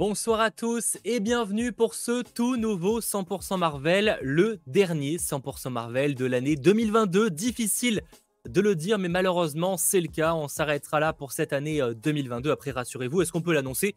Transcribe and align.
Bonsoir 0.00 0.40
à 0.40 0.50
tous 0.50 0.96
et 1.04 1.20
bienvenue 1.20 1.72
pour 1.72 1.94
ce 1.94 2.22
tout 2.22 2.56
nouveau 2.56 3.02
100% 3.02 3.58
Marvel, 3.58 4.18
le 4.22 4.58
dernier 4.66 5.18
100% 5.18 5.68
Marvel 5.68 6.14
de 6.14 6.24
l'année 6.24 6.56
2022. 6.56 7.28
Difficile 7.28 8.00
de 8.48 8.62
le 8.62 8.74
dire, 8.74 8.96
mais 8.96 9.10
malheureusement 9.10 9.76
c'est 9.76 10.00
le 10.00 10.08
cas. 10.08 10.32
On 10.32 10.48
s'arrêtera 10.48 11.00
là 11.00 11.12
pour 11.12 11.32
cette 11.32 11.52
année 11.52 11.82
2022. 12.02 12.48
Euh, 12.48 12.52
Après, 12.54 12.70
rassurez-vous, 12.70 13.20
est-ce 13.20 13.30
qu'on 13.30 13.42
peut 13.42 13.52
l'annoncer? 13.52 13.94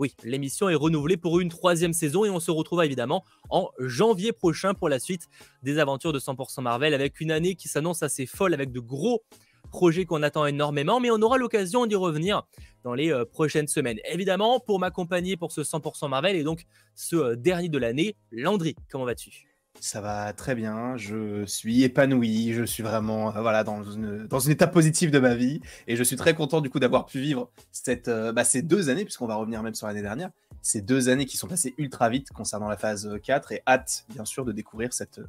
Oui, 0.00 0.16
l'émission 0.24 0.68
est 0.68 0.74
renouvelée 0.74 1.16
pour 1.16 1.38
une 1.38 1.50
troisième 1.50 1.92
saison 1.92 2.24
et 2.24 2.30
on 2.30 2.40
se 2.40 2.50
retrouvera 2.50 2.84
évidemment 2.84 3.24
en 3.48 3.70
janvier 3.78 4.32
prochain 4.32 4.74
pour 4.74 4.88
la 4.88 4.98
suite 4.98 5.28
des 5.62 5.78
aventures 5.78 6.12
de 6.12 6.18
100% 6.18 6.62
Marvel 6.62 6.94
avec 6.94 7.20
une 7.20 7.30
année 7.30 7.54
qui 7.54 7.68
s'annonce 7.68 8.02
assez 8.02 8.26
folle 8.26 8.54
avec 8.54 8.72
de 8.72 8.80
gros 8.80 9.22
projet 9.70 10.04
qu'on 10.04 10.22
attend 10.22 10.46
énormément, 10.46 11.00
mais 11.00 11.10
on 11.10 11.20
aura 11.22 11.38
l'occasion 11.38 11.86
d'y 11.86 11.94
revenir 11.94 12.46
dans 12.84 12.94
les 12.94 13.10
euh, 13.10 13.24
prochaines 13.24 13.66
semaines. 13.66 13.98
Évidemment, 14.10 14.60
pour 14.60 14.78
m'accompagner 14.78 15.36
pour 15.36 15.50
ce 15.50 15.62
100% 15.62 16.08
Marvel 16.08 16.36
et 16.36 16.44
donc 16.44 16.64
ce 16.94 17.16
euh, 17.16 17.36
dernier 17.36 17.68
de 17.68 17.78
l'année, 17.78 18.16
Landry, 18.30 18.76
comment 18.90 19.04
vas-tu? 19.04 19.48
Ça 19.80 20.00
va 20.00 20.32
très 20.32 20.54
bien, 20.54 20.96
je 20.96 21.44
suis 21.46 21.82
épanoui, 21.82 22.52
je 22.52 22.62
suis 22.62 22.82
vraiment 22.84 23.34
euh, 23.34 23.40
voilà, 23.40 23.64
dans, 23.64 23.82
une, 23.82 24.26
dans 24.28 24.38
une 24.38 24.52
étape 24.52 24.72
positive 24.72 25.10
de 25.10 25.18
ma 25.18 25.34
vie 25.34 25.60
et 25.88 25.96
je 25.96 26.02
suis 26.04 26.14
très 26.14 26.34
content 26.34 26.60
du 26.60 26.70
coup 26.70 26.78
d'avoir 26.78 27.06
pu 27.06 27.18
vivre 27.18 27.50
cette, 27.72 28.08
bah, 28.08 28.44
ces 28.44 28.62
deux 28.62 28.88
années, 28.88 29.04
puisqu'on 29.04 29.26
va 29.26 29.34
revenir 29.34 29.62
même 29.62 29.74
sur 29.74 29.88
l'année 29.88 30.02
dernière, 30.02 30.30
ces 30.62 30.80
deux 30.80 31.08
années 31.08 31.26
qui 31.26 31.36
sont 31.36 31.48
passées 31.48 31.74
ultra 31.76 32.08
vite 32.08 32.30
concernant 32.30 32.68
la 32.68 32.76
phase 32.76 33.18
4 33.22 33.52
et 33.52 33.62
hâte 33.66 34.06
bien 34.10 34.24
sûr 34.24 34.44
de 34.44 34.52
découvrir 34.52 34.92
cette 34.92 35.20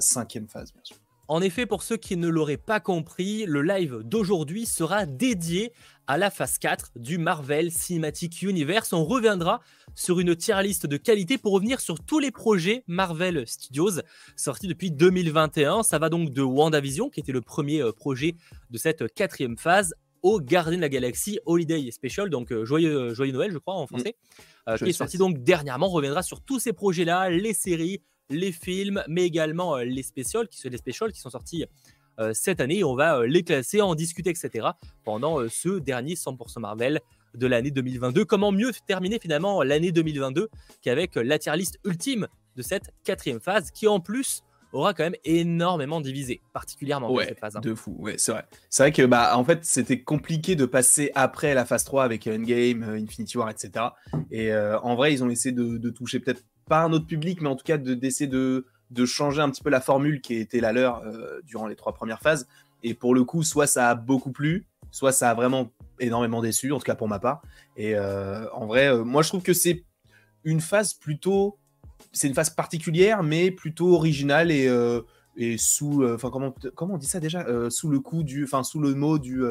cinquième 0.00 0.48
phase 0.48 0.72
bien 0.72 0.82
sûr. 0.82 0.96
En 1.26 1.40
effet, 1.40 1.64
pour 1.64 1.82
ceux 1.82 1.96
qui 1.96 2.16
ne 2.16 2.28
l'auraient 2.28 2.58
pas 2.58 2.80
compris, 2.80 3.46
le 3.46 3.62
live 3.62 4.00
d'aujourd'hui 4.04 4.66
sera 4.66 5.06
dédié 5.06 5.72
à 6.06 6.18
la 6.18 6.30
phase 6.30 6.58
4 6.58 6.92
du 6.96 7.16
Marvel 7.16 7.70
Cinematic 7.70 8.42
Universe. 8.42 8.92
On 8.92 9.04
reviendra 9.04 9.60
sur 9.94 10.20
une 10.20 10.36
tier 10.36 10.62
liste 10.62 10.86
de 10.86 10.98
qualité 10.98 11.38
pour 11.38 11.52
revenir 11.52 11.80
sur 11.80 11.98
tous 11.98 12.18
les 12.18 12.30
projets 12.30 12.84
Marvel 12.88 13.46
Studios 13.46 14.02
sortis 14.36 14.66
depuis 14.66 14.90
2021. 14.90 15.82
Ça 15.82 15.98
va 15.98 16.10
donc 16.10 16.30
de 16.30 16.42
WandaVision, 16.42 17.08
qui 17.08 17.20
était 17.20 17.32
le 17.32 17.40
premier 17.40 17.80
euh, 17.80 17.92
projet 17.92 18.34
de 18.70 18.76
cette 18.76 19.14
quatrième 19.14 19.56
phase, 19.56 19.94
au 20.24 20.40
Gardien 20.40 20.76
de 20.78 20.82
la 20.82 20.88
Galaxie 20.88 21.38
Holiday 21.44 21.90
Special, 21.90 22.30
donc 22.30 22.50
euh, 22.50 22.64
joyeux, 22.64 23.12
joyeux 23.12 23.32
Noël, 23.32 23.50
je 23.52 23.58
crois, 23.58 23.74
en 23.74 23.86
français, 23.86 24.16
mm. 24.16 24.70
euh, 24.70 24.76
qui 24.78 24.88
est 24.88 24.92
sorti 24.92 25.18
donc 25.18 25.42
dernièrement. 25.42 25.88
On 25.88 25.92
reviendra 25.92 26.22
sur 26.22 26.40
tous 26.40 26.58
ces 26.58 26.72
projets-là, 26.72 27.28
les 27.30 27.52
séries, 27.52 28.00
les 28.30 28.52
films, 28.52 29.02
mais 29.08 29.24
également 29.24 29.76
euh, 29.76 29.84
les 29.84 30.02
spécials 30.02 30.48
qui, 30.48 30.68
les 30.68 30.76
specials 30.76 31.12
qui 31.12 31.20
sont 31.20 31.30
sortis 31.30 31.64
euh, 32.18 32.32
cette 32.32 32.60
année. 32.60 32.84
On 32.84 32.94
va 32.94 33.18
euh, 33.18 33.26
les 33.26 33.42
classer, 33.42 33.80
en 33.80 33.94
discuter, 33.94 34.30
etc. 34.30 34.68
pendant 35.04 35.48
ce 35.48 35.78
dernier 35.78 36.14
100% 36.14 36.60
Marvel 36.60 37.00
de 37.34 37.46
l'année 37.46 37.70
2022. 37.70 38.24
Comment 38.24 38.52
mieux 38.52 38.70
terminer 38.86 39.18
finalement 39.18 39.62
l'année 39.62 39.92
2022 39.92 40.48
qu'avec 40.82 41.16
la 41.16 41.38
tier 41.38 41.56
list 41.56 41.78
ultime 41.84 42.28
de 42.56 42.62
cette 42.62 42.92
quatrième 43.02 43.40
phase 43.40 43.70
qui 43.72 43.88
en 43.88 43.98
plus 43.98 44.42
aura 44.72 44.92
quand 44.92 45.04
même 45.04 45.16
énormément 45.24 46.00
divisé, 46.00 46.40
particulièrement 46.52 47.12
ouais, 47.12 47.26
cette 47.26 47.38
phase. 47.38 47.56
Hein. 47.56 47.60
De 47.60 47.74
fou, 47.74 47.94
ouais, 47.98 48.14
c'est 48.18 48.32
vrai. 48.32 48.44
C'est 48.70 48.82
vrai 48.84 48.92
que 48.92 49.02
bah 49.02 49.36
en 49.36 49.44
fait 49.44 49.64
c'était 49.64 50.00
compliqué 50.00 50.56
de 50.56 50.66
passer 50.66 51.12
après 51.14 51.54
la 51.54 51.64
phase 51.64 51.84
3 51.84 52.04
avec 52.04 52.26
Endgame, 52.26 52.82
Infinity 52.82 53.38
War, 53.38 53.50
etc. 53.50 53.86
Et 54.30 54.54
en 54.54 54.94
vrai 54.94 55.12
ils 55.12 55.22
ont 55.22 55.30
essayé 55.30 55.52
de 55.52 55.90
toucher 55.90 56.20
peut-être 56.20 56.42
pas 56.64 56.82
un 56.82 56.92
autre 56.92 57.06
public, 57.06 57.40
mais 57.40 57.48
en 57.48 57.56
tout 57.56 57.64
cas 57.64 57.78
d'essayer 57.78 58.28
de, 58.28 58.66
de, 58.90 59.04
changer 59.04 59.40
un 59.40 59.50
petit 59.50 59.62
peu 59.62 59.70
la 59.70 59.80
formule 59.80 60.20
qui 60.20 60.34
était 60.34 60.60
la 60.60 60.72
leur 60.72 61.02
euh, 61.02 61.40
durant 61.44 61.66
les 61.66 61.76
trois 61.76 61.92
premières 61.92 62.20
phases. 62.20 62.46
Et 62.82 62.94
pour 62.94 63.14
le 63.14 63.24
coup, 63.24 63.42
soit 63.42 63.66
ça 63.66 63.90
a 63.90 63.94
beaucoup 63.94 64.32
plu, 64.32 64.66
soit 64.90 65.12
ça 65.12 65.30
a 65.30 65.34
vraiment 65.34 65.70
énormément 66.00 66.42
déçu, 66.42 66.72
en 66.72 66.78
tout 66.78 66.84
cas 66.84 66.94
pour 66.94 67.08
ma 67.08 67.18
part. 67.18 67.42
Et 67.76 67.94
euh, 67.94 68.46
en 68.52 68.66
vrai, 68.66 68.88
euh, 68.88 69.04
moi 69.04 69.22
je 69.22 69.28
trouve 69.28 69.42
que 69.42 69.54
c'est 69.54 69.84
une 70.44 70.60
phase 70.60 70.94
plutôt. 70.94 71.58
C'est 72.12 72.28
une 72.28 72.34
phase 72.34 72.50
particulière, 72.50 73.22
mais 73.22 73.50
plutôt 73.50 73.94
originale 73.94 74.50
et, 74.52 74.70
et 75.36 75.58
sous. 75.58 76.04
Enfin, 76.04 76.30
comment, 76.30 76.54
comment 76.74 76.94
on 76.94 76.98
dit 76.98 77.06
ça 77.06 77.18
déjà 77.18 77.44
Sous 77.70 77.88
le 77.88 77.98
coup 77.98 78.22
du. 78.22 78.44
Enfin, 78.44 78.62
sous 78.62 78.78
le 78.78 78.94
mot 78.94 79.18
du, 79.18 79.42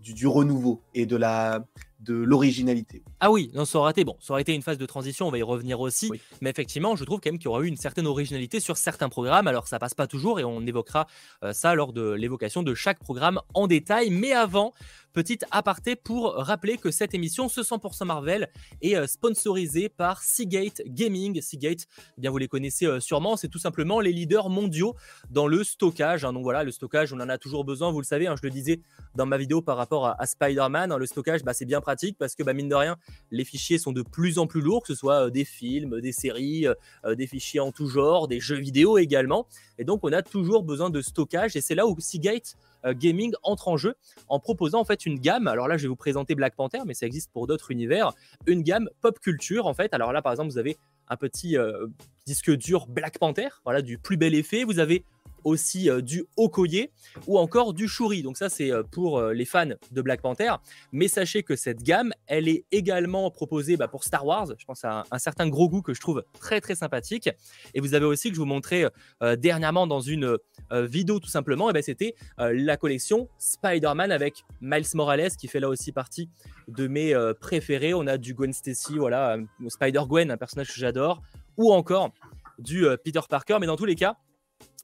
du, 0.00 0.12
du 0.12 0.26
renouveau 0.26 0.82
et 0.94 1.06
de 1.06 1.16
la 1.16 1.64
de 2.02 2.14
l'originalité. 2.14 3.02
Ah 3.20 3.30
oui, 3.30 3.50
non, 3.54 3.64
ça 3.64 3.78
aurait 3.78 3.92
été 3.92 4.04
bon, 4.04 4.16
ça 4.20 4.32
aurait 4.32 4.42
été 4.42 4.54
une 4.54 4.62
phase 4.62 4.78
de 4.78 4.86
transition, 4.86 5.28
on 5.28 5.30
va 5.30 5.38
y 5.38 5.42
revenir 5.42 5.80
aussi, 5.80 6.10
mais 6.40 6.50
effectivement, 6.50 6.96
je 6.96 7.04
trouve 7.04 7.20
quand 7.20 7.30
même 7.30 7.38
qu'il 7.38 7.46
y 7.46 7.48
aura 7.48 7.62
eu 7.62 7.66
une 7.66 7.76
certaine 7.76 8.06
originalité 8.06 8.60
sur 8.60 8.76
certains 8.76 9.08
programmes, 9.08 9.46
alors 9.46 9.68
ça 9.68 9.78
passe 9.78 9.94
pas 9.94 10.06
toujours 10.06 10.40
et 10.40 10.44
on 10.44 10.66
évoquera 10.66 11.06
euh, 11.44 11.52
ça 11.52 11.74
lors 11.74 11.92
de 11.92 12.10
l'évocation 12.10 12.62
de 12.62 12.74
chaque 12.74 12.98
programme 12.98 13.40
en 13.54 13.66
détail, 13.66 14.10
mais 14.10 14.32
avant, 14.32 14.74
Petite 15.12 15.44
aparté 15.50 15.94
pour 15.94 16.36
rappeler 16.36 16.78
que 16.78 16.90
cette 16.90 17.12
émission, 17.12 17.50
ce 17.50 17.60
100% 17.60 18.06
Marvel, 18.06 18.48
est 18.80 18.96
euh, 18.96 19.06
sponsorisée 19.06 19.90
par 19.90 20.22
Seagate 20.22 20.80
Gaming. 20.86 21.42
Seagate, 21.42 21.86
eh 22.16 22.20
bien 22.22 22.30
vous 22.30 22.38
les 22.38 22.48
connaissez 22.48 22.86
euh, 22.86 22.98
sûrement, 22.98 23.36
c'est 23.36 23.48
tout 23.48 23.58
simplement 23.58 24.00
les 24.00 24.10
leaders 24.10 24.48
mondiaux 24.48 24.94
dans 25.28 25.46
le 25.46 25.64
stockage. 25.64 26.24
Hein. 26.24 26.32
Donc 26.32 26.44
voilà, 26.44 26.64
le 26.64 26.70
stockage, 26.70 27.12
on 27.12 27.20
en 27.20 27.28
a 27.28 27.36
toujours 27.36 27.66
besoin, 27.66 27.92
vous 27.92 28.00
le 28.00 28.06
savez, 28.06 28.26
hein, 28.26 28.36
je 28.40 28.46
le 28.46 28.50
disais 28.50 28.80
dans 29.14 29.26
ma 29.26 29.36
vidéo 29.36 29.60
par 29.60 29.76
rapport 29.76 30.06
à, 30.06 30.24
Spider-Man. 30.24 30.92
Hein. 30.92 30.96
le 30.96 31.04
stockage, 31.04 31.44
bah, 31.44 31.52
c'est 31.52 31.66
bien 31.66 31.82
pratique 31.82 32.16
parce 32.18 32.34
que 32.34 32.42
bah, 32.42 32.54
mine 32.54 32.70
de 32.70 32.74
rien, 32.74 32.96
les 33.30 33.44
fichiers 33.44 33.76
sont 33.76 33.92
de 33.92 34.00
plus 34.00 34.38
en 34.38 34.46
plus 34.46 34.62
lourds, 34.62 34.80
que 34.80 34.88
ce 34.88 34.94
soit 34.94 35.26
euh, 35.26 35.30
des 35.30 35.44
films, 35.44 36.00
des 36.00 36.12
séries, 36.12 36.64
des 37.06 37.26
fichiers 37.26 37.60
en 37.60 37.70
tout 37.70 37.86
genre, 37.86 38.28
des 38.28 38.40
jeux 38.40 38.56
vidéo 38.56 38.96
également. 38.96 39.46
Et 39.76 39.84
donc 39.84 40.00
on 40.04 40.12
a 40.12 40.22
toujours 40.22 40.62
besoin 40.62 40.88
de 40.88 41.02
stockage 41.02 41.54
et 41.54 41.60
c'est 41.60 41.74
là 41.74 41.86
où 41.86 41.94
Seagate 42.00 42.56
gaming 42.86 43.32
entre 43.42 43.68
en 43.68 43.76
jeu 43.76 43.94
en 44.28 44.40
proposant 44.40 44.80
en 44.80 44.84
fait 44.84 45.06
une 45.06 45.18
gamme. 45.18 45.46
Alors 45.46 45.68
là, 45.68 45.76
je 45.76 45.82
vais 45.82 45.88
vous 45.88 45.96
présenter 45.96 46.34
Black 46.34 46.56
Panther, 46.56 46.80
mais 46.86 46.94
ça 46.94 47.06
existe 47.06 47.30
pour 47.32 47.46
d'autres 47.46 47.70
univers. 47.70 48.12
Une 48.46 48.62
gamme 48.62 48.88
pop 49.00 49.18
culture 49.20 49.66
en 49.66 49.74
fait. 49.74 49.94
Alors 49.94 50.12
là, 50.12 50.22
par 50.22 50.32
exemple, 50.32 50.50
vous 50.50 50.58
avez 50.58 50.76
un 51.08 51.16
petit 51.16 51.56
euh, 51.56 51.86
disque 52.26 52.50
dur 52.50 52.86
Black 52.88 53.18
Panther, 53.18 53.48
voilà, 53.64 53.82
du 53.82 53.98
plus 53.98 54.16
bel 54.16 54.34
effet. 54.34 54.64
Vous 54.64 54.78
avez 54.78 55.04
aussi 55.44 55.90
euh, 55.90 56.00
du 56.00 56.24
Okoye 56.36 56.90
ou 57.26 57.38
encore 57.38 57.74
du 57.74 57.88
Shuri. 57.88 58.22
Donc 58.22 58.36
ça 58.36 58.48
c'est 58.48 58.72
euh, 58.72 58.82
pour 58.82 59.18
euh, 59.18 59.32
les 59.32 59.44
fans 59.44 59.68
de 59.90 60.02
Black 60.02 60.20
Panther. 60.20 60.52
Mais 60.92 61.08
sachez 61.08 61.42
que 61.42 61.56
cette 61.56 61.82
gamme, 61.82 62.12
elle 62.26 62.48
est 62.48 62.64
également 62.72 63.30
proposée 63.30 63.76
bah, 63.76 63.88
pour 63.88 64.04
Star 64.04 64.24
Wars. 64.26 64.48
Je 64.58 64.64
pense 64.64 64.84
à 64.84 65.04
un, 65.10 65.18
certain 65.18 65.48
gros 65.48 65.68
goût 65.68 65.82
que 65.82 65.94
je 65.94 66.00
trouve 66.00 66.24
très 66.38 66.60
très 66.60 66.74
sympathique. 66.74 67.30
Et 67.74 67.80
vous 67.80 67.94
avez 67.94 68.06
aussi 68.06 68.28
que 68.28 68.34
je 68.34 68.40
vous 68.40 68.46
montrais 68.46 68.90
dernièrement 69.38 69.86
dans 69.86 70.00
une 70.00 70.36
vidéo 70.70 71.20
tout 71.20 71.28
simplement, 71.28 71.70
et 71.70 71.72
ben, 71.72 71.82
c'était 71.82 72.14
la 72.38 72.76
collection 72.76 73.28
Spider-Man 73.38 74.10
avec 74.10 74.44
Miles 74.60 74.86
Morales 74.94 75.30
qui 75.36 75.48
fait 75.48 75.60
là 75.60 75.68
aussi 75.68 75.92
partie 75.92 76.28
de 76.68 76.86
mes 76.86 77.14
préférés. 77.40 77.94
On 77.94 78.06
a 78.06 78.18
du 78.18 78.34
Gwen 78.34 78.52
Stacy, 78.52 78.98
voilà, 78.98 79.36
Spider-Gwen, 79.66 80.30
un 80.30 80.36
personnage 80.36 80.68
que 80.68 80.80
j'adore, 80.80 81.22
ou 81.56 81.72
encore 81.72 82.12
du 82.58 82.84
Peter 83.04 83.20
Parker. 83.28 83.58
Mais 83.60 83.66
dans 83.66 83.76
tous 83.76 83.86
les 83.86 83.96
cas, 83.96 84.16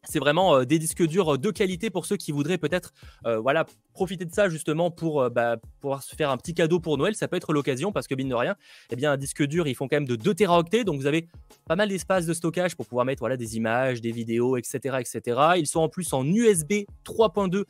c'est 0.05 0.19
vraiment 0.19 0.57
euh, 0.57 0.65
des 0.65 0.79
disques 0.79 1.05
durs 1.07 1.35
euh, 1.35 1.39
de 1.39 1.51
qualité 1.51 1.91
pour 1.91 2.07
ceux 2.07 2.17
qui 2.17 2.33
voudraient 2.33 2.59
peut-être 2.59 2.93
euh, 3.27 3.39
voilà, 3.39 3.67
profiter 3.93 4.25
de 4.25 4.33
ça 4.33 4.49
justement 4.49 4.91
pour 4.91 5.29
bah, 5.31 5.57
pouvoir 5.81 6.03
se 6.03 6.15
faire 6.15 6.31
un 6.31 6.37
petit 6.37 6.55
cadeau 6.55 6.81
pour 6.81 6.99
Noël. 6.99 7.15
Ça 7.15 7.29
peut 7.29 7.37
être 7.37 7.53
l'occasion 7.53 7.93
parce 7.93 8.07
que, 8.07 8.15
mine 8.15 8.29
de 8.29 8.35
rien, 8.35 8.57
eh 8.91 8.97
bien, 8.97 9.13
un 9.13 9.17
disque 9.17 9.45
dur, 9.45 9.67
ils 9.67 9.75
font 9.75 9.89
quand 9.89 9.97
même 9.97 10.09
de 10.09 10.17
2 10.17 10.35
Teraoctets. 10.35 10.85
Donc, 10.85 11.01
vous 11.01 11.07
avez 11.07 11.29
pas 11.67 11.77
mal 11.77 11.89
d'espace 11.89 12.27
de 12.27 12.33
stockage 12.33 12.77
pour 12.77 12.87
pouvoir 12.87 13.05
mettre 13.05 13.21
voilà, 13.21 13.37
des 13.37 13.57
images, 13.57 14.01
des 14.01 14.13
vidéos, 14.13 14.57
etc., 14.57 14.99
etc. 15.01 15.41
Ils 15.57 15.67
sont 15.67 15.81
en 15.81 15.89
plus 15.89 16.13
en 16.13 16.25
USB 16.25 16.85
3.2 17.05 17.65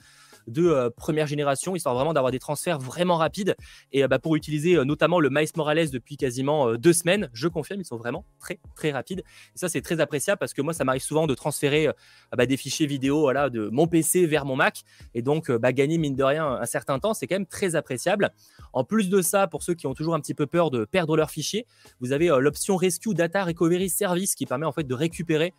de 0.49 0.67
euh, 0.67 0.91
première 0.91 1.27
génération, 1.27 1.77
histoire 1.77 1.95
vraiment 1.95 2.13
d'avoir 2.13 2.33
des 2.33 2.39
transferts 2.39 2.79
vraiment 2.79 3.17
rapides. 3.17 3.55
Et 3.93 4.03
euh, 4.03 4.09
bah, 4.09 4.19
pour 4.19 4.37
utiliser 4.37 4.77
euh, 4.77 4.85
notamment 4.85 5.21
le 5.21 5.31
Miles 5.31 5.49
Morales 5.57 5.91
depuis 5.91 6.17
quasiment 6.17 6.75
deux 6.75 6.93
semaines, 6.93 7.31
je 7.33 7.49
confirme, 7.49 7.81
ils 7.81 7.85
sont 7.85 7.97
vraiment 7.97 8.25
très 8.41 8.59
très 8.75 8.91
rapides. 8.91 9.21
Et 9.21 9.59
ça, 9.59 9.69
c'est 9.69 9.81
très 9.81 10.01
appréciable 10.01 10.39
parce 10.39 10.55
que 10.55 10.63
moi, 10.63 10.73
ça 10.73 10.85
m'arrive 10.85 11.03
souvent 11.03 11.27
de 11.27 11.35
transférer 11.35 11.89
bah, 12.37 12.47
des 12.47 12.57
fichiers 12.57 12.87
vidéo 12.87 13.21
voilà, 13.21 13.51
de 13.51 13.69
mon 13.69 13.87
PC 13.87 14.27
vers 14.27 14.45
mon 14.45 14.57
Mac. 14.57 14.83
Et 15.15 15.23
donc, 15.23 15.51
bah, 15.51 15.73
gagner 15.73 15.99
mine 15.99 16.17
de 16.17 16.25
rien 16.25 16.47
un 16.47 16.67
certain 16.67 16.99
temps, 16.99 17.15
c'est 17.15 17.27
quand 17.27 17.37
même 17.37 17.47
très 17.47 17.77
appréciable. 17.77 18.31
En 18.73 18.85
plus 18.85 19.09
de 19.09 19.23
ça, 19.23 19.47
pour 19.47 19.63
ceux 19.63 19.75
qui 19.75 19.87
ont 19.87 19.95
toujours 19.95 20.15
un 20.15 20.21
petit 20.21 20.35
peu 20.35 20.47
peur 20.47 20.71
de 20.71 20.85
perdre 20.85 21.17
leurs 21.17 21.31
fichiers, 21.31 21.67
vous 22.01 22.13
avez 22.13 22.29
l'option 22.39 22.77
Rescue 22.77 23.15
Data 23.15 23.45
Recovery 23.45 23.89
Service 23.89 24.35
qui 24.35 24.47
permet 24.47 24.67
en 24.67 24.73
fait 24.73 24.85
de 24.85 24.95
récupérer 24.95 25.53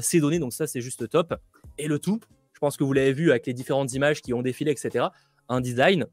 ces 0.00 0.20
données. 0.20 0.38
Donc 0.38 0.52
ça, 0.52 0.66
c'est 0.66 0.80
juste 0.80 1.08
top. 1.08 1.34
Et 1.78 1.86
le 1.86 1.98
tout 1.98 2.20
pense 2.60 2.76
que 2.76 2.84
vous 2.84 2.92
l'avez 2.92 3.12
vu 3.12 3.30
avec 3.30 3.46
les 3.46 3.54
différentes 3.54 3.92
images 3.94 4.22
qui 4.22 4.34
ont 4.34 4.42
défilé, 4.42 4.70
etc. 4.70 5.06
Un 5.48 5.60
design 5.60 6.06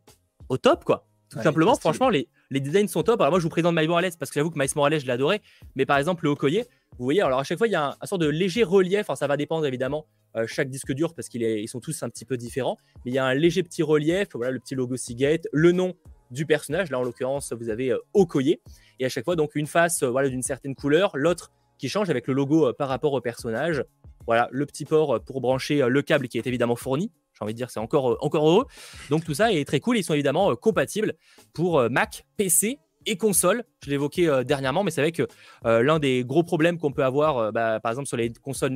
au 0.50 0.58
top, 0.58 0.84
quoi. 0.84 1.08
Tout 1.30 1.42
simplement, 1.42 1.76
franchement, 1.76 2.10
les, 2.10 2.30
les, 2.50 2.62
designs 2.62 2.88
sont 2.88 3.04
top. 3.04 3.20
Alors 3.20 3.32
moi, 3.32 3.40
je 3.40 3.44
vous 3.44 3.50
présente 3.50 3.76
Miles 3.76 3.90
Morales 3.90 4.12
parce 4.18 4.32
que 4.32 4.40
j'avoue 4.40 4.50
que 4.50 4.58
Miles 4.58 4.70
Morales, 4.76 5.00
je 5.00 5.06
l'ai 5.06 5.42
Mais 5.76 5.86
par 5.86 5.98
exemple, 5.98 6.24
le 6.24 6.30
Okoye, 6.32 6.64
vous 6.98 7.04
voyez, 7.04 7.22
alors 7.22 7.40
à 7.40 7.44
chaque 7.44 7.58
fois, 7.58 7.68
il 7.68 7.72
y 7.72 7.76
a 7.76 7.98
un, 8.00 8.06
sort 8.06 8.18
de 8.18 8.28
léger 8.28 8.64
relief. 8.64 9.08
ça 9.14 9.28
va 9.28 9.36
dépendre 9.36 9.66
évidemment 9.66 10.06
euh, 10.36 10.48
chaque 10.48 10.70
disque 10.70 10.94
dur 10.94 11.14
parce 11.14 11.28
qu'ils 11.28 11.68
sont 11.68 11.82
tous 11.82 12.02
un 12.04 12.10
petit 12.10 12.24
peu 12.24 12.38
différents. 12.38 12.78
Mais 13.04 13.12
il 13.12 13.14
y 13.14 13.18
a 13.18 13.26
un 13.26 13.34
léger 13.34 13.62
petit 13.64 13.84
relief. 13.84 14.30
Voilà, 14.34 14.52
le 14.52 14.60
petit 14.60 14.76
logo 14.76 14.96
Seagate, 14.96 15.48
le 15.52 15.74
nom 15.74 15.96
du 16.32 16.46
personnage. 16.46 16.92
Là, 16.92 17.00
en 17.00 17.04
l'occurrence, 17.04 17.52
vous 17.52 17.70
avez 17.70 17.92
euh, 17.92 18.00
Okoye. 18.14 18.62
Et 19.00 19.06
à 19.06 19.10
chaque 19.10 19.26
fois, 19.26 19.36
donc, 19.36 19.56
une 19.56 19.68
face 19.68 20.04
euh, 20.04 20.10
voilà, 20.10 20.30
d'une 20.30 20.44
certaine 20.44 20.76
couleur, 20.76 21.12
l'autre 21.16 21.52
qui 21.78 21.90
change 21.90 22.10
avec 22.10 22.26
le 22.28 22.34
logo 22.34 22.74
par 22.74 22.88
rapport 22.88 23.14
au 23.14 23.22
personnage. 23.22 23.84
Voilà, 24.28 24.50
le 24.52 24.66
petit 24.66 24.86
port 24.86 25.16
euh, 25.16 25.20
pour 25.20 25.42
brancher 25.42 25.82
euh, 25.82 25.88
le 25.88 26.02
câble 26.02 26.28
qui 26.28 26.38
est 26.38 26.46
évidemment 26.46 26.76
fourni. 26.76 27.12
J'ai 27.34 27.44
envie 27.44 27.54
de 27.54 27.58
dire, 27.58 27.70
c'est 27.72 27.80
encore, 27.80 28.12
euh, 28.12 28.18
encore 28.20 28.48
heureux. 28.48 28.66
Donc 29.10 29.24
tout 29.24 29.34
ça 29.34 29.54
est 29.54 29.66
très 29.66 29.80
cool. 29.80 29.98
Ils 29.98 30.04
sont 30.04 30.14
évidemment 30.14 30.56
compatibles 30.56 31.14
pour 31.54 31.90
Mac, 31.90 32.26
PC 32.36 32.78
et 33.06 33.16
console. 33.16 33.64
Je 33.86 33.90
l'évoquais 33.90 34.44
dernièrement, 34.44 34.84
mais 34.84 34.92
c'est 34.92 35.02
vrai 35.02 35.14
que 35.14 35.28
l'un 35.64 35.98
des 36.00 36.26
gros 36.26 36.44
problèmes 36.44 36.78
qu'on 36.78 36.92
peut 36.92 37.06
avoir, 37.06 37.54
bah, 37.54 37.80
par 37.80 37.92
exemple 37.92 38.08
sur 38.08 38.18
les 38.18 38.34
consoles 38.34 38.74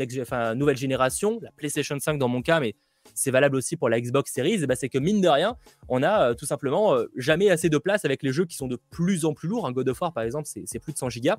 nouvelle 0.55 0.77
génération, 0.77 1.39
la 1.41 1.51
PlayStation 1.51 1.99
5 1.99 2.17
dans 2.17 2.29
mon 2.29 2.41
cas, 2.41 2.59
mais 2.59 2.75
c'est 3.13 3.31
valable 3.31 3.57
aussi 3.57 3.75
pour 3.75 3.89
la 3.89 3.99
Xbox 3.99 4.31
Series, 4.31 4.65
bah, 4.67 4.75
c'est 4.75 4.89
que 4.89 4.99
mine 4.99 5.19
de 5.21 5.27
rien, 5.27 5.57
on 5.89 6.01
a 6.01 6.33
tout 6.35 6.45
simplement 6.45 6.95
jamais 7.17 7.49
assez 7.49 7.67
de 7.69 7.77
place 7.77 8.05
avec 8.05 8.23
les 8.23 8.31
jeux 8.31 8.45
qui 8.45 8.55
sont 8.55 8.67
de 8.67 8.77
plus 8.89 9.25
en 9.25 9.33
plus 9.33 9.49
lourds. 9.49 9.67
Un 9.67 9.73
God 9.73 9.89
of 9.89 9.99
War, 9.99 10.13
par 10.13 10.23
exemple, 10.23 10.47
c'est 10.47 10.79
plus 10.79 10.93
de 10.93 10.97
100 10.97 11.09
gigas. 11.09 11.37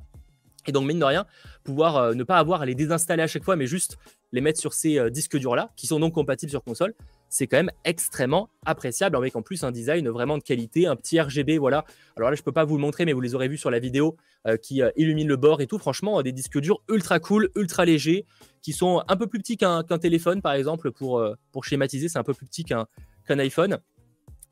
Et 0.66 0.72
donc, 0.72 0.86
mine 0.86 0.98
de 0.98 1.04
rien, 1.04 1.26
pouvoir 1.64 1.96
euh, 1.96 2.14
ne 2.14 2.24
pas 2.24 2.38
avoir 2.38 2.62
à 2.62 2.66
les 2.66 2.74
désinstaller 2.74 3.22
à 3.22 3.26
chaque 3.26 3.44
fois, 3.44 3.56
mais 3.56 3.66
juste 3.66 3.96
les 4.32 4.40
mettre 4.40 4.60
sur 4.60 4.72
ces 4.72 4.98
euh, 4.98 5.10
disques 5.10 5.36
durs-là, 5.36 5.70
qui 5.76 5.86
sont 5.86 5.98
donc 5.98 6.14
compatibles 6.14 6.50
sur 6.50 6.62
console, 6.62 6.94
c'est 7.28 7.46
quand 7.46 7.56
même 7.56 7.70
extrêmement 7.84 8.48
appréciable, 8.64 9.16
avec 9.16 9.34
en 9.36 9.42
plus 9.42 9.64
un 9.64 9.72
design 9.72 10.08
vraiment 10.08 10.38
de 10.38 10.42
qualité, 10.42 10.86
un 10.86 10.96
petit 10.96 11.20
RGB, 11.20 11.58
voilà. 11.58 11.84
Alors 12.16 12.30
là, 12.30 12.36
je 12.36 12.42
peux 12.42 12.52
pas 12.52 12.64
vous 12.64 12.76
le 12.76 12.82
montrer, 12.82 13.04
mais 13.04 13.12
vous 13.12 13.20
les 13.20 13.34
aurez 13.34 13.48
vus 13.48 13.56
sur 13.56 13.70
la 13.70 13.78
vidéo, 13.78 14.16
euh, 14.46 14.56
qui 14.56 14.82
illumine 14.96 15.28
le 15.28 15.36
bord 15.36 15.60
et 15.60 15.66
tout. 15.66 15.78
Franchement, 15.78 16.22
des 16.22 16.32
disques 16.32 16.58
durs 16.60 16.82
ultra 16.88 17.18
cool, 17.18 17.50
ultra 17.56 17.84
légers, 17.84 18.26
qui 18.60 18.72
sont 18.72 19.02
un 19.08 19.16
peu 19.16 19.26
plus 19.26 19.40
petits 19.40 19.56
qu'un 19.56 19.82
téléphone, 19.82 20.42
par 20.42 20.52
exemple, 20.52 20.92
pour, 20.92 21.24
pour 21.50 21.64
schématiser, 21.64 22.08
c'est 22.08 22.18
un 22.18 22.22
peu 22.22 22.34
plus 22.34 22.46
petit 22.46 22.64
qu'un 22.64 22.86
iPhone. 23.28 23.78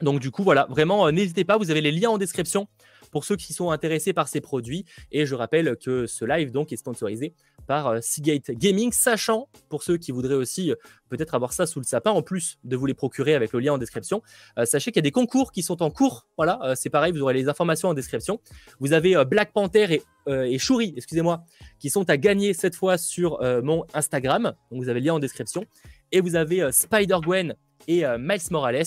Donc 0.01 0.19
du 0.19 0.31
coup, 0.31 0.43
voilà, 0.43 0.67
vraiment, 0.71 1.13
n'hésitez 1.13 1.45
pas, 1.45 1.59
vous 1.59 1.71
avez 1.71 1.83
les 1.83 1.93
liens 1.93 2.11
en 2.11 2.19
description 2.19 2.67
pour 3.11 3.25
ceux 3.25 3.37
qui 3.37 3.53
sont 3.53 3.71
intéressés 3.71 4.13
par 4.13 4.29
ces 4.29 4.41
produits. 4.41 4.85
Et 5.13 5.27
je 5.27 5.35
rappelle 5.35 5.77
que 5.77 6.07
ce 6.07 6.25
live 6.25 6.51
donc 6.51 6.73
est 6.73 6.77
sponsorisé 6.77 7.35
par 7.67 7.87
euh, 7.87 7.99
Seagate 8.01 8.51
Gaming, 8.51 8.91
sachant 8.91 9.49
pour 9.69 9.83
ceux 9.83 9.97
qui 9.97 10.13
voudraient 10.13 10.35
aussi 10.35 10.73
euh, 10.73 10.77
peut-être 11.09 11.35
avoir 11.35 11.53
ça 11.53 11.67
sous 11.67 11.79
le 11.79 11.85
sapin, 11.85 12.11
en 12.11 12.23
plus 12.23 12.59
de 12.65 12.77
vous 12.77 12.87
les 12.87 12.95
procurer 12.95 13.35
avec 13.35 13.53
le 13.53 13.61
lien 13.61 13.75
en 13.75 13.79
description, 13.79 14.23
euh, 14.59 14.65
sachez 14.65 14.91
qu'il 14.91 14.99
y 14.99 15.05
a 15.07 15.09
des 15.09 15.13
concours 15.13 15.53
qui 15.53 15.63
sont 15.63 15.83
en 15.83 15.91
cours. 15.91 16.27
Voilà, 16.37 16.75
c'est 16.75 16.91
pareil, 16.91 17.13
vous 17.13 17.21
aurez 17.21 17.35
les 17.35 17.49
informations 17.49 17.89
en 17.89 17.95
description. 17.95 18.41
Vous 18.81 18.93
avez 18.93 19.25
Black 19.25 19.53
Panther 19.53 19.95
et, 19.95 20.03
et 20.27 20.59
Shuri, 20.59 20.95
excusez-moi, 20.97 21.45
qui 21.79 21.91
sont 21.91 22.09
à 22.09 22.17
gagner 22.17 22.55
cette 22.55 22.75
fois 22.75 22.99
sur 22.99 23.41
mon 23.63 23.85
Instagram. 23.95 24.55
Donc 24.71 24.83
vous 24.83 24.89
avez 24.89 25.01
le 25.01 25.07
lien 25.07 25.15
en 25.15 25.19
description. 25.19 25.65
Et 26.13 26.21
vous 26.21 26.35
avez 26.35 26.73
Spider-Gwen 26.73 27.55
et 27.89 28.05
Miles 28.19 28.41
Morales 28.51 28.85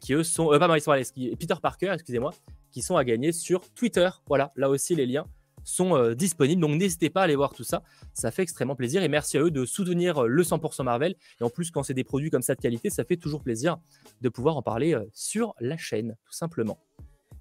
qui 0.00 0.14
eux 0.14 0.22
sont, 0.22 0.48
pas 0.48 0.66
Morales, 0.66 1.04
qui, 1.14 1.34
Peter 1.36 1.54
Parker, 1.60 1.92
excusez-moi, 1.94 2.32
qui 2.70 2.82
sont 2.82 2.96
à 2.96 3.04
gagner 3.04 3.32
sur 3.32 3.60
Twitter. 3.74 4.08
Voilà, 4.26 4.52
là 4.56 4.68
aussi 4.68 4.94
les 4.94 5.06
liens 5.06 5.26
sont 5.64 5.94
euh, 5.94 6.14
disponibles. 6.14 6.60
Donc 6.60 6.76
n'hésitez 6.76 7.10
pas 7.10 7.22
à 7.22 7.24
aller 7.24 7.36
voir 7.36 7.52
tout 7.52 7.64
ça. 7.64 7.82
Ça 8.14 8.30
fait 8.30 8.42
extrêmement 8.42 8.76
plaisir. 8.76 9.02
Et 9.02 9.08
merci 9.08 9.38
à 9.38 9.42
eux 9.42 9.50
de 9.50 9.64
soutenir 9.64 10.24
euh, 10.24 10.26
le 10.26 10.42
100% 10.42 10.82
Marvel. 10.84 11.14
Et 11.40 11.44
en 11.44 11.50
plus, 11.50 11.70
quand 11.70 11.82
c'est 11.82 11.94
des 11.94 12.04
produits 12.04 12.30
comme 12.30 12.42
ça 12.42 12.54
de 12.54 12.60
qualité, 12.60 12.90
ça 12.90 13.04
fait 13.04 13.16
toujours 13.16 13.42
plaisir 13.42 13.76
de 14.20 14.28
pouvoir 14.28 14.56
en 14.56 14.62
parler 14.62 14.94
euh, 14.94 15.04
sur 15.12 15.54
la 15.60 15.76
chaîne, 15.76 16.16
tout 16.24 16.32
simplement. 16.32 16.78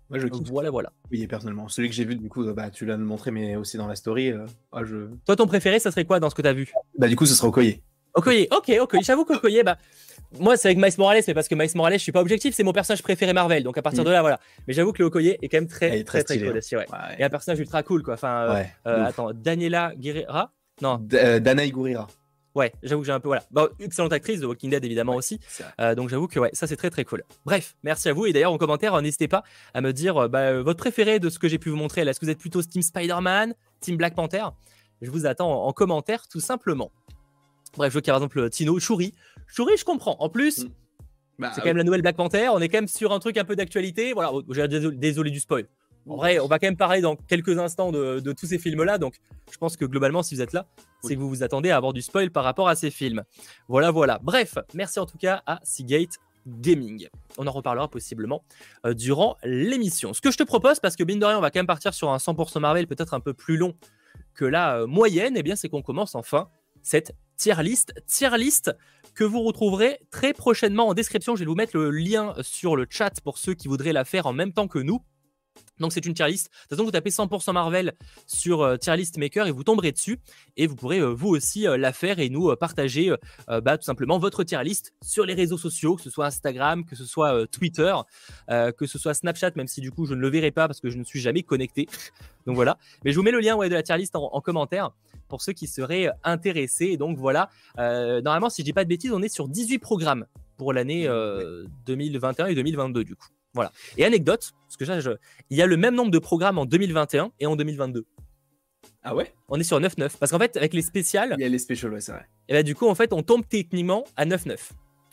Moi, 0.10 0.18
je 0.18 0.28
Voilà, 0.52 0.72
voilà. 0.72 0.92
Oui, 1.12 1.28
personnellement. 1.28 1.68
Celui 1.68 1.88
que 1.88 1.94
j'ai 1.94 2.06
vu, 2.06 2.16
du 2.16 2.30
coup, 2.30 2.44
bah, 2.54 2.72
tu 2.72 2.86
l'as 2.86 2.98
montré, 2.98 3.30
mais 3.30 3.56
aussi 3.56 3.78
dans 3.78 3.86
la 3.86 3.96
story. 3.96 4.34
Ah, 4.72 4.84
je... 4.84 5.08
Toi, 5.26 5.36
ton 5.36 5.46
préféré, 5.46 5.80
ça 5.80 5.92
serait 5.92 6.06
quoi 6.06 6.20
dans 6.20 6.32
ce 6.32 6.36
que 6.36 6.42
tu 6.42 6.48
as 6.48 6.54
vu? 6.54 6.74
Bah, 6.98 7.08
du 7.08 7.16
coup, 7.16 7.28
ce 7.28 7.36
sera 7.36 7.48
Okoye. 7.48 7.84
Okoye, 8.20 8.48
ok, 8.52 8.72
ok. 8.82 8.98
J'avoue 9.02 9.24
qu'Okoye, 9.24 9.64
bah, 9.64 9.78
moi, 10.40 10.58
c'est 10.58 10.68
avec 10.68 10.78
Miles 10.78 10.94
Morales, 10.98 11.22
mais 11.26 11.34
parce 11.34 11.48
que 11.48 11.56
Miles 11.56 11.70
Morales, 11.76 11.94
je 11.94 12.04
suis 12.04 12.12
pas 12.12 12.22
objectif, 12.22 12.54
c'est 12.54 12.64
mon 12.64 12.74
personnage 12.74 13.02
préféré 13.02 13.32
Marvel. 13.34 13.64
Donc 13.64 13.78
à 13.78 13.82
partir 13.82 14.04
mm. 14.04 14.08
de 14.08 14.12
là, 14.12 14.22
voilà. 14.22 14.40
Mais 14.68 14.74
j'avoue 14.74 14.92
que 14.92 15.02
le 15.02 15.06
Okoye 15.06 15.38
est 15.42 15.48
quand 15.48 15.58
même 15.58 15.68
très, 15.68 16.04
très, 16.04 16.24
très, 16.24 16.38
cool 16.38 16.58
aussi. 16.58 16.76
Ouais. 16.76 16.86
Et 17.18 17.24
un 17.24 17.30
personnage 17.30 17.60
ultra 17.60 17.82
cool, 17.84 18.04
quoi. 18.04 18.16
Enfin, 18.16 18.56
euh, 18.56 18.64
euh, 18.88 19.06
attends, 19.06 19.32
Daniela 19.34 19.94
Guerrera? 19.98 20.52
Non. 20.82 21.02
Euh, 21.14 21.40
Danaï 21.40 21.72
Gurira. 21.72 22.08
Ouais, 22.56 22.74
j'avoue 22.84 23.02
que 23.02 23.06
j'ai 23.06 23.14
un 23.14 23.20
peu. 23.20 23.30
Voilà. 23.30 23.44
Bon, 23.52 23.70
excellente 23.80 24.12
actrice 24.12 24.42
de 24.42 24.46
Walking 24.46 24.72
Dead, 24.72 24.84
évidemment 24.84 25.16
aussi. 25.16 25.40
donc 25.96 26.10
j'avoue 26.10 26.28
que 26.28 26.40
ouais, 26.40 26.50
ça 26.54 26.68
c'est 26.68 26.76
très 26.76 26.90
très 26.90 27.06
cool. 27.06 27.24
Bref, 27.46 27.76
merci 27.84 28.10
à 28.10 28.14
vous. 28.14 28.26
Et 28.26 28.34
d'ailleurs, 28.34 28.52
en 28.52 28.58
commentaire, 28.58 29.00
n'hésitez 29.02 29.30
pas 29.30 29.44
à 29.74 29.82
me 29.82 29.94
dire 29.94 30.28
bah, 30.28 30.62
votre 30.62 30.80
préféré 30.80 31.20
de 31.20 31.30
ce 31.30 31.40
que 31.40 31.48
j'ai 31.48 31.60
pu 31.60 31.70
vous 31.70 31.78
montrer. 31.78 32.02
Est-ce 32.02 32.20
que 32.20 32.26
vous 32.26 32.32
êtes 32.32 32.40
plutôt 32.40 32.62
Team 32.62 32.82
Spider-Man, 32.82 33.54
Team 33.80 33.98
Black 33.98 34.16
Panther? 34.16 34.44
Je 35.02 35.12
vous 35.12 35.26
attends 35.26 35.66
en, 35.66 35.72
commentaire, 35.72 36.28
tout 36.28 36.42
simplement. 36.42 36.92
Bref, 37.78 37.92
je 37.92 37.96
veux 37.96 38.02
qu'il 38.02 38.10
y 38.10 38.12
a 38.12 38.20
par 38.20 38.24
exemple 38.24 38.50
Tino, 38.50 38.80
Shuri. 38.80 39.14
Shuri, 39.48 39.78
je 39.78 39.86
comprends. 39.86 40.16
En 40.20 40.30
plus. 40.30 40.66
Mm. 40.66 40.70
Bah, 41.40 41.52
c'est 41.56 41.62
quand 41.62 41.68
même 41.68 41.78
la 41.78 41.86
nouvelle 41.86 42.02
Black 42.02 42.18
Panther. 42.18 42.50
On 42.50 42.60
est 42.60 42.68
quand 42.68 42.78
même 42.78 42.88
sur 42.88 43.14
un 43.14 43.20
truc 43.20 43.38
un 43.38 43.46
peu 43.46 43.56
d'actualité. 43.56 44.12
Voilà, 44.14 44.34
oh, 44.34 44.42
désolé, 44.44 45.32
du 45.32 45.40
spoil. 45.40 45.68
En 46.08 46.18
vrai, 46.18 46.40
on 46.40 46.48
va 46.48 46.60
quand 46.60 46.68
même 46.68 46.76
parler 46.76 47.02
dans 47.02 47.16
quelques 47.16 47.58
instants 47.58 47.92
de, 47.92 48.34
tous 48.34 48.46
ces 48.46 48.58
films-là. 48.58 48.98
Donc, 48.98 49.16
je 49.52 49.58
pense 49.58 49.78
que 49.78 49.86
globalement, 49.86 50.22
si 50.22 50.36
vous 50.36 50.42
êtes 50.42 50.54
là, 50.54 50.68
c'est 51.02 51.16
que 51.16 51.20
vous 51.20 51.30
vous 51.30 51.44
attendez 51.44 51.70
à 51.70 51.78
avoir 51.78 51.94
du 51.94 52.02
spoil 52.02 52.30
par 52.30 52.44
rapport 52.44 52.68
à 52.68 52.76
ces 52.76 52.92
films. 52.92 53.24
Voilà, 53.70 53.92
voilà. 53.92 54.20
Bref, 54.22 54.58
merci 54.74 55.00
en 55.00 55.06
tout 55.06 55.18
cas 55.18 55.42
à 55.46 55.60
Seagate 55.64 56.18
Gaming. 56.48 57.08
On 57.38 57.48
en 57.48 57.52
reparlera 57.52 57.88
possiblement 57.90 58.44
euh, 58.86 58.94
durant 58.94 59.38
l'émission. 59.44 60.14
Ce 60.14 60.22
que 60.22 60.32
je 60.32 60.38
te 60.38 60.44
propose, 60.44 60.80
parce 60.80 60.96
que 60.96 61.04
mine 61.04 61.20
de 61.20 61.26
rien, 61.26 61.38
on 61.38 61.42
va 61.42 61.52
quand 61.52 61.60
même 61.60 61.68
partir 61.68 61.94
sur 61.94 62.10
un 62.10 62.18
100% 62.18 62.60
Marvel, 62.60 62.88
peut-être 62.88 63.14
un 63.14 63.20
peu 63.20 63.34
plus 63.34 63.58
long 63.58 63.76
que 64.34 64.46
la 64.46 64.80
euh, 64.80 64.88
moyenne, 64.88 65.36
et 65.36 65.40
eh 65.40 65.44
bien, 65.44 65.56
c'est 65.56 65.70
qu'on 65.70 65.82
commence 65.82 66.16
enfin 66.16 66.50
cette 66.82 67.14
tier 67.40 67.64
list. 67.64 67.94
Tier 68.06 68.38
list 68.38 68.72
que 69.16 69.24
vous 69.24 69.42
retrouverez 69.42 70.00
très 70.12 70.34
prochainement 70.34 70.90
en 70.90 70.94
description. 70.94 71.36
Je 71.36 71.40
vais 71.40 71.48
vous 71.48 71.56
mettre 71.56 71.76
le 71.76 71.90
lien 71.90 72.36
sur 72.42 72.76
le 72.76 72.86
chat 72.88 73.20
pour 73.22 73.40
ceux 73.40 73.56
qui 73.56 73.68
voudraient 73.68 73.94
la 73.94 74.06
faire 74.06 74.28
en 74.28 74.34
même 74.34 74.54
temps 74.54 74.68
que 74.68 74.80
nous. 74.80 75.02
Donc 75.80 75.94
c'est 75.94 76.06
une 76.06 76.14
tier 76.14 76.28
list. 76.28 76.48
De 76.48 76.52
toute 76.52 76.70
façon, 76.72 76.84
vous 76.84 76.92
tapez 76.92 77.10
100% 77.10 77.54
Marvel 77.54 77.94
sur 78.28 78.62
euh, 78.62 78.76
tier 78.76 78.98
list 78.98 79.18
maker 79.18 79.48
et 79.48 79.52
vous 79.52 79.64
tomberez 79.64 79.94
dessus. 79.94 80.20
Et 80.58 80.68
vous 80.68 80.76
pourrez 80.76 81.00
euh, 81.00 81.14
vous 81.14 81.30
aussi 81.30 81.66
euh, 81.66 81.78
la 81.78 81.94
faire 81.94 82.20
et 82.20 82.30
nous 82.30 82.54
partager 82.58 83.14
bah, 83.48 83.78
tout 83.78 83.86
simplement 83.86 84.20
votre 84.20 84.44
tier 84.44 84.62
list 84.62 84.94
sur 85.02 85.26
les 85.26 85.34
réseaux 85.34 85.58
sociaux, 85.58 85.96
que 85.96 86.02
ce 86.02 86.10
soit 86.10 86.26
Instagram, 86.26 86.84
que 86.86 86.98
ce 86.98 87.06
soit 87.06 87.48
Twitter, 87.48 87.96
que 88.50 88.86
ce 88.86 89.00
soit 89.00 89.14
Snapchat, 89.14 89.52
même 89.56 89.68
si 89.68 89.80
du 89.80 89.92
coup 89.92 90.06
je 90.06 90.14
ne 90.14 90.20
le 90.20 90.30
verrai 90.30 90.52
pas 90.52 90.68
parce 90.68 90.82
que 90.82 90.90
je 90.90 90.98
ne 90.98 91.04
suis 91.04 91.22
jamais 91.22 91.44
connecté. 91.44 91.88
Donc 92.46 92.56
voilà. 92.56 92.78
Mais 93.06 93.12
je 93.12 93.18
vous 93.18 93.24
mets 93.24 93.32
le 93.32 93.40
lien 93.40 93.56
ouais, 93.56 93.70
de 93.70 93.76
la 93.76 93.84
tier 93.84 93.98
list 93.98 94.16
en 94.16 94.42
commentaire 94.42 94.92
pour 95.30 95.42
ceux 95.42 95.54
qui 95.54 95.68
seraient 95.68 96.10
intéressés. 96.24 96.98
donc 96.98 97.18
voilà, 97.18 97.50
euh, 97.78 98.22
normalement, 98.22 98.50
si 98.50 98.62
je 98.62 98.66
dis 98.66 98.74
pas 98.74 98.84
de 98.84 98.90
bêtises, 98.90 99.14
on 99.14 99.22
est 99.22 99.30
sur 99.30 99.48
18 99.48 99.80
programmes 99.80 100.26
pour 100.58 100.74
l'année 100.74 101.08
2021 101.86 102.46
euh, 102.46 102.50
et 102.50 102.56
2022 102.56 103.04
du 103.06 103.16
coup. 103.16 103.28
Voilà. 103.54 103.72
Et 103.98 104.06
anecdote, 104.06 104.52
parce 104.68 104.78
que 104.78 105.00
je, 105.00 105.12
il 105.50 105.58
y 105.58 105.62
a 105.62 105.66
le 105.66 105.78
même 105.78 105.96
nombre 105.96 106.12
de 106.12 106.20
programmes 106.20 106.58
en 106.58 106.66
2021 106.66 107.32
et 107.40 107.46
en 107.46 107.56
2022. 107.56 108.06
Ah 109.02 109.16
ouais? 109.16 109.34
On 109.48 109.60
est 109.60 109.64
sur 109.64 109.80
9-9. 109.80 110.18
Parce 110.20 110.32
qu'en 110.32 110.40
fait, 110.40 110.58
avec 110.58 110.74
les 110.74 110.82
spéciales. 110.82 111.36
Il 111.38 111.42
y 111.42 111.46
a 111.46 111.50
les 111.50 111.58
spéciales, 111.58 111.94
ouais, 111.94 112.02
c'est 112.02 112.12
vrai. 112.12 112.28
Et 112.48 112.54
bah, 112.54 112.64
du 112.64 112.76
coup, 112.76 112.88
en 112.88 112.96
fait, 112.96 113.14
on 113.14 113.24
tombe 113.24 113.44
techniquement 113.48 114.04
à 114.18 114.26
9-9. 114.26 114.58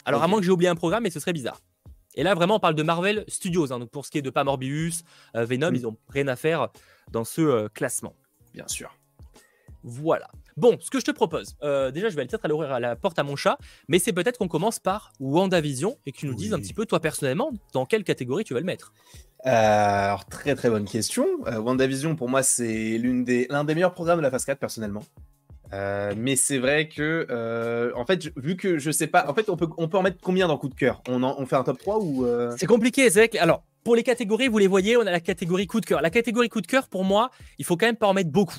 Alors, 0.04 0.22
à 0.22 0.28
moins 0.28 0.38
que 0.38 0.44
j'ai 0.44 0.50
oublié 0.50 0.68
un 0.68 0.74
programme, 0.74 1.04
mais 1.04 1.10
ce 1.10 1.20
serait 1.20 1.32
bizarre. 1.32 1.60
Et 2.14 2.22
là, 2.22 2.34
vraiment, 2.34 2.56
on 2.56 2.60
parle 2.60 2.74
de 2.74 2.82
Marvel 2.82 3.24
Studios. 3.28 3.72
Hein. 3.72 3.78
donc, 3.78 3.90
pour 3.90 4.06
ce 4.06 4.10
qui 4.10 4.18
est 4.18 4.22
de 4.22 4.30
pas 4.30 4.44
Morbius, 4.44 5.04
euh, 5.34 5.44
Venom, 5.44 5.72
ils 5.74 5.82
n'ont 5.82 5.96
rien 6.08 6.28
à 6.28 6.36
faire 6.36 6.68
dans 7.10 7.24
ce 7.24 7.68
classement. 7.68 8.14
Bien 8.54 8.66
sûr. 8.68 8.96
Voilà. 9.82 10.28
Bon, 10.56 10.76
ce 10.80 10.90
que 10.90 10.98
je 10.98 11.04
te 11.04 11.10
propose, 11.10 11.56
euh, 11.62 11.90
déjà, 11.90 12.08
je 12.08 12.16
vais 12.16 12.24
peut-être 12.26 12.44
aller 12.44 12.54
ouvrir 12.54 12.72
à 12.72 12.80
la 12.80 12.96
porte 12.96 13.18
à 13.18 13.22
mon 13.22 13.36
chat, 13.36 13.58
mais 13.88 13.98
c'est 13.98 14.12
peut-être 14.12 14.38
qu'on 14.38 14.48
commence 14.48 14.78
par 14.78 15.12
WandaVision 15.20 15.98
et 16.06 16.12
que 16.12 16.16
tu 16.16 16.26
nous 16.26 16.34
dises 16.34 16.54
un 16.54 16.58
petit 16.58 16.72
peu, 16.74 16.86
toi 16.86 16.98
personnellement, 17.00 17.52
dans 17.72 17.84
quelle 17.84 18.04
catégorie 18.04 18.44
tu 18.44 18.54
vas 18.54 18.60
le 18.60 18.66
mettre? 18.66 18.92
Euh, 19.44 19.50
alors, 19.50 20.24
très 20.24 20.54
très 20.54 20.70
bonne 20.70 20.86
question. 20.86 21.26
Euh, 21.46 21.60
WandaVision, 21.60 22.16
pour 22.16 22.28
moi, 22.28 22.42
c'est 22.42 22.98
l'un 22.98 23.22
des, 23.22 23.48
des 23.48 23.74
meilleurs 23.74 23.92
programmes 23.92 24.18
de 24.18 24.22
la 24.22 24.30
phase 24.30 24.44
4, 24.46 24.58
personnellement. 24.58 25.02
mais 25.72 26.36
c'est 26.36 26.58
vrai 26.58 26.88
que, 26.88 27.92
en 27.94 28.06
fait, 28.06 28.30
vu 28.36 28.56
que 28.56 28.78
je 28.78 28.90
sais 28.90 29.06
pas, 29.06 29.28
en 29.28 29.34
fait, 29.34 29.50
on 29.50 29.56
peut, 29.56 29.68
on 29.76 29.88
peut 29.88 29.98
en 29.98 30.02
mettre 30.02 30.18
combien 30.22 30.48
dans 30.48 30.56
coup 30.56 30.68
de 30.68 30.74
cœur? 30.74 31.02
On, 31.08 31.22
on 31.22 31.46
fait 31.46 31.56
un 31.56 31.64
top 31.64 31.78
3 31.78 31.98
ou. 31.98 32.26
C'est 32.56 32.66
compliqué, 32.66 33.10
c'est 33.10 33.18
vrai 33.18 33.28
que, 33.28 33.38
alors, 33.38 33.62
pour 33.86 33.94
les 33.94 34.02
catégories, 34.02 34.48
vous 34.48 34.58
les 34.58 34.66
voyez, 34.66 34.96
on 34.96 35.02
a 35.02 35.12
la 35.12 35.20
catégorie 35.20 35.68
coup 35.68 35.80
de 35.80 35.86
cœur. 35.86 36.02
La 36.02 36.10
catégorie 36.10 36.48
coup 36.48 36.60
de 36.60 36.66
cœur, 36.66 36.88
pour 36.88 37.04
moi, 37.04 37.30
il 37.56 37.64
faut 37.64 37.76
quand 37.76 37.86
même 37.86 37.94
pas 37.94 38.08
en 38.08 38.14
mettre 38.14 38.30
beaucoup. 38.30 38.58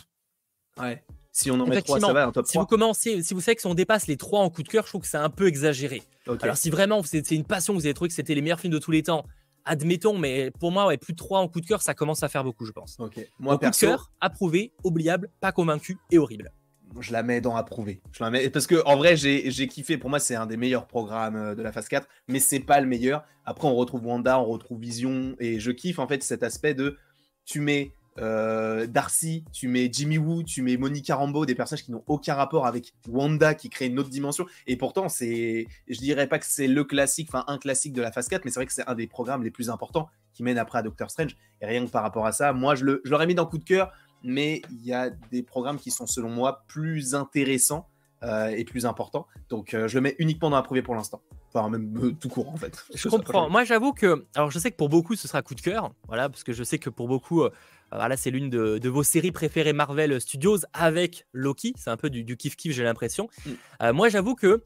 Ouais. 0.79 1.03
Si 1.31 1.51
on 1.51 1.59
en 1.59 1.67
met 1.67 1.81
3, 1.81 1.99
ça 1.99 2.13
va, 2.13 2.25
un 2.25 2.31
top 2.31 2.45
3. 2.45 2.51
Si 2.51 2.57
vous 2.57 2.65
commencez, 2.65 3.21
si 3.21 3.33
vous 3.35 3.41
savez 3.41 3.55
que 3.55 3.61
si 3.61 3.67
on 3.67 3.75
dépasse 3.75 4.07
les 4.07 4.17
3 4.17 4.39
en 4.39 4.49
coup 4.49 4.63
de 4.63 4.69
cœur, 4.69 4.85
je 4.85 4.89
trouve 4.89 5.01
que 5.01 5.07
c'est 5.07 5.17
un 5.17 5.29
peu 5.29 5.47
exagéré. 5.47 6.01
Alors 6.41 6.57
si 6.57 6.71
vraiment 6.71 7.03
c'est 7.03 7.29
une 7.31 7.45
passion, 7.45 7.75
vous 7.75 7.85
avez 7.85 7.93
trouvé 7.93 8.09
que 8.09 8.15
c'était 8.15 8.33
les 8.33 8.41
meilleurs 8.41 8.59
films 8.59 8.73
de 8.73 8.79
tous 8.79 8.89
les 8.89 9.03
temps, 9.03 9.23
admettons, 9.63 10.17
mais 10.17 10.49
pour 10.59 10.71
moi, 10.71 10.87
ouais, 10.87 10.97
plus 10.97 11.13
de 11.13 11.17
3 11.17 11.39
en 11.39 11.47
coup 11.47 11.61
de 11.61 11.67
cœur, 11.67 11.81
ça 11.81 11.93
commence 11.93 12.23
à 12.23 12.29
faire 12.29 12.43
beaucoup, 12.43 12.65
je 12.65 12.71
pense. 12.71 12.97
Moi, 13.39 13.59
coup 13.59 13.69
de 13.69 13.75
cœur, 13.75 14.11
approuvé, 14.19 14.73
oubliable, 14.83 15.29
pas 15.39 15.51
convaincu 15.51 15.97
et 16.09 16.17
horrible. 16.17 16.51
Je 16.99 17.11
la 17.11 17.21
mets 17.21 17.41
dans 17.41 17.55
approuvé. 17.55 18.01
Je 18.11 18.23
la 18.23 18.31
mets... 18.31 18.49
Parce 18.49 18.65
que 18.65 18.81
en 18.85 18.95
vrai, 18.95 19.15
j'ai 19.15 19.67
kiffé. 19.67 19.97
Pour 19.97 20.09
moi, 20.09 20.19
c'est 20.19 20.35
un 20.35 20.47
des 20.47 20.57
meilleurs 20.57 20.87
programmes 20.87 21.35
euh, 21.35 21.53
de 21.53 21.61
la 21.61 21.71
phase 21.71 21.87
4, 21.87 22.07
mais 22.27 22.39
c'est 22.39 22.61
pas 22.61 22.79
le 22.81 22.87
meilleur. 22.87 23.23
Après, 23.45 23.67
on 23.67 23.75
retrouve 23.75 24.05
Wanda, 24.05 24.39
on 24.39 24.45
retrouve 24.45 24.79
Vision, 24.79 25.35
et 25.39 25.59
je 25.59 25.71
kiffe 25.71 25.99
en 25.99 26.07
fait 26.07 26.23
cet 26.23 26.43
aspect 26.43 26.73
de 26.73 26.97
tu 27.45 27.59
mets 27.59 27.91
euh, 28.19 28.87
Darcy, 28.87 29.43
tu 29.53 29.67
mets 29.67 29.89
Jimmy 29.91 30.17
Woo, 30.17 30.43
tu 30.43 30.61
mets 30.61 30.77
Monica 30.77 31.15
Rambeau, 31.15 31.45
des 31.45 31.55
personnages 31.55 31.83
qui 31.83 31.91
n'ont 31.91 32.03
aucun 32.07 32.35
rapport 32.35 32.65
avec 32.65 32.93
Wanda 33.07 33.53
qui 33.53 33.69
crée 33.69 33.87
une 33.87 33.99
autre 33.99 34.09
dimension. 34.09 34.45
Et 34.65 34.75
pourtant, 34.75 35.09
c'est, 35.09 35.67
je 35.87 35.99
dirais 35.99 36.27
pas 36.27 36.39
que 36.39 36.45
c'est 36.47 36.67
le 36.67 36.83
classique, 36.83 37.29
enfin 37.31 37.43
un 37.47 37.57
classique 37.57 37.93
de 37.93 38.01
la 38.01 38.11
phase 38.11 38.27
4, 38.27 38.45
mais 38.45 38.51
c'est 38.51 38.59
vrai 38.59 38.65
que 38.65 38.73
c'est 38.73 38.87
un 38.87 38.95
des 38.95 39.07
programmes 39.07 39.43
les 39.43 39.51
plus 39.51 39.69
importants 39.69 40.09
qui 40.33 40.43
mène 40.43 40.57
après 40.57 40.79
à 40.79 40.81
Doctor 40.81 41.09
Strange. 41.09 41.35
Et 41.61 41.65
rien 41.65 41.85
que 41.85 41.91
par 41.91 42.03
rapport 42.03 42.25
à 42.25 42.31
ça, 42.31 42.53
moi 42.53 42.75
je, 42.75 42.85
le, 42.85 43.01
l'aurais 43.05 43.27
mis 43.27 43.35
dans 43.35 43.45
coup 43.45 43.57
de 43.57 43.63
cœur, 43.63 43.91
mais 44.23 44.61
il 44.71 44.85
y 44.85 44.93
a 44.93 45.09
des 45.09 45.43
programmes 45.43 45.77
qui 45.77 45.91
sont 45.91 46.07
selon 46.07 46.29
moi 46.29 46.63
plus 46.67 47.15
intéressants 47.15 47.87
euh, 48.23 48.47
et 48.47 48.63
plus 48.65 48.85
importants. 48.85 49.27
Donc 49.49 49.73
euh, 49.73 49.87
je 49.87 49.95
le 49.95 50.01
mets 50.01 50.15
uniquement 50.17 50.49
dans 50.49 50.55
l'approuvé 50.55 50.81
pour 50.81 50.95
l'instant. 50.95 51.21
Enfin, 51.53 51.69
même 51.69 52.15
tout 52.17 52.29
court 52.29 52.49
en 52.49 52.57
fait. 52.57 52.83
Je 52.93 53.09
comprends. 53.09 53.49
Moi 53.49 53.63
j'avoue 53.63 53.93
que, 53.93 54.25
alors 54.35 54.51
je 54.51 54.59
sais 54.59 54.71
que 54.71 54.75
pour 54.75 54.89
beaucoup 54.89 55.15
ce 55.15 55.27
sera 55.27 55.41
coup 55.41 55.55
de 55.55 55.61
cœur, 55.61 55.91
voilà, 56.07 56.29
parce 56.29 56.43
que 56.43 56.51
je 56.51 56.63
sais 56.63 56.79
que 56.79 56.89
pour 56.89 57.07
beaucoup 57.07 57.43
voilà, 57.91 58.17
c'est 58.17 58.31
l'une 58.31 58.49
de, 58.49 58.89
vos 58.89 59.03
séries 59.03 59.31
préférées 59.31 59.73
Marvel 59.73 60.19
Studios 60.19 60.59
avec 60.73 61.25
Loki. 61.33 61.73
C'est 61.77 61.89
un 61.89 61.97
peu 61.97 62.09
du, 62.09 62.35
kiff-kiff, 62.35 62.71
j'ai 62.71 62.83
l'impression. 62.83 63.29
Mm. 63.45 63.91
moi, 63.91 64.09
j'avoue 64.09 64.35
que 64.35 64.63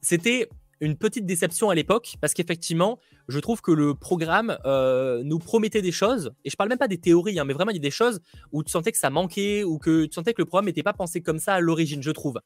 c'était 0.00 0.48
une 0.80 0.96
petite 0.96 1.26
déception 1.26 1.70
à 1.70 1.74
l'époque 1.74 2.14
parce 2.20 2.34
qu'effectivement, 2.34 2.98
je 3.28 3.38
trouve 3.38 3.60
que 3.60 3.70
le 3.70 3.94
programme 3.94 4.56
nous 5.24 5.38
promettait 5.38 5.82
des 5.82 5.92
choses. 5.92 6.32
Et 6.44 6.50
je 6.50 6.56
parle 6.56 6.68
même 6.68 6.78
pas 6.78 6.88
des 6.88 6.98
théories, 6.98 7.38
hein, 7.38 7.44
mais 7.44 7.52
vraiment, 7.52 7.70
il 7.70 7.76
y 7.76 7.80
a 7.80 7.82
des 7.82 7.90
choses 7.90 8.20
où 8.52 8.62
tu 8.62 8.70
sentais 8.70 8.92
que 8.92 8.98
ça 8.98 9.10
manquait 9.10 9.64
ou 9.64 9.78
que 9.78 10.06
tu 10.06 10.12
sentais 10.12 10.34
que 10.34 10.42
le 10.42 10.46
programme 10.46 10.66
n'était 10.66 10.82
pas 10.82 10.92
pensé 10.94 11.20
comme 11.20 11.38
ça 11.38 11.54
à 11.54 11.60
l'origine, 11.60 12.02
je 12.02 12.10
trouve. 12.10 12.40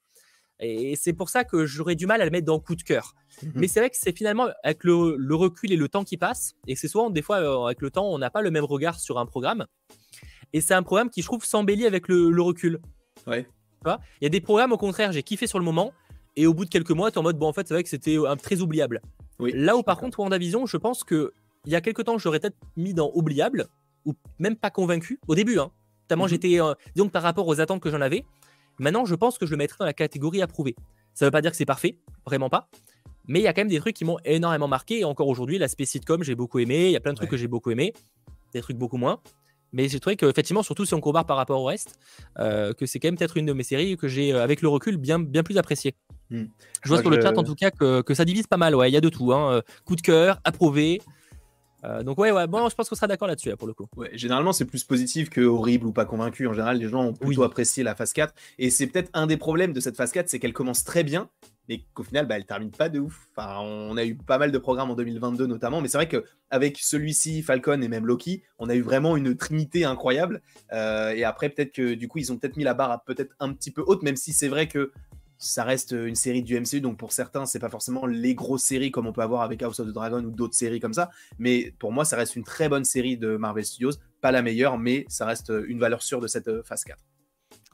Et 0.61 0.97
c'est 0.97 1.13
pour 1.13 1.29
ça 1.29 1.45
que 1.45 1.67
j'aurais 1.67 1.97
du 1.97 2.07
mal 2.07 2.21
à 2.23 2.25
le 2.25 2.31
mettre 2.31 2.47
dans 2.47 2.59
coup 2.61 2.77
de 2.77 2.83
cœur. 2.83 3.15
Mmh 3.43 3.49
Mais 3.55 3.69
c'est 3.69 3.81
vrai 3.81 3.91
que 3.91 3.97
c'est 3.99 4.17
finalement 4.17 4.49
avec 4.63 4.85
le, 4.85 5.35
recul 5.35 5.73
et 5.73 5.77
le 5.77 5.89
temps 5.89 6.05
qui 6.05 6.17
passe, 6.17 6.55
et 6.67 6.77
c'est 6.77 6.89
souvent 6.89 7.11
des 7.11 7.23
fois 7.23 7.39
euh, 7.39 7.67
avec 7.67 7.83
le 7.83 7.91
temps, 7.91 8.09
on 8.09 8.19
n'a 8.19 8.31
pas 8.31 8.41
le 8.41 8.51
même 8.51 8.65
regard 8.65 8.99
sur 8.99 9.19
un 9.19 9.27
programme. 9.27 9.67
Et 10.53 10.61
c'est 10.61 10.75
un 10.75 10.83
programme 10.83 11.11
qui, 11.11 11.23
je 11.23 11.27
trouve, 11.27 11.45
s'embellit 11.45 11.87
avec 11.87 12.09
le, 12.09 12.41
recul. 12.41 12.81
Ouais. 13.27 13.47
Il 13.85 14.25
y 14.25 14.27
a 14.27 14.31
des 14.31 14.41
programmes, 14.41 14.73
au 14.73 14.79
contraire, 14.79 15.13
j'ai 15.13 15.23
kiffé 15.23 15.47
sur 15.47 15.59
le 15.59 15.65
moment, 15.65 15.93
et 16.35 16.47
au 16.47 16.55
bout 16.55 16.65
de 16.65 16.71
quelques 16.71 16.91
mois, 16.91 17.11
tu 17.11 17.17
es 17.17 17.19
en 17.19 17.23
mode, 17.23 17.39
bon, 17.39 17.47
en 17.47 17.53
fait, 17.53 17.69
c'est 17.69 17.75
vrai 17.75 17.83
que 17.83 17.89
c'était 17.89 18.19
euh, 18.19 18.35
très 18.35 18.61
oubliable. 18.61 19.01
Oui, 19.39 19.53
Là 19.55 19.77
où, 19.77 19.83
par 19.83 19.99
contre, 19.99 20.19
WandaVision, 20.19 20.67
je 20.67 20.77
pense 20.77 21.05
que 21.05 21.33
il 21.67 21.73
y 21.73 21.77
a 21.77 21.81
quelques 21.81 22.05
temps, 22.05 22.19
j'aurais 22.19 22.41
peut-être 22.41 22.57
mis 22.77 22.95
dans 22.95 23.11
oubliable, 23.15 23.67
ou 24.05 24.15
même 24.39 24.57
pas 24.57 24.71
convaincu, 24.71 25.21
au 25.29 25.35
début, 25.35 25.59
hein. 25.59 25.71
Mmh 26.09 26.29
j'étais, 26.29 26.61
euh, 26.61 26.73
disons 26.95 27.09
par 27.09 27.25
rapport 27.25 27.49
aux 27.49 27.61
attentes 27.61 27.81
que 27.81 27.91
j'en 27.91 28.01
avais, 28.01 28.25
Maintenant, 28.79 29.07
je 29.07 29.15
pense 29.15 29.39
que 29.39 29.47
je 29.47 29.53
le 29.53 29.57
mettrai 29.57 29.77
dans 29.81 29.87
la 29.87 29.95
catégorie 29.95 30.43
approuvée. 30.43 30.77
Ça 31.15 31.25
ne 31.25 31.29
veut 31.29 31.33
pas 31.33 31.41
dire 31.41 31.51
que 31.51 31.57
c'est 31.57 31.65
parfait, 31.65 31.99
vraiment 32.27 32.51
pas. 32.51 32.69
Mais 33.27 33.41
il 33.41 33.43
y 33.43 33.47
a 33.47 33.53
quand 33.53 33.63
même 33.63 33.69
des 33.69 33.81
trucs 33.81 33.97
qui 33.97 34.05
m'ont 34.05 34.19
énormément 34.25 34.69
marqué. 34.69 35.01
Et 35.01 35.05
encore 35.05 35.29
aujourd'hui, 35.29 35.59
l'aspect 35.59 35.87
sitcom, 35.87 36.23
j'ai 36.23 36.35
beaucoup 36.35 36.59
aimé. 36.59 36.87
Il 36.87 36.93
y 36.93 36.97
a 36.97 37.01
plein 37.01 37.13
de 37.13 37.17
trucs 37.17 37.31
que 37.31 37.37
j'ai 37.37 37.49
beaucoup 37.49 37.71
aimé. 37.71 37.93
Des 38.53 38.61
trucs 38.61 38.77
beaucoup 38.77 38.99
moins. 38.99 39.21
Mais 39.77 39.91
j'ai 39.91 40.01
trouvé 40.01 40.17
qu'effectivement, 40.17 40.63
surtout 40.63 40.87
si 40.87 40.95
on 40.95 41.01
compare 41.01 41.27
par 41.27 41.37
rapport 41.37 41.61
au 41.61 41.67
reste, 41.67 41.99
euh, 42.39 42.73
que 42.73 42.87
c'est 42.87 42.99
quand 42.99 43.09
même 43.09 43.19
peut-être 43.19 43.37
une 43.37 43.45
de 43.45 43.53
mes 43.53 43.63
séries 43.63 43.99
que 43.99 44.09
j'ai, 44.09 44.33
euh, 44.33 44.43
avec 44.43 44.63
le 44.63 44.69
recul, 44.69 44.97
bien, 44.97 45.19
bien 45.19 45.43
plus 45.43 45.59
appréciée. 45.59 45.95
Hmm. 46.31 46.45
Je 46.83 46.89
vois 46.89 47.03
sur 47.03 47.11
le 47.11 47.21
chat, 47.21 47.37
en 47.37 47.45
tout 47.45 47.55
cas, 47.55 47.71
que, 47.71 48.15
ça 48.15 48.25
divise 48.25 48.47
pas 48.47 48.57
mal. 48.57 48.75
Ouais, 48.75 48.91
il 48.91 48.95
y 48.95 48.97
a 48.97 49.03
de 49.03 49.11
tout. 49.11 49.35
Hein. 49.35 49.61
Coup 49.85 49.95
de 49.95 50.01
cœur, 50.01 50.41
approuvé, 50.45 51.03
euh, 51.87 52.03
donc 52.03 52.19
ouais, 52.19 52.33
ouais, 52.33 52.47
bon, 52.47 52.69
je 52.69 52.75
pense 52.75 52.89
qu'on 52.89 52.95
sera 52.95 53.07
d'accord 53.07 53.29
là-dessus 53.29 53.55
pour 53.57 53.69
le 53.69 53.75
coup. 53.75 53.87
Ouais, 53.97 54.11
généralement, 54.15 54.53
c'est 54.53 54.65
plus 54.65 54.85
positif 54.85 55.31
que 55.31 55.41
horrible 55.41 55.87
ou 55.87 55.93
pas 55.93 56.05
convaincu. 56.05 56.47
En 56.47 56.53
général, 56.53 56.79
les 56.79 56.89
gens 56.89 57.05
ont 57.05 57.13
plutôt 57.13 57.45
apprécié 57.45 57.83
la 57.85 57.95
phase 57.95 58.13
4. 58.13 58.35
Et 58.59 58.71
c'est 58.71 58.87
peut-être 58.87 59.11
un 59.15 59.27
des 59.27 59.37
problèmes 59.37 59.73
de 59.73 59.81
cette 59.81 59.97
phase 59.97 60.13
4, 60.13 60.29
c'est 60.29 60.39
qu'elle 60.39 60.53
commence 60.53 60.85
très 60.85 61.05
bien, 61.05 61.29
mais 61.69 61.83
qu'au 61.95 62.03
final, 62.03 62.27
bah, 62.27 62.37
elle 62.37 62.47
termine 62.47 62.71
pas 62.71 62.89
de 62.89 62.99
ouf. 62.99 63.29
Enfin, 63.37 63.59
on 63.61 63.97
a 63.97 64.05
eu 64.05 64.17
pas 64.17 64.39
mal 64.39 64.53
de 64.53 64.59
programmes 64.59 64.91
en 64.91 64.95
2022 64.95 65.47
notamment, 65.47 65.81
mais 65.81 65.89
c'est 65.89 65.99
vrai 65.99 66.09
qu'avec 66.09 66.79
celui-ci, 66.79 67.43
Falcon 67.43 67.81
et 67.81 67.89
même 67.89 68.07
Loki, 68.07 68.43
on 68.59 68.69
a 68.69 68.75
eu 68.75 68.83
vraiment 68.83 69.17
une 69.17 69.37
trinité 69.37 69.85
incroyable. 69.85 70.43
Euh, 70.73 71.11
et 71.11 71.25
après, 71.25 71.51
peut-être 71.51 71.73
que 71.73 71.95
du 71.95 72.09
coup, 72.09 72.19
ils 72.19 72.33
ont 72.33 72.37
peut-être 72.37 72.57
mis 72.57 72.65
la 72.65 72.75
barre 72.75 73.03
peut-être 73.05 73.35
un 73.39 73.53
petit 73.53 73.71
peu 73.71 73.85
haute, 73.87 74.03
même 74.03 74.17
si 74.17 74.33
c'est 74.33 74.49
vrai 74.49 74.67
que 74.67 74.93
ça 75.39 75.65
reste 75.65 75.93
une 75.93 76.15
série 76.15 76.43
du 76.43 76.59
MCU, 76.59 76.81
donc 76.81 76.97
pour 76.99 77.13
certains, 77.13 77.47
c'est 77.47 77.59
pas 77.59 77.69
forcément 77.69 78.07
les 78.07 78.35
grosses 78.35 78.63
séries 78.63 78.91
comme 78.91 79.07
on 79.07 79.13
peut 79.13 79.23
avoir 79.23 79.43
avec 79.43 79.63
House 79.63 79.81
of 79.81 79.89
the 79.89 79.93
Dragon 79.93 80.23
ou 80.25 80.31
d'autres 80.31 80.55
séries 80.55 80.81
comme 80.81 80.95
ça. 80.95 81.11
Mais 81.39 81.73
pour 81.79 81.93
moi, 81.93 82.05
ça 82.05 82.17
reste 82.17 82.37
une 82.37 82.45
très 82.45 82.69
bonne 82.69 82.85
série 82.85 83.17
de 83.17 83.37
Marvel 83.37 83.65
Studios. 83.65 83.93
Pas 84.21 84.33
la 84.33 84.43
meilleure, 84.43 84.79
mais 84.79 85.05
ça 85.09 85.27
reste 85.27 85.53
une 85.67 85.79
valeur 85.79 86.03
sûre 86.03 86.21
de 86.21 86.27
cette 86.27 86.49
euh, 86.49 86.63
phase 86.63 86.85
4. 86.85 86.99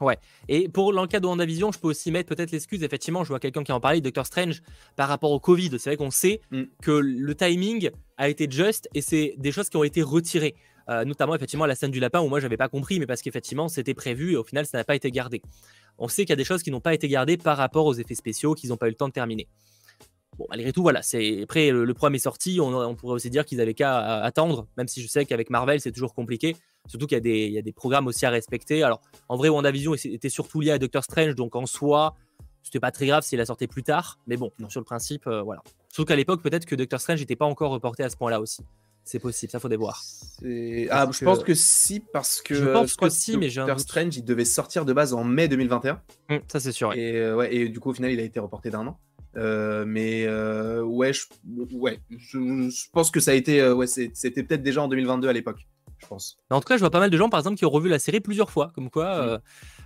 Ouais. 0.01 0.17
Et 0.49 0.67
pour 0.67 0.91
l'enquête 0.91 1.21
de 1.21 1.27
WandaVision, 1.27 1.71
je 1.71 1.79
peux 1.79 1.87
aussi 1.87 2.11
mettre 2.11 2.33
peut-être 2.35 2.51
l'excuse. 2.51 2.83
Effectivement, 2.83 3.23
je 3.23 3.29
vois 3.29 3.39
quelqu'un 3.39 3.63
qui 3.63 3.71
en 3.71 3.79
parlait, 3.79 4.01
Doctor 4.01 4.25
Strange, 4.25 4.61
par 4.95 5.07
rapport 5.07 5.31
au 5.31 5.39
Covid. 5.39 5.71
C'est 5.79 5.91
vrai 5.91 5.97
qu'on 5.97 6.11
sait 6.11 6.41
mm. 6.51 6.63
que 6.81 6.91
le 6.91 7.35
timing 7.35 7.89
a 8.17 8.29
été 8.29 8.47
juste 8.49 8.89
et 8.93 9.01
c'est 9.01 9.35
des 9.37 9.51
choses 9.51 9.69
qui 9.69 9.77
ont 9.77 9.83
été 9.83 10.01
retirées. 10.01 10.55
Euh, 10.89 11.05
notamment, 11.05 11.33
effectivement, 11.33 11.65
la 11.65 11.75
scène 11.75 11.91
du 11.91 12.01
lapin 12.01 12.19
où 12.19 12.27
moi, 12.27 12.41
j'avais 12.41 12.57
pas 12.57 12.67
compris, 12.67 12.99
mais 12.99 13.05
parce 13.05 13.21
qu'effectivement, 13.21 13.69
c'était 13.69 13.93
prévu 13.93 14.33
et 14.33 14.35
au 14.35 14.43
final, 14.43 14.65
ça 14.65 14.77
n'a 14.77 14.83
pas 14.83 14.95
été 14.95 15.11
gardé 15.11 15.41
on 15.97 16.07
sait 16.07 16.23
qu'il 16.23 16.31
y 16.31 16.33
a 16.33 16.37
des 16.37 16.43
choses 16.43 16.63
qui 16.63 16.71
n'ont 16.71 16.81
pas 16.81 16.93
été 16.93 17.07
gardées 17.07 17.37
par 17.37 17.57
rapport 17.57 17.85
aux 17.85 17.93
effets 17.93 18.15
spéciaux, 18.15 18.55
qu'ils 18.55 18.69
n'ont 18.69 18.77
pas 18.77 18.87
eu 18.87 18.91
le 18.91 18.95
temps 18.95 19.07
de 19.07 19.13
terminer. 19.13 19.47
Bon, 20.37 20.47
malgré 20.49 20.73
tout, 20.73 20.81
voilà. 20.81 21.01
C'est 21.01 21.43
après 21.43 21.69
le, 21.69 21.93
programme 21.93 22.15
est 22.15 22.19
sorti, 22.19 22.59
on, 22.59 22.95
pourrait 22.95 23.13
aussi 23.13 23.29
dire 23.29 23.45
qu'ils 23.45 23.61
avaient 23.61 23.75
qu'à 23.75 24.21
attendre, 24.23 24.67
même 24.77 24.87
si 24.87 25.01
je 25.01 25.07
sais 25.07 25.25
qu'avec 25.25 25.49
Marvel 25.49 25.79
c'est 25.79 25.91
toujours 25.91 26.13
compliqué. 26.13 26.55
Surtout 26.87 27.07
qu'il 27.07 27.25
y, 27.25 27.57
a 27.57 27.61
des 27.61 27.71
programmes 27.71 28.07
aussi 28.07 28.25
à 28.25 28.29
respecter. 28.29 28.83
Alors, 28.83 29.01
en 29.29 29.37
vrai, 29.37 29.47
WandaVision 29.47 29.93
était 29.93 30.29
surtout 30.29 30.59
lié 30.59 30.71
à 30.71 30.79
Doctor 30.79 31.03
Strange, 31.03 31.33
donc 31.35 31.55
en 31.55 31.65
soi, 31.65 32.15
c'était 32.61 32.81
pas 32.81 32.91
très 32.91 33.07
grave 33.07 33.23
s'il 33.23 33.39
a 33.39 33.45
sorti 33.45 33.67
plus 33.67 33.83
tard. 33.83 34.19
Mais 34.27 34.35
bon, 34.35 34.51
sur 34.67 34.81
le 34.81 34.85
principe, 34.85 35.27
euh, 35.27 35.41
voilà. 35.43 35.61
Surtout 35.89 36.07
qu'à 36.07 36.15
l'époque, 36.15 36.41
peut-être 36.41 36.65
que 36.65 36.75
Doctor 36.75 36.99
Strange 36.99 37.19
n'était 37.19 37.37
pas 37.37 37.45
encore 37.45 37.71
reporté 37.71 38.03
à 38.03 38.09
ce 38.09 38.17
point-là 38.17 38.41
aussi. 38.41 38.63
C'est 39.05 39.19
possible, 39.19 39.51
ça 39.51 39.59
faut 39.59 39.69
des 39.69 39.75
voir. 39.75 40.01
Ah, 40.89 41.09
je 41.11 41.25
pense 41.25 41.43
que 41.43 41.53
si, 41.53 41.99
parce 41.99 42.41
que. 42.41 42.55
Je 42.55 42.65
pense 42.65 42.95
que 42.95 43.09
si, 43.09 43.37
mais 43.37 43.49
j'ai 43.49 43.59
Doctor 43.59 43.79
Strange, 43.79 44.15
il 44.15 44.23
devait 44.23 44.45
sortir 44.45 44.85
de 44.85 44.93
base 44.93 45.13
en 45.13 45.23
mai 45.23 45.47
2021. 45.47 46.01
Hum, 46.29 46.39
ça, 46.47 46.59
c'est 46.59 46.71
sûr. 46.71 46.93
Et, 46.93 47.17
euh, 47.17 47.35
ouais, 47.35 47.53
et 47.53 47.67
du 47.67 47.79
coup, 47.79 47.89
au 47.89 47.93
final, 47.93 48.11
il 48.11 48.19
a 48.19 48.23
été 48.23 48.39
reporté 48.39 48.69
d'un 48.69 48.87
an. 48.87 48.97
Euh, 49.35 49.83
mais 49.85 50.25
euh, 50.25 50.83
ouais, 50.83 51.11
je, 51.11 51.25
ouais 51.73 51.99
je, 52.09 52.89
pense 52.91 53.11
que 53.11 53.19
ça 53.19 53.31
a 53.31 53.33
été. 53.33 53.67
ouais, 53.71 53.87
c'était 53.87 54.43
peut-être 54.43 54.63
déjà 54.63 54.81
en 54.81 54.87
2022 54.87 55.27
à 55.27 55.33
l'époque, 55.33 55.67
je 55.97 56.07
pense. 56.07 56.37
En 56.49 56.61
tout 56.61 56.67
cas, 56.67 56.75
je 56.75 56.81
vois 56.81 56.91
pas 56.91 56.99
mal 56.99 57.09
de 57.09 57.17
gens, 57.17 57.29
par 57.29 57.39
exemple, 57.39 57.57
qui 57.57 57.65
ont 57.65 57.71
revu 57.71 57.89
la 57.89 57.99
série 57.99 58.21
plusieurs 58.21 58.51
fois, 58.51 58.71
comme 58.73 58.89
quoi. 58.89 59.41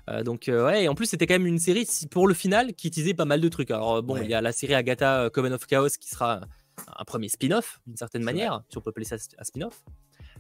Hum. 0.08 0.24
donc 0.24 0.46
ouais, 0.48 0.84
et 0.84 0.90
en 0.90 0.96
plus 0.96 1.08
c'était 1.08 1.26
quand 1.26 1.36
même 1.36 1.48
une 1.48 1.60
série 1.60 1.88
pour 2.12 2.28
le 2.28 2.34
final 2.34 2.74
qui 2.74 2.88
utilisait 2.88 3.14
pas 3.14 3.26
mal 3.26 3.42
de 3.42 3.50
trucs. 3.50 3.72
Alors 3.72 4.04
bon, 4.04 4.18
il 4.18 4.30
y 4.30 4.34
a 4.34 4.42
la 4.42 4.52
série 4.52 4.76
Agatha 4.76 5.30
Coven 5.32 5.54
of 5.54 5.66
Chaos 5.66 5.90
qui 6.00 6.10
sera 6.10 6.42
un 6.88 7.04
premier 7.06 7.30
spin-off, 7.30 7.80
d'une 7.86 7.98
certaine 7.98 8.24
manière, 8.24 8.64
si 8.70 8.78
on 8.78 8.82
peut 8.82 8.90
appeler 8.90 9.06
ça 9.06 9.16
un 9.16 9.44
spin-off. 9.44 9.84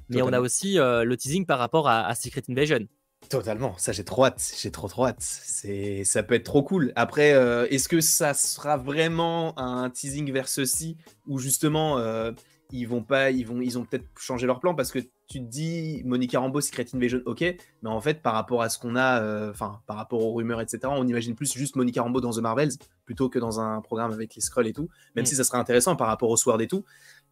Mais 0.09 0.21
on 0.21 0.33
a 0.33 0.39
aussi 0.39 0.79
euh, 0.79 1.03
le 1.03 1.17
teasing 1.17 1.45
par 1.45 1.59
rapport 1.59 1.87
à, 1.87 2.13
Secret 2.15 2.43
Invasion. 2.49 2.87
Totalement, 3.29 3.77
ça 3.77 3.91
j'ai 3.91 4.03
trop 4.03 4.25
hâte, 4.25 4.53
j'ai 4.61 4.71
trop 4.71 4.87
trop 4.87 5.07
hâte. 5.07 5.21
C'est, 5.21 6.03
ça 6.03 6.23
peut 6.23 6.35
être 6.35 6.45
trop 6.45 6.63
cool. 6.63 6.93
Après, 6.95 7.33
euh, 7.33 7.67
est-ce 7.69 7.89
que 7.89 7.99
ça 7.99 8.33
sera 8.33 8.77
vraiment 8.77 9.57
un 9.59 9.89
teasing 9.89 10.31
vers 10.31 10.47
ceci 10.47 10.97
ou 11.25 11.39
justement 11.39 11.97
euh, 11.97 12.31
ils 12.71 12.85
vont 12.85 13.01
pas, 13.01 13.31
ils 13.31 13.45
vont, 13.45 13.61
ils 13.61 13.77
ont 13.77 13.85
peut-être 13.85 14.05
changé 14.17 14.45
leur 14.45 14.59
plan 14.59 14.75
parce 14.75 14.91
que 14.91 14.99
tu 15.27 15.39
te 15.39 15.45
dis 15.45 16.01
Monica 16.05 16.39
Rambeau, 16.39 16.61
Secret 16.61 16.85
Invasion, 16.93 17.21
ok, 17.25 17.41
mais 17.41 17.89
en 17.89 18.01
fait 18.01 18.21
par 18.21 18.33
rapport 18.33 18.61
à 18.61 18.69
ce 18.69 18.77
qu'on 18.77 18.95
a, 18.95 19.21
euh, 19.21 19.51
enfin 19.51 19.81
par 19.87 19.97
rapport 19.97 20.23
aux 20.23 20.33
rumeurs, 20.33 20.61
etc., 20.61 20.79
on 20.85 21.07
imagine 21.07 21.35
plus 21.35 21.53
juste 21.53 21.75
Monica 21.75 22.01
Rambeau 22.01 22.21
dans 22.21 22.31
The 22.31 22.39
Marvels 22.39 22.73
plutôt 23.05 23.29
que 23.29 23.39
dans 23.39 23.59
un 23.59 23.81
programme 23.81 24.11
avec 24.11 24.35
les 24.35 24.41
Skrulls 24.41 24.67
et 24.67 24.73
tout, 24.73 24.89
même 25.15 25.23
mm. 25.23 25.27
si 25.27 25.35
ça 25.35 25.43
serait 25.43 25.57
intéressant 25.57 25.95
par 25.95 26.07
rapport 26.07 26.29
au 26.29 26.37
Sword 26.37 26.61
et 26.61 26.67
tout, 26.67 26.83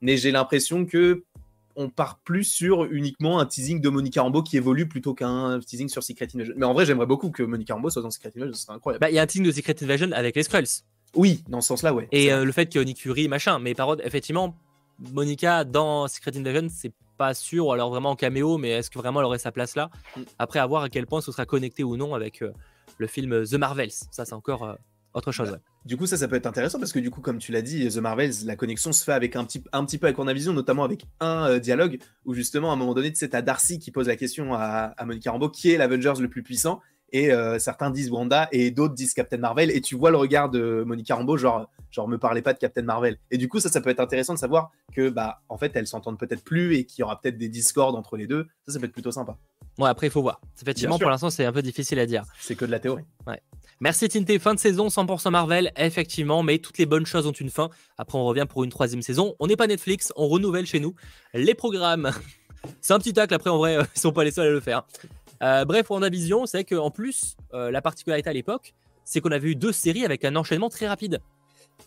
mais 0.02 0.18
j'ai 0.18 0.32
l'impression 0.32 0.86
que 0.86 1.24
on 1.78 1.90
part 1.90 2.20
plus 2.20 2.46
sur 2.46 2.86
uniquement 2.86 3.40
un 3.40 3.46
teasing 3.46 3.82
de 3.82 3.90
Monica 3.90 4.22
Rambeau 4.22 4.42
qui 4.42 4.56
évolue 4.56 4.88
plutôt 4.88 5.14
qu'un 5.14 5.60
teasing 5.60 5.90
sur 5.90 6.04
Secret 6.04 6.28
Invasion. 6.34 6.54
Mais 6.58 6.66
en 6.66 6.74
vrai, 6.74 6.86
j'aimerais 6.86 7.06
beaucoup 7.06 7.32
que 7.32 7.44
Monica 7.44 7.74
Rambeau 7.74 7.90
soit 7.90 8.02
dans 8.02 8.12
Secret 8.12 8.32
Invasion, 8.36 8.54
ce 8.54 8.62
serait 8.62 8.76
incroyable. 8.76 9.02
Bah, 9.02 9.12
il 9.12 9.16
y 9.16 9.20
a 9.20 9.22
un 9.22 9.26
teasing 9.26 9.46
de 9.46 9.52
Secret 9.52 9.76
Invasion 9.82 10.12
avec 10.14 10.38
les 10.38 10.44
Skrulls. 10.44 10.84
Oui, 11.16 11.44
dans 11.48 11.62
ce 11.62 11.70
sens-là, 11.70 11.94
ouais. 11.94 12.08
Et 12.12 12.32
euh, 12.32 12.46
le 12.46 12.52
fait 12.52 12.68
que 12.68 12.80
Nick 12.80 13.00
Fury, 13.00 13.28
machin, 13.28 13.60
mais 13.60 13.74
par 13.74 13.88
contre, 13.88 14.06
effectivement, 14.06 14.56
Monica 15.00 15.64
dans 15.64 16.08
Secret 16.08 16.38
Invasion, 16.38 16.68
c'est 16.70 16.94
pas 17.18 17.34
sûr, 17.34 17.68
ou 17.68 17.72
alors 17.72 17.90
vraiment 17.90 18.12
en 18.12 18.16
caméo, 18.16 18.58
mais 18.58 18.70
est-ce 18.70 18.90
que 18.90 19.00
vraiment 19.00 19.20
elle 19.20 19.26
aurait 19.26 19.40
sa 19.40 19.52
place 19.52 19.76
là? 19.76 19.90
Mm. 20.16 20.22
Après, 20.40 20.60
à 20.60 20.66
voir 20.66 20.84
à 20.84 20.90
quel 20.90 21.06
point 21.06 21.22
ce 21.22 21.32
sera 21.32 21.46
connecté 21.46 21.84
ou 21.84 21.98
non 21.98 22.14
avec 22.14 22.42
euh, 22.42 22.52
le 22.98 23.08
film 23.08 23.46
The 23.46 23.54
Marvels. 23.54 23.92
Ça, 24.12 24.26
c'est 24.26 24.34
encore 24.34 24.64
euh, 24.64 24.76
autre 25.14 25.32
chose. 25.32 25.52
Bah, 25.52 25.60
du 25.86 25.98
coup, 25.98 26.06
ça, 26.06 26.18
ça 26.18 26.28
peut 26.28 26.36
être 26.36 26.46
intéressant 26.46 26.80
parce 26.80 26.92
que 26.92 27.00
du 27.00 27.10
coup, 27.10 27.22
comme 27.22 27.38
tu 27.38 27.52
l'as 27.52 27.62
dit, 27.62 27.88
The 27.88 27.98
Marvels, 27.98 28.46
la 28.46 28.56
connexion 28.56 28.92
se 28.92 29.04
fait 29.04 29.14
avec 29.14 29.36
un 29.36 29.46
petit, 29.46 29.64
un 29.72 29.86
petit 29.86 29.98
peu 29.98 30.08
avec 30.08 30.18
WandaVision, 30.18 30.54
notamment 30.54 30.84
avec 30.84 31.06
un 31.20 31.48
euh, 31.48 31.60
dialogue 31.60 32.00
où 32.26 32.34
justement, 32.34 32.72
à 32.72 32.74
un 32.74 32.78
moment 32.78 32.94
donné, 32.94 33.14
sais, 33.16 33.30
t'as 33.30 33.42
Darcy 33.42 33.80
qui 33.80 33.92
pose 33.92 34.08
la 34.08 34.16
question 34.16 34.54
à, 34.54 34.94
à 34.98 35.06
Monica 35.06 35.32
Rambeau, 35.32 35.50
qui 35.50 35.72
est 35.72 35.78
l'Avengers 35.78 36.20
le 36.20 36.28
plus 36.28 36.44
puissant 36.44 36.82
et 37.16 37.32
euh, 37.32 37.60
certains 37.60 37.92
disent 37.92 38.12
Wanda 38.12 38.50
et 38.52 38.72
d'autres 38.72 38.94
disent 38.94 39.14
Captain 39.14 39.38
Marvel. 39.38 39.72
Et 39.72 39.80
tu 39.80 39.96
vois 39.96 40.12
le 40.12 40.18
regard 40.18 40.50
de 40.50 40.84
Monica 40.86 41.16
Rambeau 41.16 41.38
genre 41.38 41.70
genre 41.90 42.10
me 42.10 42.18
parlez 42.18 42.42
pas 42.42 42.52
de 42.52 42.60
Captain 42.60 42.82
Marvel. 42.82 43.18
Et 43.32 43.38
du 43.38 43.48
coup 43.48 43.62
ça 43.62 43.70
ça 43.70 43.80
peut 43.80 43.90
être 43.90 44.02
intéressant 44.02 44.34
de 44.34 44.40
savoir 44.40 44.72
que 44.94 45.10
bah 45.10 45.42
en 45.48 45.58
fait 45.58 45.72
elles 45.76 45.88
s'entendent 45.88 46.20
peut-être 46.20 46.44
plus 46.44 46.76
et 46.76 46.84
qu'il 46.84 47.00
y 47.00 47.04
aura 47.04 47.22
peut-être 47.22 47.38
des 47.38 47.48
discords 47.48 47.96
entre 47.96 48.18
les 48.18 48.28
deux. 48.28 48.48
Ça 48.68 48.74
ça 48.74 48.80
peut 48.80 48.86
être 48.86 48.92
plutôt 48.92 49.12
sympa. 49.12 49.38
Ouais 49.78 49.88
après 49.88 50.08
il 50.08 50.10
faut 50.10 50.22
voir. 50.22 50.42
Effectivement 50.62 51.00
pour 51.00 51.10
l'instant 51.10 51.30
c'est 51.30 51.46
un 51.46 51.54
peu 51.54 51.62
difficile 51.62 52.00
à 52.00 52.06
dire. 52.06 52.26
C'est 52.38 52.56
que 52.56 52.66
de 52.66 52.72
la 52.72 52.80
théorie. 52.80 53.06
Ouais. 53.26 53.42
Merci 53.80 54.10
Tinté, 54.10 54.38
fin 54.38 54.54
de 54.54 54.60
saison 54.60 54.88
100% 54.88 55.32
Marvel, 55.32 55.72
effectivement, 55.78 56.44
mais 56.44 56.60
toutes 56.60 56.78
les 56.78 56.86
bonnes 56.86 57.06
choses 57.06 57.28
ont 57.28 57.34
une 57.34 57.50
fin. 57.50 57.70
Après, 57.98 58.18
on 58.18 58.24
revient 58.24 58.46
pour 58.48 58.64
une 58.64 58.70
troisième 58.70 59.02
saison. 59.02 59.36
On 59.40 59.48
n'est 59.48 59.58
pas 59.58 59.68
Netflix, 59.68 60.14
on 60.16 60.30
renouvelle 60.30 60.66
chez 60.66 60.80
nous 60.80 60.96
les 61.34 61.56
programmes. 61.56 62.12
C'est 62.82 62.94
un 62.94 63.00
petit 63.00 63.12
tacle, 63.12 63.34
après, 63.34 63.50
en 63.50 63.58
vrai, 63.58 63.78
ils 63.96 64.00
sont 64.00 64.14
pas 64.14 64.24
les 64.24 64.32
seuls 64.32 64.48
à 64.48 64.52
le 64.52 64.62
faire. 64.62 64.86
Euh, 65.44 65.66
bref, 65.66 65.92
vision, 66.12 66.46
c'est 66.46 66.64
qu'en 66.64 66.92
plus, 66.92 67.36
euh, 67.54 67.72
la 67.72 67.82
particularité 67.82 68.30
à 68.30 68.34
l'époque, 68.34 68.74
c'est 69.04 69.22
qu'on 69.22 69.32
avait 69.32 69.52
eu 69.52 69.56
deux 69.56 69.72
séries 69.72 70.06
avec 70.06 70.26
un 70.26 70.36
enchaînement 70.36 70.70
très 70.70 70.88
rapide. 70.88 71.20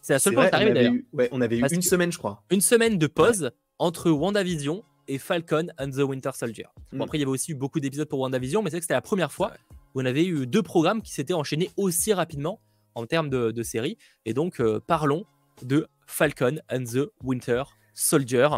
C'est 0.03 0.13
la 0.13 0.19
seule 0.19 0.35
fois 0.35 0.45
que 0.49 0.57
ça 0.57 0.65
d'ailleurs. 0.65 0.95
Ouais, 1.13 1.29
on 1.33 1.41
avait 1.41 1.59
eu 1.59 1.65
une 1.73 1.83
semaine, 1.83 2.13
je 2.13 2.19
crois. 2.19 2.43
Une 2.51 2.61
semaine 2.61 2.99
de 2.99 3.07
pause 3.07 3.51
entre 3.79 4.11
WandaVision 4.11 4.85
et 5.09 5.19
Falcon 5.19 5.69
and 5.79 5.91
the 5.91 6.03
Winter 6.03 6.31
Soldier. 6.35 6.67
Bon, 6.93 6.99
mm. 6.99 7.03
après, 7.03 7.19
il 7.19 7.21
y 7.23 7.25
avait 7.25 7.33
aussi 7.33 7.53
eu 7.53 7.55
beaucoup 7.55 7.81
d'épisodes 7.81 8.09
pour 8.09 8.21
WandaVision, 8.21 8.63
mais 8.63 8.71
c'est 8.71 8.79
que 8.79 8.85
c'était 8.85 8.95
la 8.95 9.01
première 9.01 9.33
fois 9.33 9.53
où 9.95 10.03
on 10.03 10.05
avait 10.05 10.27
eu 10.27 10.47
deux 10.47 10.63
programmes 10.63 11.03
qui 11.03 11.13
s'étaient 11.13 11.35
enchaînés 11.35 11.71
aussi 11.77 12.13
rapidement 12.13 12.61
en 12.95 13.07
termes 13.07 13.31
de, 13.31 13.63
séries. 13.63 13.97
Et 14.27 14.35
donc, 14.35 14.61
euh, 14.61 14.81
parlons 14.87 15.25
de 15.63 15.87
Falcon 16.07 16.59
and 16.71 16.85
the 16.85 17.11
Winter 17.23 17.63
Soldier. 17.95 18.49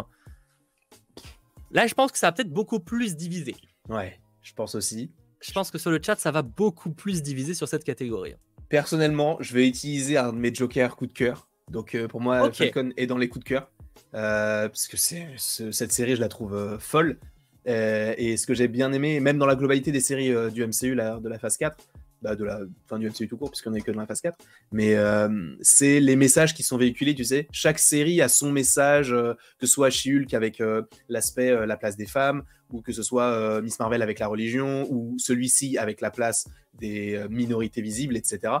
Là, 1.71 1.87
je 1.87 1.93
pense 1.93 2.11
que 2.11 2.17
ça 2.17 2.27
a 2.27 2.31
peut-être 2.31 2.51
beaucoup 2.51 2.79
plus 2.79 3.15
divisé. 3.15 3.55
Ouais. 3.87 4.19
Je 4.41 4.53
pense 4.53 4.75
aussi. 4.75 5.11
Je 5.39 5.51
pense 5.51 5.71
que 5.71 5.77
sur 5.77 5.91
le 5.91 5.99
chat, 6.03 6.17
ça 6.17 6.31
va 6.31 6.41
beaucoup 6.41 6.91
plus 6.91 7.21
diviser 7.21 7.53
sur 7.53 7.67
cette 7.67 7.83
catégorie. 7.83 8.35
Personnellement, 8.69 9.37
je 9.39 9.53
vais 9.53 9.67
utiliser 9.67 10.17
un 10.17 10.33
de 10.33 10.37
mes 10.37 10.53
jokers 10.53 10.95
coup 10.95 11.07
de 11.07 11.13
cœur. 11.13 11.47
Donc 11.69 11.97
pour 12.07 12.21
moi, 12.21 12.51
Falcon 12.51 12.91
est 12.97 13.07
dans 13.07 13.17
les 13.17 13.29
coups 13.29 13.43
de 13.43 13.49
cœur. 13.49 13.71
parce 14.11 14.87
que 14.87 14.97
c'est, 14.97 15.27
cette 15.37 15.91
série, 15.91 16.15
je 16.15 16.21
la 16.21 16.29
trouve 16.29 16.77
folle. 16.79 17.19
et 17.65 18.37
ce 18.37 18.45
que 18.45 18.53
j'ai 18.53 18.67
bien 18.67 18.93
aimé, 18.93 19.19
même 19.19 19.37
dans 19.37 19.45
la 19.45 19.55
globalité 19.55 19.91
des 19.91 19.99
séries 19.99 20.33
du 20.51 20.65
MCU 20.65 20.95
de 20.95 21.29
la 21.29 21.39
phase 21.39 21.57
4, 21.57 21.77
bah, 22.21 22.35
de 22.35 22.43
la 22.43 22.59
fin 22.87 22.99
du 22.99 23.09
MCU 23.09 23.27
tout 23.27 23.37
court, 23.37 23.49
puisqu'on 23.49 23.73
est 23.73 23.81
que 23.81 23.91
dans 23.91 24.01
la 24.01 24.05
phase 24.05 24.21
4. 24.21 24.37
Mais 24.71 24.95
euh, 24.95 25.55
c'est 25.61 25.99
les 25.99 26.15
messages 26.15 26.53
qui 26.53 26.61
sont 26.61 26.77
véhiculés, 26.77 27.15
tu 27.15 27.23
sais. 27.23 27.47
Chaque 27.51 27.79
série 27.79 28.21
a 28.21 28.29
son 28.29 28.51
message, 28.51 29.11
euh, 29.11 29.33
que 29.59 29.65
ce 29.65 29.73
soit 29.73 29.89
She-Hulk 29.89 30.31
avec 30.35 30.61
euh, 30.61 30.83
l'aspect 31.09 31.65
la 31.65 31.77
place 31.77 31.97
des 31.97 32.05
femmes, 32.05 32.43
ou 32.71 32.81
que 32.81 32.91
ce 32.91 33.03
soit 33.03 33.61
Miss 33.61 33.79
Marvel 33.79 34.01
avec 34.01 34.19
la 34.19 34.27
religion, 34.27 34.87
ou 34.89 35.15
celui-ci 35.17 35.77
avec 35.77 35.99
la 35.99 36.11
place 36.11 36.47
des 36.75 37.25
minorités 37.29 37.81
visibles, 37.81 38.15
etc. 38.15 38.53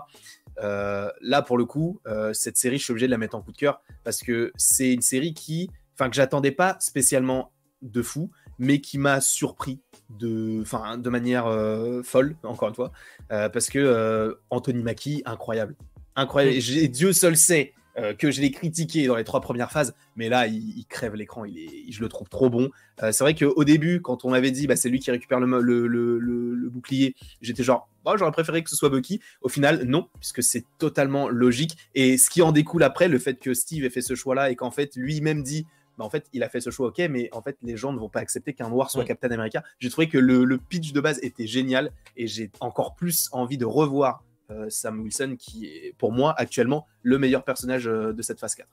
là, 0.57 1.41
pour 1.45 1.57
le 1.57 1.63
coup, 1.63 2.01
cette 2.33 2.57
série, 2.57 2.77
je 2.77 2.83
suis 2.83 2.91
obligé 2.91 3.05
de 3.05 3.11
la 3.11 3.17
mettre 3.17 3.35
en 3.35 3.41
coup 3.41 3.53
de 3.53 3.57
cœur, 3.57 3.81
parce 4.03 4.21
que 4.21 4.51
c'est 4.57 4.91
une 4.91 5.01
série 5.01 5.33
qui, 5.33 5.69
enfin, 5.93 6.09
que 6.09 6.15
j'attendais 6.15 6.51
pas 6.51 6.75
spécialement 6.81 7.53
de 7.81 8.01
fou, 8.01 8.31
mais 8.61 8.79
qui 8.79 8.99
m'a 8.99 9.21
surpris 9.21 9.79
de, 10.19 10.63
de 10.97 11.09
manière 11.09 11.47
euh, 11.47 12.03
folle, 12.03 12.35
encore 12.43 12.69
une 12.69 12.75
fois, 12.75 12.91
euh, 13.31 13.49
parce 13.49 13.69
que 13.69 13.79
euh, 13.79 14.35
Anthony 14.51 14.83
Mackie, 14.83 15.23
incroyable. 15.25 15.75
Incroyable. 16.15 16.55
Et 16.55 16.87
Dieu 16.87 17.11
seul 17.11 17.35
sait 17.35 17.73
que 18.17 18.31
je 18.31 18.39
l'ai 18.39 18.51
critiqué 18.51 19.05
dans 19.05 19.17
les 19.17 19.25
trois 19.25 19.41
premières 19.41 19.69
phases, 19.69 19.93
mais 20.15 20.29
là, 20.29 20.47
il, 20.47 20.85
crève 20.87 21.13
l'écran, 21.13 21.43
il 21.43 21.57
est, 21.59 21.91
je 21.91 21.99
le 21.99 22.07
trouve 22.07 22.29
trop 22.29 22.49
bon. 22.49 22.69
c'est 22.97 23.19
vrai 23.19 23.35
qu'au 23.35 23.63
début, 23.65 24.01
quand 24.01 24.23
on 24.23 24.31
avait 24.31 24.49
dit 24.49 24.65
bah, 24.65 24.77
c'est 24.77 24.87
lui 24.87 24.99
qui 24.99 25.11
récupère 25.11 25.41
le, 25.41 25.59
le, 25.61 25.87
le, 25.87 26.69
bouclier, 26.69 27.15
j'étais 27.41 27.63
genre, 27.63 27.89
oh, 28.05 28.13
j'aurais 28.17 28.31
préféré 28.31 28.63
que 28.63 28.69
ce 28.69 28.77
soit 28.77 28.89
Bucky. 28.89 29.19
Au 29.41 29.49
final, 29.49 29.83
non, 29.83 30.07
puisque 30.19 30.41
c'est 30.41 30.63
totalement 30.77 31.27
logique. 31.27 31.75
Et 31.93 32.17
ce 32.17 32.29
qui 32.29 32.41
en 32.41 32.53
découle 32.53 32.83
après, 32.83 33.09
le 33.09 33.19
fait 33.19 33.37
que 33.37 33.53
Steve 33.53 33.83
ait 33.83 33.89
fait 33.89 34.01
ce 34.01 34.15
choix-là 34.15 34.51
et 34.51 34.55
qu'en 34.55 34.71
fait, 34.71 34.95
lui-même 34.95 35.43
dit 35.43 35.65
bah, 36.01 36.07
en 36.07 36.09
fait, 36.09 36.25
il 36.33 36.41
a 36.41 36.49
fait 36.49 36.61
ce 36.61 36.71
choix, 36.71 36.87
ok, 36.87 36.97
mais 37.11 37.29
en 37.31 37.43
fait, 37.43 37.57
les 37.61 37.77
gens 37.77 37.93
ne 37.93 37.99
vont 37.99 38.09
pas 38.09 38.21
accepter 38.21 38.53
qu'un 38.53 38.69
noir 38.69 38.89
soit 38.89 39.05
Captain 39.05 39.29
America. 39.29 39.63
J'ai 39.77 39.91
trouvé 39.91 40.09
que 40.09 40.17
le, 40.17 40.57
pitch 40.57 40.93
de 40.93 40.99
base 40.99 41.19
était 41.21 41.45
génial 41.45 41.91
et 42.17 42.25
j'ai 42.25 42.49
encore 42.59 42.95
plus 42.95 43.29
envie 43.33 43.59
de 43.59 43.65
revoir 43.65 44.23
euh, 44.49 44.67
Sam 44.69 44.99
Wilson, 45.01 45.35
qui 45.37 45.67
est 45.67 45.93
pour 45.99 46.11
moi 46.11 46.33
actuellement 46.37 46.87
le 47.03 47.19
meilleur 47.19 47.43
personnage 47.43 47.87
euh, 47.87 48.13
de 48.13 48.21
cette 48.23 48.39
phase 48.39 48.55
4. 48.55 48.67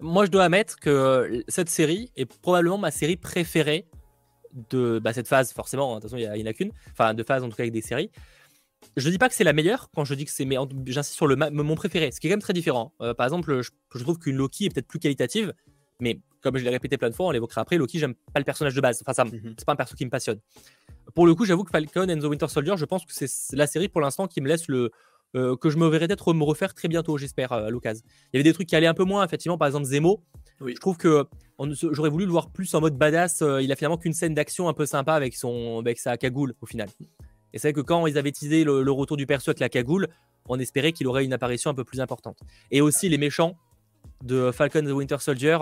Moi, 0.00 0.24
je 0.24 0.30
dois 0.30 0.44
admettre 0.44 0.76
que 0.80 1.44
cette 1.48 1.68
série 1.68 2.10
est 2.16 2.24
probablement 2.24 2.78
ma 2.78 2.90
série 2.90 3.16
préférée 3.16 3.86
de 4.70 4.98
bah, 5.02 5.12
cette 5.12 5.28
phase, 5.28 5.52
forcément, 5.52 5.92
hein, 5.92 5.96
de 5.96 6.00
toute 6.00 6.10
façon, 6.10 6.16
il 6.16 6.30
n'y 6.30 6.42
en 6.42 6.46
a, 6.46 6.54
qu'une, 6.54 6.72
enfin, 6.92 7.12
de 7.12 7.22
phase 7.22 7.42
en 7.42 7.50
tout 7.50 7.56
cas 7.56 7.64
avec 7.64 7.72
des 7.72 7.82
séries. 7.82 8.10
Je 8.96 9.06
ne 9.06 9.12
dis 9.12 9.18
pas 9.18 9.28
que 9.28 9.34
c'est 9.34 9.44
la 9.44 9.52
meilleure 9.52 9.90
quand 9.94 10.04
je 10.04 10.14
dis 10.14 10.24
que 10.24 10.30
c'est, 10.30 10.46
mais 10.46 10.56
j'insiste 10.86 11.16
sur 11.16 11.26
le 11.26 11.36
mon 11.36 11.74
préféré, 11.74 12.10
ce 12.10 12.20
qui 12.20 12.26
est 12.26 12.30
quand 12.30 12.36
même 12.36 12.42
très 12.42 12.52
différent. 12.54 12.94
Euh, 13.02 13.12
par 13.12 13.26
exemple, 13.26 13.60
je, 13.60 13.70
je 13.94 14.02
trouve 14.02 14.18
qu'une 14.18 14.36
Loki 14.36 14.66
est 14.66 14.70
peut-être 14.70 14.86
plus 14.86 14.98
qualitative, 14.98 15.52
mais 16.00 16.20
comme 16.44 16.58
je 16.58 16.64
l'ai 16.64 16.70
répété 16.70 16.98
plein 16.98 17.08
de 17.08 17.14
fois, 17.14 17.26
on 17.26 17.30
l'évoquera 17.30 17.62
après, 17.62 17.78
Loki, 17.78 17.98
j'aime 17.98 18.14
pas 18.32 18.38
le 18.38 18.44
personnage 18.44 18.74
de 18.74 18.80
base. 18.80 19.02
Enfin, 19.02 19.14
ça, 19.14 19.24
mhm. 19.24 19.54
c'est 19.56 19.64
pas 19.64 19.72
un 19.72 19.76
perso 19.76 19.96
qui 19.96 20.04
me 20.04 20.10
passionne. 20.10 20.38
Pour 21.14 21.26
le 21.26 21.34
coup, 21.34 21.46
j'avoue 21.46 21.64
que 21.64 21.70
Falcon 21.70 22.08
and 22.08 22.18
the 22.18 22.24
Winter 22.24 22.48
Soldier, 22.48 22.74
je 22.76 22.84
pense 22.84 23.04
que 23.06 23.12
c'est 23.14 23.56
la 23.56 23.66
série 23.66 23.88
pour 23.88 24.02
l'instant 24.02 24.28
qui 24.28 24.40
me 24.40 24.48
laisse 24.48 24.68
le. 24.68 24.90
Euh, 25.36 25.56
que 25.56 25.68
je 25.68 25.78
me 25.78 25.88
verrai 25.88 26.06
peut-être 26.06 26.32
me 26.32 26.44
refaire 26.44 26.74
très 26.74 26.86
bientôt, 26.86 27.18
j'espère, 27.18 27.50
euh, 27.50 27.66
à 27.66 27.70
l'occasion. 27.70 28.04
Il 28.32 28.36
y 28.36 28.36
avait 28.36 28.44
des 28.44 28.52
trucs 28.52 28.68
qui 28.68 28.76
allaient 28.76 28.86
un 28.86 28.94
peu 28.94 29.02
moins, 29.02 29.24
effectivement, 29.24 29.58
par 29.58 29.66
exemple 29.66 29.86
Zemo. 29.86 30.22
Je 30.64 30.74
trouve 30.74 30.96
que 30.96 31.26
j'aurais 31.90 32.10
voulu 32.10 32.24
le 32.24 32.30
voir 32.30 32.50
plus 32.50 32.72
en 32.74 32.80
mode 32.80 32.96
badass. 32.96 33.42
Euh, 33.42 33.60
il 33.60 33.72
a 33.72 33.76
finalement 33.76 33.98
qu'une 33.98 34.12
scène 34.12 34.34
d'action 34.34 34.68
un 34.68 34.74
peu 34.74 34.86
sympa 34.86 35.14
avec, 35.14 35.34
son, 35.34 35.80
avec 35.80 35.98
sa 35.98 36.16
cagoule 36.16 36.54
au 36.60 36.66
final. 36.66 36.88
Et 37.52 37.58
c'est 37.58 37.68
vrai 37.68 37.72
que 37.72 37.80
quand 37.80 38.06
ils 38.06 38.16
avaient 38.16 38.30
teasé 38.30 38.62
le, 38.62 38.84
le 38.84 38.92
retour 38.92 39.16
du 39.16 39.26
perso 39.26 39.50
avec 39.50 39.58
la 39.58 39.68
cagoule, 39.68 40.06
on 40.48 40.60
espérait 40.60 40.92
qu'il 40.92 41.08
aurait 41.08 41.24
une 41.24 41.32
apparition 41.32 41.68
un 41.68 41.74
peu 41.74 41.84
plus 41.84 42.00
importante. 42.00 42.38
Et 42.70 42.80
aussi 42.80 43.08
les 43.08 43.18
méchants 43.18 43.56
de 44.22 44.52
Falcon 44.52 44.80
and 44.80 44.86
the 44.86 44.92
Winter 44.92 45.16
Soldier, 45.18 45.58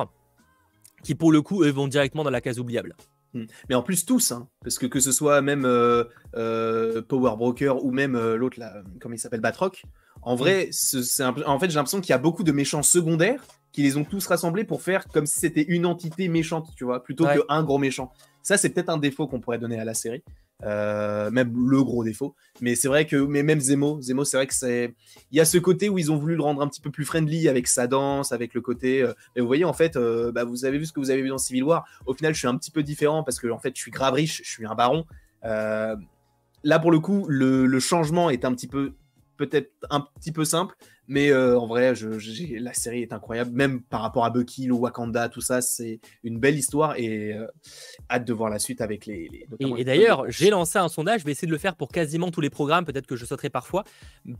qui 1.03 1.15
pour 1.15 1.33
le 1.33 1.43
coup, 1.43 1.63
eux, 1.65 1.71
vont 1.71 1.89
directement 1.89 2.25
dans 2.25 2.31
la 2.31 2.41
case 2.41 2.59
oubliable. 2.59 2.95
Hmm. 3.35 3.45
Mais 3.69 3.75
en 3.75 3.83
plus 3.83 4.05
tous, 4.05 4.33
hein, 4.33 4.49
parce 4.63 4.79
que 4.79 4.87
que 4.87 5.01
ce 5.01 5.11
soit 5.11 5.41
même 5.41 5.65
euh, 5.65 6.05
euh, 6.37 7.01
Power 7.01 7.35
Broker 7.37 7.83
ou 7.83 7.91
même 7.91 8.15
euh, 8.15 8.37
l'autre 8.37 8.61
là, 8.61 8.83
comment 9.01 9.15
il 9.15 9.19
s'appelle 9.19 9.41
Batroc, 9.41 9.85
en 10.21 10.37
vrai, 10.37 10.67
hmm. 10.67 11.03
c'est 11.03 11.25
en 11.25 11.59
fait 11.59 11.71
j'ai 11.71 11.77
l'impression 11.77 12.01
qu'il 12.01 12.11
y 12.11 12.15
a 12.15 12.19
beaucoup 12.19 12.45
de 12.45 12.53
méchants 12.53 12.83
secondaires 12.83 13.43
qui 13.73 13.83
les 13.83 13.97
ont 13.97 14.05
tous 14.05 14.27
rassemblés 14.27 14.65
pour 14.65 14.83
faire 14.83 15.09
comme 15.09 15.25
si 15.25 15.41
c'était 15.41 15.63
une 15.63 15.87
entité 15.87 16.29
méchante, 16.29 16.69
tu 16.77 16.85
vois, 16.85 17.03
plutôt 17.03 17.27
qu'un 17.27 17.63
gros 17.63 17.79
méchant. 17.79 18.13
Ça 18.43 18.59
c'est 18.59 18.69
peut-être 18.69 18.91
un 18.91 18.99
défaut 18.99 19.27
qu'on 19.27 19.41
pourrait 19.41 19.59
donner 19.59 19.81
à 19.81 19.85
la 19.85 19.95
série. 19.95 20.23
Euh, 20.65 21.31
même 21.31 21.53
le 21.69 21.83
gros 21.83 22.05
défaut. 22.05 22.35
Mais 22.61 22.75
c'est 22.75 22.89
vrai 22.89 23.07
que, 23.07 23.17
mais 23.17 23.43
même 23.43 23.61
Zemo, 23.61 24.01
Zemo, 24.01 24.25
c'est 24.25 24.37
vrai 24.37 24.47
que 24.47 24.55
c'est, 24.55 24.95
il 25.31 25.39
y 25.39 25.41
a 25.41 25.45
ce 25.45 25.59
côté 25.59 25.89
où 25.89 25.99
ils 25.99 26.13
ont 26.13 26.17
voulu 26.17 26.37
le 26.37 26.43
rendre 26.43 26.63
un 26.63 26.69
petit 26.69 26.81
peu 26.81 26.91
plus 26.91 27.05
friendly 27.05 27.49
avec 27.49 27.67
sa 27.67 27.87
danse, 27.87 28.33
avec 28.33 28.55
le 28.55 28.61
côté. 28.61 29.03
Euh, 29.03 29.13
et 29.35 29.41
vous 29.41 29.47
voyez, 29.47 29.65
en 29.65 29.73
fait, 29.73 29.97
euh, 29.97 30.31
bah, 30.31 30.45
vous 30.45 30.65
avez 30.65 30.79
vu 30.79 30.87
ce 30.87 30.93
que 30.93 31.01
vous 31.01 31.11
avez 31.11 31.23
vu 31.23 31.29
dans 31.29 31.39
Civil 31.39 31.65
War. 31.65 31.85
Au 32.07 32.15
final, 32.15 32.35
je 32.35 32.39
suis 32.39 32.49
un 32.49 32.57
petit 32.57 32.71
peu 32.71 32.83
différent 32.83 33.25
parce 33.25 33.41
que 33.41 33.49
en 33.49 33.59
fait, 33.59 33.73
je 33.75 33.81
suis 33.81 33.91
grave 33.91 34.15
riche, 34.15 34.43
je 34.45 34.51
suis 34.51 34.67
un 34.67 34.75
baron. 34.75 35.05
là, 35.43 36.79
pour 36.81 36.93
le 36.93 37.01
coup, 37.01 37.27
le, 37.29 37.81
changement 37.81 38.31
est 38.31 38.45
un 38.45 38.55
petit 38.55 38.69
peu, 38.69 38.93
peut-être 39.37 39.73
un 39.91 40.01
petit 40.21 40.31
peu 40.31 40.45
simple, 40.45 40.77
mais 41.13 41.31
euh, 41.31 41.59
en 41.59 41.67
vrai, 41.67 41.95
je, 41.95 42.09
la 42.59 42.73
série 42.73 43.03
est 43.03 43.13
incroyable, 43.13 43.51
même 43.53 43.83
par 43.83 44.01
rapport 44.01 44.25
à 44.25 44.31
Bucky, 44.31 44.65
le 44.65 44.73
Wakanda, 44.73 45.29
tout 45.29 45.43
ça, 45.43 45.61
c'est 45.61 46.01
une 46.25 46.39
belle 46.39 46.57
histoire 46.57 46.99
et 46.99 47.35
euh, 47.35 47.47
hâte 48.11 48.25
de 48.25 48.33
voir 48.33 48.49
la 48.49 48.59
suite 48.59 48.81
avec 48.81 49.05
les. 49.05 49.47
et, 49.61 49.85
d'ailleurs, 49.85 50.25
j'ai 50.31 50.49
lancé 50.49 50.79
un 50.79 50.89
sondage, 50.89 51.21
je 51.21 51.27
vais 51.27 51.33
essayer 51.33 51.47
de 51.47 51.53
le 51.53 51.59
faire 51.59 51.77
pour 51.77 51.89
quasiment 51.89 52.31
tous 52.31 52.41
les 52.41 52.49
programmes, 52.49 52.87
peut-être 52.87 53.07
que 53.07 53.17
je 53.17 53.27
sauterai 53.27 53.51
parfois, 53.51 53.85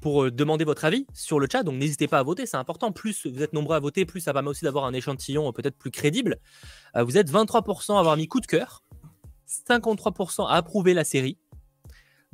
pour 0.01 0.25
euh, 0.25 0.31
demander 0.31 0.65
votre 0.65 0.87
avis 0.87 1.07
sur 1.13 1.39
le 1.39 1.47
chat. 1.51 1.63
Donc 1.63 1.75
n'hésitez 1.75 2.09
pas 2.09 2.21
à 2.21 2.23
voter, 2.23 2.47
c'est 2.47 2.57
important. 2.57 2.91
Plus 2.91 3.27
vous 3.27 3.43
êtes 3.43 3.53
nombreux 3.53 3.77
à 3.77 3.81
voter, 3.81 4.07
plus 4.07 4.21
ça 4.21 4.33
permet 4.33 4.49
aussi 4.49 4.65
d'avoir 4.65 4.87
un 4.87 4.95
échantillon 4.95 5.53
peut-être 5.53 5.77
plus 5.77 5.91
crédible. 5.91 6.39
vous 6.95 7.19
êtes 7.19 7.31
23% 7.31 7.97
à 7.97 7.99
avoir 7.99 8.17
mis 8.17 8.29
coup 8.29 8.41
de 8.41 8.47
cœur, 8.47 8.83
53% 9.69 10.49
à 10.49 10.55
approuver 10.55 10.95
la 10.95 11.05
série, 11.05 11.37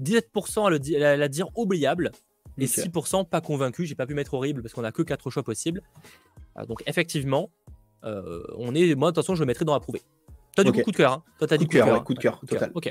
17% 0.01 0.67
à, 0.67 0.71
le, 0.71 1.05
à 1.05 1.17
la 1.17 1.29
dire 1.29 1.49
oubliable 1.57 2.13
et 2.59 2.67
6% 2.67 3.29
pas 3.29 3.41
convaincu. 3.41 3.87
J'ai 3.87 3.95
pas 3.95 4.07
pu 4.07 4.15
mettre 4.15 4.35
horrible 4.35 4.63
parce 4.63 4.75
qu'on 4.75 4.85
a 4.85 4.93
que 4.93 5.03
4 5.03 5.31
choix 5.31 5.43
possibles. 5.43 5.83
Ah, 6.55 6.65
donc 6.65 6.83
effectivement, 6.87 7.51
euh, 8.05 8.43
on 8.57 8.75
est. 8.75 8.95
Moi, 8.95 9.11
de 9.11 9.15
toute 9.15 9.25
façon, 9.25 9.35
je 9.35 9.41
le 9.41 9.47
mettrai 9.47 9.65
dans 9.65 9.75
approuvé. 9.75 10.03
Toi, 10.55 10.65
du 10.65 10.73
coup, 10.73 10.83
coup 10.83 10.93
de 10.93 10.97
cœur. 10.97 11.13
Hein. 11.13 11.23
Toi, 11.39 11.47
t'as 11.47 11.57
dit 11.57 11.67
coup 11.67 11.75
de 11.75 11.83
cœur. 11.83 12.05
coup 12.05 12.15
de 12.15 12.19
cœur, 12.19 12.41
total. 12.47 12.71
Ok. 12.75 12.85
De 12.85 12.91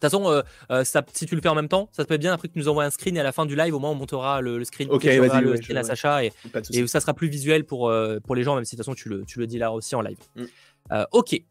toute 0.00 0.12
façon, 0.12 0.30
euh, 0.30 0.42
euh, 0.70 0.84
ça, 0.84 1.04
si 1.12 1.26
tu 1.26 1.34
le 1.34 1.40
fais 1.40 1.48
en 1.48 1.56
même 1.56 1.68
temps, 1.68 1.88
ça 1.90 2.04
te 2.04 2.08
peut 2.08 2.14
être 2.14 2.20
bien 2.20 2.32
après 2.32 2.46
que 2.46 2.52
tu 2.52 2.60
nous 2.60 2.68
envoies 2.68 2.84
un 2.84 2.90
screen 2.90 3.16
et 3.16 3.20
à 3.20 3.24
la 3.24 3.32
fin 3.32 3.46
du 3.46 3.56
live, 3.56 3.74
au 3.74 3.80
moins 3.80 3.90
on 3.90 3.96
montera 3.96 4.40
le, 4.40 4.62
screen. 4.62 4.88
Ok, 4.90 5.04
vas-y. 5.04 5.42
Le 5.42 5.56
screen 5.56 5.76
à 5.76 5.82
Sacha 5.82 6.24
et, 6.24 6.32
et, 6.70 6.86
ça 6.86 7.00
sera 7.00 7.14
plus 7.14 7.28
visuel 7.28 7.64
pour, 7.64 7.92
pour 8.24 8.36
les 8.36 8.44
gens, 8.44 8.54
même 8.54 8.64
si 8.64 8.76
de 8.76 8.80
toute 8.80 8.86
façon 8.86 8.94
tu 8.94 9.08
le, 9.08 9.24
tu 9.24 9.40
le 9.40 9.48
dis 9.48 9.58
là 9.58 9.72
aussi 9.72 9.96
en 9.96 10.00
live. 10.00 10.18
Mm. 10.36 11.04
ok. 11.12 11.42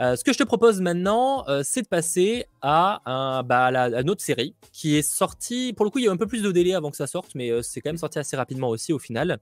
Euh, 0.00 0.16
ce 0.16 0.24
que 0.24 0.32
je 0.32 0.38
te 0.38 0.44
propose 0.44 0.80
maintenant, 0.80 1.44
euh, 1.48 1.62
c'est 1.64 1.82
de 1.82 1.88
passer 1.88 2.46
à, 2.62 3.02
un, 3.06 3.42
bah, 3.42 3.70
la, 3.70 4.00
une 4.00 4.10
autre 4.10 4.22
série 4.22 4.54
qui 4.72 4.96
est 4.96 5.02
sortie. 5.02 5.72
Pour 5.72 5.84
le 5.84 5.90
coup, 5.90 5.98
il 5.98 6.04
y 6.04 6.08
a 6.08 6.12
un 6.12 6.16
peu 6.16 6.26
plus 6.26 6.42
de 6.42 6.52
délai 6.52 6.74
avant 6.74 6.90
que 6.90 6.96
ça 6.96 7.06
sorte, 7.06 7.34
mais 7.34 7.50
euh, 7.50 7.62
c'est 7.62 7.80
quand 7.80 7.90
même 7.90 7.98
sorti 7.98 8.18
assez 8.18 8.36
rapidement 8.36 8.68
aussi 8.68 8.92
au 8.92 8.98
final. 8.98 9.38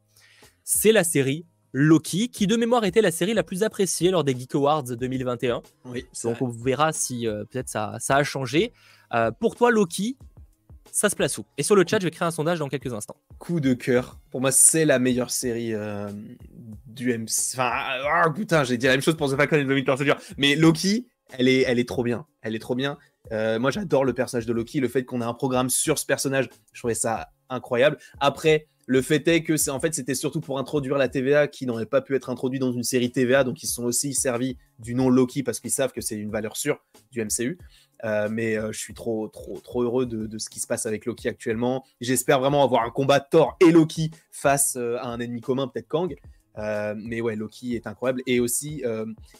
C'est 0.64 0.92
la 0.92 1.04
série 1.04 1.46
Loki, 1.72 2.28
qui 2.28 2.46
de 2.46 2.56
mémoire 2.56 2.84
était 2.84 3.02
la 3.02 3.10
série 3.10 3.34
la 3.34 3.42
plus 3.42 3.62
appréciée 3.62 4.10
lors 4.10 4.24
des 4.24 4.36
Geek 4.36 4.54
Awards 4.54 4.84
2021. 4.84 5.62
Oui, 5.84 6.06
Donc 6.24 6.40
on 6.40 6.48
verra 6.48 6.92
si 6.92 7.26
peut-être 7.26 7.68
ça, 7.68 7.96
ça, 8.00 8.16
a 8.16 8.24
changé. 8.24 8.72
pour 9.40 9.56
toi, 9.56 9.70
Loki, 9.70 10.16
ça 10.96 11.10
se 11.10 11.16
place 11.16 11.36
où? 11.36 11.44
Et 11.58 11.62
sur 11.62 11.76
le 11.76 11.84
chat, 11.86 11.98
je 12.00 12.04
vais 12.04 12.10
créer 12.10 12.26
un 12.26 12.30
sondage 12.30 12.58
dans 12.58 12.68
quelques 12.68 12.94
instants. 12.94 13.16
Coup 13.38 13.60
de 13.60 13.74
cœur. 13.74 14.18
Pour 14.30 14.40
moi, 14.40 14.50
c'est 14.50 14.86
la 14.86 14.98
meilleure 14.98 15.30
série 15.30 15.74
euh, 15.74 16.08
du 16.86 17.16
MC. 17.16 17.52
Enfin, 17.52 17.70
ah, 17.70 18.30
putain, 18.34 18.64
j'ai 18.64 18.78
dit 18.78 18.86
la 18.86 18.92
même 18.92 19.02
chose 19.02 19.16
pour 19.16 19.30
The 19.30 19.36
Falcon 19.36 19.56
et 19.56 19.66
The 19.66 19.68
Winter 19.68 19.94
Soldier. 19.94 20.14
Mais 20.38 20.56
Loki, 20.56 21.06
elle 21.36 21.48
est, 21.48 21.64
elle 21.66 21.78
est 21.78 21.86
trop 21.86 22.02
bien. 22.02 22.26
Elle 22.40 22.54
est 22.54 22.60
trop 22.60 22.74
bien. 22.74 22.96
Euh, 23.30 23.58
moi, 23.58 23.70
j'adore 23.70 24.06
le 24.06 24.14
personnage 24.14 24.46
de 24.46 24.54
Loki. 24.54 24.80
Le 24.80 24.88
fait 24.88 25.04
qu'on 25.04 25.20
ait 25.20 25.26
un 25.26 25.34
programme 25.34 25.68
sur 25.68 25.98
ce 25.98 26.06
personnage, 26.06 26.48
je 26.72 26.80
trouvais 26.80 26.94
ça 26.94 27.28
incroyable. 27.50 27.98
Après, 28.18 28.66
le 28.86 29.02
fait 29.02 29.26
est 29.28 29.42
que 29.42 29.56
c'est 29.56 29.70
en 29.70 29.80
fait 29.80 29.94
c'était 29.94 30.14
surtout 30.14 30.40
pour 30.40 30.58
introduire 30.60 30.96
la 30.96 31.08
TVA 31.08 31.48
qui 31.48 31.66
n'aurait 31.66 31.86
pas 31.86 32.00
pu 32.00 32.14
être 32.14 32.30
introduit 32.30 32.60
dans 32.60 32.72
une 32.72 32.84
série 32.84 33.10
TVA, 33.10 33.42
donc 33.42 33.62
ils 33.64 33.66
sont 33.66 33.84
aussi 33.84 34.14
servis 34.14 34.56
du 34.78 34.94
nom 34.94 35.10
Loki 35.10 35.42
parce 35.42 35.58
qu'ils 35.58 35.72
savent 35.72 35.92
que 35.92 36.00
c'est 36.00 36.14
une 36.14 36.30
valeur 36.30 36.56
sûre 36.56 36.78
du 37.10 37.20
MCU. 37.20 37.58
Euh, 38.04 38.28
mais 38.30 38.56
euh, 38.56 38.72
je 38.72 38.78
suis 38.78 38.94
trop, 38.94 39.28
trop, 39.28 39.58
trop 39.60 39.82
heureux 39.82 40.06
de, 40.06 40.38
ce 40.38 40.50
qui 40.50 40.60
se 40.60 40.66
passe 40.66 40.86
avec 40.86 41.06
Loki 41.06 41.28
actuellement. 41.28 41.84
J'espère 42.00 42.40
vraiment 42.40 42.62
avoir 42.62 42.84
un 42.84 42.90
combat 42.90 43.20
Thor 43.20 43.56
et 43.60 43.70
Loki 43.70 44.10
face 44.30 44.76
euh, 44.76 44.98
à 44.98 45.08
un 45.08 45.20
ennemi 45.20 45.40
commun, 45.40 45.68
peut-être 45.68 45.88
Kang. 45.88 46.14
mais 46.56 47.20
ouais, 47.20 47.36
Loki 47.36 47.74
est 47.74 47.86
incroyable. 47.86 48.22
Et 48.26 48.40
aussi, 48.40 48.82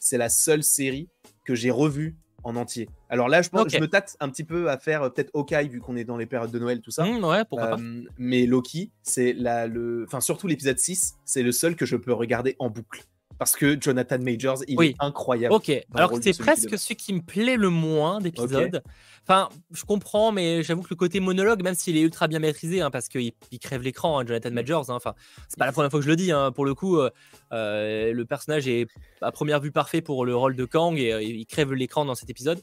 c'est 0.01 0.19
la 0.19 0.29
seule 0.29 0.62
série 0.62 1.09
que 1.45 1.55
j'ai 1.55 1.71
revue 1.71 2.16
en 2.45 2.55
entier. 2.55 2.88
Alors 3.09 3.29
là, 3.29 3.42
je 3.42 3.49
pense 3.49 3.73
je 3.73 3.79
me 3.79 3.88
tâte 3.88 4.16
un 4.21 4.29
petit 4.29 4.45
peu 4.45 4.71
à 4.71 4.79
faire 4.79 5.12
peut-être 5.12 5.31
Hawkeye 5.35 5.69
vu 5.69 5.81
qu'on 5.81 5.97
est 5.97 6.05
dans 6.05 6.16
les 6.16 6.27
périodes 6.27 6.53
de 6.53 6.59
Noël, 6.59 6.81
tout 6.81 6.92
ça. 6.92 7.05
Mmh, 7.05 7.25
ouais, 7.25 7.45
pourquoi 7.45 7.71
pas. 7.71 7.77
Mais 8.19 8.47
Loki, 8.47 8.92
c'est 9.03 9.33
la, 9.33 9.66
le, 9.66 10.05
enfin 10.07 10.21
surtout 10.21 10.47
l'épisode 10.47 10.79
6, 10.79 11.16
c'est 11.25 11.42
le 11.42 11.51
seul 11.51 11.75
que 11.75 11.87
je 11.87 11.97
peux 11.97 12.12
regarder 12.12 12.55
en 12.61 12.71
boucle. 12.71 13.03
Parce 13.38 13.57
que 13.57 13.79
Jonathan 13.81 14.18
Majors, 14.18 14.62
il 14.68 14.83
est 14.83 14.94
incroyable. 14.99 15.55
Ok, 15.55 15.72
alors 15.94 16.12
c'est 16.20 16.37
presque 16.38 16.79
ce 16.79 16.94
qui 16.94 17.12
me 17.12 17.20
plaît 17.20 17.57
le 17.57 17.70
moins 17.70 18.20
d'épisodes. 18.20 18.83
Enfin, 19.29 19.49
je 19.72 19.85
comprends, 19.85 20.31
mais 20.31 20.62
j'avoue 20.62 20.83
que 20.83 20.90
le 20.90 20.96
côté 20.96 21.18
monologue, 21.18 21.61
même 21.64 21.75
s'il 21.75 21.96
est 21.96 22.01
ultra 22.01 22.29
bien 22.29 22.38
maîtrisé, 22.38 22.81
hein, 22.81 22.92
parce 22.92 23.09
qu'il 23.09 23.33
crève 23.61 23.83
l'écran, 23.83 24.20
hein, 24.20 24.25
Jonathan 24.25 24.51
mm. 24.51 24.55
Majors, 24.55 24.90
hein, 24.90 24.94
enfin, 24.94 25.14
c'est 25.49 25.59
pas 25.59 25.66
la 25.66 25.72
première 25.72 25.90
fois 25.90 25.99
que 25.99 26.05
je 26.05 26.11
le 26.11 26.14
dis, 26.16 26.31
pour 26.55 26.64
le 26.64 26.75
coup, 26.75 26.99
euh, 26.99 27.11
euh, 27.53 28.12
le 28.12 28.25
personnage 28.25 28.68
est 28.68 28.87
à 29.20 29.33
première 29.33 29.61
vue 29.61 29.72
parfait 29.72 30.01
pour 30.01 30.25
le 30.25 30.37
rôle 30.37 30.55
de 30.55 30.64
Kang 30.64 30.96
et 30.96 31.12
euh, 31.12 31.22
il 31.22 31.44
crève 31.46 31.72
l'écran 31.72 32.05
dans 32.05 32.14
cet 32.14 32.31
épisode. 32.31 32.61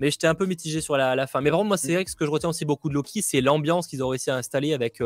Mais 0.00 0.10
j'étais 0.10 0.26
un 0.26 0.34
peu 0.34 0.46
mitigé 0.46 0.80
sur 0.80 0.96
la, 0.96 1.26
fin. 1.26 1.40
Mais 1.40 1.50
vraiment, 1.50 1.64
moi, 1.64 1.76
c'est 1.76 1.92
mm. 1.92 1.94
vrai 1.94 2.04
que 2.04 2.10
ce 2.10 2.16
que 2.16 2.24
je 2.24 2.30
retiens 2.30 2.48
aussi 2.48 2.64
beaucoup 2.64 2.88
de 2.88 2.94
Loki, 2.94 3.22
c'est 3.22 3.40
l'ambiance 3.40 3.86
qu'ils 3.86 4.02
ont 4.02 4.08
réussi 4.08 4.30
à 4.30 4.36
installer 4.36 4.74
avec 4.74 5.00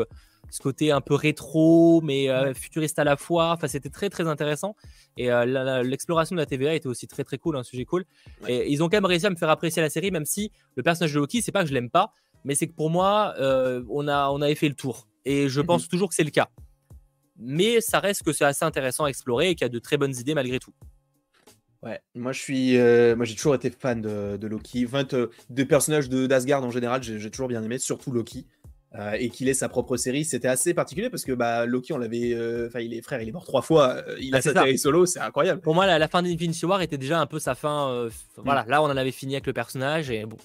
ce 0.49 0.59
côté 0.61 0.91
un 0.91 1.01
peu 1.01 1.15
rétro, 1.15 2.01
mais 2.01 2.29
euh, 2.29 2.53
futuriste 2.53 2.99
à 2.99 3.03
la 3.03 3.17
fois. 3.17 3.51
Enfin, 3.51 3.67
c'était 3.67 3.89
très 3.89 4.09
très 4.09 4.27
intéressant. 4.27 4.75
Et 5.17 5.31
euh, 5.31 5.83
l'exploration 5.83 6.35
de 6.35 6.39
la 6.39 6.45
TVA 6.45 6.75
était 6.75 6.87
aussi 6.87 7.07
très 7.07 7.23
très 7.23 7.37
cool, 7.37 7.57
un 7.57 7.63
sujet 7.63 7.85
cool. 7.85 8.05
Et 8.47 8.71
ils 8.71 8.81
ont 8.83 8.89
quand 8.89 8.97
même 8.97 9.05
réussi 9.05 9.25
à 9.25 9.29
me 9.29 9.35
faire 9.35 9.49
apprécier 9.49 9.81
la 9.81 9.89
série, 9.89 10.11
même 10.11 10.25
si 10.25 10.51
le 10.75 10.83
personnage 10.83 11.13
de 11.13 11.19
Loki, 11.19 11.41
c'est 11.41 11.51
pas 11.51 11.63
que 11.63 11.69
je 11.69 11.73
l'aime 11.73 11.89
pas, 11.89 12.13
mais 12.43 12.55
c'est 12.55 12.67
que 12.67 12.73
pour 12.73 12.89
moi, 12.89 13.33
euh, 13.39 13.83
on, 13.89 14.07
a, 14.07 14.29
on 14.29 14.41
avait 14.41 14.55
fait 14.55 14.69
le 14.69 14.75
tour. 14.75 15.07
Et 15.25 15.49
je 15.49 15.61
pense 15.61 15.83
mhm. 15.83 15.89
toujours 15.89 16.09
que 16.09 16.15
c'est 16.15 16.23
le 16.23 16.31
cas. 16.31 16.49
Mais 17.37 17.79
ça 17.79 17.99
reste 17.99 18.23
que 18.23 18.33
c'est 18.33 18.45
assez 18.45 18.65
intéressant 18.65 19.05
à 19.05 19.07
explorer 19.07 19.49
et 19.49 19.55
qu'il 19.55 19.63
y 19.63 19.65
a 19.65 19.69
de 19.69 19.79
très 19.79 19.97
bonnes 19.97 20.15
idées 20.15 20.33
malgré 20.33 20.59
tout. 20.59 20.73
Ouais, 21.81 22.01
moi 22.13 22.33
je 22.33 22.39
suis, 22.39 22.77
moi 23.15 23.25
j'ai 23.25 23.35
toujours 23.35 23.55
été 23.55 23.69
fan 23.69 24.01
de, 24.01 24.47
Loki, 24.47 24.85
enfin, 24.85 25.03
des 25.49 25.65
personnages 25.65 26.09
de 26.09 26.27
d'Asgard 26.27 26.63
en 26.63 26.71
général, 26.71 27.01
j'ai 27.01 27.31
toujours 27.31 27.47
bien 27.47 27.63
aimé, 27.63 27.77
surtout 27.77 28.11
Loki. 28.11 28.45
Euh, 28.95 29.11
et 29.19 29.29
qu'il 29.29 29.47
ait 29.47 29.53
sa 29.53 29.69
propre 29.69 29.97
série, 29.97 30.25
c'était 30.25 30.47
assez 30.47 30.73
particulier 30.73 31.11
parce 31.11 31.23
que 31.23 31.31
bah, 31.31 31.67
Loki, 31.67 31.93
on 31.93 31.99
l'avait. 31.99 32.33
Euh, 32.33 32.67
enfin, 32.67 32.79
il 32.79 32.95
est 32.95 33.03
frère, 33.03 33.21
il 33.21 33.29
est 33.29 33.31
mort 33.31 33.45
trois 33.45 33.61
fois, 33.61 33.97
euh, 34.07 34.15
il 34.19 34.33
a 34.35 34.41
sa 34.41 34.51
série 34.51 34.79
solo, 34.79 35.05
c'est 35.05 35.19
incroyable. 35.19 35.61
Pour 35.61 35.75
moi, 35.75 35.85
la, 35.85 36.07
fin 36.07 36.23
d'Infinity 36.23 36.65
War 36.65 36.81
était 36.81 36.97
déjà 36.97 37.19
un 37.19 37.27
peu 37.27 37.37
sa 37.37 37.53
fin. 37.53 38.05
Mm. 38.05 38.09
Voilà, 38.37 38.65
là, 38.67 38.81
on 38.81 38.85
en 38.85 38.97
avait 38.97 39.11
fini 39.11 39.35
avec 39.35 39.45
le 39.45 39.53
personnage 39.53 40.09
et 40.09 40.25
bon. 40.25 40.37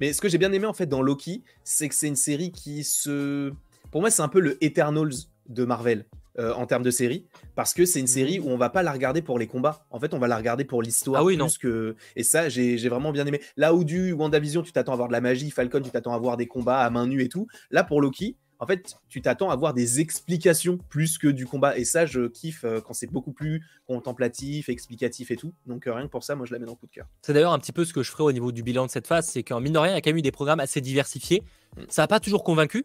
Mais 0.00 0.12
ce 0.12 0.20
que 0.20 0.28
j'ai 0.28 0.38
bien 0.38 0.52
aimé 0.52 0.66
en 0.66 0.72
fait 0.72 0.86
dans 0.86 1.02
Loki, 1.02 1.42
c'est 1.62 1.88
que 1.88 1.94
c'est 1.94 2.08
une 2.08 2.16
série 2.16 2.50
qui 2.50 2.82
se. 2.82 3.52
Pour 3.92 4.00
moi, 4.00 4.10
c'est 4.10 4.22
un 4.22 4.28
peu 4.28 4.40
le 4.40 4.62
Eternals 4.62 5.14
de 5.48 5.64
Marvel. 5.64 6.04
Euh, 6.38 6.54
en 6.54 6.66
termes 6.66 6.84
de 6.84 6.92
série, 6.92 7.26
parce 7.56 7.74
que 7.74 7.84
c'est 7.84 7.98
une 7.98 8.06
série 8.06 8.38
mmh. 8.38 8.44
où 8.44 8.50
on 8.50 8.56
va 8.56 8.70
pas 8.70 8.84
la 8.84 8.92
regarder 8.92 9.22
pour 9.22 9.40
les 9.40 9.48
combats. 9.48 9.84
En 9.90 9.98
fait, 9.98 10.14
on 10.14 10.20
va 10.20 10.28
la 10.28 10.36
regarder 10.36 10.64
pour 10.64 10.82
l'histoire. 10.82 11.20
Ah 11.20 11.24
oui, 11.24 11.34
plus 11.34 11.38
non. 11.40 11.48
Que... 11.60 11.96
Et 12.14 12.22
ça, 12.22 12.48
j'ai 12.48 12.88
vraiment 12.88 13.10
bien 13.10 13.26
aimé. 13.26 13.40
Là 13.56 13.74
où 13.74 13.82
du 13.82 14.12
WandaVision, 14.12 14.62
tu 14.62 14.70
t'attends 14.70 14.92
à 14.92 14.96
voir 14.96 15.08
de 15.08 15.12
la 15.12 15.20
magie, 15.20 15.50
Falcon, 15.50 15.80
tu 15.80 15.90
t'attends 15.90 16.14
à 16.14 16.18
voir 16.18 16.36
des 16.36 16.46
combats 16.46 16.78
à 16.78 16.90
main 16.90 17.08
nue 17.08 17.22
et 17.22 17.28
tout. 17.28 17.48
Là, 17.72 17.82
pour 17.82 18.00
Loki, 18.00 18.36
en 18.60 18.66
fait, 18.66 18.96
tu 19.08 19.20
t'attends 19.20 19.50
à 19.50 19.56
voir 19.56 19.74
des 19.74 19.98
explications 19.98 20.78
plus 20.88 21.18
que 21.18 21.26
du 21.26 21.44
combat. 21.44 21.76
Et 21.76 21.84
ça, 21.84 22.06
je 22.06 22.28
kiffe 22.28 22.62
euh, 22.62 22.80
quand 22.80 22.92
c'est 22.92 23.10
beaucoup 23.10 23.32
plus 23.32 23.64
contemplatif, 23.88 24.68
explicatif 24.68 25.32
et 25.32 25.36
tout. 25.36 25.54
Donc, 25.66 25.88
euh, 25.88 25.92
rien 25.92 26.06
que 26.06 26.10
pour 26.12 26.22
ça, 26.22 26.36
moi, 26.36 26.46
je 26.46 26.52
la 26.52 26.60
mets 26.60 26.66
dans 26.66 26.72
le 26.72 26.78
coup 26.78 26.86
de 26.86 26.92
cœur. 26.92 27.06
C'est 27.22 27.32
d'ailleurs 27.32 27.52
un 27.52 27.58
petit 27.58 27.72
peu 27.72 27.84
ce 27.84 27.92
que 27.92 28.04
je 28.04 28.12
ferai 28.12 28.22
au 28.22 28.32
niveau 28.32 28.52
du 28.52 28.62
bilan 28.62 28.86
de 28.86 28.90
cette 28.92 29.08
phase. 29.08 29.26
C'est 29.26 29.42
qu'en 29.42 29.60
mine 29.60 29.72
de 29.72 29.78
rien, 29.78 29.92
il 29.92 29.94
y 29.94 29.98
a 29.98 30.00
quand 30.00 30.10
même 30.10 30.18
eu 30.18 30.22
des 30.22 30.30
programmes 30.30 30.60
assez 30.60 30.80
diversifiés. 30.80 31.42
Mmh. 31.76 31.82
Ça 31.88 32.02
n'a 32.02 32.08
pas 32.08 32.20
toujours 32.20 32.44
convaincu. 32.44 32.84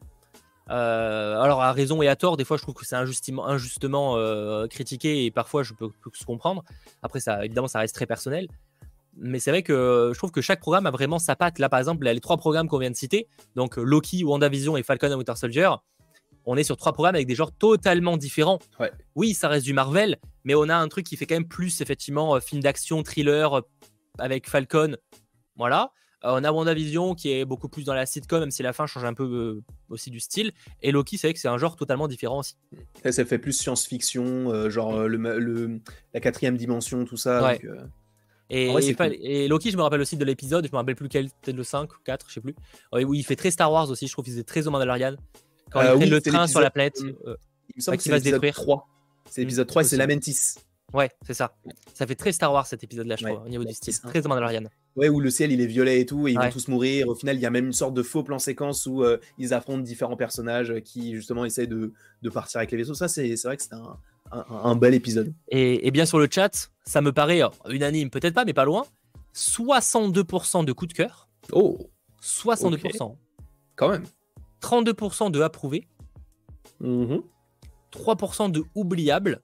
Euh, 0.70 1.42
alors 1.42 1.62
à 1.62 1.74
raison 1.74 2.02
et 2.02 2.08
à 2.08 2.16
tort, 2.16 2.38
des 2.38 2.46
fois 2.46 2.58
je 2.58 2.62
trouve 2.62 2.76
que 2.76 2.86
c'est 2.86 2.96
injustement, 2.96 3.46
injustement 3.46 4.16
euh, 4.18 4.66
critiqué 4.68 5.26
et 5.26 5.32
parfois 5.32 5.64
je 5.64 5.74
peux, 5.74 5.90
se 6.14 6.26
comprendre. 6.26 6.64
Après 7.02 7.20
ça, 7.20 7.44
évidemment, 7.46 7.68
ça 7.68 7.80
reste 7.80 7.96
très 7.96 8.06
personnel. 8.06 8.48
Mais 9.16 9.38
c'est 9.38 9.52
vrai 9.52 9.62
que 9.62 10.10
je 10.12 10.18
trouve 10.18 10.32
que 10.32 10.42
chaque 10.42 10.60
programme 10.60 10.88
a 10.88 10.92
vraiment 10.92 11.20
sa 11.20 11.36
patte. 11.36 11.60
Là, 11.60 11.70
par 11.70 11.78
exemple, 11.80 12.06
les 12.06 12.20
trois 12.20 12.38
programmes 12.38 12.68
qu'on 12.68 12.80
vient 12.80 12.90
de 12.90 12.96
citer, 12.96 13.28
donc 13.56 13.78
Loki, 13.78 14.24
WandaVision 14.24 14.76
et 14.76 14.82
Falcon 14.82 15.12
and 15.12 15.18
Winter 15.18 15.36
Soldier, 15.36 15.70
on 16.46 16.58
est 16.58 16.64
sur 16.64 16.78
trois 16.78 16.94
programmes 16.94 17.16
avec 17.16 17.28
des 17.28 17.36
genres 17.36 17.52
totalement 17.52 18.18
différents. 18.18 18.60
Oui, 19.16 19.34
ça 19.34 19.48
reste 19.50 19.66
du 19.66 19.74
Marvel, 19.74 20.18
mais 20.44 20.56
on 20.56 20.68
a 20.70 20.76
un 20.76 20.88
truc 20.88 21.06
qui 21.06 21.16
fait 21.16 21.26
quand 21.26 21.36
même 21.36 21.48
plus, 21.48 21.82
effectivement, 21.82 22.36
euh, 22.36 22.40
film 22.40 22.62
d'action, 22.62 23.04
thriller 23.04 23.62
avec 24.20 24.50
Falcon. 24.50 24.98
Voilà. 25.56 25.92
Euh, 26.26 26.40
on 26.40 26.44
a 26.44 26.52
WandaVision 26.52 27.16
qui 27.16 27.32
est 27.32 27.46
beaucoup 27.46 27.68
plus 27.68 27.84
dans 27.84 27.94
la 27.94 28.06
sitcom, 28.06 28.40
même 28.40 28.52
si 28.52 28.64
la 28.64 28.74
fin 28.74 28.86
change 28.86 29.04
un 29.04 29.14
peu 29.14 29.24
euh, 29.24 29.62
aussi 29.90 30.10
du 30.10 30.20
style. 30.20 30.52
Et 30.82 30.92
Loki, 30.92 31.18
c'est 31.18 31.28
vrai 31.28 31.34
que 31.34 31.40
c'est 31.40 31.48
un 31.48 31.58
genre 31.58 31.76
totalement 31.76 32.08
différent 32.08 32.40
aussi. 32.40 32.56
ça 33.10 33.26
fait 33.26 33.38
plus 33.38 33.54
science-fiction, 33.54 34.52
euh, 34.52 34.70
genre 34.70 35.08
le, 35.08 35.80
la 36.14 36.20
quatrième 36.20 36.58
dimension, 36.58 37.04
tout 37.06 37.18
ça. 37.18 37.56
et, 38.50 39.48
Loki, 39.48 39.72
je 39.72 39.78
me 39.78 39.82
rappelle 39.82 40.02
aussi 40.02 40.16
de 40.16 40.26
l'épisode, 40.26 40.66
je 40.66 40.72
me 40.72 40.78
rappelle 40.78 40.96
plus 40.96 41.10
quel, 41.10 41.30
peut-être 41.42 41.58
le 41.58 41.64
5 41.64 41.92
ou 41.92 41.98
4, 42.06 42.30
je 42.30 42.34
sais 42.36 42.42
plus. 42.42 42.56
Oui, 42.94 43.20
il 43.20 43.24
fait 43.24 43.36
très 43.36 43.52
Star 43.52 43.72
Wars 43.72 43.90
aussi, 43.90 44.08
je 44.08 44.14
trouve 44.14 44.24
qu'il 44.24 44.34
faisait 44.34 44.44
très 44.44 44.68
au 44.68 44.72
Mandalorian. 44.72 45.16
Quand 45.72 45.82
il 45.96 46.00
fait 46.00 46.06
le 46.06 46.22
train 46.22 46.48
sur 46.48 46.62
la 46.62 46.72
planète, 46.72 47.00
il 47.02 47.16
me 47.76 47.82
semble 47.82 47.98
que 47.98 48.04
c'est 48.04 48.12
l'épisode 48.12 48.52
3. 48.52 48.88
C'est 49.30 49.42
l'épisode 49.42 49.68
3 49.68 49.82
et 49.82 49.86
c'est 49.86 49.98
Lamentis. 49.98 50.56
Ouais, 50.94 51.10
c'est 51.26 51.34
ça. 51.34 51.56
Ça 51.94 52.06
fait 52.06 52.16
très 52.16 52.32
Star 52.32 52.54
Wars 52.54 52.68
cet 52.68 52.84
épisode-là, 52.84 53.16
je 53.18 53.26
crois, 53.26 53.44
au 53.44 53.50
niveau 53.50 53.64
du 53.64 53.74
style. 53.74 54.00
Très 54.00 54.22
Mandalorian. 54.22 54.64
Ouais, 54.96 55.10
où 55.10 55.20
le 55.20 55.32
ciel 55.32 55.52
il 55.52 55.60
est 55.60 55.66
violet 55.66 56.02
et 56.02 56.06
tout, 56.06 56.28
et 56.28 56.34
ils 56.34 56.40
vont 56.40 56.50
tous 56.52 56.68
mourir. 56.68 57.08
Au 57.08 57.16
final, 57.16 57.36
il 57.36 57.42
y 57.42 57.46
a 57.48 57.50
même 57.50 57.66
une 57.66 57.74
sorte 57.74 57.96
de 57.96 58.04
faux 58.04 58.24
plan 58.24 58.38
séquence 58.38 58.86
où 58.86 59.04
euh, 59.04 59.18
ils 59.40 59.54
affrontent 59.54 59.82
différents 59.82 60.16
personnages 60.16 60.74
qui 60.86 61.16
justement 61.16 61.46
essayent 61.46 61.68
de, 61.68 61.94
partir 62.32 62.60
avec 62.60 62.72
les 62.72 62.78
vaisseaux. 62.78 62.94
Ça, 62.94 63.08
c'est 63.08 63.34
vrai 63.44 63.58
que 63.58 63.64
c'était 63.64 63.76
un, 64.32 64.76
bel 64.76 64.94
épisode. 64.94 65.34
Et, 65.50 65.90
bien 65.92 66.06
sur 66.06 66.20
le 66.20 66.28
chat, 66.30 66.70
ça 66.86 67.02
me 67.02 67.12
paraît 67.12 67.42
unanime, 67.70 68.12
peut-être 68.12 68.36
pas, 68.36 68.46
mais 68.46 68.54
pas 68.54 68.66
loin. 68.66 68.86
62% 69.36 70.64
de 70.64 70.72
coup 70.74 70.86
de 70.86 70.94
cœur. 70.94 71.28
Oh 71.52 71.90
62%. 72.22 73.16
Quand 73.76 73.90
même. 73.90 74.04
32% 74.62 75.32
de 75.32 75.42
approuvé. 75.42 75.88
3% 76.82 77.22
mm-hmm. 77.92 78.52
de 78.52 78.64
oubliable 78.76 79.42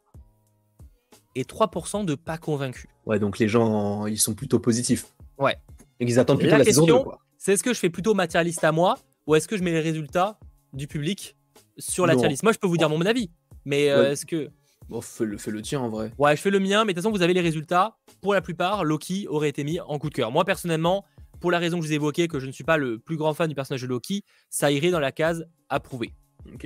et 1.40 1.44
3% 1.44 2.04
de 2.04 2.16
pas 2.16 2.38
convaincus. 2.38 2.90
Ouais, 3.06 3.18
donc 3.18 3.40
les 3.40 3.48
gens, 3.48 4.06
ils 4.08 4.20
sont 4.20 4.34
plutôt 4.34 4.60
positifs. 4.60 5.06
Ouais. 5.38 5.56
Et 6.00 6.06
ils 6.06 6.20
attendent 6.20 6.40
plutôt 6.40 6.58
la, 6.58 6.66
saison 6.66 6.86
2, 6.86 6.94
C'est 7.38 7.54
est-ce 7.54 7.64
que 7.64 7.74
je 7.74 7.80
fais 7.80 7.90
plutôt 7.90 8.14
matérialiste 8.14 8.64
à 8.66 8.74
moi 8.74 8.98
ou 9.26 9.36
est-ce 9.36 9.48
que 9.48 9.56
je 9.58 9.64
mets 9.64 9.72
les 9.72 9.80
résultats 9.80 10.38
du 10.74 10.88
public 10.88 11.38
sur 11.78 12.06
la 12.06 12.16
tier 12.16 12.28
Moi, 12.44 12.52
je 12.52 12.58
peux 12.58 12.68
vous 12.68 12.78
dire 12.78 12.90
mon 12.90 13.02
avis, 13.06 13.32
mais 13.64 13.90
euh, 13.90 14.12
est-ce 14.12 14.26
que. 14.26 14.50
Bon, 14.90 15.00
fais 15.02 15.24
le, 15.24 15.38
fais 15.38 15.52
le 15.52 15.62
tien 15.62 15.80
en 15.80 15.90
vrai. 15.90 16.12
Ouais, 16.18 16.36
je 16.36 16.42
fais 16.42 16.50
le 16.50 16.60
mien, 16.60 16.84
mais 16.84 16.94
de 16.94 16.98
toute 16.98 17.04
façon, 17.04 17.16
vous 17.16 17.22
avez 17.22 17.34
les 17.34 17.42
résultats. 17.42 17.96
Pour 18.22 18.34
la 18.34 18.42
plupart, 18.42 18.84
Loki 18.84 19.28
aurait 19.30 19.50
été 19.50 19.64
mis 19.64 19.80
en 19.80 19.98
coup 19.98 20.10
de 20.10 20.16
cœur. 20.16 20.32
Moi, 20.32 20.44
personnellement, 20.44 21.06
pour 21.40 21.52
la 21.52 21.60
raison 21.60 21.78
que 21.78 21.84
je 21.84 21.88
vous 21.88 21.94
ai 21.94 21.96
évoquée, 21.96 22.28
que 22.28 22.40
je 22.40 22.48
ne 22.48 22.52
suis 22.52 22.64
pas 22.66 22.78
le 22.78 23.00
plus 23.00 23.16
grand 23.16 23.34
fan 23.34 23.48
du 23.48 23.56
personnage 23.56 23.84
de 23.84 23.88
Loki, 23.88 24.24
ça 24.50 24.72
irait 24.72 24.90
dans 24.90 25.00
la 25.00 25.14
case 25.14 25.46
approuvé. 25.70 26.14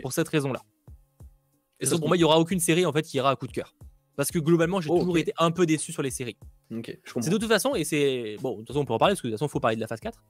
Pour 0.01 0.13
cette 0.13 0.29
raison-là. 0.29 0.61
Et 1.79 1.87
pour 1.87 2.07
moi, 2.07 2.15
il 2.15 2.21
n'y 2.21 2.23
aura 2.23 2.39
aucune 2.39 2.59
série 2.59 2.85
en 2.85 2.93
fait 2.93 3.03
qui 3.03 3.17
ira 3.17 3.29
à 3.29 3.35
coup 3.35 3.47
de 3.47 3.51
cœur. 3.51 3.75
Parce 4.15 4.29
que 4.29 4.39
globalement, 4.39 4.79
j'ai 4.79 4.89
toujours 4.89 5.17
été 5.17 5.33
un 5.39 5.51
peu 5.51 5.65
déçu 5.65 5.91
sur 5.91 6.03
les 6.03 6.11
séries. 6.11 6.37
c'est 6.69 7.29
de 7.29 7.37
toute 7.37 7.47
façon, 7.47 7.73
et 7.75 7.83
c'est. 7.83 8.37
Bon, 8.41 8.53
de 8.53 8.57
toute 8.59 8.67
façon, 8.67 8.81
on 8.81 8.85
peut 8.85 8.93
en 8.93 8.99
parler, 8.99 9.13
parce 9.13 9.21
que 9.21 9.27
de 9.27 9.31
toute 9.31 9.39
façon, 9.39 9.47
il 9.47 9.51
faut 9.51 9.59
parler 9.59 9.75
de 9.75 9.81
la 9.81 9.87
phase 9.87 9.99
4. 9.99 10.23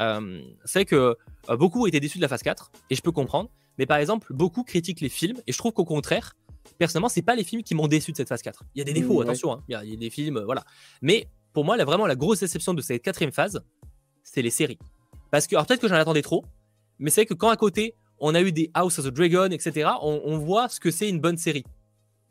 Euh, 0.00 0.42
c'est 0.64 0.84
que 0.84 1.16
euh, 1.50 1.56
beaucoup 1.56 1.82
ont 1.82 1.86
été 1.86 1.98
déçus 1.98 2.18
de 2.18 2.22
la 2.22 2.28
phase 2.28 2.42
4, 2.42 2.70
et 2.90 2.94
je 2.94 3.02
peux 3.02 3.12
comprendre. 3.12 3.50
Mais 3.78 3.86
par 3.86 3.98
exemple, 3.98 4.32
beaucoup 4.32 4.62
critiquent 4.62 5.00
les 5.00 5.08
films, 5.08 5.38
et 5.46 5.52
je 5.52 5.58
trouve 5.58 5.72
qu'au 5.72 5.84
contraire, 5.84 6.34
personnellement, 6.78 7.08
c'est 7.08 7.22
pas 7.22 7.34
les 7.34 7.44
films 7.44 7.62
qui 7.62 7.74
m'ont 7.74 7.88
déçu 7.88 8.12
de 8.12 8.16
cette 8.16 8.28
phase 8.28 8.42
4. 8.42 8.62
Il 8.74 8.78
y 8.78 8.82
a 8.82 8.84
des 8.84 8.92
défauts, 8.92 9.18
mmh, 9.18 9.22
attention, 9.22 9.52
hein. 9.52 9.62
il, 9.68 9.72
y 9.72 9.94
a, 9.94 9.96
des 9.96 10.10
films, 10.10 10.40
voilà. 10.44 10.64
Mais 11.02 11.28
pour 11.52 11.64
moi, 11.64 11.76
là, 11.76 11.84
vraiment, 11.84 12.06
la 12.06 12.16
grosse 12.16 12.40
déception 12.40 12.74
de 12.74 12.80
cette 12.80 13.02
quatrième 13.02 13.32
phase, 13.32 13.60
c'est 14.22 14.42
les 14.42 14.50
séries. 14.50 14.78
Parce 15.30 15.46
que, 15.46 15.56
alors 15.56 15.66
peut-être 15.66 15.80
que 15.80 15.88
j'en 15.88 15.96
attendais 15.96 16.22
trop, 16.22 16.44
mais 16.98 17.10
c'est 17.10 17.26
que 17.26 17.34
quand 17.34 17.48
à 17.48 17.56
côté, 17.56 17.94
on 18.18 18.34
a 18.34 18.40
eu 18.40 18.52
des 18.52 18.70
House 18.72 18.98
of 18.98 19.06
the 19.06 19.10
Dragon, 19.10 19.50
etc., 19.50 19.90
on 20.00 20.38
voit 20.38 20.68
ce 20.68 20.80
que 20.80 20.90
c'est 20.90 21.08
une 21.08 21.20
bonne 21.20 21.36
série. 21.36 21.64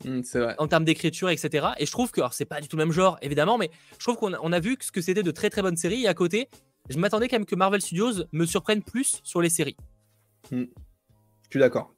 Mmh, 0.04 0.20
en 0.58 0.68
termes 0.68 0.84
d'écriture, 0.84 1.30
etc. 1.30 1.68
Et 1.78 1.86
je 1.86 1.90
trouve 1.90 2.10
que, 2.10 2.20
alors 2.20 2.34
c'est 2.34 2.44
pas 2.44 2.60
du 2.60 2.68
tout 2.68 2.76
le 2.76 2.84
même 2.84 2.92
genre, 2.92 3.18
évidemment, 3.22 3.56
mais 3.56 3.70
je 3.98 4.04
trouve 4.04 4.16
qu'on 4.16 4.52
a, 4.52 4.60
vu 4.60 4.76
ce 4.80 4.92
que 4.92 5.00
c'était 5.00 5.22
de 5.22 5.30
très 5.30 5.48
très 5.48 5.62
bonnes 5.62 5.76
séries. 5.76 6.02
Et 6.02 6.08
à 6.08 6.14
côté, 6.14 6.48
je 6.90 6.98
m'attendais 6.98 7.28
quand 7.28 7.36
même 7.36 7.46
que 7.46 7.54
Marvel 7.54 7.80
Studios 7.80 8.24
me 8.32 8.44
surprenne 8.44 8.82
plus 8.82 9.20
sur 9.24 9.40
les 9.40 9.48
séries. 9.48 9.76
Mmh. 10.50 10.64
Je 11.44 11.50
suis 11.50 11.60
d'accord. 11.60 11.92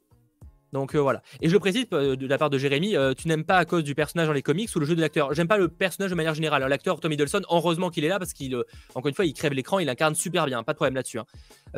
Donc 0.72 0.94
euh, 0.94 0.98
voilà. 0.98 1.22
Et 1.40 1.48
je 1.48 1.52
le 1.54 1.58
précise 1.58 1.86
euh, 1.92 2.14
de 2.14 2.26
la 2.26 2.38
part 2.38 2.50
de 2.50 2.58
Jérémy, 2.58 2.94
euh, 2.94 3.14
tu 3.14 3.26
n'aimes 3.26 3.44
pas 3.44 3.56
à 3.56 3.64
cause 3.64 3.82
du 3.82 3.94
personnage 3.94 4.28
dans 4.28 4.34
les 4.34 4.42
comics 4.42 4.70
ou 4.76 4.78
le 4.78 4.86
jeu 4.86 4.94
de 4.94 5.00
l'acteur? 5.00 5.32
J'aime 5.34 5.48
pas 5.48 5.56
le 5.56 5.68
personnage 5.68 6.10
de 6.10 6.14
manière 6.16 6.34
générale. 6.34 6.62
L'acteur 6.68 7.00
Tom 7.00 7.10
Hiddleston, 7.10 7.42
heureusement 7.50 7.90
qu'il 7.90 8.04
est 8.04 8.08
là 8.08 8.18
parce 8.18 8.32
qu'il, 8.32 8.54
encore 8.94 9.08
une 9.08 9.14
fois, 9.14 9.24
il 9.24 9.32
crève 9.32 9.52
l'écran, 9.54 9.78
il 9.78 9.88
incarne 9.88 10.14
super 10.14 10.46
bien, 10.46 10.62
pas 10.62 10.72
de 10.72 10.76
problème 10.76 10.94
là-dessus. 10.94 11.18
Hein. 11.18 11.26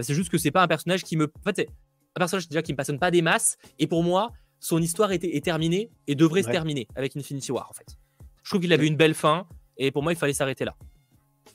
c'est 0.00 0.14
juste 0.14 0.30
que 0.30 0.38
c'est 0.38 0.50
pas 0.50 0.62
un 0.62 0.68
personnage 0.68 1.04
qui 1.04 1.16
me. 1.16 1.26
En 1.26 1.42
fait, 1.44 1.56
c'est 1.56 1.68
un 2.16 2.18
personnage 2.18 2.48
déjà 2.48 2.62
qui 2.62 2.72
me 2.72 2.76
passionne 2.76 2.98
pas 2.98 3.10
des 3.10 3.22
masses. 3.22 3.58
Et 3.78 3.86
pour 3.86 4.02
moi, 4.02 4.32
son 4.60 4.80
histoire 4.80 5.10
était, 5.10 5.36
est 5.36 5.44
terminée 5.44 5.90
et 6.06 6.14
devrait 6.14 6.42
se 6.42 6.50
terminer 6.50 6.86
avec 6.94 7.16
Infinity 7.16 7.50
War 7.50 7.68
en 7.68 7.72
fait. 7.72 7.96
Je 8.42 8.50
trouve 8.50 8.60
qu'il 8.60 8.72
avait 8.72 8.86
une 8.86 8.96
belle 8.96 9.14
fin 9.14 9.46
et 9.78 9.90
pour 9.90 10.02
moi 10.02 10.12
il 10.12 10.16
fallait 10.16 10.34
s'arrêter 10.34 10.64
là. 10.64 10.76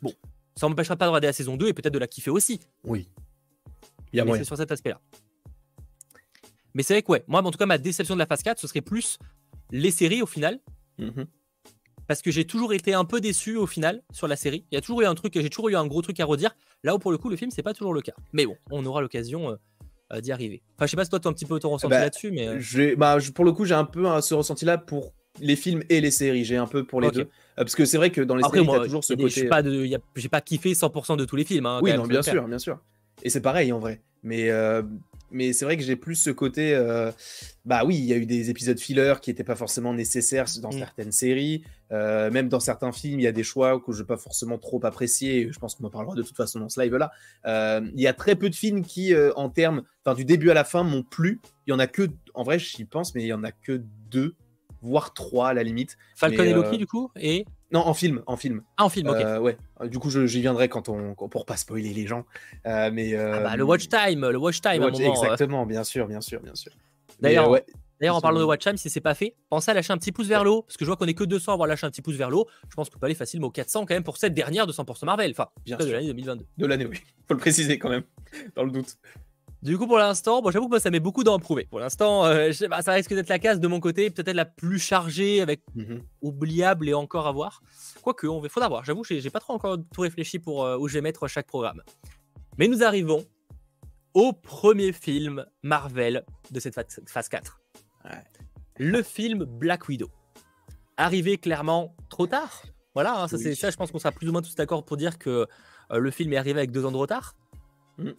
Bon, 0.02 0.14
ça 0.56 0.68
m'empêchera 0.68 0.96
pas 0.96 1.06
de 1.06 1.12
regarder 1.12 1.28
la 1.28 1.34
saison 1.34 1.56
2 1.56 1.68
et 1.68 1.74
peut-être 1.74 1.94
de 1.94 2.00
la 2.00 2.08
kiffer 2.08 2.32
aussi. 2.32 2.60
Oui. 2.84 3.08
Il 4.12 4.18
y 4.18 4.20
a 4.20 4.26
moyen. 4.26 4.42
C'est 4.44 4.48
sur 4.48 4.58
cet 4.58 4.72
aspect-là. 4.72 5.00
Mais 6.74 6.84
c'est 6.84 6.94
vrai 6.94 7.04
que 7.04 7.12
ouais, 7.12 7.24
moi 7.28 7.42
en 7.42 7.52
tout 7.52 7.58
cas 7.58 7.68
ma 7.68 7.78
déception 7.78 8.16
de 8.16 8.20
la 8.20 8.26
phase 8.26 8.42
4 8.42 8.60
ce 8.60 8.68
serait 8.68 8.82
plus 8.82 9.20
les 9.72 9.92
séries 9.92 10.22
au 10.22 10.28
final. 10.28 10.60
Mm-hmm. 11.00 11.26
Parce 12.08 12.22
que 12.22 12.32
j'ai 12.32 12.46
toujours 12.46 12.74
été 12.74 12.94
un 12.94 13.06
peu 13.06 13.20
déçu 13.22 13.56
au 13.56 13.66
final 13.66 14.04
sur 14.12 14.28
la 14.28 14.36
série. 14.36 14.66
Il 14.72 14.76
y 14.76 14.78
a 14.78 14.82
toujours 14.82 15.02
eu 15.02 15.06
un 15.06 15.16
truc, 15.16 15.34
j'ai 15.40 15.50
toujours 15.50 15.70
eu 15.70 15.76
un 15.76 15.88
gros 15.88 16.02
truc 16.02 16.20
à 16.20 16.26
redire. 16.26 16.56
Là 16.84 16.96
où 16.96 17.00
pour 17.00 17.12
le 17.12 17.18
coup 17.18 17.30
le 17.30 17.36
film 17.36 17.52
c'est 17.52 17.64
pas 17.64 17.74
toujours 17.74 17.94
le 17.94 18.02
cas. 18.02 18.14
Mais 18.34 18.46
bon, 18.46 18.58
on 18.72 18.86
aura 18.86 19.02
l'occasion 19.02 19.52
euh, 19.52 19.56
d'y 20.22 20.32
arriver. 20.32 20.62
Enfin, 20.76 20.86
je 20.86 20.92
sais 20.92 20.98
pas 20.98 21.04
si 21.04 21.10
toi, 21.10 21.20
tu 21.20 21.28
as 21.28 21.32
un 21.32 21.34
petit 21.34 21.46
peu 21.46 21.60
ton 21.60 21.70
ressenti 21.70 21.92
bah, 21.92 22.02
là-dessus, 22.02 22.32
mais. 22.32 22.48
Euh. 22.48 22.96
Bah, 22.98 23.18
pour 23.34 23.46
le 23.46 23.52
coup, 23.52 23.66
j'ai 23.66 23.74
un 23.74 23.86
peu 23.86 24.06
ce 24.22 24.34
ressenti-là 24.34 24.78
pour 24.78 25.14
les 25.40 25.56
films 25.56 25.84
et 25.90 26.02
les 26.02 26.12
séries. 26.12 26.46
J'ai 26.46 26.58
un 26.58 26.68
peu 26.68 26.84
pour 26.84 27.02
les 27.02 27.12
deux. 27.12 27.30
parce 27.56 27.76
que 27.76 27.86
c'est 27.86 27.98
vrai 27.98 28.10
que 28.10 28.22
dans 28.22 28.36
les 28.36 28.44
Après, 28.44 28.64
séries, 28.64 28.82
toujours 28.84 29.04
ce 29.04 29.14
côté. 29.14 29.30
J'ai 29.30 29.48
pas, 29.48 29.62
pas 30.32 30.42
kiffé 30.42 30.74
100% 30.74 31.18
de 31.18 31.26
tous 31.26 31.36
les 31.36 31.46
films. 31.46 31.66
Hein, 31.66 31.80
oui, 31.82 31.94
non, 31.94 32.06
bien 32.06 32.22
sûr, 32.22 32.48
bien 32.48 32.60
sûr. 32.60 32.80
Et 33.24 33.30
c'est 33.30 33.42
pareil 33.42 33.72
en 33.72 33.80
vrai. 33.80 34.02
Mais, 34.24 34.50
euh, 34.50 34.82
mais 35.32 35.54
c'est 35.54 35.66
vrai 35.66 35.78
que 35.78 35.84
j'ai 35.84 35.96
plus 35.96 36.16
ce 36.16 36.30
côté. 36.30 36.74
Euh, 36.76 37.12
bah 37.66 37.84
oui, 37.86 37.98
il 37.98 38.06
y 38.06 38.14
a 38.14 38.18
eu 38.18 38.26
des 38.26 38.50
épisodes 38.50 38.80
filler 38.80 39.16
qui 39.22 39.30
n'étaient 39.30 39.44
pas 39.44 39.56
forcément 39.56 39.94
nécessaires 39.94 40.46
dans 40.62 40.70
mm. 40.70 40.80
certaines 40.80 41.12
séries. 41.12 41.64
Euh, 41.92 42.32
même 42.32 42.50
dans 42.50 42.60
certains 42.60 42.92
films, 42.92 43.20
il 43.20 43.24
y 43.24 43.28
a 43.28 43.32
des 43.32 43.44
choix 43.44 43.80
que 43.80 43.92
je 43.92 44.02
n'ai 44.02 44.06
pas 44.06 44.18
forcément 44.18 44.58
trop 44.58 44.84
apprécié. 44.86 45.50
Je 45.52 45.60
pense 45.60 45.76
qu'on 45.76 45.86
en 45.86 45.90
parlera 45.90 46.16
de 46.16 46.24
toute 46.24 46.38
façon 46.38 46.60
dans 46.60 46.70
ce 46.70 46.82
live-là. 46.82 47.12
il 47.46 48.02
y 48.02 48.08
a 48.08 48.14
très 48.14 48.36
peu 48.36 48.50
de 48.50 48.56
films 48.56 48.84
qui, 48.84 49.14
en 49.36 49.50
termes. 49.50 49.84
Enfin, 50.06 50.16
du 50.16 50.26
début 50.26 50.50
à 50.50 50.54
la 50.54 50.64
fin, 50.64 50.84
m'ont 50.84 51.04
plu. 51.04 51.42
Il 51.68 51.72
y 51.72 51.74
en 51.74 51.80
a 51.80 51.88
que. 51.88 52.10
En 52.34 52.44
vrai, 52.44 52.60
j'y 52.60 52.86
pense, 52.86 53.16
mais 53.16 53.24
il 53.24 53.28
y 53.28 53.34
en 53.34 53.44
a 53.44 53.52
que 53.52 53.82
deux, 54.12 54.36
voire 54.82 55.14
trois 55.14 55.50
à 55.50 55.54
la 55.54 55.64
limite. 55.64 55.98
Falcon 56.16 56.44
et 56.44 56.54
Loki, 56.54 56.78
du 56.78 56.88
coup 56.88 57.10
Et 57.16 57.46
non, 57.72 57.82
en 57.82 57.94
film, 57.94 58.22
en 58.28 58.38
film. 58.38 58.62
Ah, 58.78 58.86
en 58.86 58.90
film, 58.90 59.10
ok. 59.10 59.16
Euh, 59.16 59.40
ouais. 59.40 59.58
Du 59.90 60.00
coup, 60.00 60.10
j'y 60.10 60.42
viendrai 60.42 60.70
quand 60.70 60.90
on, 60.90 61.16
pour 61.16 61.46
pas 61.46 61.58
spoiler 61.58 61.94
les 61.94 62.08
gens. 62.08 62.26
Euh, 62.66 62.92
mais 62.94 63.16
ah 63.16 63.40
bah, 63.40 63.56
le 63.56 63.64
watch 63.64 63.88
time, 63.90 64.30
le 64.30 64.38
watch 64.38 64.62
time. 64.62 64.82
moment, 64.82 64.98
exactement, 64.98 65.66
bien 65.66 65.84
sûr, 65.84 66.08
bien 66.08 66.22
sûr, 66.22 66.42
bien 66.42 66.56
sûr. 66.56 66.72
D'ailleurs, 67.20 67.50
D'ailleurs, 68.00 68.18
en 68.18 68.22
parlant 68.22 68.40
de 68.40 68.44
Watch 68.44 68.62
Time, 68.62 68.76
si 68.76 68.90
c'est 68.90 69.00
pas 69.00 69.14
fait, 69.14 69.36
pensez 69.50 69.72
à 69.72 69.74
lâcher 69.74 69.94
un 69.94 69.98
petit 69.98 70.12
pouce 70.12 70.28
vers 70.28 70.44
le 70.44 70.50
haut, 70.50 70.64
parce 70.64 70.76
que 70.76 70.84
je 70.84 70.90
vois 70.90 70.98
qu'on 70.98 71.06
est 71.06 71.14
que 71.14 71.24
200 71.24 71.52
à 71.52 71.54
avoir 71.54 71.68
lâché 71.68 71.86
un 71.86 71.90
petit 71.90 72.02
pouce 72.02 72.16
vers 72.16 72.30
le 72.30 72.38
haut. 72.38 72.48
Je 72.70 72.76
pense 72.76 72.90
qu'on 72.90 73.00
peut 73.00 73.06
aller 73.06 73.16
facilement 73.16 73.48
au 73.48 73.52
400 73.52 73.86
quand 73.86 73.94
même 73.94 74.04
pour 74.04 74.18
cette 74.18 74.34
dernière 74.34 74.68
de 74.68 74.74
100% 74.74 75.06
Marvel. 75.06 75.32
Enfin, 75.32 75.48
bien 75.66 75.78
de 75.78 75.86
l'année 75.86 76.08
2022. 76.08 76.46
De 76.58 76.66
l'année, 76.66 76.86
oui. 76.86 77.02
Faut 77.28 77.34
le 77.34 77.40
préciser 77.40 77.80
quand 77.80 77.90
même, 77.90 78.04
dans 78.56 78.64
le 78.64 78.72
doute. 78.72 78.98
Du 79.66 79.80
coup, 79.80 79.88
pour 79.88 79.98
l'instant, 79.98 80.44
bon, 80.44 80.52
j'avoue 80.52 80.66
que 80.66 80.74
moi, 80.74 80.80
ça 80.80 80.92
met 80.92 81.00
beaucoup 81.00 81.24
d'en 81.24 81.40
prouver. 81.40 81.66
Pour 81.66 81.80
l'instant, 81.80 82.24
euh, 82.26 82.52
ça 82.52 82.92
risque 82.92 83.16
d'être 83.16 83.30
la 83.30 83.40
case 83.40 83.60
de 83.60 83.68
mon 83.68 83.80
côté, 83.80 84.12
peut-être 84.12 84.36
la 84.36 84.46
plus 84.46 84.78
chargée, 84.78 85.42
avec 85.42 85.64
mhm. 85.74 86.04
oubliable 86.22 86.88
et 86.88 86.94
encore 86.94 87.26
à 87.26 87.32
voir. 87.32 87.64
Quoique, 88.04 88.28
on 88.28 88.48
faudra 88.48 88.70
voir. 88.70 88.86
J'avoue, 88.86 89.04
j'ai 89.04 89.28
pas 89.32 89.40
trop 89.40 89.54
encore 89.54 89.80
tout 89.92 90.02
réfléchi 90.02 90.38
pour 90.38 90.64
euh, 90.64 90.78
où 90.78 90.88
je 90.88 90.94
vais 90.94 91.02
mettre 91.02 91.28
chaque 91.28 91.48
programme. 91.48 91.82
Mais 92.60 92.68
nous 92.68 92.84
arrivons 92.84 93.26
au 94.14 94.34
premier 94.34 94.92
film 94.92 95.44
Marvel 95.64 96.24
de 96.52 96.60
cette 96.60 96.76
phase 97.08 97.28
4. 97.28 97.60
Le 98.78 99.02
film 99.02 99.46
Black 99.46 99.88
Widow. 99.88 100.12
Arrivé 100.96 101.40
clairement 101.40 101.96
trop 102.10 102.28
tard. 102.28 102.62
Voilà, 102.94 103.20
hein, 103.20 103.28
ça, 103.28 103.40
c'est 103.40 103.56
ça, 103.56 103.72
je 103.72 103.78
pense 103.78 103.92
qu'on 103.92 103.98
sera 103.98 104.12
plus 104.12 104.30
ou 104.30 104.32
moins 104.32 104.44
tous 104.44 104.54
d'accord 104.54 104.86
pour 104.86 104.96
dire 104.96 105.18
que 105.18 105.48
euh, 105.92 105.98
le 105.98 106.12
film 106.12 106.34
est 106.34 106.38
arrivé 106.38 106.60
avec 106.60 106.70
deux 106.70 106.86
ans 106.86 106.92
de 106.92 106.98
retard. 106.98 107.34
Mm. 107.98 108.12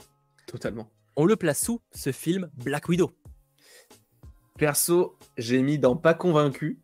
totalement 0.48 0.88
on 1.16 1.24
le 1.24 1.37
place 1.37 1.68
où 1.68 1.81
ce 1.92 2.12
film 2.12 2.50
Black 2.62 2.88
Widow 2.88 3.12
Perso, 4.57 5.16
j'ai 5.37 5.62
mis 5.62 5.79
dans 5.79 5.96
pas 5.96 6.14
convaincu. 6.14 6.81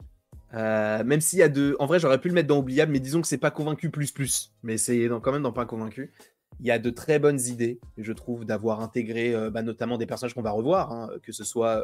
Euh, 0.54 1.02
même 1.04 1.20
s'il 1.20 1.38
y 1.38 1.42
a 1.42 1.48
de. 1.48 1.76
En 1.78 1.86
vrai, 1.86 1.98
j'aurais 1.98 2.20
pu 2.20 2.28
le 2.28 2.34
mettre 2.34 2.48
dans 2.48 2.58
oubliable, 2.58 2.92
mais 2.92 3.00
disons 3.00 3.22
que 3.22 3.26
c'est 3.26 3.38
pas 3.38 3.50
convaincu 3.50 3.90
plus 3.90 4.12
plus. 4.12 4.52
Mais 4.62 4.76
c'est 4.76 5.08
quand 5.22 5.32
même 5.32 5.42
dans 5.42 5.52
pas 5.52 5.64
convaincu. 5.64 6.12
Il 6.60 6.66
y 6.66 6.70
a 6.70 6.78
de 6.78 6.90
très 6.90 7.18
bonnes 7.18 7.40
idées, 7.40 7.80
je 7.96 8.12
trouve, 8.12 8.44
d'avoir 8.44 8.80
intégré 8.80 9.34
euh, 9.34 9.50
bah, 9.50 9.62
notamment 9.62 9.96
des 9.96 10.04
personnages 10.06 10.34
qu'on 10.34 10.42
va 10.42 10.50
revoir, 10.50 10.92
hein, 10.92 11.10
que 11.22 11.32
ce 11.32 11.44
soit 11.44 11.82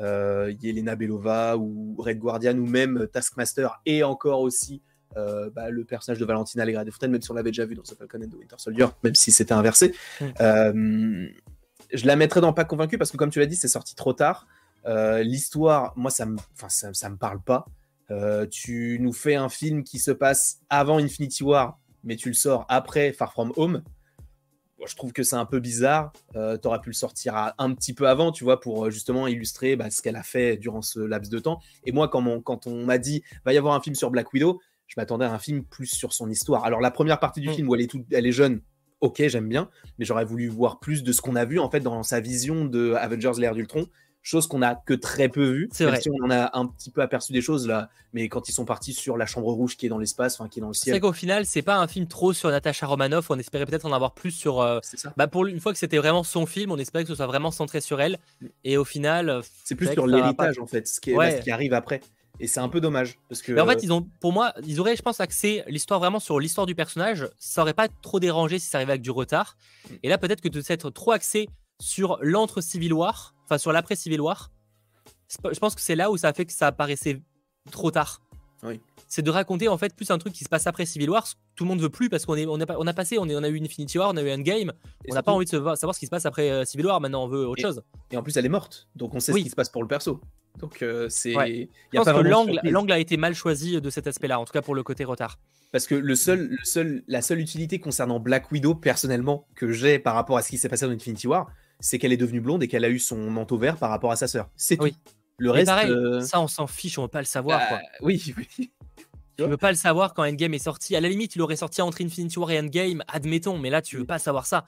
euh, 0.00 0.52
Yelena 0.60 0.96
Belova 0.96 1.56
ou 1.56 1.94
Red 1.96 2.18
Guardian 2.18 2.58
ou 2.58 2.66
même 2.66 3.06
Taskmaster 3.12 3.80
et 3.86 4.02
encore 4.02 4.40
aussi 4.40 4.82
bah, 5.54 5.70
le 5.70 5.82
personnage 5.84 6.18
de 6.18 6.26
Valentina 6.26 6.64
Allegra 6.64 6.84
de 6.84 6.90
Fontaine, 6.90 7.10
même 7.10 7.22
si 7.22 7.30
on 7.30 7.34
l'avait 7.34 7.50
déjà 7.50 7.64
vu 7.64 7.74
dans 7.74 7.82
The 7.82 7.94
Falcon 7.96 8.20
and 8.20 8.28
the 8.28 8.34
Winter 8.34 8.56
Soldier, 8.58 8.88
même 9.02 9.14
si 9.14 9.30
c'était 9.30 9.54
inversé. 9.54 9.94
Mm 10.20 11.28
je 11.92 12.06
la 12.06 12.16
mettrais 12.16 12.40
dans 12.40 12.52
pas 12.52 12.64
convaincu 12.64 12.98
parce 12.98 13.10
que 13.10 13.16
comme 13.16 13.30
tu 13.30 13.38
l'as 13.38 13.46
dit, 13.46 13.56
c'est 13.56 13.68
sorti 13.68 13.94
trop 13.94 14.12
tard. 14.12 14.46
Euh, 14.86 15.22
l'histoire, 15.22 15.92
moi, 15.96 16.10
ça 16.10 16.26
me, 16.26 16.36
ça, 16.68 16.92
ça, 16.92 17.10
me 17.10 17.16
parle 17.16 17.40
pas. 17.40 17.66
Euh, 18.10 18.46
tu 18.46 18.98
nous 19.00 19.12
fais 19.12 19.34
un 19.34 19.48
film 19.48 19.82
qui 19.82 19.98
se 19.98 20.12
passe 20.12 20.60
avant 20.70 20.98
Infinity 20.98 21.42
War, 21.42 21.78
mais 22.04 22.16
tu 22.16 22.28
le 22.28 22.34
sors 22.34 22.64
après 22.68 23.12
Far 23.12 23.32
From 23.32 23.52
Home. 23.56 23.82
je 24.86 24.94
trouve 24.94 25.12
que 25.12 25.24
c'est 25.24 25.36
un 25.36 25.46
peu 25.46 25.58
bizarre. 25.58 26.12
Euh, 26.36 26.56
tu 26.56 26.68
aurais 26.68 26.80
pu 26.80 26.90
le 26.90 26.94
sortir 26.94 27.52
un 27.58 27.74
petit 27.74 27.94
peu 27.94 28.08
avant, 28.08 28.30
tu 28.30 28.44
vois, 28.44 28.60
pour 28.60 28.90
justement 28.90 29.26
illustrer 29.26 29.74
bah, 29.74 29.90
ce 29.90 30.02
qu'elle 30.02 30.16
a 30.16 30.22
fait 30.22 30.56
durant 30.56 30.82
ce 30.82 31.00
laps 31.00 31.30
de 31.30 31.40
temps. 31.40 31.60
Et 31.84 31.90
moi, 31.90 32.08
quand 32.08 32.24
on, 32.24 32.40
quand 32.40 32.68
on 32.68 32.84
m'a 32.84 32.98
dit 32.98 33.24
va 33.44 33.52
y 33.52 33.58
avoir 33.58 33.74
un 33.74 33.80
film 33.80 33.96
sur 33.96 34.10
Black 34.10 34.32
Widow, 34.32 34.60
je 34.86 34.94
m'attendais 34.96 35.24
à 35.24 35.32
un 35.32 35.38
film 35.38 35.64
plus 35.64 35.86
sur 35.86 36.12
son 36.12 36.30
histoire. 36.30 36.64
Alors 36.64 36.80
la 36.80 36.90
première 36.90 37.18
partie 37.18 37.40
du 37.40 37.48
mm. 37.48 37.54
film 37.54 37.68
où 37.68 37.74
elle 37.74 37.80
est, 37.82 37.90
toute, 37.90 38.06
elle 38.12 38.26
est 38.26 38.32
jeune, 38.32 38.60
ok, 39.00 39.22
j'aime 39.26 39.48
bien, 39.48 39.68
mais 39.98 40.04
j'aurais 40.04 40.24
voulu 40.24 40.48
voir 40.48 40.78
plus 40.80 41.02
de 41.02 41.12
ce 41.12 41.20
qu'on 41.20 41.36
a 41.36 41.44
vu 41.44 41.58
en 41.58 41.70
fait 41.70 41.80
dans 41.80 42.02
sa 42.02 42.20
vision 42.20 42.64
de 42.64 42.92
Avengers 42.94 43.38
l'ère 43.38 43.54
d'Ultron, 43.54 43.86
chose 44.26 44.48
qu'on 44.48 44.62
a 44.62 44.74
que 44.74 44.94
très 44.94 45.28
peu 45.28 45.44
vu. 45.44 45.68
C'est 45.72 45.84
vrai. 45.84 46.00
Si 46.00 46.10
on 46.10 46.24
en 46.24 46.30
a 46.30 46.50
un 46.58 46.66
petit 46.66 46.90
peu 46.90 47.00
aperçu 47.00 47.32
des 47.32 47.40
choses 47.40 47.68
là, 47.68 47.90
mais 48.12 48.28
quand 48.28 48.48
ils 48.48 48.52
sont 48.52 48.64
partis 48.64 48.92
sur 48.92 49.16
la 49.16 49.24
chambre 49.24 49.52
rouge 49.52 49.76
qui 49.76 49.86
est 49.86 49.88
dans 49.88 49.98
l'espace, 49.98 50.34
enfin 50.34 50.48
qui 50.48 50.58
est 50.58 50.62
dans 50.62 50.68
le 50.68 50.74
ciel. 50.74 50.94
C'est 50.94 51.00
qu'au 51.00 51.12
final, 51.12 51.46
c'est 51.46 51.62
pas 51.62 51.76
un 51.76 51.86
film 51.86 52.08
trop 52.08 52.32
sur 52.32 52.50
Natasha 52.50 52.86
Romanoff. 52.86 53.30
On 53.30 53.38
espérait 53.38 53.66
peut-être 53.66 53.86
en 53.86 53.92
avoir 53.92 54.14
plus 54.14 54.32
sur. 54.32 54.60
Euh, 54.60 54.80
ça. 54.82 55.12
Bah 55.16 55.28
pour 55.28 55.46
une 55.46 55.60
fois 55.60 55.72
que 55.72 55.78
c'était 55.78 55.98
vraiment 55.98 56.24
son 56.24 56.44
film, 56.44 56.72
on 56.72 56.78
espérait 56.78 57.04
que 57.04 57.08
ce 57.08 57.14
soit 57.14 57.26
vraiment 57.26 57.52
centré 57.52 57.80
sur 57.80 58.00
elle. 58.00 58.18
Et 58.64 58.76
au 58.76 58.84
final, 58.84 59.28
euh, 59.30 59.42
c'est 59.64 59.76
plus 59.76 59.92
sur 59.92 60.06
l'héritage 60.08 60.58
en 60.58 60.66
fait, 60.66 60.88
ce 60.88 61.00
qui, 61.00 61.12
est, 61.12 61.38
ce 61.38 61.42
qui 61.42 61.50
arrive 61.52 61.72
après. 61.72 62.00
Et 62.40 62.46
c'est 62.46 62.60
un 62.60 62.68
peu 62.68 62.80
dommage. 62.80 63.18
Parce 63.28 63.42
que... 63.42 63.52
Mais 63.52 63.60
en 63.60 63.66
fait, 63.66 63.82
ils 63.82 63.92
ont, 63.92 64.06
pour 64.20 64.32
moi, 64.32 64.52
ils 64.66 64.80
auraient, 64.80 64.96
je 64.96 65.02
pense, 65.02 65.20
axé 65.20 65.62
l'histoire 65.68 66.00
vraiment 66.00 66.20
sur 66.20 66.38
l'histoire 66.38 66.66
du 66.66 66.74
personnage. 66.74 67.28
Ça 67.38 67.62
aurait 67.62 67.74
pas 67.74 67.88
trop 67.88 68.20
dérangé 68.20 68.58
si 68.58 68.68
ça 68.68 68.78
arrivait 68.78 68.92
avec 68.92 69.02
du 69.02 69.10
retard. 69.10 69.56
Mm. 69.88 69.94
Et 70.02 70.08
là, 70.08 70.18
peut-être 70.18 70.40
que 70.40 70.48
de 70.48 70.60
s'être 70.60 70.90
trop 70.90 71.12
axé 71.12 71.48
sur 71.80 72.18
l'entre-Civil 72.20 72.92
War, 72.92 73.34
enfin 73.44 73.58
sur 73.58 73.72
l'après-Civil 73.72 74.20
War, 74.20 74.50
je 75.28 75.58
pense 75.58 75.74
que 75.74 75.80
c'est 75.80 75.96
là 75.96 76.10
où 76.10 76.16
ça 76.16 76.28
a 76.28 76.32
fait 76.32 76.44
que 76.44 76.52
ça 76.52 76.68
apparaissait 76.68 77.20
trop 77.70 77.90
tard. 77.90 78.20
Oui. 78.62 78.80
C'est 79.08 79.22
de 79.22 79.30
raconter 79.30 79.68
en 79.68 79.78
fait 79.78 79.94
plus 79.94 80.10
un 80.10 80.18
truc 80.18 80.32
qui 80.32 80.44
se 80.44 80.48
passe 80.48 80.66
après 80.66 80.86
Civil 80.86 81.10
War. 81.10 81.26
Tout 81.54 81.64
le 81.64 81.68
monde 81.68 81.80
veut 81.80 81.90
plus 81.90 82.08
parce 82.08 82.26
qu'on 82.26 82.36
est, 82.36 82.46
on 82.46 82.60
a, 82.60 82.76
on 82.76 82.86
a 82.86 82.92
passé, 82.92 83.18
on, 83.18 83.28
est, 83.28 83.36
on 83.36 83.42
a 83.42 83.48
eu 83.48 83.60
Infinity 83.62 83.98
War, 83.98 84.10
on 84.12 84.16
a 84.16 84.22
eu 84.22 84.32
Endgame. 84.32 84.72
on 85.08 85.14
n'a 85.14 85.22
pas 85.22 85.32
envie 85.32 85.44
de 85.44 85.50
savoir 85.50 85.94
ce 85.94 85.98
qui 85.98 86.06
se 86.06 86.10
passe 86.10 86.26
après 86.26 86.50
euh, 86.50 86.64
Civil 86.64 86.86
War. 86.86 87.00
Maintenant, 87.00 87.24
on 87.24 87.28
veut 87.28 87.46
autre 87.46 87.62
chose. 87.62 87.82
Et 88.10 88.16
en 88.16 88.22
plus, 88.22 88.36
elle 88.36 88.46
est 88.46 88.50
morte, 88.50 88.88
donc 88.96 89.14
on 89.14 89.20
sait 89.20 89.32
ce 89.32 89.38
qui 89.38 89.50
se 89.50 89.54
passe 89.54 89.68
pour 89.68 89.82
le 89.82 89.88
perso. 89.88 90.20
Donc 90.58 90.82
euh, 90.82 91.08
c'est. 91.08 91.32
Je 91.32 91.96
pense 91.96 92.06
que 92.06 92.68
l'angle 92.70 92.92
a 92.92 92.98
été 92.98 93.16
mal 93.16 93.34
choisi 93.34 93.80
de 93.80 93.90
cet 93.90 94.06
aspect-là, 94.06 94.40
en 94.40 94.44
tout 94.44 94.52
cas 94.52 94.62
pour 94.62 94.74
le 94.74 94.82
côté 94.82 95.04
retard. 95.04 95.38
Parce 95.72 95.86
que 95.86 95.94
le 95.94 96.14
seul, 96.14 96.48
le 96.50 96.64
seul, 96.64 97.02
la 97.08 97.22
seule 97.22 97.40
utilité 97.40 97.78
concernant 97.80 98.20
Black 98.20 98.50
Widow, 98.50 98.74
personnellement, 98.74 99.46
que 99.54 99.72
j'ai 99.72 99.98
par 99.98 100.14
rapport 100.14 100.38
à 100.38 100.42
ce 100.42 100.48
qui 100.48 100.58
s'est 100.58 100.68
passé 100.68 100.86
dans 100.86 100.92
Infinity 100.92 101.26
War, 101.26 101.50
c'est 101.80 101.98
qu'elle 101.98 102.12
est 102.12 102.16
devenue 102.16 102.40
blonde 102.40 102.62
et 102.62 102.68
qu'elle 102.68 102.84
a 102.84 102.88
eu 102.88 102.98
son 102.98 103.30
manteau 103.30 103.58
vert 103.58 103.76
par 103.76 103.90
rapport 103.90 104.10
à 104.10 104.16
sa 104.16 104.28
sœur. 104.28 104.48
C'est 104.56 104.76
tout. 104.76 104.88
Le 105.38 105.50
reste. 105.50 105.66
Pareil, 105.66 105.90
euh, 105.90 106.20
ça, 106.20 106.40
on 106.40 106.48
s'en 106.48 106.66
fiche, 106.66 106.98
on 106.98 107.02
veut 107.02 107.08
pas 107.08 107.20
le 107.20 107.26
savoir. 107.26 107.60
Bah, 107.70 107.80
oui, 108.00 108.34
oui. 108.58 108.70
Tu 109.36 109.44
veux 109.44 109.58
pas 109.58 109.70
le 109.70 109.76
savoir 109.76 110.14
quand 110.14 110.26
Endgame 110.26 110.54
est 110.54 110.58
sorti. 110.58 110.96
À 110.96 111.00
la 111.00 111.10
limite, 111.10 111.36
il 111.36 111.42
aurait 111.42 111.56
sorti 111.56 111.82
entre 111.82 112.02
Infinity 112.02 112.38
War 112.38 112.50
et 112.52 112.58
Endgame, 112.58 113.02
admettons, 113.06 113.58
mais 113.58 113.68
là, 113.68 113.82
tu 113.82 113.98
veux 113.98 114.06
pas 114.06 114.18
savoir 114.18 114.46
ça. 114.46 114.64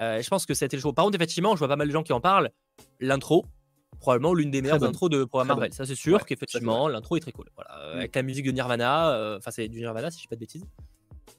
Euh, 0.00 0.20
je 0.20 0.28
pense 0.28 0.44
que 0.44 0.52
c'était 0.52 0.76
le 0.76 0.82
choix. 0.82 0.92
Par 0.92 1.06
contre, 1.06 1.16
effectivement, 1.16 1.54
je 1.54 1.60
vois 1.60 1.68
pas 1.68 1.76
mal 1.76 1.86
de 1.86 1.92
gens 1.92 2.02
qui 2.02 2.12
en 2.12 2.20
parlent. 2.20 2.50
L'intro, 3.00 3.46
probablement 4.04 4.34
l'une 4.34 4.50
des 4.50 4.60
meilleures 4.60 4.84
intros 4.84 5.08
de 5.08 5.24
programme 5.24 5.48
Marvel. 5.48 5.72
Ça, 5.72 5.86
c'est 5.86 5.94
sûr 5.94 6.26
qu'effectivement, 6.26 6.88
l'intro 6.88 7.16
est 7.16 7.20
très 7.20 7.32
cool. 7.32 7.46
Voilà. 7.54 7.70
Euh, 7.80 7.96
avec 7.96 8.14
la 8.14 8.22
musique 8.22 8.44
de 8.44 8.52
Nirvana, 8.52 9.14
euh, 9.14 9.38
enfin, 9.38 9.50
c'est 9.50 9.66
du 9.66 9.78
Nirvana 9.78 10.10
si 10.10 10.18
je 10.18 10.22
dis 10.24 10.28
pas 10.28 10.36
de 10.36 10.40
bêtises. 10.40 10.66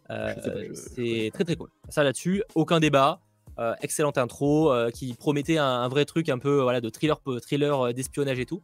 Euh, 0.10 0.34
c'est 0.74 1.30
très 1.32 1.44
très 1.44 1.56
cool. 1.56 1.70
Ça 1.90 2.04
là-dessus, 2.04 2.44
aucun 2.56 2.80
débat. 2.80 3.22
excellente 3.82 4.18
intro 4.18 4.74
qui 4.94 5.14
promettait 5.14 5.58
un, 5.58 5.88
vrai 5.88 6.06
truc 6.06 6.28
un 6.30 6.40
peu 6.40 6.60
voilà, 6.62 6.82
de 6.82 6.90
thriller, 6.90 7.22
thriller 7.40 7.94
d'espionnage 7.94 8.40
et 8.40 8.48
tout. 8.48 8.64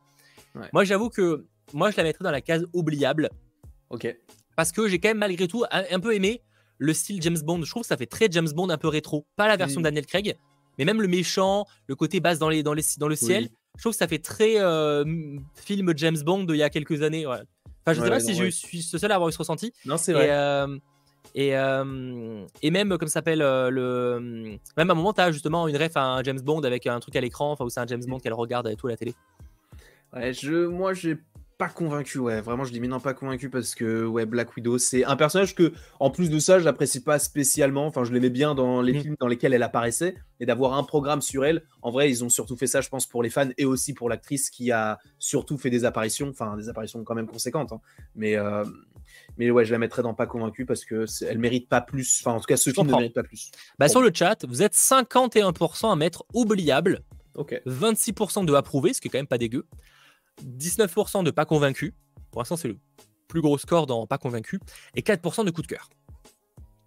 Moi, 0.74 0.84
j'avoue 0.84 1.10
que 1.10 1.46
moi, 1.74 1.92
je 1.92 1.98
la 1.98 2.04
mettrais 2.04 2.24
dans 2.24 2.32
la 2.32 2.42
case 2.42 2.66
oubliable. 2.74 3.30
Ok. 3.92 4.18
Parce 4.56 4.72
que 4.72 4.88
j'ai 4.88 5.00
quand 5.00 5.10
même 5.10 5.20
malgré 5.20 5.48
tout 5.48 5.64
un, 5.72 6.00
peu 6.00 6.16
aimé 6.16 6.42
le 6.80 6.94
style 6.94 7.22
James 7.22 7.40
Bond. 7.44 7.62
Je 7.64 7.70
trouve 7.70 7.84
que 7.84 7.88
ça 7.88 7.98
fait 7.98 8.08
très 8.08 8.28
James 8.32 8.50
Bond 8.50 8.70
un 8.70 8.78
peu 8.80 8.88
rétro. 8.88 9.28
Pas 9.36 9.48
la 9.48 9.58
version 9.58 9.80
Daniel 9.80 10.08
Craig, 10.08 10.36
mais 10.78 10.86
même 10.86 11.02
le 11.02 11.08
méchant, 11.08 11.66
le 11.86 11.96
côté 11.96 12.20
basse 12.20 12.40
dans, 12.40 12.50
les, 12.50 12.64
dans, 12.64 12.74
les, 12.74 12.84
dans 12.98 13.08
le 13.08 13.16
ciel 13.16 13.50
je 13.78 13.82
trouve 13.82 13.94
que 13.94 13.98
ça 13.98 14.08
fait 14.08 14.20
très 14.20 14.60
euh, 14.60 15.04
film 15.56 15.94
James 15.96 16.18
Bond 16.24 16.46
il 16.50 16.58
y 16.58 16.64
a 16.64 16.70
quelques 16.70 17.02
années. 17.02 17.26
Enfin, 17.26 17.44
je 17.88 18.02
sais 18.02 18.10
pas 18.10 18.20
si 18.20 18.36
je 18.36 18.50
suis 18.50 18.88
le 18.94 19.00
seul 19.00 19.12
à 19.12 19.16
avoir 19.16 19.30
eu 19.30 19.32
ce 19.32 19.38
ressenti. 19.38 19.74
Non, 19.86 19.98
c'est 19.98 20.14
vrai. 20.14 20.28
Et, 20.28 20.32
euh, 20.32 20.78
euh, 21.38 22.46
et, 22.62 22.72
même, 22.72 22.98
comme 22.98 23.08
ça 23.08 23.16
s'appelle, 23.16 23.40
le. 23.40 24.58
Même 24.78 24.90
à 24.90 24.94
un 24.94 24.96
moment, 24.96 25.14
tu 25.14 25.22
as 25.22 25.32
justement 25.32 25.68
une 25.68 25.78
ref 25.78 25.96
à 25.96 26.04
un 26.04 26.24
James 26.24 26.42
Bond 26.42 26.62
avec 26.62 26.88
un 26.88 27.00
truc 27.00 27.16
à 27.16 27.22
l'écran, 27.22 27.52
enfin, 27.52 27.66
où 27.66 27.70
c'est 27.70 27.80
un 27.80 27.88
James 27.88 28.04
Bond 28.06 28.20
qu'elle 28.20 28.34
regarde 28.34 28.68
et 28.68 28.76
tout 28.76 28.88
à 28.88 28.92
la 28.92 28.98
télé. 28.98 29.16
Ouais, 30.14 30.34
je, 30.34 30.66
moi, 30.66 30.94
j'ai 30.94 31.18
pas 31.62 31.70
convaincu, 31.70 32.18
ouais. 32.18 32.42
Vraiment, 32.42 32.64
je 32.64 32.74
dis 32.74 32.80
mais 32.80 32.88
non, 32.88 33.00
pas 33.00 33.14
convaincu 33.14 33.48
parce 33.48 33.76
que 33.76 34.04
ouais, 34.04 34.26
Black 34.26 34.56
Widow, 34.56 34.80
c'est 34.80 35.06
un 35.06 35.16
personnage 35.16 35.54
que, 35.54 35.74
en 36.00 36.10
plus 36.10 36.32
de 36.32 36.40
ça, 36.40 36.58
je 36.58 36.66
l'apprécie 36.66 37.04
pas 37.04 37.20
spécialement. 37.20 37.86
Enfin, 37.86 38.04
je 38.04 38.12
l'aimais 38.12 38.32
bien 38.32 38.56
dans 38.56 38.82
les 38.82 38.94
mm. 38.94 39.02
films 39.02 39.16
dans 39.20 39.28
lesquels 39.28 39.54
elle 39.54 39.62
apparaissait 39.62 40.16
et 40.40 40.48
d'avoir 40.48 40.74
un 40.74 40.84
programme 40.84 41.22
sur 41.22 41.46
elle. 41.46 41.62
En 41.84 41.92
vrai, 41.92 42.10
ils 42.10 42.24
ont 42.24 42.30
surtout 42.30 42.58
fait 42.58 42.66
ça, 42.66 42.82
je 42.82 42.90
pense, 42.90 43.06
pour 43.06 43.22
les 43.22 43.30
fans 43.30 43.50
et 43.60 43.66
aussi 43.66 43.94
pour 43.94 44.10
l'actrice 44.10 44.50
qui 44.50 44.72
a 44.72 44.98
surtout 45.20 45.60
fait 45.60 45.70
des 45.70 45.86
apparitions, 45.86 46.30
enfin 46.30 46.58
des 46.58 46.68
apparitions 46.68 47.04
quand 47.04 47.14
même 47.14 47.28
conséquentes. 47.28 47.74
Hein. 47.74 47.82
Mais 48.16 48.38
euh, 48.38 48.66
mais 49.38 49.52
ouais, 49.52 49.64
je 49.64 49.72
la 49.72 49.78
mettrais 49.78 50.02
dans 50.02 50.16
pas 50.16 50.26
convaincu 50.26 50.66
parce 50.66 50.84
que 50.84 51.06
elle 51.24 51.38
mérite 51.38 51.70
pas 51.70 51.82
plus. 51.82 52.24
Enfin, 52.24 52.38
en 52.38 52.40
tout 52.40 52.48
cas, 52.48 52.58
ce 52.58 52.72
film 52.72 52.88
ne 52.88 52.92
mérite 52.92 53.14
pas 53.14 53.22
plus. 53.22 53.52
Bah, 53.78 53.88
Sur 53.88 54.02
le 54.02 54.10
chat, 54.12 54.48
vous 54.48 54.64
êtes 54.64 54.74
51% 54.74 55.92
à 55.92 55.96
mettre 55.96 56.26
oubliable. 56.34 57.04
Ok. 57.36 57.62
26% 57.68 58.46
de 58.46 58.54
approuvé, 58.56 58.94
ce 58.94 59.00
qui 59.00 59.10
est 59.10 59.12
quand 59.12 59.20
même 59.20 59.28
pas 59.28 59.38
dégueu. 59.38 59.68
19% 60.44 61.24
de 61.24 61.32
pas 61.32 61.46
convaincu 61.46 61.94
Pour 62.32 62.42
l'instant, 62.42 62.58
c'est 62.58 62.68
le 62.68 62.80
plus 63.32 63.42
gros 63.42 63.58
score 63.58 63.88
dans 63.88 64.06
Pas 64.06 64.18
Convaincu. 64.18 64.60
Et 64.96 65.02
4% 65.02 65.46
de 65.46 65.52
coup 65.52 65.62
de 65.62 65.68
cœur. 65.68 65.90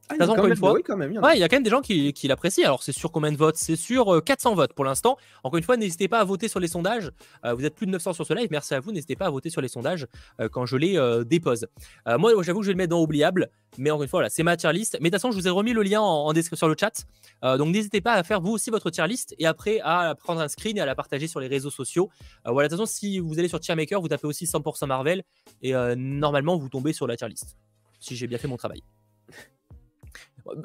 Ah, 0.08 0.14
il 0.14 0.20
y 0.20 0.22
a 0.22 0.56
fois. 0.56 0.72
oui, 0.72 0.82
quand 0.84 0.96
même, 0.96 1.12
il 1.12 1.14
y 1.14 1.18
en 1.18 1.22
a. 1.22 1.26
Ouais, 1.26 1.36
il 1.36 1.40
y 1.40 1.42
a 1.42 1.48
quand 1.48 1.56
même 1.56 1.62
des 1.62 1.70
gens 1.70 1.80
qui, 1.80 2.12
qui 2.12 2.28
l'apprécient. 2.28 2.64
Alors, 2.64 2.82
c'est 2.82 2.92
sur 2.92 3.10
combien 3.10 3.32
de 3.32 3.36
votes 3.36 3.56
C'est 3.56 3.76
sur 3.76 4.14
euh, 4.14 4.20
400 4.20 4.54
votes 4.54 4.72
pour 4.74 4.84
l'instant. 4.84 5.16
Encore 5.42 5.58
une 5.58 5.64
fois, 5.64 5.76
n'hésitez 5.76 6.08
pas 6.08 6.20
à 6.20 6.24
voter 6.24 6.48
sur 6.48 6.60
les 6.60 6.68
sondages. 6.68 7.10
Euh, 7.44 7.54
vous 7.54 7.64
êtes 7.64 7.74
plus 7.74 7.86
de 7.86 7.92
900 7.92 8.12
sur 8.12 8.26
ce 8.26 8.34
live. 8.34 8.48
Merci 8.50 8.74
à 8.74 8.80
vous. 8.80 8.92
N'hésitez 8.92 9.16
pas 9.16 9.26
à 9.26 9.30
voter 9.30 9.50
sur 9.50 9.60
les 9.60 9.68
sondages 9.68 10.06
euh, 10.40 10.48
quand 10.48 10.66
je 10.66 10.76
les 10.76 10.98
euh, 10.98 11.24
dépose. 11.24 11.66
Euh, 12.06 12.18
moi, 12.18 12.32
j'avoue 12.42 12.60
que 12.60 12.64
je 12.64 12.70
vais 12.70 12.74
le 12.74 12.78
mettre 12.78 12.90
dans 12.90 13.02
oubliable. 13.02 13.50
Mais 13.78 13.90
encore 13.90 14.02
une 14.02 14.08
fois, 14.08 14.18
voilà, 14.18 14.30
c'est 14.30 14.42
ma 14.42 14.56
tier 14.56 14.72
list. 14.72 14.98
Mais 15.00 15.10
de 15.10 15.16
toute 15.16 15.22
façon, 15.22 15.32
je 15.32 15.36
vous 15.38 15.48
ai 15.48 15.50
remis 15.50 15.72
le 15.72 15.82
lien 15.82 16.00
en, 16.00 16.26
en 16.26 16.32
description 16.32 16.66
sur 16.66 16.68
le 16.68 16.76
chat. 16.78 17.04
Euh, 17.44 17.56
donc, 17.56 17.72
n'hésitez 17.72 18.00
pas 18.00 18.14
à 18.14 18.22
faire 18.22 18.40
vous 18.40 18.52
aussi 18.52 18.70
votre 18.70 18.90
tier 18.90 19.06
list 19.06 19.34
et 19.38 19.46
après 19.46 19.80
à 19.82 20.14
prendre 20.14 20.40
un 20.40 20.48
screen 20.48 20.76
et 20.76 20.80
à 20.80 20.86
la 20.86 20.94
partager 20.94 21.26
sur 21.26 21.40
les 21.40 21.48
réseaux 21.48 21.70
sociaux. 21.70 22.10
Euh, 22.46 22.52
voilà, 22.52 22.68
de 22.68 22.74
toute 22.74 22.80
façon, 22.80 22.92
si 22.92 23.18
vous 23.18 23.38
allez 23.38 23.48
sur 23.48 23.60
Tiermaker, 23.60 24.00
vous 24.00 24.08
tapez 24.08 24.26
aussi 24.26 24.44
100% 24.44 24.86
Marvel 24.86 25.22
et 25.62 25.74
euh, 25.74 25.94
normalement, 25.96 26.56
vous 26.56 26.68
tombez 26.68 26.92
sur 26.92 27.06
la 27.06 27.16
tier 27.16 27.28
list. 27.28 27.56
Si 28.00 28.16
j'ai 28.16 28.26
bien 28.26 28.38
fait 28.38 28.48
mon 28.48 28.56
travail. 28.56 28.82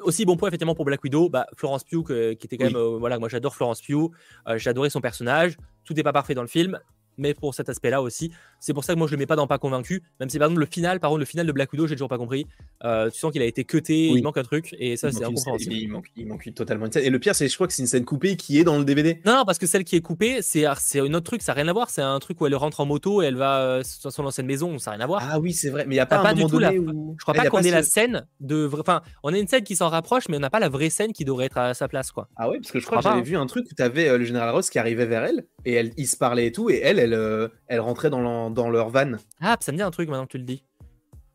Aussi 0.02 0.24
bon 0.26 0.36
point 0.36 0.48
effectivement 0.48 0.74
pour 0.74 0.84
Black 0.84 1.02
Widow, 1.02 1.28
bah, 1.30 1.46
Florence 1.56 1.84
Pugh 1.84 2.04
que- 2.04 2.32
qui 2.34 2.46
était 2.46 2.58
quand 2.58 2.66
Oui. 2.66 2.72
même 2.74 2.80
euh, 2.82 2.98
voilà 2.98 3.18
moi 3.18 3.28
j'adore 3.28 3.54
Florence 3.54 3.80
Pugh, 3.80 4.10
euh, 4.46 4.58
j'ai 4.58 4.68
adoré 4.70 4.90
son 4.90 5.00
personnage, 5.00 5.56
tout 5.84 5.94
n'est 5.94 6.02
pas 6.02 6.12
parfait 6.12 6.34
dans 6.34 6.42
le 6.42 6.48
film, 6.48 6.78
mais 7.20 7.34
pour 7.34 7.54
cet 7.54 7.68
aspect-là 7.68 8.02
aussi, 8.02 8.32
c'est 8.58 8.74
pour 8.74 8.82
ça 8.84 8.94
que 8.94 8.98
moi 8.98 9.06
je 9.06 9.12
le 9.12 9.18
mets 9.18 9.26
pas 9.26 9.36
dans 9.36 9.46
pas 9.46 9.58
convaincu, 9.58 10.02
même 10.18 10.28
si 10.28 10.38
par 10.38 10.46
exemple 10.46 10.60
le 10.60 10.66
final, 10.66 10.98
par 10.98 11.10
contre 11.10 11.20
le 11.20 11.24
final 11.26 11.46
de 11.46 11.52
Black 11.52 11.72
Widow 11.72 11.86
j'ai 11.86 11.94
toujours 11.94 12.08
pas 12.08 12.18
compris, 12.18 12.46
Euh, 12.82 13.10
tu 13.10 13.18
sens 13.18 13.30
qu'il 13.30 13.42
a 13.42 13.44
été 13.44 13.64
cuté, 13.64 14.08
Oui. 14.12 14.18
il 14.18 14.22
manque 14.24 14.38
un 14.38 14.42
truc 14.42 14.74
et 14.78 14.96
ça 14.96 15.08
Il 15.08 15.14
c'est 15.14 15.24
incompréhensible. 15.24 15.74
il, 15.74 15.88
manque, 15.88 16.06
il 16.16 16.26
manque 16.26 16.48
totalement 16.54 16.86
une 16.86 16.92
scène. 16.92 17.04
Et 17.04 17.10
le 17.10 17.18
pire, 17.18 17.34
c'est 17.34 17.46
je 17.46 17.54
crois 17.54 17.66
que 17.66 17.72
c'est 17.74 17.82
une 17.82 17.88
scène 17.88 18.04
coupée 18.06 18.36
qui 18.36 18.58
est 18.58 18.64
dans 18.64 18.78
le 18.78 18.84
DVD. 18.84 19.20
Non, 19.26 19.36
non, 19.36 19.44
parce 19.44 19.58
que 19.58 19.66
celle 19.66 19.84
qui 19.84 19.96
est 19.96 20.00
coupée, 20.00 20.38
c'est 20.40 20.64
c'est 20.78 21.00
un 21.00 21.12
autre 21.12 21.26
truc, 21.26 21.42
ça 21.42 21.52
n'a 21.52 21.56
rien 21.62 21.68
à 21.68 21.72
voir. 21.74 21.90
C'est 21.90 22.00
un 22.00 22.18
truc 22.20 22.40
où 22.40 22.46
elle 22.46 22.54
rentre 22.54 22.80
en 22.80 22.86
moto 22.86 23.20
et 23.22 23.26
elle 23.26 23.36
va 23.36 23.60
euh, 23.60 23.82
sur 23.84 24.10
son 24.10 24.24
ancienne 24.24 24.46
maison, 24.46 24.78
ça 24.78 24.92
n'a 24.92 24.96
rien 24.96 25.04
à 25.04 25.06
voir. 25.06 25.22
Ah 25.30 25.38
oui, 25.38 25.52
c'est 25.52 25.68
vrai. 25.68 25.84
Mais 25.86 25.94
il 25.94 25.98
n'y 25.98 26.00
a 26.00 26.06
pas 26.06 26.22
pas 26.22 26.30
un 26.30 26.32
du 26.34 26.40
moment 26.40 26.50
tout 26.50 26.58
la- 26.58 26.68
donné 26.72 26.78
où. 26.80 27.16
Je 27.18 27.22
crois 27.24 27.34
Ah, 27.36 27.40
y 27.40 27.44
pas 27.44 27.50
qu'on 27.50 27.58
ait 27.58 27.64
ce- 27.68 27.72
la 27.74 27.82
scène 27.82 28.26
de. 28.40 28.70
Enfin, 28.78 29.02
on 29.22 29.34
a 29.34 29.38
une 29.38 29.46
scène 29.46 29.62
qui 29.62 29.76
s'en 29.76 29.88
rapproche, 29.90 30.28
mais 30.30 30.38
on 30.38 30.40
n'a 30.40 30.48
pas 30.50 30.60
la 30.60 30.70
vraie 30.70 30.88
scène 30.90 31.12
qui 31.12 31.26
devrait 31.26 31.46
être 31.46 31.58
à 31.58 31.74
sa 31.74 31.86
place, 31.86 32.12
quoi. 32.12 32.28
Ah 32.36 32.48
ouais, 32.48 32.58
parce 32.60 32.72
que 32.72 32.80
je 32.80 32.86
crois 32.86 32.98
que 32.98 33.04
j'avais 33.04 33.18
hein. 33.20 33.22
vu 33.22 33.36
un 33.36 33.46
truc 33.46 33.66
où 33.70 33.74
tu 33.74 33.82
avais 33.82 34.16
le 34.16 34.24
général 34.24 34.50
Ross 34.54 34.70
qui 34.70 34.78
arrivait 34.78 35.06
vers 35.06 35.24
elle 35.24 35.44
et 35.66 35.74
elle, 35.74 35.92
ils 35.98 36.06
se 36.06 36.16
parlaient 36.16 36.46
et 36.46 36.52
tout, 36.52 36.70
et 36.70 36.80
elle, 36.82 36.98
elle, 36.98 37.09
euh, 37.14 37.48
elle 37.66 37.80
rentrait 37.80 38.10
dans, 38.10 38.70
leur 38.70 38.88
van. 38.90 39.12
Ah, 39.40 39.56
ça 39.60 39.72
me 39.72 39.76
dit 39.76 39.82
un 39.82 39.90
truc 39.90 40.08
maintenant 40.08 40.26
que 40.26 40.32
tu 40.32 40.38
le 40.38 40.44
dis. 40.44 40.64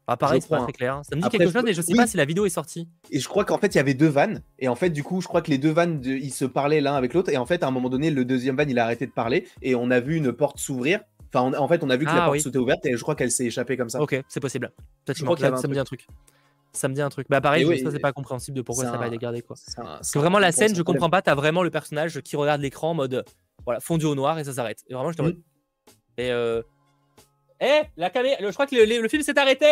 Ah, 0.07 0.17
pareil, 0.17 0.39
c'est 0.39 0.49
pas 0.49 0.61
très 0.61 0.71
clair. 0.71 1.01
Ça 1.03 1.15
me 1.15 1.21
dit 1.21 1.25
Après, 1.25 1.39
quelque 1.39 1.51
chose, 1.51 1.63
mais 1.65 1.73
je 1.73 1.81
sais 1.81 1.93
oui. 1.93 1.97
pas 1.97 2.05
si 2.05 2.15
la 2.15 2.25
vidéo 2.25 2.45
est 2.45 2.49
sortie. 2.49 2.87
Et 3.09 3.19
je 3.19 3.27
crois 3.27 3.43
qu'en 3.43 3.57
fait, 3.57 3.73
il 3.73 3.77
y 3.77 3.79
avait 3.79 3.95
deux 3.95 4.07
vannes. 4.07 4.43
Et 4.59 4.67
en 4.67 4.75
fait, 4.75 4.91
du 4.91 5.01
coup, 5.01 5.19
je 5.19 5.27
crois 5.27 5.41
que 5.41 5.49
les 5.49 5.57
deux 5.57 5.71
vannes, 5.71 5.99
de- 5.99 6.11
ils 6.11 6.29
se 6.31 6.45
parlaient 6.45 6.79
l'un 6.81 6.93
avec 6.93 7.15
l'autre. 7.15 7.31
Et 7.31 7.37
en 7.37 7.45
fait, 7.47 7.63
à 7.63 7.67
un 7.67 7.71
moment 7.71 7.89
donné, 7.89 8.11
le 8.11 8.23
deuxième 8.23 8.55
van, 8.55 8.65
il 8.67 8.77
a 8.77 8.83
arrêté 8.83 9.07
de 9.07 9.11
parler. 9.11 9.47
Et 9.63 9.73
on 9.73 9.89
a 9.89 9.99
vu 9.99 10.15
une 10.15 10.31
porte 10.31 10.59
s'ouvrir. 10.59 10.99
Enfin, 11.33 11.51
on- 11.51 11.59
en 11.59 11.67
fait, 11.67 11.83
on 11.83 11.89
a 11.89 11.97
vu 11.97 12.05
que 12.05 12.11
Ah, 12.11 12.15
la 12.15 12.21
porte 12.25 12.33
oui. 12.33 12.41
s'était 12.41 12.59
ouverte. 12.59 12.85
Et 12.85 12.95
je 12.95 13.01
crois 13.01 13.15
qu'elle 13.15 13.31
s'est 13.31 13.45
échappée 13.45 13.77
comme 13.77 13.89
ça. 13.89 13.99
Ok, 13.99 14.21
c'est 14.27 14.39
possible. 14.39 14.71
Peut-être 15.05 15.17
que 15.17 15.25
ça, 15.59 15.67
me 15.67 15.73
dit 15.73 15.79
un 15.79 15.83
truc. 15.83 16.05
Ça 16.71 16.87
me 16.87 16.93
dit 16.93 17.01
un 17.01 17.09
truc. 17.09 17.25
Bah, 17.27 17.41
pareil, 17.41 17.65
oui, 17.65 17.79
ça, 17.81 17.89
c'est 17.89 17.97
pas 17.97 18.13
compréhensible 18.13 18.57
de 18.57 18.61
pourquoi 18.61 18.85
ça 18.85 18.91
n'a 18.91 18.99
pas 18.99 19.09
gardé, 19.09 19.41
quoi. 19.41 19.55
C'est 20.03 20.19
vraiment, 20.19 20.37
la 20.37 20.51
scène, 20.51 20.75
je 20.75 20.83
comprends 20.83 21.09
pas. 21.09 21.23
T'as 21.23 21.33
vraiment 21.33 21.63
le 21.63 21.71
personnage 21.71 22.21
qui 22.21 22.35
regarde 22.35 22.61
l'écran 22.61 22.91
en 22.91 22.93
mode. 22.93 23.25
Voilà, 23.65 23.79
fondu 23.79 24.05
au 24.05 24.13
noir 24.13 24.37
et 24.37 24.43
ça 24.43 24.53
s'arrête. 24.53 24.83
Et 24.87 24.93
vraiment, 24.93 25.11
je 25.11 25.19
Mm. 25.19 25.33
Et 26.17 26.31
euh... 26.31 26.61
Eh, 27.61 27.81
la 27.97 28.09
caméra. 28.09 28.35
Je 28.41 28.51
crois 28.51 28.67
que 28.67 28.75
le, 28.75 28.85
le- 28.85 29.01
le 29.01 29.07
film 29.09 29.21
s'est 29.23 29.37
arrêté. 29.39 29.65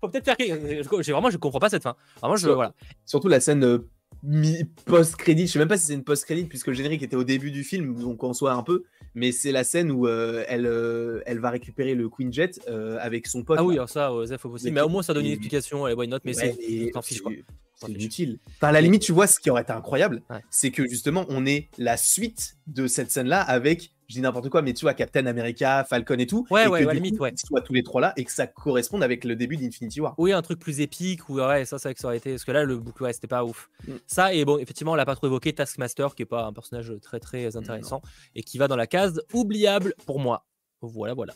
Faut 0.00 0.08
peut-être 0.08 0.24
faire. 0.24 0.36
quelque- 0.36 1.10
vraiment, 1.12 1.30
je 1.30 1.36
comprends 1.38 1.60
pas 1.60 1.68
cette 1.70 1.82
fin. 1.82 1.96
Vraiment, 2.20 2.36
je. 2.36 2.42
Sur- 2.46 2.54
Voilà. 2.54 2.74
Surtout 3.06 3.28
la 3.28 3.40
scène 3.40 3.64
euh, 3.64 3.78
post-crédit. 4.84 5.46
Je 5.46 5.52
sais 5.52 5.58
même 5.58 5.68
pas 5.68 5.76
si 5.78 5.86
c'est 5.86 5.94
une 5.94 6.04
post-crédit 6.04 6.44
puisque 6.44 6.68
le 6.68 6.74
générique 6.74 7.02
était 7.02 7.16
au 7.16 7.24
début 7.24 7.50
du 7.50 7.64
film, 7.64 7.98
donc 8.00 8.22
on 8.22 8.32
soit 8.32 8.52
un 8.52 8.62
peu. 8.62 8.84
Mais 9.14 9.30
c'est 9.32 9.52
la 9.52 9.62
scène 9.64 9.90
où 9.90 10.06
euh, 10.06 10.44
elle, 10.48 10.64
euh, 10.66 11.20
elle 11.26 11.38
va 11.38 11.50
récupérer 11.50 11.94
le 11.94 12.08
Queen 12.08 12.32
Jet 12.32 12.60
euh, 12.68 12.96
avec 13.00 13.26
son 13.26 13.42
pote. 13.44 13.58
Ah 13.60 13.64
oui, 13.64 13.74
alors 13.74 13.88
ça, 13.90 14.10
ça 14.26 14.38
faut 14.38 14.48
aussi. 14.48 14.66
Mais 14.66 14.70
Mais 14.72 14.80
au 14.80 14.88
moins, 14.88 15.02
ça 15.02 15.12
donne 15.12 15.26
une 15.26 15.32
explication. 15.32 15.84
Allez, 15.84 15.94
why 15.94 16.08
not? 16.08 16.18
Mais 16.24 16.34
Ouais, 16.36 16.56
c'est. 16.58 16.84
mais 16.84 16.90
t'en 16.90 17.02
c'est- 17.02 17.18
quoi. 17.18 17.32
c'est 17.34 17.80
T'en 17.80 17.86
fiches. 17.88 17.96
inutile. 17.96 18.38
Enfin, 18.56 18.68
à 18.68 18.72
la 18.72 18.80
limite, 18.80 19.02
tu 19.02 19.12
vois, 19.12 19.26
ce 19.26 19.38
qui 19.38 19.50
aurait 19.50 19.62
été 19.62 19.72
incroyable, 19.72 20.22
Ouais. 20.30 20.40
c'est 20.50 20.70
que 20.70 20.86
justement, 20.88 21.26
on 21.28 21.44
ait 21.46 21.68
la 21.78 21.96
suite 21.98 22.56
de 22.68 22.86
cette 22.86 23.10
scène-là 23.10 23.40
avec, 23.42 23.92
je 24.12 24.18
dis 24.18 24.22
n'importe 24.22 24.50
quoi, 24.50 24.60
mais 24.60 24.74
tu 24.74 24.84
vois, 24.84 24.92
Captain 24.92 25.24
America, 25.24 25.84
Falcon 25.88 26.18
et 26.18 26.26
tout. 26.26 26.46
Ouais, 26.50 26.64
et 26.64 26.68
ouais, 26.68 26.82
que 26.82 26.86
ouais, 26.86 26.94
limite, 26.94 27.16
coup, 27.16 27.24
ouais. 27.24 27.32
soient 27.36 27.62
tous 27.62 27.72
les 27.72 27.82
trois 27.82 28.02
là 28.02 28.12
et 28.18 28.24
que 28.24 28.30
ça 28.30 28.46
corresponde 28.46 29.02
avec 29.02 29.24
le 29.24 29.36
début 29.36 29.56
d'Infinity 29.56 30.02
War. 30.02 30.14
Oui, 30.18 30.32
un 30.32 30.42
truc 30.42 30.58
plus 30.58 30.80
épique 30.80 31.28
ou 31.30 31.40
ouais, 31.40 31.64
ça, 31.64 31.78
c'est 31.78 31.88
vrai 31.88 31.94
que 31.94 32.00
ça 32.00 32.08
aurait 32.08 32.18
été. 32.18 32.32
Parce 32.32 32.44
que 32.44 32.52
là, 32.52 32.64
le 32.64 32.76
boucle, 32.76 33.02
ouais, 33.02 33.12
c'était 33.14 33.26
pas 33.26 33.42
ouf. 33.42 33.70
Mm. 33.88 33.92
Ça, 34.06 34.34
et 34.34 34.44
bon, 34.44 34.58
effectivement, 34.58 34.92
on 34.92 34.96
l'a 34.96 35.06
pas 35.06 35.16
trop 35.16 35.28
évoqué. 35.28 35.54
Taskmaster, 35.54 36.14
qui 36.14 36.22
est 36.22 36.26
pas 36.26 36.44
un 36.44 36.52
personnage 36.52 36.92
très 37.00 37.20
très 37.20 37.56
intéressant 37.56 38.02
et 38.34 38.42
qui 38.42 38.58
va 38.58 38.68
dans 38.68 38.76
la 38.76 38.86
case 38.86 39.22
oubliable 39.32 39.94
pour 40.04 40.20
moi. 40.20 40.44
Voilà, 40.82 41.14
voilà. 41.14 41.32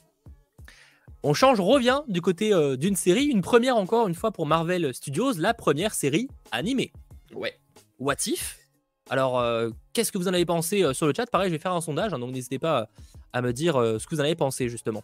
On 1.23 1.33
change, 1.33 1.59
revient 1.59 2.03
du 2.09 2.21
côté 2.21 2.53
euh, 2.53 2.77
d'une 2.77 2.95
série, 2.95 3.25
une 3.25 3.41
première 3.41 3.77
encore 3.77 4.07
une 4.07 4.15
fois 4.15 4.33
pour 4.33 4.47
Marvel 4.47 4.93
Studios, 4.93 5.33
la 5.39 5.55
première 5.55 5.95
série 5.95 6.29
animée. 6.53 6.93
Ouais. 7.35 7.59
What 7.99 8.27
If 8.27 8.66
Alors, 9.09 9.39
euh, 9.39 9.71
qu'est-ce 9.93 10.11
que 10.11 10.19
vous 10.19 10.29
en 10.29 10.35
avez 10.35 10.45
pensé 10.47 10.83
euh, 10.83 10.93
sur 10.93 11.07
le 11.07 11.13
chat? 11.17 11.27
Pareil, 11.31 11.49
je 11.49 11.55
vais 11.55 11.61
faire 11.61 11.73
un 11.73 11.81
sondage, 11.81 12.13
hein, 12.13 12.19
donc 12.19 12.33
n'hésitez 12.33 12.59
pas 12.59 12.89
à 13.33 13.41
me 13.43 13.53
dire 13.53 13.77
euh, 13.77 13.99
ce 13.99 14.07
que 14.07 14.15
vous 14.15 14.21
en 14.21 14.25
avez 14.25 14.35
pensé 14.35 14.69
justement. 14.69 15.03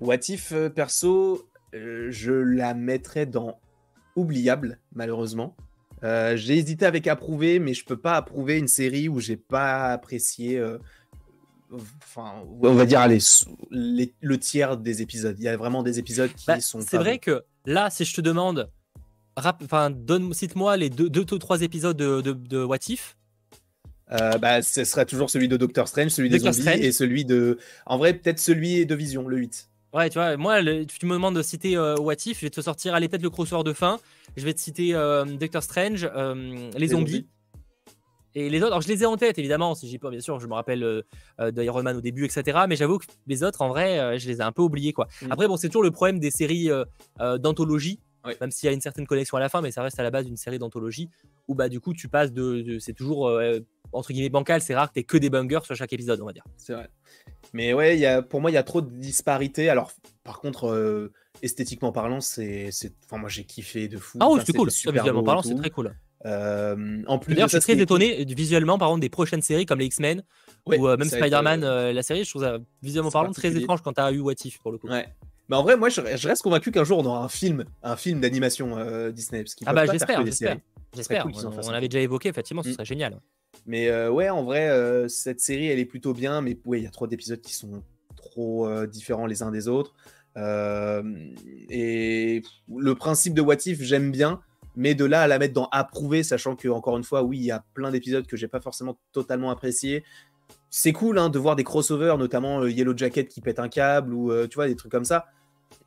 What 0.00 0.18
If, 0.28 0.52
euh, 0.52 0.68
perso, 0.68 1.48
euh, 1.74 2.08
je 2.10 2.32
la 2.32 2.74
mettrais 2.74 3.26
dans 3.26 3.58
oubliable, 4.14 4.78
malheureusement. 4.94 5.56
Euh, 6.04 6.36
j'ai 6.36 6.56
hésité 6.58 6.84
avec 6.86 7.06
approuver, 7.06 7.58
mais 7.58 7.74
je 7.74 7.84
peux 7.84 7.96
pas 7.96 8.16
approuver 8.16 8.58
une 8.58 8.68
série 8.68 9.08
où 9.08 9.18
j'ai 9.20 9.36
pas 9.36 9.86
apprécié. 9.92 10.58
euh, 10.58 10.78
Enfin, 11.98 12.32
on 12.62 12.74
va 12.74 12.86
dire, 12.86 13.00
allez, 13.00 13.18
les- 13.72 14.14
le 14.20 14.38
tiers 14.38 14.76
des 14.76 15.02
épisodes. 15.02 15.34
Il 15.36 15.42
y 15.44 15.48
a 15.48 15.56
vraiment 15.56 15.82
des 15.82 15.98
épisodes 15.98 16.32
qui 16.32 16.46
Bah, 16.46 16.60
sont. 16.60 16.80
c'est 16.80 16.96
vrai 16.96 17.18
que 17.18 17.42
là, 17.64 17.90
si 17.90 18.04
je 18.04 18.14
te 18.14 18.20
demande, 18.20 18.70
enfin, 19.36 19.90
donne, 19.90 20.32
cite-moi 20.32 20.76
les 20.76 20.90
deux, 20.90 21.08
deux 21.08 21.26
ou 21.32 21.38
trois 21.38 21.62
épisodes 21.62 21.96
de, 21.96 22.20
de, 22.20 22.32
de 22.32 22.64
What 22.64 22.78
If. 22.88 23.16
Euh, 24.12 24.38
bah, 24.38 24.62
ce 24.62 24.84
serait 24.84 25.06
toujours 25.06 25.30
celui 25.30 25.48
de 25.48 25.56
Doctor 25.56 25.88
Strange, 25.88 26.10
celui 26.10 26.28
des 26.28 26.36
Doctor 26.38 26.52
zombies 26.52 26.68
Strange. 26.68 26.80
et 26.80 26.92
celui 26.92 27.24
de. 27.24 27.58
En 27.86 27.98
vrai, 27.98 28.14
peut-être 28.14 28.38
celui 28.38 28.86
de 28.86 28.94
Vision, 28.94 29.26
le 29.26 29.36
8. 29.38 29.68
Ouais, 29.92 30.10
tu 30.10 30.18
vois, 30.18 30.36
moi, 30.36 30.60
le- 30.60 30.84
tu 30.84 31.06
me 31.06 31.14
demandes 31.14 31.36
de 31.36 31.42
citer 31.42 31.76
euh, 31.76 31.96
What 31.96 32.14
If, 32.26 32.40
je 32.40 32.46
vais 32.46 32.50
te 32.50 32.60
sortir, 32.60 32.94
allez, 32.94 33.08
peut-être 33.08 33.22
le 33.22 33.30
crossover 33.30 33.64
de 33.64 33.72
fin. 33.72 33.98
Je 34.36 34.44
vais 34.44 34.52
te 34.52 34.60
citer 34.60 34.94
euh, 34.94 35.24
Doctor 35.24 35.62
Strange, 35.62 36.08
euh, 36.14 36.70
les, 36.76 36.88
zombies. 36.88 37.26
Et 38.34 38.50
les 38.50 38.58
autres, 38.58 38.72
alors 38.72 38.82
je 38.82 38.88
les 38.88 39.02
ai 39.02 39.06
en 39.06 39.16
tête 39.16 39.38
évidemment, 39.38 39.74
si 39.74 39.88
j'y 39.88 39.98
pas, 39.98 40.10
bien 40.10 40.20
sûr, 40.20 40.38
je 40.38 40.46
me 40.46 40.52
rappelle 40.52 40.82
euh, 40.82 41.50
d'Iron 41.50 41.82
Man 41.82 41.96
au 41.96 42.00
début, 42.02 42.26
etc. 42.26 42.58
Mais 42.68 42.76
j'avoue 42.76 42.98
que 42.98 43.06
les 43.26 43.42
autres, 43.42 43.62
en 43.62 43.68
vrai, 43.68 44.18
je 44.18 44.28
les 44.28 44.38
ai 44.38 44.42
un 44.42 44.52
peu 44.52 44.60
oubliés 44.60 44.92
quoi. 44.92 45.08
Mm. 45.22 45.32
Après, 45.32 45.48
bon, 45.48 45.56
c'est 45.56 45.68
toujours 45.68 45.82
le 45.82 45.90
problème 45.90 46.20
des 46.20 46.30
séries 46.30 46.68
d'anthologie, 47.38 48.00
Même 48.40 48.50
s'il 48.50 48.66
y 48.66 48.70
a 48.70 48.72
une 48.72 48.80
certaine 48.80 49.06
connexion 49.06 49.36
à 49.36 49.40
la 49.40 49.48
fin, 49.48 49.60
mais 49.60 49.70
ça 49.70 49.82
reste 49.82 49.98
à 49.98 50.02
la 50.02 50.10
base 50.10 50.26
d'une 50.26 50.36
série 50.36 50.58
d'anthologie 50.58 51.08
où 51.48 51.54
bah 51.54 51.68
du 51.68 51.80
coup 51.80 51.94
tu 51.94 52.08
passes 52.08 52.32
de, 52.32 52.60
de- 52.62 52.78
c'est 52.78 52.92
toujours 52.92 53.28
euh, 53.28 53.60
entre 53.92 54.12
guillemets 54.12 54.28
bancal, 54.28 54.60
c'est 54.60 54.74
rare 54.74 54.88
que 54.88 54.94
t'aies 54.94 55.04
que 55.04 55.16
des 55.16 55.30
bangers 55.30 55.60
sur 55.64 55.74
chaque 55.76 55.92
épisode, 55.92 56.20
on 56.20 56.26
va 56.26 56.32
dire. 56.32 56.44
C'est 56.56 56.72
vrai. 56.72 56.88
Mais 57.52 57.72
ouais, 57.72 57.96
il 57.96 58.00
y 58.00 58.06
a, 58.06 58.22
pour 58.22 58.40
moi, 58.40 58.50
il 58.50 58.54
y 58.54 58.58
a 58.58 58.62
trop 58.64 58.80
de 58.80 58.90
disparités. 58.90 59.68
Alors, 59.70 59.92
par 60.24 60.40
contre, 60.40 60.66
euh, 60.68 61.12
esthétiquement 61.42 61.92
parlant, 61.92 62.20
c'est. 62.20 62.70
c'est- 62.72 62.92
Enfin, 63.04 63.18
moi, 63.18 63.28
j'ai 63.28 63.44
kiffé 63.44 63.86
de 63.88 63.98
fou. 63.98 64.18
Ah 64.20 64.26
oui, 64.26 64.34
Enfin, 64.34 64.42
c'est 64.46 64.52
cool. 64.52 64.68
visuellement 64.68 65.22
parlant, 65.22 65.42
c'est 65.42 65.54
très 65.54 65.70
cool. 65.70 65.94
Euh, 66.24 67.02
en 67.06 67.18
plus, 67.18 67.34
D'ailleurs, 67.34 67.48
je 67.48 67.58
suis 67.58 67.74
très 67.74 67.80
étonné 67.80 68.22
euh, 68.22 68.24
visuellement, 68.36 68.78
par 68.78 68.88
contre, 68.88 69.00
des 69.00 69.08
prochaines 69.08 69.42
séries 69.42 69.64
comme 69.66 69.78
les 69.78 69.86
X-Men 69.86 70.24
Ouais, 70.66 70.76
ou 70.78 70.88
euh, 70.88 70.96
même 70.96 71.08
Spider-Man, 71.08 71.62
euh, 71.62 71.68
euh, 71.90 71.92
la 71.92 72.02
série, 72.02 72.24
je 72.24 72.30
trouve 72.30 72.42
ça 72.42 72.58
visuellement 72.82 73.10
parlant 73.12 73.30
très 73.32 73.56
étrange 73.56 73.82
quand 73.82 73.92
t'as 73.92 74.10
eu 74.10 74.18
What 74.18 74.32
If 74.44 74.58
pour 74.58 74.72
le 74.72 74.78
coup. 74.78 74.88
Ouais. 74.88 75.06
Mais 75.48 75.56
en 75.56 75.62
vrai, 75.62 75.76
moi, 75.76 75.88
je, 75.88 76.00
je 76.16 76.28
reste 76.28 76.42
convaincu 76.42 76.72
qu'un 76.72 76.84
jour, 76.84 76.98
on 76.98 77.04
aura 77.04 77.24
un 77.24 77.28
film, 77.28 77.64
un 77.82 77.96
film 77.96 78.20
d'animation 78.20 78.76
euh, 78.78 79.10
Disney. 79.12 79.42
Parce 79.42 79.54
Ah 79.64 79.72
bah 79.72 79.86
j'espère, 79.86 80.24
j'espère. 80.24 80.58
J'espère. 80.94 81.22
cool 81.24 81.32
on, 81.36 81.50
fassent 81.52 81.68
on 81.68 81.72
un 81.72 81.74
avait 81.74 81.88
déjà 81.88 82.02
évoqué, 82.02 82.28
effectivement, 82.28 82.62
ce 82.62 82.70
Mm. 82.70 82.72
serait 82.72 82.84
génial. 82.84 83.20
Mais 83.66 83.88
euh, 83.88 84.10
ouais, 84.10 84.28
en 84.28 84.44
vrai, 84.44 84.68
euh, 84.68 85.08
cette 85.08 85.40
série, 85.40 85.66
elle 85.66 85.78
est 85.78 85.84
plutôt 85.84 86.14
bien. 86.14 86.40
Mais 86.40 86.58
ouais, 86.64 86.80
il 86.80 86.84
y 86.84 86.86
a 86.86 86.90
trop 86.90 87.06
d'épisodes 87.06 87.40
qui 87.40 87.54
sont 87.54 87.82
trop 88.16 88.68
différents 88.86 89.26
les 89.26 89.42
uns 89.42 89.50
des 89.50 89.68
autres. 89.68 89.94
Et 91.70 92.42
le 92.74 92.94
principe 92.94 93.34
de 93.34 93.40
What 93.40 93.56
If, 93.66 93.82
j'aime 93.82 94.10
bien. 94.10 94.40
Mais 94.78 94.94
de 94.94 95.06
là 95.06 95.22
à 95.22 95.26
la 95.26 95.38
mettre 95.38 95.54
dans 95.54 95.68
approuver, 95.72 96.22
sachant 96.22 96.54
que, 96.54 96.68
encore 96.68 96.98
une 96.98 97.04
fois, 97.04 97.22
oui, 97.22 97.38
il 97.38 97.44
y 97.44 97.50
a 97.50 97.64
plein 97.72 97.90
d'épisodes 97.90 98.26
que 98.26 98.36
j'ai 98.36 98.48
pas 98.48 98.60
forcément 98.60 98.98
totalement 99.12 99.50
apprécié. 99.50 100.04
C'est 100.68 100.92
cool 100.92 101.18
hein, 101.18 101.30
de 101.30 101.38
voir 101.38 101.56
des 101.56 101.64
crossovers, 101.64 102.18
notamment 102.18 102.60
euh, 102.60 102.70
Yellow 102.70 102.94
Jacket 102.94 103.28
qui 103.28 103.40
pète 103.40 103.58
un 103.58 103.70
câble 103.70 104.12
ou 104.12 104.30
euh, 104.30 104.46
tu 104.46 104.56
vois, 104.56 104.66
des 104.68 104.76
trucs 104.76 104.92
comme 104.92 105.06
ça. 105.06 105.26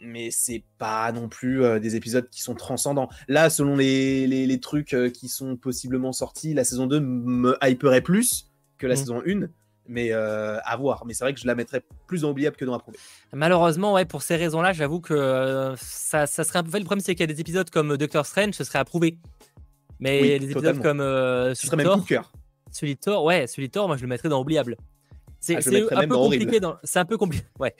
Mais 0.01 0.29
c'est 0.31 0.63
pas 0.77 1.11
non 1.11 1.27
plus 1.27 1.63
euh, 1.63 1.79
des 1.79 1.95
épisodes 1.95 2.29
qui 2.29 2.41
sont 2.41 2.55
transcendants. 2.55 3.09
Là, 3.27 3.49
selon 3.49 3.75
les, 3.75 4.27
les, 4.27 4.45
les 4.47 4.59
trucs 4.59 4.93
euh, 4.93 5.09
qui 5.09 5.27
sont 5.27 5.57
possiblement 5.57 6.11
sortis, 6.13 6.53
la 6.53 6.63
saison 6.63 6.87
2 6.87 6.99
me 6.99 7.57
hyperait 7.63 8.01
plus 8.01 8.49
que 8.77 8.87
la 8.87 8.93
Mm. 8.93 8.97
saison 8.97 9.21
1. 9.25 9.47
Mais 9.91 10.13
euh, 10.13 10.59
à 10.63 10.77
voir. 10.77 11.03
Mais 11.05 11.13
c'est 11.15 11.23
vrai 11.23 11.33
que 11.33 11.39
je 11.39 11.47
la 11.47 11.55
mettrais 11.55 11.83
plus 12.07 12.23
en 12.23 12.29
oubliable 12.29 12.55
que 12.55 12.63
dans 12.63 12.75
approuvé. 12.75 12.97
Malheureusement, 13.33 13.93
ouais, 13.93 14.05
pour 14.05 14.21
ces 14.21 14.35
raisons-là, 14.35 14.71
j'avoue 14.71 15.01
que 15.01 15.73
ça, 15.77 16.27
ça 16.27 16.43
serait 16.43 16.59
un 16.59 16.63
peu. 16.63 16.77
Le 16.77 16.83
problème, 16.85 17.03
c'est 17.03 17.15
qu'il 17.15 17.21
y 17.27 17.29
a 17.29 17.33
des 17.33 17.41
épisodes 17.41 17.69
comme 17.71 17.97
Doctor 17.97 18.25
Strange, 18.25 18.53
ce 18.53 18.63
serait 18.63 18.77
approuvé. 18.79 19.17
Mais 19.99 20.21
Oui, 20.21 20.27
les 20.29 20.35
épisodes 20.51 20.75
totalement. 20.75 20.81
comme 20.83 20.99
Ce 21.55 21.65
serait 21.67 21.75
même 21.77 21.87
coup 21.87 21.93
Thor, 21.93 22.01
de 22.03 22.07
cœur. 22.07 22.31
celui 22.71 22.95
de 22.95 22.99
Thor, 22.99 23.23
ouais, 23.25 23.47
celui 23.47 23.67
de 23.67 23.73
Thor, 23.73 23.87
moi 23.87 23.97
je 23.97 24.03
le 24.03 24.07
mettrais 24.07 24.29
dans 24.29 24.39
oubliable. 24.39 24.77
C'est 25.41 25.55
Ah, 25.55 25.61
c'est 25.61 25.81
un 25.93 26.01
peu 26.01 26.07
dans 26.07 26.23
compliqué. 26.23 26.59
Dans... 26.59 26.77
C'est 26.83 26.99
un 26.99 27.05
peu 27.05 27.17
compliqué. 27.17 27.45
Ouais. 27.59 27.75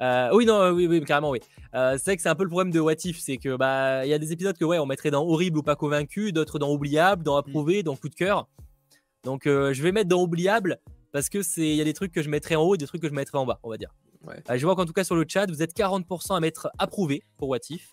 Euh, 0.00 0.30
oui, 0.32 0.44
non, 0.46 0.70
oui, 0.70 0.86
oui, 0.86 1.02
carrément, 1.04 1.30
oui. 1.30 1.40
Euh, 1.74 1.94
c'est 1.98 2.04
vrai 2.04 2.16
que 2.16 2.22
c'est 2.22 2.28
un 2.28 2.34
peu 2.34 2.44
le 2.44 2.50
problème 2.50 2.72
de 2.72 2.80
What 2.80 3.04
If, 3.04 3.18
c'est 3.18 3.38
que 3.38 3.56
bah 3.56 4.04
il 4.04 4.10
y 4.10 4.14
a 4.14 4.18
des 4.18 4.32
épisodes 4.32 4.56
que 4.56 4.64
ouais, 4.64 4.78
on 4.78 4.86
mettrait 4.86 5.10
dans 5.10 5.24
horrible 5.24 5.58
ou 5.58 5.62
pas 5.62 5.76
convaincu, 5.76 6.32
d'autres 6.32 6.58
dans 6.58 6.72
oubliable, 6.72 7.22
dans 7.22 7.36
approuvé, 7.36 7.82
dans 7.82 7.96
coup 7.96 8.08
de 8.08 8.14
cœur. 8.14 8.48
Donc 9.24 9.42
je 9.44 9.82
vais 9.82 9.92
mettre 9.92 10.08
dans 10.08 10.22
oubliable 10.22 10.78
parce 11.12 11.28
que 11.28 11.42
c'est 11.42 11.68
il 11.68 11.76
y 11.76 11.80
a 11.80 11.84
des 11.84 11.94
trucs 11.94 12.12
que 12.12 12.22
je 12.22 12.30
mettrais 12.30 12.54
en 12.54 12.62
haut 12.62 12.74
et 12.74 12.78
des 12.78 12.86
trucs 12.86 13.02
que 13.02 13.08
je 13.08 13.14
mettrais 13.14 13.38
en 13.38 13.46
bas, 13.46 13.58
on 13.62 13.70
va 13.70 13.76
dire. 13.76 13.94
je 14.54 14.64
vois 14.64 14.76
qu'en 14.76 14.84
tout 14.86 14.92
cas 14.92 15.04
sur 15.04 15.16
le 15.16 15.24
chat, 15.26 15.46
vous 15.46 15.62
êtes 15.62 15.74
40% 15.74 16.36
à 16.36 16.40
mettre 16.40 16.70
approuvé 16.78 17.22
pour 17.38 17.48
What 17.48 17.58
If, 17.70 17.92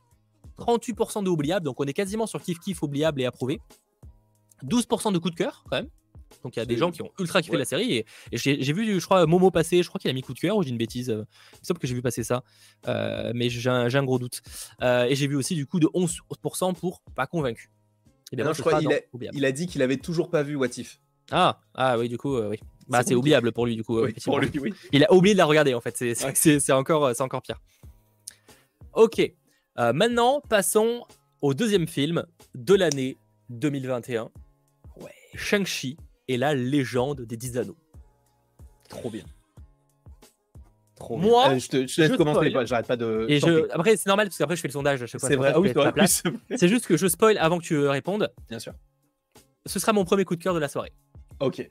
38% 0.59 1.23
de 1.23 1.29
oubliable, 1.29 1.65
donc 1.65 1.79
on 1.79 1.85
est 1.85 1.93
quasiment 1.93 2.27
sur 2.27 2.41
kiff 2.41 2.59
kiff 2.59 2.83
oubliable 2.83 3.21
et 3.21 3.25
approuvé. 3.25 3.59
12% 4.63 5.11
de 5.11 5.17
coup 5.17 5.29
de 5.29 5.35
cœur 5.35 5.63
quand 5.69 5.77
même. 5.77 5.89
Donc 6.43 6.55
il 6.55 6.59
y 6.59 6.61
a 6.61 6.65
des 6.65 6.77
gens 6.77 6.91
qui 6.91 7.01
ont 7.01 7.11
ultra 7.19 7.41
kiffé 7.41 7.57
la 7.57 7.65
série. 7.65 7.97
Et, 7.97 8.05
j'ai 8.31 8.73
vu, 8.73 8.99
je 8.99 9.05
crois, 9.05 9.25
Momo 9.25 9.51
passer, 9.51 9.83
je 9.83 9.87
crois 9.87 9.99
qu'il 9.99 10.09
a 10.09 10.13
mis 10.13 10.21
coup 10.21 10.33
de 10.33 10.39
cœur, 10.39 10.57
ou 10.57 10.63
j'ai 10.63 10.69
une 10.69 10.77
bêtise. 10.77 11.09
Euh, 11.09 11.25
il 11.61 11.65
semble 11.65 11.79
que 11.79 11.87
j'ai 11.87 11.95
vu 11.95 12.01
passer 12.01 12.23
ça. 12.23 12.43
Euh, 12.87 13.31
mais 13.35 13.49
j'ai 13.49 13.69
un, 13.69 14.03
gros 14.03 14.19
doute. 14.19 14.41
Euh, 14.81 15.05
et 15.05 15.15
j'ai 15.15 15.27
vu 15.27 15.35
aussi 15.35 15.55
du 15.55 15.65
coup 15.65 15.79
de 15.79 15.87
11% 15.87 16.75
pour 16.75 17.01
pas 17.15 17.27
convaincu. 17.27 17.69
Et 18.31 18.35
bien, 18.35 18.51
je 18.51 18.61
crois 18.61 18.79
qu'il 18.79 18.91
a, 18.91 18.99
il 19.33 19.45
a 19.45 19.51
dit 19.51 19.67
qu'il 19.67 19.81
avait 19.81 19.97
toujours 19.97 20.29
pas 20.29 20.43
vu 20.43 20.55
What 20.55 20.69
If. 20.77 20.99
Ah, 21.31 21.61
ah 21.75 21.97
oui, 21.97 22.09
du 22.09 22.17
coup, 22.17 22.37
oui. 22.37 22.59
Bah, 22.89 23.01
c'est 23.05 23.15
oubliable 23.15 23.51
pour 23.53 23.65
lui, 23.65 23.75
du 23.75 23.83
coup. 23.83 24.01
pour 24.25 24.39
lui, 24.39 24.51
oui. 24.59 24.73
Il 24.91 25.05
a 25.05 25.13
oublié 25.13 25.35
de 25.35 25.37
la 25.37 25.45
regarder, 25.45 25.73
en 25.73 25.81
fait. 25.81 25.95
C'est 25.97 26.71
encore, 26.71 27.13
encore 27.19 27.41
pire. 27.41 27.61
Ok. 28.93 29.21
maintenant, 29.77 30.41
passons 30.41 31.05
au 31.41 31.53
deuxième 31.53 31.87
film 31.87 32.25
de 32.55 32.73
l'année 32.73 33.17
2021. 33.49 34.31
Ouais. 34.97 35.11
Shang-Chi 35.35 35.97
et 36.33 36.37
la 36.37 36.55
légende 36.55 37.21
des 37.21 37.37
10 37.37 37.57
anneaux. 37.59 37.77
Trop 38.89 39.09
bien. 39.09 39.23
Trop 40.95 41.17
Moi, 41.17 41.47
bien. 41.47 41.55
Euh, 41.55 41.59
je 41.59 41.67
te, 41.67 41.87
je 41.87 42.01
laisse 42.01 42.17
commencer, 42.17 42.51
j'arrête 42.65 42.87
pas 42.87 42.97
de. 42.97 43.25
Et 43.29 43.39
je... 43.39 43.71
Après, 43.71 43.95
c'est 43.97 44.07
normal 44.07 44.27
parce 44.27 44.37
qu'après, 44.37 44.55
je 44.55 44.61
fais 44.61 44.67
le 44.67 44.73
sondage 44.73 45.01
à 45.03 45.05
chaque 45.05 45.19
fois. 45.19 45.29
C'est 45.29 45.35
vrai, 45.35 45.51
ah 45.53 45.59
oui, 45.59 45.71
c'est 46.55 46.67
juste 46.67 46.87
que 46.87 46.97
je 46.97 47.07
spoil 47.07 47.37
avant 47.37 47.59
que 47.59 47.63
tu 47.63 47.77
répondes. 47.87 48.31
Bien 48.49 48.59
sûr. 48.59 48.73
Ce 49.65 49.79
sera 49.79 49.93
mon 49.93 50.05
premier 50.05 50.25
coup 50.25 50.35
de 50.35 50.43
cœur 50.43 50.53
de 50.53 50.59
la 50.59 50.67
soirée. 50.67 50.91
Ok. 51.39 51.69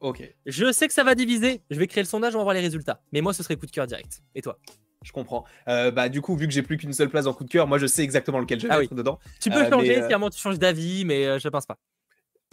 Ok. 0.00 0.34
Je 0.46 0.72
sais 0.72 0.86
que 0.86 0.94
ça 0.94 1.04
va 1.04 1.14
diviser. 1.14 1.62
Je 1.70 1.78
vais 1.78 1.86
créer 1.86 2.02
le 2.02 2.08
sondage, 2.08 2.34
on 2.34 2.38
va 2.38 2.44
voir 2.44 2.54
les 2.54 2.60
résultats. 2.60 3.02
Mais 3.12 3.20
moi, 3.20 3.32
ce 3.32 3.42
serait 3.42 3.56
coup 3.56 3.66
de 3.66 3.70
cœur 3.70 3.86
direct. 3.86 4.22
Et 4.34 4.42
toi? 4.42 4.58
Je 5.02 5.12
comprends. 5.12 5.44
Euh, 5.68 5.90
bah, 5.90 6.08
du 6.08 6.20
coup, 6.20 6.36
vu 6.36 6.46
que 6.46 6.52
j'ai 6.52 6.62
plus 6.62 6.76
qu'une 6.76 6.92
seule 6.92 7.10
place 7.10 7.26
en 7.26 7.34
coup 7.34 7.44
de 7.44 7.50
cœur, 7.50 7.66
moi 7.66 7.78
je 7.78 7.86
sais 7.86 8.02
exactement 8.02 8.38
lequel 8.38 8.58
je 8.58 8.66
vais 8.66 8.72
ah 8.72 8.80
mettre 8.80 8.94
dedans. 8.94 9.18
Tu 9.40 9.50
peux 9.50 9.58
euh, 9.58 9.70
changer, 9.70 10.00
mais, 10.00 10.30
tu 10.30 10.38
changes 10.38 10.58
d'avis, 10.58 11.04
mais 11.04 11.38
je 11.38 11.48
pense 11.48 11.66
pas. 11.66 11.78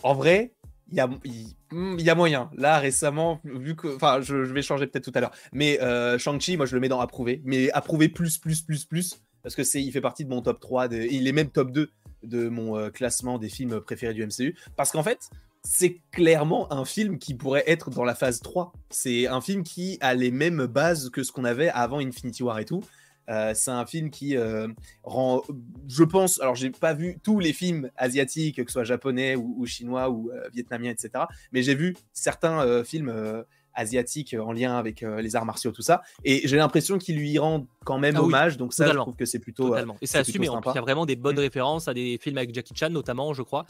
En 0.03 0.13
vrai, 0.13 0.53
il 0.91 0.97
y 0.97 0.99
a, 0.99 1.09
il 1.23 2.01
y 2.01 2.09
a 2.09 2.15
moyen. 2.15 2.49
Là, 2.55 2.79
récemment, 2.79 3.39
vu 3.43 3.75
que. 3.75 3.95
Enfin, 3.95 4.21
je, 4.21 4.35
vais 4.35 4.61
changer 4.61 4.87
peut-être 4.87 5.05
tout 5.05 5.11
à 5.15 5.21
l'heure. 5.21 5.31
Mais 5.53 5.81
euh, 5.81 6.17
Shang-Chi, 6.17 6.57
moi, 6.57 6.65
je 6.65 6.75
le 6.75 6.81
mets 6.81 6.89
dans 6.89 6.99
approuvé. 6.99 7.41
Mais 7.45 7.71
approuvé 7.71 8.09
plus, 8.09 8.37
plus, 8.37 8.61
plus, 8.61 8.85
plus. 8.85 9.21
Parce 9.43 9.55
que 9.55 9.63
c'est, 9.63 9.81
il 9.81 9.91
fait 9.91 10.01
partie 10.01 10.25
de 10.25 10.29
mon 10.29 10.41
top 10.41 10.59
3. 10.59 10.93
il 10.93 11.27
est 11.27 11.31
même 11.31 11.49
top 11.49 11.71
2 11.71 11.89
de 12.23 12.49
mon 12.49 12.77
euh, 12.77 12.89
classement 12.89 13.39
des 13.39 13.49
films 13.49 13.81
préférés 13.81 14.13
du 14.13 14.25
MCU. 14.25 14.55
Parce 14.75 14.91
qu'en 14.91 15.03
fait, 15.03 15.29
c'est 15.63 16.01
clairement 16.11 16.71
un 16.71 16.85
film 16.85 17.17
qui 17.17 17.33
pourrait 17.33 17.63
être 17.67 17.89
dans 17.89 18.03
la 18.03 18.15
phase 18.15 18.41
3. 18.41 18.73
C'est 18.89 19.27
un 19.27 19.41
film 19.41 19.63
qui 19.63 19.97
a 20.01 20.13
les 20.13 20.31
mêmes 20.31 20.65
bases 20.65 21.09
que 21.09 21.23
ce 21.23 21.31
qu'on 21.31 21.45
avait 21.45 21.69
avant 21.69 21.99
Infinity 21.99 22.43
War 22.43 22.59
et 22.59 22.65
tout. 22.65 22.83
Euh, 23.31 23.53
c'est 23.55 23.71
un 23.71 23.85
film 23.85 24.09
qui 24.09 24.35
euh, 24.35 24.67
rend, 25.03 25.41
je 25.87 26.03
pense, 26.03 26.41
alors 26.41 26.55
j'ai 26.55 26.69
pas 26.69 26.93
vu 26.93 27.17
tous 27.23 27.39
les 27.39 27.53
films 27.53 27.89
asiatiques, 27.95 28.57
que 28.57 28.69
ce 28.69 28.73
soit 28.73 28.83
japonais 28.83 29.35
ou, 29.35 29.65
chinois 29.65 30.09
ou 30.09 30.31
euh, 30.31 30.49
vietnamiens, 30.53 30.91
etc. 30.91 31.25
Mais 31.53 31.63
j'ai 31.63 31.75
vu 31.75 31.95
certains 32.11 32.83
films 32.83 33.45
asiatiques 33.73 34.35
en 34.37 34.51
lien 34.51 34.77
avec 34.77 35.01
les 35.01 35.35
arts 35.35 35.45
martiaux, 35.45 35.71
tout 35.71 35.81
ça. 35.81 36.01
Et 36.25 36.45
j'ai 36.45 36.57
l'impression 36.57 36.97
qu'il 36.97 37.17
lui 37.17 37.37
rend 37.39 37.67
quand 37.85 37.99
même 37.99 38.15
ah 38.17 38.23
hommage. 38.23 38.57
donc 38.57 38.73
ça, 38.73 38.87
je 38.87 38.97
trouve 38.97 39.15
que 39.15 39.25
c'est 39.25 39.39
plutôt. 39.39 39.69
Totalement. 39.69 39.95
Et 40.01 40.07
c'est 40.07 40.17
assumé. 40.17 40.47
il 40.47 40.75
y 40.75 40.77
a 40.77 40.81
vraiment 40.81 41.05
des 41.05 41.15
bonnes 41.15 41.37
mm. 41.37 41.39
références 41.39 41.87
à 41.87 41.93
des 41.93 42.19
films 42.21 42.37
avec 42.37 42.53
Jackie 42.53 42.75
Chan, 42.75 42.89
notamment, 42.89 43.33
je 43.33 43.43
crois. 43.43 43.65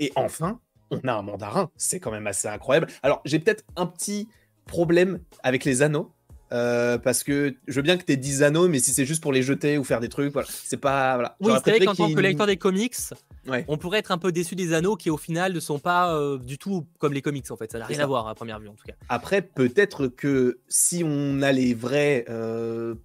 Et 0.00 0.10
enfin, 0.16 0.58
on 0.90 1.00
a 1.06 1.12
un 1.12 1.22
mandarin. 1.22 1.70
C'est 1.76 2.00
quand 2.00 2.10
même 2.10 2.26
assez 2.26 2.48
incroyable. 2.48 2.88
Alors, 3.02 3.20
j'ai 3.24 3.38
peut-être 3.38 3.64
un 3.76 3.86
petit 3.86 4.28
problème 4.66 5.20
avec 5.42 5.64
les 5.64 5.82
anneaux. 5.82 6.10
Euh, 6.52 6.98
parce 6.98 7.24
que 7.24 7.54
je 7.66 7.74
veux 7.74 7.82
bien 7.82 7.96
que 7.96 8.04
tu 8.04 8.12
aies 8.12 8.16
10 8.16 8.42
anneaux, 8.42 8.68
mais 8.68 8.78
si 8.78 8.92
c'est 8.92 9.06
juste 9.06 9.22
pour 9.22 9.32
les 9.32 9.42
jeter 9.42 9.78
ou 9.78 9.84
faire 9.84 10.00
des 10.00 10.10
trucs, 10.10 10.32
voilà, 10.32 10.48
c'est 10.50 10.76
pas. 10.76 11.14
Voilà. 11.14 11.36
Oui, 11.40 11.52
c'est 11.64 11.70
vrai 11.70 11.86
qu'en 11.86 11.94
tant 11.94 12.12
que 12.12 12.20
lecteur 12.20 12.46
des 12.46 12.58
comics, 12.58 12.96
on 13.68 13.78
pourrait 13.78 14.00
être 14.00 14.12
un 14.12 14.18
peu 14.18 14.32
déçu 14.32 14.54
des 14.54 14.74
anneaux 14.74 14.96
qui, 14.96 15.08
au 15.08 15.16
final, 15.16 15.54
ne 15.54 15.60
sont 15.60 15.78
pas 15.78 16.14
euh, 16.14 16.38
du 16.38 16.58
tout 16.58 16.86
comme 16.98 17.14
les 17.14 17.22
comics, 17.22 17.50
en 17.50 17.56
fait. 17.56 17.72
Ça 17.72 17.78
n'a 17.78 17.86
rien 17.86 18.00
à 18.00 18.06
voir 18.06 18.28
à 18.28 18.34
première 18.34 18.60
vue, 18.60 18.68
en 18.68 18.74
tout 18.74 18.84
cas. 18.86 18.94
Après, 19.08 19.40
peut-être 19.40 20.08
que 20.08 20.60
si 20.68 21.02
on 21.04 21.40
a 21.42 21.52
les 21.52 21.72
vrais. 21.72 22.26
Euh, 22.28 22.96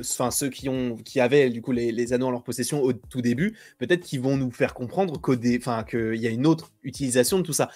enfin, 0.00 0.30
ceux 0.30 0.48
qui, 0.48 0.70
ont, 0.70 0.96
qui 0.96 1.20
avaient 1.20 1.50
du 1.50 1.60
coup 1.60 1.72
les, 1.72 1.92
les 1.92 2.12
anneaux 2.14 2.28
en 2.28 2.30
leur 2.30 2.42
possession 2.42 2.82
au 2.82 2.94
tout 2.94 3.20
début, 3.20 3.56
peut-être 3.78 4.00
qu'ils 4.00 4.20
vont 4.20 4.36
nous 4.36 4.50
faire 4.50 4.72
comprendre 4.72 5.20
qu'il 5.20 6.20
y 6.20 6.26
a 6.26 6.30
une 6.30 6.46
autre 6.46 6.72
utilisation 6.82 7.38
de 7.38 7.42
tout 7.42 7.52
ça 7.52 7.70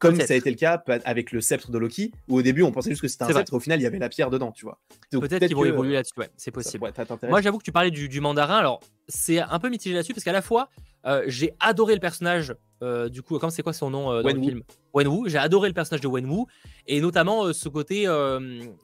comme 0.00 0.16
ça 0.16 0.34
a 0.34 0.36
été 0.36 0.50
le 0.50 0.56
cas 0.56 0.82
avec 1.04 1.30
le 1.30 1.40
sceptre 1.40 1.70
de 1.70 1.78
Loki, 1.78 2.10
où 2.28 2.38
au 2.38 2.42
début 2.42 2.62
on 2.62 2.72
pensait 2.72 2.90
juste 2.90 3.02
que 3.02 3.08
c'était 3.08 3.24
un 3.24 3.32
sceptre, 3.32 3.54
au 3.54 3.60
final 3.60 3.78
il 3.78 3.84
y 3.84 3.86
avait 3.86 3.98
la 3.98 4.08
pierre 4.08 4.30
dedans, 4.30 4.50
tu 4.50 4.64
vois. 4.64 4.80
Peut-être 5.12 5.46
qu'ils 5.46 5.54
vont 5.54 5.64
évoluer 5.64 5.94
là-dessus, 5.94 6.14
ouais, 6.16 6.30
c'est 6.36 6.50
possible. 6.50 6.90
Moi 7.28 7.40
j'avoue 7.40 7.58
que 7.58 7.64
tu 7.64 7.72
parlais 7.72 7.90
du, 7.90 8.20
mandarin, 8.20 8.56
alors 8.56 8.80
c'est 9.08 9.38
un 9.38 9.58
peu 9.58 9.68
mitigé 9.68 9.94
là-dessus 9.94 10.14
parce 10.14 10.24
qu'à 10.24 10.32
la 10.32 10.42
fois 10.42 10.68
euh, 11.06 11.22
j'ai 11.26 11.54
adoré 11.60 11.94
le 11.94 12.00
personnage, 12.00 12.54
euh, 12.82 13.08
du 13.08 13.22
coup, 13.22 13.38
comme 13.38 13.50
c'est 13.50 13.62
quoi 13.62 13.72
son 13.72 13.90
nom 13.90 14.12
euh, 14.12 14.22
dans 14.22 14.28
le 14.28 14.40
film? 14.40 14.62
Wenwu. 14.92 15.30
J'ai 15.30 15.38
adoré 15.38 15.68
le 15.68 15.74
personnage 15.74 16.02
de 16.02 16.08
Wenwu 16.08 16.44
et 16.86 17.00
notamment 17.00 17.52
ce 17.52 17.68
côté, 17.68 18.02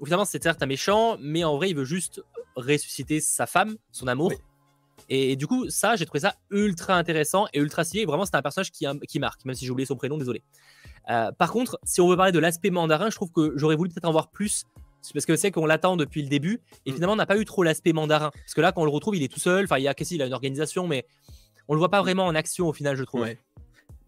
évidemment 0.00 0.24
c'est 0.24 0.42
certes 0.42 0.62
un 0.62 0.66
méchant, 0.66 1.16
mais 1.20 1.44
en 1.44 1.56
vrai 1.56 1.70
il 1.70 1.76
veut 1.76 1.84
juste 1.84 2.22
ressusciter 2.56 3.20
sa 3.20 3.46
femme, 3.46 3.76
son 3.90 4.06
amour. 4.06 4.32
Et, 5.08 5.36
du 5.36 5.46
coup, 5.46 5.68
ça, 5.68 5.94
j'ai 5.94 6.04
trouvé 6.04 6.20
ça 6.20 6.34
ultra 6.50 6.94
intéressant 6.94 7.46
et 7.52 7.60
ultra 7.60 7.84
stylé. 7.84 8.06
Vraiment, 8.06 8.24
c'est 8.24 8.34
un 8.34 8.42
personnage 8.42 8.72
qui, 8.72 8.86
qui 9.06 9.20
marque, 9.20 9.44
même 9.44 9.54
si 9.54 9.64
j'ai 9.64 9.70
oublié 9.70 9.86
son 9.86 9.94
prénom, 9.94 10.18
désolé. 10.18 10.42
Euh, 11.10 11.32
par 11.32 11.52
contre, 11.52 11.78
si 11.84 12.00
on 12.00 12.08
veut 12.08 12.16
parler 12.16 12.32
de 12.32 12.38
l'aspect 12.38 12.70
mandarin, 12.70 13.10
je 13.10 13.16
trouve 13.16 13.30
que 13.30 13.52
j'aurais 13.56 13.76
voulu 13.76 13.90
peut-être 13.90 14.06
en 14.06 14.12
voir 14.12 14.30
plus. 14.30 14.64
Parce 15.14 15.26
que 15.26 15.36
c'est 15.36 15.52
qu'on 15.52 15.66
l'attend 15.66 15.96
depuis 15.96 16.22
le 16.22 16.28
début. 16.28 16.60
Et 16.84 16.90
mm. 16.90 16.94
finalement, 16.94 17.12
on 17.12 17.16
n'a 17.16 17.26
pas 17.26 17.38
eu 17.38 17.44
trop 17.44 17.62
l'aspect 17.62 17.92
mandarin. 17.92 18.30
Parce 18.32 18.54
que 18.54 18.60
là, 18.60 18.72
quand 18.72 18.82
on 18.82 18.86
le 18.86 18.90
retrouve, 18.90 19.14
il 19.14 19.22
est 19.22 19.32
tout 19.32 19.38
seul. 19.38 19.64
Enfin, 19.64 19.78
il 19.78 19.84
y 19.84 19.88
a 19.88 19.94
il 19.98 20.22
a 20.22 20.26
une 20.26 20.32
organisation, 20.32 20.88
mais 20.88 21.06
on 21.68 21.74
le 21.74 21.78
voit 21.78 21.90
pas 21.90 22.02
vraiment 22.02 22.26
en 22.26 22.34
action 22.34 22.68
au 22.68 22.72
final, 22.72 22.96
je 22.96 23.04
trouve. 23.04 23.26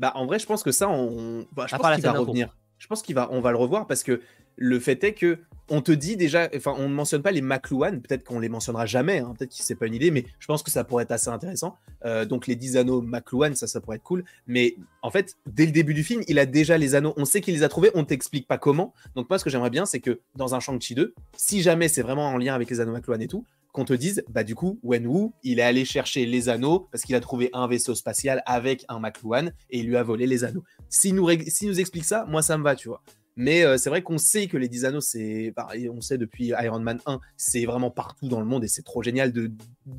Bah, 0.01 0.13
en 0.15 0.27
vrai, 0.27 0.39
je 0.39 0.47
pense 0.47 0.63
que 0.63 0.73
ça, 0.73 0.89
on. 0.89 1.47
Bah, 1.53 1.67
je 1.69 1.77
pense 1.77 1.95
qu'il 1.95 2.03
va 2.03 2.13
revenir. 2.13 2.57
Je 2.79 2.87
pense 2.87 3.03
qu'on 3.03 3.13
va, 3.13 3.29
on 3.33 3.41
va 3.41 3.51
le 3.51 3.57
revoir 3.57 3.87
parce 3.87 4.03
que 4.03 4.23
le 4.57 4.81
fait 4.81 5.03
est 5.03 5.15
que 5.15 5.39
on 5.71 5.83
te 5.83 5.93
dit 5.93 6.17
déjà, 6.17 6.49
enfin, 6.55 6.75
on 6.79 6.89
ne 6.89 6.95
mentionne 6.95 7.23
pas 7.23 7.31
les 7.31 7.43
McLuhan, 7.43 8.01
peut-être 8.01 8.25
qu'on 8.25 8.41
les 8.41 8.49
mentionnera 8.49 8.87
jamais, 8.87 9.19
hein, 9.19 9.35
peut-être 9.39 9.51
que 9.51 9.63
c'est 9.63 9.75
pas 9.75 9.87
une 9.87 9.95
idée, 9.95 10.11
mais 10.11 10.25
je 10.39 10.47
pense 10.47 10.63
que 10.63 10.71
ça 10.71 10.85
pourrait 10.85 11.05
être 11.05 11.13
assez 11.13 11.29
intéressant. 11.29 11.77
Euh, 12.05 12.25
donc 12.25 12.47
les 12.47 12.57
10 12.57 12.77
anneaux 12.77 13.03
McLuhan, 13.03 13.55
ça, 13.55 13.67
ça 13.67 13.81
pourrait 13.81 13.97
être 13.97 14.03
cool. 14.03 14.25
Mais 14.47 14.77
en 15.03 15.11
fait, 15.11 15.37
dès 15.47 15.67
le 15.67 15.73
début 15.73 15.95
du 15.95 16.05
film, 16.05 16.23
il 16.29 16.39
a 16.39 16.47
déjà 16.47 16.79
les 16.79 16.95
anneaux, 16.95 17.15
on 17.17 17.25
sait 17.25 17.41
qu'il 17.41 17.55
les 17.55 17.63
a 17.63 17.69
trouvés, 17.69 17.91
on 17.95 18.05
t'explique 18.05 18.47
pas 18.47 18.59
comment. 18.59 18.95
Donc 19.15 19.29
moi, 19.29 19.39
ce 19.39 19.45
que 19.45 19.51
j'aimerais 19.51 19.71
bien, 19.71 19.87
c'est 19.87 20.01
que 20.01 20.21
dans 20.37 20.55
un 20.55 20.61
Shang-Chi 20.61 20.95
2, 20.95 21.15
si 21.37 21.63
jamais 21.63 21.89
c'est 21.89 22.03
vraiment 22.03 22.29
en 22.29 22.39
lien 22.39 22.55
avec 22.55 22.71
les 22.71 22.81
anneaux 22.81 22.93
McLuhan 22.93 23.21
et 23.21 23.29
tout, 23.29 23.45
qu'on 23.73 23.85
te 23.85 23.93
dise, 23.93 24.25
bah 24.29 24.45
du 24.45 24.55
coup, 24.55 24.81
Wenwu, 24.83 25.31
il 25.43 25.61
est 25.61 25.63
allé 25.63 25.85
chercher 25.85 26.27
les 26.27 26.49
anneaux 26.49 26.89
parce 26.91 27.05
qu'il 27.05 27.15
a 27.15 27.21
trouvé 27.21 27.51
un 27.53 27.69
vaisseau 27.69 27.95
spatial 27.95 28.43
avec 28.47 28.85
un 28.89 28.99
McLuhan 28.99 29.49
et 29.71 29.81
il 29.81 29.87
lui 29.87 29.97
a 29.97 30.03
volé 30.03 30.27
les 30.27 30.45
anneaux. 30.45 30.65
S'il 30.89 31.15
si 31.49 31.67
nous 31.67 31.81
explique 31.81 32.05
ça, 32.05 32.25
moi 32.27 32.43
ça 32.43 32.57
me 32.57 32.65
va, 32.65 32.75
tu 32.75 32.89
vois. 32.89 33.03
Mais 33.39 33.63
euh, 33.63 33.79
c'est 33.79 33.89
vrai 33.89 34.03
qu'on 34.03 34.19
sait 34.19 34.49
que 34.49 34.57
les 34.57 34.69
10 34.69 34.85
anneaux, 34.85 35.01
c'est. 35.01 35.55
on 35.93 36.01
sait 36.01 36.19
depuis 36.19 36.49
Iron 36.61 36.81
Man 36.81 36.99
1, 37.07 37.21
c'est 37.37 37.65
vraiment 37.67 37.91
partout 37.91 38.27
dans 38.27 38.41
le 38.41 38.47
monde 38.47 38.65
et 38.65 38.69
c'est 38.69 38.83
trop 38.83 39.01
génial 39.01 39.33
de, 39.33 39.53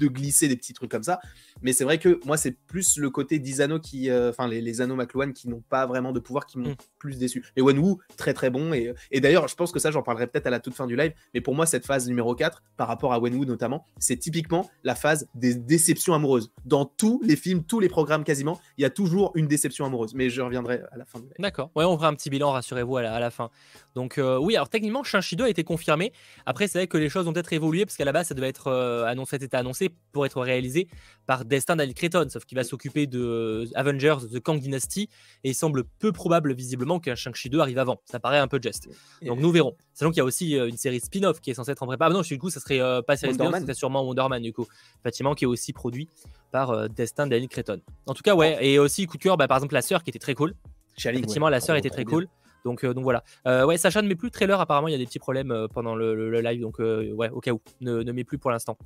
glisser 0.08 0.48
des 0.48 0.56
petits 0.56 0.74
trucs 0.74 0.92
comme 0.92 1.04
ça. 1.04 1.20
Mais 1.62 1.74
c'est 1.74 1.84
vrai 1.84 1.98
que 1.98 2.20
moi, 2.26 2.38
c'est 2.38 2.52
plus 2.52 2.98
le 2.98 3.10
côté 3.10 3.40
10 3.40 3.62
anneaux 3.62 3.80
qui. 3.80 4.10
Euh, 4.10 4.30
enfin, 4.30 4.48
les, 4.48 4.82
anneaux 4.82 4.96
McLuhan 4.96 5.32
qui 5.32 5.50
n'ont 5.50 5.64
pas 5.68 5.86
vraiment 5.86 6.12
de 6.12 6.20
pouvoir, 6.20 6.46
qui 6.46 6.58
m'ont 6.58 6.72
mm. 6.72 6.78
plus 7.00 7.18
déçu. 7.18 7.44
Les 7.56 7.62
Wenwu, 7.62 7.96
très 8.18 8.34
très 8.34 8.50
bon. 8.50 8.74
Et, 8.74 8.94
et 9.12 9.20
d'ailleurs, 9.20 9.48
je 9.48 9.56
pense 9.56 9.72
que 9.72 9.80
ça, 9.80 9.92
j'en 9.92 10.04
parlerai 10.04 10.28
peut-être 10.28 10.48
à 10.48 10.50
la 10.50 10.60
toute 10.60 10.76
fin 10.76 10.88
du 10.88 10.96
live. 10.96 11.14
Mais 11.34 11.42
pour 11.42 11.56
moi, 11.56 11.66
cette 11.66 11.86
phase 11.86 12.08
numéro 12.08 12.36
4, 12.36 12.64
par 12.78 12.88
rapport 12.88 13.14
à 13.14 13.20
Wenwu 13.20 13.46
notamment, 13.46 13.86
c'est 13.98 14.18
typiquement 14.18 14.70
la 14.84 14.96
phase 14.96 15.28
des 15.36 15.56
déceptions 15.56 16.14
amoureuses. 16.14 16.52
Dans 16.66 16.86
tous 16.86 17.22
les 17.24 17.36
films, 17.36 17.64
tous 17.64 17.80
les 17.80 17.90
programmes 17.90 18.24
quasiment, 18.24 18.60
il 18.78 18.82
y 18.84 18.86
a 18.86 18.90
toujours 18.90 19.32
une 19.36 19.48
déception 19.48 19.86
amoureuse. 19.86 20.14
Mais 20.14 20.30
je 20.30 20.42
reviendrai 20.42 20.82
à 20.92 20.98
la 20.98 21.06
fin 21.06 21.20
du 21.20 21.26
live. 21.26 21.36
D'accord. 21.40 21.72
Ouais, 21.76 21.86
on 21.86 21.98
fera 21.98 22.08
un 22.08 22.16
petit 22.16 22.30
bilan, 22.30 22.52
rassurez-vous, 22.52 22.98
à 22.98 23.20
la 23.20 23.32
fin. 23.32 23.50
Donc 23.96 24.18
euh, 24.18 24.38
oui, 24.38 24.56
alors 24.56 24.70
techniquement, 24.70 25.04
2 25.04 25.44
a 25.44 25.50
été 25.50 25.64
confirmé. 25.64 26.14
Après, 26.46 26.68
c'est 26.68 26.80
vrai 26.80 26.88
que 26.88 26.98
les 26.98 27.10
choses 27.10 27.28
ont 27.28 27.34
peut-être 27.34 27.54
évolué 27.54 27.86
parce 27.86 27.98
qu'à 27.98 28.06
la 28.06 28.12
base, 28.12 28.28
ça 28.28 28.34
devait 28.34 28.50
être 28.50 28.68
euh, 28.68 29.06
annoncé, 29.06 29.38
été 29.38 29.56
annoncé 29.58 29.79
pour 30.12 30.26
être 30.26 30.42
réalisé 30.42 30.90
par 31.30 31.46
Destin 31.46 31.76
Daniel 31.76 31.94
Cretton, 31.94 32.26
sauf 32.28 32.44
qu'il 32.44 32.56
va 32.56 32.64
s'occuper 32.64 33.06
de 33.06 33.22
euh, 33.22 33.66
Avengers, 33.76 34.18
de 34.32 34.40
Kang 34.40 34.60
Dynasty, 34.60 35.10
et 35.44 35.50
il 35.52 35.54
semble 35.54 35.84
peu 36.00 36.12
probable 36.12 36.56
visiblement 36.56 37.00
qu'un 37.00 37.14
Shang-Chi 37.14 37.52
2 37.52 37.60
arrive 37.60 37.78
avant. 37.78 38.02
Ça 38.06 38.20
paraît 38.20 38.40
un 38.40 38.48
peu 38.48 38.60
juste. 38.62 38.90
Donc 39.22 39.40
nous 39.40 39.52
verrons. 39.52 39.76
Sachant 39.94 40.10
qu'il 40.10 40.18
y 40.18 40.22
a 40.22 40.26
aussi 40.26 40.56
une 40.56 40.78
série 40.78 41.00
spin-off 41.00 41.40
qui 41.40 41.52
est 41.52 41.54
censée 41.54 41.72
être 41.72 41.84
en 41.84 41.86
prépa. 41.86 42.08
Ah 42.08 42.10
non, 42.10 42.22
du 42.22 42.40
coup, 42.40 42.50
ça 42.50 42.60
serait 42.60 42.80
pas 43.04 43.16
série 43.16 43.36
spin-off, 43.36 43.62
c'est 43.64 43.76
sûrement 43.76 44.04
Wonder 44.04 44.26
Man 44.28 44.42
du 44.42 44.54
coup, 44.54 44.66
effectivement, 45.02 45.36
qui 45.36 45.44
est 45.44 45.48
aussi 45.48 45.72
produit 45.72 46.10
par 46.52 46.90
Destin 46.90 47.28
Daniel 47.28 47.48
Cretton. 47.48 47.80
En 48.08 48.16
tout 48.16 48.24
cas, 48.24 48.34
ouais, 48.34 48.58
et 48.66 48.80
aussi 48.80 49.06
coup 49.06 49.18
de 49.18 49.22
cœur, 49.22 49.38
bah, 49.38 49.48
par 49.48 49.58
exemple 49.58 49.76
la 49.76 49.84
sœur 49.84 50.04
qui 50.04 50.10
était 50.10 50.18
très 50.18 50.34
cool. 50.34 50.56
Effectivement, 50.98 51.50
la 51.50 51.60
sœur 51.60 51.76
était 51.76 51.92
très 51.92 52.06
cool. 52.06 52.28
Donc, 52.66 52.84
donc 52.84 53.04
voilà. 53.04 53.24
ouais, 53.46 53.78
Sacha 53.78 54.02
ne 54.02 54.08
met 54.08 54.16
plus 54.16 54.30
le 54.30 54.32
trailer. 54.32 54.60
Apparemment, 54.60 54.88
il 54.88 54.94
y 54.94 54.96
a 54.96 54.98
des 54.98 55.06
petits 55.06 55.20
problèmes 55.20 55.68
pendant 55.72 55.94
le, 55.94 56.42
live. 56.42 56.60
Donc, 56.60 56.80
ouais, 56.80 57.30
au 57.30 57.40
cas 57.40 57.52
où, 57.52 57.62
ne, 57.82 58.02
ne 58.02 58.12
met 58.12 58.24
plus 58.24 58.40
pour 58.40 58.50
l'instant. 58.50 58.80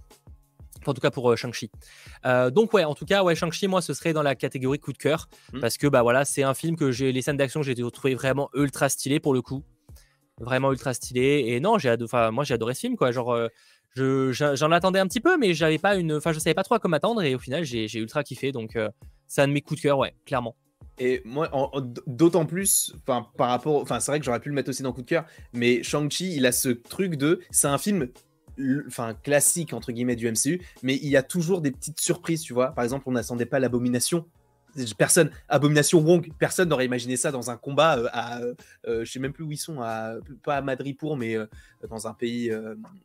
En 0.86 0.93
tout 0.93 1.01
cas 1.01 1.11
pour 1.11 1.38
Shang-Chi. 1.38 1.71
donc 2.51 2.74
ouais, 2.74 2.84
en 2.84 2.95
tout 2.95 3.05
cas, 3.05 3.24
ouais, 3.24 3.36
Shang-Chi, 3.36 3.67
moi, 3.67 3.82
ce 3.82 3.93
serait 3.93 4.13
dans 4.13 4.24
la 4.24 4.36
catégorie 4.36 4.80
coup 4.80 4.93
de 4.93 4.97
cœur. 4.97 5.30
Mmh. 5.53 5.59
Parce 5.59 5.78
que 5.78 5.88
bah 5.88 6.01
voilà, 6.01 6.26
c'est 6.26 6.43
un 6.43 6.53
film 6.53 6.76
que 6.76 6.91
j'ai. 6.91 7.11
Les 7.11 7.21
scènes 7.21 7.38
d'action, 7.38 7.61
j'ai 7.61 7.76
trouvé 7.76 8.15
vraiment 8.15 8.49
ultra 8.53 8.89
stylé 8.89 9.19
pour 9.19 9.34
le 9.34 9.41
coup. 9.41 9.63
Vraiment 10.39 10.71
ultra 10.71 10.93
stylé. 10.93 11.45
Et 11.47 11.59
non, 11.59 11.78
j'ai 11.78 11.89
adoré, 11.89 12.32
moi 12.32 12.43
j'ai 12.43 12.55
adoré 12.55 12.74
ce 12.74 12.82
film, 12.82 12.97
quoi. 12.97 13.11
Genre, 13.11 13.47
j'en 13.95 14.71
attendais 14.71 14.99
un 14.99 15.07
petit 15.07 15.21
peu, 15.21 15.38
mais 15.38 15.53
j'avais 15.53 15.78
pas 15.78 15.95
une. 15.95 16.13
Enfin, 16.13 16.34
je 16.34 16.39
savais 16.39 16.53
pas 16.53 16.63
trop 16.63 16.76
à 16.76 16.80
quoi 16.80 16.89
m'attendre. 16.89 17.21
Et 17.21 17.36
au 17.36 17.39
final, 17.39 17.63
j'ai 17.63 17.97
ultra 17.97 18.24
kiffé. 18.24 18.51
Donc 18.51 18.78
c'est 19.28 19.41
un 19.41 19.47
de 19.47 19.53
mes 19.53 19.61
coups 19.61 19.80
de 19.80 19.84
cœur, 19.84 19.97
ouais, 19.97 20.15
clairement. 20.26 20.55
Et 20.99 21.21
moi, 21.26 21.49
d'autant 22.05 22.45
plus, 22.45 22.93
enfin, 23.01 23.28
par 23.38 23.49
rapport, 23.49 23.82
enfin, 23.82 23.99
c'est 23.99 24.11
vrai 24.11 24.19
que 24.19 24.26
j'aurais 24.26 24.39
pu 24.39 24.49
le 24.49 24.55
mettre 24.55 24.69
aussi 24.69 24.84
dans 24.84 24.93
coup 24.93 25.01
de 25.01 25.07
cœur, 25.07 25.26
mais 25.51 25.82
Shang-Chi, 25.82 26.36
il 26.36 26.45
a 26.45 26.51
ce 26.51 26.69
truc 26.69 27.15
de, 27.15 27.39
c'est 27.49 27.67
un 27.67 27.80
film 27.80 28.09
enfin 28.88 29.14
classique 29.14 29.74
entre 29.74 29.91
guillemets 29.91 30.16
du 30.16 30.30
MCU, 30.30 30.62
mais 30.82 30.95
il 30.95 31.10
y 31.10 31.18
a 31.18 31.24
toujours 31.24 31.62
des 31.62 31.72
petites 31.72 31.99
surprises, 31.99 32.41
tu 32.41 32.54
vois. 32.54 32.72
Par 32.72 32.84
exemple, 32.84 33.04
on 33.08 33.12
n'attendait 33.12 33.45
pas 33.45 33.60
l'abomination. 33.60 34.26
Personne, 34.97 35.30
Abomination 35.49 35.99
Wong, 35.99 36.32
personne 36.39 36.70
n'aurait 36.70 36.88
imaginé 36.88 37.16
ça 37.16 37.32
dans 37.32 37.51
un 37.51 37.58
combat 37.58 37.99
euh, 37.99 38.08
à, 38.12 38.41
euh, 38.88 39.06
je 39.06 39.12
sais 39.12 39.20
même 39.20 39.32
plus 39.32 39.43
où 39.43 39.51
ils 39.51 39.58
sont, 39.58 39.76
pas 40.43 40.58
à 40.58 40.62
Madripour, 40.62 41.16
mais 41.16 41.36
euh, 41.36 41.45
dans 41.88 42.08
un 42.08 42.14
pays 42.14 42.51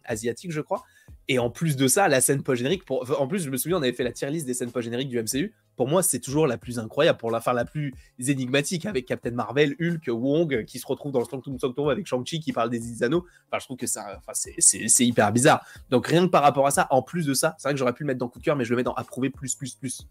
asiatique, 0.04 0.50
je 0.50 0.62
crois. 0.62 0.84
Et 1.28 1.38
en 1.38 1.50
plus 1.50 1.76
de 1.76 1.86
ça, 1.86 2.08
la 2.08 2.22
scène 2.22 2.42
post-générique, 2.42 2.86
pour... 2.86 3.20
en 3.20 3.26
plus, 3.28 3.44
je 3.44 3.50
me 3.50 3.58
souviens, 3.58 3.78
on 3.78 3.82
avait 3.82 3.92
fait 3.92 4.04
la 4.04 4.12
tier 4.12 4.30
list 4.30 4.46
des 4.46 4.54
scènes 4.54 4.70
post-génériques 4.70 5.10
du 5.10 5.22
MCU. 5.22 5.52
Pour 5.78 5.86
moi, 5.86 6.02
c'est 6.02 6.18
toujours 6.18 6.48
la 6.48 6.58
plus 6.58 6.80
incroyable, 6.80 7.18
pour 7.18 7.30
la 7.30 7.40
fin 7.40 7.52
la 7.52 7.64
plus 7.64 7.94
énigmatique, 8.18 8.84
avec 8.84 9.06
Captain 9.06 9.30
Marvel, 9.30 9.76
Hulk, 9.80 10.08
Wong, 10.08 10.64
qui 10.64 10.80
se 10.80 10.86
retrouve 10.88 11.12
dans 11.12 11.20
le 11.20 11.24
Sanctum 11.24 11.56
Sanctum 11.56 11.88
avec 11.88 12.04
Shang-Chi 12.04 12.40
qui 12.40 12.52
parle 12.52 12.68
des 12.68 12.90
Izano. 12.90 13.24
Enfin, 13.46 13.60
je 13.60 13.64
trouve 13.64 13.76
que 13.76 13.86
ça, 13.86 14.18
enfin, 14.18 14.32
c'est 14.34 15.06
hyper 15.06 15.30
bizarre. 15.30 15.64
Donc, 15.88 16.08
rien 16.08 16.26
que 16.26 16.32
par 16.32 16.42
rapport 16.42 16.66
à 16.66 16.72
ça, 16.72 16.88
en 16.90 17.00
plus 17.00 17.26
de 17.26 17.32
ça, 17.32 17.54
c'est 17.58 17.68
vrai 17.68 17.74
que 17.74 17.78
j'aurais 17.78 17.92
pu 17.92 18.02
le 18.02 18.08
mettre 18.08 18.18
dans 18.18 18.28
coup 18.28 18.40
de 18.40 18.44
cœur, 18.44 18.56
mais 18.56 18.64
je 18.64 18.70
le 18.70 18.76
mets 18.76 18.82
dans 18.82 18.94
approuvé 18.94 19.30
plus, 19.30 19.54
plus, 19.54 19.76
plus. 19.76 20.02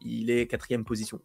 Il 0.00 0.30
est 0.30 0.46
quatrième 0.46 0.84
position. 0.84 1.20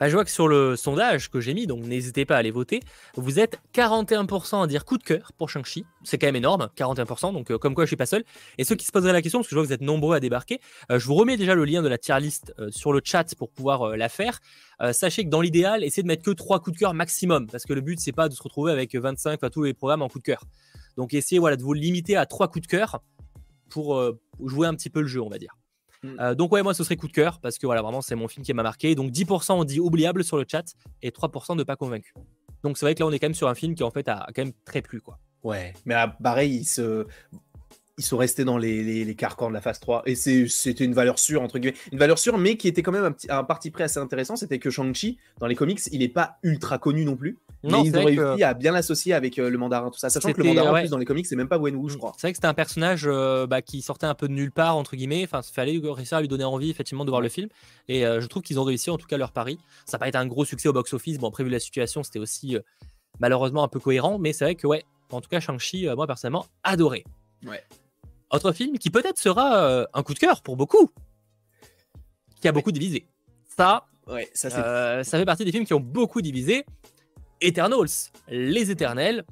Bah, 0.00 0.08
je 0.08 0.14
vois 0.14 0.24
que 0.24 0.30
sur 0.30 0.48
le 0.48 0.76
sondage 0.76 1.30
que 1.30 1.40
j'ai 1.40 1.54
mis, 1.54 1.66
donc 1.66 1.84
n'hésitez 1.84 2.24
pas 2.24 2.36
à 2.36 2.38
aller 2.38 2.50
voter, 2.50 2.80
vous 3.16 3.38
êtes 3.38 3.60
41% 3.74 4.62
à 4.62 4.66
dire 4.66 4.84
coup 4.84 4.98
de 4.98 5.02
cœur 5.02 5.32
pour 5.36 5.50
Shang-Chi. 5.50 5.84
C'est 6.04 6.18
quand 6.18 6.26
même 6.26 6.36
énorme, 6.36 6.68
41%, 6.76 7.32
donc 7.32 7.50
euh, 7.50 7.58
comme 7.58 7.74
quoi 7.74 7.84
je 7.84 7.88
suis 7.88 7.96
pas 7.96 8.06
seul. 8.06 8.24
Et 8.58 8.64
ceux 8.64 8.74
qui 8.74 8.86
se 8.86 8.92
poseraient 8.92 9.12
la 9.12 9.22
question, 9.22 9.40
parce 9.40 9.48
que 9.48 9.50
je 9.50 9.54
vois 9.56 9.64
que 9.64 9.68
vous 9.68 9.74
êtes 9.74 9.80
nombreux 9.80 10.16
à 10.16 10.20
débarquer, 10.20 10.60
euh, 10.90 10.98
je 10.98 11.06
vous 11.06 11.14
remets 11.14 11.36
déjà 11.36 11.54
le 11.54 11.64
lien 11.64 11.82
de 11.82 11.88
la 11.88 11.98
tier 11.98 12.18
list 12.20 12.54
euh, 12.58 12.70
sur 12.70 12.92
le 12.92 13.00
chat 13.04 13.34
pour 13.36 13.50
pouvoir 13.50 13.96
la 13.96 14.08
faire. 14.08 14.40
sachez 14.92 15.24
que 15.24 15.30
dans 15.30 15.40
l'idéal, 15.40 15.84
essayez 15.84 16.02
de 16.02 16.08
mettre 16.08 16.22
que 16.22 16.30
3 16.30 16.60
coups 16.60 16.76
de 16.76 16.80
cœur 16.80 16.94
maximum, 16.94 17.46
parce 17.48 17.64
que 17.64 17.72
le 17.72 17.80
but 17.80 17.98
c'est 18.00 18.12
pas 18.12 18.28
de 18.28 18.34
se 18.34 18.42
retrouver 18.42 18.72
avec 18.72 18.94
25 18.94 19.42
à 19.42 19.50
tous 19.50 19.64
les 19.64 19.74
programmes 19.74 20.02
en 20.02 20.08
coup 20.08 20.18
de 20.18 20.24
cœur. 20.24 20.42
Donc 20.96 21.14
essayez 21.14 21.40
de 21.40 21.62
vous 21.62 21.74
limiter 21.74 22.16
à 22.16 22.26
3 22.26 22.48
coups 22.48 22.66
de 22.66 22.70
cœur 22.70 23.00
pour 23.70 24.00
jouer 24.44 24.66
un 24.66 24.74
petit 24.74 24.90
peu 24.90 25.00
le 25.00 25.06
jeu, 25.06 25.20
on 25.20 25.28
va 25.28 25.38
dire. 25.38 25.56
Mm. 26.02 26.08
Euh, 26.20 26.34
donc 26.34 26.52
ouais, 26.52 26.62
moi 26.62 26.74
ce 26.74 26.84
serait 26.84 26.96
coup 26.96 27.08
de 27.08 27.12
cœur 27.12 27.40
parce 27.40 27.58
que 27.58 27.66
voilà, 27.66 27.82
vraiment 27.82 28.00
c'est 28.00 28.14
mon 28.14 28.28
film 28.28 28.44
qui 28.44 28.52
m'a 28.54 28.62
marqué. 28.62 28.94
Donc 28.94 29.10
10% 29.10 29.52
on 29.52 29.64
dit 29.64 29.80
oubliable 29.80 30.24
sur 30.24 30.36
le 30.36 30.44
chat 30.50 30.64
et 31.02 31.10
3% 31.10 31.56
de 31.56 31.62
pas 31.62 31.76
convaincu. 31.76 32.14
Donc 32.62 32.78
c'est 32.78 32.86
vrai 32.86 32.94
que 32.94 33.00
là 33.00 33.06
on 33.06 33.12
est 33.12 33.18
quand 33.18 33.26
même 33.26 33.34
sur 33.34 33.48
un 33.48 33.54
film 33.54 33.74
qui 33.74 33.82
en 33.82 33.90
fait 33.90 34.08
a, 34.08 34.26
quand 34.34 34.42
même 34.44 34.54
très 34.64 34.82
plu 34.82 35.00
quoi. 35.00 35.18
Ouais, 35.44 35.72
mais 35.86 35.94
ah, 35.94 36.16
pareil, 36.20 36.56
il 36.56 36.64
se 36.64 37.06
ils 37.98 38.04
sont 38.04 38.16
restés 38.16 38.44
dans 38.44 38.58
les, 38.58 39.04
les, 39.04 39.14
carcans 39.16 39.48
de 39.48 39.54
la 39.54 39.60
phase 39.60 39.80
3. 39.80 40.04
Et 40.06 40.14
c'était 40.14 40.84
une 40.84 40.94
valeur 40.94 41.18
sûre, 41.18 41.42
entre 41.42 41.58
guillemets. 41.58 41.76
Une 41.90 41.98
valeur 41.98 42.18
sûre, 42.18 42.38
mais 42.38 42.56
qui 42.56 42.68
était 42.68 42.80
quand 42.80 42.92
même 42.92 43.04
un, 43.04 43.10
petit, 43.10 43.28
un 43.28 43.42
parti 43.42 43.72
près 43.72 43.84
assez 43.84 43.98
intéressant. 43.98 44.36
C'était 44.36 44.60
que 44.60 44.70
Shang-Chi, 44.70 45.18
dans 45.40 45.48
les 45.48 45.56
comics, 45.56 45.80
il 45.90 45.98
n'est 45.98 46.08
pas 46.08 46.38
ultra 46.44 46.78
connu 46.78 47.04
non 47.04 47.16
plus. 47.16 47.38
Non, 47.64 47.82
mais 47.82 47.88
ils 47.88 47.96
ont 47.96 48.04
réussi 48.04 48.42
à 48.44 48.54
bien 48.54 48.72
l'associer 48.72 49.14
avec 49.14 49.38
euh, 49.38 49.50
le 49.50 49.58
mandarin, 49.58 49.90
tout 49.90 49.98
ça. 49.98 50.10
Sachant 50.10 50.32
que 50.32 50.40
le 50.40 50.48
mandarin, 50.48 50.70
en 50.70 50.80
plus, 50.80 50.90
dans 50.90 50.98
les 50.98 51.04
comics, 51.04 51.26
c'est 51.26 51.36
même 51.36 51.48
pas 51.48 51.58
Wenwu, 51.58 51.88
je 51.90 51.96
crois. 51.96 52.12
C'est 52.16 52.22
vrai 52.22 52.32
que 52.32 52.36
c'était 52.36 52.46
un 52.46 52.54
personnage 52.54 53.04
euh, 53.06 53.46
bah, 53.46 53.62
qui 53.62 53.82
sortait 53.82 54.06
un 54.06 54.14
peu 54.14 54.28
de 54.28 54.32
nulle 54.32 54.52
part, 54.52 54.76
entre 54.76 54.96
guillemets. 54.96 55.24
Enfin, 55.24 55.40
il 55.48 55.52
fallait 55.52 55.80
réussir 55.82 56.18
à 56.18 56.20
lui 56.20 56.28
donner 56.28 56.44
envie, 56.44 56.70
effectivement, 56.70 57.04
de 57.04 57.10
voir 57.10 57.20
le 57.20 57.28
film. 57.28 57.48
Et 57.88 58.06
euh, 58.06 58.20
je 58.20 58.26
trouve 58.26 58.42
qu'ils 58.42 58.60
ont 58.60 58.64
réussi, 58.64 58.90
en 58.90 58.98
tout 58.98 59.06
cas, 59.06 59.16
leur 59.16 59.32
pari. 59.32 59.58
Ça 59.86 59.96
n'a 59.96 60.00
pas 60.00 60.08
été 60.08 60.18
un 60.18 60.26
gros 60.26 60.44
succès 60.44 60.68
au 60.68 60.72
box-office. 60.72 61.18
Bon, 61.18 61.30
prévu 61.30 61.50
la 61.50 61.60
situation, 61.60 62.02
c'était 62.02 62.20
aussi 62.20 62.56
malheureusement 63.18 63.64
un 63.64 63.68
peu 63.68 63.80
cohérent. 63.80 64.18
Mais 64.18 64.32
c'est 64.32 64.44
vrai 64.44 64.54
que, 64.54 64.66
ouais, 64.66 64.84
en 65.10 65.20
tout 65.20 65.28
cas, 65.28 65.40
Shang-Chi, 65.40 65.88
moi, 65.96 66.06
personnellement, 66.06 66.46
adoré. 66.62 67.04
Ouais. 67.44 67.62
Autre 68.30 68.52
film 68.52 68.78
qui 68.78 68.90
peut-être 68.90 69.18
sera 69.18 69.86
un 69.92 70.02
coup 70.02 70.14
de 70.14 70.18
cœur 70.18 70.42
pour 70.42 70.56
beaucoup, 70.56 70.90
qui 72.40 72.48
a 72.48 72.52
beaucoup 72.52 72.72
divisé. 72.72 73.06
Ça, 73.56 73.86
ouais, 74.06 74.28
ça, 74.34 74.48
euh, 74.48 75.02
ça 75.02 75.18
fait 75.18 75.24
partie 75.24 75.44
des 75.44 75.52
films 75.52 75.64
qui 75.64 75.74
ont 75.74 75.80
beaucoup 75.80 76.22
divisé. 76.22 76.64
Eternals, 77.40 78.10
les 78.28 78.70
éternels, 78.70 79.24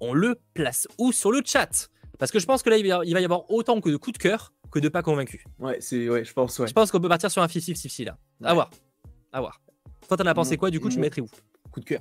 on 0.00 0.14
le 0.14 0.36
place 0.54 0.88
où 0.98 1.12
sur 1.12 1.32
le 1.32 1.40
chat? 1.44 1.88
Parce 2.18 2.30
que 2.30 2.38
je 2.38 2.46
pense 2.46 2.62
que 2.62 2.70
là, 2.70 2.76
il 2.76 2.86
va 2.88 3.20
y 3.20 3.24
avoir 3.24 3.50
autant 3.50 3.80
que 3.80 3.90
de 3.90 3.96
coups 3.96 4.18
de 4.18 4.22
cœur 4.22 4.52
que 4.70 4.78
de 4.78 4.88
pas 4.88 5.02
convaincus. 5.02 5.42
Ouais, 5.58 5.78
c'est, 5.80 6.08
ouais, 6.08 6.24
je 6.24 6.32
pense, 6.32 6.58
ouais. 6.58 6.66
Je 6.66 6.72
pense 6.72 6.90
qu'on 6.90 7.00
peut 7.00 7.08
partir 7.08 7.30
sur 7.30 7.42
un 7.42 7.46
50-50 7.46 8.06
là. 8.06 8.16
À 8.42 8.54
voir. 8.54 8.70
À 9.32 9.40
voir. 9.40 9.60
Toi, 10.08 10.16
t'en 10.16 10.26
as 10.26 10.34
pensé 10.34 10.56
quoi 10.56 10.70
Du 10.70 10.80
coup, 10.80 10.88
tu 10.88 10.98
mettrais 10.98 11.20
où? 11.20 11.28
Coup 11.70 11.80
de 11.80 11.84
cœur 11.84 12.00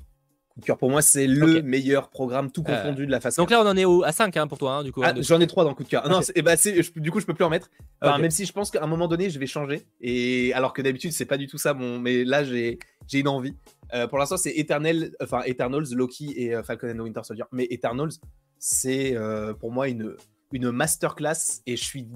cœur 0.62 0.78
pour 0.78 0.89
moi, 0.89 1.02
c'est 1.02 1.28
le 1.28 1.62
meilleur 1.62 2.10
programme 2.10 2.52
tout 2.52 2.64
euh, 2.68 2.76
confondu 2.76 3.06
de 3.06 3.12
la 3.12 3.20
phase. 3.20 3.36
Donc 3.36 3.49
là, 3.49 3.62
on 3.62 3.68
en 3.68 3.76
est 3.76 3.86
au, 3.86 4.04
à 4.04 4.12
5 4.12 4.36
hein, 4.38 4.47
pour 4.47 4.58
toi, 4.58 4.76
hein, 4.76 4.84
du 4.84 4.91
coup. 4.91 5.02
Ah, 5.04 5.14
j'en 5.18 5.39
ai 5.39 5.47
3 5.47 5.64
dans 5.64 5.74
coup 5.74 5.84
de 5.84 5.89
cœur. 5.89 6.08
Non, 6.08 6.20
bah, 6.43 6.56
du 6.95 7.12
coup, 7.12 7.20
je 7.20 7.26
peux 7.26 7.34
plus 7.34 7.43
en 7.43 7.49
mettre. 7.49 7.70
Même 8.02 8.32
si 8.32 8.45
je 8.45 8.54
pense 8.54 8.72
qu'à 8.72 8.84
un 8.84 8.88
moment 8.88 9.08
donné, 9.08 9.30
je 9.30 9.39
vais 9.39 9.47
changer. 9.47 9.84
Et 9.99 10.54
alors 10.54 10.74
que 10.74 10.82
d'habitude, 10.82 11.12
c'est 11.12 11.26
pas 11.26 11.38
du 11.38 11.47
tout 11.47 11.58
ça. 11.58 11.74
Bon, 11.74 11.99
mais 11.99 12.24
là, 12.24 12.43
j'ai 12.43 12.80
une 13.14 13.28
envie. 13.28 13.56
Euh, 13.93 14.07
pour 14.07 14.17
l'instant, 14.17 14.37
c'est 14.37 14.57
Eternal, 14.57 15.11
enfin 15.21 15.41
Eternals, 15.45 15.93
Loki 15.93 16.33
et 16.35 16.55
euh, 16.55 16.63
Falcon 16.63 16.89
and 16.89 16.97
the 16.97 17.01
Winter 17.01 17.21
Soldier. 17.23 17.43
Mais 17.51 17.67
Eternals, 17.69 18.13
c'est 18.57 19.15
pour 19.59 19.71
moi 19.71 19.87
une, 19.87 20.15
une 20.51 20.71
masterclass. 20.71 21.61
Et 21.65 21.75
je 21.75 21.83
suis 21.83 22.07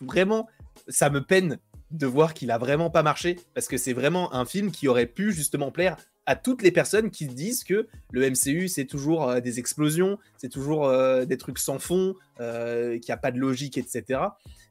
vraiment. 0.00 0.48
Ça 0.88 1.10
me 1.10 1.20
peine 1.20 1.58
de 1.90 2.06
voir 2.06 2.32
qu'il 2.34 2.50
a 2.50 2.58
vraiment 2.58 2.90
pas 2.90 3.02
marché 3.02 3.36
parce 3.54 3.68
que 3.68 3.76
c'est 3.76 3.92
vraiment 3.92 4.34
un 4.34 4.46
film 4.46 4.70
qui 4.70 4.88
aurait 4.88 5.06
pu 5.06 5.32
justement 5.32 5.70
plaire 5.70 5.96
à 6.26 6.36
toutes 6.36 6.62
les 6.62 6.70
personnes 6.70 7.10
qui 7.10 7.26
disent 7.26 7.64
que 7.64 7.88
le 8.10 8.30
MCU 8.30 8.68
c'est 8.68 8.86
toujours 8.86 9.28
euh, 9.28 9.40
des 9.40 9.58
explosions, 9.58 10.18
c'est 10.36 10.48
toujours 10.48 10.86
euh, 10.86 11.24
des 11.24 11.36
trucs 11.36 11.58
sans 11.58 11.78
fond, 11.78 12.14
euh, 12.40 12.98
qu'il 12.98 13.06
n'y 13.08 13.14
a 13.14 13.18
pas 13.18 13.32
de 13.32 13.38
logique, 13.38 13.76
etc. 13.76 14.20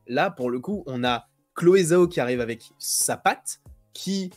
Là, 0.07 0.31
pour 0.31 0.49
le 0.49 0.59
coup, 0.59 0.83
on 0.87 1.03
a 1.03 1.27
Chloé 1.55 1.83
Zhao 1.83 2.07
qui 2.07 2.19
arrive 2.19 2.41
avec 2.41 2.71
sa 2.79 3.17
patte, 3.17 3.59
qui 3.93 4.31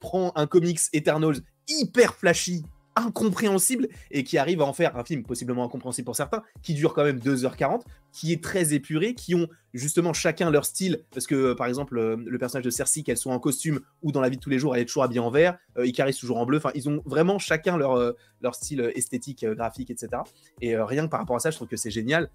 prend 0.00 0.32
un 0.34 0.46
comics 0.46 0.80
Eternals 0.92 1.40
hyper 1.68 2.14
flashy, 2.14 2.64
incompréhensible 2.98 3.88
et 4.10 4.24
qui 4.24 4.38
arrive 4.38 4.60
à 4.60 4.64
en 4.64 4.72
faire 4.72 4.96
un 4.96 5.04
film 5.04 5.22
possiblement 5.22 5.64
incompréhensible 5.64 6.04
pour 6.04 6.16
certains, 6.16 6.42
qui 6.62 6.74
dure 6.74 6.94
quand 6.94 7.04
même 7.04 7.18
2h40, 7.18 7.82
qui 8.12 8.32
est 8.32 8.42
très 8.42 8.74
épuré, 8.74 9.14
qui 9.14 9.34
ont 9.34 9.46
justement 9.72 10.12
chacun 10.12 10.50
leur 10.50 10.64
style, 10.64 11.04
parce 11.12 11.26
que 11.26 11.34
euh, 11.34 11.54
par 11.54 11.66
exemple 11.66 11.96
euh, 11.98 12.16
le 12.16 12.38
personnage 12.38 12.64
de 12.64 12.70
Cersei, 12.70 13.02
qu'elle 13.02 13.16
soit 13.16 13.32
en 13.32 13.38
costume 13.38 13.80
ou 14.02 14.12
dans 14.12 14.20
la 14.20 14.28
vie 14.28 14.36
de 14.36 14.42
tous 14.42 14.50
les 14.50 14.58
jours, 14.58 14.74
elle 14.74 14.82
est 14.82 14.86
toujours 14.86 15.04
habillée 15.04 15.20
en 15.20 15.30
vert, 15.30 15.58
euh, 15.76 15.86
Icaris 15.86 16.14
toujours 16.14 16.38
en 16.38 16.46
bleu, 16.46 16.58
enfin 16.58 16.72
ils 16.74 16.88
ont 16.88 17.02
vraiment 17.06 17.38
chacun 17.38 17.76
leur, 17.76 17.96
euh, 17.96 18.12
leur 18.40 18.54
style 18.54 18.92
esthétique, 18.94 19.44
graphique, 19.44 19.90
etc. 19.90 20.22
Et 20.60 20.76
rien 20.76 21.04
que 21.04 21.10
par 21.10 21.20
rapport 21.20 21.36
à 21.36 21.40
ça, 21.40 21.50
je 21.50 21.56
trouve 21.56 21.68
que 21.68 21.76
c'est 21.76 21.90
génial. 21.90 22.30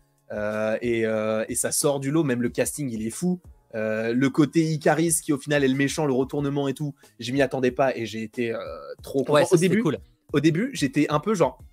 Et, 0.82 1.02
et, 1.02 1.56
ça 1.56 1.72
sort 1.72 2.00
du 2.00 2.10
lot, 2.10 2.24
même 2.24 2.42
le 2.42 2.50
casting 2.50 2.90
il 2.90 3.06
est 3.06 3.12
fou. 3.12 3.40
Le 3.74 4.28
côté 4.28 4.64
Icaris 4.64 5.20
qui 5.24 5.34
au 5.34 5.38
final 5.38 5.64
est 5.64 5.68
le 5.68 5.76
méchant, 5.76 6.06
le 6.06 6.14
retournement 6.14 6.68
et 6.68 6.74
tout, 6.74 6.94
je 7.20 7.32
m'y 7.32 7.42
attendais 7.42 7.72
pas 7.72 7.96
et 7.96 8.06
j'ai 8.06 8.24
été 8.24 8.54
trop 9.02 9.24
content. 9.24 9.48
au 9.52 9.58
début. 9.58 9.82
Cool 9.82 9.98
au 10.34 10.40
début, 10.40 10.72
j'étais 10.74 11.06
un 11.10 11.20
peu 11.20 11.36
genre, 11.36 11.64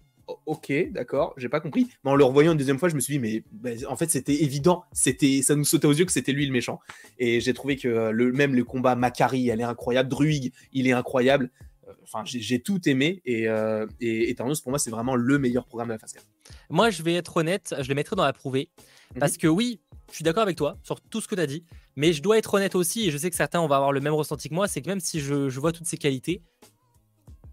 ok, 0.46 0.72
d'accord, 0.92 1.34
j'ai 1.36 1.48
pas 1.48 1.61
compris. 1.61 1.88
Mais 2.05 2.11
en 2.11 2.14
le 2.14 2.24
revoyant 2.24 2.53
une 2.53 2.59
deuxième 2.59 2.78
fois, 2.78 2.88
je 2.88 2.94
me 2.94 3.01
suis 3.01 3.14
dit, 3.14 3.18
mais 3.18 3.42
bah, 3.51 3.70
en 3.88 3.96
fait, 3.96 4.11
c'était 4.11 4.42
évident, 4.42 4.84
c'était, 4.92 5.42
ça 5.42 5.57
nous 5.57 5.64
sautait 5.64 5.86
aux 5.86 5.92
yeux 5.92 6.05
que 6.05 6.12
c'était 6.12 6.32
lui 6.32 6.46
le 6.46 6.53
méchant. 6.53 6.78
Et 7.18 7.40
j'ai 7.40 7.55
trouvé 7.55 7.76
que 7.76 7.88
euh, 7.88 8.12
le, 8.12 8.30
même 8.30 8.55
le 8.55 8.64
combat 8.64 8.94
Macari, 8.94 9.48
elle 9.48 9.61
est 9.61 9.64
incroyable, 9.64 10.09
Druig, 10.09 10.53
il 10.72 10.86
est 10.86 10.92
incroyable. 10.92 11.51
Euh, 11.88 11.92
enfin, 12.03 12.22
j'ai 12.24 12.61
tout 12.61 12.86
aimé 12.88 13.22
et, 13.24 13.48
euh, 13.48 13.86
et 14.01 14.34
pour 14.34 14.70
moi, 14.70 14.78
c'est 14.78 14.90
vraiment 14.90 15.16
le 15.16 15.38
meilleur 15.38 15.64
programme 15.64 15.88
de 15.88 15.94
la 15.94 15.98
phase 15.98 16.12
4. 16.12 16.24
Moi, 16.68 16.90
je 16.90 17.03
vais 17.03 17.14
être 17.14 17.36
honnête, 17.38 17.74
je 17.80 17.88
le 17.88 17.94
mettrai 17.94 18.14
dans 18.14 18.24
la 18.24 18.34
prouvée. 18.34 18.68
Mhm. 19.14 19.20
Parce 19.20 19.38
que 19.38 19.46
oui, 19.46 19.80
je 20.11 20.17
suis 20.17 20.25
d'accord 20.25 20.43
avec 20.43 20.57
toi 20.57 20.77
sur 20.83 21.01
tout 21.01 21.21
ce 21.21 21.29
que 21.29 21.35
tu 21.35 21.41
as 21.41 21.47
dit, 21.47 21.65
mais 21.97 22.13
je 22.13 22.23
dois 22.23 22.39
être 22.39 22.53
honnête 22.55 22.75
aussi, 22.75 23.07
et 23.07 23.11
je 23.11 23.19
sais 23.19 23.31
que 23.31 23.37
certains 23.37 23.61
vont 23.61 23.71
avoir 23.71 23.93
le 23.93 24.01
même 24.01 24.15
ressenti 24.15 24.49
que 24.49 24.55
moi, 24.55 24.69
c'est 24.69 24.83
que 24.83 24.89
même 24.89 25.01
si 25.01 25.21
je, 25.21 25.49
je 25.49 25.61
vois 25.61 25.73
toutes 25.73 25.87
ces 25.87 25.97
qualités, 25.97 26.43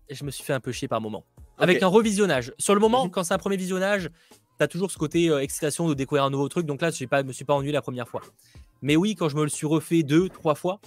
je 0.10 0.24
me 0.24 0.32
suis 0.32 0.43
fait 0.43 0.53
un 0.53 0.60
peu 0.60 0.72
chier 0.72 0.88
par 0.88 1.01
moment. 1.01 1.26
Avec 1.58 1.82
un 1.82 1.88
revisionnage. 1.88 2.53
Sur 2.60 2.76
le 2.76 2.80
moment, 2.80 3.10
quand 3.10 3.24
c'est 3.24 3.34
un 3.34 3.39
premier 3.39 3.58
visionnage, 3.58 4.10
tu 4.58 4.64
as 4.64 4.68
toujours 4.68 4.91
ce 4.91 4.97
côté 4.97 5.30
euh, 5.30 5.39
excitation 5.39 5.88
de 5.88 5.93
découvrir 5.93 6.24
un 6.24 6.30
nouveau 6.30 6.49
truc. 6.49 6.66
Donc 6.66 6.82
là, 6.82 6.91
je 6.91 7.03
ne 7.03 7.24
me 7.24 7.34
suis 7.34 7.45
pas 7.45 7.55
ennuyé 7.55 7.74
la 7.74 7.82
première 7.82 8.08
fois. 8.08 8.22
Mais 8.82 8.95
oui, 8.95 9.16
quand 9.16 9.30
je 9.30 9.36
me 9.36 9.43
le 9.43 9.49
suis 9.49 9.66
refait 9.66 10.03
deux, 10.03 10.30
trois 10.30 10.55
fois, 10.55 10.80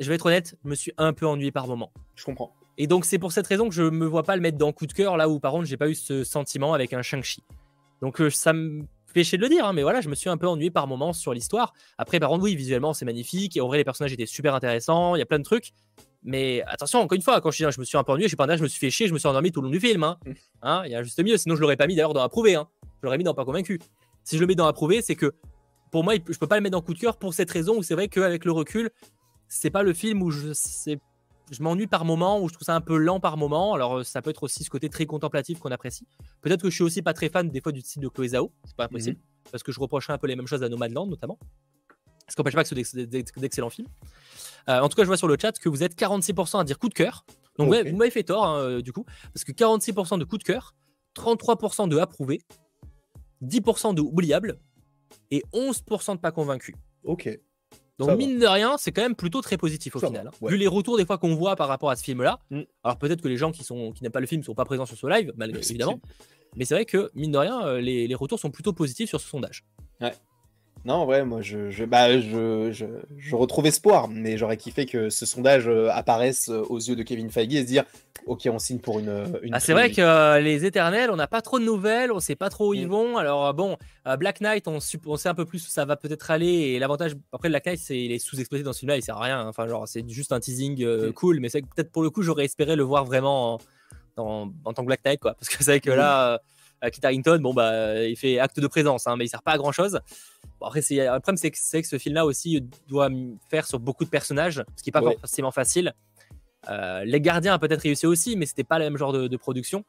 je 0.00 0.08
vais 0.08 0.14
être 0.14 0.26
honnête, 0.26 0.56
je 0.64 0.68
me 0.68 0.74
suis 0.74 0.92
un 0.98 1.12
peu 1.12 1.26
ennuyé 1.26 1.52
par 1.52 1.66
moment. 1.66 1.92
Je 2.14 2.24
comprends. 2.24 2.54
Et 2.78 2.86
donc 2.86 3.04
c'est 3.04 3.18
pour 3.18 3.32
cette 3.32 3.46
raison 3.46 3.68
que 3.68 3.74
je 3.74 3.82
me 3.82 4.06
vois 4.06 4.22
pas 4.22 4.36
le 4.36 4.42
mettre 4.42 4.58
dans 4.58 4.72
coup 4.72 4.86
de 4.86 4.92
cœur 4.92 5.16
là 5.16 5.30
où 5.30 5.40
par 5.40 5.52
contre 5.52 5.64
j'ai 5.64 5.78
pas 5.78 5.88
eu 5.88 5.94
ce 5.94 6.24
sentiment 6.24 6.74
avec 6.74 6.92
un 6.92 7.00
Shang-Chi. 7.00 7.42
Donc 8.02 8.20
euh, 8.20 8.28
ça 8.28 8.52
me 8.52 8.82
péché 9.16 9.38
de 9.38 9.42
le 9.42 9.48
dire, 9.48 9.64
hein, 9.64 9.72
mais 9.72 9.80
voilà, 9.80 10.02
je 10.02 10.10
me 10.10 10.14
suis 10.14 10.28
un 10.28 10.36
peu 10.36 10.46
ennuyé 10.46 10.70
par 10.70 10.86
moments 10.86 11.14
sur 11.14 11.32
l'histoire. 11.32 11.72
Après, 11.96 12.20
par 12.20 12.28
contre, 12.28 12.44
oui, 12.44 12.54
visuellement, 12.54 12.92
c'est 12.92 13.06
magnifique. 13.06 13.56
Et 13.56 13.62
en 13.62 13.66
vrai, 13.66 13.78
les 13.78 13.84
personnages 13.84 14.12
étaient 14.12 14.26
super 14.26 14.54
intéressants. 14.54 15.16
Il 15.16 15.20
y 15.20 15.22
a 15.22 15.26
plein 15.26 15.38
de 15.38 15.44
trucs. 15.44 15.72
Mais 16.22 16.62
attention, 16.66 16.98
encore 16.98 17.16
une 17.16 17.22
fois, 17.22 17.40
quand 17.40 17.50
je 17.50 17.64
dis 17.64 17.72
je 17.72 17.80
me 17.80 17.84
suis 17.86 17.96
un 17.96 18.04
peu 18.04 18.12
ennuyé, 18.12 18.26
je 18.26 18.28
suis 18.28 18.36
pas 18.36 18.54
je 18.54 18.62
me 18.62 18.68
suis 18.68 18.78
fait 18.78 18.90
chier, 18.90 19.08
je 19.08 19.14
me 19.14 19.18
suis 19.18 19.26
endormi 19.26 19.52
tout 19.52 19.62
le 19.62 19.68
long 19.68 19.72
du 19.72 19.80
film. 19.80 20.02
Hein. 20.02 20.18
Mm. 20.26 20.32
Hein, 20.60 20.82
il 20.84 20.92
y 20.92 20.94
a 20.94 21.02
juste 21.02 21.18
mieux. 21.24 21.38
Sinon, 21.38 21.56
je 21.56 21.62
l'aurais 21.62 21.78
pas 21.78 21.86
mis 21.86 21.96
d'ailleurs 21.96 22.12
dans 22.12 22.20
approuvé. 22.20 22.56
Hein. 22.56 22.68
Je 22.82 22.88
l'aurais 23.06 23.16
mis 23.16 23.24
dans 23.24 23.32
pas 23.32 23.46
convaincu. 23.46 23.80
Si 24.22 24.36
je 24.36 24.40
le 24.42 24.46
mets 24.46 24.54
dans 24.54 24.66
approuvé, 24.66 25.00
c'est 25.00 25.16
que 25.16 25.32
pour 25.90 26.04
moi, 26.04 26.12
je 26.16 26.38
peux 26.38 26.46
pas 26.46 26.56
le 26.56 26.62
mettre 26.62 26.72
dans 26.72 26.82
coup 26.82 26.92
de 26.92 26.98
cœur 26.98 27.16
pour 27.16 27.32
cette 27.32 27.50
raison 27.50 27.78
où 27.78 27.82
c'est 27.82 27.94
vrai 27.94 28.08
qu'avec 28.08 28.44
le 28.44 28.52
recul, 28.52 28.90
c'est 29.48 29.70
pas 29.70 29.82
le 29.82 29.94
film 29.94 30.22
où 30.22 30.30
je 30.30 30.52
sais 30.52 30.98
je 31.50 31.62
m'ennuie 31.62 31.86
par 31.86 32.04
moment 32.04 32.40
ou 32.40 32.48
je 32.48 32.54
trouve 32.54 32.64
ça 32.64 32.74
un 32.74 32.80
peu 32.80 32.96
lent 32.96 33.20
par 33.20 33.36
moment. 33.36 33.74
Alors, 33.74 33.98
euh, 33.98 34.04
ça 34.04 34.22
peut 34.22 34.30
être 34.30 34.42
aussi 34.42 34.64
ce 34.64 34.70
côté 34.70 34.88
très 34.88 35.06
contemplatif 35.06 35.58
qu'on 35.58 35.70
apprécie. 35.70 36.06
Peut-être 36.40 36.62
que 36.62 36.70
je 36.70 36.74
suis 36.74 36.84
aussi 36.84 37.02
pas 37.02 37.12
très 37.12 37.28
fan 37.28 37.48
des 37.48 37.60
fois 37.60 37.72
du 37.72 37.80
style 37.80 38.02
de 38.02 38.08
Chloé 38.08 38.28
Zhao, 38.28 38.52
c'est 38.64 38.76
pas 38.76 38.84
impossible, 38.84 39.16
mhm. 39.16 39.50
parce 39.50 39.62
que 39.62 39.72
je 39.72 39.80
reprocherais 39.80 40.12
un 40.12 40.18
peu 40.18 40.26
les 40.26 40.36
mêmes 40.36 40.46
choses 40.46 40.62
à 40.62 40.68
Nomadland 40.68 41.06
notamment. 41.06 41.38
Ce 42.28 42.34
qui 42.34 42.40
n'empêche 42.40 42.54
pas 42.54 42.64
que 42.64 42.84
c'est 42.84 43.06
d'excellents 43.06 43.70
films. 43.70 43.86
Euh, 44.68 44.80
en 44.80 44.88
tout 44.88 44.96
cas, 44.96 45.02
je 45.02 45.06
vois 45.06 45.16
sur 45.16 45.28
le 45.28 45.36
chat 45.40 45.56
que 45.58 45.68
vous 45.68 45.84
êtes 45.84 45.96
46% 45.96 46.60
à 46.60 46.64
dire 46.64 46.78
coup 46.78 46.88
de 46.88 46.94
cœur. 46.94 47.24
Donc, 47.56 47.70
ouais, 47.70 47.88
vous 47.88 47.96
m'avez 47.96 48.10
fait 48.10 48.24
tort, 48.24 48.44
hein, 48.44 48.60
euh, 48.60 48.82
du 48.82 48.92
coup, 48.92 49.04
parce 49.32 49.44
que 49.44 49.52
46% 49.52 50.18
de 50.18 50.24
coup 50.24 50.36
de 50.36 50.42
cœur, 50.42 50.74
33% 51.14 51.88
de 51.88 51.96
approuvé, 51.98 52.40
10% 53.42 53.94
de 53.94 54.00
oubliable 54.00 54.58
et 55.30 55.42
11% 55.52 56.16
de 56.16 56.20
pas 56.20 56.32
convaincu. 56.32 56.74
Ok. 57.04 57.38
Donc, 57.98 58.18
mine 58.18 58.38
de 58.38 58.46
rien, 58.46 58.76
c'est 58.78 58.92
quand 58.92 59.02
même 59.02 59.14
plutôt 59.14 59.40
très 59.40 59.56
positif 59.56 59.96
au 59.96 60.00
final. 60.00 60.28
Hein. 60.28 60.46
Vu 60.46 60.56
les 60.56 60.66
retours 60.66 60.98
des 60.98 61.06
fois 61.06 61.18
qu'on 61.18 61.34
voit 61.34 61.56
par 61.56 61.68
rapport 61.68 61.90
à 61.90 61.96
ce 61.96 62.04
film-là. 62.04 62.40
Mm. 62.50 62.62
Alors, 62.84 62.98
peut-être 62.98 63.22
que 63.22 63.28
les 63.28 63.36
gens 63.36 63.52
qui, 63.52 63.64
sont, 63.64 63.92
qui 63.92 64.02
n'aiment 64.02 64.12
pas 64.12 64.20
le 64.20 64.26
film 64.26 64.40
ne 64.40 64.44
sont 64.44 64.54
pas 64.54 64.64
présents 64.64 64.86
sur 64.86 64.96
ce 64.96 65.06
live, 65.06 65.32
malgré 65.36 65.60
évidemment. 65.60 66.00
Mais 66.56 66.64
c'est 66.64 66.74
vrai 66.74 66.84
que, 66.84 67.10
mine 67.14 67.32
de 67.32 67.38
rien, 67.38 67.66
euh, 67.66 67.80
les, 67.80 68.06
les, 68.06 68.14
retours 68.14 68.38
sont 68.38 68.50
plutôt 68.50 68.72
positifs 68.72 69.08
sur 69.08 69.20
ce 69.20 69.28
sondage. 69.28 69.64
Ouais. 70.00 70.12
Non, 70.86 71.04
ouais, 71.04 71.24
moi, 71.24 71.42
je, 71.42 71.68
je, 71.68 71.84
bah, 71.84 72.20
je, 72.20 72.70
je, 72.70 73.34
retrouve 73.34 73.66
espoir, 73.66 74.06
mais 74.06 74.38
j'aurais 74.38 74.56
kiffé 74.56 74.86
que 74.86 75.10
ce 75.10 75.26
sondage 75.26 75.66
euh, 75.66 75.90
apparaisse 75.90 76.48
euh, 76.48 76.62
aux 76.68 76.78
yeux 76.78 76.94
de 76.94 77.02
Kevin 77.02 77.28
Feige 77.28 77.56
et 77.56 77.62
se 77.62 77.66
dire, 77.66 77.82
ok, 78.26 78.48
on 78.52 78.60
signe 78.60 78.78
pour 78.78 79.00
une. 79.00 79.24
une 79.42 79.52
ah, 79.52 79.58
c'est 79.58 79.72
vrai 79.72 79.90
que 79.90 80.38
les 80.38 80.64
Éternels, 80.64 81.10
on 81.10 81.16
n'a 81.16 81.26
pas 81.26 81.42
trop 81.42 81.58
de 81.58 81.64
nouvelles, 81.64 82.12
on 82.12 82.20
sait 82.20 82.36
pas 82.36 82.50
trop 82.50 82.68
où 82.68 82.74
ils 82.74 82.86
mm. 82.86 82.90
vont. 82.90 83.16
Alors 83.16 83.52
bon, 83.52 83.76
Black 84.16 84.40
Knight, 84.40 84.68
on, 84.68 84.78
on, 85.06 85.16
sait 85.16 85.28
un 85.28 85.34
peu 85.34 85.44
plus 85.44 85.66
où 85.66 85.70
ça 85.70 85.84
va 85.84 85.96
peut-être 85.96 86.30
aller. 86.30 86.46
Et 86.46 86.78
l'avantage, 86.78 87.16
après 87.32 87.48
Black 87.48 87.66
Knight, 87.66 87.80
c'est 87.80 87.98
il 87.98 88.12
est 88.12 88.20
sous-exploité 88.20 88.62
dans 88.62 88.72
ce 88.72 88.78
film-là, 88.78 88.96
il 88.96 89.02
sert 89.02 89.16
à 89.16 89.24
rien. 89.24 89.44
Enfin, 89.48 89.66
genre, 89.66 89.88
c'est 89.88 90.08
juste 90.08 90.30
un 90.30 90.38
teasing 90.38 90.86
mm. 90.86 91.12
cool, 91.14 91.40
mais 91.40 91.48
c'est 91.48 91.62
peut-être 91.62 91.90
pour 91.90 92.04
le 92.04 92.10
coup, 92.10 92.22
j'aurais 92.22 92.44
espéré 92.44 92.76
le 92.76 92.84
voir 92.84 93.04
vraiment 93.04 93.58
en, 94.16 94.52
en, 94.64 94.72
tant 94.72 94.82
que 94.82 94.86
Black 94.86 95.04
Knight, 95.04 95.18
quoi. 95.18 95.34
Parce 95.34 95.48
que 95.48 95.56
c'est 95.64 95.72
vrai 95.72 95.80
que 95.80 95.90
mm. 95.90 95.96
là, 95.96 96.40
Kit 96.92 97.00
Harington, 97.02 97.38
bon 97.40 97.54
bah, 97.54 98.04
il 98.04 98.16
fait 98.16 98.38
acte 98.38 98.60
de 98.60 98.66
présence, 98.66 99.06
hein, 99.06 99.16
mais 99.16 99.24
il 99.24 99.28
sert 99.28 99.42
pas 99.42 99.52
à 99.52 99.58
grand 99.58 99.72
chose. 99.72 99.98
après, 100.60 100.82
c'est, 100.82 100.96
le 100.96 101.20
problème, 101.20 101.36
c'est 101.36 101.50
que, 101.50 101.88
ce 101.88 101.98
film-là 101.98 102.26
aussi 102.26 102.62
doit 102.88 103.08
faire 103.48 103.66
sur 103.66 103.80
beaucoup 103.80 104.04
de 104.04 104.10
personnages, 104.10 104.62
ce 104.76 104.82
qui 104.82 104.90
n'est 104.90 104.92
pas 104.92 105.02
forcément 105.02 105.50
facile. 105.50 105.94
Euh, 106.68 107.04
les 107.04 107.20
Gardiens 107.20 107.54
a 107.54 107.58
peut-être 107.58 107.82
réussi 107.82 108.06
aussi, 108.06 108.36
mais 108.36 108.46
c'était 108.46 108.64
pas 108.64 108.78
le 108.78 108.84
même 108.84 108.96
genre 108.96 109.12
de, 109.12 109.36
production. 109.36 109.84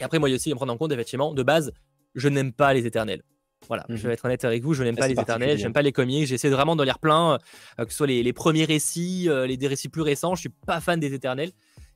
Et 0.00 0.04
après, 0.04 0.18
moi 0.18 0.30
aussi, 0.30 0.50
me 0.50 0.54
prendre 0.54 0.72
en 0.72 0.76
compte, 0.76 0.92
effectivement, 0.92 1.34
de 1.34 1.42
base, 1.42 1.72
je 2.14 2.28
n'aime 2.28 2.52
pas 2.52 2.72
les 2.72 2.86
Éternels. 2.86 3.22
Voilà, 3.68 3.84
je 3.88 3.94
mhm. 3.94 4.00
vais 4.00 4.12
être 4.14 4.24
honnête 4.24 4.44
avec 4.44 4.62
vous, 4.62 4.74
je 4.74 4.82
n'aime 4.82 4.96
pas 4.96 5.06
les 5.06 5.18
Éternels, 5.18 5.56
j'aime 5.56 5.72
pas 5.72 5.82
les 5.82 5.92
comics, 5.92 6.26
j'essaie 6.26 6.48
vraiment 6.48 6.74
d'en 6.74 6.82
lire 6.82 6.98
plein, 6.98 7.38
euh, 7.78 7.84
que 7.84 7.90
ce 7.92 7.96
soit 7.98 8.08
les, 8.08 8.32
premiers 8.32 8.64
récits, 8.64 9.28
euh, 9.28 9.46
les 9.46 9.56
des 9.56 9.68
récits 9.68 9.88
plus 9.88 10.02
récents, 10.02 10.34
je 10.34 10.40
suis 10.40 10.48
pas 10.48 10.80
fan 10.80 10.98
des 10.98 11.14
Éternels. 11.14 11.52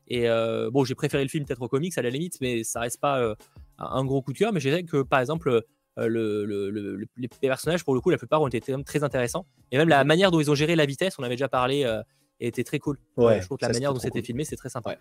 Et 0.08 0.28
bon, 0.70 0.84
j'ai 0.84 0.94
préféré 0.94 1.24
le 1.24 1.28
film 1.28 1.44
peut-être 1.44 1.62
aux 1.62 1.68
comics 1.68 1.98
à 1.98 2.02
la 2.02 2.10
limite, 2.10 2.40
mais 2.40 2.62
ça 2.62 2.78
reste 2.78 3.00
pas 3.00 3.34
un 3.78 4.04
gros 4.04 4.22
coup 4.22 4.32
de 4.32 4.38
cœur. 4.38 4.52
Mais 4.52 4.60
je 4.60 4.68
dirais 4.68 4.82
que 4.84 5.02
par 5.02 5.20
exemple, 5.20 5.64
euh, 5.98 6.08
le, 6.08 7.06
les 7.16 7.28
personnages, 7.48 7.84
pour 7.84 7.94
le 7.94 8.00
coup, 8.00 8.10
la 8.10 8.18
plupart 8.18 8.42
ont 8.42 8.48
été 8.48 8.60
très 8.84 9.02
intéressants. 9.02 9.46
Et 9.72 9.78
même 9.78 9.88
la 9.88 10.04
manière 10.04 10.30
dont 10.30 10.40
ils 10.40 10.50
ont 10.50 10.54
géré 10.54 10.76
la 10.76 10.86
vitesse, 10.86 11.18
on 11.18 11.22
avait 11.22 11.36
déjà 11.36 11.48
parlé, 11.48 11.84
euh, 11.84 12.02
était 12.40 12.64
très 12.64 12.78
cool. 12.78 12.98
Ouais, 13.16 13.40
je 13.40 13.46
trouve 13.46 13.58
que 13.58 13.64
la 13.64 13.72
manière 13.72 13.94
dont 13.94 14.00
c'était 14.00 14.22
filmé, 14.22 14.44
c'est 14.44 14.56
très 14.56 14.68
sympa. 14.68 14.96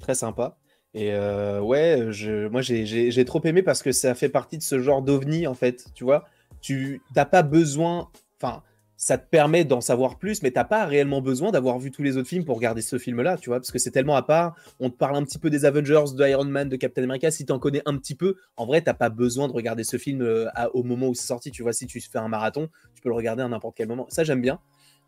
très 0.00 0.14
sympa. 0.14 0.56
Et 0.94 1.12
euh, 1.12 1.60
ouais, 1.60 2.06
je, 2.10 2.48
moi 2.48 2.62
j'ai 2.62 3.24
trop 3.26 3.42
aimé 3.44 3.62
parce 3.62 3.82
que 3.82 3.92
ça 3.92 4.14
fait 4.14 4.30
partie 4.30 4.56
de 4.56 4.62
ce 4.62 4.80
genre 4.80 5.02
d'ovni 5.02 5.46
en 5.46 5.54
fait. 5.54 5.84
Tu 5.94 6.04
vois, 6.04 6.24
tu 6.62 7.02
n'as 7.14 7.26
pas 7.26 7.42
besoin. 7.42 8.08
Enfin, 8.40 8.62
ça 9.00 9.16
te 9.16 9.28
permet 9.30 9.64
d'en 9.64 9.80
savoir 9.80 10.18
plus, 10.18 10.42
mais 10.42 10.50
t'as 10.50 10.64
pas 10.64 10.84
réellement 10.84 11.22
besoin 11.22 11.52
d'avoir 11.52 11.78
vu 11.78 11.92
tous 11.92 12.02
les 12.02 12.16
autres 12.16 12.28
films 12.28 12.44
pour 12.44 12.56
regarder 12.56 12.82
ce 12.82 12.98
film-là, 12.98 13.36
tu 13.36 13.48
vois, 13.48 13.60
parce 13.60 13.70
que 13.70 13.78
c'est 13.78 13.92
tellement 13.92 14.16
à 14.16 14.22
part. 14.22 14.56
On 14.80 14.90
te 14.90 14.96
parle 14.96 15.14
un 15.14 15.22
petit 15.22 15.38
peu 15.38 15.50
des 15.50 15.64
Avengers, 15.64 16.16
de 16.16 16.26
Iron 16.26 16.44
Man, 16.44 16.68
de 16.68 16.74
Captain 16.74 17.04
America. 17.04 17.30
Si 17.30 17.46
t'en 17.46 17.60
connais 17.60 17.80
un 17.86 17.96
petit 17.96 18.16
peu, 18.16 18.34
en 18.56 18.66
vrai, 18.66 18.82
t'as 18.82 18.94
pas 18.94 19.08
besoin 19.08 19.46
de 19.46 19.52
regarder 19.52 19.84
ce 19.84 19.98
film 19.98 20.20
euh, 20.22 20.48
au 20.74 20.82
moment 20.82 21.06
où 21.06 21.14
c'est 21.14 21.28
sorti. 21.28 21.52
Tu 21.52 21.62
vois, 21.62 21.72
si 21.72 21.86
tu 21.86 22.00
fais 22.00 22.18
un 22.18 22.26
marathon, 22.26 22.68
tu 22.92 23.00
peux 23.00 23.08
le 23.08 23.14
regarder 23.14 23.44
à 23.44 23.48
n'importe 23.48 23.76
quel 23.76 23.86
moment. 23.86 24.06
Ça, 24.08 24.24
j'aime 24.24 24.42
bien. 24.42 24.58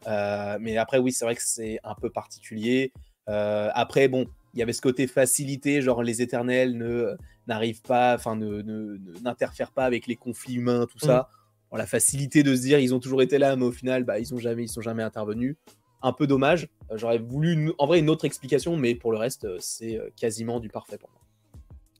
Euh, 0.06 0.56
mais 0.60 0.76
après, 0.76 0.98
oui, 0.98 1.10
c'est 1.10 1.24
vrai 1.24 1.34
que 1.34 1.42
c'est 1.44 1.80
un 1.82 1.96
peu 1.96 2.10
particulier. 2.10 2.92
Euh, 3.28 3.70
après, 3.74 4.06
bon, 4.06 4.26
il 4.54 4.60
y 4.60 4.62
avait 4.62 4.72
ce 4.72 4.82
côté 4.82 5.08
facilité, 5.08 5.82
genre 5.82 6.04
les 6.04 6.22
éternels 6.22 6.76
ne 6.76 7.16
n'arrivent 7.48 7.82
pas, 7.82 8.14
enfin, 8.14 8.36
ne, 8.36 8.62
n'interfèrent 9.24 9.72
pas 9.72 9.84
avec 9.84 10.06
les 10.06 10.14
conflits 10.14 10.54
humains, 10.54 10.86
tout 10.86 11.00
ça. 11.00 11.28
La 11.76 11.86
facilité 11.86 12.42
de 12.42 12.54
se 12.54 12.62
dire 12.62 12.78
ils 12.78 12.94
ont 12.94 13.00
toujours 13.00 13.22
été 13.22 13.38
là, 13.38 13.56
mais 13.56 13.64
au 13.64 13.72
final, 13.72 14.04
bah, 14.04 14.18
ils 14.18 14.34
ont 14.34 14.38
jamais, 14.38 14.64
ils 14.64 14.68
sont 14.68 14.80
jamais 14.80 15.02
intervenus. 15.02 15.56
Un 16.02 16.12
peu 16.12 16.26
dommage. 16.26 16.68
Euh, 16.90 16.96
j'aurais 16.96 17.18
voulu, 17.18 17.72
en 17.78 17.86
vrai, 17.86 17.98
une 17.98 18.10
autre 18.10 18.24
explication, 18.24 18.76
mais 18.76 18.94
pour 18.94 19.12
le 19.12 19.18
reste, 19.18 19.44
euh, 19.44 19.58
c'est 19.60 19.98
euh, 19.98 20.08
quasiment 20.16 20.58
du 20.58 20.68
parfait 20.68 20.98
pour 20.98 21.10
moi. 21.10 21.20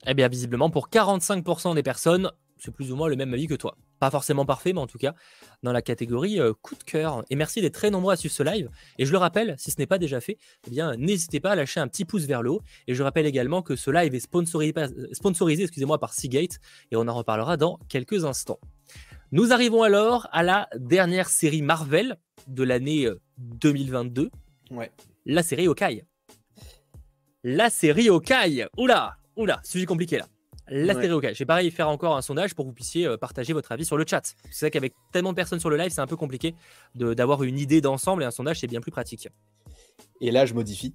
Eh 0.07 0.13
bien, 0.15 0.27
visiblement, 0.27 0.71
pour 0.71 0.89
45% 0.89 1.75
des 1.75 1.83
personnes, 1.83 2.31
c'est 2.57 2.71
plus 2.71 2.91
ou 2.91 2.95
moins 2.95 3.07
le 3.07 3.15
même 3.15 3.33
avis 3.33 3.47
que 3.47 3.53
toi. 3.53 3.77
Pas 3.99 4.09
forcément 4.09 4.45
parfait, 4.45 4.73
mais 4.73 4.79
en 4.79 4.87
tout 4.87 4.97
cas, 4.97 5.13
dans 5.61 5.71
la 5.71 5.83
catégorie 5.83 6.39
coup 6.63 6.75
de 6.75 6.83
cœur. 6.83 7.23
Et 7.29 7.35
merci 7.35 7.61
d'être 7.61 7.75
très 7.75 7.91
nombreux 7.91 8.13
à 8.13 8.15
suivre 8.15 8.33
ce 8.33 8.41
live. 8.41 8.69
Et 8.97 9.05
je 9.05 9.11
le 9.11 9.19
rappelle, 9.19 9.53
si 9.59 9.69
ce 9.69 9.77
n'est 9.77 9.85
pas 9.85 9.99
déjà 9.99 10.19
fait, 10.19 10.39
eh 10.65 10.71
bien, 10.71 10.95
n'hésitez 10.95 11.39
pas 11.39 11.51
à 11.51 11.55
lâcher 11.55 11.79
un 11.79 11.87
petit 11.87 12.03
pouce 12.03 12.25
vers 12.25 12.41
le 12.41 12.49
haut. 12.49 12.61
Et 12.87 12.95
je 12.95 13.03
rappelle 13.03 13.27
également 13.27 13.61
que 13.61 13.75
ce 13.75 13.91
live 13.91 14.15
est 14.15 14.19
sponsorisé, 14.19 14.73
sponsorisé 15.11 15.63
excusez-moi, 15.63 15.99
par 15.99 16.13
Seagate. 16.13 16.59
Et 16.91 16.95
on 16.95 17.07
en 17.07 17.13
reparlera 17.13 17.57
dans 17.57 17.79
quelques 17.89 18.25
instants. 18.25 18.59
Nous 19.33 19.53
arrivons 19.53 19.81
alors 19.81 20.27
à 20.33 20.43
la 20.43 20.67
dernière 20.75 21.29
série 21.29 21.61
Marvel 21.61 22.17
de 22.47 22.63
l'année 22.63 23.07
2022. 23.37 24.23
Euh, 24.23 24.75
ouais. 24.75 24.91
La 25.25 25.41
série 25.41 25.67
Hawkeye. 25.67 26.03
La 27.45 27.69
série 27.69 28.09
Hawkeye. 28.09 28.65
Oula, 28.77 29.15
oula, 29.37 29.61
sujet 29.63 29.85
compliqué 29.85 30.17
là. 30.17 30.27
La 30.67 30.93
série 30.95 31.07
Hawkeye. 31.07 31.33
J'ai 31.33 31.45
pareil 31.45 31.71
faire 31.71 31.87
encore 31.87 32.17
un 32.17 32.21
sondage 32.21 32.55
pour 32.55 32.65
que 32.65 32.69
vous 32.71 32.75
puissiez 32.75 33.07
euh, 33.07 33.15
partager 33.15 33.53
votre 33.53 33.71
avis 33.71 33.85
sur 33.85 33.95
le 33.95 34.03
chat. 34.05 34.21
C'est 34.51 34.65
vrai 34.65 34.71
qu'avec 34.71 34.93
tellement 35.13 35.31
de 35.31 35.37
personnes 35.37 35.61
sur 35.61 35.69
le 35.69 35.77
live, 35.77 35.91
c'est 35.91 36.01
un 36.01 36.07
peu 36.07 36.17
compliqué 36.17 36.53
d'avoir 36.95 37.43
une 37.43 37.57
idée 37.57 37.79
d'ensemble 37.79 38.23
et 38.23 38.25
un 38.25 38.31
sondage, 38.31 38.59
c'est 38.59 38.67
bien 38.67 38.81
plus 38.81 38.91
pratique. 38.91 39.29
Et 40.19 40.31
là, 40.31 40.45
je 40.45 40.53
modifie. 40.53 40.93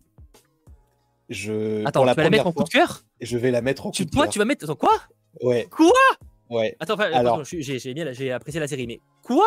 Je, 1.31 1.87
Attends, 1.87 2.03
tu 2.03 2.15
vas 2.15 2.23
la 2.23 2.29
mettre 2.29 2.47
en 2.47 2.53
coup 2.53 2.65
de 2.65 2.69
cœur? 2.69 3.03
Je 3.19 3.39
vais 3.39 3.51
la 3.51 3.63
mettre 3.63 3.87
en 3.87 3.93
coup 3.93 4.05
de 4.05 4.11
cœur. 4.11 4.25
Toi, 4.25 4.29
tu 4.29 4.39
vas 4.39 4.45
mettre. 4.45 4.65
Attends, 4.65 4.77
quoi? 4.77 5.01
Ouais. 5.41 5.67
Quoi? 5.71 5.91
Ouais. 6.51 6.77
Attends, 6.81 6.95
alors, 6.97 7.45
j'ai 7.45 8.33
apprécié 8.33 8.61
la 8.61 8.69
série, 8.69 8.87
mais 8.87 9.01
quoi? 9.23 9.47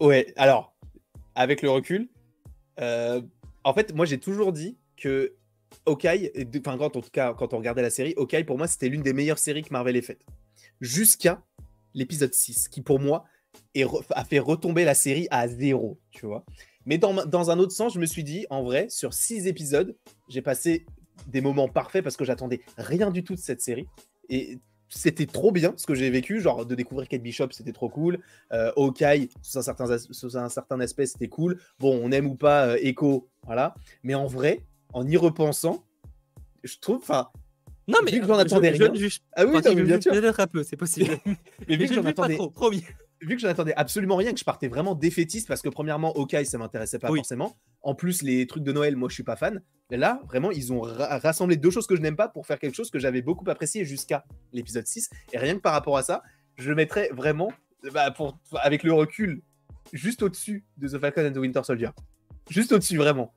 Ouais, 0.00 0.32
alors, 0.36 0.74
avec 1.34 1.62
le 1.62 1.70
recul, 1.70 2.08
euh, 2.80 3.20
en 3.64 3.74
fait, 3.74 3.94
moi 3.94 4.06
j'ai 4.06 4.18
toujours 4.18 4.52
dit 4.52 4.78
que 4.96 5.34
Hawkeye, 5.86 6.30
enfin, 6.58 6.78
quand, 6.78 6.96
en 6.96 7.00
tout 7.00 7.10
cas, 7.10 7.34
quand 7.34 7.52
on 7.52 7.58
regardait 7.58 7.82
la 7.82 7.90
série, 7.90 8.14
Hawkeye 8.16 8.44
pour 8.44 8.58
moi 8.58 8.66
c'était 8.66 8.88
l'une 8.88 9.02
des 9.02 9.12
meilleures 9.12 9.38
séries 9.38 9.62
que 9.62 9.72
Marvel 9.72 9.96
ait 9.96 10.02
faites. 10.02 10.24
Jusqu'à 10.80 11.42
l'épisode 11.94 12.32
6, 12.32 12.68
qui 12.68 12.80
pour 12.80 13.00
moi 13.00 13.24
a 14.14 14.24
fait 14.24 14.38
retomber 14.38 14.84
la 14.84 14.94
série 14.94 15.26
à 15.30 15.48
zéro, 15.48 15.98
tu 16.10 16.26
vois. 16.26 16.44
Mais 16.86 16.98
dans, 16.98 17.26
dans 17.26 17.50
un 17.50 17.58
autre 17.58 17.72
sens, 17.72 17.94
je 17.94 18.00
me 18.00 18.06
suis 18.06 18.24
dit, 18.24 18.46
en 18.50 18.62
vrai, 18.62 18.88
sur 18.88 19.12
6 19.12 19.46
épisodes, 19.46 19.96
j'ai 20.28 20.42
passé 20.42 20.86
des 21.26 21.40
moments 21.40 21.68
parfaits 21.68 22.02
parce 22.02 22.16
que 22.16 22.24
j'attendais 22.24 22.60
rien 22.76 23.10
du 23.10 23.24
tout 23.24 23.34
de 23.34 23.40
cette 23.40 23.60
série. 23.60 23.86
Et 24.28 24.58
c'était 24.88 25.26
trop 25.26 25.52
bien 25.52 25.74
ce 25.76 25.86
que 25.86 25.94
j'ai 25.94 26.10
vécu, 26.10 26.40
genre 26.40 26.64
de 26.64 26.74
découvrir 26.74 27.08
Kate 27.08 27.22
Bishop, 27.22 27.48
c'était 27.50 27.72
trop 27.72 27.88
cool. 27.88 28.18
Euh, 28.52 28.72
Hawkeye, 28.76 29.28
sous 29.42 29.58
un, 29.58 29.62
certain, 29.62 29.90
un 29.90 30.48
certain 30.48 30.80
aspect, 30.80 31.06
c'était 31.06 31.28
cool. 31.28 31.58
Bon, 31.78 32.00
on 32.02 32.10
aime 32.10 32.26
ou 32.26 32.34
pas 32.34 32.68
euh, 32.68 32.78
Echo, 32.80 33.28
voilà. 33.44 33.74
Mais 34.02 34.14
en 34.14 34.26
vrai, 34.26 34.64
en 34.92 35.06
y 35.06 35.16
repensant, 35.16 35.84
je 36.64 36.76
trouve, 36.80 36.98
enfin. 36.98 37.28
Non, 37.86 37.98
mais 38.04 38.10
vu 38.10 38.20
que 38.20 38.26
j'en 38.26 38.38
attendais 38.38 38.70
rien. 38.70 38.92
ah 39.36 39.46
oui, 39.46 39.82
bien 39.82 40.00
sûr. 40.00 40.12
Peut-être 40.12 40.40
un 40.40 40.46
peu, 40.46 40.62
c'est 40.62 40.76
possible. 40.76 41.18
mais, 41.68 41.76
vu 41.76 41.88
que 41.88 41.94
j'en 41.94 42.04
attendais. 42.04 42.36
Trop, 42.36 42.50
promis 42.50 42.84
vu 43.20 43.34
que 43.34 43.42
j'en 43.42 43.48
attendais 43.48 43.74
absolument 43.74 44.16
rien, 44.16 44.32
que 44.32 44.38
je 44.38 44.44
partais 44.44 44.68
vraiment 44.68 44.94
défaitiste 44.94 45.48
parce 45.48 45.62
que 45.62 45.68
premièrement, 45.68 46.16
ok, 46.16 46.36
ça 46.44 46.58
m'intéressait 46.58 46.98
pas 46.98 47.08
forcément. 47.08 47.56
En 47.82 47.94
plus, 47.94 48.22
les 48.22 48.46
trucs 48.46 48.62
de 48.62 48.72
Noël, 48.72 48.96
moi, 48.96 49.08
je 49.08 49.14
suis 49.14 49.22
pas 49.22 49.36
fan. 49.36 49.62
Là, 49.90 50.20
vraiment, 50.26 50.50
ils 50.50 50.72
ont 50.72 50.82
rassemblé 50.82 51.56
deux 51.56 51.70
choses 51.70 51.86
que 51.86 51.96
je 51.96 52.02
n'aime 52.02 52.16
pas 52.16 52.28
pour 52.28 52.46
faire 52.46 52.58
quelque 52.58 52.74
chose 52.74 52.90
que 52.90 52.98
j'avais 52.98 53.22
beaucoup 53.22 53.48
apprécié 53.48 53.84
jusqu'à 53.84 54.24
l'épisode 54.52 54.86
6. 54.86 55.08
Et 55.32 55.38
rien 55.38 55.54
que 55.54 55.60
par 55.60 55.72
rapport 55.72 55.96
à 55.96 56.02
ça, 56.02 56.22
je 56.56 56.68
le 56.68 56.74
mettrais 56.74 57.08
vraiment, 57.12 57.50
bah, 57.92 58.10
pour, 58.10 58.38
avec 58.60 58.82
le 58.82 58.92
recul, 58.92 59.42
juste 59.92 60.22
au-dessus 60.22 60.64
de 60.76 60.88
The 60.88 60.98
Falcon 60.98 61.26
and 61.26 61.32
the 61.32 61.38
Winter 61.38 61.62
Soldier. 61.64 61.90
Juste 62.50 62.72
au-dessus, 62.72 62.98
vraiment. 62.98 63.32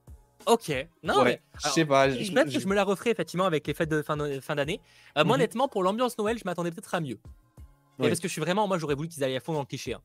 Ok, 0.45 0.71
non, 1.03 1.23
mais. 1.23 1.41
Je 1.63 1.69
sais 1.69 1.85
pas. 1.85 2.09
Je, 2.09 2.67
me 2.67 2.73
la 2.73 2.83
referai 2.83 3.11
effectivement 3.11 3.45
avec 3.45 3.67
les 3.67 3.73
fêtes 3.73 3.89
de 3.89 4.01
fin, 4.01 4.17
d'année. 4.17 4.81
Euh, 5.17 5.23
moi, 5.23 5.23
mm-hmm. 5.23 5.39
honnêtement, 5.39 5.67
pour 5.67 5.83
l'ambiance 5.83 6.17
Noël, 6.17 6.37
je 6.37 6.43
m'attendais 6.45 6.71
peut-être 6.71 6.95
à 6.95 6.99
mieux. 6.99 7.19
Et 7.99 8.07
parce 8.07 8.19
que 8.19 8.27
je 8.27 8.31
suis 8.31 8.41
vraiment, 8.41 8.67
moi 8.67 8.77
j'aurais 8.77 8.95
voulu 8.95 9.09
qu'ils 9.09 9.23
aillent 9.23 9.37
à 9.37 9.39
fond 9.39 9.53
dans 9.53 9.59
le 9.59 9.65
cliché. 9.65 9.93
Hein. 9.93 10.01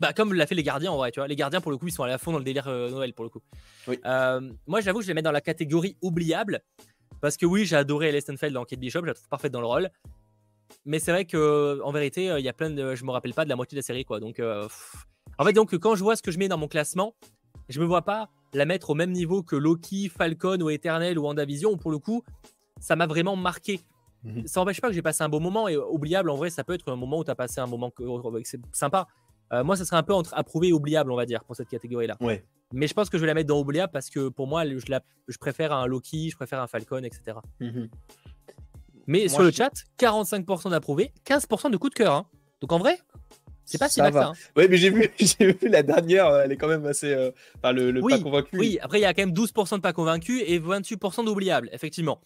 Bah, 0.00 0.12
comme 0.12 0.34
l'a 0.34 0.46
fait 0.46 0.54
les 0.54 0.62
gardiens 0.62 0.92
en 0.92 0.96
vrai, 0.96 1.10
tu 1.10 1.20
vois. 1.20 1.28
Les 1.28 1.36
gardiens, 1.36 1.60
pour 1.60 1.70
le 1.70 1.78
coup, 1.78 1.86
ils 1.86 1.92
sont 1.92 2.02
allés 2.02 2.12
à 2.12 2.18
fond 2.18 2.32
dans 2.32 2.38
le 2.38 2.44
délire 2.44 2.68
euh, 2.68 2.90
Noël, 2.90 3.12
pour 3.12 3.24
le 3.24 3.30
coup. 3.30 3.40
moi, 4.66 4.80
j'avoue, 4.80 5.02
je 5.02 5.08
les 5.08 5.14
mets 5.14 5.22
dans 5.22 5.32
la 5.32 5.40
catégorie 5.40 5.96
oubliable. 6.02 6.62
Parce 7.20 7.36
que 7.36 7.46
oui, 7.46 7.64
j'ai 7.64 7.76
adoré 7.76 8.08
Ellie 8.08 8.52
dans 8.52 8.64
Kate 8.64 8.80
Bishop, 8.80 9.00
je 9.02 9.06
la 9.06 9.14
trouve 9.14 9.28
parfaite 9.28 9.52
dans 9.52 9.60
le 9.60 9.66
rôle. 9.66 9.90
Mais 10.84 10.98
c'est 10.98 11.12
vrai 11.12 11.24
que 11.24 11.80
en 11.82 11.92
vérité, 11.92 12.34
il 12.38 12.44
y 12.44 12.48
a 12.48 12.52
plein 12.52 12.70
de. 12.70 12.94
Je 12.94 13.04
me 13.04 13.10
rappelle 13.10 13.32
pas 13.32 13.44
de 13.44 13.48
la 13.48 13.56
moitié 13.56 13.76
de 13.76 13.78
la 13.78 13.82
série, 13.82 14.04
quoi. 14.04 14.20
Donc, 14.20 14.40
en 14.40 15.44
fait, 15.44 15.52
donc, 15.52 15.74
quand 15.78 15.94
je 15.94 16.02
vois 16.02 16.16
ce 16.16 16.22
que 16.22 16.30
je 16.30 16.38
mets 16.38 16.48
dans 16.48 16.58
mon 16.58 16.68
classement, 16.68 17.14
je 17.68 17.80
me 17.80 17.86
vois 17.86 18.02
pas 18.02 18.28
la 18.52 18.66
mettre 18.66 18.90
au 18.90 18.94
même 18.94 19.12
niveau 19.12 19.42
que 19.42 19.56
Loki, 19.56 20.08
Falcon 20.08 20.60
ou 20.60 20.70
Eternal 20.70 21.18
ou 21.18 21.22
WandaVision. 21.22 21.76
Pour 21.76 21.90
le 21.90 21.98
coup, 21.98 22.22
ça 22.80 22.96
m'a 22.96 23.06
vraiment 23.06 23.36
marqué. 23.36 23.80
Mhm. 24.22 24.46
Ça 24.46 24.60
n'empêche 24.60 24.80
pas 24.80 24.88
que 24.88 24.94
j'ai 24.94 25.02
passé 25.02 25.22
un 25.22 25.28
bon 25.28 25.40
moment 25.40 25.68
et 25.68 25.76
oubliable, 25.76 26.30
en 26.30 26.36
vrai, 26.36 26.50
ça 26.50 26.64
peut 26.64 26.74
être 26.74 26.90
un 26.90 26.96
moment 26.96 27.18
où 27.18 27.24
tu 27.24 27.30
as 27.30 27.34
passé 27.34 27.60
un 27.60 27.66
moment 27.66 27.92
c'est 28.44 28.60
sympa. 28.72 29.06
Euh, 29.52 29.64
moi, 29.64 29.76
ça 29.76 29.84
serait 29.84 29.96
un 29.96 30.02
peu 30.02 30.14
entre 30.14 30.34
approuvé 30.34 30.68
et 30.68 30.72
oubliable, 30.72 31.12
on 31.12 31.16
va 31.16 31.26
dire, 31.26 31.44
pour 31.44 31.56
cette 31.56 31.68
catégorie-là. 31.68 32.16
Ouais. 32.20 32.44
Mais 32.72 32.86
je 32.86 32.94
pense 32.94 33.10
que 33.10 33.18
je 33.18 33.22
vais 33.22 33.26
la 33.28 33.34
mettre 33.34 33.48
dans 33.48 33.60
oubliable 33.60 33.92
parce 33.92 34.10
que 34.10 34.28
pour 34.28 34.46
moi, 34.46 34.64
je, 34.66 34.90
la, 34.90 35.02
je 35.28 35.38
préfère 35.38 35.72
un 35.72 35.86
Loki, 35.86 36.30
je 36.30 36.36
préfère 36.36 36.60
un 36.60 36.66
Falcon, 36.66 37.04
etc. 37.04 37.38
Mhm. 37.60 37.88
Mais 39.06 39.28
sur 39.28 39.42
le 39.42 39.50
chat, 39.50 39.72
45% 39.98 40.70
d'approuvé, 40.70 41.12
15% 41.26 41.70
de 41.70 41.76
coup 41.76 41.90
de 41.90 41.94
cœur. 41.94 42.14
Hein. 42.14 42.26
Donc 42.60 42.72
en 42.72 42.78
vrai, 42.78 42.98
c'est 43.64 43.78
pas 43.78 43.88
si 43.88 44.00
mal 44.00 44.12
ça. 44.12 44.26
Hein. 44.28 44.32
Ouais, 44.56 44.68
mais 44.68 44.76
j'ai 44.76 44.90
vu, 44.90 45.08
vu 45.40 45.68
la 45.68 45.82
dernière, 45.82 46.26
euh, 46.26 46.42
elle 46.44 46.52
est 46.52 46.56
quand 46.56 46.68
même 46.68 46.86
assez. 46.86 47.12
Euh, 47.12 47.30
enfin, 47.56 47.72
le, 47.72 47.90
le 47.90 48.02
oui, 48.02 48.12
pas 48.12 48.20
convaincu. 48.20 48.58
Oui, 48.58 48.78
après, 48.80 48.98
il 48.98 49.02
y 49.02 49.06
a 49.06 49.14
quand 49.14 49.22
même 49.22 49.34
12% 49.34 49.76
de 49.76 49.80
pas 49.80 49.92
convaincu 49.92 50.40
et 50.40 50.58
28% 50.58 51.24
d'oubliables, 51.24 51.68
effectivement. 51.72 52.20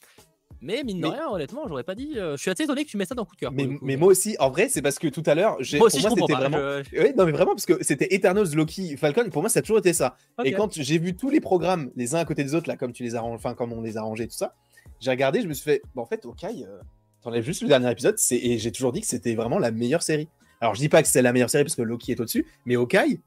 Mais 0.60 0.82
mine 0.82 1.00
de 1.00 1.06
rien, 1.06 1.28
honnêtement, 1.28 1.68
j'aurais 1.68 1.84
pas 1.84 1.94
dit. 1.94 2.14
Euh, 2.16 2.36
je 2.36 2.42
suis 2.42 2.50
assez 2.50 2.64
étonné 2.64 2.84
que 2.84 2.90
tu 2.90 2.96
mets 2.96 3.04
ça 3.04 3.14
dans 3.14 3.24
coup 3.24 3.34
de 3.34 3.40
cœur. 3.40 3.52
Mais, 3.52 3.68
mais 3.80 3.96
moi 3.96 4.08
aussi, 4.08 4.36
en 4.40 4.50
vrai, 4.50 4.68
c'est 4.68 4.82
parce 4.82 4.98
que 4.98 5.06
tout 5.06 5.22
à 5.26 5.34
l'heure, 5.34 5.56
j'ai. 5.60 5.78
Moi 5.78 5.86
aussi, 5.86 6.00
pour 6.00 6.16
moi, 6.16 6.26
c'était 6.26 6.40
vraiment. 6.40 6.82
Oui, 6.92 7.12
non, 7.16 7.26
mais 7.26 7.32
vraiment, 7.32 7.52
parce 7.52 7.66
que 7.66 7.82
c'était 7.82 8.12
Eternals, 8.14 8.54
Loki, 8.54 8.96
Falcon. 8.96 9.30
Pour 9.30 9.42
moi, 9.42 9.48
ça 9.48 9.60
a 9.60 9.62
toujours 9.62 9.78
été 9.78 9.92
ça. 9.92 10.16
Et 10.44 10.52
quand 10.52 10.72
j'ai 10.74 10.98
vu 10.98 11.14
tous 11.14 11.30
les 11.30 11.40
programmes, 11.40 11.90
les 11.96 12.14
uns 12.14 12.18
à 12.18 12.24
côté 12.24 12.42
des 12.42 12.54
autres, 12.54 12.68
là, 12.68 12.76
comme 12.76 12.92
tu 12.92 13.04
les 13.04 13.14
as, 13.14 13.22
enfin, 13.22 13.54
comme 13.54 13.72
on 13.72 13.82
les 13.82 13.96
a 13.96 14.02
rangés, 14.02 14.26
tout 14.26 14.36
ça, 14.36 14.54
j'ai 15.00 15.10
regardé, 15.10 15.42
je 15.42 15.48
me 15.48 15.54
suis 15.54 15.64
fait, 15.64 15.82
bah, 15.94 16.02
en 16.02 16.06
fait, 16.06 16.26
ok, 16.26 16.44
euh, 16.44 16.80
t'enlèves 17.22 17.44
juste 17.44 17.62
le 17.62 17.68
dernier 17.68 17.90
épisode, 17.90 18.16
et 18.32 18.58
j'ai 18.58 18.72
toujours 18.72 18.92
dit 18.92 19.00
que 19.00 19.06
c'était 19.06 19.34
vraiment 19.34 19.58
la 19.58 19.70
meilleure 19.70 20.02
série. 20.02 20.28
Alors, 20.60 20.74
je 20.74 20.80
dis 20.80 20.88
pas 20.88 21.02
que 21.02 21.08
c'est 21.08 21.22
la 21.22 21.32
meilleure 21.32 21.50
série 21.50 21.64
parce 21.64 21.76
que 21.76 21.82
Loki 21.82 22.12
est 22.12 22.20
au-dessus, 22.20 22.46
mais 22.66 22.74
Hawkeye, 22.74 23.20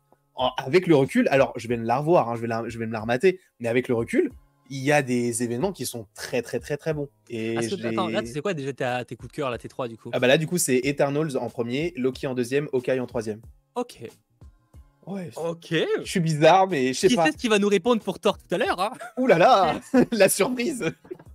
avec 0.57 0.87
le 0.87 0.95
recul, 0.95 1.27
alors 1.29 1.53
je 1.55 1.67
vais 1.67 1.77
me 1.77 1.85
la 1.85 1.99
revoir, 1.99 2.29
hein, 2.29 2.35
je, 2.35 2.41
vais 2.41 2.69
je 2.69 2.77
vais 2.79 2.85
me 2.85 2.93
la 2.93 2.99
remater, 2.99 3.39
mais 3.59 3.69
avec 3.69 3.87
le 3.87 3.95
recul, 3.95 4.31
il 4.71 4.79
y 4.79 4.91
a 4.93 5.01
des 5.01 5.43
événements 5.43 5.73
qui 5.73 5.85
sont 5.85 6.07
très 6.15 6.41
très 6.41 6.59
très 6.59 6.77
très 6.77 6.93
bons. 6.93 7.09
Et 7.29 7.57
ah, 7.57 7.87
attends, 7.87 8.07
là, 8.07 8.21
c'est 8.25 8.39
quoi 8.41 8.53
déjà 8.53 9.03
tes 9.03 9.17
coups 9.17 9.29
de 9.29 9.35
cœur, 9.35 9.49
là, 9.51 9.57
tes 9.57 9.67
trois 9.67 9.89
du 9.89 9.97
coup? 9.97 10.09
Ah 10.13 10.19
bah 10.19 10.27
là, 10.27 10.37
du 10.37 10.47
coup, 10.47 10.57
c'est 10.57 10.77
Eternals 10.77 11.37
en 11.37 11.49
premier, 11.49 11.93
Loki 11.97 12.25
en 12.25 12.33
deuxième, 12.33 12.69
Hawkeye 12.71 12.99
en 13.01 13.05
troisième. 13.05 13.41
Ok. 13.75 14.09
Ouais. 15.05 15.29
Ok. 15.35 15.73
Je 16.03 16.09
suis 16.09 16.21
bizarre, 16.21 16.67
mais 16.67 16.93
je 16.93 16.99
sais 16.99 17.09
pas. 17.09 17.23
Qui 17.23 17.27
sait 17.27 17.33
ce 17.33 17.37
qui 17.37 17.47
va 17.49 17.59
nous 17.59 17.67
répondre 17.67 18.01
pour 18.01 18.17
Thor 18.19 18.37
tout 18.37 18.55
à 18.55 18.57
l'heure 18.57 18.79
hein? 18.79 18.91
Ouh 19.17 19.27
là 19.27 19.37
là 19.37 19.81
La 20.13 20.29
surprise 20.29 20.89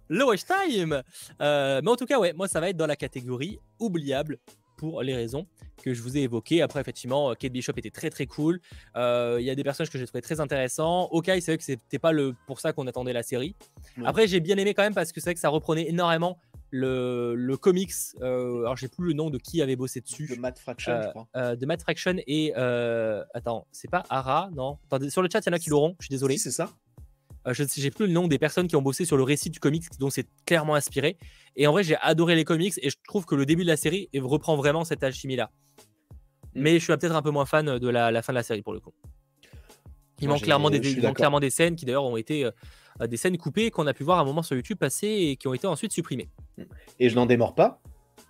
Le 0.08 0.24
watch 0.24 0.40
time 0.46 1.02
euh, 1.42 1.80
Mais 1.84 1.90
en 1.90 1.96
tout 1.96 2.06
cas, 2.06 2.18
ouais, 2.18 2.32
moi, 2.32 2.48
ça 2.48 2.60
va 2.60 2.70
être 2.70 2.76
dans 2.78 2.86
la 2.86 2.96
catégorie 2.96 3.58
oubliable 3.78 4.38
pour 4.76 5.02
les 5.02 5.14
raisons 5.14 5.46
que 5.82 5.94
je 5.94 6.02
vous 6.02 6.16
ai 6.16 6.22
évoquées. 6.22 6.62
Après, 6.62 6.80
effectivement, 6.80 7.34
Kate 7.34 7.52
Bishop 7.52 7.72
était 7.76 7.90
très 7.90 8.10
très 8.10 8.26
cool. 8.26 8.60
Euh, 8.96 9.36
il 9.40 9.44
y 9.46 9.50
a 9.50 9.54
des 9.54 9.62
personnages 9.62 9.90
que 9.90 9.98
j'ai 9.98 10.06
trouvé 10.06 10.22
très 10.22 10.40
intéressants. 10.40 11.08
Ok, 11.10 11.26
c'est 11.26 11.46
vrai 11.46 11.58
que 11.58 11.64
c'était 11.64 11.98
pas 11.98 12.12
le, 12.12 12.34
pour 12.46 12.60
ça 12.60 12.72
qu'on 12.72 12.86
attendait 12.86 13.12
la 13.12 13.22
série. 13.22 13.54
Après, 14.04 14.26
j'ai 14.26 14.40
bien 14.40 14.56
aimé 14.56 14.74
quand 14.74 14.82
même 14.82 14.94
parce 14.94 15.12
que 15.12 15.20
c'est 15.20 15.26
vrai 15.30 15.34
que 15.34 15.40
ça 15.40 15.48
reprenait 15.48 15.88
énormément 15.88 16.38
le, 16.70 17.34
le 17.34 17.56
comics. 17.56 17.92
Euh, 18.20 18.60
alors, 18.60 18.76
j'ai 18.76 18.88
plus 18.88 19.06
le 19.08 19.12
nom 19.12 19.30
de 19.30 19.38
qui 19.38 19.62
avait 19.62 19.76
bossé 19.76 20.00
dessus. 20.00 20.26
De 20.26 20.40
Matt 20.40 20.58
Fraction, 20.58 21.00
je 21.02 21.08
crois. 21.10 21.28
Euh, 21.36 21.56
de 21.56 21.66
Matt 21.66 21.82
Fraction 21.82 22.16
et. 22.26 22.54
attends, 23.34 23.66
c'est 23.72 23.90
pas 23.90 24.04
Ara, 24.10 24.50
non? 24.54 24.78
Attendez, 24.86 25.10
Sur 25.10 25.22
le 25.22 25.28
chat, 25.32 25.40
il 25.40 25.46
y 25.46 25.50
en 25.50 25.52
a 25.54 25.58
qui 25.58 25.70
l'auront, 25.70 25.94
je 26.00 26.06
suis 26.06 26.12
désolé. 26.12 26.38
c'est 26.38 26.50
ça. 26.50 26.70
Euh, 27.46 27.54
je 27.54 27.64
j'ai 27.76 27.90
plus 27.90 28.06
le 28.06 28.12
nom 28.12 28.26
des 28.28 28.38
personnes 28.38 28.66
qui 28.66 28.76
ont 28.76 28.82
bossé 28.82 29.04
sur 29.04 29.16
le 29.16 29.22
récit 29.22 29.50
du 29.50 29.60
comics 29.60 29.84
dont 29.98 30.10
c'est 30.10 30.26
clairement 30.46 30.74
inspiré. 30.74 31.16
Et 31.54 31.66
en 31.66 31.72
vrai, 31.72 31.84
j'ai 31.84 31.96
adoré 31.96 32.34
les 32.34 32.44
comics 32.44 32.74
et 32.82 32.90
je 32.90 32.96
trouve 33.06 33.24
que 33.24 33.34
le 33.34 33.46
début 33.46 33.62
de 33.62 33.68
la 33.68 33.76
série 33.76 34.08
reprend 34.14 34.56
vraiment 34.56 34.84
cette 34.84 35.02
alchimie-là. 35.02 35.50
Mm. 36.54 36.62
Mais 36.62 36.74
je 36.74 36.84
suis 36.84 36.96
peut-être 36.96 37.14
un 37.14 37.22
peu 37.22 37.30
moins 37.30 37.46
fan 37.46 37.78
de 37.78 37.88
la, 37.88 38.22
fin 38.22 38.32
de 38.32 38.36
la 38.38 38.42
série 38.42 38.62
pour 38.62 38.72
le 38.72 38.80
coup. 38.80 38.92
Il, 40.20 40.28
manque 40.28 40.42
clairement, 40.42 40.70
des, 40.70 40.80
clairement 40.80 41.40
des 41.40 41.50
scènes 41.50 41.76
qui 41.76 41.84
d'ailleurs 41.84 42.04
ont 42.04 42.16
été 42.16 42.46
euh, 42.46 43.06
des 43.06 43.18
scènes 43.18 43.36
coupées 43.36 43.70
qu'on 43.70 43.86
a 43.86 43.92
pu 43.92 44.02
voir 44.02 44.18
à 44.18 44.22
un 44.22 44.24
moment 44.24 44.42
sur 44.42 44.56
YouTube 44.56 44.78
passer 44.78 45.08
et 45.08 45.36
qui 45.36 45.46
ont 45.46 45.52
été 45.52 45.66
ensuite 45.66 45.92
supprimées. 45.92 46.30
Et 46.98 47.10
je 47.10 47.14
n'en 47.14 47.26
démords 47.26 47.54
pas. 47.54 47.82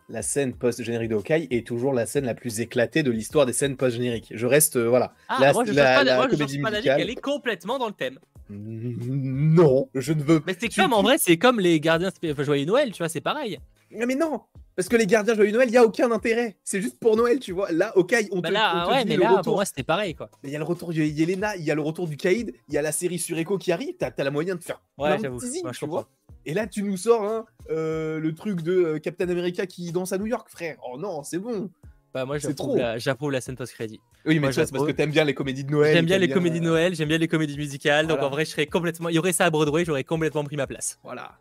La 0.08 0.22
scène 0.22 0.54
post-générique 0.54 1.10
de 1.10 1.16
Hawkeye 1.16 1.48
est 1.50 1.66
toujours 1.66 1.92
la 1.92 2.06
scène 2.06 2.24
la 2.24 2.34
plus 2.34 2.60
éclatée 2.60 3.02
de 3.02 3.10
l'histoire 3.10 3.44
des 3.44 3.52
scènes 3.52 3.76
post-génériques. 3.76 4.32
Je 4.34 4.46
reste, 4.46 4.76
euh, 4.76 4.88
voilà. 4.88 5.12
Ah, 5.28 5.38
la, 5.40 5.52
moi, 5.52 5.64
je 5.66 5.72
la, 5.72 6.04
pas, 6.04 6.28
comédie 6.28 6.58
musicale. 6.60 7.00
Elle 7.00 7.10
est 7.10 7.20
complètement 7.20 7.78
dans 7.78 7.88
le 7.88 7.92
thème. 7.92 8.18
Non, 8.48 9.88
je 9.94 10.12
ne 10.12 10.22
veux. 10.22 10.42
Mais 10.46 10.56
c'est 10.58 10.68
comme 10.68 10.92
en 10.92 11.02
vrai, 11.02 11.16
c'est 11.18 11.36
comme 11.36 11.58
les 11.58 11.80
gardiens 11.80 12.10
Joyeux 12.38 12.66
Noël, 12.66 12.92
tu 12.92 12.98
vois, 12.98 13.08
c'est 13.08 13.20
pareil. 13.20 13.58
Mais 13.90 14.14
non, 14.14 14.42
parce 14.76 14.90
que 14.90 14.96
les 14.96 15.06
gardiens 15.06 15.34
Joyeux 15.34 15.52
Noël, 15.52 15.68
il 15.68 15.72
y 15.72 15.78
a 15.78 15.84
aucun 15.84 16.12
intérêt. 16.12 16.58
C'est 16.62 16.82
juste 16.82 17.00
pour 17.00 17.16
Noël, 17.16 17.40
tu 17.40 17.52
vois. 17.52 17.72
Là, 17.72 17.96
ok, 17.96 18.14
on 18.30 18.40
bah 18.40 18.50
te, 18.50 18.54
là, 18.54 18.88
ouais, 18.88 19.04
mais 19.06 19.16
là, 19.16 19.30
retour. 19.30 19.42
pour 19.44 19.54
moi, 19.54 19.64
c'était 19.64 19.82
pareil, 19.82 20.14
quoi. 20.14 20.30
Il 20.44 20.50
y 20.50 20.56
a 20.56 20.58
le 20.58 20.64
retour 20.64 20.90
de 20.90 21.00
Yelena, 21.00 21.56
il 21.56 21.64
y 21.64 21.70
a 21.70 21.74
le 21.74 21.80
retour 21.80 22.06
du 22.06 22.18
Kaïd, 22.18 22.52
il 22.68 22.74
y 22.74 22.78
a 22.78 22.82
la 22.82 22.92
série 22.92 23.18
sur 23.18 23.38
Echo 23.38 23.56
qui 23.56 23.72
arrive. 23.72 23.94
T'as 23.98 24.10
as 24.16 24.24
la 24.24 24.30
moyen 24.30 24.54
de 24.54 24.62
faire 24.62 24.82
ouais, 24.98 25.16
j'avoue. 25.20 25.40
tu 25.40 25.86
vois. 25.86 26.08
Et 26.46 26.54
là, 26.54 26.68
tu 26.68 26.84
nous 26.84 26.96
sors 26.96 27.24
hein, 27.24 27.44
euh, 27.70 28.20
le 28.20 28.32
truc 28.32 28.62
de 28.62 28.72
euh, 28.72 28.98
Captain 29.00 29.28
America 29.28 29.66
qui 29.66 29.90
danse 29.90 30.12
à 30.12 30.18
New 30.18 30.26
York, 30.26 30.48
frère. 30.48 30.76
Oh 30.88 30.96
non, 30.96 31.24
c'est 31.24 31.38
bon. 31.38 31.70
Bah, 32.14 32.24
moi, 32.24 32.38
j'approuve 32.38 32.78
la, 32.78 32.96
la, 32.96 33.40
scène 33.40 33.56
post-crédit. 33.56 34.00
Oui, 34.24 34.38
mais 34.38 34.52
c'est 34.52 34.70
parce 34.70 34.86
que 34.86 34.92
t'aimes 34.92 35.10
bien 35.10 35.24
les 35.24 35.34
comédies 35.34 35.64
de 35.64 35.72
Noël. 35.72 35.92
J'aime 35.92 36.06
bien 36.06 36.18
les 36.18 36.28
comédies 36.28 36.60
de 36.60 36.66
euh, 36.66 36.70
Noël, 36.70 36.94
j'aime 36.94 37.08
bien 37.08 37.18
les 37.18 37.26
comédies 37.26 37.56
musicales. 37.56 38.06
Donc 38.06 38.20
en 38.20 38.30
vrai, 38.30 38.44
je 38.44 38.52
serais 38.52 38.66
complètement. 38.66 39.08
Il 39.08 39.16
y 39.16 39.18
aurait 39.18 39.32
ça 39.32 39.44
à 39.44 39.50
Broadway, 39.50 39.84
j'aurais 39.84 40.04
complètement 40.04 40.44
pris 40.44 40.56
ma 40.56 40.68
place. 40.68 41.00
Voilà. 41.02 41.36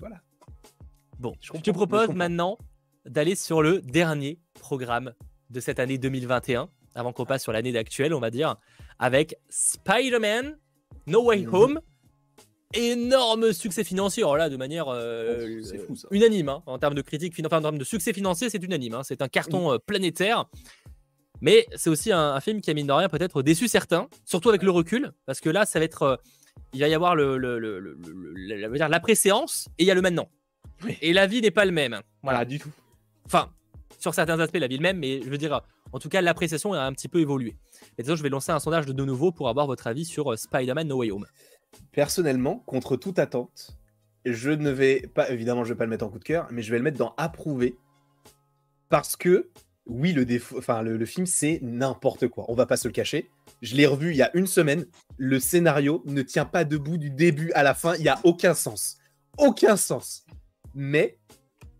voilà. 0.00 0.16
Bon, 1.20 1.34
je, 1.40 1.52
te 1.52 1.70
propose 1.70 2.08
maintenant 2.08 2.58
d'aller 3.06 3.36
sur 3.36 3.62
le 3.62 3.80
dernier 3.80 4.40
programme 4.60 5.14
de 5.50 5.60
cette 5.60 5.78
année 5.78 5.96
2021, 5.96 6.68
avant 6.96 7.12
qu'on 7.12 7.24
passe 7.24 7.44
sur 7.44 7.52
l'année 7.52 7.76
actuelle, 7.78 8.12
on 8.14 8.20
va 8.20 8.30
dire, 8.30 8.56
avec 8.98 9.36
Spider-Man 9.48 10.58
No 11.06 11.24
Way 11.24 11.46
mhm. 11.46 11.54
Home 11.54 11.80
énorme 12.74 13.52
succès 13.52 13.84
financier, 13.84 14.22
alors 14.22 14.36
là 14.36 14.50
de 14.50 14.56
manière 14.56 14.88
euh, 14.88 15.60
oh, 15.88 15.94
unanime 16.10 16.48
hein, 16.50 16.62
en 16.66 16.78
termes 16.78 16.94
de 16.94 17.02
critique, 17.02 17.34
enfin, 17.44 17.58
en 17.58 17.62
termes 17.62 17.78
de 17.78 17.84
succès 17.84 18.12
financier, 18.12 18.50
c'est 18.50 18.62
unanime. 18.62 18.94
Hein, 18.94 19.02
c'est 19.04 19.22
un 19.22 19.28
carton 19.28 19.72
euh, 19.72 19.78
planétaire, 19.78 20.46
mais 21.40 21.66
c'est 21.76 21.90
aussi 21.90 22.12
un, 22.12 22.38
film 22.40 22.60
qui 22.60 22.70
a 22.70 22.74
mine 22.74 22.86
de 22.86 22.92
rien 22.92 23.08
peut-être 23.08 23.42
déçu 23.42 23.68
certains, 23.68 24.08
surtout 24.24 24.50
avec 24.50 24.62
le 24.62 24.70
recul, 24.70 25.12
parce 25.24 25.40
que 25.40 25.48
là 25.48 25.64
ça 25.64 25.78
va 25.78 25.84
être, 25.84 26.02
euh, 26.02 26.16
il 26.74 26.80
va 26.80 26.88
y 26.88 26.94
avoir 26.94 27.16
le, 27.16 27.38
la 27.38 29.00
préséance 29.00 29.68
et 29.78 29.84
il 29.84 29.86
y 29.86 29.90
a 29.90 29.94
le 29.94 30.02
maintenant. 30.02 30.28
Et 31.00 31.12
la 31.12 31.26
vie 31.26 31.40
n'est 31.40 31.50
pas 31.50 31.64
le 31.64 31.72
même. 31.72 32.00
Voilà, 32.22 32.44
du 32.44 32.58
tout. 32.58 32.70
Enfin, 33.24 33.50
sur 33.98 34.14
certains 34.14 34.38
aspects, 34.38 34.58
la 34.58 34.68
vie 34.68 34.74
est 34.74 34.78
le 34.78 34.82
même, 34.82 34.98
mais 34.98 35.20
je 35.22 35.28
veux 35.28 35.38
dire, 35.38 35.60
en 35.92 35.98
tout 35.98 36.08
cas, 36.08 36.20
l'appréciation 36.20 36.72
a 36.72 36.82
un 36.82 36.92
petit 36.92 37.08
peu 37.08 37.20
évolué. 37.20 37.56
Et 37.96 38.04
donc, 38.04 38.16
je 38.16 38.22
vais 38.22 38.28
lancer 38.28 38.52
un 38.52 38.60
sondage 38.60 38.86
de 38.86 38.92
nouveau 39.04 39.32
pour 39.32 39.48
avoir 39.48 39.66
votre 39.66 39.88
avis 39.88 40.04
sur 40.04 40.38
Spider-Man 40.38 40.86
No 40.86 40.98
Way 40.98 41.10
Home 41.10 41.26
personnellement, 41.92 42.58
contre 42.66 42.96
toute 42.96 43.18
attente, 43.18 43.78
je 44.24 44.50
ne 44.50 44.70
vais 44.70 45.00
pas, 45.14 45.30
évidemment, 45.30 45.64
je 45.64 45.72
vais 45.72 45.78
pas 45.78 45.84
le 45.84 45.90
mettre 45.90 46.04
en 46.04 46.10
coup 46.10 46.18
de 46.18 46.24
cœur, 46.24 46.48
mais 46.50 46.62
je 46.62 46.70
vais 46.70 46.78
le 46.78 46.84
mettre 46.84 46.98
dans 46.98 47.14
approuvé 47.16 47.76
parce 48.88 49.16
que 49.16 49.50
oui, 49.86 50.12
le, 50.12 51.04
film 51.06 51.26
c'est 51.26 51.60
n'importe 51.62 52.28
quoi. 52.28 52.44
On 52.48 52.54
va 52.54 52.66
pas 52.66 52.76
se 52.76 52.86
le 52.86 52.92
cacher. 52.92 53.30
Je 53.62 53.74
l'ai 53.74 53.86
revu 53.86 54.10
il 54.10 54.16
y 54.16 54.22
a 54.22 54.30
une 54.36 54.46
semaine. 54.46 54.84
Le 55.16 55.40
scénario 55.40 56.02
ne 56.04 56.20
tient 56.20 56.44
pas 56.44 56.64
debout 56.64 56.98
du 56.98 57.08
début 57.10 57.52
à 57.52 57.62
la 57.62 57.74
fin. 57.74 57.94
Il 57.96 58.02
y 58.02 58.08
a 58.08 58.20
aucun 58.24 58.52
sens, 58.52 58.98
aucun 59.38 59.76
sens. 59.76 60.26
Mais 60.74 61.18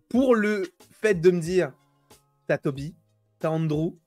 pour 0.09 0.35
le 0.35 0.73
fait 0.91 1.15
de 1.15 1.31
me 1.31 1.41
dire, 1.41 1.73
t'as 2.47 2.57
Toby, 2.57 2.95
t'as 3.39 3.51
Andrew, 3.51 3.99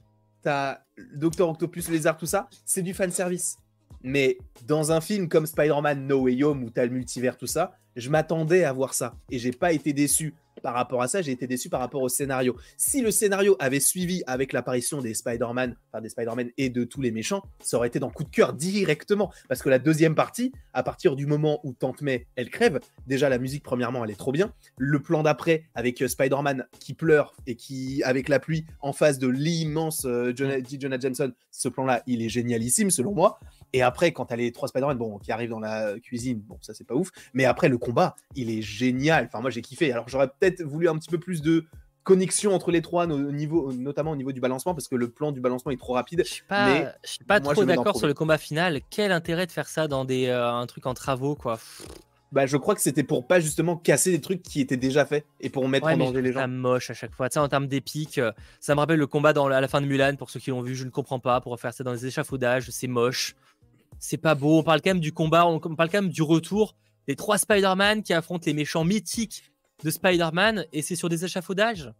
t'as 0.41 0.79
Docteur 1.13 1.49
Octopus, 1.49 1.87
Lézard, 1.89 2.17
tout 2.17 2.25
ça, 2.25 2.49
c'est 2.65 2.81
du 2.81 2.95
fan 2.95 3.11
service. 3.11 3.57
Mais 4.03 4.37
dans 4.67 4.91
un 4.91 5.01
film 5.01 5.27
comme 5.27 5.45
Spider-Man 5.45 6.07
No 6.07 6.21
Way 6.21 6.43
Home, 6.43 6.63
où 6.63 6.69
tu 6.69 6.79
as 6.79 6.85
le 6.85 6.91
multivers, 6.91 7.37
tout 7.37 7.47
ça, 7.47 7.77
je 7.95 8.09
m'attendais 8.09 8.63
à 8.63 8.73
voir 8.73 8.93
ça. 8.93 9.15
Et 9.29 9.39
j'ai 9.39 9.51
pas 9.51 9.71
été 9.71 9.93
déçu 9.93 10.33
par 10.61 10.73
rapport 10.73 11.01
à 11.01 11.07
ça, 11.07 11.21
j'ai 11.21 11.31
été 11.31 11.47
déçu 11.47 11.69
par 11.69 11.79
rapport 11.79 12.01
au 12.01 12.09
scénario. 12.09 12.55
Si 12.77 13.01
le 13.01 13.11
scénario 13.11 13.55
avait 13.59 13.79
suivi 13.79 14.21
avec 14.27 14.53
l'apparition 14.53 15.01
des 15.01 15.13
Spider-Man, 15.13 15.75
enfin 15.91 16.01
des 16.01 16.09
Spider-Man 16.09 16.51
et 16.57 16.69
de 16.69 16.83
tous 16.83 17.01
les 17.01 17.11
méchants, 17.11 17.43
ça 17.59 17.77
aurait 17.77 17.87
été 17.87 17.99
dans 17.99 18.09
coup 18.09 18.23
de 18.23 18.29
cœur 18.29 18.53
directement. 18.53 19.31
Parce 19.49 19.61
que 19.61 19.69
la 19.69 19.79
deuxième 19.79 20.13
partie, 20.13 20.51
à 20.73 20.83
partir 20.83 21.15
du 21.15 21.25
moment 21.25 21.59
où 21.63 21.73
Tante 21.73 22.01
May, 22.01 22.27
elle 22.35 22.49
crève, 22.49 22.79
déjà 23.07 23.29
la 23.29 23.39
musique, 23.39 23.63
premièrement, 23.63 24.03
elle 24.05 24.11
est 24.11 24.15
trop 24.15 24.31
bien. 24.31 24.53
Le 24.77 25.01
plan 25.01 25.23
d'après, 25.23 25.63
avec 25.73 26.01
euh, 26.01 26.07
Spider-Man 26.07 26.67
qui 26.79 26.93
pleure 26.93 27.33
et 27.47 27.55
qui, 27.55 28.03
avec 28.03 28.29
la 28.29 28.39
pluie, 28.39 28.65
en 28.81 28.93
face 28.93 29.19
de 29.19 29.27
l'immense 29.27 30.05
euh, 30.05 30.31
Jonah, 30.35 30.57
Jonah 30.79 30.99
Jameson, 30.99 31.31
ce 31.49 31.69
plan-là, 31.69 32.03
il 32.07 32.21
est 32.21 32.29
génialissime 32.29 32.91
selon 32.91 33.13
moi. 33.13 33.39
Et 33.73 33.81
après, 33.81 34.11
quand 34.11 34.25
t'as 34.25 34.35
les 34.35 34.51
trois 34.51 34.67
Spider-Man 34.67 34.97
bon, 34.97 35.17
qui 35.17 35.31
arrivent 35.31 35.49
dans 35.49 35.59
la 35.59 35.99
cuisine, 35.99 36.39
bon, 36.39 36.57
ça 36.61 36.73
c'est 36.73 36.85
pas 36.85 36.95
ouf. 36.95 37.09
Mais 37.33 37.45
après, 37.45 37.69
le 37.69 37.77
combat, 37.77 38.15
il 38.35 38.49
est 38.49 38.61
génial. 38.61 39.25
Enfin, 39.25 39.41
moi 39.41 39.49
j'ai 39.49 39.61
kiffé. 39.61 39.91
Alors 39.91 40.09
j'aurais 40.09 40.27
peut-être 40.27 40.61
voulu 40.63 40.89
un 40.89 40.97
petit 40.97 41.09
peu 41.09 41.19
plus 41.19 41.41
de 41.41 41.65
connexion 42.03 42.53
entre 42.53 42.71
les 42.71 42.81
trois, 42.81 43.05
niveau, 43.07 43.71
notamment 43.73 44.11
au 44.11 44.15
niveau 44.15 44.31
du 44.31 44.41
balancement, 44.41 44.73
parce 44.73 44.87
que 44.87 44.95
le 44.95 45.09
plan 45.09 45.31
du 45.31 45.39
balancement 45.39 45.71
est 45.71 45.77
trop 45.77 45.93
rapide. 45.93 46.23
Je 46.25 46.31
suis 46.31 46.43
pas, 46.43 46.93
suis 47.03 47.23
pas 47.23 47.39
trop 47.39 47.63
d'accord 47.63 47.95
sur 47.95 48.07
le 48.07 48.13
combat 48.13 48.37
final. 48.37 48.81
Quel 48.89 49.11
intérêt 49.11 49.45
de 49.45 49.51
faire 49.51 49.67
ça 49.67 49.87
dans 49.87 50.03
des, 50.03 50.27
euh, 50.27 50.51
un 50.51 50.65
truc 50.65 50.85
en 50.87 50.93
travaux, 50.93 51.35
quoi? 51.35 51.59
Bah, 52.31 52.45
je 52.45 52.55
crois 52.55 52.75
que 52.75 52.81
c'était 52.81 53.03
pour 53.03 53.27
pas 53.27 53.41
justement 53.41 53.75
casser 53.75 54.09
des 54.11 54.21
trucs 54.21 54.41
qui 54.41 54.61
étaient 54.61 54.77
déjà 54.77 55.05
faits 55.05 55.25
et 55.41 55.49
pour 55.49 55.67
mettre 55.67 55.87
en 55.87 55.97
danger 55.97 56.21
les 56.21 56.31
gens. 56.31 56.39
Ça 56.39 56.47
moche 56.47 56.89
à 56.89 56.93
chaque 56.93 57.13
fois. 57.13 57.29
Tu 57.29 57.33
sais, 57.33 57.39
en 57.39 57.49
termes 57.49 57.67
d'épique, 57.67 58.19
euh, 58.19 58.31
ça 58.61 58.73
me 58.73 58.79
rappelle 58.79 58.99
le 58.99 59.07
combat 59.07 59.33
dans, 59.33 59.47
à 59.47 59.59
la 59.59 59.67
fin 59.67 59.81
de 59.81 59.85
Mulan. 59.85 60.15
Pour 60.15 60.29
ceux 60.29 60.39
qui 60.39 60.49
l'ont 60.49 60.61
vu, 60.61 60.73
je 60.73 60.85
ne 60.85 60.89
comprends 60.89 61.19
pas. 61.19 61.41
Pour 61.41 61.59
faire 61.59 61.73
ça 61.73 61.83
dans 61.83 61.91
les 61.91 62.05
échafaudages, 62.05 62.69
c'est 62.69 62.87
moche. 62.87 63.35
C'est 64.01 64.17
pas 64.17 64.35
beau. 64.35 64.59
On 64.59 64.63
parle 64.63 64.81
quand 64.81 64.89
même 64.89 64.99
du 64.99 65.13
combat, 65.13 65.45
on 65.45 65.59
parle 65.59 65.89
quand 65.89 66.01
même 66.01 66.09
du 66.09 66.23
retour 66.23 66.75
des 67.07 67.15
trois 67.15 67.37
Spider-Man 67.37 68.03
qui 68.03 68.13
affrontent 68.13 68.43
les 68.45 68.53
méchants 68.53 68.83
mythiques 68.83 69.43
de 69.83 69.89
Spider-Man 69.89 70.65
et 70.73 70.81
c'est 70.81 70.95
sur 70.95 71.07
des 71.07 71.23
échafaudages? 71.23 71.91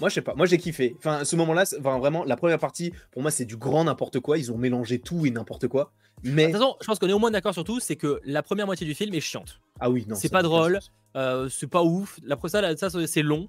Moi, 0.00 0.08
je 0.08 0.14
sais 0.14 0.22
pas. 0.22 0.34
Moi, 0.34 0.46
j'ai 0.46 0.58
kiffé. 0.58 0.94
Enfin, 0.98 1.24
ce 1.24 1.34
moment-là, 1.34 1.64
enfin, 1.80 1.98
vraiment, 1.98 2.22
la 2.24 2.36
première 2.36 2.60
partie, 2.60 2.92
pour 3.10 3.22
moi, 3.22 3.32
c'est 3.32 3.44
du 3.44 3.56
grand 3.56 3.82
n'importe 3.82 4.20
quoi. 4.20 4.38
Ils 4.38 4.52
ont 4.52 4.58
mélangé 4.58 5.00
tout 5.00 5.26
et 5.26 5.30
n'importe 5.30 5.66
quoi. 5.66 5.92
Mais. 6.22 6.46
De 6.46 6.52
toute 6.52 6.60
façon, 6.60 6.76
je 6.80 6.86
pense 6.86 6.98
qu'on 7.00 7.08
est 7.08 7.12
au 7.12 7.18
moins 7.18 7.32
d'accord 7.32 7.52
sur 7.52 7.64
tout. 7.64 7.80
C'est 7.80 7.96
que 7.96 8.20
la 8.24 8.44
première 8.44 8.66
moitié 8.66 8.86
du 8.86 8.94
film 8.94 9.12
est 9.14 9.20
chiante. 9.20 9.60
Ah 9.80 9.90
oui, 9.90 10.06
non. 10.08 10.14
C'est 10.14 10.28
pas 10.28 10.42
drôle. 10.44 10.78
Euh, 11.16 11.48
c'est 11.48 11.66
pas 11.66 11.82
ouf. 11.82 12.20
La 12.22 12.36
ça, 12.46 12.76
ça 12.76 13.06
c'est 13.08 13.22
long. 13.22 13.48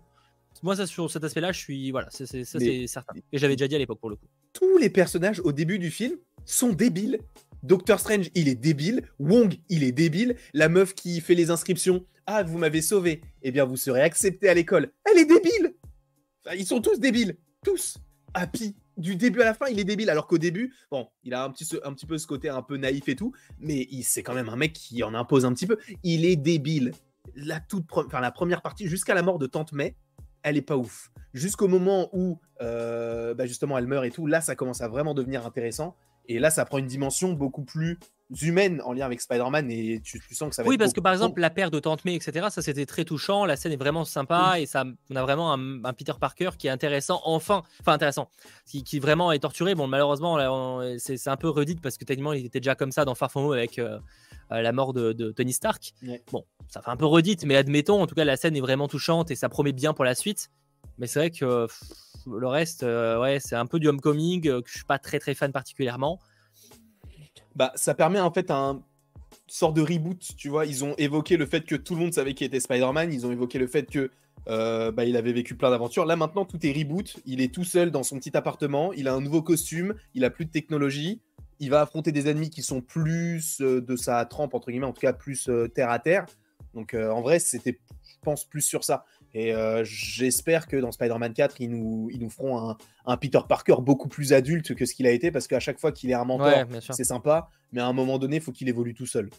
Moi, 0.64 0.76
ça, 0.76 0.86
sur 0.86 1.10
cet 1.10 1.24
aspect-là, 1.24 1.52
je 1.52 1.60
suis. 1.60 1.92
Voilà, 1.92 2.10
ça, 2.10 2.26
c'est 2.26 2.44
certain. 2.88 3.14
Et 3.32 3.38
j'avais 3.38 3.56
déjà 3.56 3.68
dit 3.68 3.76
à 3.76 3.80
l'époque 3.80 4.00
pour 4.00 4.10
le 4.10 4.16
coup. 4.16 4.28
Tous 4.54 4.78
les 4.78 4.90
personnages 4.90 5.40
au 5.42 5.52
début 5.52 5.80
du 5.80 5.92
film 5.92 6.14
sont 6.46 6.74
débiles. 6.74 7.20
Doctor 7.64 8.00
Strange, 8.00 8.30
il 8.36 8.48
est 8.48 8.56
débile. 8.56 9.04
Wong, 9.20 9.56
il 9.70 9.84
est 9.84 9.92
débile. 9.92 10.36
La 10.54 10.70
meuf 10.70 10.94
qui 10.94 11.22
fait 11.22 11.36
les 11.36 11.50
inscriptions. 11.50 12.06
Ah, 12.26 12.44
vous 12.44 12.58
m'avez 12.58 12.82
sauvé. 12.82 13.22
Eh 13.42 13.52
bien, 13.52 13.66
vous 13.66 13.78
serez 13.78 14.02
accepté 14.02 14.50
à 14.50 14.54
l'école. 14.54 14.92
Elle 15.06 15.20
est 15.20 15.26
débile 15.26 15.74
ils 16.56 16.66
sont 16.66 16.82
tous 16.82 17.00
débiles. 17.00 17.38
Tous. 17.64 17.98
Happy. 18.34 18.76
Du 18.98 19.16
début 19.16 19.42
à 19.42 19.46
la 19.46 19.54
fin, 19.54 19.68
il 19.68 19.80
est 19.80 19.86
débile. 19.86 20.10
Alors 20.10 20.28
qu'au 20.28 20.38
début, 20.38 20.74
bon, 20.92 21.08
il 21.24 21.34
a 21.34 21.44
un 21.44 21.50
petit, 21.52 21.68
un 21.84 21.94
petit 21.94 22.06
peu 22.06 22.18
ce 22.18 22.28
côté 22.28 22.50
un 22.50 22.62
peu 22.62 22.78
naïf 22.78 23.08
et 23.08 23.16
tout. 23.16 23.34
Mais 23.60 23.88
c'est 24.04 24.24
quand 24.24 24.34
même 24.34 24.50
un 24.50 24.56
mec 24.56 24.74
qui 24.74 25.04
en 25.04 25.14
impose 25.14 25.46
un 25.46 25.54
petit 25.54 25.68
peu. 25.68 25.78
Il 26.04 26.26
est 26.26 26.36
débile. 26.36 26.94
La, 27.36 27.60
toute 27.60 27.86
enfin, 27.92 28.20
la 28.20 28.32
première 28.32 28.62
partie, 28.62 28.88
jusqu'à 28.88 29.14
la 29.14 29.22
mort 29.22 29.40
de 29.40 29.48
Tante 29.48 29.72
May, 29.72 29.96
elle 30.44 30.58
est 30.58 30.62
pas 30.62 30.78
ouf. 30.78 31.12
Jusqu'au 31.34 31.68
moment 31.68 32.10
où, 32.14 32.40
euh, 32.62 33.34
bah, 33.34 33.46
justement, 33.46 33.78
elle 33.78 33.88
meurt 33.88 34.06
et 34.06 34.12
tout, 34.12 34.26
là, 34.26 34.42
ça 34.42 34.56
commence 34.56 34.82
à 34.82 34.88
vraiment 34.88 35.14
devenir 35.14 35.46
intéressant. 35.46 35.96
Et 36.28 36.40
là, 36.40 36.50
ça 36.50 36.66
prend 36.66 36.78
une 36.78 36.88
dimension 36.88 37.34
beaucoup 37.34 37.64
plus 37.64 38.00
humaine 38.42 38.82
en 38.86 38.94
lien 38.94 39.06
avec 39.06 39.22
Spider-Man 39.22 39.72
et 39.72 40.02
tu, 40.04 40.22
sens 40.32 40.50
que 40.50 40.56
ça 40.56 40.64
va 40.64 40.70
Oui, 40.70 40.78
parce 40.78 40.94
que 40.94 41.00
par 41.00 41.14
exemple, 41.14 41.42
la 41.42 41.50
paire 41.50 41.72
de 41.72 41.80
Tante 41.80 42.06
May, 42.06 42.16
etc., 42.16 42.48
ça 42.52 42.62
c'était 42.62 42.86
très 42.86 43.04
touchant. 43.04 43.46
La 43.46 43.56
scène 43.56 43.72
est 43.72 43.78
vraiment 43.78 44.06
sympa 44.06 44.60
et 44.60 44.66
ça, 44.66 44.86
on 45.10 45.16
a 45.16 45.22
vraiment 45.24 45.54
un, 45.54 45.94
Peter 45.94 46.14
Parker 46.20 46.52
qui 46.58 46.68
est 46.68 46.70
intéressant, 46.70 47.22
enfin, 47.26 47.64
enfin 47.82 47.94
intéressant, 47.94 48.30
qui, 48.66 49.00
vraiment 49.00 49.32
est 49.32 49.40
torturé. 49.40 49.76
Bon, 49.76 49.88
malheureusement, 49.88 50.40
c'est 50.98 51.28
un 51.28 51.38
peu 51.38 51.50
redite 51.50 51.82
parce 51.82 51.98
que 51.98 52.06
techniquement, 52.06 52.34
il 52.34 52.46
était 52.46 52.60
déjà 52.60 52.76
comme 52.76 52.92
ça 52.92 53.06
dans 53.06 53.16
Far 53.16 53.32
From 53.32 53.46
Home 53.46 53.54
avec 53.54 53.80
euh, 53.80 54.00
euh, 54.52 54.62
la 54.62 54.72
mort 54.72 54.94
de, 54.94 55.32
Tony 55.32 55.54
Stark. 55.54 55.94
Bon, 56.32 56.46
ça 56.68 56.82
fait 56.82 56.92
un 56.92 56.98
peu 56.98 57.06
redite, 57.06 57.46
mais 57.46 57.56
admettons, 57.56 58.02
en 58.02 58.08
tout 58.08 58.16
cas, 58.16 58.26
la 58.26 58.38
scène 58.38 58.56
est 58.56 58.62
vraiment 58.62 58.88
touchante 58.88 59.32
et 59.32 59.36
ça 59.36 59.50
promet 59.50 59.72
bien 59.72 59.94
pour 59.94 60.06
la 60.06 60.16
suite. 60.16 60.50
Mais 61.00 61.08
c'est 61.08 61.20
vrai 61.20 61.32
que 61.32 61.68
le 62.28 62.48
reste, 62.48 62.84
euh, 62.84 63.20
ouais, 63.20 63.40
c'est 63.40 63.56
un 63.56 63.66
peu 63.66 63.80
du 63.80 63.88
homecoming 63.88 64.42
que 64.42 64.62
je 64.66 64.78
suis 64.78 64.86
pas 64.86 65.00
très 65.00 65.20
très 65.20 65.34
fan 65.34 65.52
particulièrement 65.52 66.20
bah, 67.56 67.72
ça 67.76 67.94
permet 67.94 68.20
en 68.20 68.32
fait 68.32 68.52
un 68.52 68.82
sort 69.48 69.74
de 69.74 69.82
reboot, 69.82 70.36
tu 70.38 70.50
vois. 70.50 70.66
Ils 70.66 70.84
ont 70.84 70.96
évoqué 70.98 71.38
le 71.38 71.46
fait 71.46 71.62
que 71.62 71.76
tout 71.76 71.96
le 71.96 72.02
monde 72.02 72.14
savait 72.14 72.34
qui 72.34 72.44
était 72.44 72.60
Spider-Man, 72.60 73.12
ils 73.12 73.26
ont 73.26 73.32
évoqué 73.32 73.60
le 73.60 73.68
fait 73.68 73.86
que 73.86 74.12
euh, 74.48 74.92
bah, 74.92 75.06
il 75.06 75.18
avait 75.18 75.34
vécu 75.34 75.56
plein 75.56 75.70
d'aventures. 75.70 76.06
Là 76.06 76.16
maintenant, 76.16 76.46
tout 76.46 76.66
est 76.66 76.72
reboot. 76.72 77.18
Il 77.26 77.42
est 77.42 77.54
tout 77.54 77.64
seul 77.64 77.92
dans 77.92 78.04
son 78.04 78.18
petit 78.18 78.36
appartement. 78.36 78.94
Il 78.94 79.08
a 79.08 79.14
un 79.14 79.22
nouveau 79.22 79.42
costume. 79.42 79.96
Il 80.14 80.24
a 80.24 80.30
plus 80.30 80.46
de 80.46 80.52
technologie. 80.52 81.22
Il 81.60 81.70
va 81.70 81.82
affronter 81.82 82.12
des 82.12 82.30
ennemis 82.30 82.50
qui 82.50 82.64
sont 82.64 82.82
plus 82.82 83.60
euh, 83.62 83.82
de 83.82 83.96
sa 83.96 84.24
trempe 84.26 84.54
entre 84.54 84.72
guillemets, 84.72 84.86
en 84.86 84.94
tout 84.94 85.02
cas 85.02 85.14
plus 85.14 85.50
euh, 85.50 85.68
terre 85.68 85.90
à 85.90 86.00
terre. 86.00 86.26
Donc 86.74 86.94
en 86.94 87.22
vrai, 87.22 87.40
c'était, 87.40 87.80
je 88.04 88.16
pense, 88.22 88.46
plus 88.46 88.62
sur 88.62 88.84
ça. 88.84 89.06
Et 89.34 89.54
euh, 89.54 89.84
j'espère 89.84 90.68
que 90.68 90.78
dans 90.78 90.92
Spider-Man 90.92 91.34
4, 91.34 91.62
ils 91.62 91.70
nous, 91.70 92.10
ils 92.12 92.20
nous 92.20 92.30
feront 92.30 92.76
un, 93.06 93.18
Peter 93.18 93.40
Parker 93.48 93.76
beaucoup 93.80 94.08
plus 94.08 94.34
adulte 94.34 94.74
que 94.74 94.86
ce 94.86 94.96
qu'il 94.96 95.06
a 95.06 95.12
été, 95.12 95.32
parce 95.32 95.48
qu'à 95.48 95.60
chaque 95.60 95.80
fois 95.80 95.92
qu'il 95.92 96.10
est 96.10 96.16
un 96.16 96.26
mentor, 96.26 96.66
c'est 96.82 97.04
sympa, 97.04 97.50
mais 97.72 97.82
à 97.82 97.88
un 97.88 97.94
moment 97.94 98.18
donné, 98.18 98.38
il 98.38 98.42
faut 98.42 98.52
qu'il 98.52 98.70
évolue 98.70 98.94
tout 98.94 99.06
seul. 99.06 99.30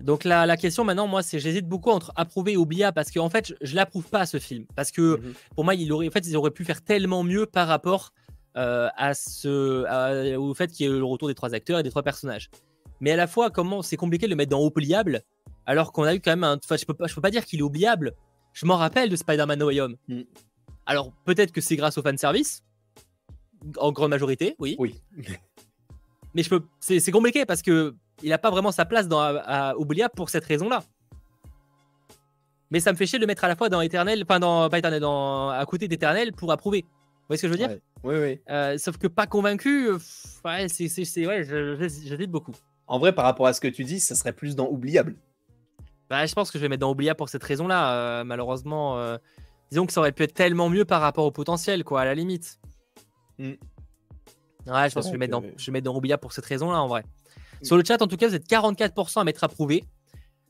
Donc 0.00 0.24
la, 0.24 0.46
la 0.46 0.56
question 0.56 0.82
maintenant, 0.82 1.06
moi, 1.06 1.22
c'est 1.22 1.38
j'hésite 1.38 1.68
beaucoup 1.68 1.90
entre 1.90 2.10
approuver 2.16 2.52
et 2.52 2.56
oublier, 2.56 2.90
parce 2.94 3.10
qu'en 3.10 3.28
fait, 3.28 3.52
je, 3.60 3.72
ne 3.72 3.76
l'approuve 3.76 4.08
pas 4.08 4.24
ce 4.24 4.38
film, 4.38 4.64
parce 4.74 4.90
que 4.90 5.20
mhm. 5.20 5.34
pour 5.54 5.64
moi, 5.64 5.74
il 5.74 5.92
aurait, 5.92 6.08
en 6.08 6.10
fait, 6.10 6.26
ils 6.26 6.36
auraient 6.36 6.50
pu 6.50 6.64
faire 6.64 6.82
tellement 6.82 7.22
mieux 7.22 7.44
par 7.44 7.68
rapport 7.68 8.12
euh, 8.56 8.88
à 8.96 9.12
ce, 9.12 10.36
au 10.36 10.54
fait 10.54 10.68
qu'il 10.68 10.86
y 10.86 10.88
ait 10.88 10.92
le 10.92 11.04
retour 11.04 11.28
des 11.28 11.34
trois 11.34 11.54
acteurs 11.54 11.78
et 11.78 11.82
des 11.82 11.90
trois 11.90 12.02
personnages. 12.02 12.50
Mais 13.00 13.12
à 13.12 13.16
la 13.16 13.26
fois, 13.26 13.50
comment 13.50 13.82
c'est 13.82 13.96
compliqué 13.96 14.26
de 14.26 14.30
le 14.30 14.36
mettre 14.36 14.50
dans 14.50 14.64
oubliable, 14.64 15.22
alors 15.66 15.92
qu'on 15.92 16.04
a 16.04 16.14
eu 16.14 16.20
quand 16.20 16.32
même 16.32 16.44
un, 16.44 16.56
enfin, 16.56 16.76
je 16.76 16.84
peux 16.84 16.94
pas, 16.94 17.06
je 17.06 17.14
peux 17.14 17.20
pas 17.20 17.30
dire 17.30 17.44
qu'il 17.44 17.60
est 17.60 17.62
oubliable 17.62 18.14
je 18.52 18.66
m'en 18.66 18.76
rappelle 18.76 19.08
de 19.08 19.16
Spider-Man 19.16 19.58
No 19.58 19.66
Way 19.66 19.80
Home. 19.80 19.96
Mm. 20.08 20.22
Alors, 20.86 21.12
peut-être 21.24 21.52
que 21.52 21.60
c'est 21.60 21.76
grâce 21.76 21.98
au 21.98 22.02
fanservice, 22.02 22.62
en 23.76 23.92
grande 23.92 24.10
majorité, 24.10 24.56
oui. 24.58 24.76
Oui. 24.78 25.00
Mais 26.34 26.42
je 26.42 26.50
peux, 26.50 26.62
c'est 26.78 27.10
compliqué 27.10 27.44
parce 27.44 27.62
que 27.62 27.94
il 28.22 28.28
n'a 28.28 28.38
pas 28.38 28.50
vraiment 28.50 28.70
sa 28.70 28.84
place 28.84 29.08
dans 29.08 29.20
à, 29.20 29.74
pour 30.14 30.30
cette 30.30 30.44
raison-là. 30.44 30.84
Mais 32.70 32.78
ça 32.78 32.92
me 32.92 32.96
fait 32.96 33.06
chier 33.06 33.18
de 33.18 33.24
le 33.24 33.26
mettre 33.26 33.44
à 33.44 33.48
la 33.48 33.56
fois 33.56 33.68
dans 33.68 33.80
Éternel, 33.80 34.22
enfin 34.22 34.38
dans 34.38 34.68
pas 34.68 34.78
Éternel, 34.78 35.00
dans 35.00 35.48
à 35.48 35.64
côté 35.66 35.88
d'Éternel 35.88 36.32
pour 36.32 36.52
approuver. 36.52 36.82
Vous 36.82 37.26
voyez 37.26 37.38
ce 37.38 37.42
que 37.42 37.48
je 37.48 37.52
veux 37.52 37.58
dire? 37.58 37.78
Oui, 38.04 38.14
oui. 38.16 38.40
Euh, 38.48 38.78
sauf 38.78 38.96
que 38.96 39.06
pas 39.06 39.26
convaincu, 39.26 39.88
euh, 39.88 39.98
ouais, 40.44 40.68
c'est, 40.68 41.26
ouais, 41.26 41.44
j'hésite 41.44 42.30
beaucoup. 42.30 42.52
En 42.86 42.98
vrai, 42.98 43.12
par 43.12 43.24
rapport 43.24 43.46
à 43.46 43.52
ce 43.52 43.60
que 43.60 43.68
tu 43.68 43.84
dis, 43.84 44.00
ça 44.00 44.14
serait 44.14 44.32
plus 44.32 44.56
dans 44.56 44.68
oubliable. 44.68 45.16
Bah, 46.10 46.26
je 46.26 46.34
pense 46.34 46.50
que 46.50 46.58
je 46.58 46.62
vais 46.62 46.68
mettre 46.68 46.80
dans 46.80 46.90
Oubliable 46.90 47.16
pour 47.16 47.28
cette 47.28 47.44
raison-là. 47.44 47.94
Euh, 47.94 48.24
malheureusement, 48.24 48.98
euh, 48.98 49.16
disons 49.70 49.86
que 49.86 49.92
ça 49.92 50.00
aurait 50.00 50.10
pu 50.10 50.24
être 50.24 50.34
tellement 50.34 50.68
mieux 50.68 50.84
par 50.84 51.00
rapport 51.00 51.24
au 51.24 51.30
potentiel, 51.30 51.84
quoi, 51.84 52.00
à 52.00 52.04
la 52.04 52.14
limite. 52.14 52.58
Mm. 53.38 53.52
Ouais, 54.66 54.88
je 54.88 54.94
pense 54.94 54.94
que 54.94 55.02
je 55.04 55.10
vais, 55.12 55.18
mettre 55.18 55.40
dans, 55.40 55.44
je 55.56 55.66
vais 55.66 55.72
mettre 55.72 55.84
dans 55.84 55.96
Oubliable 55.96 56.20
pour 56.20 56.32
cette 56.32 56.44
raison-là, 56.44 56.82
en 56.82 56.88
vrai. 56.88 57.04
Mm. 57.62 57.64
Sur 57.64 57.76
le 57.76 57.84
chat, 57.86 58.02
en 58.02 58.08
tout 58.08 58.16
cas, 58.16 58.26
vous 58.26 58.34
êtes 58.34 58.48
44% 58.48 59.20
à 59.20 59.24
m'être 59.24 59.44
approuvé, 59.44 59.84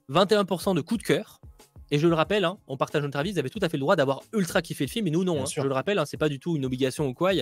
21% 0.09 0.75
de 0.75 0.81
coup 0.81 0.97
de 0.97 1.03
cœur, 1.03 1.40
et 1.91 1.99
je 1.99 2.07
le 2.07 2.15
rappelle, 2.15 2.45
hein, 2.45 2.57
on 2.69 2.77
partage 2.77 3.03
notre 3.03 3.19
avis, 3.19 3.33
vous 3.33 3.39
avez 3.39 3.51
tout 3.51 3.59
à 3.63 3.69
fait 3.69 3.77
le 3.77 3.81
droit 3.81 3.97
d'avoir 3.97 4.23
ultra 4.33 4.63
kiffé 4.63 4.85
le 4.85 4.91
film, 4.91 5.09
et 5.09 5.11
nous 5.11 5.25
non. 5.25 5.43
Hein. 5.43 5.47
je 5.53 5.61
le 5.61 5.73
rappelle, 5.73 5.99
hein, 5.99 6.05
c'est 6.07 6.17
pas 6.17 6.29
du 6.29 6.39
tout 6.39 6.57
une 6.57 6.65
obligation 6.65 7.09
ou 7.09 7.15
quoi. 7.15 7.33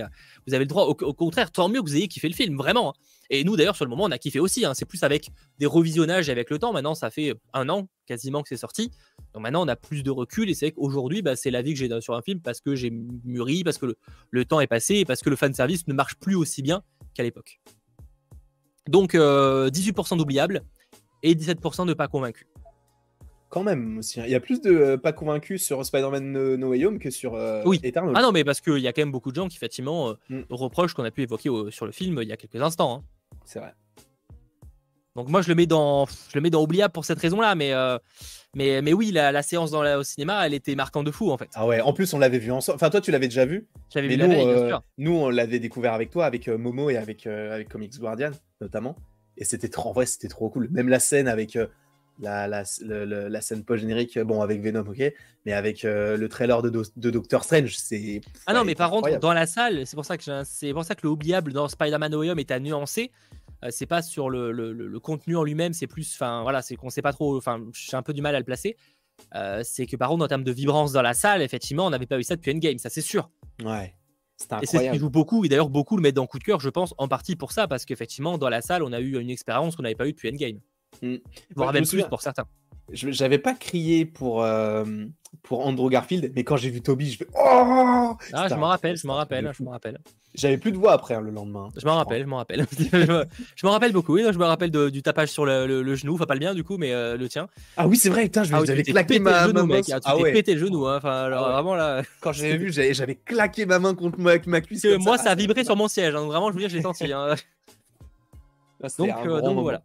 Vous 0.47 0.53
avez 0.53 0.63
le 0.63 0.67
droit, 0.67 0.85
au, 0.85 0.95
contraire, 0.95 1.51
tant 1.51 1.69
mieux 1.69 1.81
que 1.81 1.87
vous 1.87 1.95
ayez 1.95 2.07
kiffé 2.07 2.27
le 2.27 2.33
film, 2.33 2.57
vraiment. 2.57 2.89
Hein. 2.89 2.93
Et 3.29 3.43
nous 3.43 3.55
d'ailleurs, 3.55 3.75
sur 3.75 3.85
le 3.85 3.89
moment, 3.89 4.05
on 4.05 4.11
a 4.11 4.17
kiffé 4.17 4.39
aussi. 4.39 4.65
C'est 4.73 4.85
plus 4.85 5.03
avec 5.03 5.29
des 5.59 5.67
revisionnages 5.67 6.29
et 6.29 6.31
avec 6.31 6.49
le 6.49 6.57
temps. 6.57 6.73
Maintenant, 6.73 6.95
ça 6.95 7.11
fait 7.11 7.35
un 7.53 7.69
an 7.69 7.87
quasiment 8.07 8.41
que 8.41 8.49
c'est 8.49 8.57
sorti. 8.57 8.89
Donc 9.33 9.43
maintenant, 9.43 9.63
on 9.63 9.67
a 9.67 9.75
plus 9.75 10.01
de 10.01 10.09
recul, 10.09 10.49
et 10.49 10.55
c'est 10.55 10.71
qu'aujourd'hui, 10.71 11.21
bah, 11.21 11.35
c'est 11.35 11.51
l'avis 11.51 11.73
que 11.73 11.79
j'ai 11.79 12.01
sur 12.01 12.15
un 12.15 12.23
film 12.23 12.41
parce 12.41 12.59
que 12.59 12.75
j'ai 12.75 12.89
mûri, 12.89 13.63
parce 13.63 13.77
que 13.77 13.95
le, 14.31 14.45
temps 14.45 14.61
est 14.61 14.67
passé, 14.67 14.95
et 14.95 15.05
parce 15.05 15.21
que 15.21 15.29
le 15.29 15.35
fan 15.35 15.53
service 15.53 15.87
ne 15.87 15.93
marche 15.93 16.15
plus 16.15 16.35
aussi 16.35 16.63
bien 16.63 16.81
qu'à 17.13 17.21
l'époque. 17.21 17.59
Donc 18.87 19.13
18% 19.13 19.19
euh, 19.19 20.17
d'oubliables 20.17 20.63
et 21.21 21.35
17% 21.35 21.85
de 21.85 21.93
pas 21.93 22.07
convaincus. 22.07 22.47
Quand 23.49 23.63
même 23.63 23.97
aussi. 23.97 24.19
Il 24.19 24.29
y 24.29 24.35
a 24.35 24.39
plus 24.39 24.61
de 24.61 24.69
euh, 24.69 24.97
pas 24.97 25.11
convaincus 25.11 25.65
sur 25.65 25.83
Spider-Man 25.83 26.55
no, 26.55 26.69
Way 26.69 26.85
Home 26.85 26.99
que 26.99 27.09
sur 27.09 27.33
euh, 27.33 27.63
oui. 27.65 27.79
Eternal. 27.81 28.13
Ah 28.15 28.21
non, 28.21 28.31
mais 28.31 28.43
parce 28.43 28.61
qu'il 28.61 28.77
y 28.77 28.87
a 28.87 28.93
quand 28.93 29.01
même 29.01 29.11
beaucoup 29.11 29.31
de 29.31 29.35
gens 29.35 29.47
qui, 29.47 29.57
effectivement, 29.57 30.09
euh, 30.09 30.13
mm. 30.29 30.41
reprochent 30.51 30.93
qu'on 30.93 31.03
a 31.03 31.09
pu 31.09 31.23
évoquer 31.23 31.49
sur 31.71 31.87
le 31.87 31.91
film 31.91 32.19
il 32.21 32.27
y 32.27 32.31
a 32.31 32.37
quelques 32.37 32.61
instants. 32.61 32.97
Hein. 32.97 33.37
C'est 33.45 33.59
vrai. 33.59 33.73
Donc 35.15 35.29
moi, 35.29 35.41
je 35.41 35.49
le 35.49 35.55
mets 35.55 35.65
dans, 35.65 36.05
je 36.05 36.35
le 36.35 36.41
mets 36.41 36.51
dans 36.51 36.61
oubliable 36.61 36.91
pour 36.93 37.05
cette 37.05 37.19
raison-là, 37.19 37.55
mais, 37.55 37.73
mais, 38.55 38.81
mais 38.83 38.93
oui, 38.93 39.11
la, 39.11 39.41
séance 39.41 39.71
dans 39.71 39.83
au 39.97 40.03
cinéma, 40.03 40.45
elle 40.45 40.53
était 40.53 40.75
marquante 40.75 41.07
de 41.07 41.11
fou, 41.11 41.31
en 41.31 41.37
fait. 41.37 41.49
Ah 41.55 41.65
ouais, 41.65 41.81
en 41.81 41.91
plus, 41.91 42.13
on 42.13 42.19
l'avait 42.19 42.37
vu 42.37 42.51
ensemble. 42.51 42.75
Enfin, 42.75 42.91
toi, 42.91 43.01
tu 43.01 43.09
l'avais 43.11 43.27
déjà 43.27 43.45
vu. 43.45 43.67
J'avais 43.91 44.07
vu 44.07 44.15
nous, 44.15 44.27
la 44.27 44.35
veille, 44.35 44.45
bien 44.45 44.67
sûr. 44.67 44.83
Nous, 44.99 45.11
on 45.11 45.29
l'avait 45.29 45.59
découvert 45.59 45.93
avec 45.93 46.11
toi, 46.11 46.25
avec 46.25 46.47
Momo 46.47 46.91
et 46.91 46.97
avec, 46.97 47.25
avec 47.25 47.67
Comics 47.67 47.99
Guardian, 47.99 48.31
notamment. 48.61 48.95
Et 49.35 49.43
c'était 49.43 49.69
trop, 49.69 49.89
en 49.89 49.93
vrai, 49.93 50.05
c'était 50.05 50.27
trop 50.27 50.49
cool. 50.49 50.69
Même 50.71 50.87
la 50.87 50.99
scène 50.99 51.27
avec 51.27 51.57
la, 52.19 52.47
la, 52.47 52.63
la 53.29 53.41
scène 53.41 53.63
post-générique, 53.63 54.19
bon, 54.19 54.41
avec 54.41 54.61
Venom, 54.61 54.81
ok, 54.81 55.13
mais 55.45 55.53
avec 55.53 55.85
euh, 55.85 56.17
le 56.17 56.29
trailer 56.29 56.61
de, 56.61 56.69
de 56.69 57.09
Doctor 57.09 57.43
Strange, 57.43 57.75
c'est. 57.77 58.21
Ah 58.45 58.53
non, 58.53 58.63
mais 58.65 58.75
par 58.75 58.91
contre, 58.91 59.19
dans 59.19 59.33
la 59.33 59.47
salle, 59.47 59.85
c'est 59.85 59.95
pour, 59.95 60.05
ça 60.05 60.17
que 60.17 60.43
c'est 60.43 60.73
pour 60.73 60.83
ça 60.83 60.95
que 60.95 61.01
le 61.03 61.09
oubliable 61.09 61.53
dans 61.53 61.67
Spider-Man 61.67 62.11
No 62.11 62.23
est 62.23 62.51
à 62.51 62.59
nuancer. 62.59 63.11
Euh, 63.63 63.69
c'est 63.71 63.85
pas 63.85 64.01
sur 64.01 64.29
le, 64.29 64.51
le, 64.51 64.99
contenu 64.99 65.35
en 65.35 65.43
lui-même, 65.43 65.73
c'est 65.73 65.87
plus. 65.87 66.13
Enfin, 66.13 66.43
voilà, 66.43 66.61
c'est 66.61 66.75
qu'on 66.75 66.89
sait 66.89 67.01
pas 67.01 67.13
trop. 67.13 67.37
Enfin, 67.37 67.61
j'ai 67.73 67.97
un 67.97 68.03
peu 68.03 68.13
du 68.13 68.21
mal 68.21 68.35
à 68.35 68.39
le 68.39 68.45
placer. 68.45 68.77
Euh, 69.35 69.61
c'est 69.63 69.85
que 69.85 69.97
par 69.97 70.09
contre, 70.09 70.23
en 70.23 70.27
termes 70.27 70.43
de 70.43 70.51
vibrance 70.51 70.93
dans 70.93 71.01
la 71.01 71.13
salle, 71.13 71.41
effectivement, 71.41 71.85
on 71.85 71.89
n'avait 71.89 72.05
pas 72.05 72.19
eu 72.19 72.23
ça 72.23 72.35
depuis 72.35 72.51
Endgame, 72.51 72.77
ça 72.77 72.89
c'est 72.89 73.01
sûr. 73.01 73.29
Ouais. 73.63 73.93
Et 74.61 74.65
c'est 74.65 74.77
ce 74.77 74.91
qui 74.91 74.97
joue 74.97 75.09
beaucoup, 75.09 75.43
et 75.43 75.49
d'ailleurs 75.49 75.69
beaucoup 75.69 75.97
le 75.97 76.01
mettent 76.01 76.15
dans 76.15 76.25
coup 76.25 76.39
de 76.39 76.43
cœur, 76.45 76.61
je 76.61 76.69
pense, 76.69 76.95
en 76.97 77.09
partie 77.09 77.35
pour 77.35 77.51
ça, 77.51 77.67
parce 77.67 77.83
qu'effectivement, 77.83 78.37
dans 78.37 78.47
la 78.47 78.61
salle, 78.61 78.83
on 78.83 78.93
a 78.93 79.01
eu 79.01 79.19
une 79.19 79.29
expérience 79.29 79.75
qu'on 79.75 79.83
n'avait 79.83 79.95
pas 79.95 80.07
eu 80.07 80.13
depuis 80.13 80.29
Endgame. 80.29 80.59
Mmh. 81.01 81.15
Voire 81.55 81.73
même 81.73 81.85
plus 81.85 82.03
pour 82.03 82.21
certains. 82.21 82.45
j'avais 82.91 83.37
pas 83.37 83.53
crié 83.53 84.05
pour, 84.05 84.43
euh, 84.43 84.85
pour 85.43 85.65
Andrew 85.65 85.89
Garfield, 85.89 86.31
mais 86.35 86.43
quand 86.43 86.57
j'ai 86.57 86.69
vu 86.69 86.81
Toby, 86.81 87.11
je 87.11 87.17
fais 87.17 87.27
Oh 87.33 88.15
Ah, 88.33 88.47
je 88.49 88.55
m'en 88.55 88.67
rappelle, 88.67 88.97
je 88.97 89.07
m'en 89.07 89.15
rappelle, 89.15 89.51
je 89.57 89.63
m'en 89.63 89.71
rappelle. 89.71 89.99
J'avais 90.35 90.57
plus 90.57 90.71
de 90.71 90.77
voix 90.77 90.93
après 90.93 91.15
hein, 91.15 91.21
le 91.21 91.31
lendemain. 91.31 91.69
Je 91.75 91.85
m'en 91.85 91.95
rappelle, 91.95 92.21
je 92.21 92.27
m'en 92.27 92.37
rappelle. 92.37 92.65
je 92.77 93.65
m'en 93.65 93.71
rappelle 93.71 93.91
beaucoup. 93.91 94.13
Oui, 94.13 94.23
je 94.23 94.37
me 94.37 94.45
rappelle 94.45 94.69
du 94.69 95.01
tapage 95.01 95.29
sur 95.29 95.45
le, 95.45 95.95
genou, 95.95 96.15
enfin 96.15 96.25
pas 96.25 96.35
le 96.35 96.39
bien 96.39 96.53
du 96.53 96.63
coup, 96.63 96.77
mais 96.77 96.93
euh, 96.93 97.17
le 97.17 97.27
tien. 97.29 97.47
Ah 97.77 97.87
oui, 97.87 97.97
c'est 97.97 98.09
vrai, 98.09 98.23
putain, 98.23 98.43
je 98.43 98.53
ah, 98.53 98.61
claqué 98.83 99.19
ma, 99.19 99.47
genou, 99.47 99.65
main. 99.65 99.75
Mec, 99.75 99.89
hein, 99.89 99.99
tu 99.99 100.03
ah 100.05 100.17
ouais. 100.17 100.31
pété 100.31 100.53
le 100.53 100.59
genou, 100.59 100.85
hein. 100.85 100.97
enfin 100.97 101.23
alors, 101.23 101.47
ah 101.47 101.53
vraiment 101.53 101.75
là. 101.75 102.03
Quand 102.21 102.31
j'avais 102.31 102.57
vu, 102.57 102.71
j'avais 102.71 103.15
claqué 103.15 103.65
ma 103.65 103.79
main 103.79 103.95
contre 103.95 104.19
ma, 104.19 104.33
ma 104.45 104.61
cuisse. 104.61 104.85
moi, 104.99 105.17
ça. 105.17 105.31
a 105.31 105.35
vibré 105.35 105.63
sur 105.63 105.75
mon 105.75 105.87
siège. 105.87 106.15
Hein. 106.15 106.25
Vraiment, 106.25 106.49
je 106.49 106.53
veux 106.53 106.59
dire, 106.59 106.69
je 106.69 106.75
l'ai 106.75 106.83
senti. 106.83 107.07
donc, 107.07 107.39
euh, 109.25 109.41
donc 109.41 109.59
voilà. 109.59 109.81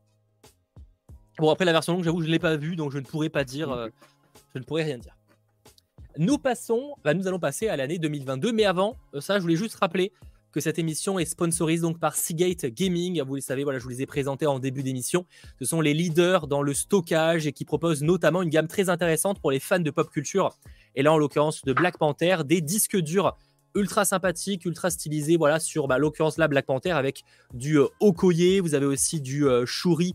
Bon, 1.39 1.51
après 1.51 1.64
la 1.64 1.72
version 1.72 1.95
longue, 1.95 2.05
j'avoue, 2.05 2.20
je 2.20 2.26
ne 2.26 2.32
l'ai 2.32 2.39
pas 2.39 2.57
vue, 2.57 2.76
donc 2.76 2.93
je 2.93 2.99
ne 2.99 3.05
pourrais 3.05 3.28
pas 3.28 3.45
dire. 3.45 3.70
Euh, 3.72 3.89
je 4.55 4.61
ne 4.61 4.64
pourrais 4.64 4.85
rien 4.85 4.99
dire. 4.99 5.16
Nous 6.16 6.39
passons, 6.39 6.95
bah, 7.03 7.12
nous 7.12 7.26
allons 7.26 7.41
passer 7.41 7.66
à 7.68 7.76
l'année 7.76 7.99
2022, 7.99 8.53
mais 8.53 8.64
avant 8.64 8.97
euh, 9.14 9.20
ça, 9.20 9.39
je 9.39 9.43
voulais 9.43 9.57
juste 9.57 9.74
rappeler 9.74 10.12
que 10.53 10.61
cette 10.61 10.78
émission 10.78 11.18
est 11.18 11.24
sponsorisée 11.24 11.82
donc 11.82 11.99
par 11.99 12.14
Seagate 12.14 12.66
Gaming. 12.66 13.20
Vous 13.22 13.35
le 13.35 13.41
savez, 13.41 13.64
voilà, 13.64 13.80
je 13.80 13.85
vous 13.85 13.91
les 13.91 14.03
ai 14.03 14.07
présentés 14.07 14.47
en 14.47 14.61
début 14.61 14.85
d'émission. 14.85 15.26
Ce 15.59 15.64
sont 15.64 15.80
les 15.80 15.93
leaders 15.93 16.47
dans 16.47 16.62
le 16.62 16.72
stockage 16.72 17.49
et 17.49 17.53
qui 17.53 17.64
proposent 17.64 18.05
notamment 18.05 18.43
une 18.43 18.51
gamme 18.51 18.68
très 18.68 18.89
intéressante 18.89 19.41
pour 19.41 19.51
les 19.51 19.59
fans 19.59 19.80
de 19.80 19.91
pop 19.91 20.09
culture. 20.09 20.55
Et 20.95 21.03
là, 21.03 21.12
en 21.12 21.18
l'occurrence, 21.18 21.62
de 21.64 21.72
Black 21.72 21.99
Panther, 21.99 22.37
des 22.45 22.61
disques 22.61 22.97
durs 22.97 23.37
ultra 23.74 24.05
sympathiques, 24.05 24.64
ultra 24.64 24.91
stylisés, 24.91 25.37
voilà, 25.37 25.59
sur 25.59 25.89
bah, 25.89 25.99
l'occurrence 25.99 26.39
là, 26.39 26.47
Black 26.47 26.66
Panther 26.66 26.93
avec 26.93 27.24
du 27.53 27.80
euh, 27.80 27.89
Okoye, 27.99 28.61
vous 28.61 28.74
avez 28.74 28.87
aussi 28.87 29.20
du 29.20 29.49
euh, 29.49 29.66
Shuri 29.66 30.14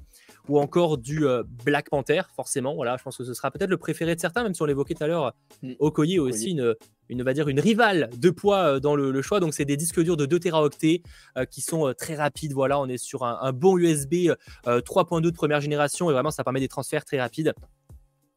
ou 0.49 0.59
encore 0.59 0.97
du 0.97 1.25
euh, 1.25 1.43
Black 1.63 1.89
Panther, 1.89 2.23
forcément. 2.35 2.75
Voilà, 2.75 2.97
je 2.97 3.03
pense 3.03 3.17
que 3.17 3.23
ce 3.23 3.33
sera 3.33 3.51
peut-être 3.51 3.69
le 3.69 3.77
préféré 3.77 4.15
de 4.15 4.19
certains, 4.19 4.43
même 4.43 4.53
si 4.53 4.61
on 4.61 4.65
l'évoquait 4.65 4.95
tout 4.95 5.03
à 5.03 5.07
l'heure. 5.07 5.33
Mm. 5.61 5.73
Okoye 5.79 6.15
est 6.15 6.19
aussi 6.19 6.51
une, 6.51 6.75
une, 7.07 7.23
va 7.23 7.33
dire 7.33 7.47
une 7.47 7.59
rivale 7.59 8.09
de 8.17 8.29
poids 8.31 8.75
euh, 8.75 8.79
dans 8.79 8.95
le, 8.95 9.21
choix. 9.21 9.39
Donc, 9.39 9.53
c'est 9.53 9.65
des 9.65 9.77
disques 9.77 10.01
durs 10.01 10.17
de 10.17 10.25
2 10.25 10.39
Teraoctets 10.39 11.03
euh, 11.37 11.45
qui 11.45 11.61
sont 11.61 11.93
très 11.97 12.15
rapides. 12.15 12.53
Voilà, 12.53 12.79
on 12.79 12.87
est 12.87 12.97
sur 12.97 13.23
un, 13.23 13.53
bon 13.53 13.77
USB 13.77 14.29
3.2 14.65 15.21
de 15.21 15.29
première 15.31 15.61
génération 15.61 16.09
et 16.09 16.13
vraiment, 16.13 16.31
ça 16.31 16.43
permet 16.43 16.59
des 16.59 16.67
transferts 16.67 17.05
très 17.05 17.19
rapides 17.19 17.53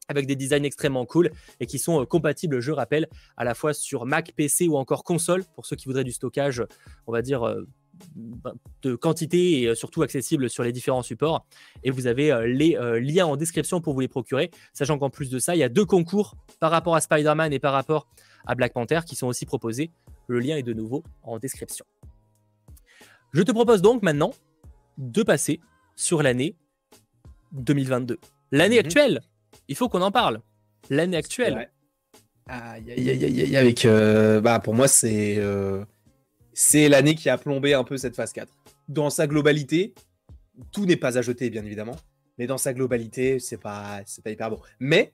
avec 0.08 0.26
des 0.26 0.36
designs 0.36 0.64
extrêmement 0.64 1.06
cool 1.06 1.30
et 1.60 1.66
qui 1.66 1.78
sont 1.78 2.04
compatibles, 2.04 2.60
je 2.60 2.72
rappelle, 2.72 3.08
à 3.36 3.44
la 3.44 3.54
fois 3.54 3.72
sur 3.72 4.04
Mac, 4.04 4.32
PC 4.36 4.68
ou 4.68 4.76
encore 4.76 5.04
console, 5.04 5.44
pour 5.54 5.64
ceux 5.64 5.76
qui 5.76 5.86
voudraient 5.86 6.04
du 6.04 6.12
stockage, 6.12 6.62
on 7.06 7.12
va 7.12 7.22
dire, 7.22 7.56
de 8.82 8.94
quantité 8.94 9.60
et 9.60 9.66
euh, 9.68 9.74
surtout 9.74 10.02
accessible 10.02 10.50
sur 10.50 10.62
les 10.62 10.72
différents 10.72 11.02
supports. 11.02 11.46
Et 11.84 11.90
vous 11.90 12.06
avez 12.06 12.32
euh, 12.32 12.46
les 12.46 12.76
euh, 12.76 13.00
liens 13.00 13.26
en 13.26 13.36
description 13.36 13.80
pour 13.80 13.94
vous 13.94 14.00
les 14.00 14.08
procurer, 14.08 14.50
sachant 14.72 14.98
qu'en 14.98 15.10
plus 15.10 15.30
de 15.30 15.38
ça, 15.38 15.54
il 15.54 15.58
y 15.58 15.62
a 15.62 15.68
deux 15.68 15.84
concours 15.84 16.36
par 16.60 16.70
rapport 16.70 16.94
à 16.94 17.00
Spider-Man 17.00 17.52
et 17.52 17.58
par 17.58 17.72
rapport 17.72 18.08
à 18.46 18.54
Black 18.54 18.72
Panther 18.72 19.00
qui 19.06 19.16
sont 19.16 19.26
aussi 19.26 19.46
proposés. 19.46 19.90
Le 20.26 20.40
lien 20.40 20.56
est 20.56 20.62
de 20.62 20.72
nouveau 20.72 21.02
en 21.22 21.38
description. 21.38 21.84
Je 23.32 23.42
te 23.42 23.52
propose 23.52 23.82
donc 23.82 24.02
maintenant 24.02 24.32
de 24.98 25.22
passer 25.22 25.60
sur 25.96 26.22
l'année 26.22 26.56
2022. 27.52 28.18
L'année 28.50 28.76
mhm. 28.76 28.84
actuelle, 28.84 29.20
il 29.68 29.76
faut 29.76 29.88
qu'on 29.88 30.02
en 30.02 30.10
parle. 30.10 30.40
L'année 30.90 31.16
actuelle. 31.16 31.70
avec, 32.46 33.86
bah, 34.42 34.60
pour 34.60 34.74
moi, 34.74 34.88
c'est 34.88 35.40
c'est 36.52 36.88
l'année 36.88 37.14
qui 37.14 37.28
a 37.28 37.38
plombé 37.38 37.74
un 37.74 37.84
peu 37.84 37.96
cette 37.96 38.16
phase 38.16 38.32
4. 38.32 38.52
Dans 38.88 39.10
sa 39.10 39.26
globalité, 39.26 39.94
tout 40.72 40.86
n'est 40.86 40.96
pas 40.96 41.18
à 41.18 41.22
jeter, 41.22 41.50
bien 41.50 41.64
évidemment, 41.64 41.96
mais 42.38 42.46
dans 42.46 42.58
sa 42.58 42.72
globalité, 42.72 43.38
c'est 43.38 43.56
pas, 43.56 44.00
c'est 44.06 44.22
pas 44.22 44.30
hyper 44.30 44.50
bon. 44.50 44.60
Mais, 44.80 45.12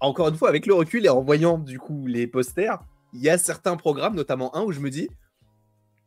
encore 0.00 0.28
une 0.28 0.36
fois, 0.36 0.48
avec 0.48 0.66
le 0.66 0.74
recul 0.74 1.04
et 1.06 1.08
en 1.08 1.22
voyant 1.22 1.58
du 1.58 1.78
coup 1.78 2.06
les 2.06 2.26
posters, 2.26 2.78
il 3.12 3.20
y 3.20 3.28
a 3.28 3.38
certains 3.38 3.76
programmes, 3.76 4.14
notamment 4.14 4.54
un 4.56 4.62
où 4.62 4.72
je 4.72 4.80
me 4.80 4.90
dis, 4.90 5.08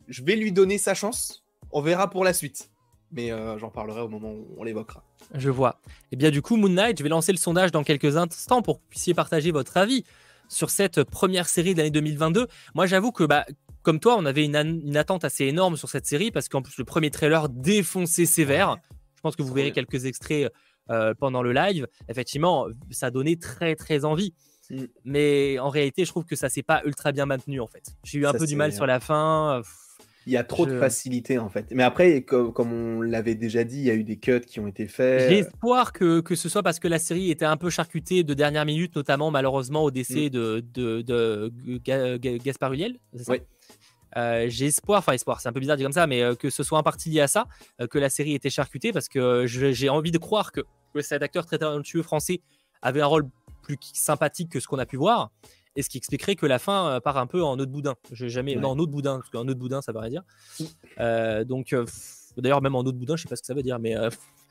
je 0.08 0.24
vais 0.24 0.36
lui 0.36 0.52
donner 0.52 0.78
sa 0.78 0.94
chance, 0.94 1.44
on 1.72 1.82
verra 1.82 2.10
pour 2.10 2.24
la 2.24 2.34
suite. 2.34 2.70
Mais 3.14 3.32
euh, 3.32 3.58
j'en 3.58 3.70
parlerai 3.70 4.02
au 4.02 4.08
moment 4.08 4.32
où 4.32 4.56
on 4.58 4.64
l'évoquera. 4.64 5.04
Je 5.34 5.50
vois. 5.50 5.82
Et 5.86 6.14
eh 6.14 6.16
bien 6.16 6.32
du 6.32 6.42
coup, 6.42 6.56
Moon 6.56 6.70
Knight, 6.70 6.98
je 6.98 7.04
vais 7.04 7.10
lancer 7.10 7.34
le 7.34 7.38
sondage 7.38 7.72
dans 7.72 7.84
quelques 7.84 8.16
instants 8.16 8.62
pour 8.62 8.78
que 8.78 8.84
vous 8.84 8.90
puissiez 8.90 9.14
partager 9.14 9.52
votre 9.52 9.76
avis 9.76 10.06
sur 10.48 10.70
cette 10.70 11.04
première 11.04 11.50
série 11.50 11.74
de 11.74 11.80
l'année 11.80 11.92
2022. 11.92 12.48
Moi, 12.74 12.86
j'avoue 12.86 13.12
que 13.12 13.26
bah, 13.26 13.46
comme 13.84 14.00
toi, 14.00 14.16
on 14.18 14.26
avait 14.26 14.46
une, 14.46 14.98
attente 14.98 15.26
assez 15.26 15.46
énorme 15.46 15.78
sur 15.78 15.90
cette 15.90 16.06
série 16.06 16.32
parce 16.32 16.50
qu'en 16.50 16.62
plus, 16.62 16.78
le 16.78 16.84
premier 16.84 17.10
trailer 17.10 17.50
défonçait 17.50 18.26
sévère. 18.26 18.78
Je 19.16 19.22
pense 19.22 19.36
que 19.36 19.44
vous 19.44 19.54
verrez 19.54 19.72
quelques 19.72 20.06
extraits 20.06 20.52
euh, 20.90 21.14
pendant 21.18 21.42
le 21.42 21.54
live. 21.54 21.88
Effectivement, 22.10 22.68
ça 22.90 23.12
donnait 23.12 23.38
très 23.38 23.76
très 23.76 24.06
envie. 24.06 24.34
Mm. 24.70 24.84
Mais 25.06 25.60
en 25.60 25.70
réalité, 25.70 26.06
je 26.06 26.10
trouve 26.12 26.26
que 26.26 26.36
ça 26.36 26.50
s'est 26.50 26.64
pas 26.64 26.82
ultra 26.86 27.12
bien 27.12 27.26
maintenu 27.26 27.60
en 27.60 27.68
fait. 27.68 27.84
J'ai 28.04 28.20
eu 28.20 28.26
un 28.26 28.34
peu 28.34 28.46
du 28.46 28.56
mal 28.56 28.74
sur 28.74 28.86
la 28.86 29.00
fin. 29.00 29.62
Il 30.28 30.34
y 30.34 30.38
a 30.38 30.44
trop 30.44 30.68
de 30.68 30.78
facilité 30.80 31.40
en 31.40 31.50
fait. 31.50 31.66
Mais 31.72 31.84
après, 31.84 32.22
comme, 32.22 32.72
on 32.72 33.02
l'avait 33.02 33.34
déjà 33.34 33.64
dit, 33.64 33.78
il 33.78 33.86
y 33.86 33.90
a 33.90 33.96
eu 33.96 34.04
des 34.04 34.18
cuts 34.18 34.42
qui 34.42 34.60
ont 34.60 34.68
été 34.68 34.88
faits. 34.88 35.30
J'ai 35.30 35.40
espoir 35.40 35.94
que, 35.94 36.20
que, 36.20 36.36
ce 36.36 36.48
soit 36.48 36.62
parce 36.62 36.80
que 36.80 36.88
la 36.88 37.00
série 37.00 37.32
était 37.32 37.46
un 37.46 37.58
peu 37.58 37.72
charcutée 37.72 38.24
de 38.24 38.34
dernière 38.36 38.66
minute, 38.66 38.96
notamment 38.96 39.32
malheureusement 39.32 39.84
au 39.84 39.90
décès 39.92 40.28
mm. 40.28 40.30
de, 40.30 40.64
de, 40.74 41.02
de, 41.02 42.18
Gaspard 42.38 42.74
Ulliel. 42.74 43.00
Oui. 43.28 43.38
Euh, 44.18 44.46
j'ai 44.50 44.68
espoir, 44.68 45.00
enfin 45.00 45.14
espoir, 45.14 45.40
c'est 45.42 45.50
un 45.50 45.54
peu 45.54 45.60
bizarre 45.60 45.76
de 45.76 45.82
dire 45.82 45.86
comme 45.86 45.94
ça, 45.94 46.08
mais 46.08 46.22
euh, 46.22 46.36
que 46.36 46.50
ce 46.50 46.64
soit 46.64 46.78
en 46.78 46.84
partie 46.84 47.10
lié 47.10 47.22
à 47.22 47.28
ça, 47.28 47.48
euh, 47.80 47.88
que 47.88 47.98
la 47.98 48.10
série 48.10 48.34
était 48.34 48.50
charcutée, 48.50 48.92
parce 48.92 49.08
que 49.08 49.46
j'ai 49.48 49.90
envie 49.90 50.12
de 50.12 50.18
croire 50.18 50.52
que, 50.52 50.62
cet 51.02 51.22
acteur 51.22 51.46
très 51.46 51.58
talentueux 51.58 52.04
français 52.04 52.42
avait 52.82 53.02
un 53.02 53.06
rôle 53.06 53.30
plus 53.62 53.78
sympathique 53.94 54.50
que 54.50 54.60
ce 54.60 54.68
qu'on 54.68 54.80
a 54.80 54.86
pu 54.86 54.98
voir, 54.98 55.32
et 55.78 55.84
ce 55.84 55.90
qui 55.90 55.98
expliquerait 55.98 56.36
que 56.36 56.46
la 56.46 56.60
fin 56.60 57.00
part 57.02 57.18
un 57.18 57.28
peu 57.28 57.42
en 57.42 57.58
autre 57.58 57.72
boudin. 57.72 57.96
Je 58.12 58.28
jamais, 58.28 58.56
non, 58.56 58.72
en 58.72 58.80
autre 58.80 58.92
boudin, 58.92 59.20
parce 59.20 59.30
qu'en 59.30 59.48
autre 59.48 59.60
boudin, 59.60 59.82
ça 59.82 59.94
veut 59.94 60.00
rien 60.00 60.10
dire. 60.10 61.46
donc, 61.46 61.74
d'ailleurs, 62.36 62.62
même 62.62 62.76
en 62.76 62.82
autre 62.82 62.98
boudin, 62.98 63.16
je 63.16 63.24
sais 63.24 63.30
pas 63.30 63.38
ce 63.38 63.42
que 63.42 63.48
ça 63.48 63.54
veut 63.54 63.64
dire, 63.64 63.80
mais 63.80 63.96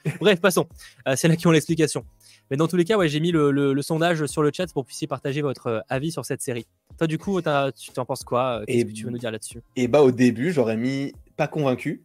bref, 0.20 0.40
passons. 0.40 0.66
c'est 1.14 1.28
là 1.28 1.36
qui 1.36 1.46
ont 1.46 1.50
l'explication. 1.50 2.06
Mais 2.50 2.56
dans 2.56 2.66
tous 2.66 2.76
les 2.76 2.84
cas, 2.84 2.96
ouais, 2.96 3.08
j'ai 3.08 3.20
mis 3.20 3.30
le, 3.30 3.80
sondage 3.82 4.26
sur 4.26 4.42
le 4.42 4.50
chat 4.52 4.66
pour 4.66 4.82
que 4.82 4.86
vous 4.86 4.88
puissiez 4.88 5.06
partager 5.06 5.40
votre 5.40 5.66
euh, 5.68 5.80
avis 5.88 6.10
sur 6.10 6.24
cette 6.24 6.42
série. 6.42 6.66
Toi, 6.98 7.06
du 7.06 7.16
coup, 7.16 7.40
tu 7.40 7.90
t'en 7.94 8.04
penses 8.04 8.24
quoi 8.24 8.60
euh, 8.60 8.64
Qu'est-ce 8.66 8.84
que 8.84 8.92
tu 8.92 9.04
veux 9.04 9.10
nous 9.10 9.18
dire 9.18 9.30
là-dessus? 9.30 9.62
Et 9.76 9.88
bah, 9.88 10.02
au 10.02 10.10
début, 10.10 10.52
j'aurais 10.52 10.76
mis 10.76 11.12
pas 11.36 11.46
convaincu. 11.46 12.04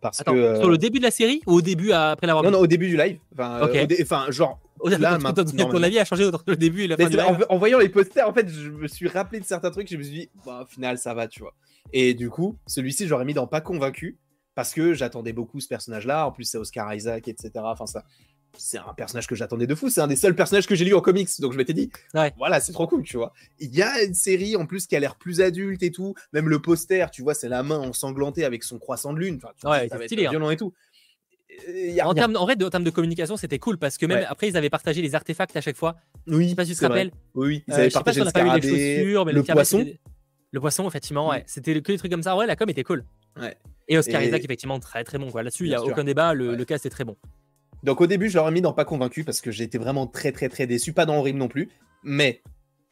Parce 0.00 0.22
que, 0.22 0.30
euh, 0.30 0.60
Sur 0.60 0.70
le 0.70 0.78
début 0.78 0.98
de 0.98 1.04
la 1.04 1.10
série 1.10 1.42
ou 1.46 1.54
au 1.54 1.60
début 1.60 1.92
après 1.92 2.26
l'avoir 2.26 2.44
Non, 2.44 2.52
non, 2.52 2.60
au 2.60 2.66
début 2.66 2.88
du 2.88 2.96
live. 2.96 3.18
Enfin, 3.32 3.68
enfin 4.00 4.30
genre. 4.30 4.60
là, 4.84 5.18
ton, 5.18 5.82
avis 5.82 5.98
a 5.98 6.04
changé 6.04 6.24
entre 6.24 6.44
le 6.46 6.56
début 6.56 6.84
et 6.84 6.86
la 6.86 6.96
fin 6.96 7.08
du 7.08 7.16
live. 7.16 7.46
En, 7.48 7.58
voyant 7.58 7.78
les 7.78 7.88
posters, 7.88 8.28
en 8.28 8.32
fait, 8.32 8.48
je 8.48 8.70
me 8.70 8.86
suis 8.86 9.08
rappelé 9.08 9.40
de 9.40 9.44
certains 9.44 9.70
trucs. 9.70 9.90
Je 9.90 9.96
me 9.96 10.02
suis 10.02 10.12
dit, 10.12 10.30
bah, 10.46 10.62
au 10.62 10.66
final, 10.66 10.98
ça 10.98 11.14
va, 11.14 11.26
tu 11.26 11.40
vois. 11.40 11.54
Et 11.92 12.14
du 12.14 12.30
coup, 12.30 12.56
celui-ci, 12.66 13.06
j'aurais 13.06 13.24
mis 13.24 13.34
dans 13.34 13.46
pas 13.46 13.60
convaincu 13.60 14.18
parce 14.54 14.72
que 14.72 14.94
j'attendais 14.94 15.32
beaucoup 15.32 15.60
ce 15.60 15.68
personnage-là. 15.68 16.26
En 16.26 16.32
plus, 16.32 16.44
c'est 16.44 16.58
Oscar 16.58 16.92
Isaac, 16.94 17.28
etc. 17.28 17.50
Enfin, 17.56 17.86
ça, 17.86 18.04
c'est 18.56 18.78
un 18.78 18.94
personnage 18.94 19.26
que 19.26 19.34
j'attendais 19.34 19.66
de 19.66 19.74
fou. 19.74 19.90
C'est 19.90 20.00
un 20.00 20.06
des 20.06 20.16
seuls 20.16 20.34
personnages 20.34 20.66
que 20.66 20.74
j'ai 20.74 20.84
lu 20.84 20.94
en 20.94 21.00
comics. 21.00 21.28
Donc 21.40 21.52
je 21.52 21.58
m'étais 21.58 21.74
dit, 21.74 21.90
voilà, 22.36 22.60
c'est 22.60 22.72
trop 22.72 22.86
cool, 22.86 23.02
tu 23.02 23.16
vois. 23.16 23.32
Il 23.58 23.74
y 23.74 23.82
a 23.82 24.02
une 24.02 24.14
série 24.14 24.56
en 24.56 24.66
plus 24.66 24.86
qui 24.86 24.96
a 24.96 25.00
l'air 25.00 25.16
plus 25.16 25.40
adulte 25.40 25.82
et 25.82 25.90
tout. 25.90 26.14
Même 26.32 26.48
le 26.48 26.60
poster, 26.60 27.10
tu 27.10 27.22
vois, 27.22 27.34
c'est 27.34 27.48
la 27.48 27.62
main 27.62 27.78
ensanglantée 27.78 28.44
avec 28.44 28.64
son 28.64 28.78
croissant 28.78 29.12
de 29.12 29.18
lune. 29.18 29.40
Enfin, 29.42 29.70
ouais, 29.70 29.88
c'est 29.90 30.06
stylé. 30.06 30.26
Hein. 30.26 30.30
Violent 30.30 30.50
et 30.50 30.56
tout. 30.56 30.72
en, 32.02 32.14
termes, 32.14 32.36
en, 32.36 32.44
vrai, 32.44 32.56
de, 32.56 32.64
en 32.64 32.70
termes 32.70 32.84
de 32.84 32.90
communication, 32.90 33.36
c'était 33.36 33.58
cool 33.58 33.78
parce 33.78 33.98
que 33.98 34.06
même 34.06 34.26
après, 34.28 34.48
ils 34.48 34.56
avaient 34.56 34.70
partagé 34.70 35.02
les 35.02 35.14
artefacts 35.14 35.56
à 35.56 35.60
chaque 35.60 35.76
fois. 35.76 35.96
Oui, 36.26 36.44
je 36.44 36.48
sais 36.50 36.54
pas 36.54 36.64
si 36.64 36.72
tu 36.72 36.78
te 36.78 36.86
rappelles. 36.86 37.12
Oui, 37.34 37.64
ils 37.66 37.74
euh, 37.74 37.76
avaient 37.76 37.90
partagé 37.90 38.20
si 38.20 38.26
les 38.26 39.02
chaussures, 39.02 39.26
mais 39.26 39.32
le, 39.32 39.42
poisson. 39.42 39.86
Le 40.50 40.60
poisson, 40.60 40.88
effectivement, 40.88 41.28
ouais. 41.28 41.44
C'était 41.46 41.80
que 41.80 41.92
des 41.92 41.98
trucs 41.98 42.10
comme 42.10 42.22
ça. 42.22 42.36
Ouais, 42.36 42.46
la 42.46 42.56
com 42.56 42.68
était 42.68 42.84
cool. 42.84 43.04
Ouais. 43.40 43.56
Et 43.88 43.96
Oscar 43.96 44.22
Isaac, 44.22 44.44
effectivement, 44.44 44.78
très 44.80 45.04
très 45.04 45.18
bon. 45.18 45.34
Là-dessus, 45.34 45.64
il 45.64 45.70
n'y 45.70 45.74
a 45.74 45.82
aucun 45.82 46.04
débat. 46.04 46.34
Le, 46.34 46.54
le 46.54 46.64
cast 46.64 46.84
est 46.86 46.90
très 46.90 47.04
bon. 47.04 47.16
Donc 47.82 48.00
au 48.00 48.06
début, 48.06 48.28
je 48.28 48.36
l'aurais 48.36 48.50
mis 48.50 48.60
dans 48.60 48.72
pas 48.72 48.84
convaincu 48.84 49.24
parce 49.24 49.40
que 49.40 49.50
j'ai 49.50 49.64
été 49.64 49.78
vraiment 49.78 50.06
très 50.06 50.32
très 50.32 50.48
très 50.48 50.66
déçu, 50.66 50.92
pas 50.92 51.06
dans 51.06 51.18
horrible 51.18 51.38
non 51.38 51.48
plus. 51.48 51.68
Mais 52.02 52.42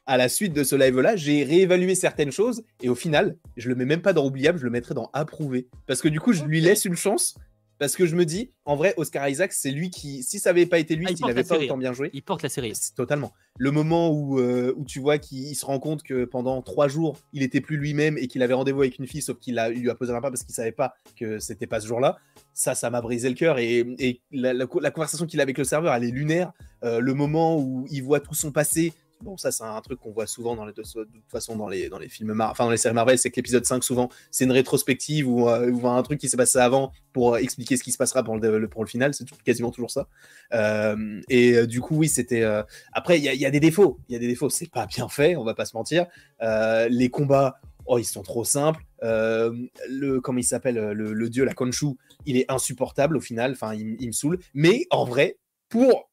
à 0.07 0.16
la 0.16 0.28
suite 0.28 0.53
de 0.53 0.62
ce 0.62 0.76
live-là, 0.76 1.16
j'ai 1.16 1.43
réévalué 1.43 1.95
certaines 1.95 2.30
choses 2.30 2.62
et 2.82 2.89
au 2.89 2.95
final, 2.95 3.37
je 3.57 3.68
le 3.68 3.74
mets 3.74 3.84
même 3.84 4.03
pas 4.03 4.12
dans 4.12 4.24
oubliable, 4.24 4.59
je 4.59 4.64
le 4.64 4.70
mettrai 4.70 4.95
dans 4.95 5.11
approuvé. 5.12 5.68
Parce 5.87 6.01
que 6.01 6.09
du 6.09 6.20
coup, 6.20 6.32
je 6.32 6.45
lui 6.45 6.61
laisse 6.61 6.84
une 6.84 6.97
chance 6.97 7.37
parce 7.78 7.95
que 7.95 8.07
je 8.07 8.16
me 8.16 8.24
dis, 8.24 8.53
en 8.64 8.74
vrai, 8.74 8.95
Oscar 8.97 9.28
Isaac, 9.28 9.53
c'est 9.53 9.70
lui 9.70 9.91
qui, 9.91 10.22
si 10.22 10.39
ça 10.39 10.51
avait 10.51 10.64
pas 10.64 10.78
été 10.78 10.97
lui, 10.97 11.07
ah, 11.09 11.11
il 11.11 11.16
s'il 11.16 11.28
avait 11.28 11.45
pas 11.45 11.59
autant 11.59 11.76
bien 11.76 11.93
joué. 11.93 12.11
Il 12.14 12.22
porte 12.22 12.43
la 12.43 12.49
série. 12.49 12.72
Totalement. 12.97 13.32
Le 13.59 13.70
moment 13.70 14.11
où, 14.11 14.39
euh, 14.39 14.72
où 14.76 14.84
tu 14.84 14.99
vois 14.99 15.18
qu'il 15.18 15.55
se 15.55 15.66
rend 15.66 15.78
compte 15.78 16.03
que 16.03 16.24
pendant 16.24 16.62
trois 16.62 16.89
jours, 16.89 17.18
il 17.32 17.43
était 17.43 17.61
plus 17.61 17.76
lui-même 17.76 18.16
et 18.16 18.28
qu'il 18.28 18.43
avait 18.43 18.55
rendez-vous 18.55 18.80
avec 18.80 18.99
une 18.99 19.07
fille, 19.07 19.20
sauf 19.20 19.39
qu'il 19.39 19.61
lui 19.74 19.91
a 19.91 19.95
posé 19.95 20.12
un 20.12 20.20
pas 20.20 20.30
parce 20.30 20.43
qu'il 20.43 20.55
savait 20.55 20.72
pas 20.72 20.95
que 21.18 21.39
c'était 21.39 21.66
pas 21.66 21.80
ce 21.80 21.87
jour-là. 21.87 22.18
Ça, 22.59 22.74
ça 22.74 22.88
m'a 22.88 23.02
brisé 23.02 23.28
le 23.28 23.34
cœur. 23.34 23.59
Et, 23.59 24.20
la, 24.32 24.66
conversation 24.66 25.26
qu'il 25.26 25.40
a 25.40 25.42
avec 25.42 25.59
le 25.59 25.64
serveur, 25.64 25.92
elle 25.92 26.04
est 26.04 26.11
lunaire. 26.11 26.52
Euh, 26.84 27.00
le 27.00 27.12
moment 27.12 27.59
où 27.59 27.86
il 27.90 28.02
voit 28.02 28.20
tout 28.20 28.34
son 28.34 28.50
passé, 28.50 28.94
Bon, 29.22 29.36
ça, 29.36 29.50
c'est 29.50 29.64
un 29.64 29.80
truc 29.80 29.98
qu'on 29.98 30.12
voit 30.12 30.26
souvent 30.26 30.57
dans 30.57 30.66
les, 30.66 30.72
de, 30.72 30.82
toute 30.82 31.09
façon 31.28 31.57
dans 31.57 31.68
les, 31.68 31.88
films 32.09 32.38
enfin 32.40 32.64
dans 32.64 32.70
les 32.70 32.76
séries 32.76 32.94
Marvel, 32.94 33.18
c'est 33.18 33.30
que 33.30 33.36
l'épisode 33.36 33.64
5, 33.64 33.82
souvent, 33.82 34.11
c'est 34.30 34.44
une 34.44 34.52
rétrospective 34.52 35.28
ou, 35.28 35.48
euh, 35.48 35.72
un 35.84 36.02
truc 36.02 36.20
qui 36.20 36.28
s'est 36.28 36.36
passé 36.36 36.59
avant 36.59 36.92
pour 37.12 37.38
expliquer 37.38 37.76
ce 37.76 37.82
qui 37.82 37.92
se 37.92 37.98
passera 37.98 38.22
pour 38.22 38.36
le, 38.36 38.68
final. 38.86 39.14
C'est 39.14 39.24
quasiment 39.42 39.70
toujours 39.70 39.90
ça. 39.90 40.09
Euh, 40.52 41.20
et 41.28 41.54
euh, 41.54 41.66
du 41.66 41.80
coup, 41.80 41.96
oui, 41.96 42.09
c'était. 42.09 42.42
Euh, 42.42 42.62
après, 42.92 43.18
il 43.18 43.24
y, 43.24 43.36
y, 43.36 43.46
a 43.46 43.50
des 43.50 43.61
défauts. 43.61 43.98
Il 44.09 44.12
y 44.12 44.16
a 44.16 44.18
des 44.18 44.28
défauts. 44.28 44.50
C'est 44.50 44.70
pas 44.70 44.86
bien 44.86 45.09
fait, 45.09 45.34
on 45.36 45.44
va 45.44 45.54
pas 45.54 45.64
se 45.64 45.76
mentir. 45.76 46.07
Euh, 46.42 46.88
les 46.88 47.09
combats. 47.09 47.59
Oh, 47.87 47.99
ils 47.99 48.05
sont 48.05 48.22
trop 48.22 48.45
simples. 48.45 48.84
le, 49.03 50.18
comment 50.20 50.39
il 50.39 50.45
s'appelle 50.45 50.76
le, 50.76 51.12
le, 51.12 51.30
dieu, 51.30 51.45
la 51.45 51.55
Konshu, 51.55 51.97
il 52.24 52.37
est 52.37 52.51
insupportable 52.51 53.16
au 53.16 53.20
final. 53.20 53.53
Enfin, 53.53 53.74
il, 53.74 53.97
il 54.01 54.09
me 54.09 54.12
saoule. 54.12 54.39
Mais 54.55 54.87
en 54.91 55.05
vrai, 55.05 55.39
pour 55.68 56.09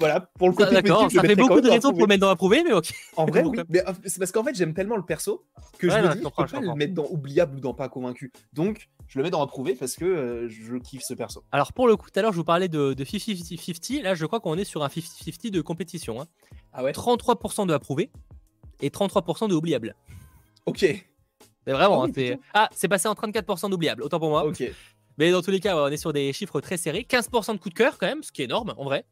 voilà, 0.00 0.20
pour 0.38 0.48
le 0.48 0.54
côté 0.54 0.72
D'accord, 0.72 1.10
ça 1.10 1.20
fait 1.20 1.36
beaucoup 1.36 1.60
de 1.60 1.68
raisons 1.68 1.90
pour 1.90 2.00
le 2.00 2.06
mettre 2.06 2.22
dans 2.22 2.30
approuvé, 2.30 2.64
mais 2.64 2.72
ok. 2.72 2.90
En 3.16 3.26
vrai, 3.26 3.42
oui. 3.44 3.58
Mais 3.68 3.86
euh, 3.86 3.92
c'est 4.06 4.18
parce 4.18 4.32
qu'en 4.32 4.42
fait, 4.42 4.54
j'aime 4.54 4.72
tellement 4.72 4.96
le 4.96 5.04
perso 5.04 5.44
que 5.78 5.86
ouais, 5.86 5.92
je 5.92 6.08
me 6.08 6.14
dis, 6.14 6.20
je 6.20 6.24
peux 6.24 6.46
pas 6.46 6.60
le 6.60 6.74
mettre 6.74 6.94
dans 6.94 7.06
oubliable 7.10 7.56
ou 7.56 7.60
dans 7.60 7.74
pas 7.74 7.90
convaincu. 7.90 8.32
Donc, 8.54 8.88
je 9.08 9.18
le 9.18 9.24
mets 9.24 9.30
dans 9.30 9.42
approuvé 9.42 9.74
parce 9.74 9.96
que 9.96 10.06
euh, 10.06 10.48
je 10.48 10.76
kiffe 10.76 11.02
ce 11.02 11.12
perso. 11.12 11.44
Alors, 11.52 11.74
pour 11.74 11.86
le 11.86 11.96
coup, 11.96 12.08
tout 12.10 12.18
à 12.18 12.22
l'heure, 12.22 12.32
je 12.32 12.38
vous 12.38 12.44
parlais 12.44 12.68
de 12.68 12.94
50-50. 12.94 14.02
Là, 14.02 14.14
je 14.14 14.24
crois 14.24 14.40
qu'on 14.40 14.56
est 14.56 14.64
sur 14.64 14.82
un 14.82 14.88
50-50 14.88 15.50
de 15.50 15.60
compétition. 15.60 16.22
Hein. 16.22 16.26
Ah 16.72 16.82
ouais? 16.82 16.92
33% 16.92 17.66
de 17.66 17.74
approuvé 17.74 18.10
et 18.80 18.88
33% 18.88 19.50
de 19.50 19.54
oubliable. 19.54 19.94
Ok. 20.66 20.82
Mais 21.66 21.72
vraiment, 21.72 22.02
ah, 22.02 22.06
hein, 22.06 22.12
c'est 22.14 22.38
ah, 22.54 22.68
c'est 22.72 22.88
passé 22.88 23.08
en 23.08 23.14
34% 23.14 23.70
d'oubliable, 23.70 24.02
autant 24.02 24.18
pour 24.18 24.30
moi. 24.30 24.44
Ok. 24.46 24.62
Mais 25.18 25.30
dans 25.30 25.42
tous 25.42 25.50
les 25.50 25.60
cas, 25.60 25.76
on 25.76 25.88
est 25.88 25.96
sur 25.96 26.12
des 26.12 26.32
chiffres 26.32 26.60
très 26.60 26.76
serrés. 26.76 27.06
15% 27.08 27.54
de 27.54 27.58
coup 27.58 27.68
de 27.68 27.74
cœur 27.74 27.98
quand 27.98 28.06
même, 28.06 28.22
ce 28.22 28.32
qui 28.32 28.42
est 28.42 28.46
énorme 28.46 28.74
en 28.76 28.84
vrai. 28.84 29.04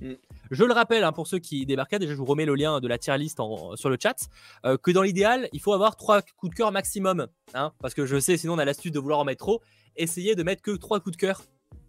Mm. 0.00 0.14
Je 0.50 0.64
le 0.64 0.72
rappelle 0.72 1.04
hein, 1.04 1.12
pour 1.12 1.26
ceux 1.26 1.38
qui 1.38 1.64
débarquaient, 1.64 1.98
déjà 1.98 2.12
je 2.12 2.18
vous 2.18 2.24
remets 2.24 2.44
le 2.44 2.54
lien 2.54 2.80
de 2.80 2.88
la 2.88 2.98
tier 2.98 3.16
list 3.16 3.38
sur 3.76 3.88
le 3.88 3.96
chat, 4.02 4.16
euh, 4.66 4.76
que 4.76 4.90
dans 4.90 5.02
l'idéal, 5.02 5.48
il 5.52 5.60
faut 5.60 5.72
avoir 5.72 5.96
trois 5.96 6.22
coups 6.22 6.50
de 6.50 6.56
cœur 6.56 6.72
maximum. 6.72 7.28
Hein, 7.54 7.72
parce 7.80 7.94
que 7.94 8.06
je 8.06 8.18
sais, 8.18 8.36
sinon 8.36 8.54
on 8.54 8.58
a 8.58 8.64
l'astuce 8.64 8.92
de 8.92 8.98
vouloir 8.98 9.20
en 9.20 9.24
mettre 9.24 9.44
trop. 9.44 9.62
Essayez 9.96 10.34
de 10.34 10.42
mettre 10.42 10.62
que 10.62 10.72
trois 10.72 11.00
coups 11.00 11.16
de 11.16 11.20
cœur 11.20 11.42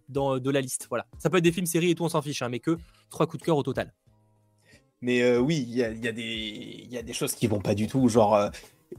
dans 0.09 0.37
de 0.37 0.49
la 0.51 0.61
liste. 0.61 0.87
Voilà. 0.89 1.07
Ça 1.17 1.29
peut 1.29 1.37
être 1.37 1.43
des 1.43 1.51
films, 1.51 1.65
séries 1.65 1.91
et 1.91 1.95
tout, 1.95 2.03
on 2.03 2.09
s'en 2.09 2.21
fiche, 2.21 2.41
hein, 2.41 2.49
mais 2.49 2.59
que 2.59 2.77
trois 3.09 3.25
coups 3.25 3.41
de 3.41 3.45
cœur 3.45 3.57
au 3.57 3.63
total. 3.63 3.93
Mais 5.01 5.21
euh, 5.21 5.39
oui, 5.39 5.65
il 5.67 5.75
y 5.75 5.83
a, 5.83 5.91
y, 5.91 5.99
y 5.99 6.97
a, 6.97 7.01
des 7.01 7.13
choses 7.13 7.33
qui 7.33 7.47
vont 7.47 7.59
pas 7.59 7.75
du 7.75 7.87
tout, 7.87 8.07
genre 8.07 8.35
euh, 8.35 8.49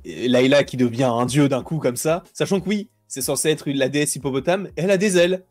Layla 0.04 0.64
qui 0.64 0.76
devient 0.76 1.04
un 1.04 1.26
dieu 1.26 1.48
d'un 1.48 1.62
coup 1.62 1.78
comme 1.78 1.96
ça, 1.96 2.24
sachant 2.32 2.60
que 2.60 2.68
oui, 2.68 2.88
c'est 3.08 3.22
censé 3.22 3.50
être 3.50 3.70
la 3.70 3.88
déesse 3.88 4.16
hippopotame, 4.16 4.68
elle 4.76 4.90
a 4.90 4.96
des 4.96 5.18
ailes. 5.18 5.44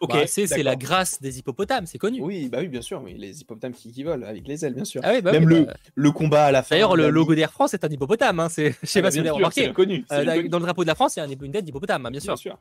Ok, 0.00 0.14
bah, 0.14 0.26
c'est 0.26 0.62
la 0.62 0.76
grâce 0.76 1.20
des 1.20 1.38
hippopotames, 1.38 1.84
c'est 1.84 1.98
connu. 1.98 2.22
Oui, 2.22 2.48
bah 2.48 2.58
oui, 2.60 2.68
bien 2.68 2.80
sûr, 2.80 3.02
oui, 3.04 3.14
les 3.18 3.42
hippopotames 3.42 3.72
qui, 3.72 3.92
qui, 3.92 4.02
volent 4.02 4.26
avec 4.26 4.48
les 4.48 4.64
ailes, 4.64 4.72
bien 4.72 4.86
sûr. 4.86 5.02
Ah 5.04 5.12
oui, 5.12 5.20
bah 5.20 5.30
Même 5.30 5.46
le, 5.46 5.66
bah... 5.66 5.74
le, 5.94 6.10
combat 6.10 6.46
à 6.46 6.52
la 6.52 6.62
fin. 6.62 6.74
D'ailleurs, 6.74 6.96
le 6.96 7.10
logo 7.10 7.34
d'Air 7.34 7.52
France 7.52 7.74
est 7.74 7.84
un 7.84 7.88
hippopotame. 7.88 8.40
Hein, 8.40 8.48
je 8.48 8.72
sais 8.84 9.00
ah 9.00 9.02
pas 9.02 9.10
si 9.10 9.18
vous 9.18 9.26
avez 9.26 9.30
remarqué. 9.30 9.70
Connu, 9.74 10.06
euh, 10.10 10.24
connu. 10.24 10.48
Dans 10.48 10.58
le 10.58 10.64
drapeau 10.64 10.84
de 10.84 10.86
la 10.86 10.94
France, 10.94 11.16
il 11.16 11.20
y 11.20 11.22
a 11.22 11.26
une 11.26 11.52
tête 11.52 11.66
d'hippopotame, 11.66 12.06
hein, 12.06 12.10
bien 12.10 12.20
sûr. 12.20 12.32
Bien 12.32 12.36
sûr. 12.36 12.58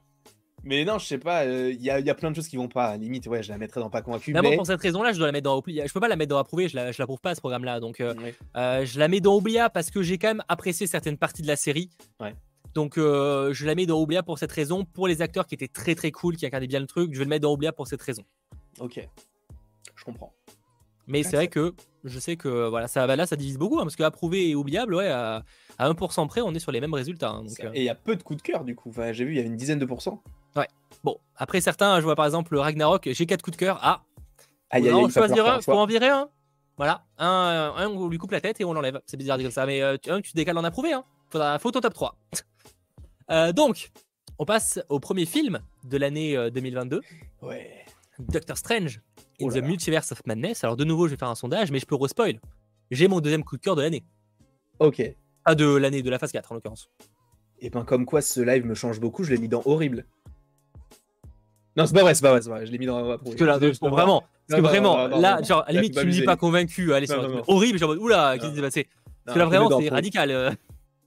Mais 0.64 0.84
non, 0.86 0.98
je 0.98 1.06
sais 1.06 1.18
pas, 1.18 1.46
il 1.46 1.50
euh, 1.50 1.72
y, 1.72 1.86
y, 1.86 2.10
a 2.10 2.16
plein 2.16 2.32
de 2.32 2.36
choses 2.36 2.48
qui 2.48 2.58
vont 2.58 2.68
pas. 2.68 2.98
Limite, 2.98 3.28
ouais, 3.28 3.42
je 3.42 3.50
la 3.50 3.58
mettrais 3.58 3.80
dans 3.80 3.90
pas 3.90 4.02
convaincu. 4.02 4.34
Mais, 4.34 4.42
mais... 4.42 4.56
pour 4.56 4.66
cette 4.66 4.82
raison-là, 4.82 5.14
je 5.14 5.18
dois 5.18 5.28
la 5.28 5.32
mettre 5.32 5.46
dans 5.46 5.58
Oublia. 5.58 5.86
Je 5.88 5.94
peux 5.94 6.00
pas 6.00 6.08
la 6.08 6.16
mettre 6.16 6.30
dans 6.30 6.38
approuvé, 6.38 6.68
je 6.68 6.76
la, 6.76 6.92
je 6.92 7.02
l'approuve 7.02 7.22
pas 7.22 7.34
ce 7.36 7.40
programme-là. 7.40 7.80
Donc, 7.80 8.02
euh, 8.02 8.14
ouais. 8.16 8.36
euh, 8.58 8.86
je 8.86 9.00
la 9.00 9.08
mets 9.08 9.22
dans 9.22 9.36
Oublia 9.36 9.70
parce 9.70 9.90
que 9.90 10.02
j'ai 10.02 10.18
quand 10.18 10.28
même 10.28 10.44
apprécié 10.48 10.88
certaines 10.88 11.18
parties 11.18 11.42
de 11.42 11.48
la 11.48 11.56
série. 11.56 11.90
Ouais. 12.20 12.36
Donc 12.74 12.98
euh, 12.98 13.54
je 13.54 13.66
la 13.66 13.76
mets 13.76 13.86
dans 13.86 14.00
Oublia 14.00 14.24
pour 14.24 14.38
cette 14.38 14.52
raison. 14.52 14.86
Pour 14.86 15.08
les 15.08 15.22
acteurs 15.22 15.48
qui 15.48 15.56
étaient 15.56 15.68
très 15.68 15.96
très 15.96 16.12
cool, 16.12 16.36
qui 16.36 16.46
incarnaient 16.46 16.68
bien 16.68 16.80
le 16.80 16.88
truc, 16.88 17.14
je 17.14 17.20
vais 17.20 17.26
le 17.26 17.30
mettre 17.30 17.44
dans 17.44 17.54
Oublia 17.54 17.72
pour 17.72 17.88
cette 17.88 18.02
raison. 18.02 18.24
Ok, 18.80 19.06
je 19.96 20.04
comprends. 20.04 20.34
Mais 21.08 21.24
c'est 21.24 21.36
vrai 21.36 21.48
que 21.48 21.74
je 22.04 22.20
sais 22.20 22.36
que 22.36 22.68
voilà, 22.68 22.88
ça, 22.88 23.06
là 23.08 23.26
ça 23.26 23.36
divise 23.36 23.58
beaucoup, 23.58 23.80
hein, 23.80 23.84
parce 23.84 23.96
que 23.96 24.04
approuvé 24.04 24.50
et 24.50 24.56
oubliable, 24.56 24.96
ouais, 24.96 25.08
à, 25.08 25.44
à 25.78 25.90
1% 25.90 26.28
près, 26.28 26.42
on 26.42 26.54
est 26.54 26.60
sur 26.60 26.72
les 26.72 26.82
mêmes 26.82 26.94
résultats. 26.94 27.30
Hein, 27.30 27.44
donc, 27.44 27.60
euh... 27.62 27.72
Et 27.74 27.82
il 27.82 27.86
y 27.86 27.90
a 27.90 27.96
peu 27.96 28.16
de 28.16 28.24
coups 28.24 28.38
de 28.38 28.44
cœur 28.44 28.64
du 28.64 28.76
coup. 28.76 28.90
Enfin, 28.90 29.12
j'ai 29.12 29.26
vu, 29.26 29.34
il 29.34 29.38
y 29.38 29.40
avait 29.40 29.48
une 29.48 29.58
dizaine 29.58 29.80
de 29.80 29.86
pourcents. 29.86 30.22
Ouais. 30.56 30.68
Bon, 31.04 31.18
après 31.36 31.62
certains, 31.62 32.00
je 32.00 32.06
vois 32.06 32.16
par 32.16 32.26
exemple 32.26 32.54
le 32.54 32.60
Ragnarok, 32.60 33.10
j'ai 33.12 33.26
4 33.26 33.42
coups 33.42 33.58
de 33.58 33.60
cœur. 33.60 33.80
Ah, 33.82 34.04
ah 34.70 34.80
y 34.80 34.90
a, 34.90 34.96
on 34.96 35.10
choisir 35.10 35.48
un, 35.48 35.62
faut 35.62 35.74
en 35.74 35.86
virer 35.86 36.10
un. 36.10 36.30
Voilà, 36.78 37.04
un, 37.18 37.74
un, 37.76 37.88
on 37.88 38.08
lui 38.08 38.18
coupe 38.18 38.32
la 38.32 38.42
tête 38.42 38.62
et 38.62 38.66
on 38.66 38.74
l'enlève. 38.74 39.02
C'est 39.06 39.18
bizarre 39.18 39.38
de 39.38 39.44
dire 39.44 39.52
ça, 39.52 39.66
mais 39.66 39.82
euh, 39.82 39.98
un, 40.08 40.22
tu 40.22 40.32
décales 40.34 40.58
en 40.58 40.64
approuvé. 40.64 40.94
Hein. 40.94 41.04
Faudra, 41.30 41.60
faut 41.60 41.76
au 41.76 41.82
top 41.82 41.94
3. 41.94 42.16
Euh, 43.32 43.52
donc, 43.52 43.92
on 44.40 44.46
passe 44.46 44.80
au 44.90 45.00
premier 45.00 45.28
film 45.28 45.60
de 45.84 45.98
l'année 45.98 46.50
2022. 46.50 47.00
Ouais. 47.44 47.86
Doctor 48.18 48.58
Strange 48.58 49.02
in 49.42 49.48
oh 49.48 49.52
the 49.52 49.64
Multiverse 49.64 50.12
of 50.12 50.22
Madness. 50.26 50.64
Alors, 50.64 50.78
de 50.78 50.84
nouveau, 50.84 51.08
je 51.08 51.12
vais 51.12 51.18
faire 51.18 51.30
un 51.30 51.36
sondage, 51.36 51.72
mais 51.72 51.80
je 51.80 51.86
peux 51.86 51.96
re-spoil. 51.96 52.40
J'ai 52.92 53.08
mon 53.08 53.20
deuxième 53.20 53.44
coup 53.44 53.58
de 53.58 53.62
cœur 53.62 53.76
de 53.76 53.82
l'année. 53.82 54.04
Ok. 54.80 55.02
Ah, 55.46 55.56
de 55.56 55.76
l'année, 55.76 56.02
de 56.02 56.10
la 56.10 56.20
phase 56.20 56.32
4 56.32 56.52
en 56.52 56.56
l'occurrence. 56.56 56.90
Et 57.60 57.70
ben, 57.70 57.84
comme 57.84 58.06
quoi 58.06 58.22
ce 58.22 58.42
live 58.42 58.66
me 58.66 58.74
change 58.74 59.00
beaucoup, 59.00 59.24
je 59.24 59.32
l'ai 59.32 59.38
mis 59.38 59.48
dans 59.48 59.62
horrible. 59.66 60.06
Non, 61.76 61.86
c'est 61.86 61.94
pas 61.94 62.02
vrai, 62.02 62.16
c'est 62.16 62.22
pas 62.22 62.32
vrai, 62.32 62.42
c'est 62.42 62.50
vrai. 62.50 62.66
Je 62.66 62.72
l'ai 62.72 62.78
mis 62.78 62.86
dans. 62.86 63.18
Parce 63.18 63.36
que 63.36 63.44
là, 63.44 63.58
vraiment, 63.58 64.24
parce 64.48 64.62
que 64.62 64.66
vraiment, 64.66 65.08
là, 65.08 65.42
genre, 65.44 65.64
à 65.68 65.72
la 65.72 65.82
limite, 65.82 65.98
tu 65.98 66.06
me 66.06 66.12
dis 66.12 66.24
pas 66.24 66.36
convaincu, 66.36 66.94
allez, 66.94 67.08
c'est 67.08 67.16
horrible, 67.48 67.78
genre, 67.78 67.96
oula, 68.00 68.38
qu'est-ce 68.38 68.50
qui 68.50 68.56
s'est 68.56 68.62
passé? 68.62 68.88
Parce 69.26 69.36
que 69.36 69.40
là, 69.40 69.46
vraiment, 69.46 69.80
c'est 69.80 69.90
radical. 69.90 70.58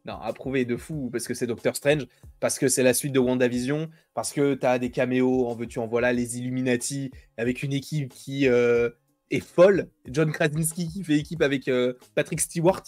Non, 0.04 0.14
approuvé 0.14 0.64
de 0.64 0.76
fou 0.76 1.10
parce 1.10 1.28
que 1.28 1.34
c'est 1.34 1.46
Doctor 1.46 1.76
Strange, 1.76 2.06
parce 2.40 2.58
que 2.58 2.66
c'est 2.68 2.82
la 2.82 2.92
suite 2.92 3.12
de 3.12 3.20
WandaVision, 3.20 3.88
parce 4.14 4.32
que 4.32 4.54
tu 4.54 4.66
as 4.66 4.78
des 4.80 4.90
caméos, 4.90 5.46
en 5.46 5.54
veux-tu, 5.54 5.78
en 5.78 5.86
voilà, 5.86 6.12
les 6.12 6.38
Illuminati, 6.38 7.12
avec 7.36 7.62
une 7.62 7.72
équipe 7.72 8.12
qui 8.12 8.48
euh, 8.48 8.90
est 9.32 9.40
folle. 9.40 9.88
John 10.06 10.30
Krasinski 10.30 10.88
qui 10.88 11.02
fait 11.02 11.18
équipe 11.18 11.42
avec 11.42 11.68
euh, 11.68 11.94
Patrick 12.14 12.40
Stewart. 12.40 12.82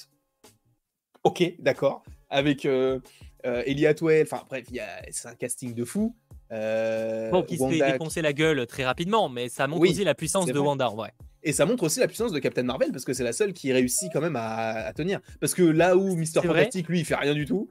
Ok, 1.24 1.42
d'accord. 1.58 2.04
Avec 2.28 2.66
euh, 2.66 3.00
euh, 3.46 3.62
Ellie 3.66 3.86
Atwell, 3.86 4.26
enfin 4.30 4.44
bref, 4.48 4.66
c'est 5.10 5.28
un 5.28 5.34
casting 5.34 5.74
de 5.74 5.84
fou. 5.84 6.16
Bon, 6.50 7.42
qui 7.42 7.56
Wanda... 7.58 7.76
se 7.76 7.82
fait 7.82 7.92
défoncer 7.92 8.22
la 8.22 8.32
gueule 8.32 8.66
très 8.66 8.84
rapidement, 8.84 9.28
mais 9.28 9.48
ça 9.48 9.66
montre 9.66 9.82
oui, 9.82 9.90
aussi 9.90 10.04
la 10.04 10.14
puissance 10.14 10.46
de 10.46 10.52
vrai. 10.52 10.60
Wanda 10.60 10.90
en 10.90 10.94
vrai. 10.94 11.12
Et 11.45 11.53
ça 11.53 11.66
montre 11.66 11.84
aussi 11.84 12.01
la 12.01 12.09
puissance 12.09 12.32
de 12.32 12.38
Captain 12.38 12.62
Marvel 12.62 12.90
parce 12.90 13.05
que 13.05 13.12
c'est 13.12 13.22
la 13.22 13.32
seule 13.32 13.53
qui 13.53 13.72
réussit 13.72 14.11
quand 14.12 14.20
même 14.20 14.36
à, 14.36 14.70
à 14.86 14.92
tenir. 14.92 15.20
Parce 15.40 15.55
que 15.55 15.62
là 15.62 15.97
où 15.97 16.16
Mister 16.16 16.40
Fantastic, 16.40 16.88
lui, 16.88 17.01
il 17.01 17.05
fait 17.05 17.14
rien 17.14 17.34
du 17.34 17.45
tout. 17.45 17.68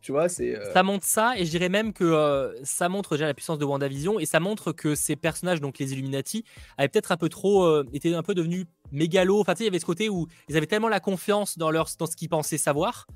Tu 0.00 0.12
vois, 0.12 0.28
c'est. 0.28 0.56
Euh... 0.56 0.72
Ça 0.72 0.82
montre 0.82 1.04
ça, 1.04 1.34
et 1.36 1.44
je 1.44 1.50
dirais 1.50 1.68
même 1.68 1.92
que 1.92 2.04
euh, 2.04 2.54
ça 2.62 2.88
montre 2.88 3.16
déjà 3.16 3.26
la 3.26 3.34
puissance 3.34 3.58
de 3.58 3.64
WandaVision, 3.64 4.20
et 4.20 4.26
ça 4.26 4.38
montre 4.40 4.72
que 4.72 4.94
ces 4.94 5.16
personnages, 5.16 5.60
donc 5.60 5.78
les 5.78 5.92
Illuminati, 5.92 6.44
avaient 6.78 6.88
peut-être 6.88 7.12
un 7.12 7.16
peu 7.16 7.28
trop. 7.28 7.64
Euh, 7.64 7.84
étaient 7.92 8.14
un 8.14 8.22
peu 8.22 8.34
devenus 8.34 8.66
mégalos. 8.92 9.40
Enfin, 9.40 9.54
tu 9.54 9.58
sais, 9.58 9.64
il 9.64 9.66
y 9.66 9.70
avait 9.70 9.80
ce 9.80 9.84
côté 9.84 10.08
où 10.08 10.28
ils 10.48 10.56
avaient 10.56 10.66
tellement 10.66 10.88
la 10.88 11.00
confiance 11.00 11.58
dans, 11.58 11.70
leur, 11.70 11.88
dans 11.98 12.06
ce 12.06 12.16
qu'ils 12.16 12.28
pensaient 12.28 12.58
savoir 12.58 13.06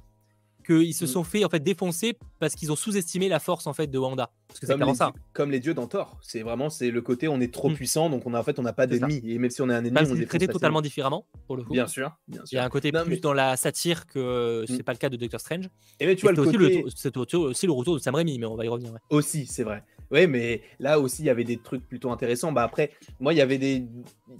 qu'ils 0.63 0.95
se 0.95 1.07
sont 1.07 1.25
fait 1.25 1.45
en 1.45 1.49
fait 1.49 1.61
défoncer 1.61 2.17
parce 2.39 2.55
qu'ils 2.55 2.73
ont 2.73 2.77
sous-estimé 2.77 3.29
la 3.29 3.41
force 3.41 3.67
en 3.67 3.73
fait 3.73 3.87
de 3.87 3.99
Wanda. 3.99 4.31
Parce 4.49 4.61
que 4.61 4.67
c'est 4.67 4.79
comme, 4.79 4.89
les, 4.89 4.95
ça. 4.95 5.13
comme 5.33 5.51
les 5.51 5.61
dieux 5.61 5.75
dans 5.75 5.87
Thor. 5.87 6.19
C'est 6.23 6.43
vraiment 6.43 6.71
c'est 6.71 6.91
le 6.91 7.01
côté 7.03 7.29
on 7.29 7.41
est 7.41 7.53
trop 7.53 7.71
mm. 7.71 7.75
puissant 7.75 8.11
donc 8.11 8.27
on 8.27 8.35
a 8.35 8.41
en 8.41 8.43
fait 8.43 8.59
on 8.59 8.63
n'a 8.63 8.73
pas 8.73 8.87
d'ennemis 8.87 9.21
et 9.25 9.39
même 9.39 9.51
si 9.51 9.63
on 9.63 9.71
est 9.71 9.75
un 9.75 9.85
ennemi 9.85 10.09
on 10.11 10.17
est 10.17 10.27
traité 10.27 10.49
totalement 10.49 10.81
différemment 10.81 11.27
pour 11.47 11.57
le 11.57 11.65
coup. 11.65 11.73
Bien 11.73 11.87
sûr, 11.87 12.17
bien 12.29 12.45
sûr. 12.45 12.49
Il 12.53 12.57
y 12.57 12.59
a 12.59 12.65
un 12.65 12.69
côté 12.69 12.93
non, 12.93 13.05
plus 13.05 13.15
mais... 13.15 13.21
dans 13.21 13.33
la 13.33 13.57
satire 13.57 14.07
que 14.07 14.65
c'est 14.67 14.81
mm. 14.81 14.83
pas 14.83 14.93
le 14.93 14.99
cas 14.99 15.09
de 15.09 15.17
Doctor 15.17 15.41
Strange. 15.41 15.69
Et 16.01 16.07
mais 16.07 16.17
tu 16.17 16.23
vois 16.23 16.33
le 16.33 16.41
aussi 16.41 16.53
côté... 16.53 16.85
c'est 16.95 17.17
aussi 17.35 17.67
le 17.67 17.73
retour 17.73 17.95
de 17.95 18.01
Sam 18.01 18.15
Raimi 18.15 18.39
mais 18.39 18.47
on 18.47 18.57
va 18.57 18.65
y 18.65 18.69
revenir. 18.69 18.93
Ouais. 18.93 19.01
Aussi 19.11 19.47
c'est 19.47 19.65
vrai. 19.65 19.85
Ouais, 20.13 20.27
mais 20.27 20.61
là 20.79 21.01
aussi, 21.01 21.23
il 21.23 21.25
y 21.25 21.31
avait 21.31 21.43
des 21.43 21.57
trucs 21.57 21.89
plutôt 21.89 22.11
intéressants. 22.11 22.53
Bah 22.53 22.63
après, 22.63 22.91
moi, 23.19 23.33
il 23.33 23.39
y 23.39 23.41
avait 23.41 23.57
des. 23.57 23.87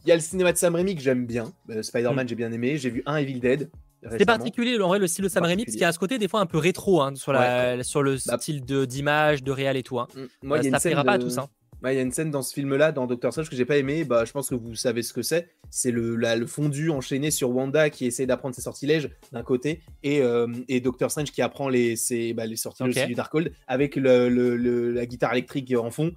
Il 0.05 0.09
y 0.09 0.13
a 0.13 0.15
le 0.15 0.21
cinéma 0.21 0.53
de 0.53 0.59
Sam 0.59 0.75
Raimi 0.75 0.95
que 0.95 1.01
j'aime 1.01 1.25
bien. 1.25 1.51
Euh, 1.71 1.83
Spider-Man, 1.83 2.27
mm. 2.27 2.29
j'ai 2.29 2.35
bien 2.35 2.53
aimé. 2.53 2.77
J'ai 2.77 2.91
vu 2.91 3.03
un 3.07 3.17
Evil 3.17 3.41
Dead. 3.41 3.71
C'est 4.11 4.27
particulier 4.27 4.79
en 4.81 4.89
vrai 4.89 4.99
le 4.99 5.07
style 5.07 5.25
de 5.25 5.29
Sam 5.29 5.45
Raimi 5.45 5.65
parce 5.65 5.75
qu'il 5.75 5.83
y 5.83 5.85
a 5.85 5.93
ce 5.93 5.99
côté 5.99 6.19
des 6.19 6.29
fois 6.29 6.41
un 6.41 6.47
peu 6.47 6.59
rétro 6.59 7.03
hein, 7.03 7.15
sur, 7.15 7.33
la, 7.33 7.77
ouais. 7.77 7.85
sur 7.85 8.03
le 8.03 8.17
bah, 8.27 8.39
style 8.39 8.63
d'image, 8.65 9.43
de, 9.43 9.47
de, 9.47 9.53
réel 9.53 9.77
et 9.77 9.83
tout. 9.83 9.99
Hein. 10.01 10.09
Moi, 10.43 10.59
euh, 10.59 10.63
y 10.63 10.75
a 10.75 10.79
ça 10.79 10.91
de... 10.91 11.03
pas 11.03 11.13
à 11.13 11.19
tous. 11.19 11.39
Hein. 11.39 11.49
Bah, 11.83 11.93
il 11.93 11.97
y 11.97 11.99
a 11.99 12.03
une 12.03 12.13
scène 12.13 12.31
dans 12.31 12.43
ce 12.43 12.55
film-là, 12.55 12.93
dans 12.93 13.09
Doctor 13.09 13.33
Strange, 13.33 13.51
que 13.51 13.57
j'ai 13.57 13.65
pas 13.65 13.77
aimé. 13.77 14.05
Bah, 14.05 14.25
je 14.25 14.31
pense 14.31 14.49
que 14.49 14.55
vous 14.55 14.77
savez 14.77 15.03
ce 15.03 15.13
que 15.13 15.23
c'est. 15.23 15.49
C'est 15.69 15.91
le, 15.91 16.15
la, 16.15 16.37
le 16.37 16.47
fondu 16.47 16.91
enchaîné 16.91 17.33
sur 17.33 17.51
Wanda 17.51 17.91
qui 17.91 18.07
essaie 18.07 18.25
d'apprendre 18.25 18.55
ses 18.55 18.63
sortilèges 18.63 19.11
d'un 19.33 19.43
côté 19.43 19.81
et, 20.05 20.23
euh, 20.23 20.47
et 20.69 20.81
Doctor 20.81 21.11
Strange 21.11 21.33
qui 21.33 21.43
apprend 21.43 21.69
les, 21.69 21.97
ses, 21.97 22.35
bah, 22.35 22.47
les 22.47 22.57
sortilèges 22.57 22.97
okay. 22.97 23.07
du 23.07 23.15
Darkhold 23.15 23.53
avec 23.67 23.97
le, 23.97 24.29
le, 24.29 24.93
la 24.93 25.07
guitare 25.07 25.33
électrique 25.33 25.75
en 25.77 25.91
fond 25.91 26.13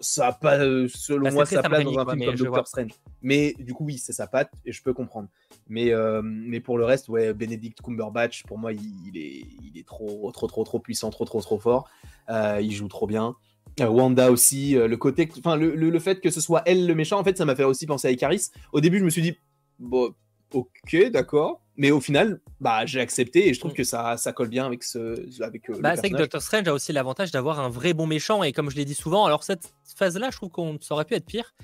ça 0.00 0.28
a 0.28 0.32
pas, 0.32 0.58
euh, 0.58 0.88
selon 0.88 1.24
bah, 1.24 1.30
moi, 1.30 1.46
sa 1.46 1.62
place 1.62 1.84
dans 1.84 1.98
un 1.98 2.10
film 2.10 2.26
comme 2.26 2.34
Doctor. 2.34 2.66
Strange. 2.66 2.92
Mais 3.22 3.54
du 3.58 3.72
coup, 3.72 3.84
oui, 3.84 3.98
c'est 3.98 4.12
sa 4.12 4.26
patte 4.26 4.50
et 4.64 4.72
je 4.72 4.82
peux 4.82 4.92
comprendre. 4.92 5.28
Mais, 5.68 5.92
euh, 5.92 6.20
mais 6.22 6.60
pour 6.60 6.78
le 6.78 6.84
reste, 6.84 7.08
ouais, 7.08 7.32
Benedict 7.32 7.80
Cumberbatch, 7.82 8.44
pour 8.44 8.58
moi, 8.58 8.72
il, 8.72 8.80
il, 9.06 9.16
est, 9.16 9.46
il 9.62 9.78
est 9.78 9.86
trop, 9.86 10.30
trop, 10.32 10.46
trop, 10.46 10.64
trop 10.64 10.78
puissant, 10.78 11.10
trop, 11.10 11.24
trop, 11.24 11.40
trop 11.40 11.58
fort. 11.58 11.88
Euh, 12.28 12.60
il 12.62 12.72
joue 12.72 12.88
trop 12.88 13.06
bien. 13.06 13.34
Euh, 13.80 13.88
Wanda 13.88 14.30
aussi, 14.30 14.74
le 14.74 14.96
côté, 14.96 15.28
enfin, 15.38 15.56
le, 15.56 15.74
le, 15.74 15.90
le, 15.90 15.98
fait 15.98 16.20
que 16.20 16.30
ce 16.30 16.40
soit 16.40 16.62
elle 16.66 16.86
le 16.86 16.94
méchant, 16.94 17.18
en 17.18 17.24
fait, 17.24 17.36
ça 17.36 17.44
m'a 17.44 17.56
fait 17.56 17.64
aussi 17.64 17.86
penser 17.86 18.08
à 18.08 18.10
Icaris. 18.10 18.50
Au 18.72 18.80
début, 18.80 18.98
je 18.98 19.04
me 19.04 19.10
suis 19.10 19.22
dit, 19.22 19.36
bon, 19.78 20.14
ok, 20.52 21.10
d'accord. 21.10 21.62
Mais 21.78 21.90
au 21.90 22.00
final, 22.00 22.40
bah, 22.60 22.86
j'ai 22.86 23.00
accepté 23.00 23.48
et 23.48 23.54
je 23.54 23.60
trouve 23.60 23.74
que 23.74 23.84
ça, 23.84 24.16
ça 24.16 24.32
colle 24.32 24.48
bien 24.48 24.64
avec 24.64 24.82
ce. 24.82 25.42
Avec, 25.42 25.68
euh, 25.68 25.78
bah, 25.80 25.96
c'est 25.96 26.10
que 26.10 26.16
Doctor 26.16 26.40
Strange 26.40 26.68
a 26.68 26.72
aussi 26.72 26.92
l'avantage 26.92 27.30
d'avoir 27.30 27.60
un 27.60 27.68
vrai 27.68 27.92
bon 27.92 28.06
méchant. 28.06 28.42
Et 28.42 28.52
comme 28.52 28.70
je 28.70 28.76
l'ai 28.76 28.84
dit 28.84 28.94
souvent, 28.94 29.26
alors 29.26 29.44
cette 29.44 29.74
phase-là, 29.96 30.30
je 30.30 30.36
trouve 30.36 30.50
qu'on 30.50 30.78
ça 30.80 30.94
aurait 30.94 31.04
pu 31.04 31.14
être 31.14 31.26
pire. 31.26 31.54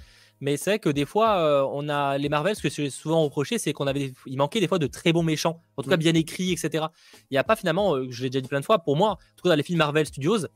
Mais 0.41 0.57
c'est 0.57 0.71
vrai 0.71 0.79
que 0.81 0.89
des 0.89 1.07
fois, 1.07 1.39
euh, 1.39 1.67
on 1.73 1.89
a 1.89 2.19
les 2.19 2.29
Marvel, 2.29 2.57
ce 2.57 2.63
que 2.63 2.69
j'ai 2.69 2.91
souvent 2.91 3.23
reproché, 3.23 3.59
c'est 3.59 3.73
qu'on 3.73 3.87
avait, 3.87 4.13
il 4.27 4.37
manquait 4.37 4.59
des 4.59 4.67
fois 4.67 4.81
de 4.81 4.89
très 4.89 5.13
bons 5.13 5.23
méchants, 5.23 5.63
en 5.77 5.83
tout 5.83 5.89
cas 5.89 5.97
mm. 5.97 6.01
bien 6.01 6.15
écrits, 6.15 6.51
etc. 6.51 6.87
Il 7.31 7.35
n'y 7.35 7.39
a 7.39 7.45
pas 7.45 7.55
finalement, 7.55 7.95
euh, 7.95 8.09
je 8.11 8.25
l'ai 8.25 8.29
déjà 8.29 8.41
dit 8.41 8.49
plein 8.49 8.59
de 8.59 8.65
fois, 8.65 8.81
pour 8.81 8.97
moi, 8.97 9.11
en 9.11 9.17
tout 9.37 9.45
cas 9.45 9.51
dans 9.51 9.55
les 9.55 9.63
films 9.63 9.79
Marvel 9.79 10.05
Studios, 10.05 10.49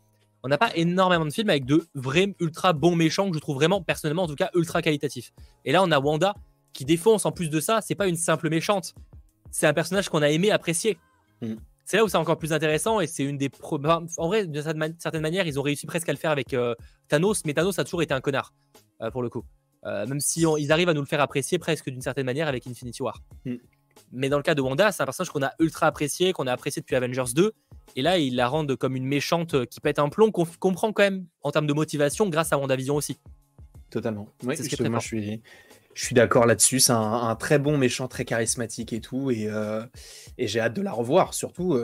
on 0.42 0.48
n'a 0.48 0.58
pas 0.58 0.70
énormément 0.74 1.24
de 1.24 1.30
films 1.30 1.50
avec 1.50 1.64
de 1.66 1.86
vrais 1.94 2.34
ultra 2.40 2.72
bons 2.72 2.96
méchants 2.96 3.30
que 3.30 3.36
je 3.36 3.40
trouve 3.40 3.56
vraiment, 3.56 3.80
personnellement, 3.80 4.24
en 4.24 4.26
tout 4.26 4.34
cas, 4.34 4.50
ultra 4.54 4.82
qualitatifs. 4.82 5.32
Et 5.64 5.70
là, 5.70 5.82
on 5.84 5.90
a 5.92 6.00
Wanda 6.00 6.34
qui 6.72 6.84
défonce 6.84 7.24
en 7.24 7.32
plus 7.32 7.48
de 7.48 7.60
ça, 7.60 7.80
c'est 7.80 7.94
pas 7.94 8.08
une 8.08 8.16
simple 8.16 8.50
méchante, 8.50 8.94
c'est 9.56 9.66
un 9.66 9.72
personnage 9.72 10.10
qu'on 10.10 10.20
a 10.20 10.28
aimé, 10.28 10.50
apprécié. 10.50 10.98
Mm. 11.40 11.54
C'est 11.86 11.96
là 11.96 12.04
où 12.04 12.08
c'est 12.08 12.18
encore 12.18 12.36
plus 12.36 12.52
intéressant 12.52 13.00
et 13.00 13.06
c'est 13.06 13.24
une 13.24 13.38
des. 13.38 13.50
En 14.18 14.26
vrai, 14.26 14.46
d'une 14.46 14.62
certaine, 14.62 15.22
manière, 15.22 15.46
ils 15.46 15.58
ont 15.58 15.62
réussi 15.62 15.86
presque 15.86 16.08
à 16.10 16.12
le 16.12 16.18
faire 16.18 16.30
avec 16.30 16.52
euh, 16.52 16.74
Thanos, 17.08 17.42
mais 17.46 17.54
Thanos 17.54 17.78
a 17.78 17.84
toujours 17.84 18.02
été 18.02 18.12
un 18.12 18.20
connard, 18.20 18.52
pour 19.12 19.22
le 19.22 19.30
coup. 19.30 19.44
Euh, 19.86 20.06
même 20.06 20.20
si 20.20 20.42
ils 20.42 20.72
arrivent 20.72 20.90
à 20.90 20.94
nous 20.94 21.00
le 21.00 21.06
faire 21.06 21.22
apprécier 21.22 21.58
presque 21.58 21.88
d'une 21.88 22.02
certaine 22.02 22.26
manière 22.26 22.48
avec 22.48 22.66
Infinity 22.66 23.02
War. 23.02 23.22
Mm. 23.46 23.54
Mais 24.12 24.28
dans 24.28 24.36
le 24.36 24.42
cas 24.42 24.54
de 24.54 24.60
Wanda, 24.60 24.92
c'est 24.92 25.02
un 25.02 25.06
personnage 25.06 25.30
qu'on 25.30 25.42
a 25.42 25.52
ultra 25.58 25.86
apprécié, 25.86 26.34
qu'on 26.34 26.46
a 26.46 26.52
apprécié 26.52 26.82
depuis 26.82 26.96
Avengers 26.96 27.32
2. 27.34 27.52
Et 27.94 28.02
là, 28.02 28.18
ils 28.18 28.36
la 28.36 28.48
rendent 28.48 28.76
comme 28.76 28.94
une 28.94 29.06
méchante 29.06 29.54
euh, 29.54 29.64
qui 29.64 29.80
pète 29.80 29.98
un 29.98 30.10
plomb, 30.10 30.30
qu'on 30.30 30.44
comprend 30.58 30.92
quand 30.92 31.02
même 31.02 31.26
en 31.40 31.50
termes 31.50 31.66
de 31.66 31.72
motivation 31.72 32.28
grâce 32.28 32.52
à 32.52 32.58
WandaVision 32.58 32.96
aussi. 32.96 33.16
Totalement. 33.88 34.28
Oui, 34.42 34.56
ce 34.56 34.82
moi, 34.82 34.98
je 34.98 35.06
suis, 35.06 35.42
je 35.96 36.04
suis 36.04 36.14
d'accord 36.14 36.44
là-dessus. 36.44 36.78
C'est 36.78 36.92
un, 36.92 37.34
très 37.36 37.58
bon 37.58 37.78
méchant, 37.78 38.06
très 38.06 38.26
charismatique 38.26 38.92
et 38.92 39.00
tout. 39.00 39.30
Et, 39.30 39.46
euh, 39.48 39.82
et 40.36 40.46
j'ai 40.46 40.60
hâte 40.60 40.74
de 40.74 40.82
la 40.82 40.92
revoir, 40.92 41.32
surtout 41.32 41.80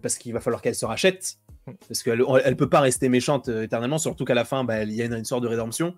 parce 0.00 0.16
qu'il 0.16 0.32
va 0.32 0.40
falloir 0.40 0.62
qu'elle 0.62 0.76
se 0.76 0.86
rachète. 0.86 1.34
Mm. 1.66 1.72
Parce 1.88 2.02
qu'elle 2.04 2.20
ne 2.20 2.54
peut 2.54 2.68
pas 2.68 2.80
rester 2.80 3.08
méchante 3.08 3.48
éternellement, 3.48 3.98
surtout 3.98 4.24
qu'à 4.24 4.34
la 4.34 4.44
fin, 4.44 4.62
bah, 4.62 4.84
il 4.84 4.92
y 4.92 5.02
a 5.02 5.06
une, 5.06 5.14
une, 5.14 5.24
sorte 5.24 5.42
de 5.42 5.48
rédemption. 5.48 5.96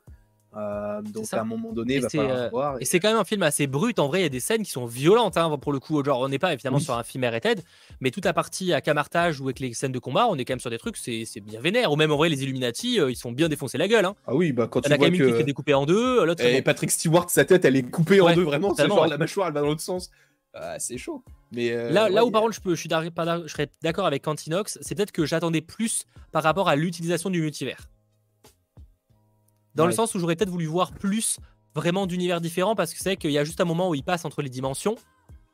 Euh, 0.57 1.01
donc 1.03 1.27
à 1.33 1.41
un 1.41 1.45
moment 1.45 1.73
donné, 1.73 1.97
il 1.97 2.03
va 2.03 2.09
falloir 2.09 2.37
euh, 2.37 2.49
voir. 2.49 2.77
Et, 2.81 2.85
c'est 2.85 2.99
quand 2.99 3.09
même 3.09 3.19
un 3.19 3.25
film 3.25 3.43
assez 3.43 3.67
brut. 3.67 3.99
En 3.99 4.09
vrai, 4.09 4.21
il 4.21 4.23
y 4.23 4.27
a 4.27 4.31
des 4.31 4.41
scènes 4.41 4.63
qui 4.63 4.71
sont 4.71 4.87
violentes. 4.87 5.37
Hein, 5.37 5.57
pour 5.59 5.73
le 5.73 5.79
coup, 5.79 6.03
genre 6.03 6.21
on 6.21 6.29
n'est 6.29 6.39
pas 6.39 6.53
évidemment 6.53 6.81
sur 6.81 6.95
un 6.95 7.05
film 7.05 7.25
R&D, 7.25 7.63
mais 8.01 8.11
toute 8.11 8.25
la 8.25 8.33
partie 8.33 8.73
à 8.73 8.81
camartage 8.81 9.41
ou 9.41 9.45
avec 9.45 9.61
les 9.61 9.73
scènes 9.75 9.93
de 9.93 9.99
combat, 9.99 10.27
on 10.29 10.37
est 10.37 10.45
quand 10.45 10.53
même 10.53 10.61
sur 10.61 10.71
des 10.71 10.79
trucs, 10.79 10.97
c'est 10.97 11.25
bien 11.41 11.61
vénère. 11.61 11.93
Ou 11.93 11.97
même 11.97 12.11
en 12.11 12.17
vrai, 12.17 12.29
les 12.29 12.43
Illuminati, 12.43 13.01
euh, 13.01 13.11
ils 13.11 13.17
sont 13.17 13.33
bien 13.33 13.49
défoncés 13.49 13.79
la 13.79 13.87
gueule. 13.87 14.05
Hein. 14.05 14.17
Ah 14.27 14.35
oui, 14.35 14.53
bah 14.53 14.67
quand 14.67 14.81
tu 14.81 14.89
vois 14.89 15.11
que 15.11 15.15
qui 15.15 15.19
fait 15.19 15.45
découper 15.45 15.75
en 15.75 15.87
deux, 15.87 16.25
l'autre. 16.25 16.45
Et 16.45 16.63
Patrick 16.63 16.91
Stewart, 16.91 17.31
sa 17.31 17.45
tête, 17.45 17.65
elle 17.65 17.77
est 17.77 17.89
coupée 17.89 18.21
en 18.21 18.35
deux 18.35 18.43
vraiment. 18.43 18.75
C'est 18.75 18.89
genre 18.89 19.07
la 19.07 19.19
mâchoire, 19.19 19.49
elle 19.49 19.55
va 19.55 19.61
dans 19.61 19.69
l'autre 19.69 19.81
sens. 19.81 20.11
Ah, 20.53 20.81
c'est 20.81 20.99
chaud. 20.99 21.23
Mais 21.53 21.71
là, 21.91 22.09
là 22.09 22.25
où 22.25 22.31
par 22.31 22.43
contre 22.43 22.55
je, 22.55 22.61
peux, 22.61 22.75
je, 22.75 22.81
suis 22.81 22.91
je 22.91 23.49
serais 23.49 23.69
d'accord 23.83 24.07
avec 24.07 24.23
Cantinox, 24.23 24.79
c'est 24.81 24.97
peut-être 24.97 25.13
que 25.13 25.27
j'attendais 25.27 25.61
plus 25.61 26.07
par 26.33 26.43
rapport 26.43 26.69
à 26.69 26.75
l'utilisation 26.75 27.31
du 27.31 27.41
multivers. 27.41 27.89
Dans 29.75 29.87
le 29.87 29.93
sens 29.93 30.15
où 30.15 30.19
j'aurais 30.19 30.37
peut-être 30.37 30.51
voulu 30.51 30.67
voir 30.67 30.93
plus 30.93 31.39
vraiment 31.75 32.07
d'univers 32.07 32.41
différents 32.41 32.75
parce 32.75 32.93
que 32.93 33.01
c'est 33.01 33.17
qu'il 33.17 33.31
y 33.31 33.39
a 33.39 33.45
juste 33.45 33.61
un 33.61 33.65
moment 33.65 33.89
où 33.91 33.95
il 33.95 34.03
passe 34.03 34.25
entre 34.25 34.43
les 34.43 34.49
dimensions. 34.49 34.97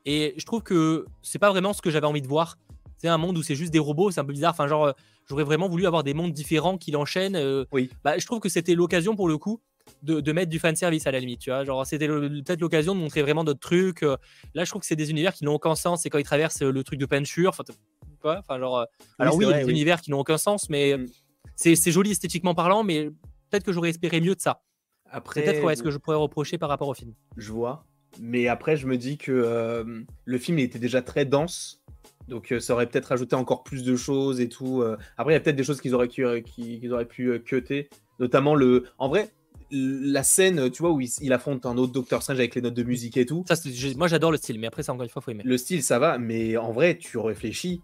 Et 0.05 0.33
je 0.37 0.45
trouve 0.45 0.63
que 0.63 1.05
c'est 1.21 1.39
pas 1.39 1.49
vraiment 1.49 1.73
ce 1.73 1.81
que 1.81 1.91
j'avais 1.91 2.07
envie 2.07 2.21
de 2.21 2.27
voir. 2.27 2.57
C'est 2.97 3.09
un 3.09 3.17
monde 3.17 3.37
où 3.37 3.43
c'est 3.43 3.55
juste 3.55 3.71
des 3.71 3.79
robots, 3.79 4.09
c'est 4.09 4.19
un 4.19 4.25
peu 4.25 4.33
bizarre. 4.33 4.53
Enfin, 4.53 4.67
genre, 4.67 4.85
euh, 4.85 4.91
j'aurais 5.27 5.43
vraiment 5.43 5.69
voulu 5.69 5.85
avoir 5.85 6.03
des 6.03 6.13
mondes 6.13 6.31
différents 6.31 6.77
qui 6.77 6.91
l'enchaînent. 6.91 7.35
Euh. 7.35 7.65
oui. 7.71 7.91
Bah, 8.03 8.17
je 8.17 8.25
trouve 8.25 8.39
que 8.39 8.49
c'était 8.49 8.73
l'occasion 8.73 9.15
pour 9.15 9.27
le 9.27 9.37
coup 9.37 9.61
de, 10.01 10.19
de, 10.19 10.31
mettre 10.31 10.49
du 10.49 10.59
fan 10.59 10.75
service 10.75 11.05
à 11.05 11.11
la 11.11 11.19
limite. 11.19 11.41
Tu 11.41 11.51
vois, 11.51 11.63
genre, 11.63 11.85
c'était 11.85 12.07
peut-être 12.07 12.61
l'occasion 12.61 12.95
de 12.95 12.99
montrer 12.99 13.21
vraiment 13.21 13.43
d'autres 13.43 13.59
trucs. 13.59 14.01
Euh. 14.01 14.17
Là, 14.55 14.63
je 14.63 14.69
trouve 14.71 14.79
que 14.79 14.87
c'est 14.87 14.95
des 14.95 15.11
univers 15.11 15.33
qui 15.33 15.43
n'ont 15.43 15.53
aucun 15.53 15.75
sens. 15.75 16.01
C'est 16.01 16.09
quand 16.09 16.17
ils 16.17 16.23
traversent 16.23 16.61
le 16.61 16.83
truc 16.83 16.99
de 16.99 17.05
peinture. 17.05 17.49
Enfin, 17.49 17.63
enfin 18.23 18.59
genre. 18.59 18.85
alors 19.19 19.35
oui, 19.35 19.45
il 19.45 19.51
y 19.51 19.53
a 19.53 19.63
des 19.63 19.69
univers 19.69 20.01
qui 20.01 20.09
n'ont 20.09 20.19
aucun 20.19 20.37
sens, 20.37 20.69
mais 20.69 20.97
mm. 20.97 21.05
c'est 21.55 21.91
joli 21.91 22.11
esthétiquement 22.11 22.55
parlant, 22.55 22.83
mais 22.83 23.11
peut-être 23.49 23.63
que 23.63 23.71
j'aurais 23.71 23.89
espéré 23.89 24.21
mieux 24.21 24.35
de 24.35 24.41
ça. 24.41 24.61
Après, 25.09 25.41
peut-être 25.41 25.63
ouais, 25.63 25.75
ce 25.75 25.83
que 25.83 25.91
je 25.91 25.97
pourrais 25.97 26.17
reprocher 26.17 26.57
par 26.57 26.69
rapport 26.69 26.87
au 26.87 26.93
film. 26.93 27.13
Je 27.37 27.51
vois, 27.51 27.85
mais 28.19 28.47
après 28.47 28.75
je 28.75 28.87
me 28.87 28.97
dis 28.97 29.17
que 29.17 29.31
euh, 29.31 30.01
le 30.25 30.37
film 30.37 30.59
était 30.59 30.79
déjà 30.79 31.01
très 31.01 31.25
dense, 31.25 31.81
donc 32.27 32.51
euh, 32.51 32.59
ça 32.59 32.73
aurait 32.73 32.87
peut-être 32.87 33.11
ajouté 33.11 33.35
encore 33.35 33.63
plus 33.63 33.83
de 33.83 33.95
choses 33.95 34.41
et 34.41 34.49
tout. 34.49 34.81
Euh. 34.81 34.97
Après 35.17 35.33
il 35.33 35.35
y 35.35 35.37
a 35.37 35.39
peut-être 35.39 35.55
des 35.55 35.63
choses 35.63 35.81
qu'ils 35.81 35.95
auraient, 35.95 36.07
pu 37.05 37.39
cutter, 37.45 37.89
notamment 38.19 38.55
le. 38.55 38.85
En 38.97 39.09
vrai, 39.09 39.29
la 39.71 40.23
scène, 40.23 40.69
tu 40.71 40.81
vois, 40.81 40.91
où 40.91 41.01
il, 41.01 41.33
affronte 41.33 41.65
un 41.65 41.77
autre 41.77 41.91
Docteur 41.91 42.23
Strange 42.23 42.39
avec 42.39 42.55
les 42.55 42.61
notes 42.61 42.73
de 42.73 42.83
musique 42.83 43.17
et 43.17 43.25
tout. 43.25 43.43
Ça, 43.47 43.55
moi 43.95 44.07
j'adore 44.07 44.31
le 44.31 44.37
style, 44.37 44.59
mais 44.59 44.67
après 44.67 44.83
ça 44.83 44.93
encore 44.93 45.03
une 45.03 45.09
fois 45.09 45.21
faut 45.21 45.31
aimer. 45.31 45.43
Le 45.45 45.57
style 45.57 45.83
ça 45.83 45.99
va, 45.99 46.17
mais 46.17 46.57
en 46.57 46.71
vrai 46.71 46.97
tu 46.97 47.17
réfléchis, 47.17 47.81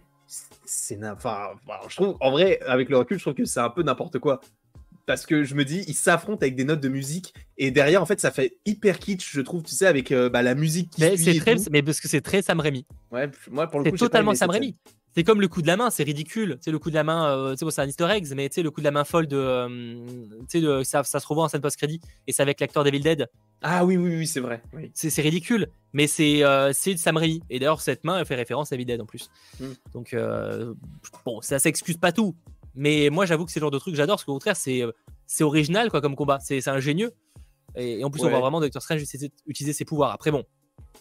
c'est 0.65 0.99
enfin, 1.05 1.49
je 1.87 1.95
trouve 1.95 2.17
en 2.19 2.31
vrai 2.31 2.59
avec 2.65 2.89
le 2.89 2.97
recul 2.97 3.17
je 3.17 3.23
trouve 3.23 3.33
que 3.33 3.45
c'est 3.45 3.59
un 3.59 3.69
peu 3.69 3.83
n'importe 3.83 4.19
quoi 4.19 4.41
parce 5.05 5.25
que 5.25 5.43
je 5.43 5.55
me 5.55 5.65
dis, 5.65 5.83
ils 5.87 5.95
s'affrontent 5.95 6.41
avec 6.41 6.55
des 6.55 6.63
notes 6.63 6.81
de 6.81 6.89
musique 6.89 7.33
et 7.57 7.71
derrière, 7.71 8.01
en 8.01 8.05
fait, 8.05 8.19
ça 8.19 8.31
fait 8.31 8.57
hyper 8.65 8.99
kitsch, 8.99 9.31
je 9.31 9.41
trouve, 9.41 9.63
tu 9.63 9.75
sais, 9.75 9.85
avec 9.85 10.11
euh, 10.11 10.29
bah, 10.29 10.41
la 10.41 10.55
musique 10.55 10.91
qui 10.91 11.01
mais 11.01 11.17
c'est 11.17 11.37
très, 11.39 11.55
mais 11.71 11.83
parce 11.83 11.99
que 11.99 12.07
c'est 12.07 12.21
très 12.21 12.41
Sam 12.41 12.59
Raimi. 12.59 12.85
Ouais, 13.11 13.29
moi 13.51 13.67
pour 13.67 13.79
le 13.79 13.91
coup, 13.91 13.97
c'est 13.97 14.05
totalement 14.05 14.33
Sam 14.33 14.49
Raimi. 14.49 14.75
C'est 15.15 15.23
comme 15.23 15.41
le 15.41 15.47
coup 15.47 15.61
de 15.61 15.67
la 15.67 15.77
main, 15.77 15.91
c'est 15.91 16.03
ridicule. 16.03 16.57
C'est 16.59 16.71
le 16.71 16.79
coup 16.79 16.89
de 16.89 16.95
la 16.95 17.03
main, 17.03 17.27
euh, 17.37 17.55
c'est 17.55 17.79
un 17.79 17.87
Easter 17.87 18.07
egg, 18.09 18.27
mais 18.35 18.49
tu 18.49 18.55
sais, 18.55 18.63
le 18.63 18.71
coup 18.71 18.81
de 18.81 18.85
la 18.85 18.91
main 18.91 19.03
folle 19.03 19.27
de, 19.27 19.37
euh, 19.37 20.83
ça, 20.83 21.03
ça 21.03 21.19
se 21.19 21.27
revoit 21.27 21.43
en 21.43 21.47
scène 21.47 21.61
post-crédit 21.61 22.01
et 22.25 22.31
c'est 22.31 22.41
avec 22.41 22.59
l'acteur 22.59 22.83
Devil 22.83 23.01
Dead. 23.01 23.29
Ah 23.61 23.85
oui, 23.85 23.95
oui, 23.95 24.15
oui, 24.17 24.27
c'est 24.27 24.39
vrai. 24.39 24.61
C'est 24.93 25.21
ridicule, 25.21 25.67
mais 25.93 26.07
c'est 26.07 26.43
euh, 26.43 26.73
Sam 26.73 27.17
Raimi. 27.17 27.43
Et 27.51 27.59
d'ailleurs, 27.59 27.81
cette 27.81 28.03
main, 28.03 28.17
elle 28.19 28.25
fait 28.25 28.35
référence 28.35 28.71
à 28.71 28.75
Evil 28.75 28.85
Dead 28.85 29.01
en 29.01 29.05
plus. 29.05 29.29
Hmm. 29.59 29.73
Donc, 29.93 30.15
bon, 31.25 31.41
ça 31.41 31.59
s'excuse 31.59 31.97
pas 31.97 32.11
tout, 32.11 32.35
mais 32.75 33.09
moi, 33.09 33.25
j'avoue 33.25 33.45
que 33.45 33.51
c'est 33.51 33.59
le 33.59 33.65
genre 33.65 33.71
de 33.71 33.79
truc 33.79 33.93
que 33.93 33.97
j'adore, 33.97 34.15
parce 34.15 34.25
qu'au 34.25 34.33
contraire, 34.33 34.55
c'est, 34.55 34.81
euh, 34.81 34.91
c'est 35.27 35.43
original 35.43 35.89
quoi, 35.89 36.01
comme 36.01 36.15
combat, 36.15 36.39
c'est, 36.39 36.67
ingénieux. 36.67 37.13
Et, 37.75 38.03
en 38.03 38.09
plus, 38.11 38.23
on 38.23 38.29
voit 38.29 38.39
vraiment 38.39 38.59
Doctor 38.59 38.81
Strange 38.81 39.01
utiliser 39.01 39.73
ses 39.73 39.85
pouvoirs. 39.85 40.11
Après, 40.11 40.31
bon, 40.31 40.43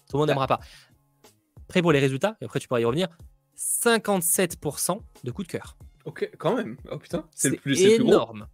tout 0.08 0.14
le 0.14 0.18
monde 0.18 0.28
n'aimera 0.28 0.46
pas. 0.46 0.60
Après, 1.68 1.82
pour 1.82 1.92
les 1.92 1.98
résultats, 1.98 2.36
et 2.40 2.44
après, 2.44 2.60
tu 2.60 2.68
pourras 2.68 2.80
y 2.80 2.84
revenir 2.84 3.08
57% 3.56 5.00
de 5.24 5.30
coup 5.30 5.42
de 5.42 5.48
cœur. 5.48 5.76
Ok, 6.04 6.30
quand 6.38 6.56
même. 6.56 6.76
Oh 6.90 6.98
putain, 6.98 7.26
c'est, 7.34 7.50
le 7.50 7.56
plus, 7.56 7.80
énorme. 7.82 8.46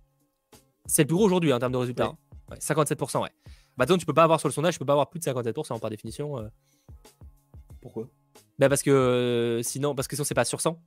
C'est 0.86 1.02
le 1.02 1.06
plus 1.06 1.16
gros 1.16 1.24
aujourd'hui 1.24 1.52
en 1.52 1.58
termes 1.58 1.72
de 1.72 1.78
résultats. 1.78 2.12
57%, 2.50 3.22
ouais. 3.22 3.30
Bah, 3.76 3.86
donc, 3.86 4.00
tu 4.00 4.06
peux 4.06 4.14
pas 4.14 4.24
avoir 4.24 4.40
sur 4.40 4.48
le 4.48 4.52
sondage, 4.52 4.74
tu 4.74 4.78
peux 4.80 4.86
pas 4.86 4.92
avoir 4.94 5.08
plus 5.08 5.20
de 5.20 5.24
57% 5.24 5.78
par 5.80 5.90
définition. 5.90 6.38
Euh. 6.38 6.48
Pourquoi? 7.80 8.08
Bah 8.58 8.68
parce 8.68 8.82
que 8.82 8.90
euh, 8.90 9.62
sinon, 9.62 9.94
parce 9.94 10.08
que 10.08 10.16
sinon 10.16 10.24
c'est 10.24 10.34
pas 10.34 10.44
sur 10.44 10.60
100. 10.60 10.80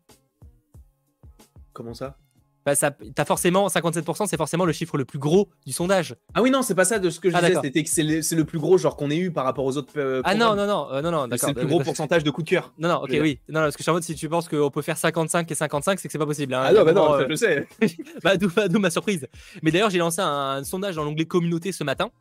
Comment 1.74 1.94
ça? 1.94 2.18
Bah 2.64 2.76
ça, 2.76 2.96
as 3.18 3.26
forcément 3.26 3.68
57%, 3.68 4.28
c'est 4.28 4.38
forcément 4.38 4.66
le 4.66 4.72
chiffre 4.72 4.96
le 4.96 5.04
plus 5.04 5.18
gros 5.18 5.50
du 5.66 5.74
sondage. 5.74 6.16
Ah 6.36 6.44
oui, 6.44 6.52
non, 6.52 6.62
c'est 6.62 6.76
pas 6.76 6.86
ça 6.86 7.00
de 7.00 7.10
ce 7.10 7.20
que 7.20 7.32
je 7.32 7.36
ah, 7.36 7.42
disais, 7.42 7.60
c'était 7.64 7.84
que 7.84 7.90
c'est 7.90 8.36
le, 8.36 8.44
plus 8.44 8.60
gros 8.60 8.78
genre 8.78 8.96
qu'on 8.96 9.10
ait 9.10 9.18
eu 9.18 9.32
par 9.32 9.46
rapport 9.46 9.66
aux 9.66 9.78
autres. 9.78 9.94
Euh, 9.98 10.22
ah 10.26 10.36
non, 10.36 10.56
non, 10.56 10.68
non, 10.68 10.92
euh, 10.92 11.02
non, 11.02 11.10
non. 11.10 11.28
C'est 11.38 11.48
le 11.48 11.54
plus 11.56 11.66
gros 11.66 11.80
pourcentage 11.80 12.24
de 12.24 12.30
coup 12.30 12.44
de 12.44 12.50
cœur. 12.50 12.72
Non, 12.78 12.90
non, 12.90 12.96
ok, 12.98 13.18
oui. 13.20 13.40
Non, 13.50 13.62
parce 13.62 13.76
que 13.76 13.80
je 13.80 13.84
suis 13.84 13.90
en 13.90 13.94
mode, 13.94 14.04
si 14.04 14.14
tu 14.14 14.30
penses 14.30 14.48
qu'on 14.48 14.70
peut 14.70 14.84
faire 14.84 14.98
55 14.98 15.50
et 15.50 15.56
55, 15.56 16.00
c'est 16.00 16.08
que 16.08 16.12
c'est 16.12 16.20
pas 16.20 16.26
possible. 16.28 16.54
Hein. 16.54 16.64
Ah 16.66 16.74
non, 16.74 16.86
bah 16.86 16.94
non, 16.94 17.28
je 17.28 17.34
sais. 17.34 17.68
bah, 18.24 18.38
d'où 18.38 18.80
ma 18.80 18.92
surprise. 18.92 19.28
Mais 19.64 19.72
d'ailleurs, 19.72 19.90
j'ai 19.90 19.98
lancé 19.98 20.22
un, 20.22 20.64
sondage 20.64 20.96
dans 20.96 21.04
l'onglet 21.04 21.26
communauté 21.26 21.72
ce 21.72 21.84
matin 21.84 22.12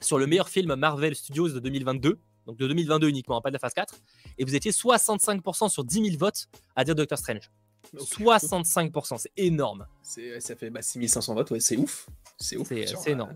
sur 0.00 0.18
le 0.18 0.26
meilleur 0.26 0.48
film 0.48 0.74
Marvel 0.74 1.14
Studios 1.14 1.50
de 1.50 1.60
2022 1.60 2.18
donc 2.46 2.56
de 2.56 2.66
2022 2.66 3.08
uniquement, 3.08 3.36
hein, 3.36 3.40
pas 3.42 3.50
de 3.50 3.54
la 3.54 3.58
phase 3.58 3.74
4, 3.74 3.94
et 4.38 4.44
vous 4.44 4.54
étiez 4.54 4.70
65% 4.70 5.68
sur 5.68 5.84
10 5.84 6.04
000 6.04 6.16
votes 6.18 6.46
à 6.74 6.84
dire 6.84 6.94
Doctor 6.94 7.18
Strange. 7.18 7.50
65%, 7.96 9.18
c'est 9.18 9.32
énorme. 9.36 9.86
Ça 10.02 10.56
fait 10.56 10.70
bah, 10.70 10.82
6500 10.82 11.34
votes, 11.34 11.50
ouais, 11.50 11.60
c'est 11.60 11.76
ouf. 11.76 12.08
C'est 12.38 12.56
ouf. 12.56 12.68
C'est 12.68 13.10
énorme. 13.10 13.34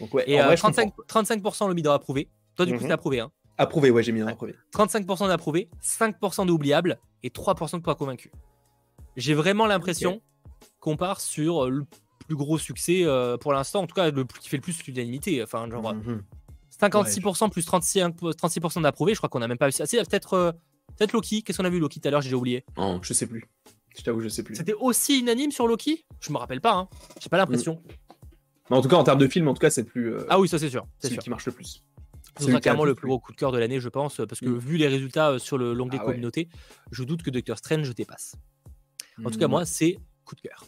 Donc, 0.00 0.14
ouais, 0.14 0.28
et 0.28 0.38
35%, 0.38 0.92
35 1.06 1.42
le 1.68 1.74
mis 1.74 1.82
dans 1.82 1.92
approuvé. 1.92 2.28
Toi, 2.56 2.66
du 2.66 2.76
coup, 2.76 2.84
mhm. 2.84 2.90
approuvé. 2.90 3.20
Hein. 3.20 3.30
Approuvé, 3.58 3.90
ouais, 3.90 4.02
j'ai 4.02 4.12
mis 4.12 4.20
dans 4.20 4.26
approuvé. 4.26 4.54
35% 4.74 5.28
d'approuvé, 5.28 5.68
5% 5.82 6.46
d'oubliable 6.46 6.98
et 7.22 7.28
3% 7.28 7.76
de 7.76 7.82
pas 7.82 7.94
convaincu. 7.94 8.32
J'ai 9.16 9.34
vraiment 9.34 9.66
l'impression 9.66 10.22
qu'on 10.80 10.96
part 10.96 11.20
sur 11.20 11.68
le 11.68 11.84
plus 12.26 12.36
gros 12.36 12.58
succès 12.58 13.02
euh, 13.04 13.36
pour 13.36 13.52
l'instant, 13.52 13.82
en 13.82 13.86
tout 13.86 13.94
cas, 13.94 14.10
le, 14.10 14.24
qui 14.24 14.48
fait 14.48 14.56
le 14.56 14.62
plus 14.62 14.82
l'unanimité. 14.84 15.42
Enfin, 15.42 15.68
genre. 15.70 15.94
56% 16.80 17.44
mhm. 17.44 17.50
plus 17.50 17.66
36%, 17.66 18.34
36 18.34 18.80
d'approuvé, 18.80 19.12
je 19.14 19.18
crois 19.18 19.28
qu'on 19.28 19.42
a 19.42 19.48
même 19.48 19.58
pas 19.58 19.66
réussi. 19.66 19.82
Ah, 19.82 20.04
peut-être 20.04 20.34
euh, 20.34 20.52
Peut-être 21.02 21.14
Loki. 21.14 21.42
Qu'est-ce 21.42 21.58
qu'on 21.58 21.64
a 21.64 21.68
vu 21.68 21.80
Loki 21.80 21.98
tout 21.98 22.06
à 22.06 22.12
l'heure? 22.12 22.20
J'ai 22.20 22.28
déjà 22.28 22.36
oublié. 22.36 22.64
Oh, 22.76 23.00
je 23.02 23.12
sais 23.12 23.26
plus. 23.26 23.44
Je 23.98 24.02
t'avoue, 24.04 24.20
je 24.20 24.28
sais 24.28 24.44
plus. 24.44 24.54
C'était 24.54 24.74
aussi 24.74 25.18
unanime 25.18 25.50
sur 25.50 25.66
Loki? 25.66 26.06
Je 26.20 26.32
me 26.32 26.38
rappelle 26.38 26.60
pas. 26.60 26.74
Hein. 26.74 26.88
J'ai 27.20 27.28
pas 27.28 27.38
l'impression. 27.38 27.82
Mais 28.70 28.76
en 28.76 28.82
tout 28.82 28.88
cas, 28.88 28.94
en 28.94 29.02
termes 29.02 29.18
de 29.18 29.26
film, 29.26 29.48
en 29.48 29.54
tout 29.54 29.58
cas, 29.58 29.70
c'est 29.70 29.82
plus. 29.82 30.14
Euh, 30.14 30.24
ah 30.28 30.38
oui, 30.38 30.46
ça 30.46 30.60
c'est 30.60 30.70
sûr. 30.70 30.86
C'est 31.00 31.08
celui 31.08 31.18
qui 31.18 31.28
marche 31.28 31.46
le 31.46 31.50
plus. 31.50 31.82
C'est 32.38 32.60
clairement 32.60 32.84
le 32.84 32.94
plus 32.94 33.08
gros 33.08 33.18
coup 33.18 33.32
de 33.32 33.36
cœur 33.36 33.50
de 33.50 33.58
l'année, 33.58 33.80
je 33.80 33.88
pense, 33.88 34.18
parce 34.28 34.38
que 34.38 34.46
mm. 34.46 34.58
vu 34.58 34.76
les 34.76 34.86
résultats 34.86 35.30
euh, 35.30 35.38
sur 35.40 35.58
le 35.58 35.74
l'onglet 35.74 35.98
ah 36.00 36.04
communauté, 36.04 36.48
je 36.92 37.02
doute 37.02 37.24
que 37.24 37.30
Doctor 37.30 37.58
Strange 37.58 37.92
dépasse. 37.96 38.36
En 39.24 39.30
tout 39.30 39.40
cas, 39.40 39.48
mm. 39.48 39.50
moi, 39.50 39.66
c'est 39.66 39.98
coup 40.24 40.36
de 40.36 40.40
cœur. 40.40 40.66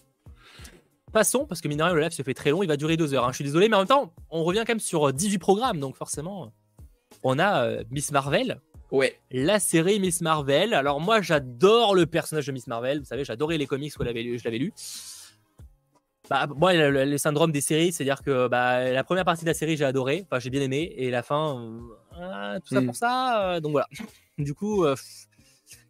Passons, 1.12 1.47
parce 1.47 1.61
que 1.61 1.69
mine 1.69 1.81
le 1.81 2.01
live 2.01 2.11
se 2.11 2.23
fait 2.23 2.35
très 2.35 2.51
long, 2.51 2.65
il 2.65 2.66
va 2.66 2.77
durer 2.77 2.97
deux 2.97 3.15
heures. 3.15 3.24
Hein. 3.24 3.31
Je 3.31 3.36
suis 3.36 3.44
désolé, 3.44 3.69
mais 3.69 3.77
en 3.77 3.81
même 3.81 3.89
temps, 3.89 4.12
on 4.31 4.43
revient 4.43 4.65
quand 4.66 4.73
même 4.73 4.81
sur 4.81 5.12
18 5.12 5.36
euh, 5.36 5.39
programmes, 5.39 5.78
donc 5.78 5.94
forcément, 5.94 6.52
on 7.23 7.39
a 7.39 7.85
Miss 7.93 8.11
Marvel, 8.11 8.61
Ouais. 8.95 9.19
La 9.33 9.59
série 9.59 9.99
Miss 9.99 10.21
Marvel. 10.21 10.73
Alors 10.73 11.01
moi, 11.01 11.21
j'adore 11.21 11.97
le 11.97 12.07
personnage 12.07 12.47
de 12.47 12.53
Miss 12.53 12.69
Marvel. 12.69 13.01
Vous 13.01 13.05
savez, 13.05 13.25
j'adorais 13.25 13.59
les 13.59 13.66
comics, 13.66 13.93
je 13.93 14.05
l'avais 14.45 14.59
lu. 14.59 14.73
Bah, 16.31 16.47
moi, 16.47 16.73
le, 16.75 17.05
le, 17.05 17.19
syndrome 17.19 17.51
des 17.51 17.61
séries, 17.61 17.93
c'est-à-dire 17.93 18.23
que 18.23 18.47
bah, 18.47 18.89
la 18.93 19.03
première 19.03 19.25
partie 19.25 19.43
de 19.43 19.51
la 19.51 19.55
série, 19.55 19.77
j'ai 19.77 19.85
adoré, 19.85 20.25
enfin, 20.25 20.39
j'ai 20.39 20.49
bien 20.49 20.62
aimé, 20.62 20.95
et 20.97 21.11
la 21.11 21.25
fin, 21.25 21.59
euh, 21.59 21.81
ah, 22.19 22.59
tout 22.61 22.73
ça 22.73 22.81
mm. 22.81 22.87
pour 22.87 22.95
ça. 22.95 23.55
Euh, 23.57 23.61
donc 23.61 23.73
voilà. 23.73 23.89
Du 24.39 24.55
coup, 24.55 24.85
euh, 24.85 24.95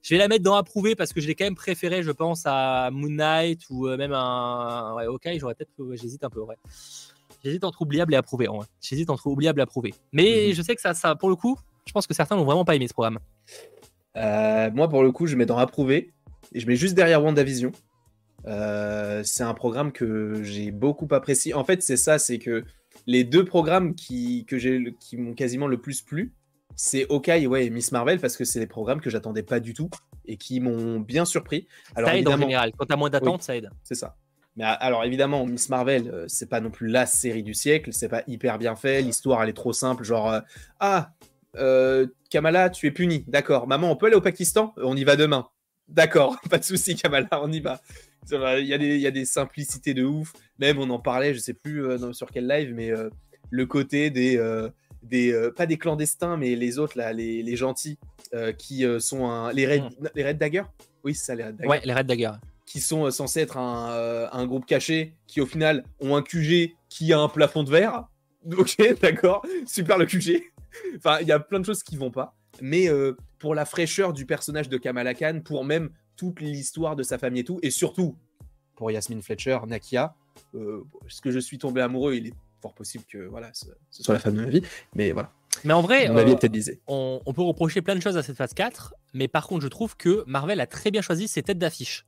je 0.00 0.14
vais 0.14 0.18
la 0.18 0.26
mettre 0.26 0.42
dans 0.42 0.54
approuvé 0.54 0.94
parce 0.96 1.12
que 1.12 1.20
je 1.20 1.26
l'ai 1.26 1.34
quand 1.34 1.44
même 1.44 1.54
préféré, 1.54 2.02
je 2.02 2.10
pense, 2.10 2.44
à 2.46 2.90
Moon 2.90 3.10
Knight 3.10 3.60
ou 3.68 3.86
même 3.86 4.14
un. 4.14 4.94
Ouais, 4.94 5.06
ok, 5.06 5.28
j'aurais 5.36 5.54
peut-être. 5.54 5.94
J'hésite 5.94 6.24
un 6.24 6.30
peu, 6.30 6.40
ouais. 6.40 6.56
J'hésite 7.44 7.64
entre 7.64 7.82
oubliable 7.82 8.14
et 8.14 8.16
approuvé, 8.16 8.48
en 8.48 8.64
J'hésite 8.80 9.10
entre 9.10 9.26
oubliable 9.26 9.60
et 9.60 9.62
approuvé. 9.62 9.92
Mais 10.12 10.22
mm-hmm. 10.22 10.54
je 10.54 10.62
sais 10.62 10.74
que 10.74 10.80
ça, 10.80 10.94
ça, 10.94 11.14
pour 11.14 11.28
le 11.28 11.36
coup, 11.36 11.58
je 11.86 11.92
pense 11.92 12.06
que 12.06 12.14
certains 12.14 12.36
n'ont 12.36 12.44
vraiment 12.44 12.64
pas 12.64 12.74
aimé 12.74 12.88
ce 12.88 12.92
programme. 12.92 13.18
moi, 14.14 14.88
pour 14.88 15.02
le 15.02 15.12
coup, 15.12 15.26
je 15.26 15.36
mets 15.36 15.46
dans 15.46 15.58
approuvé 15.58 16.12
et 16.52 16.60
je 16.60 16.66
mets 16.66 16.76
juste 16.76 16.94
derrière 16.94 17.22
WandaVision. 17.22 17.72
Euh, 18.46 19.22
c'est 19.24 19.42
un 19.42 19.54
programme 19.54 19.92
que 19.92 20.42
j'ai 20.42 20.70
beaucoup 20.70 21.08
apprécié. 21.10 21.54
En 21.54 21.64
fait, 21.64 21.82
c'est 21.82 21.96
ça, 21.96 22.18
c'est 22.18 22.38
que 22.38 22.64
les 23.06 23.24
deux 23.24 23.44
programmes 23.44 23.94
qui, 23.94 24.44
que 24.46 24.58
j'ai, 24.58 24.94
qui 25.00 25.16
m'ont 25.16 25.34
quasiment 25.34 25.66
le 25.66 25.80
plus 25.80 26.02
plu, 26.02 26.32
c'est 26.76 27.10
Hawkeye 27.10 27.46
ouais, 27.46 27.66
et 27.66 27.70
Miss 27.70 27.92
Marvel, 27.92 28.20
parce 28.20 28.36
que 28.36 28.44
c'est 28.44 28.60
des 28.60 28.66
programmes 28.66 29.00
que 29.00 29.10
j'attendais 29.10 29.42
pas 29.42 29.60
du 29.60 29.74
tout 29.74 29.90
et 30.26 30.36
qui 30.36 30.60
m'ont 30.60 31.00
bien 31.00 31.24
surpris. 31.24 31.66
Alors, 31.94 32.10
ça 32.10 32.16
aide 32.16 32.28
en 32.28 32.38
général, 32.38 32.72
quand 32.76 32.86
t'as 32.86 32.96
moins 32.96 33.10
d'attente, 33.10 33.42
ça 33.42 33.56
aide. 33.56 33.70
C'est 33.82 33.94
ça. 33.94 34.16
Mais 34.56 34.64
alors 34.64 35.02
évidemment, 35.02 35.44
Miss 35.46 35.68
Marvel, 35.68 36.08
euh, 36.08 36.24
c'est 36.28 36.48
pas 36.48 36.60
non 36.60 36.70
plus 36.70 36.86
la 36.86 37.06
série 37.06 37.42
du 37.42 37.54
siècle, 37.54 37.90
c'est 37.92 38.08
pas 38.08 38.22
hyper 38.28 38.56
bien 38.58 38.76
fait, 38.76 39.02
l'histoire 39.02 39.42
elle 39.42 39.48
est 39.48 39.54
trop 39.54 39.72
simple, 39.72 40.04
genre 40.04 40.30
euh, 40.30 40.40
ah 40.78 41.10
Kamala, 42.30 42.70
tu 42.70 42.86
es 42.86 42.90
puni, 42.90 43.24
d'accord. 43.28 43.66
Maman, 43.66 43.90
on 43.90 43.96
peut 43.96 44.06
aller 44.06 44.16
au 44.16 44.20
Pakistan? 44.20 44.74
On 44.76 44.96
y 44.96 45.04
va 45.04 45.16
demain. 45.16 45.46
D'accord, 45.88 46.40
pas 46.50 46.58
de 46.58 46.64
souci 46.64 46.96
Kamala, 46.96 47.28
on 47.42 47.52
y 47.52 47.60
va. 47.60 47.80
Il 48.30 48.66
y, 48.66 48.72
a 48.72 48.78
des, 48.78 48.94
il 48.96 49.00
y, 49.00 49.06
a 49.06 49.10
des 49.10 49.26
simplicités 49.26 49.92
de 49.92 50.02
ouf. 50.02 50.32
Même, 50.58 50.78
on 50.78 50.88
en 50.88 50.98
parlait, 50.98 51.34
je 51.34 51.38
sais 51.38 51.52
plus 51.52 51.84
euh, 51.84 52.12
sur 52.14 52.30
quel 52.30 52.48
live, 52.48 52.72
mais 52.74 52.90
euh, 52.90 53.10
le 53.50 53.66
côté 53.66 54.10
des. 54.10 54.38
Euh, 54.38 54.70
des 55.02 55.50
pas 55.54 55.66
des 55.66 55.76
clandestins, 55.76 56.38
mais 56.38 56.56
les 56.56 56.78
autres, 56.78 56.96
là, 56.96 57.12
les, 57.12 57.42
les 57.42 57.56
gentils, 57.56 57.98
qui 58.56 58.86
sont 59.00 59.26
un, 59.26 59.52
les, 59.52 59.66
Red, 59.66 59.82
les 60.14 60.26
Red 60.26 60.38
Dagger? 60.38 60.62
Oui, 61.04 61.14
c'est 61.14 61.26
ça, 61.26 61.34
les 61.34 61.44
Red 61.44 61.56
Dagger. 61.56 61.68
Ouais, 61.68 61.82
les 61.84 61.92
Red 61.92 62.06
Dagger. 62.06 62.30
Qui 62.64 62.80
sont 62.80 63.10
censés 63.10 63.40
être 63.40 63.58
un, 63.58 64.30
un, 64.32 64.46
groupe 64.46 64.64
caché, 64.64 65.12
qui 65.26 65.42
au 65.42 65.46
final 65.46 65.84
ont 66.00 66.16
un 66.16 66.22
QG 66.22 66.72
qui 66.88 67.12
a 67.12 67.18
un 67.18 67.28
plafond 67.28 67.64
de 67.64 67.70
verre. 67.70 68.08
Ok, 68.56 68.76
d'accord, 69.00 69.44
super 69.66 69.98
le 69.98 70.06
QG. 70.06 70.42
Enfin, 70.96 71.18
il 71.20 71.28
y 71.28 71.32
a 71.32 71.40
plein 71.40 71.60
de 71.60 71.64
choses 71.64 71.82
qui 71.82 71.96
vont 71.96 72.10
pas. 72.10 72.34
Mais 72.60 72.88
pour 73.38 73.54
la 73.54 73.64
fraîcheur 73.64 74.12
du 74.12 74.26
personnage 74.26 74.68
de 74.68 74.76
Kamala 74.76 75.12
Khan, 75.14 75.40
pour 75.44 75.64
même 75.64 75.90
toute 76.16 76.40
l'histoire 76.40 76.96
de 76.96 77.02
sa 77.02 77.18
famille 77.18 77.40
et 77.40 77.44
tout, 77.44 77.58
et 77.62 77.70
surtout 77.70 78.16
pour 78.76 78.90
Yasmine 78.90 79.22
Fletcher, 79.22 79.58
Nakia, 79.66 80.14
euh, 80.54 80.84
est-ce 81.06 81.20
que 81.20 81.30
je 81.30 81.38
suis 81.38 81.58
tombé 81.58 81.80
amoureux 81.80 82.14
Il 82.14 82.28
est 82.28 82.34
fort 82.60 82.74
possible 82.74 83.04
que 83.04 83.18
voilà, 83.18 83.50
ce, 83.52 83.66
soit 83.90 84.14
la 84.14 84.20
femme 84.20 84.34
de 84.34 84.42
ma 84.42 84.48
vie, 84.48 84.62
mais 84.94 85.12
voilà. 85.12 85.32
Mais 85.62 85.72
en 85.72 85.82
vrai, 85.82 86.10
euh, 86.10 86.36
on, 86.88 87.20
on, 87.24 87.32
peut 87.32 87.42
reprocher 87.42 87.80
plein 87.80 87.94
de 87.94 88.00
choses 88.00 88.16
à 88.16 88.22
cette 88.22 88.36
phase 88.36 88.54
4, 88.54 88.94
mais 89.12 89.28
par 89.28 89.46
contre, 89.46 89.62
je 89.62 89.68
trouve 89.68 89.96
que 89.96 90.24
Marvel 90.26 90.60
a 90.60 90.66
très 90.66 90.90
bien 90.90 91.00
choisi 91.00 91.28
ses 91.28 91.42
têtes 91.42 91.58
d'affiche. 91.58 92.06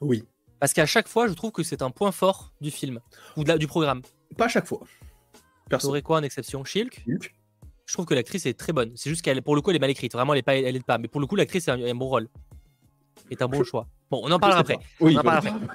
Oui. 0.00 0.24
Parce 0.58 0.72
qu'à 0.72 0.86
chaque 0.86 1.06
fois, 1.06 1.28
je 1.28 1.34
trouve 1.34 1.52
que 1.52 1.62
c'est 1.62 1.82
un 1.82 1.90
point 1.90 2.10
fort 2.10 2.52
du 2.60 2.70
film 2.72 3.00
ou 3.36 3.44
du 3.44 3.66
programme. 3.66 4.02
Pas 4.36 4.46
à 4.46 4.48
chaque 4.48 4.66
fois. 4.66 4.80
Perso. 5.68 5.88
aurais 5.88 6.02
quoi 6.02 6.18
en 6.18 6.22
exception? 6.22 6.64
Shilk? 6.64 7.04
Je 7.86 7.92
trouve 7.92 8.06
que 8.06 8.14
l'actrice 8.14 8.46
est 8.46 8.58
très 8.58 8.72
bonne. 8.72 8.92
C'est 8.96 9.10
juste 9.10 9.22
qu'elle, 9.22 9.40
pour 9.42 9.54
le 9.54 9.60
coup, 9.60 9.70
elle 9.70 9.76
est 9.76 9.80
mal 9.80 9.90
écrite. 9.90 10.12
Vraiment, 10.12 10.32
elle 10.32 10.40
est 10.40 10.42
pas, 10.42 10.56
elle 10.56 10.74
est 10.74 10.84
pas. 10.84 10.98
Mais 10.98 11.08
pour 11.08 11.20
le 11.20 11.26
coup, 11.26 11.36
l'actrice 11.36 11.68
a 11.68 11.74
un 11.74 11.94
bon 11.94 12.06
rôle 12.06 12.28
est 13.30 13.42
un 13.42 13.48
bon 13.48 13.64
choix. 13.64 13.86
Bon, 14.10 14.20
on 14.22 14.30
en 14.30 14.38
parlera 14.38 14.60
après. 14.60 14.78
Oui, 15.00 15.16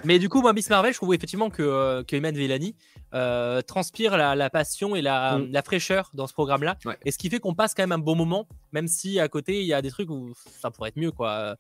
Mais 0.06 0.18
du 0.18 0.30
coup, 0.30 0.42
moi, 0.42 0.54
Miss 0.54 0.70
Marvel, 0.70 0.94
je 0.94 0.98
trouve 0.98 1.14
effectivement 1.14 1.50
que, 1.50 1.62
euh, 1.62 2.04
que 2.04 2.16
Iman 2.16 2.34
Vellani 2.34 2.76
euh, 3.14 3.62
transpire 3.62 4.16
la, 4.16 4.50
passion 4.50 4.96
et 4.96 5.02
la, 5.02 5.38
mm. 5.38 5.52
la, 5.52 5.62
fraîcheur 5.62 6.12
dans 6.14 6.28
ce 6.28 6.34
programme-là. 6.34 6.78
Et 7.04 7.12
ce 7.12 7.18
qui 7.18 7.30
fait 7.30 7.40
qu'on 7.40 7.54
passe 7.54 7.74
quand 7.74 7.84
même 7.84 7.92
un 7.92 7.98
bon 7.98 8.16
moment, 8.16 8.48
même 8.72 8.88
si 8.88 9.20
à 9.20 9.28
côté, 9.28 9.60
il 9.60 9.68
y 9.68 9.74
a 9.74 9.82
des 9.82 9.90
trucs 9.90 10.10
où 10.10 10.34
ça 10.62 10.72
pourrait 10.72 10.90
être 10.90 10.98
mieux. 10.98 11.12
quoi. 11.12 11.58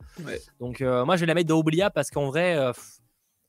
Donc, 0.59 0.81
euh, 0.81 1.03
moi, 1.03 1.17
je 1.17 1.21
vais 1.21 1.27
la 1.27 1.33
mettre 1.33 1.49
dans 1.49 1.59
Oblia 1.59 1.89
parce 1.89 2.09
qu'en 2.09 2.27
vrai, 2.27 2.57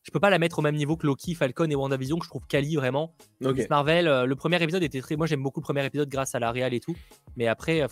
je 0.02 0.10
peux 0.10 0.20
pas 0.20 0.30
la 0.30 0.38
mettre 0.38 0.58
au 0.58 0.62
même 0.62 0.74
niveau 0.74 0.96
que 0.96 1.06
Loki, 1.06 1.34
Falcon 1.34 1.70
et 1.70 1.76
WandaVision, 1.76 2.18
que 2.18 2.24
je 2.24 2.30
trouve 2.30 2.46
quali 2.46 2.76
vraiment. 2.76 3.14
Miss 3.40 3.68
Marvel, 3.70 4.24
le 4.24 4.36
premier 4.36 4.62
épisode 4.62 4.82
était 4.82 5.00
très. 5.00 5.16
Moi, 5.16 5.26
j'aime 5.26 5.42
beaucoup 5.42 5.60
le 5.60 5.64
premier 5.64 5.84
épisode 5.84 6.08
grâce 6.08 6.34
à 6.34 6.38
la 6.38 6.50
réal 6.50 6.74
et 6.74 6.80
tout. 6.80 6.96
Mais 7.36 7.46
après, 7.46 7.86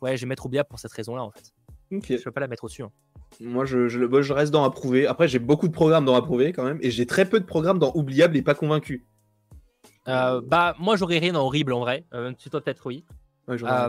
ouais, 0.00 0.16
je 0.16 0.22
vais 0.22 0.28
mettre 0.28 0.46
Oblia 0.46 0.64
pour 0.64 0.78
cette 0.78 0.92
raison-là, 0.92 1.22
en 1.22 1.30
fait. 1.30 1.52
Je 1.90 2.22
peux 2.22 2.30
pas 2.30 2.40
la 2.40 2.48
mettre 2.48 2.64
au-dessus. 2.64 2.82
Hein. 2.82 2.90
Moi, 3.40 3.64
je, 3.64 3.88
je, 3.88 4.32
reste 4.32 4.52
dans 4.52 4.64
approuvé. 4.64 5.06
Après, 5.06 5.28
j'ai 5.28 5.38
beaucoup 5.38 5.68
de 5.68 5.72
programmes 5.72 6.04
dans 6.04 6.14
approuvé 6.14 6.52
quand 6.52 6.64
même, 6.64 6.78
et 6.80 6.90
j'ai 6.90 7.06
très 7.06 7.28
peu 7.28 7.38
de 7.40 7.44
programmes 7.44 7.78
dans 7.78 7.92
oubliable 7.94 8.36
et 8.36 8.42
pas 8.42 8.54
convaincu. 8.54 9.06
Euh, 10.08 10.40
bah, 10.44 10.74
moi, 10.78 10.96
j'aurais 10.96 11.18
rien 11.18 11.32
dans 11.32 11.44
horrible 11.44 11.72
en 11.72 11.80
vrai. 11.80 12.04
Euh, 12.14 12.32
tu 12.38 12.48
toi, 12.48 12.60
peut-être 12.60 12.86
oui. 12.86 13.04
Euh, 13.48 13.88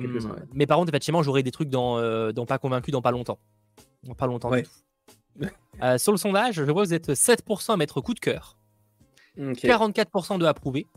mais 0.54 0.68
par 0.68 0.78
contre, 0.78 0.90
effectivement, 0.90 1.24
j'aurais 1.24 1.44
des 1.44 1.52
trucs 1.52 1.70
dans, 1.70 2.32
dans 2.32 2.46
pas 2.46 2.60
convaincu 2.60 2.92
dans 2.92 3.02
pas 3.02 3.12
longtemps. 3.12 3.40
Dans 4.04 4.14
pas 4.14 4.28
longtemps 4.28 4.52
du 4.52 4.64
tout. 4.64 4.72
sur 5.98 6.12
le 6.12 6.18
sondage, 6.18 6.56
je 6.56 6.64
vois 6.64 6.84
que 6.84 6.88
vous 6.88 6.94
êtes 6.94 7.10
7% 7.10 7.74
à 7.74 7.78
mettre 7.78 8.02
coup 8.02 8.14
de 8.14 8.20
cœur, 8.20 8.58
44% 9.38 10.40
de 10.40 10.46
approuvé, 10.46 10.88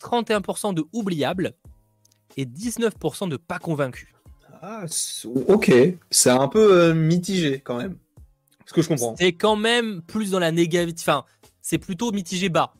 31% 0.00 0.70
hmm. 0.70 0.74
de 0.74 0.84
oubliable 0.92 1.54
et 2.36 2.44
19% 2.44 3.28
de 3.28 3.36
pas 3.36 3.58
convaincu. 3.58 4.14
Ah, 4.62 4.84
ok, 5.48 5.72
c'est 6.10 6.30
un 6.30 6.48
peu 6.48 6.72
euh, 6.72 6.94
mitigé 6.94 7.60
quand 7.60 7.76
même. 7.76 7.98
Ce 8.64 8.72
que 8.72 8.82
je 8.82 8.88
comprends. 8.88 9.14
C'est 9.16 9.32
quand 9.32 9.56
même 9.56 10.02
plus 10.02 10.30
dans 10.30 10.38
la 10.38 10.50
négative. 10.50 10.94
Enfin, 10.98 11.24
c'est 11.62 11.78
plutôt 11.78 12.10
mitigé 12.10 12.48
bas. 12.48 12.74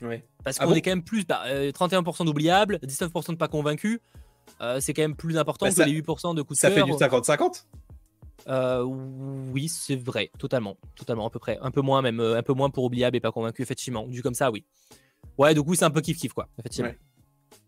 Oui. 0.00 0.22
Parce 0.44 0.58
ah 0.60 0.66
qu'on 0.66 0.74
est 0.74 0.82
quand 0.82 0.90
même 0.90 1.02
plus. 1.02 1.22
31% 1.22 1.26
bah, 1.26 1.42
euh, 1.48 2.24
d'oubliables, 2.24 2.78
19% 2.84 3.32
de 3.32 3.36
pas 3.36 3.48
convaincus. 3.48 3.98
Euh, 4.60 4.80
c'est 4.80 4.94
quand 4.94 5.02
même 5.02 5.16
plus 5.16 5.36
important 5.36 5.66
bah, 5.66 5.72
que 5.72 5.82
les 5.82 6.00
8% 6.00 6.34
de 6.34 6.42
coups 6.42 6.58
de 6.58 6.60
Ça 6.60 6.70
fait 6.70 6.82
du 6.82 6.92
50-50 6.92 7.64
Oui, 8.46 9.68
c'est 9.68 9.96
vrai, 9.96 10.30
totalement. 10.38 10.76
Totalement, 10.94 11.26
à 11.26 11.30
peu 11.30 11.38
près. 11.38 11.58
Un 11.60 11.70
peu 11.70 11.80
moins, 11.80 12.02
même. 12.02 12.20
un 12.20 12.42
peu 12.42 12.52
moins 12.52 12.70
pour 12.70 12.84
oubliable 12.84 13.16
et 13.16 13.20
pas 13.20 13.32
convaincu, 13.32 13.62
effectivement. 13.62 14.06
Du 14.06 14.22
comme 14.22 14.34
ça, 14.34 14.50
oui. 14.50 14.64
Ouais, 15.36 15.54
du 15.54 15.62
coup, 15.62 15.74
c'est 15.74 15.84
un 15.84 15.90
peu 15.90 16.00
kiff-kiff, 16.00 16.32
quoi, 16.32 16.48
effectivement. 16.58 16.92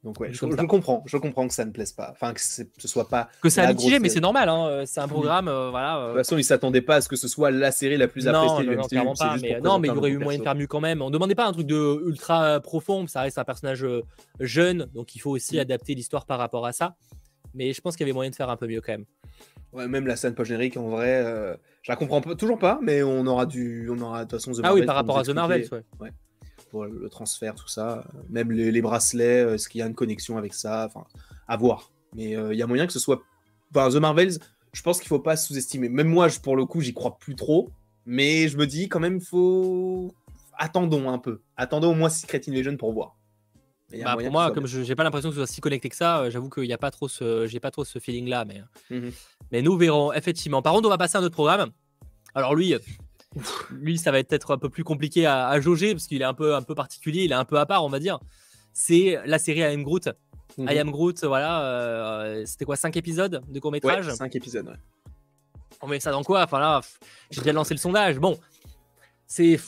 Donc 0.03 0.19
ouais, 0.19 0.33
je, 0.33 0.41
comprends, 0.47 1.03
je 1.05 1.19
comprends 1.19 1.47
que 1.47 1.53
ça 1.53 1.67
ne 1.67 1.73
plaise 1.73 1.93
pas, 1.93 2.09
enfin 2.11 2.33
que 2.33 2.41
ce 2.41 2.65
soit 2.89 3.07
pas 3.07 3.29
que 3.43 3.51
c'est 3.51 3.67
mitigé, 3.69 3.99
mais 3.99 4.09
c'est 4.09 4.21
normal. 4.21 4.49
Hein. 4.49 4.67
Euh, 4.67 4.83
c'est 4.87 5.01
un 5.01 5.09
programme, 5.09 5.47
euh, 5.47 5.69
voilà. 5.69 5.99
Euh. 5.99 6.01
De 6.01 6.09
toute 6.13 6.21
façon, 6.21 6.39
ils 6.39 6.45
s'attendaient 6.45 6.81
pas 6.81 6.97
à 6.97 7.01
ce 7.03 7.09
que 7.09 7.17
ce 7.17 7.29
soit 7.29 7.51
la 7.51 7.71
série 7.71 7.99
la 7.99 8.09
plus 8.09 8.27
appréciée 8.27 8.65
non, 8.65 9.05
non, 9.05 9.15
pas, 9.15 9.37
mais, 9.37 9.61
non, 9.61 9.79
mais 9.79 9.89
il 9.89 9.95
y 9.95 9.97
aurait 9.99 10.11
eu 10.11 10.17
moyen 10.17 10.39
de 10.39 10.45
faire 10.45 10.55
mieux 10.55 10.67
quand 10.67 10.81
même. 10.81 11.03
On 11.03 11.11
demandait 11.11 11.35
pas 11.35 11.47
un 11.47 11.53
truc 11.53 11.67
de 11.67 12.03
ultra 12.07 12.61
profond, 12.61 13.07
ça 13.09 13.21
reste 13.21 13.37
un 13.37 13.45
personnage 13.45 13.87
jeune, 14.41 14.87
donc 14.95 15.15
il 15.15 15.19
faut 15.19 15.33
aussi 15.33 15.57
mm. 15.57 15.61
adapter 15.61 15.95
l'histoire 15.95 16.25
par 16.25 16.39
rapport 16.39 16.65
à 16.65 16.73
ça. 16.73 16.97
Mais 17.55 17.73
je 17.73 17.81
pense 17.81 17.97
qu'il 17.97 18.07
y 18.07 18.09
avait 18.09 18.15
moyen 18.15 18.31
de 18.31 18.37
faire 18.37 18.51
un 18.51 18.57
peu 18.57 18.67
mieux 18.67 18.81
quand 18.81 18.93
même. 18.93 19.07
Ouais, 19.73 19.87
même 19.87 20.07
la 20.07 20.17
scène 20.17 20.35
post-générique, 20.35 20.77
en 20.77 20.89
vrai, 20.89 21.25
je 21.83 21.93
la 21.93 21.97
comprends 21.97 22.21
toujours 22.21 22.59
pas, 22.59 22.81
mais 22.83 23.03
on 23.03 23.27
aura 23.27 23.47
du, 23.47 23.89
on 23.89 24.01
aura 24.01 24.25
de 24.25 24.31
toute 24.31 24.41
façon 24.41 24.53
The 24.53 24.65
Ah 24.65 24.75
oui, 24.75 24.85
par 24.85 24.97
rapport 24.97 25.19
à 25.19 25.23
The 25.23 25.31
Marvel, 25.31 25.67
ouais. 25.71 25.83
ouais 26.01 26.11
pour 26.71 26.85
le 26.85 27.09
transfert, 27.09 27.55
tout 27.55 27.69
ça. 27.69 28.05
Même 28.29 28.51
les, 28.51 28.81
bracelets, 28.81 29.45
euh, 29.45 29.55
est-ce 29.55 29.69
qu'il 29.69 29.81
y 29.81 29.83
a 29.83 29.87
une 29.87 29.95
connexion 29.95 30.39
avec 30.39 30.55
ça? 30.55 30.87
Enfin, 30.87 31.07
à 31.49 31.57
voir. 31.57 31.93
Mais 32.15 32.37
euh, 32.37 32.55
il 32.55 32.59
y 32.59 32.63
a 32.63 32.67
moyen 32.67 32.87
que 32.87 32.93
ce 32.93 32.99
soit. 32.99 33.21
Enfin, 33.75 33.91
The 33.91 34.01
Marvels, 34.01 34.39
je 34.73 34.83
pense 34.83 34.99
qu'il 35.01 35.09
faut 35.09 35.19
pas 35.19 35.37
sous-estimer. 35.37 35.89
Même 35.89 36.09
moi, 36.09 36.29
pour 36.43 36.57
le 36.57 36.65
coup, 36.65 36.81
j'y 36.81 36.95
crois 36.95 37.19
plus 37.19 37.35
trop. 37.35 37.71
Mais 38.07 38.49
je 38.49 38.57
me 38.57 38.67
dis 38.67 38.89
quand 38.89 39.01
même, 39.01 39.17
il 39.17 39.25
faut. 39.25 40.15
Attendons 40.57 41.11
un 41.11 41.19
peu. 41.19 41.41
Attendons 41.57 41.91
au 41.93 41.95
moins 41.95 42.09
Secret 42.09 42.41
Invasion 42.49 42.77
pour 42.77 42.93
voir. 42.93 43.17
Bah, 43.93 44.17
pour 44.17 44.31
moi, 44.31 44.53
comme 44.53 44.67
je 44.67 44.81
n'ai 44.81 44.95
pas 44.95 45.05
l'impression 45.05 45.31
que 45.31 45.35
ce 45.35 45.41
soit 45.41 45.53
si 45.53 45.61
connecté 45.61 45.89
que 45.89 45.97
ça, 45.97 46.21
euh, 46.21 46.31
j'avoue 46.31 46.49
qu'il 46.49 46.65
n'y 46.65 46.73
a 46.73 46.79
pas 46.79 46.91
trop 46.91 47.09
ce, 47.09 47.47
j'ai 47.47 47.61
pas 47.61 47.71
trop 47.71 47.85
ce 47.85 47.99
feeling 47.99 48.29
là, 48.29 48.45
mais, 48.45 48.63
mhm. 48.91 49.13
mais 49.51 49.63
nous 49.63 49.77
verrons 49.77 50.13
effectivement. 50.13 50.63
Par 50.63 50.73
contre, 50.73 50.87
on 50.87 50.91
va 50.91 50.99
passer 50.99 51.17
à 51.17 51.21
un 51.21 51.25
autre 51.25 51.35
programme. 51.35 51.71
Alors 52.35 52.55
lui, 52.55 52.75
lui, 53.71 53.99
ça 53.99 54.13
va 54.13 54.19
être 54.19 54.29
peut-être 54.29 54.53
un 54.53 54.59
peu 54.59 54.69
plus 54.69 54.85
compliqué 54.85 55.27
à, 55.27 55.61
jauger 55.61 55.93
parce 55.93 56.07
qu'il 56.07 56.23
est 56.23 56.27
un 56.27 56.35
peu, 56.35 56.55
un 56.55 56.63
peu 56.63 56.75
particulier, 56.75 57.25
il 57.25 57.33
est 57.33 57.37
un 57.37 57.45
peu 57.45 57.59
à 57.59 57.67
part, 57.67 57.85
on 57.85 57.89
va 57.89 57.99
dire. 57.99 58.21
C'est 58.73 59.19
la 59.27 59.39
série 59.39 59.61
I 59.61 59.65
Am 59.65 59.83
Groot. 59.83 60.09
Mhm. 60.57 60.69
I 60.71 60.79
Am 60.79 60.91
Groot, 60.91 61.25
voilà, 61.25 61.63
euh, 61.63 62.45
c'était 62.47 62.65
quoi, 62.65 62.77
5 62.77 62.97
épisodes 62.97 63.43
de 63.49 63.61
court 63.61 63.73
métrage 63.73 64.07
ouais, 64.07 64.15
5 64.15 64.35
épisodes, 64.37 64.67
ouais. 64.67 64.75
On 65.83 65.89
met 65.89 66.01
ça 66.01 66.11
dans 66.11 66.23
quoi? 66.23 66.43
Enfin 66.43 66.59
là, 66.59 66.81
j'ai 67.31 67.41
déjà 67.41 67.53
lancé 67.53 67.73
le 67.73 67.79
sondage. 67.79 68.19
Bon, 68.19 68.39
c'est. 69.27 69.59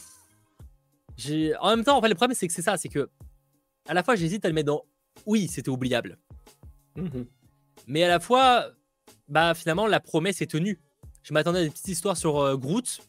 En 1.60 1.70
même 1.70 1.84
temps, 1.84 1.96
en 1.96 2.02
fait, 2.02 2.08
le 2.08 2.14
problème, 2.14 2.34
c'est 2.34 2.46
que 2.46 2.52
c'est 2.52 2.62
ça, 2.62 2.76
c'est 2.76 2.88
que 2.88 3.08
à 3.86 3.94
la 3.94 4.02
fois, 4.02 4.16
j'hésite 4.16 4.44
à 4.44 4.48
le 4.48 4.54
mettre 4.54 4.66
dans. 4.66 4.82
Oui, 5.26 5.48
c'était 5.48 5.70
oubliable. 5.70 6.18
Mhm. 6.96 7.26
Mais 7.86 8.04
à 8.04 8.08
la 8.08 8.20
fois, 8.20 8.70
bah 9.28 9.54
finalement, 9.54 9.86
la 9.86 10.00
promesse 10.00 10.40
est 10.42 10.50
tenue. 10.50 10.78
Je 11.22 11.32
m'attendais 11.32 11.60
à 11.60 11.64
des 11.64 11.70
petites 11.70 11.88
histoires 11.88 12.16
sur 12.16 12.38
euh, 12.40 12.56
Groot 12.56 13.00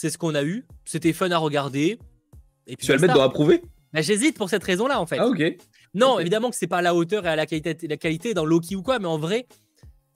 c'est 0.00 0.08
ce 0.08 0.16
qu'on 0.16 0.34
a 0.34 0.42
eu. 0.42 0.64
C'était 0.86 1.12
fun 1.12 1.30
à 1.30 1.36
regarder. 1.36 1.98
Et 2.66 2.76
puis 2.76 2.86
tu 2.86 2.92
vas 2.92 2.96
le 2.96 3.02
mettre 3.02 3.14
dans 3.14 3.22
approuvé? 3.22 3.62
Bah, 3.92 4.00
J'hésite 4.00 4.38
pour 4.38 4.48
cette 4.48 4.64
raison-là, 4.64 4.98
en 4.98 5.06
fait. 5.06 5.18
Ah, 5.18 5.28
ok. 5.28 5.42
Non, 5.92 6.18
évidemment 6.18 6.48
que 6.48 6.56
c'est 6.56 6.68
pas 6.68 6.78
à 6.78 6.82
la 6.82 6.94
hauteur 6.94 7.26
et 7.26 7.28
à 7.28 7.36
la 7.36 7.44
qualité, 7.44 7.86
la 7.86 7.96
qualité 7.98 8.32
dans 8.32 8.46
Loki 8.46 8.76
ou 8.76 8.82
quoi, 8.82 8.98
mais 8.98 9.08
en 9.08 9.18
vrai, 9.18 9.46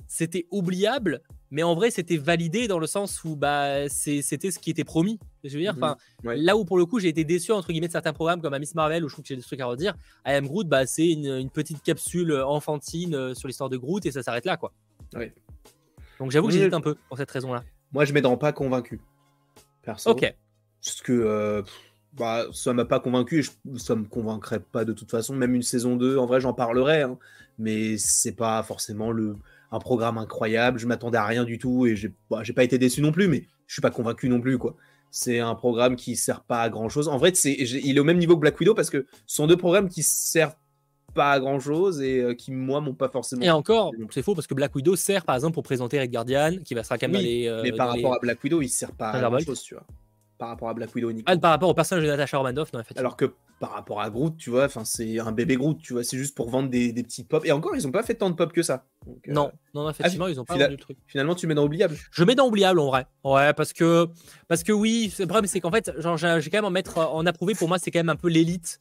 c'était 0.06 0.46
oubliable, 0.51 1.20
mais 1.55 1.62
en 1.62 1.74
vrai, 1.74 1.90
c'était 1.90 2.16
validé 2.16 2.66
dans 2.68 2.78
le 2.81 2.86
sens 2.86 3.22
où 3.24 3.36
bah, 3.36 3.89
c'était 3.89 4.51
ce 4.51 4.59
qui 4.59 4.70
était 4.70 4.82
promis. 4.85 5.18
Je 5.44 5.55
veux 5.55 5.60
dire, 5.60 5.74
enfin, 5.76 5.97
Mhm. 6.22 6.28
Ouais. 6.28 6.36
là 6.36 6.56
où 6.56 6.64
pour 6.64 6.76
le 6.76 6.85
coup, 6.85 6.98
j'ai 6.98 7.09
été 7.09 7.24
déçu 7.24 7.52
entre 7.52 7.68
guillemets 7.68 7.86
de 7.86 7.93
certains 7.93 8.12
programmes 8.12 8.40
comme 8.43 8.59
Miss 8.59 8.74
Marvel 8.74 9.05
où 9.05 9.09
je 9.09 9.14
trouve 9.14 9.22
que 9.22 9.28
j'ai 9.28 9.36
des 9.36 9.43
trucs 9.43 9.60
à 9.60 9.66
redire. 9.66 9.94
I 10.26 10.32
Am 10.32 10.47
Groot, 10.47 10.66
bah, 10.68 10.85
c'est 10.86 11.09
une, 11.09 11.26
une 11.26 11.51
petite 11.51 11.82
capsule 11.82 12.32
enfantine 12.32 13.14
euh, 13.14 13.35
sur 13.35 13.47
l'histoire 13.48 13.70
de 13.70 13.76
Groot 13.76 14.05
et 14.05 14.10
ça 14.10 14.22
s'arrête 14.22 14.44
là, 14.44 14.56
quoi. 14.56 14.72
Ouais. 15.14 15.32
Donc 16.18 16.31
j'avoue 16.32 16.48
que 16.48 16.52
Oui. 16.52 16.59
j'hésite 16.59 16.74
un 16.74 16.81
peu 16.81 16.97
pour 17.09 17.16
cette 17.18 17.31
raison-là. 17.31 17.62
Moi, 17.93 18.05
je 18.05 18.12
dans 18.14 18.36
pas 18.36 18.52
convaincu. 18.52 19.01
Perso. 19.82 20.10
Ok. 20.10 20.35
Parce 20.82 21.01
que 21.02 21.12
euh, 21.12 21.62
bah, 22.14 22.47
ça 22.52 22.72
m'a 22.72 22.85
pas 22.85 23.01
convaincu 23.01 23.39
et 23.39 23.43
je- 23.43 23.51
ça 23.78 23.94
me 23.94 24.05
convaincrait 24.05 24.60
pas 24.60 24.85
de 24.85 24.93
toute 24.93 25.10
façon. 25.10 25.35
Même 25.35 25.55
une 25.55 25.62
saison 25.62 25.97
2, 25.97 26.16
en 26.18 26.26
vrai, 26.26 26.40
j'en 26.40 26.52
parlerai. 26.55 27.02
hein. 27.02 27.18
mais 27.59 27.97
c'est 27.98 28.32
pas 28.35 28.60
forcément 28.64 29.12
le, 29.12 29.36
un 29.74 29.78
programme 29.78 30.18
incroyable. 30.18 30.78
Je 30.78 30.86
m'attendais 30.86 31.18
à 31.18 31.24
rien 31.26 31.44
du 31.44 31.59
tout 31.59 31.86
et 31.86 31.96
j'ai 31.96 32.12
bah, 32.30 32.40
j'ai 32.42 32.52
pas 32.52 32.64
été 32.64 32.78
déçu 32.78 33.01
non 33.02 33.12
plus, 33.12 33.28
mais 33.28 33.44
je 33.66 33.74
suis 33.74 33.82
pas 33.82 33.90
convaincu 33.90 34.28
non 34.28 34.40
plus. 34.40 34.59
quoi. 34.59 34.76
C'est 35.10 35.38
un 35.40 35.55
programme 35.55 35.96
qui 35.96 36.16
sert 36.16 36.42
pas 36.42 36.62
à 36.62 36.68
grand 36.70 36.88
chose. 36.88 37.09
En 37.09 37.18
vrai, 37.18 37.32
c'est, 37.34 37.52
il 37.52 37.96
est 37.96 38.01
au 38.01 38.05
même 38.05 38.18
niveau 38.18 38.34
que 38.34 38.40
Black 38.40 38.59
Widow 38.59 38.74
parce 38.74 38.90
que 38.90 39.06
ce 39.26 39.36
sont 39.36 39.46
deux 39.46 39.56
programmes 39.56 39.88
qui 39.88 40.02
servent 40.02 40.56
pas 41.14 41.30
à 41.32 41.38
grand 41.38 41.60
chose 41.60 42.02
et 42.02 42.20
euh, 42.20 42.34
qui, 42.34 42.51
moi, 42.51 42.80
m'ont 42.80 42.94
pas 42.94 43.09
forcément. 43.09 43.42
Et 43.42 43.51
encore, 43.51 43.92
c'est 44.10 44.22
faux 44.22 44.34
parce 44.34 44.48
que 44.48 44.55
Black 44.55 44.74
Widow 44.74 44.96
sert 44.96 45.24
par 45.24 45.36
exemple 45.36 45.55
pour 45.55 45.62
présenter 45.62 46.01
Red 46.01 46.10
Guardian 46.10 46.56
qui 46.64 46.74
va 46.74 46.82
Oui, 46.90 46.98
dans 47.09 47.18
les. 47.20 47.46
euh, 47.46 47.60
mais 47.62 47.70
par 47.72 47.94
les- 47.94 48.02
rapport 48.02 48.16
à 48.16 48.18
Black 48.18 48.42
Widow, 48.42 48.60
il 48.62 48.68
sert 48.68 48.90
pas 48.90 49.10
à 49.10 49.20
grand 49.20 49.38
chose, 49.38 49.62
tu 49.62 49.74
vois. 49.74 49.84
Par 50.44 50.50
rapport 50.50 50.68
à 50.68 50.74
Black 50.74 50.94
Widow 50.94 51.08
uniquement. 51.08 51.32
Ah, 51.34 51.38
par 51.38 51.52
rapport 51.52 51.70
au 51.70 51.74
personnage 51.74 52.04
de 52.04 52.10
Natasha 52.10 52.36
Romanoff, 52.36 52.70
non, 52.74 52.80
effectivement. 52.80 53.00
Alors 53.00 53.16
que 53.16 53.32
par 53.60 53.72
rapport 53.72 54.02
à 54.02 54.10
Groot, 54.10 54.36
tu 54.36 54.50
vois, 54.50 54.66
enfin 54.66 54.84
c'est 54.84 55.18
un 55.18 55.32
bébé 55.32 55.56
Groot, 55.56 55.78
tu 55.80 55.94
vois, 55.94 56.04
c'est 56.04 56.18
juste 56.18 56.34
pour 56.34 56.50
vendre 56.50 56.68
des, 56.68 56.92
des 56.92 57.02
petits 57.02 57.24
pop. 57.24 57.46
Et 57.46 57.52
encore, 57.52 57.74
ils 57.74 57.86
ont 57.86 57.90
pas 57.90 58.02
fait 58.02 58.12
tant 58.12 58.28
de 58.28 58.34
pop 58.34 58.52
que 58.52 58.60
ça. 58.62 58.84
Donc, 59.06 59.26
euh, 59.26 59.32
Non, 59.32 59.52
non, 59.72 59.88
effectivement, 59.88 60.26
ils 60.26 60.38
ont 60.38 60.44
pas 60.44 60.58
vendu 60.58 60.72
le 60.72 60.76
truc. 60.76 60.98
Finalement, 61.06 61.34
tu 61.34 61.46
mets 61.46 61.54
dans 61.54 61.64
oubliable. 61.64 61.96
Je 62.10 62.24
mets 62.24 62.34
dans 62.34 62.46
oubliable 62.46 62.78
en 62.78 62.88
vrai. 62.88 63.06
Ouais, 63.24 63.54
parce 63.54 63.72
que, 63.72 64.06
parce 64.48 64.62
que 64.64 64.72
oui, 64.72 65.14
le 65.18 65.24
problème 65.24 65.46
c'est 65.46 65.60
qu'en 65.60 65.70
fait, 65.70 65.90
genre, 65.98 66.18
j'ai 66.18 66.50
quand 66.50 66.58
même 66.58 66.66
en 66.66 66.70
mettre 66.70 66.98
en 66.98 67.24
approuvé. 67.24 67.54
Pour 67.54 67.68
moi, 67.68 67.78
c'est 67.78 67.90
quand 67.90 68.00
même 68.00 68.10
un 68.10 68.16
peu 68.16 68.28
l'élite, 68.28 68.80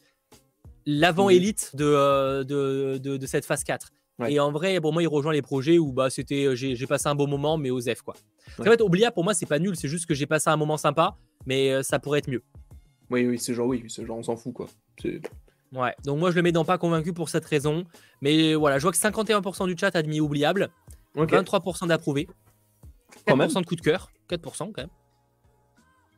l'avant-élite 0.85 1.77
de, 1.77 1.85
euh, 1.85 2.43
de, 2.43 2.97
de, 2.97 3.15
de 3.15 3.25
cette 3.25 3.45
phase 3.45 3.63
4. 3.63 3.93
Ouais. 4.19 4.33
Et 4.33 4.39
en 4.39 4.51
vrai, 4.51 4.79
pour 4.79 4.93
moi, 4.93 5.01
il 5.01 5.07
rejoint 5.07 5.33
les 5.33 5.41
projets 5.41 5.79
où 5.79 5.91
bah, 5.91 6.09
c'était, 6.09 6.45
euh, 6.45 6.55
j'ai 6.55 6.87
passé 6.87 7.07
un 7.07 7.15
bon 7.15 7.27
moment, 7.27 7.57
mais 7.57 7.69
aux 7.71 7.81
F 7.81 8.01
quoi. 8.03 8.13
En 8.59 8.63
fait, 8.63 8.81
oubliable 8.81 9.13
pour 9.15 9.23
moi, 9.23 9.33
c'est 9.33 9.47
pas 9.47 9.57
nul, 9.59 9.75
c'est 9.75 9.87
juste 9.87 10.05
que 10.05 10.13
j'ai 10.13 10.27
passé 10.27 10.49
un 10.49 10.57
moment 10.57 10.77
sympa, 10.77 11.15
mais 11.47 11.71
euh, 11.71 11.81
ça 11.83 11.97
pourrait 11.99 12.19
être 12.19 12.29
mieux. 12.29 12.43
Oui, 13.09 13.25
oui, 13.25 13.39
c'est 13.39 13.53
genre, 13.53 13.67
oui, 13.67 13.83
c'est 13.89 14.05
genre, 14.05 14.17
on 14.17 14.23
s'en 14.23 14.35
fout, 14.35 14.53
quoi. 14.53 14.67
C'est- 15.01 15.21
Ouais, 15.71 15.95
donc 16.05 16.19
moi 16.19 16.29
je 16.29 16.35
le 16.35 16.43
mets 16.43 16.51
dans 16.51 16.65
pas 16.65 16.77
convaincu 16.77 17.13
pour 17.13 17.29
cette 17.29 17.45
raison. 17.45 17.83
Mais 18.21 18.53
voilà, 18.53 18.77
je 18.77 18.83
vois 18.83 18.91
que 18.91 18.97
51% 18.99 19.65
du 19.65 19.75
chat 19.75 19.95
a 19.95 19.97
admis 19.99 20.19
oubliable, 20.21 20.69
Ok, 21.15 21.31
23% 21.31 21.87
d'approuvé, 21.87 22.27
4% 22.27 23.23
Quand 23.25 23.35
même. 23.35 23.49
de 23.49 23.65
coup 23.65 23.75
de 23.75 23.81
cœur, 23.81 24.11
4% 24.29 24.71
quand 24.71 24.83
même, 24.83 24.89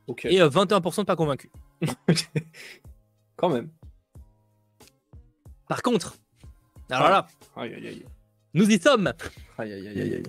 ok. 0.07 0.26
et 0.26 0.41
euh, 0.41 0.49
21% 0.49 1.01
de 1.01 1.05
pas 1.05 1.15
convaincu. 1.15 1.49
Quand 3.38 3.47
même. 3.49 3.69
Par 5.69 5.81
contre, 5.81 6.15
alors 6.90 7.10
là, 7.10 7.28
Aïe, 7.56 7.74
aïe, 7.74 7.88
aïe. 7.88 8.06
nous 8.53 8.70
y 8.70 8.80
sommes 8.80 9.12
Aïe, 9.57 9.74
aïe, 9.74 9.88
aïe, 9.88 10.02
aïe. 10.16 10.24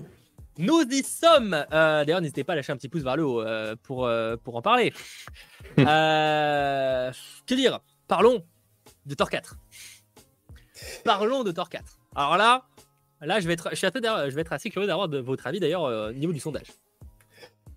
Nous 0.58 0.82
y 0.90 1.02
sommes 1.02 1.54
Euh, 1.72 2.04
D'ailleurs, 2.04 2.20
n'hésitez 2.20 2.44
pas 2.44 2.54
à 2.54 2.56
lâcher 2.56 2.72
un 2.72 2.76
petit 2.76 2.88
pouce 2.88 3.02
vers 3.02 3.16
le 3.16 3.24
haut 3.24 3.42
euh, 3.42 3.76
pour, 3.82 4.06
euh, 4.06 4.36
pour 4.36 4.56
en 4.56 4.62
parler. 4.62 4.92
Que 5.76 7.54
dire? 7.54 7.80
Parlons 8.08 8.42
de 9.04 9.14
Thor 9.14 9.28
4. 9.28 9.56
Parlons 11.04 11.44
de 11.44 11.52
Thor 11.52 11.68
4. 11.68 11.84
Alors 12.14 12.36
là, 12.36 12.64
là 13.20 13.40
je, 13.40 13.46
vais 13.46 13.54
être, 13.54 13.68
je, 13.70 13.76
suis 13.76 13.86
assez, 13.86 14.00
je 14.00 14.34
vais 14.34 14.40
être 14.40 14.52
assez 14.52 14.70
curieux 14.70 14.86
d'avoir 14.86 15.08
votre 15.08 15.46
avis 15.46 15.60
d'ailleurs 15.60 15.82
au 15.82 16.12
niveau 16.12 16.32
du 16.32 16.40
sondage. 16.40 16.66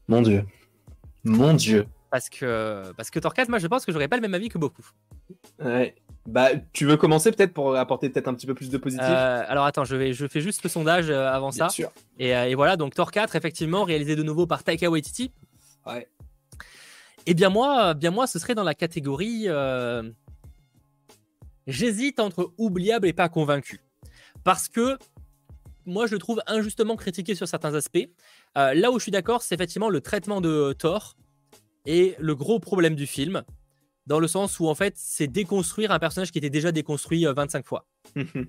Mon 0.08 0.22
dieu. 0.22 0.46
Mon 1.24 1.54
dieu. 1.54 1.86
Parce 2.12 2.30
que, 2.30 2.92
parce 2.96 3.10
que 3.10 3.20
Thor 3.20 3.34
4, 3.34 3.50
moi 3.50 3.60
je 3.60 3.68
pense 3.68 3.86
que 3.86 3.92
j'aurais 3.92 4.08
pas 4.08 4.16
le 4.16 4.22
même 4.22 4.34
avis 4.34 4.50
que 4.50 4.58
beaucoup. 4.58 4.88
Ouais. 5.60 5.96
Bah, 6.26 6.50
tu 6.74 6.86
veux 6.86 6.98
commencer 6.98 7.32
peut-être 7.32 7.54
pour 7.54 7.76
apporter 7.76 8.10
peut-être 8.10 8.28
un 8.28 8.34
petit 8.36 8.46
peu 8.46 8.54
plus 8.54 8.70
de 8.70 8.78
positif 8.78 9.06
Euh, 9.08 9.44
alors 9.48 9.66
attends, 9.66 9.84
je, 9.86 9.96
vais, 9.96 10.14
je 10.14 10.28
fais 10.28 10.41
juste 10.41 10.62
le 10.64 10.70
sondage 10.70 11.10
euh, 11.10 11.28
avant 11.28 11.50
Bien 11.50 11.68
ça. 11.68 11.70
sûr. 11.70 11.91
Et, 12.20 12.36
euh, 12.36 12.46
et 12.50 12.56
voilà, 12.56 12.78
donc 12.78 12.94
Thor 12.94 13.12
4, 13.12 13.36
effectivement, 13.36 13.84
réalisé 13.84 14.16
de 14.16 14.22
nouveau 14.24 14.46
par 14.46 14.64
Taika 14.64 14.90
Waititi. 14.91 15.32
Ouais. 15.88 16.08
Eh 17.26 17.34
bien 17.34 17.50
moi, 17.50 17.94
bien 17.96 18.12
moi, 18.12 18.28
ce 18.28 18.38
serait 18.38 18.54
dans 18.56 18.64
la 18.64 18.76
catégorie. 18.76 19.46
euh, 19.48 20.04
J'hésite 21.68 22.20
entre 22.20 22.52
oubliable 22.58 23.08
et 23.08 23.14
pas 23.14 23.30
convaincu, 23.30 23.80
parce 24.44 24.68
que 24.70 24.98
moi 25.86 26.08
je 26.08 26.14
le 26.14 26.20
trouve 26.20 26.41
injustement 26.48 26.96
critiqué 26.96 27.36
sur 27.36 27.48
certains 27.48 27.76
aspects. 27.76 28.08
Euh, 28.58 28.74
là 28.74 28.91
où 28.91 28.98
je 28.98 29.04
suis 29.04 29.12
d'accord, 29.12 29.44
c'est 29.44 29.54
effectivement 29.56 29.90
le 29.90 30.02
traitement 30.02 30.41
de 30.41 30.74
Thor 30.78 31.16
et 31.86 32.16
le 32.20 32.34
gros 32.36 32.60
problème 32.60 32.96
du 32.96 33.06
film, 33.06 33.44
dans 34.10 34.19
le 34.19 34.27
sens 34.27 34.60
où 34.60 34.68
en 34.68 34.76
fait 34.76 34.95
c'est 34.98 35.27
déconstruire 35.27 35.91
un 35.91 35.99
personnage 35.99 36.31
qui 36.31 36.40
était 36.40 36.49
déjà 36.49 36.72
déconstruit 36.73 37.26
euh, 37.26 37.34
25 37.34 37.65
fois. 37.65 37.86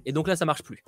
Et 0.07 0.13
donc 0.13 0.27
là, 0.27 0.35
ça 0.35 0.47
marche 0.47 0.63
plus. 0.63 0.83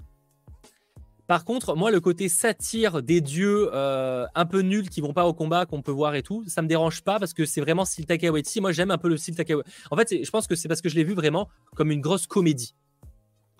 Par 1.28 1.44
contre, 1.44 1.76
moi, 1.76 1.90
le 1.90 2.00
côté 2.00 2.28
satire 2.28 3.02
des 3.02 3.20
dieux 3.20 3.70
euh, 3.72 4.26
un 4.34 4.44
peu 4.44 4.60
nuls 4.60 4.88
qui 4.90 5.00
vont 5.00 5.12
pas 5.12 5.26
au 5.26 5.32
combat, 5.32 5.66
qu'on 5.66 5.80
peut 5.80 5.92
voir 5.92 6.14
et 6.14 6.22
tout, 6.22 6.42
ça 6.48 6.62
me 6.62 6.68
dérange 6.68 7.02
pas 7.02 7.18
parce 7.18 7.32
que 7.32 7.44
c'est 7.46 7.60
vraiment 7.60 7.84
style 7.84 8.06
Taika 8.06 8.32
Waititi. 8.32 8.60
Moi, 8.60 8.72
j'aime 8.72 8.90
un 8.90 8.98
peu 8.98 9.08
le 9.08 9.16
style 9.16 9.36
Taika 9.36 9.56
Waititi. 9.56 9.76
En 9.90 9.96
fait, 9.96 10.24
je 10.24 10.30
pense 10.30 10.46
que 10.46 10.56
c'est 10.56 10.68
parce 10.68 10.80
que 10.80 10.88
je 10.88 10.96
l'ai 10.96 11.04
vu 11.04 11.14
vraiment 11.14 11.48
comme 11.76 11.90
une 11.90 12.00
grosse 12.00 12.26
comédie. 12.26 12.74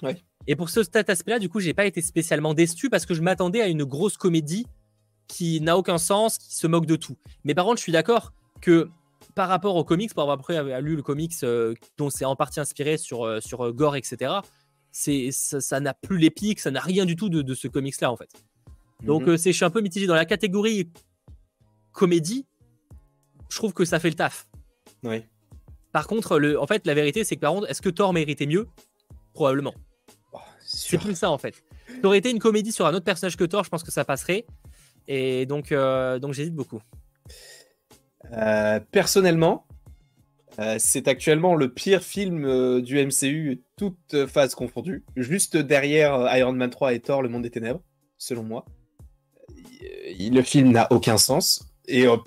Ouais. 0.03 0.21
Et 0.47 0.57
pour 0.57 0.71
ce 0.71 0.83
cet 0.83 1.09
aspect-là, 1.09 1.39
du 1.39 1.49
coup, 1.49 1.61
j'ai 1.61 1.75
pas 1.75 1.87
été 1.87 2.01
spécialement 2.01 2.53
déçu 2.53 2.91
parce 2.91 3.07
que 3.07 3.15
je 3.15 3.23
m'attendais 3.23 3.61
à 3.61 3.69
une 3.69 3.85
grosse 3.85 4.17
comédie 4.17 4.67
qui 5.29 5.61
n'a 5.61 5.79
aucun 5.79 5.99
sens, 5.99 6.39
qui 6.39 6.57
se 6.57 6.67
moque 6.67 6.87
de 6.87 6.97
tout. 6.97 7.17
Mais 7.45 7.55
par 7.55 7.65
contre, 7.65 7.77
je 7.79 7.83
suis 7.83 7.93
d'accord 7.93 8.33
que 8.61 8.91
par 9.35 9.49
rapport 9.49 9.77
aux 9.77 9.85
comics, 9.85 10.13
pour 10.13 10.23
avoir 10.23 10.39
après 10.39 10.81
lu 10.83 10.97
le 10.97 11.03
comics 11.03 11.33
euh, 11.43 11.75
dont 11.99 12.11
c'est 12.11 12.25
en 12.25 12.37
partie 12.37 12.61
inspiré 12.61 12.97
sur, 12.99 13.25
euh, 13.27 13.41
sur 13.41 13.65
euh, 13.67 13.73
Gore, 13.73 13.97
etc., 13.97 14.33
ça 14.93 15.81
n'a 15.81 15.95
plus 15.95 16.19
l'épique, 16.19 16.61
ça 16.61 16.71
n'a 16.71 16.81
rien 16.81 17.07
du 17.07 17.17
tout 17.17 17.29
de, 17.31 17.41
de 17.43 17.55
ce 17.55 17.67
comics-là, 17.69 18.13
en 18.13 18.17
fait. 18.17 18.31
Donc, 19.03 19.23
Mhm. 19.23 19.31
euh, 19.31 19.37
c'est, 19.39 19.51
je 19.53 19.57
suis 19.57 19.65
un 19.65 19.71
peu 19.71 19.81
mitigé. 19.81 20.07
Dans 20.07 20.15
la 20.15 20.27
catégorie 20.27 20.91
comédie, 21.93 22.47
je 23.49 23.57
trouve 23.57 23.73
que 23.73 23.85
ça 23.85 23.99
fait 23.99 24.11
le 24.11 24.17
taf. 24.17 24.47
Ouais. 25.03 25.27
Par 25.93 26.07
contre, 26.07 26.39
le, 26.39 26.61
en 26.61 26.67
fait, 26.67 26.87
la 26.87 26.95
vérité, 26.95 27.25
c'est 27.25 27.37
que 27.37 27.41
par 27.41 27.53
contre, 27.53 27.71
est-ce 27.71 27.83
que 27.83 27.89
Thor 27.91 28.13
méritait 28.13 28.47
mieux? 28.47 28.67
Probablement. 29.35 29.75
Oh, 30.33 30.39
C'est 30.61 30.99
plus 30.99 31.15
ça, 31.17 31.31
en 31.31 31.39
fait. 31.39 31.63
Ça 31.89 32.07
aurait 32.07 32.19
été 32.19 32.31
une 32.31 32.39
comédie 32.39 32.73
sur 32.73 32.87
un 32.87 32.95
autre 32.95 33.05
personnage 33.05 33.37
que 33.37 33.45
Thor, 33.45 33.65
je 33.65 33.71
pense 33.71 33.83
que 33.83 33.91
ça 33.93 34.05
passerait. 34.05 34.47
Et 35.09 35.47
donc, 35.47 35.73
euh, 35.73 36.19
donc 36.19 36.33
j'hésite 36.33 36.55
beaucoup. 36.55 36.81
Euh, 38.33 38.81
personnellement, 38.91 39.67
euh, 40.59 40.77
c'est 40.79 41.09
actuellement 41.09 41.55
le 41.55 41.73
pire 41.73 42.03
film 42.03 42.45
euh, 42.45 42.81
du 42.81 43.05
MCU, 43.05 43.63
toutes 43.77 44.27
phases 44.27 44.55
confondues. 44.55 45.05
Juste 45.17 45.57
derrière 45.57 46.35
Iron 46.37 46.53
Man 46.53 46.71
3 46.71 46.95
et 46.95 47.01
Thor, 47.01 47.23
Le 47.23 47.29
Monde 47.29 47.43
des 47.43 47.51
Ténèbres, 47.51 47.83
selon 48.19 48.43
moi. 48.43 48.65
Le 50.19 50.43
film 50.43 50.71
n'a 50.71 50.87
aucun 50.91 51.19
sens. 51.19 51.69
Et 51.89 52.07
en 52.07 52.19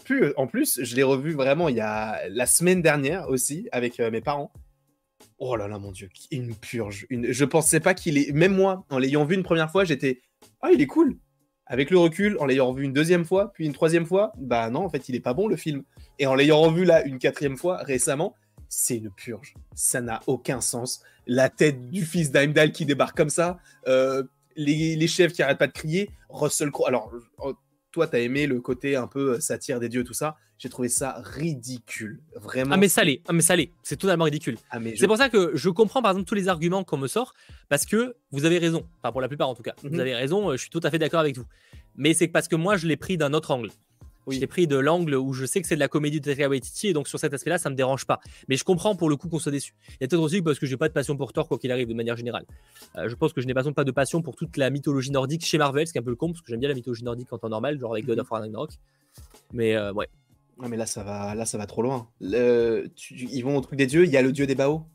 plus, 0.47 0.83
je 0.83 0.95
l'ai 0.95 1.03
revu 1.03 1.31
vraiment 1.31 1.69
il 1.69 1.77
y 1.77 1.81
a 1.81 2.27
la 2.27 2.45
semaine 2.45 2.81
dernière 2.81 3.29
aussi 3.29 3.69
avec 3.71 3.99
mes 3.99 4.19
parents. 4.19 4.51
Oh 5.37 5.55
là 5.55 5.67
là, 5.67 5.79
mon 5.79 5.91
dieu, 5.91 6.09
une 6.31 6.53
purge. 6.53 7.07
Je 7.09 7.45
pensais 7.45 7.79
pas 7.79 7.93
qu'il 7.93 8.17
est. 8.17 8.31
Même 8.33 8.53
moi, 8.53 8.85
en 8.89 8.97
l'ayant 8.97 9.23
vu 9.23 9.35
une 9.35 9.43
première 9.43 9.71
fois, 9.71 9.85
j'étais. 9.85 10.21
Ah, 10.61 10.69
il 10.73 10.81
est 10.81 10.87
cool. 10.87 11.17
Avec 11.67 11.89
le 11.89 11.97
recul, 11.97 12.37
en 12.39 12.45
l'ayant 12.45 12.67
revu 12.67 12.83
une 12.83 12.93
deuxième 12.93 13.25
fois, 13.25 13.51
puis 13.53 13.65
une 13.65 13.73
troisième 13.73 14.05
fois, 14.05 14.33
bah 14.37 14.69
non, 14.69 14.85
en 14.85 14.89
fait, 14.89 15.09
il 15.09 15.15
est 15.15 15.19
pas 15.19 15.33
bon 15.33 15.47
le 15.47 15.55
film. 15.55 15.83
Et 16.19 16.27
en 16.27 16.35
l'ayant 16.35 16.61
revu 16.61 16.85
là 16.85 17.03
une 17.05 17.17
quatrième 17.17 17.57
fois 17.57 17.77
récemment, 17.77 18.35
c'est 18.69 18.97
une 18.97 19.11
purge. 19.11 19.53
Ça 19.73 20.01
n'a 20.01 20.21
aucun 20.27 20.61
sens. 20.61 21.01
La 21.27 21.49
tête 21.49 21.89
du 21.89 22.05
fils 22.05 22.31
d'Heimdall 22.31 22.71
qui 22.71 22.85
débarque 22.85 23.17
comme 23.17 23.29
ça, 23.29 23.57
euh, 23.87 24.23
les, 24.55 24.95
les 24.95 25.07
chefs 25.07 25.33
qui 25.33 25.41
arrêtent 25.41 25.57
pas 25.57 25.67
de 25.67 25.71
crier, 25.71 26.11
Russell 26.29 26.71
Crowe. 26.71 26.87
Alors, 26.87 27.11
euh, 27.39 27.53
toi, 27.91 28.07
t'as 28.07 28.19
aimé 28.19 28.45
le 28.45 28.61
côté 28.61 28.95
un 28.95 29.07
peu 29.07 29.39
satire 29.39 29.79
des 29.79 29.89
dieux, 29.89 30.03
tout 30.03 30.13
ça. 30.13 30.35
J'ai 30.57 30.69
trouvé 30.69 30.87
ça 30.89 31.21
ridicule. 31.23 32.21
Vraiment. 32.35 32.71
Ah, 32.73 32.77
mais 32.77 32.87
ça 32.87 33.03
l'est. 33.03 33.21
Ah, 33.27 33.33
mais 33.33 33.41
ça 33.41 33.55
l'est. 33.55 33.71
C'est 33.83 33.97
totalement 33.97 34.23
ridicule. 34.25 34.57
Ah, 34.71 34.79
je- 34.81 34.95
C'est 34.95 35.07
pour 35.07 35.17
ça 35.17 35.29
que 35.29 35.51
je 35.53 35.69
comprends 35.69 36.01
par 36.01 36.11
exemple 36.11 36.27
tous 36.27 36.35
les 36.35 36.47
arguments 36.47 36.83
qu'on 36.83 36.97
me 36.97 37.07
sort, 37.07 37.33
parce 37.69 37.85
que 37.85 38.15
vous 38.31 38.45
avez 38.45 38.57
raison, 38.57 38.85
enfin 39.01 39.11
pour 39.11 39.21
la 39.21 39.27
plupart 39.27 39.49
en 39.49 39.55
tout 39.55 39.63
cas, 39.63 39.73
Mhm. 39.83 39.89
vous 39.91 39.99
avez 39.99 40.15
raison, 40.15 40.49
euh, 40.49 40.53
je 40.53 40.61
suis 40.61 40.69
tout 40.69 40.79
à 40.83 40.89
fait 40.89 40.99
d'accord 40.99 41.19
avec 41.19 41.37
vous. 41.37 41.45
Mais 41.97 42.13
c'est 42.13 42.27
parce 42.29 42.47
que 42.47 42.55
moi 42.55 42.77
je 42.77 42.87
l'ai 42.87 42.95
pris 42.97 43.17
d'un 43.17 43.33
autre 43.33 43.51
angle. 43.51 43.69
Oui. 44.27 44.35
Je 44.37 44.39
l'ai 44.41 44.47
pris 44.47 44.65
de 44.65 44.75
l'angle 44.77 45.13
où 45.15 45.33
je 45.33 45.45
sais 45.45 45.61
que 45.61 45.67
c'est 45.67 45.75
de 45.75 45.79
la 45.79 45.87
comédie 45.87 46.19
de 46.19 46.25
Taika 46.25 46.49
Waititi 46.49 46.87
et 46.87 46.93
donc 46.93 47.07
sur 47.07 47.19
cet 47.19 47.33
aspect-là 47.35 47.57
ça 47.59 47.69
me 47.69 47.75
dérange 47.75 48.05
pas. 48.07 48.19
Mais 48.47 48.55
je 48.55 48.63
comprends 48.63 48.95
pour 48.95 49.07
le 49.09 49.17
coup 49.17 49.29
qu'on 49.29 49.37
soit 49.39 49.51
déçu. 49.51 49.75
Il 49.89 49.93
y 50.01 50.03
a 50.05 50.07
peut-être 50.07 50.19
aussi 50.21 50.41
parce 50.41 50.57
que 50.57 50.65
j'ai 50.65 50.77
pas 50.77 50.87
de 50.87 50.93
passion 50.93 51.15
pour 51.15 51.31
Thor 51.31 51.47
quoi 51.47 51.59
qu'il 51.59 51.71
arrive 51.71 51.87
de 51.89 51.93
manière 51.93 52.15
générale. 52.17 52.45
Euh, 52.95 53.07
je 53.07 53.13
pense 53.15 53.33
que 53.33 53.41
je 53.41 53.45
n'ai 53.45 53.53
pas 53.53 53.61
pas 53.71 53.83
de 53.83 53.91
passion 53.91 54.21
pour 54.23 54.35
toute 54.35 54.57
la 54.57 54.69
mythologie 54.71 55.11
nordique 55.11 55.45
chez 55.45 55.57
Marvel, 55.59 55.85
ce 55.85 55.91
qui 55.91 55.99
est 55.99 56.01
un 56.01 56.03
peu 56.03 56.09
le 56.09 56.15
con 56.15 56.31
parce 56.31 56.41
que 56.41 56.47
j'aime 56.49 56.59
bien 56.61 56.69
la 56.69 56.75
mythologie 56.75 57.03
nordique 57.03 57.31
en 57.33 57.37
temps 57.37 57.49
normal, 57.49 57.77
genre 57.79 57.91
avec 57.91 58.05
God 58.07 58.17
of 58.17 58.31
War 58.31 58.41
Ragnarok. 58.41 58.71
Mais 59.53 59.75
euh, 59.75 59.93
ouais. 59.93 60.07
Non, 60.61 60.69
mais 60.69 60.77
là, 60.77 60.85
ça 60.85 61.03
va, 61.03 61.35
là, 61.35 61.45
ça 61.45 61.57
va 61.57 61.65
trop 61.65 61.81
loin. 61.81 62.09
Le- 62.21 62.87
tu- 62.95 63.13
ils 63.15 63.41
vont 63.41 63.57
au 63.57 63.61
truc 63.61 63.77
des 63.77 63.87
dieux, 63.87 64.05
il 64.05 64.11
y 64.11 64.17
a 64.17 64.21
le 64.21 64.31
dieu 64.31 64.47
des 64.47 64.55
Bao. 64.55 64.85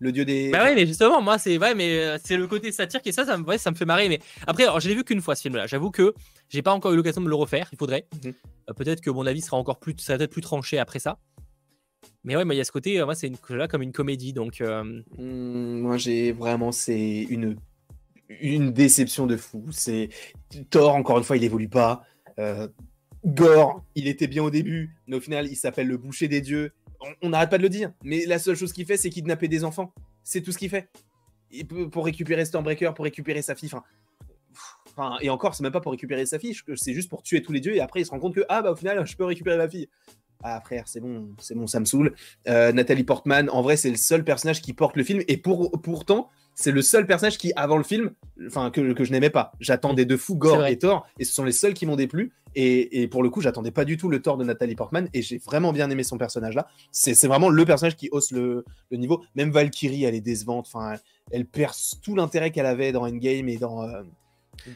le 0.00 0.12
dieu 0.12 0.24
des. 0.24 0.50
Bah 0.50 0.62
ouais, 0.64 0.74
mais 0.74 0.86
justement, 0.86 1.20
moi, 1.22 1.38
c'est 1.38 1.58
ouais, 1.58 1.74
mais 1.74 1.98
euh, 1.98 2.18
c'est 2.24 2.36
le 2.36 2.46
côté 2.46 2.70
satire 2.72 3.02
qui 3.02 3.08
est 3.08 3.12
ça, 3.12 3.24
ça 3.24 3.36
me, 3.36 3.56
ça 3.58 3.70
me 3.70 3.76
fait 3.76 3.84
marrer. 3.84 4.08
Mais 4.08 4.20
après, 4.46 4.62
alors, 4.64 4.78
je 4.80 4.88
l'ai 4.88 4.94
vu 4.94 5.02
qu'une 5.04 5.20
fois 5.20 5.34
ce 5.34 5.42
film-là. 5.42 5.66
J'avoue 5.66 5.90
que 5.90 6.14
j'ai 6.48 6.62
pas 6.62 6.72
encore 6.72 6.92
eu 6.92 6.96
l'occasion 6.96 7.20
de 7.20 7.28
le 7.28 7.34
refaire. 7.34 7.68
Il 7.72 7.78
faudrait. 7.78 8.06
Mhm. 8.24 8.32
Euh, 8.70 8.72
peut-être 8.74 9.00
que 9.00 9.10
mon 9.10 9.26
avis 9.26 9.40
sera 9.40 9.56
encore 9.56 9.78
plus, 9.80 9.94
ça 9.98 10.16
va 10.16 10.24
être 10.24 10.30
plus 10.30 10.40
tranché 10.42 10.78
après 10.78 10.98
ça. 11.00 11.18
Mais 12.24 12.36
ouais, 12.36 12.44
il 12.48 12.56
y 12.56 12.60
a 12.60 12.64
ce 12.64 12.72
côté, 12.72 13.02
moi, 13.04 13.14
c'est 13.14 13.30
là 13.50 13.66
comme 13.68 13.82
une 13.82 13.92
comédie, 13.92 14.32
donc. 14.32 14.60
Hmm, 15.16 15.80
moi, 15.80 15.96
j'ai 15.96 16.32
vraiment, 16.32 16.70
c'est 16.72 17.22
une 17.28 17.56
une 18.40 18.72
déception 18.72 19.26
de 19.26 19.36
fou. 19.36 19.64
C'est 19.70 20.10
Thor, 20.70 20.94
encore 20.94 21.18
une 21.18 21.24
fois, 21.24 21.36
il 21.36 21.44
évolue 21.44 21.68
pas. 21.68 22.04
Gore, 23.24 23.82
il 23.94 24.08
était 24.08 24.26
bien 24.26 24.42
au 24.42 24.50
début, 24.50 24.94
mais 25.06 25.16
au 25.16 25.20
final, 25.20 25.46
il 25.48 25.56
s'appelle 25.56 25.88
le 25.88 25.96
boucher 25.96 26.28
des 26.28 26.40
dieux. 26.40 26.72
On 27.22 27.30
n'arrête 27.30 27.50
pas 27.50 27.58
de 27.58 27.62
le 27.62 27.68
dire, 27.68 27.92
mais 28.02 28.26
la 28.26 28.38
seule 28.38 28.56
chose 28.56 28.72
qu'il 28.72 28.86
fait, 28.86 28.96
c'est 28.96 29.10
kidnapper 29.10 29.48
des 29.48 29.64
enfants. 29.64 29.92
C'est 30.24 30.40
tout 30.40 30.52
ce 30.52 30.58
qu'il 30.58 30.70
fait. 30.70 30.88
pour 31.90 32.04
récupérer 32.04 32.44
Stormbreaker, 32.44 32.94
pour 32.94 33.04
récupérer 33.04 33.42
sa 33.42 33.54
fille. 33.54 33.70
Enfin, 34.90 35.16
et 35.20 35.30
encore, 35.30 35.54
c'est 35.54 35.62
même 35.62 35.72
pas 35.72 35.80
pour 35.80 35.92
récupérer 35.92 36.26
sa 36.26 36.38
fille, 36.38 36.56
c'est 36.74 36.94
juste 36.94 37.08
pour 37.08 37.22
tuer 37.22 37.42
tous 37.42 37.52
les 37.52 37.60
dieux, 37.60 37.76
et 37.76 37.80
après, 37.80 38.00
il 38.00 38.06
se 38.06 38.10
rend 38.10 38.18
compte 38.18 38.34
que, 38.34 38.44
ah 38.48 38.62
bah 38.62 38.72
au 38.72 38.76
final, 38.76 39.06
je 39.06 39.16
peux 39.16 39.24
récupérer 39.24 39.56
ma 39.56 39.68
fille. 39.68 39.88
Ah 40.42 40.60
frère, 40.60 40.84
c'est 40.86 41.00
bon, 41.00 41.30
c'est 41.38 41.56
bon, 41.56 41.66
ça 41.66 41.80
me 41.80 41.84
saoule. 41.84 42.14
Euh, 42.48 42.72
Nathalie 42.72 43.04
Portman, 43.04 43.48
en 43.50 43.62
vrai, 43.62 43.76
c'est 43.76 43.90
le 43.90 43.96
seul 43.96 44.24
personnage 44.24 44.62
qui 44.62 44.72
porte 44.72 44.96
le 44.96 45.04
film, 45.04 45.22
et 45.28 45.36
pour, 45.36 45.70
pourtant, 45.82 46.30
c'est 46.54 46.72
le 46.72 46.82
seul 46.82 47.06
personnage 47.06 47.38
qui, 47.38 47.52
avant 47.54 47.76
le 47.76 47.84
film, 47.84 48.12
enfin 48.46 48.70
que, 48.70 48.92
que 48.92 49.04
je 49.04 49.12
n'aimais 49.12 49.30
pas. 49.30 49.52
J'attendais 49.60 50.04
de 50.04 50.16
fou 50.16 50.36
Gore 50.36 50.66
et 50.66 50.78
Thor, 50.78 51.06
et 51.18 51.24
ce 51.24 51.32
sont 51.32 51.44
les 51.44 51.52
seuls 51.52 51.74
qui 51.74 51.86
m'ont 51.86 51.96
déplu. 51.96 52.32
Et, 52.60 53.02
et, 53.02 53.06
pour 53.06 53.22
le 53.22 53.30
coup, 53.30 53.40
j'attendais 53.40 53.70
pas 53.70 53.84
du 53.84 53.96
tout 53.96 54.08
le 54.08 54.20
Thor 54.20 54.36
de 54.36 54.42
Nathalie 54.42 54.74
Portman, 54.74 55.08
et 55.14 55.22
j'ai 55.22 55.38
vraiment 55.38 55.72
bien 55.72 55.88
aimé 55.90 56.02
son 56.02 56.18
personnage 56.18 56.56
là. 56.56 56.66
C'est 56.90 57.28
vraiment 57.28 57.50
le 57.50 57.64
personnage 57.64 57.94
qui 57.94 58.08
hausse 58.10 58.32
le, 58.32 58.64
le, 58.90 58.96
niveau. 58.96 59.22
Même 59.36 59.52
Valkyrie, 59.52 60.02
elle 60.02 60.16
est 60.16 60.20
décevante. 60.20 60.66
Enfin, 60.66 60.96
elle, 61.30 61.46
perce 61.46 62.00
tout 62.02 62.16
l'intérêt 62.16 62.50
qu'elle 62.50 62.66
avait 62.66 62.90
dans 62.90 63.06
Endgame 63.06 63.48
et 63.48 63.58
dans, 63.58 63.84
euh, 63.84 64.02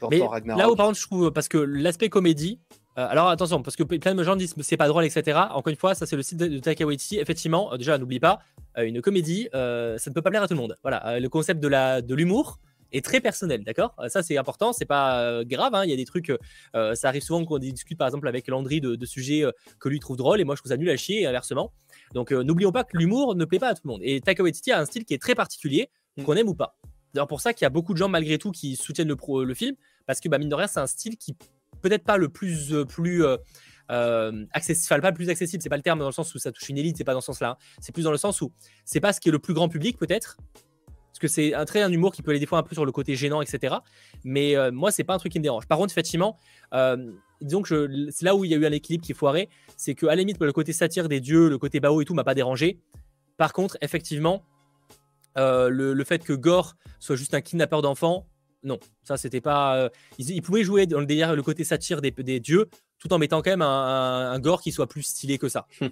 dans 0.00 0.10
Thor 0.10 0.30
Ragnarok. 0.30 0.62
Là 0.62 0.70
où 0.70 0.76
par 0.76 0.86
contre, 0.86 1.00
je 1.00 1.06
trouve 1.08 1.32
parce 1.32 1.48
que 1.48 1.58
l'aspect 1.58 2.08
comédie. 2.08 2.60
Euh, 2.98 3.06
alors 3.08 3.30
attention, 3.30 3.62
parce 3.62 3.74
que 3.74 3.82
plein 3.82 4.14
de 4.14 4.22
gens 4.22 4.36
disent 4.36 4.54
c'est 4.60 4.76
pas 4.76 4.86
drôle, 4.86 5.04
etc. 5.04 5.36
Encore 5.50 5.70
une 5.72 5.76
fois, 5.76 5.96
ça 5.96 6.06
c'est 6.06 6.14
le 6.14 6.22
site 6.22 6.38
de, 6.38 6.46
de 6.46 6.58
Taika 6.60 6.86
Waititi. 6.86 7.18
Effectivement, 7.18 7.72
euh, 7.72 7.78
déjà 7.78 7.98
n'oublie 7.98 8.20
pas, 8.20 8.38
euh, 8.78 8.84
une 8.84 9.02
comédie, 9.02 9.48
ça 9.52 9.58
ne 9.58 10.12
peut 10.12 10.22
pas 10.22 10.30
plaire 10.30 10.44
à 10.44 10.46
tout 10.46 10.54
le 10.54 10.60
monde. 10.60 10.76
Voilà, 10.82 11.18
le 11.18 11.28
concept 11.28 11.60
de 11.60 11.66
la 11.66 12.00
de 12.00 12.14
l'humour 12.14 12.60
est 12.92 13.04
très 13.04 13.20
personnel, 13.20 13.64
d'accord? 13.64 13.94
Ça 14.08 14.22
c'est 14.22 14.36
important, 14.36 14.72
c'est 14.72 14.84
pas 14.84 15.42
grave. 15.44 15.74
Hein. 15.74 15.84
Il 15.84 15.90
y 15.90 15.92
a 15.92 15.96
des 15.96 16.04
trucs, 16.04 16.32
ça 16.74 17.08
arrive 17.08 17.22
souvent 17.22 17.44
qu'on 17.44 17.58
discute 17.58 17.98
par 17.98 18.08
exemple 18.08 18.28
avec 18.28 18.48
Landry 18.48 18.80
de, 18.80 19.06
sujets 19.06 19.44
que 19.78 19.88
lui 19.88 20.00
trouve 20.00 20.16
drôle 20.16 20.40
et 20.40 20.44
moi 20.44 20.54
je 20.54 20.60
trouve 20.60 20.70
ça 20.70 20.76
nul 20.76 20.90
à 20.90 20.96
chier 20.96 21.22
et 21.22 21.26
inversement. 21.26 21.72
Donc 22.14 22.32
n'oublions 22.32 22.72
pas 22.72 22.84
que 22.84 22.96
l'humour 22.96 23.34
ne 23.34 23.44
plaît 23.44 23.58
pas 23.58 23.68
à 23.68 23.74
tout 23.74 23.82
le 23.84 23.90
monde. 23.90 24.00
Et 24.02 24.20
Taika 24.20 24.42
Waititi 24.42 24.72
a 24.72 24.80
un 24.80 24.84
style 24.84 25.04
qui 25.04 25.14
est 25.14 25.22
très 25.22 25.34
particulier, 25.34 25.90
mm. 26.16 26.24
qu'on 26.24 26.34
aime 26.34 26.48
ou 26.48 26.54
pas. 26.54 26.78
D'ailleurs 27.14 27.28
pour 27.28 27.40
ça 27.40 27.52
qu'il 27.52 27.64
y 27.64 27.66
a 27.66 27.70
beaucoup 27.70 27.92
de 27.92 27.98
gens 27.98 28.08
malgré 28.08 28.38
tout 28.38 28.50
qui 28.50 28.76
soutiennent 28.76 29.08
le, 29.08 29.16
pro, 29.16 29.44
le 29.44 29.54
film 29.54 29.76
parce 30.06 30.20
que 30.20 30.28
bah, 30.28 30.38
mine 30.38 30.48
de 30.48 30.54
rien 30.54 30.66
c'est 30.66 30.80
un 30.80 30.86
style 30.86 31.16
qui 31.16 31.36
peut-être 31.82 32.04
pas 32.04 32.16
le 32.16 32.28
plus 32.28 32.74
plus 32.88 33.24
euh, 33.90 34.46
accessible, 34.52 35.00
pas 35.00 35.10
le 35.10 35.14
plus 35.14 35.28
accessible, 35.28 35.62
c'est 35.62 35.68
pas 35.68 35.76
le 35.76 35.82
terme 35.82 35.98
dans 35.98 36.06
le 36.06 36.12
sens 36.12 36.34
où 36.34 36.38
ça 36.38 36.50
touche 36.50 36.68
une 36.68 36.78
élite, 36.78 36.96
c'est 36.96 37.04
pas 37.04 37.12
dans 37.12 37.20
ce 37.20 37.26
sens-là. 37.26 37.50
Hein. 37.50 37.56
C'est 37.80 37.92
plus 37.92 38.04
dans 38.04 38.10
le 38.10 38.16
sens 38.16 38.40
où 38.40 38.52
c'est 38.84 39.00
pas 39.00 39.12
ce 39.12 39.20
qui 39.20 39.28
est 39.28 39.32
le 39.32 39.38
plus 39.38 39.54
grand 39.54 39.68
public 39.68 39.98
peut-être, 39.98 40.38
que 41.22 41.28
c'est 41.28 41.54
un 41.54 41.64
très 41.64 41.80
un 41.82 41.92
humour 41.92 42.12
qui 42.12 42.20
peut 42.20 42.32
aller 42.32 42.40
des 42.40 42.46
fois 42.46 42.58
un 42.58 42.64
peu 42.64 42.74
sur 42.74 42.84
le 42.84 42.90
côté 42.90 43.14
gênant, 43.14 43.40
etc. 43.40 43.76
Mais 44.24 44.56
euh, 44.56 44.72
moi, 44.72 44.90
c'est 44.90 45.04
pas 45.04 45.14
un 45.14 45.18
truc 45.18 45.30
qui 45.30 45.38
me 45.38 45.44
dérange. 45.44 45.68
Par 45.68 45.78
contre, 45.78 45.92
effectivement, 45.92 46.36
euh, 46.74 47.12
disons 47.40 47.62
que 47.62 48.10
c'est 48.10 48.24
là 48.24 48.34
où 48.34 48.44
il 48.44 48.50
y 48.50 48.54
a 48.54 48.56
eu 48.56 48.66
un 48.66 48.72
équilibre 48.72 49.04
qui 49.04 49.12
est 49.12 49.14
foiré, 49.14 49.48
c'est 49.76 49.94
que 49.94 50.06
à 50.06 50.10
la 50.10 50.16
limite, 50.16 50.40
le 50.40 50.52
côté 50.52 50.72
satire 50.72 51.08
des 51.08 51.20
dieux, 51.20 51.48
le 51.48 51.58
côté 51.58 51.78
bao 51.78 52.00
et 52.00 52.04
tout 52.04 52.14
m'a 52.14 52.24
pas 52.24 52.34
dérangé. 52.34 52.80
Par 53.36 53.52
contre, 53.52 53.78
effectivement, 53.80 54.42
euh, 55.38 55.68
le, 55.68 56.04
fait 56.04 56.24
que 56.24 56.32
Gore 56.32 56.74
soit 56.98 57.16
juste 57.16 57.34
un 57.34 57.40
kidnappeur 57.40 57.82
d'enfants, 57.82 58.26
non, 58.64 58.80
ça 59.04 59.16
c'était 59.16 59.40
pas. 59.40 59.90
ils, 60.18 60.42
pouvaient 60.42 60.64
jouer 60.64 60.86
dans 60.86 61.00
le 61.00 61.06
délire, 61.06 61.34
le 61.36 61.42
côté 61.42 61.62
satire 61.62 62.00
des, 62.00 62.10
des 62.10 62.40
dieux, 62.40 62.68
tout 62.98 63.12
en 63.12 63.18
mettant 63.18 63.42
quand 63.42 63.50
même 63.50 63.62
un, 63.62 64.38
gore 64.40 64.60
qui 64.60 64.72
soit 64.72 64.88
plus 64.88 65.02
stylé 65.02 65.38
que 65.38 65.48
ça. 65.48 65.66
Hum. 65.80 65.90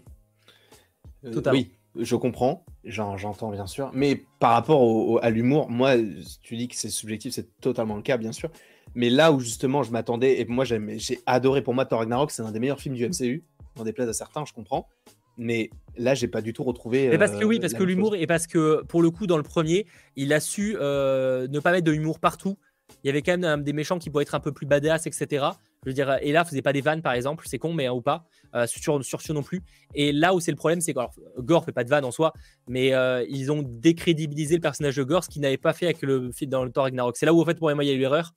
Oui, 1.53 1.71
je 1.97 2.17
comprends, 2.17 2.65
j'entends 2.85 3.51
bien 3.51 3.67
sûr, 3.67 3.91
mais 3.93 4.23
par 4.39 4.53
rapport 4.53 5.23
à 5.23 5.31
l'humour, 5.31 5.71
moi, 5.71 5.95
tu 6.43 6.57
dis 6.57 6.69
que 6.69 6.77
c'est 6.77 6.91
subjectif, 6.91 7.33
c'est 7.33 7.61
totalement 7.61 7.97
le 7.97 8.03
cas, 8.03 8.17
bien 8.17 8.33
sûr. 8.33 8.51
Mais 8.95 9.11
là 9.11 9.33
où 9.33 9.41
justement 9.41 9.83
je 9.83 9.93
m'attendais, 9.93 10.41
et 10.41 10.45
moi 10.45 10.65
j'ai 10.65 11.21
adoré 11.27 11.63
pour 11.63 11.75
moi 11.75 11.85
Thor 11.85 12.01
Ragnarok, 12.01 12.31
c'est 12.31 12.43
un 12.43 12.51
des 12.51 12.59
meilleurs 12.59 12.81
films 12.81 12.95
du 12.95 13.09
MCU, 13.09 13.45
des 13.77 13.85
déplaise 13.85 14.09
à 14.09 14.13
certains, 14.13 14.45
je 14.45 14.53
comprends. 14.53 14.89
Mais 15.37 15.71
là, 15.97 16.15
j'ai 16.15 16.29
pas 16.29 16.43
du 16.43 16.53
tout 16.53 16.65
retrouvé. 16.65 17.09
Mais 17.09 17.17
parce 17.17 17.33
que 17.33 17.45
oui, 17.45 17.57
euh, 17.57 17.61
parce 17.61 17.73
que 17.73 17.83
l'humour, 17.83 18.15
et 18.15 18.27
parce 18.27 18.47
que 18.47 18.83
pour 18.83 19.01
le 19.01 19.11
coup, 19.11 19.27
dans 19.27 19.39
le 19.39 19.43
premier, 19.43 19.87
il 20.17 20.33
a 20.33 20.41
su 20.41 20.77
euh, 20.79 21.49
ne 21.49 21.61
pas 21.61 21.73
mettre 21.73 21.87
de 21.87 21.93
l'humour 21.93 22.21
partout. 22.21 22.59
Il 23.03 23.07
y 23.07 23.11
avait 23.11 23.23
quand 23.23 23.39
même 23.39 23.63
des 23.63 23.73
méchants 23.73 23.99
qui 23.99 24.11
pourraient 24.11 24.23
être 24.23 24.35
un 24.35 24.41
peu 24.41 24.53
plus 24.53 24.67
badass, 24.67 25.07
etc. 25.07 25.47
Je 25.85 25.91
veux 25.91 25.95
dire, 25.95 26.19
et 26.21 26.31
là, 26.33 26.45
faisait 26.45 26.61
pas 26.61 26.75
des 26.75 26.83
vannes, 26.83 27.01
par 27.01 27.15
exemple, 27.15 27.45
c'est 27.49 27.59
con, 27.59 27.73
mais 27.73 27.87
hein, 27.87 27.93
ou 27.93 28.03
pas, 28.03 28.27
euh, 28.55 28.67
sur, 28.67 29.03
sur 29.03 29.21
non 29.33 29.43
plus. 29.43 29.63
Et 29.95 30.13
là 30.13 30.35
où 30.35 30.41
c'est 30.41 30.51
le 30.51 30.57
problème, 30.57 30.83
c'est 30.83 30.93
que 30.93 31.01
Gore 31.39 31.65
fait 31.65 31.73
pas 31.73 31.85
de 31.85 31.89
vannes 31.89 32.05
en 32.05 32.11
soi, 32.11 32.35
mais 32.69 32.93
euh, 32.93 33.25
ils 33.31 33.51
ont 33.51 33.63
décrédibilisé 33.63 34.57
le 34.57 34.61
personnage 34.61 34.97
de 34.97 35.03
Gore, 35.05 35.25
ce 35.25 35.31
qu'ils 35.31 35.41
n'avaient 35.41 35.57
pas 35.57 35.73
fait 35.73 35.87
avec 35.87 36.03
le 36.03 36.33
film 36.33 36.51
dans 36.51 36.65
le 36.65 36.71
Thor 36.71 36.85
Ragnarok. 36.85 37.17
C'est 37.17 37.25
là 37.25 37.33
où, 37.33 37.41
en 37.41 37.45
fait, 37.47 37.55
pour 37.55 37.71
moi, 37.75 37.83
il 37.83 37.87
y 37.87 37.91
a 37.91 37.95
eu 37.95 37.99
l'erreur. 37.99 38.35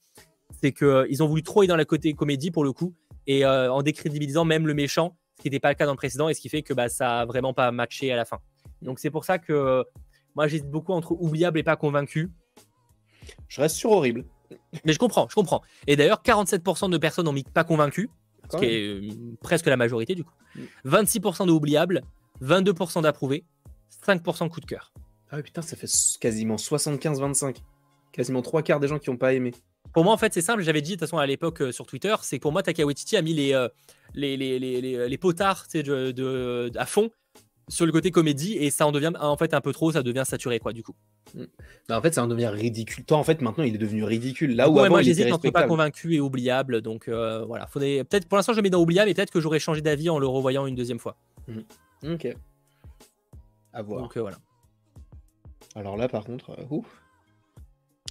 C'est 0.62 0.72
qu'ils 0.72 0.88
euh, 0.88 1.06
ils 1.10 1.22
ont 1.22 1.28
voulu 1.28 1.44
trop 1.44 1.62
aller 1.62 1.68
dans 1.68 1.76
la 1.76 1.84
côté 1.84 2.14
comédie, 2.14 2.50
pour 2.50 2.64
le 2.64 2.72
coup, 2.72 2.96
et 3.28 3.46
en 3.46 3.82
décrédibilisant 3.82 4.46
même 4.46 4.66
le 4.66 4.74
méchant, 4.74 5.18
ce 5.38 5.44
qui 5.44 5.50
n'était 5.50 5.60
pas 5.60 5.70
le 5.70 5.76
cas 5.76 5.86
dans 5.86 5.94
le 5.94 5.98
précédent, 5.98 6.30
et 6.30 6.34
ce 6.34 6.40
qui 6.40 6.50
fait 6.50 6.62
que 6.62 6.74
bah, 6.74 6.88
ça 6.88 7.22
a 7.22 7.26
vraiment 7.26 7.54
pas 7.54 7.72
matché 7.72 8.12
à 8.12 8.16
la 8.16 8.26
fin. 8.26 8.40
Donc, 8.82 9.00
c'est 9.00 9.12
pour 9.12 9.26
ça 9.26 9.38
que 9.38 9.84
moi, 10.36 10.48
j'hésite 10.48 10.70
beaucoup 10.70 10.94
entre 10.94 11.12
oubliable 11.12 11.60
et 11.60 11.64
pas 11.64 11.76
convaincu. 11.76 12.32
Je 13.48 13.62
reste 13.62 13.76
sur 13.76 13.92
horrible. 13.92 14.26
Mais 14.86 14.94
je 14.94 15.00
comprends, 15.00 15.28
je 15.30 15.36
comprends. 15.36 15.62
Et 15.88 15.96
d'ailleurs, 15.96 16.22
47% 16.24 16.90
de 16.90 16.98
personnes 16.98 17.28
ont 17.28 17.34
mis 17.34 17.44
pas 17.44 17.64
convaincu, 17.64 18.10
ce 18.52 18.58
qui 18.58 18.66
est 18.66 18.88
euh, 18.88 19.36
presque 19.42 19.66
la 19.66 19.78
majorité 19.78 20.16
du 20.16 20.24
coup. 20.24 20.34
26% 20.86 21.48
de 21.48 21.52
oubliables, 21.52 22.02
22% 22.42 23.02
d'approuvé, 23.02 23.44
5% 24.06 24.50
coup 24.50 24.60
de 24.60 24.66
cœur. 24.66 24.94
Ah 25.32 25.42
putain, 25.42 25.62
ça 25.62 25.76
fait 25.76 25.90
quasiment 26.20 26.56
75-25. 26.56 27.58
Quasiment 28.12 28.44
trois 28.44 28.62
quarts 28.62 28.80
des 28.80 28.88
gens 28.88 29.00
qui 29.00 29.10
n'ont 29.10 29.18
pas 29.18 29.34
aimé. 29.34 29.52
Pour 29.94 30.04
moi, 30.04 30.14
en 30.14 30.18
fait, 30.18 30.34
c'est 30.34 30.42
simple. 30.42 30.62
J'avais 30.62 30.82
dit 30.82 30.92
de 30.92 30.96
toute 30.96 31.02
façon 31.02 31.18
à 31.18 31.26
l'époque 31.26 31.62
euh, 31.62 31.72
sur 31.72 31.88
Twitter, 31.88 32.14
c'est 32.22 32.38
que 32.38 32.42
pour 32.44 32.52
moi, 32.52 32.62
Taka 32.62 32.84
a 32.84 33.22
mis 33.22 33.34
les, 33.34 33.54
euh, 33.54 33.68
les, 34.14 34.38
les, 34.38 34.60
les, 34.60 35.08
les, 35.10 35.18
potards 35.18 35.66
de, 35.74 36.12
de, 36.12 36.72
à 36.76 36.86
fond 36.86 37.10
sur 37.70 37.86
le 37.86 37.92
côté 37.92 38.12
comédie 38.12 38.58
et 38.58 38.70
ça 38.72 38.86
en 38.86 38.92
devient 38.92 39.12
en 39.20 39.38
fait 39.38 39.54
un 39.54 39.62
peu 39.62 39.72
trop, 39.72 39.92
ça 39.92 40.04
devient 40.04 40.24
saturé 40.26 40.60
quoi 40.60 40.74
du 40.74 40.84
coup. 40.84 40.96
Mm. 41.34 41.44
Bah, 41.88 41.98
en 41.98 42.02
fait, 42.02 42.14
ça 42.14 42.24
en 42.24 42.28
devient 42.28 42.48
ridicule. 42.48 43.06
Toi, 43.06 43.18
en 43.18 43.24
fait, 43.24 43.42
maintenant, 43.42 43.64
il 43.64 43.76
est 43.76 43.80
devenu 43.80 44.04
ridicule. 44.04 44.56
Là 44.56 44.70
où 44.70 44.74
moi, 44.74 45.02
j'hésite 45.02 45.32
entre 45.32 45.50
pas 45.50 45.68
convaincu 45.68 46.16
et 46.16 46.20
oubliable. 46.20 46.82
Donc 46.82 47.08
euh, 47.08 47.46
voilà, 47.46 47.68
faudrait 47.68 48.04
peut-être 48.04 48.28
pour 48.28 48.38
l'instant, 48.38 48.54
je 48.54 48.62
mets 48.62 48.70
dans 48.70 48.82
oubliable, 48.82 49.10
mais 49.10 49.14
peut-être 49.14 49.32
que 49.32 49.40
j'aurais 49.40 49.60
changé 49.60 49.82
d'avis 49.82 50.10
en 50.10 50.20
le 50.20 50.28
revoyant 50.28 50.66
une 50.66 50.76
deuxième 50.76 51.00
fois. 51.00 51.16
Mm. 51.48 52.14
Ok. 52.14 52.36
À 53.72 53.82
voir. 53.82 54.02
Donc 54.02 54.18
euh, 54.18 54.22
voilà. 54.22 54.38
Alors 55.76 55.98
là, 55.98 56.08
par 56.08 56.26
contre, 56.26 56.52
euh, 56.52 56.82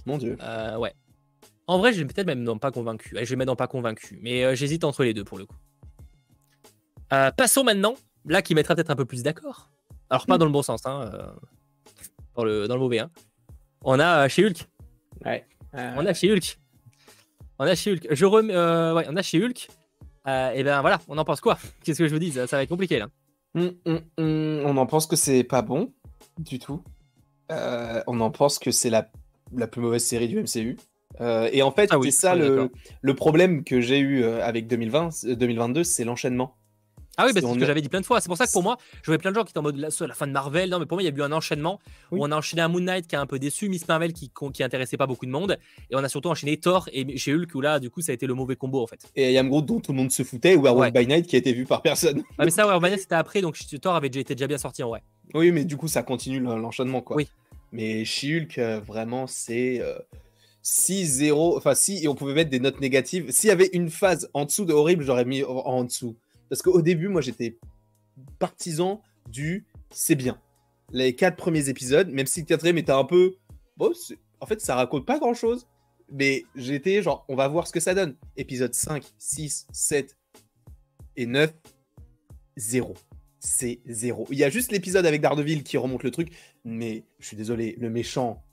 mon 0.05 0.17
dieu. 0.17 0.37
ouais. 0.79 0.93
En 1.65 1.77
vrai, 1.77 1.93
je 1.93 1.99
vais 1.99 2.05
peut-être 2.05 2.27
même 2.27 2.43
dans 2.43 2.57
pas 2.57 2.71
convaincu. 2.71 3.15
Je 3.17 3.29
vais 3.29 3.35
mettre 3.37 3.47
dans 3.47 3.55
pas 3.55 3.67
convaincu, 3.67 4.19
mais 4.21 4.53
j'hésite 4.55 4.83
entre 4.83 5.05
les 5.05 5.13
deux 5.13 5.23
pour 5.23 5.37
le 5.37 5.45
coup. 5.45 5.55
passons 7.09 7.63
maintenant 7.63 7.95
là 8.25 8.41
qui 8.41 8.55
mettra 8.55 8.75
peut-être 8.75 8.89
un 8.89 8.95
peu 8.95 9.05
plus 9.05 9.23
d'accord. 9.23 9.69
Alors 10.09 10.25
pas 10.25 10.35
hmm. 10.35 10.39
dans 10.39 10.45
le 10.45 10.51
bon 10.51 10.61
sens, 10.61 10.85
hein, 10.85 11.09
euh, 11.13 11.27
dans, 12.35 12.43
le, 12.43 12.67
dans 12.67 12.75
le 12.75 12.79
mauvais. 12.79 12.99
Hein. 12.99 13.09
On 13.83 13.99
a 13.99 14.25
euh, 14.25 14.29
chez 14.29 14.45
Hulk. 14.45 14.67
Ouais. 15.25 15.45
On 15.73 16.05
a 16.05 16.13
chez 16.13 16.31
Hulk. 16.31 16.59
On 17.59 17.65
a 17.65 17.75
chez 17.75 17.93
Hulk. 17.93 18.07
Je 18.11 18.25
rem... 18.25 18.49
Euh, 18.49 18.93
ouais, 18.93 19.05
on 19.09 19.15
a 19.15 19.21
chez 19.21 19.43
Hulk. 19.43 19.67
et 20.27 20.63
ben 20.63 20.81
voilà, 20.81 20.99
on 21.07 21.17
en 21.17 21.25
pense 21.25 21.41
quoi? 21.41 21.57
Qu'est-ce 21.83 21.99
que 21.99 22.07
je 22.07 22.13
vous 22.13 22.19
dis 22.19 22.31
ça, 22.31 22.45
va 22.45 22.63
être 22.63 22.69
compliqué 22.69 22.99
là. 22.99 23.07
Hmm, 23.55 23.69
hmm, 23.85 24.65
on 24.65 24.77
en 24.77 24.85
pense 24.87 25.05
que 25.05 25.15
c'est 25.15 25.43
pas 25.43 25.61
bon 25.61 25.91
du 26.39 26.59
tout. 26.59 26.83
on 27.49 28.19
en 28.19 28.31
pense 28.31 28.59
que 28.59 28.71
c'est 28.71 28.89
la, 28.89 29.09
la 29.55 29.67
plus 29.67 29.81
mauvaise 29.81 30.03
série 30.03 30.27
du 30.27 30.39
MCU. 30.39 30.77
et 31.19 31.61
en 31.61 31.71
fait, 31.71 31.89
ah 31.91 31.97
c'est 32.03 32.11
ça 32.11 32.35
le, 32.35 32.71
le, 33.01 33.15
problème 33.15 33.63
que 33.63 33.79
j'ai 33.79 33.99
eu 33.99 34.23
avec 34.25 34.67
2020, 34.67 35.25
2022, 35.35 35.83
c'est 35.83 36.03
l'enchaînement. 36.03 36.55
Ah 37.17 37.25
oui, 37.27 37.33
bah, 37.33 37.41
c'est 37.41 37.53
ce 37.53 37.59
que 37.59 37.65
j'avais 37.65 37.81
dit 37.81 37.89
plein 37.89 38.01
de 38.01 38.05
fois. 38.05 38.21
C'est 38.21 38.27
pour 38.27 38.37
ça 38.37 38.47
que 38.47 38.51
pour 38.51 38.63
moi, 38.63 38.77
je 39.01 39.05
voyais 39.05 39.19
plein 39.19 39.29
de 39.29 39.35
gens 39.35 39.43
qui 39.43 39.51
étaient 39.51 39.59
en 39.59 39.63
mode 39.63 39.77
la, 39.77 39.89
la 39.89 40.13
fin 40.13 40.25
de 40.25 40.31
Marvel. 40.31 40.69
Non, 40.69 40.79
mais 40.79 40.85
pour 40.85 40.95
moi, 40.95 41.03
il 41.03 41.05
y 41.05 41.11
a 41.11 41.15
eu 41.15 41.21
un 41.21 41.31
enchaînement 41.31 41.79
où 42.11 42.23
on 42.25 42.31
a 42.31 42.35
enchaîné 42.35 42.63
un 42.63 42.69
Moon 42.69 42.79
Knight 42.79 43.07
qui 43.07 43.15
a 43.15 43.21
un 43.21 43.27
peu 43.27 43.37
déçu, 43.37 43.69
Miss 43.69 43.87
Marvel 43.87 44.13
qui, 44.13 44.31
qui 44.53 44.63
intéressait 44.63 44.97
pas 44.97 45.05
beaucoup 45.05 45.25
de 45.27 45.31
monde, 45.31 45.57
et 45.91 45.95
on 45.95 46.03
a 46.03 46.09
surtout 46.09 46.29
enchaîné 46.29 46.57
Thor 46.57 46.89
et 46.91 47.17
chez 47.17 47.33
Hulk 47.33 47.53
où 47.53 47.61
là, 47.61 47.79
du 47.79 47.89
coup, 47.89 48.01
ça 48.01 48.11
a 48.11 48.15
été 48.15 48.25
le 48.25 48.33
mauvais 48.33 48.55
combo 48.55 48.81
en 48.81 48.87
fait. 48.87 48.99
Et 49.15 49.31
Yam 49.31 49.49
Groot 49.49 49.65
dont 49.65 49.79
tout 49.79 49.91
le 49.91 49.97
monde 49.97 50.11
se 50.11 50.23
foutait, 50.23 50.55
ou 50.55 50.63
Werewolf 50.63 50.91
by 50.91 51.05
Night 51.05 51.27
qui 51.27 51.35
a 51.35 51.39
été 51.39 51.53
vu 51.53 51.65
par 51.65 51.81
personne. 51.81 52.23
Ah, 52.37 52.45
mais 52.45 52.51
ça, 52.51 52.63
Werewolf 52.63 52.83
by 52.83 52.89
Night 52.89 53.01
c'était 53.01 53.15
après, 53.15 53.41
donc 53.41 53.57
Thor 53.81 53.95
avait 53.95 54.09
déjà 54.09 54.21
été 54.21 54.33
déjà 54.33 54.47
bien 54.47 54.57
sorti 54.57 54.81
en 54.81 54.89
vrai. 54.89 55.03
Oui, 55.33 55.51
mais 55.51 55.65
du 55.65 55.77
coup, 55.77 55.87
ça 55.87 56.01
continue 56.03 56.39
l'enchaînement 56.39 57.01
quoi. 57.01 57.17
Oui. 57.17 57.27
Mais 57.71 58.05
chez 58.05 58.37
Hulk, 58.37 58.57
euh, 58.57 58.79
vraiment, 58.79 59.27
c'est. 59.27 59.81
6-0, 60.63 61.31
euh, 61.31 61.57
enfin 61.57 61.75
si, 61.75 62.03
et 62.03 62.07
on 62.07 62.15
pouvait 62.15 62.33
mettre 62.33 62.49
des 62.49 62.59
notes 62.59 62.79
négatives. 62.79 63.29
S'il 63.31 63.49
y 63.49 63.51
avait 63.51 63.69
une 63.73 63.89
phase 63.89 64.29
en 64.33 64.45
dessous 64.45 64.65
de 64.65 64.73
horrible, 64.73 65.03
j'aurais 65.03 65.25
mis 65.25 65.43
en 65.43 65.83
dessous. 65.83 66.15
Parce 66.49 66.61
qu'au 66.61 66.81
début, 66.81 67.07
moi, 67.07 67.21
j'étais 67.21 67.57
partisan 68.39 69.01
du 69.29 69.65
c'est 69.91 70.15
bien. 70.15 70.39
les 70.91 71.15
quatre 71.15 71.35
premiers 71.35 71.69
épisodes, 71.69 72.09
même 72.09 72.25
si 72.25 72.41
le 72.41 72.45
quatrième 72.45 72.77
était 72.77 72.91
un 72.91 73.03
peu. 73.03 73.35
En 73.79 74.45
fait, 74.45 74.61
ça 74.61 74.75
raconte 74.75 75.05
pas 75.05 75.19
grand 75.19 75.33
chose. 75.33 75.67
Mais 76.11 76.45
j'étais 76.55 77.01
genre, 77.01 77.25
on 77.29 77.35
va 77.35 77.47
voir 77.47 77.67
ce 77.67 77.71
que 77.71 77.79
ça 77.79 77.93
donne. 77.93 78.15
Épisode 78.37 78.73
5, 78.73 79.03
6, 79.17 79.67
7 79.71 80.17
et 81.15 81.25
9, 81.25 81.53
0. 82.57 82.93
C'est 83.39 83.81
0. 83.85 84.27
Il 84.31 84.37
y 84.37 84.43
a 84.43 84.49
juste 84.49 84.71
l'épisode 84.71 85.05
avec 85.05 85.21
Daredevil 85.21 85.63
qui 85.63 85.77
remonte 85.77 86.03
le 86.03 86.11
truc. 86.11 86.29
Mais 86.65 87.03
je 87.19 87.27
suis 87.27 87.37
désolé, 87.37 87.75
le 87.79 87.89
méchant, 87.89 88.43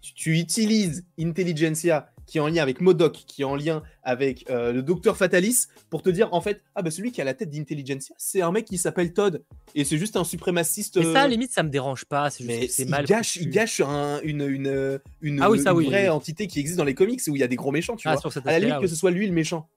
tu 0.00 0.38
utilises 0.38 1.04
Intelligentsia 1.18 2.10
qui 2.26 2.38
est 2.38 2.40
en 2.40 2.48
lien 2.48 2.62
avec 2.62 2.80
Modoc, 2.80 3.24
qui 3.26 3.42
est 3.42 3.44
en 3.44 3.56
lien 3.56 3.82
avec 4.02 4.48
euh, 4.50 4.72
le 4.72 4.82
docteur 4.82 5.16
Fatalis, 5.16 5.66
pour 5.88 6.02
te 6.02 6.10
dire 6.10 6.28
en 6.32 6.40
fait, 6.40 6.62
ah 6.74 6.82
bah 6.82 6.90
celui 6.90 7.12
qui 7.12 7.20
a 7.20 7.24
la 7.24 7.34
tête 7.34 7.50
d'Intelligentsia, 7.50 8.14
c'est 8.18 8.42
un 8.42 8.52
mec 8.52 8.64
qui 8.64 8.78
s'appelle 8.78 9.12
Todd, 9.12 9.42
et 9.74 9.84
c'est 9.84 9.98
juste 9.98 10.16
un 10.16 10.24
suprémaciste. 10.24 10.96
Mais 10.96 11.04
ça, 11.04 11.20
à 11.20 11.22
la 11.24 11.28
limite, 11.28 11.52
ça 11.52 11.62
me 11.62 11.70
dérange 11.70 12.04
pas. 12.04 12.30
C'est 12.30 12.44
juste 12.44 12.72
c'est 12.72 12.88
mal. 12.88 13.04
Gâche, 13.04 13.36
il 13.36 13.50
gâche 13.50 13.80
une, 13.80 14.42
une, 14.42 15.00
une, 15.20 15.42
ah 15.42 15.50
oui, 15.50 15.60
ça, 15.60 15.72
vraie 15.72 16.08
entité 16.08 16.46
qui 16.46 16.60
existe 16.60 16.78
dans 16.78 16.84
les 16.84 16.94
comics 16.94 17.20
où 17.28 17.36
il 17.36 17.40
y 17.40 17.44
a 17.44 17.48
des 17.48 17.56
gros 17.56 17.72
méchants, 17.72 17.96
tu 17.96 18.08
ah, 18.08 18.16
vois. 18.16 18.32
À 18.44 18.52
la 18.52 18.58
limite, 18.58 18.80
que 18.80 18.86
ce 18.86 18.96
soit 18.96 19.10
lui 19.10 19.26
le 19.26 19.32
méchant. 19.32 19.68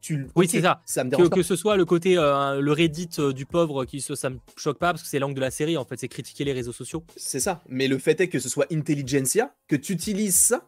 Tu... 0.00 0.26
Oui, 0.34 0.48
c'est 0.48 0.62
ça. 0.62 0.80
ça 0.86 1.04
me 1.04 1.10
que, 1.10 1.28
que, 1.28 1.42
ce 1.42 1.56
soit 1.56 1.76
le 1.76 1.84
côté, 1.84 2.16
euh, 2.16 2.60
le 2.60 2.72
Reddit 2.72 3.10
euh, 3.18 3.32
du 3.32 3.44
pauvre, 3.44 3.84
qui 3.84 4.00
se, 4.00 4.14
ça 4.14 4.30
me 4.30 4.38
choque 4.56 4.78
pas 4.78 4.92
parce 4.92 5.02
que 5.02 5.08
c'est 5.08 5.18
l'angle 5.18 5.34
de 5.34 5.40
la 5.40 5.50
série, 5.50 5.76
en 5.76 5.84
fait, 5.84 5.98
c'est 5.98 6.08
critiquer 6.08 6.44
les 6.44 6.54
réseaux 6.54 6.72
sociaux. 6.72 7.04
C'est 7.16 7.40
ça. 7.40 7.62
Mais 7.68 7.86
le 7.86 7.98
fait 7.98 8.18
est 8.20 8.28
que 8.28 8.38
ce 8.38 8.48
soit 8.48 8.66
Intelligentsia, 8.72 9.54
que 9.68 9.76
tu 9.76 9.92
utilises 9.92 10.36
ça, 10.36 10.64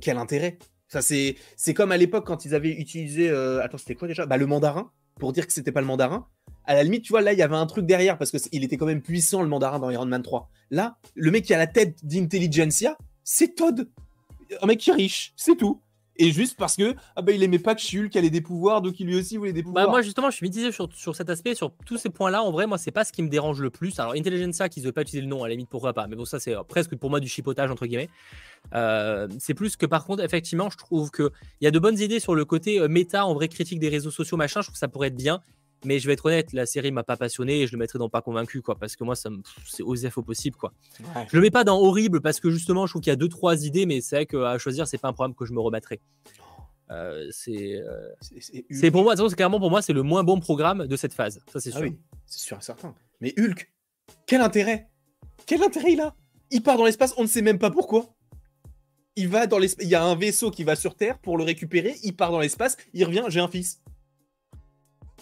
quel 0.00 0.16
intérêt 0.18 0.58
c'est 1.00 1.74
comme 1.74 1.92
à 1.92 1.96
l'époque 1.96 2.26
quand 2.26 2.44
ils 2.44 2.54
avaient 2.54 2.72
utilisé. 2.72 3.28
Euh, 3.28 3.62
attends, 3.62 3.78
c'était 3.78 3.94
quoi 3.94 4.08
déjà? 4.08 4.26
Bah, 4.26 4.36
Le 4.36 4.46
mandarin, 4.46 4.90
pour 5.18 5.32
dire 5.32 5.46
que 5.46 5.52
c'était 5.52 5.72
pas 5.72 5.80
le 5.80 5.86
mandarin. 5.86 6.26
À 6.64 6.74
la 6.74 6.82
limite, 6.82 7.04
tu 7.04 7.12
vois, 7.12 7.20
là, 7.20 7.32
il 7.32 7.38
y 7.38 7.42
avait 7.42 7.56
un 7.56 7.66
truc 7.66 7.86
derrière 7.86 8.18
parce 8.18 8.30
qu'il 8.30 8.64
était 8.64 8.76
quand 8.76 8.86
même 8.86 9.02
puissant, 9.02 9.42
le 9.42 9.48
mandarin, 9.48 9.78
dans 9.78 9.90
Iron 9.90 10.06
Man 10.06 10.22
3. 10.22 10.50
Là, 10.70 10.98
le 11.14 11.30
mec 11.30 11.44
qui 11.44 11.54
a 11.54 11.58
la 11.58 11.66
tête 11.66 12.04
d'Intelligentsia, 12.04 12.96
c'est 13.24 13.54
Todd. 13.54 13.88
Un 14.62 14.66
mec 14.66 14.78
qui 14.78 14.90
est 14.90 14.94
riche, 14.94 15.32
c'est 15.36 15.56
tout. 15.56 15.80
Et 16.16 16.32
juste 16.32 16.58
parce 16.58 16.76
que 16.76 16.94
ah 17.16 17.22
bah, 17.22 17.32
il 17.32 17.42
aimait 17.42 17.58
pas 17.58 17.74
que 17.74 17.80
Shulk 17.80 18.14
allait 18.14 18.28
des 18.28 18.42
pouvoirs, 18.42 18.82
donc 18.82 19.00
il 19.00 19.06
lui 19.06 19.16
aussi 19.16 19.38
voulait 19.38 19.54
des 19.54 19.62
bah, 19.62 19.68
pouvoirs. 19.68 19.86
Bah 19.86 19.90
moi 19.90 20.02
justement, 20.02 20.28
je 20.28 20.36
suis 20.36 20.44
mitigé 20.44 20.70
sur, 20.70 20.92
sur 20.92 21.16
cet 21.16 21.30
aspect, 21.30 21.54
sur 21.54 21.72
tous 21.86 21.96
ces 21.96 22.10
points-là. 22.10 22.42
En 22.42 22.50
vrai, 22.50 22.66
moi, 22.66 22.76
c'est 22.76 22.90
pas 22.90 23.04
ce 23.04 23.12
qui 23.12 23.22
me 23.22 23.28
dérange 23.28 23.62
le 23.62 23.70
plus. 23.70 23.98
Alors 23.98 24.12
Intelligentsia, 24.12 24.68
qu'ils 24.68 24.82
ne 24.82 24.88
veulent 24.88 24.92
pas 24.92 25.00
utiliser 25.00 25.22
le 25.22 25.28
nom, 25.28 25.44
à 25.44 25.48
la 25.48 25.54
limite, 25.54 25.70
pourquoi 25.70 25.94
pas. 25.94 26.06
Mais 26.08 26.16
bon, 26.16 26.26
ça 26.26 26.38
c'est 26.38 26.54
euh, 26.54 26.62
presque 26.62 26.94
pour 26.96 27.08
moi 27.08 27.20
du 27.20 27.28
chipotage 27.28 27.70
entre 27.70 27.86
guillemets. 27.86 28.10
Euh, 28.74 29.28
c'est 29.38 29.54
plus 29.54 29.76
que 29.76 29.86
par 29.86 30.04
contre, 30.04 30.22
effectivement, 30.22 30.70
je 30.70 30.76
trouve 30.76 31.10
qu'il 31.10 31.30
y 31.60 31.66
a 31.66 31.70
de 31.70 31.78
bonnes 31.78 31.98
idées 31.98 32.20
sur 32.20 32.34
le 32.34 32.44
côté 32.44 32.80
euh, 32.80 32.88
méta, 32.88 33.26
en 33.26 33.34
vrai 33.34 33.48
critique 33.48 33.80
des 33.80 33.88
réseaux 33.88 34.10
sociaux, 34.10 34.36
machin. 34.36 34.60
Je 34.60 34.66
trouve 34.66 34.74
que 34.74 34.78
ça 34.78 34.88
pourrait 34.88 35.08
être 35.08 35.16
bien. 35.16 35.42
Mais 35.86 35.98
je 35.98 36.06
vais 36.06 36.12
être 36.12 36.26
honnête, 36.26 36.52
la 36.52 36.66
série 36.66 36.92
m'a 36.92 37.04
pas 37.04 37.16
passionné 37.16 37.62
et 37.62 37.66
je 37.66 37.72
le 37.72 37.78
mettrai 37.78 37.98
dans 37.98 38.10
pas 38.10 38.20
convaincu, 38.20 38.60
quoi, 38.60 38.78
parce 38.78 38.96
que 38.96 39.04
moi, 39.04 39.16
ça 39.16 39.30
c'est 39.66 39.82
osef 39.82 40.18
au 40.18 40.22
possible, 40.22 40.54
quoi. 40.56 40.74
Je 40.98 41.34
le 41.34 41.40
mets 41.40 41.50
pas 41.50 41.64
dans 41.64 41.78
horrible 41.80 42.20
parce 42.20 42.38
que 42.38 42.50
justement, 42.50 42.86
je 42.86 42.92
trouve 42.92 43.00
qu'il 43.00 43.10
y 43.10 43.14
a 43.14 43.16
deux 43.16 43.30
trois 43.30 43.64
idées, 43.64 43.86
mais 43.86 44.02
c'est 44.02 44.16
vrai 44.16 44.26
qu'à 44.26 44.58
choisir, 44.58 44.86
c'est 44.86 44.98
pas 44.98 45.08
un 45.08 45.14
programme 45.14 45.34
que 45.34 45.46
je 45.46 45.54
me 45.54 45.60
remettrai. 45.60 46.00
Euh, 46.90 47.28
c'est 47.30 47.80
pour 48.90 49.04
moi, 49.04 49.16
c'est 49.16 49.34
clairement 49.34 49.58
pour 49.58 49.70
moi, 49.70 49.80
c'est 49.80 49.94
le 49.94 50.02
moins 50.02 50.22
bon 50.22 50.38
programme 50.38 50.86
de 50.86 50.96
cette 50.96 51.14
phase. 51.14 51.40
Ça, 51.50 51.60
c'est 51.60 51.70
ah 51.72 51.78
sûr. 51.78 51.82
oui, 51.82 51.98
c'est 52.26 52.40
sûr 52.40 52.58
et 52.58 52.62
certain. 52.62 52.94
Mais 53.22 53.32
Hulk, 53.38 53.72
quel 54.26 54.42
intérêt? 54.42 54.90
Quel 55.46 55.62
intérêt 55.62 55.92
il 55.92 56.00
a? 56.02 56.14
Il 56.50 56.62
part 56.62 56.76
dans 56.76 56.84
l'espace, 56.84 57.14
on 57.16 57.22
ne 57.22 57.28
sait 57.28 57.42
même 57.42 57.58
pas 57.58 57.70
pourquoi. 57.70 58.12
Il 59.16 59.28
va 59.28 59.46
dans 59.46 59.58
l'espace. 59.58 59.84
Il 59.84 59.90
y 59.90 59.94
a 59.94 60.02
un 60.02 60.14
vaisseau 60.14 60.50
qui 60.50 60.64
va 60.64 60.76
sur 60.76 60.94
Terre 60.94 61.18
pour 61.18 61.36
le 61.36 61.44
récupérer. 61.44 61.96
Il 62.02 62.14
part 62.14 62.30
dans 62.30 62.40
l'espace. 62.40 62.76
Il 62.92 63.04
revient. 63.04 63.24
J'ai 63.28 63.40
un 63.40 63.48
fils. 63.48 63.82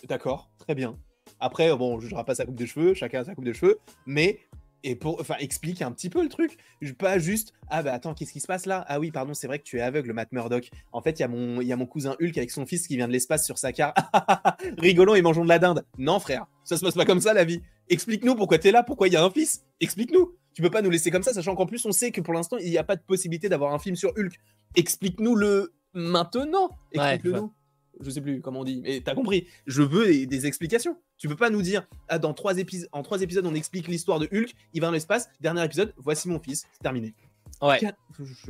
D'accord, 0.07 0.51
très 0.59 0.75
bien. 0.75 0.95
Après, 1.41 1.75
bon, 1.77 2.01
je 2.01 2.15
ne 2.15 2.23
pas 2.23 2.35
sa 2.35 2.45
coupe 2.45 2.57
de 2.57 2.67
cheveux. 2.67 2.95
Chacun 2.95 3.21
a 3.21 3.25
sa 3.25 3.35
coupe 3.35 3.45
de 3.45 3.53
cheveux. 3.53 3.79
Mais 4.07 4.39
et 4.85 4.95
pour 4.95 5.21
enfin 5.21 5.35
explique 5.39 5.83
un 5.83 5.91
petit 5.91 6.09
peu 6.09 6.23
le 6.23 6.29
truc 6.29 6.57
pas 6.99 7.19
juste 7.19 7.53
ah 7.69 7.83
bah 7.83 7.93
attends 7.93 8.15
qu'est-ce 8.15 8.33
qui 8.33 8.41
se 8.41 8.47
passe 8.47 8.67
là? 8.67 8.85
Ah 8.89 9.01
oui 9.01 9.11
pardon 9.11 9.35
c'est 9.35 9.47
vrai 9.47 9.59
que 9.59 9.65
tu 9.65 9.79
es 9.79 9.81
aveugle 9.81 10.13
Matt 10.13 10.31
Murdock 10.33 10.71
en 10.93 11.03
fait 11.03 11.19
il 11.19 11.23
y 11.23 11.25
a 11.25 11.29
mon 11.29 11.61
il 11.61 11.75
mon 11.77 11.87
cousin 11.87 12.15
Hulk 12.21 12.39
avec 12.39 12.51
son 12.51 12.67
fils 12.67 12.87
qui 12.87 12.97
vient 12.97 13.09
de 13.09 13.13
l'espace 13.13 13.45
sur 13.45 13.59
sa 13.59 13.73
carte 13.73 13.99
rigolons 14.79 15.15
et 15.15 15.23
mangeons 15.23 15.45
de 15.45 15.49
la 15.49 15.59
dinde 15.59 15.85
non 15.99 16.21
frère 16.21 16.47
ça 16.65 16.77
se 16.77 16.85
passe 16.85 16.95
pas 16.95 17.05
comme 17.05 17.21
ça 17.21 17.35
la 17.35 17.45
vie 17.45 17.61
explique-nous 17.91 18.35
pourquoi 18.35 18.59
tu 18.59 18.69
es 18.69 18.73
là 18.73 18.83
pourquoi 18.83 19.09
il 19.09 19.15
y 19.15 19.17
a 19.17 19.25
un 19.25 19.31
fils 19.31 19.65
explique-nous 19.81 20.35
tu 20.55 20.63
peux 20.63 20.71
pas 20.71 20.83
nous 20.83 20.91
laisser 20.91 21.11
comme 21.11 21.23
ça 21.23 21.33
sachant 21.33 21.55
qu'en 21.55 21.67
plus 21.67 21.85
on 21.87 21.93
sait 21.93 22.11
que 22.11 22.21
pour 22.21 22.35
l'instant 22.35 22.57
il 22.59 22.71
n'y 22.71 22.79
a 22.79 22.85
pas 22.85 22.97
de 22.97 23.03
possibilité 23.03 23.49
d'avoir 23.49 23.73
un 23.73 23.79
film 23.79 23.97
sur 23.97 24.11
Hulk 24.17 24.39
explique-nous 24.77 25.35
le 25.35 25.73
maintenant 25.95 26.71
explique-le-nous 26.93 27.53
je 28.01 28.11
sais 28.11 28.21
plus 28.21 28.41
comment 28.41 28.61
on 28.61 28.65
dit, 28.65 28.81
mais 28.83 29.01
t'as 29.01 29.15
compris. 29.15 29.47
Je 29.67 29.83
veux 29.83 30.27
des, 30.27 30.47
explications. 30.47 30.97
Tu 31.17 31.29
peux 31.29 31.37
pas 31.37 31.51
nous 31.51 31.63
dire, 31.63 31.87
ah, 32.09 32.19
dans 32.19 32.33
trois 32.33 32.59
épisodes, 32.59 32.89
en 32.93 33.03
trois 33.03 33.23
épisodes, 33.23 33.45
on 33.47 33.55
explique 33.55 33.89
l'histoire 33.89 34.19
de 34.19 34.29
Hulk, 34.33 34.55
il 34.73 34.81
va 34.81 34.89
dans 34.89 34.93
l'espace, 34.93 35.29
dernier 35.41 35.65
épisode, 35.65 35.93
voici 35.97 36.29
mon 36.29 36.39
fils, 36.39 36.67
c'est 36.73 36.83
terminé. 36.83 37.15
Ouais. 37.61 37.81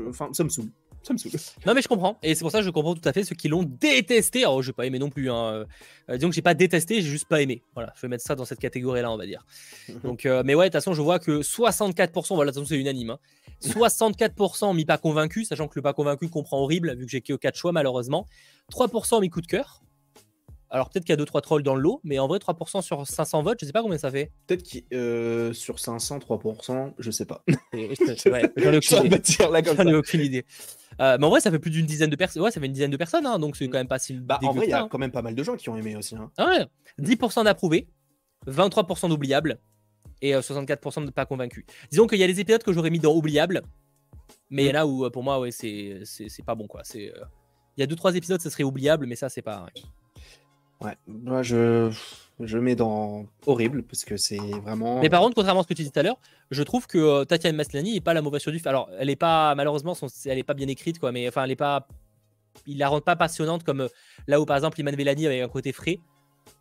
enfin, 0.06 0.28
ça 0.32 0.44
me 0.44 0.48
saoule. 0.48 0.70
Ça 1.08 1.14
me 1.14 1.18
saoule. 1.18 1.32
Non, 1.64 1.72
mais 1.72 1.80
je 1.80 1.88
comprends. 1.88 2.18
Et 2.22 2.34
c'est 2.34 2.42
pour 2.42 2.50
ça 2.50 2.58
que 2.58 2.66
je 2.66 2.70
comprends 2.70 2.94
tout 2.94 3.08
à 3.08 3.14
fait 3.14 3.24
ceux 3.24 3.34
qui 3.34 3.48
l'ont 3.48 3.62
détesté. 3.62 4.40
Alors, 4.40 4.62
j'ai 4.62 4.74
pas 4.74 4.84
aimé 4.84 4.98
non 4.98 5.08
plus. 5.08 5.30
Hein. 5.30 5.64
Euh, 6.10 6.16
disons 6.16 6.28
que 6.28 6.34
j'ai 6.34 6.42
pas 6.42 6.52
détesté, 6.52 6.96
j'ai 6.96 7.08
juste 7.08 7.26
pas 7.26 7.40
aimé. 7.40 7.62
Voilà, 7.72 7.94
je 7.96 8.02
vais 8.02 8.08
mettre 8.08 8.24
ça 8.24 8.34
dans 8.34 8.44
cette 8.44 8.58
catégorie-là, 8.58 9.10
on 9.10 9.16
va 9.16 9.24
dire. 9.24 9.46
Donc, 10.04 10.26
euh, 10.26 10.42
mais 10.44 10.54
ouais, 10.54 10.66
de 10.66 10.68
toute 10.68 10.74
façon, 10.74 10.92
je 10.92 11.00
vois 11.00 11.18
que 11.18 11.40
64%, 11.40 12.34
voilà, 12.34 12.50
de 12.50 12.56
toute 12.56 12.64
façon, 12.64 12.74
c'est 12.74 12.78
unanime. 12.78 13.16
64% 13.62 14.66
hein. 14.66 14.74
mis 14.74 14.84
pas 14.84 14.98
convaincu, 14.98 15.46
sachant 15.46 15.66
que 15.66 15.76
le 15.76 15.82
pas 15.82 15.94
convaincu 15.94 16.28
comprend 16.28 16.58
horrible, 16.58 16.94
vu 16.94 17.06
que 17.06 17.10
j'ai 17.10 17.22
que 17.22 17.32
4 17.32 17.56
choix, 17.56 17.72
malheureusement. 17.72 18.26
3% 18.70 19.22
mis 19.22 19.30
coup 19.30 19.40
de 19.40 19.46
cœur. 19.46 19.80
Alors 20.70 20.90
peut-être 20.90 21.04
qu'il 21.04 21.18
y 21.18 21.20
a 21.20 21.24
2-3 21.24 21.40
trolls 21.40 21.62
dans 21.62 21.74
le 21.74 21.80
lot, 21.80 22.00
mais 22.04 22.18
en 22.18 22.28
vrai 22.28 22.38
3% 22.38 22.82
sur 22.82 23.06
500 23.06 23.42
votes, 23.42 23.58
je 23.60 23.66
sais 23.66 23.72
pas 23.72 23.82
combien 23.82 23.96
ça 23.96 24.10
fait. 24.10 24.32
Peut-être 24.46 24.62
que 24.62 24.94
euh, 24.94 25.52
sur 25.54 25.78
500, 25.78 26.18
3%, 26.18 26.92
je 26.98 27.10
sais 27.10 27.24
pas. 27.24 27.42
j'en 27.72 27.78
ai 27.78 28.76
aucune 29.94 30.20
idée. 30.20 30.44
Euh, 31.00 31.16
mais 31.18 31.26
en 31.26 31.30
vrai, 31.30 31.40
ça 31.40 31.50
fait 31.50 31.58
plus 31.58 31.70
d'une 31.70 31.86
dizaine 31.86 32.10
de 32.10 32.16
personnes. 32.16 32.42
Ouais, 32.42 32.50
ça 32.50 32.60
fait 32.60 32.66
une 32.66 32.72
dizaine 32.72 32.90
de 32.90 32.96
personnes, 32.96 33.24
hein, 33.24 33.38
donc 33.38 33.56
c'est 33.56 33.66
mm. 33.66 33.70
quand 33.70 33.78
même 33.78 33.88
pas 33.88 33.98
si. 33.98 34.14
Bah, 34.14 34.38
en 34.42 34.52
vrai, 34.52 34.66
il 34.66 34.70
y 34.70 34.74
a 34.74 34.86
quand 34.90 34.98
même 34.98 35.12
pas 35.12 35.22
mal 35.22 35.34
de 35.34 35.42
gens 35.42 35.56
qui 35.56 35.70
ont 35.70 35.76
aimé 35.76 35.96
aussi. 35.96 36.16
Hein. 36.16 36.30
Ah 36.36 36.46
ouais. 36.46 36.66
10% 37.00 37.44
d'approuvés, 37.44 37.88
23% 38.46 39.08
d'oubliables 39.08 39.58
et 40.20 40.32
64% 40.32 41.02
euh, 41.02 41.06
de 41.06 41.10
pas 41.10 41.24
convaincus. 41.24 41.64
Disons 41.90 42.06
qu'il 42.06 42.18
y 42.18 42.24
a 42.24 42.26
des 42.26 42.40
épisodes 42.40 42.62
que 42.62 42.72
j'aurais 42.72 42.90
mis 42.90 42.98
dans 42.98 43.14
oubliables, 43.14 43.62
mais 44.50 44.64
il 44.64 44.68
y 44.68 44.72
en 44.72 44.80
a 44.80 44.86
où 44.86 45.08
pour 45.10 45.22
moi, 45.22 45.40
ouais, 45.40 45.50
c'est 45.50 46.02
pas 46.44 46.54
bon 46.54 46.66
quoi. 46.66 46.82
Il 47.78 47.80
y 47.80 47.84
a 47.84 47.86
2-3 47.86 48.16
épisodes, 48.16 48.40
ça 48.40 48.50
serait 48.50 48.64
oubliable, 48.64 49.06
mais 49.06 49.14
ça, 49.14 49.28
c'est 49.28 49.40
pas. 49.40 49.64
Ouais, 49.64 49.82
moi 51.06 51.42
je, 51.42 51.90
je 52.40 52.58
mets 52.58 52.76
dans 52.76 53.26
horrible 53.46 53.82
parce 53.82 54.04
que 54.04 54.16
c'est 54.16 54.38
vraiment. 54.62 55.00
Mais 55.00 55.08
par 55.08 55.20
contre, 55.20 55.34
contrairement 55.34 55.60
à 55.60 55.62
ce 55.64 55.68
que 55.68 55.74
tu 55.74 55.82
disais 55.82 55.90
tout 55.90 56.00
à 56.00 56.02
l'heure, 56.02 56.20
je 56.50 56.62
trouve 56.62 56.86
que 56.86 56.98
euh, 56.98 57.24
Tatiana 57.24 57.56
Maslany 57.56 57.94
n'est 57.94 58.00
pas 58.00 58.14
la 58.14 58.22
mauvaise 58.22 58.42
chose 58.42 58.54
du 58.54 58.62
Alors, 58.66 58.88
elle 58.98 59.10
est 59.10 59.16
pas, 59.16 59.54
malheureusement, 59.54 59.96
elle 60.26 60.38
est 60.38 60.44
pas 60.44 60.54
bien 60.54 60.68
écrite, 60.68 60.98
quoi, 60.98 61.12
mais 61.12 61.26
enfin, 61.28 61.44
elle 61.44 61.50
est 61.50 61.56
pas. 61.56 61.88
Il 62.66 62.78
la 62.78 62.88
rend 62.88 63.00
pas 63.00 63.16
passionnante 63.16 63.64
comme 63.64 63.82
euh, 63.82 63.88
là 64.26 64.40
où 64.40 64.46
par 64.46 64.56
exemple 64.56 64.80
Iman 64.80 64.94
Vellani 64.94 65.26
avait 65.26 65.40
un 65.40 65.48
côté 65.48 65.72
frais. 65.72 65.98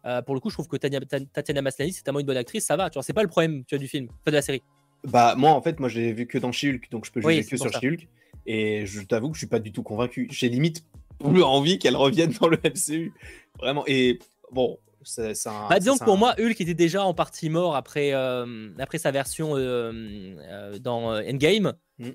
Euh, 0.06 0.22
pour 0.22 0.35
le 0.35 0.41
coup, 0.41 0.49
je 0.49 0.56
trouve 0.56 0.68
que 0.68 0.77
Tatiana 0.77 1.61
Maslany, 1.61 1.94
c'est 1.94 2.03
tellement 2.03 2.19
une 2.19 2.26
bonne 2.26 2.38
actrice, 2.38 2.65
ça 2.65 2.76
va. 2.76 2.89
Tu 2.89 2.95
vois, 2.95 3.03
c'est 3.03 3.14
pas 3.14 3.23
le 3.23 3.30
problème 3.30 3.64
tu 3.65 3.76
vois, 3.76 3.80
du 3.80 3.88
film, 3.88 4.07
enfin 4.10 4.31
de 4.31 4.35
la 4.35 4.41
série. 4.41 4.61
Bah, 5.03 5.35
moi, 5.38 5.52
en 5.52 5.61
fait, 5.61 5.80
moi, 5.80 5.89
j'ai 5.89 6.11
vu 6.11 6.27
que 6.27 6.38
dans 6.38 6.52
She-Hulk, 6.52 6.89
donc 6.91 7.06
je 7.06 7.11
peux 7.11 7.22
juger 7.22 7.44
que 7.44 7.57
sur 7.57 7.72
She-Hulk. 7.72 8.07
Et 8.45 8.85
je 8.85 9.02
t'avoue 9.02 9.30
que 9.30 9.35
je 9.35 9.39
suis 9.39 9.48
pas 9.48 9.60
du 9.60 9.72
tout 9.72 9.84
convaincu. 9.84 10.27
J'ai 10.31 10.48
limite 10.48 10.85
plus 11.19 11.44
envie 11.44 11.80
qu'elle 11.80 11.95
revienne 11.95 12.34
dans 12.39 12.48
le 12.48 12.57
MCU. 12.57 13.14
Vraiment. 13.60 13.84
Et 13.88 14.19
bon, 14.52 14.77
c'est 15.03 15.48
un. 15.48 15.68
Bah, 15.69 15.80
disons 15.80 15.98
que 15.98 16.03
pour 16.03 16.18
moi, 16.18 16.35
Hulk 16.38 16.60
était 16.60 16.73
déjà 16.73 17.03
en 17.03 17.14
partie 17.14 17.49
mort 17.49 17.76
après, 17.76 18.14
euh, 18.14 18.69
après 18.77 18.98
sa 18.98 19.11
version 19.11 19.56
euh, 19.56 19.91
euh, 20.39 20.80
dans 20.80 21.15
Endgame. 21.22 21.73
Mm. 21.99 22.10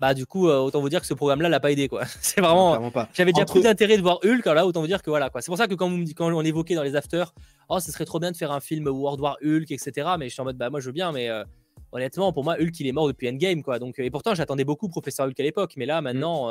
Bah, 0.00 0.14
du 0.14 0.26
coup, 0.26 0.48
autant 0.48 0.80
vous 0.80 0.88
dire 0.88 1.00
que 1.00 1.06
ce 1.06 1.14
programme-là 1.14 1.48
l'a 1.48 1.60
pas 1.60 1.70
aidé, 1.70 1.86
quoi. 1.86 2.02
C'est 2.20 2.40
vraiment. 2.40 2.90
J'avais 3.14 3.32
déjà 3.32 3.44
plus 3.44 3.60
d'intérêt 3.60 3.96
de 3.96 4.02
voir 4.02 4.18
Hulk, 4.24 4.44
alors 4.48 4.54
là, 4.56 4.66
autant 4.66 4.80
vous 4.80 4.88
dire 4.88 5.00
que 5.00 5.10
voilà, 5.10 5.30
quoi. 5.30 5.40
C'est 5.40 5.50
pour 5.50 5.58
ça 5.58 5.68
que 5.68 5.74
quand, 5.74 5.88
vous, 5.88 6.02
quand 6.16 6.32
on 6.32 6.42
évoquait 6.42 6.74
dans 6.74 6.82
les 6.82 6.96
afters, 6.96 7.32
oh, 7.68 7.78
ce 7.78 7.92
serait 7.92 8.04
trop 8.04 8.18
bien 8.18 8.32
de 8.32 8.36
faire 8.36 8.50
un 8.50 8.58
film 8.58 8.88
World 8.88 9.20
War 9.20 9.36
Hulk, 9.44 9.70
etc. 9.70 10.08
Mais 10.18 10.28
je 10.28 10.32
suis 10.32 10.40
en 10.40 10.44
mode, 10.44 10.56
bah, 10.56 10.70
moi, 10.70 10.80
je 10.80 10.86
veux 10.86 10.92
bien, 10.92 11.12
mais 11.12 11.30
honnêtement, 11.92 12.32
pour 12.32 12.42
moi, 12.42 12.56
Hulk, 12.60 12.80
il 12.80 12.88
est 12.88 12.92
mort 12.92 13.06
depuis 13.06 13.28
Endgame, 13.28 13.62
quoi. 13.62 13.78
Donc, 13.78 14.00
et 14.00 14.10
pourtant, 14.10 14.34
j'attendais 14.34 14.64
beaucoup 14.64 14.88
Professeur 14.88 15.26
Hulk 15.26 15.38
à 15.38 15.44
l'époque, 15.44 15.74
mais 15.76 15.86
là, 15.86 16.00
maintenant, 16.00 16.50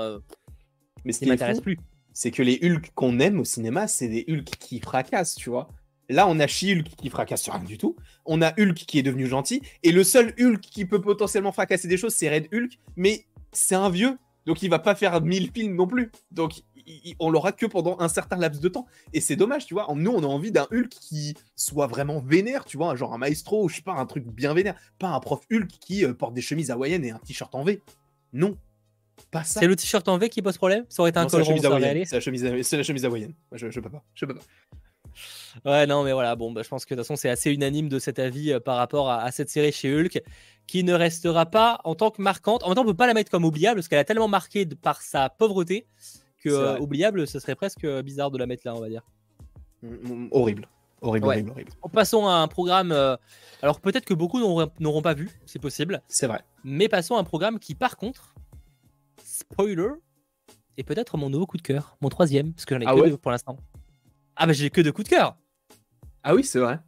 mais 1.04 1.12
ce 1.12 1.20
qui 1.20 1.26
m'intéresse 1.26 1.60
plus 1.60 1.78
c'est 2.14 2.32
que 2.32 2.44
les 2.44 2.60
Hulk 2.64 2.92
qu'on 2.96 3.20
aime 3.20 3.40
au 3.40 3.46
cinéma, 3.46 3.88
c'est 3.88 4.08
des 4.08 4.26
Hulk 4.28 4.46
qui 4.60 4.80
fracassent, 4.80 5.36
tu 5.36 5.50
vois. 5.50 5.70
Là, 6.10 6.28
on 6.28 6.40
a 6.40 6.48
She-Hulk 6.48 6.90
qui 6.98 7.10
fracasse 7.10 7.48
rien 7.48 7.64
du 7.64 7.78
tout. 7.78 7.96
On 8.26 8.42
a 8.42 8.52
Hulk 8.60 8.76
qui 8.76 9.00
est 9.00 9.04
devenu 9.04 9.28
gentil. 9.28 9.62
Et 9.84 9.94
le 9.94 10.04
seul 10.04 10.34
Hulk 10.38 10.60
qui 10.60 10.86
peut 10.86 11.00
potentiellement 11.00 11.54
fracasser 11.54 11.88
des 11.88 11.96
choses, 11.96 12.14
c'est 12.14 12.30
Red 12.30 12.50
Hulk. 12.54 12.80
Mais 12.98 13.26
c'est 13.54 13.76
un 13.76 13.90
vieux. 13.90 14.18
Donc 14.46 14.62
il 14.62 14.70
va 14.70 14.80
pas 14.80 14.96
faire 14.96 15.22
mille 15.22 15.52
films 15.54 15.76
non 15.76 15.88
plus. 15.88 16.12
Donc 16.32 16.64
on 17.20 17.30
l'aura 17.30 17.52
que 17.52 17.66
pendant 17.66 17.98
un 18.00 18.10
certain 18.10 18.36
laps 18.36 18.60
de 18.60 18.68
temps. 18.68 18.88
Et 19.14 19.22
c'est 19.22 19.36
dommage, 19.38 19.66
tu 19.66 19.74
vois. 19.74 19.88
Nous, 19.96 20.12
on 20.12 20.24
a 20.24 20.28
envie 20.28 20.52
d'un 20.52 20.68
Hulk 20.72 20.90
qui 20.90 21.36
soit 21.56 21.88
vraiment 21.88 22.20
vénère, 22.20 22.66
tu 22.66 22.76
vois. 22.76 22.96
Genre 22.96 23.14
un 23.14 23.18
maestro, 23.18 23.70
je 23.70 23.78
sais 23.78 23.82
pas, 23.82 23.94
un 23.94 24.06
truc 24.06 24.26
bien 24.26 24.54
vénère. 24.54 24.76
Pas 25.00 25.10
un 25.10 25.20
prof 25.22 25.42
Hulk 25.52 25.68
qui 25.68 26.04
euh, 26.04 26.14
porte 26.14 26.34
des 26.34 26.42
chemises 26.42 26.72
hawaïennes 26.72 27.06
et 27.06 27.12
un 27.12 27.20
t-shirt 27.20 27.54
en 27.56 27.64
V. 27.64 27.82
Non, 28.34 28.58
c'est 29.44 29.68
le 29.68 29.76
t-shirt 29.76 30.08
en 30.08 30.18
V 30.18 30.30
qui 30.30 30.42
pose 30.42 30.58
problème 30.58 30.86
Ça 30.90 31.02
aurait 31.02 31.10
été 31.10 31.20
un 31.20 31.28
col 31.28 31.42
rond, 31.42 31.58
C'est 31.58 32.12
la 32.14 32.20
chemise, 32.20 32.62
c'est 32.64 32.78
la 32.78 32.84
chemise 32.84 33.06
hawaïenne. 33.06 33.34
Je, 33.52 33.70
je 33.70 33.80
peux 33.80 33.90
pas. 33.90 34.04
Je 34.16 34.26
peux 34.26 34.36
pas. 34.36 34.42
Ouais, 35.66 35.86
non, 35.86 36.04
mais 36.04 36.14
voilà, 36.14 36.36
bon, 36.36 36.52
bah, 36.52 36.62
je 36.64 36.70
pense 36.70 36.86
que 36.86 36.94
de 36.94 37.00
toute 37.00 37.08
façon, 37.08 37.16
c'est 37.16 37.30
assez 37.30 37.52
unanime 37.52 37.90
de 37.90 38.00
cet 38.00 38.20
avis 38.20 38.58
par 38.64 38.78
rapport 38.78 39.10
à, 39.10 39.30
cette 39.32 39.50
série 39.50 39.72
chez 39.72 39.94
Hulk, 39.94 40.22
qui 40.68 40.84
ne 40.84 40.94
restera 40.94 41.46
pas 41.46 41.80
en 41.84 41.96
tant 41.96 42.12
que 42.12 42.22
marquante. 42.22 42.64
En 42.64 42.68
même 42.70 42.76
temps, 42.76 42.84
on 42.84 42.86
peut 42.86 42.94
pas 42.94 43.08
la 43.08 43.14
mettre 43.14 43.32
comme 43.32 43.46
oubliable, 43.46 43.76
parce 43.76 43.88
qu'elle 43.88 44.00
a 44.00 44.06
tellement 44.06 44.28
marqué 44.28 44.66
par 44.66 45.02
sa 45.02 45.30
pauvreté 45.30 45.86
que 46.44 46.80
oubliable, 46.80 47.28
ce 47.28 47.40
serait 47.40 47.56
presque 47.56 47.86
bizarre 48.02 48.32
de 48.32 48.38
la 48.38 48.48
mettre 48.48 48.64
là, 48.66 48.76
on 48.76 48.80
va 48.80 48.90
dire. 48.90 49.04
Mm, 49.84 49.88
mm, 49.90 50.28
horrible. 50.32 50.68
Horrible, 51.02 51.28
horrible, 51.28 51.50
horrible. 51.50 51.72
Passons 51.94 52.28
à 52.28 52.34
un 52.34 52.48
programme. 52.48 52.92
alors 53.62 53.80
peut-être 53.82 54.06
que 54.06 54.14
beaucoup 54.14 54.40
n'auront 54.40 55.02
pas 55.02 55.14
vu, 55.14 55.30
c'est 55.46 55.60
possible. 55.60 56.02
C'est 56.08 56.28
vrai. 56.28 56.42
Mais 56.64 56.88
passons 56.88 57.16
à 57.16 57.20
un 57.20 57.24
programme 57.24 57.60
qui, 57.60 57.76
par 57.76 57.98
contre, 57.98 58.36
spoiler, 59.42 59.90
est 60.78 60.84
peut-être 60.84 61.18
mon 61.18 61.30
nouveau 61.30 61.46
coup 61.46 61.58
de 61.58 61.62
cœur, 61.62 61.98
mon 62.02 62.10
troisième, 62.10 62.54
parce 62.54 62.66
que 62.66 62.76
j'en 62.76 62.82
ai 62.82 62.86
ah 62.88 62.96
que 62.96 63.10
deux 63.10 63.18
pour 63.18 63.32
l'instant. 63.32 63.58
Ah 64.36 64.48
bah 64.48 64.54
j'ai 64.54 64.70
que 64.70 64.82
deux 64.82 64.92
coups 64.92 65.10
de 65.10 65.16
cœur. 65.16 65.38
Ah 66.24 66.36
oui, 66.36 66.44
c'est 66.44 66.60
vrai. 66.60 66.80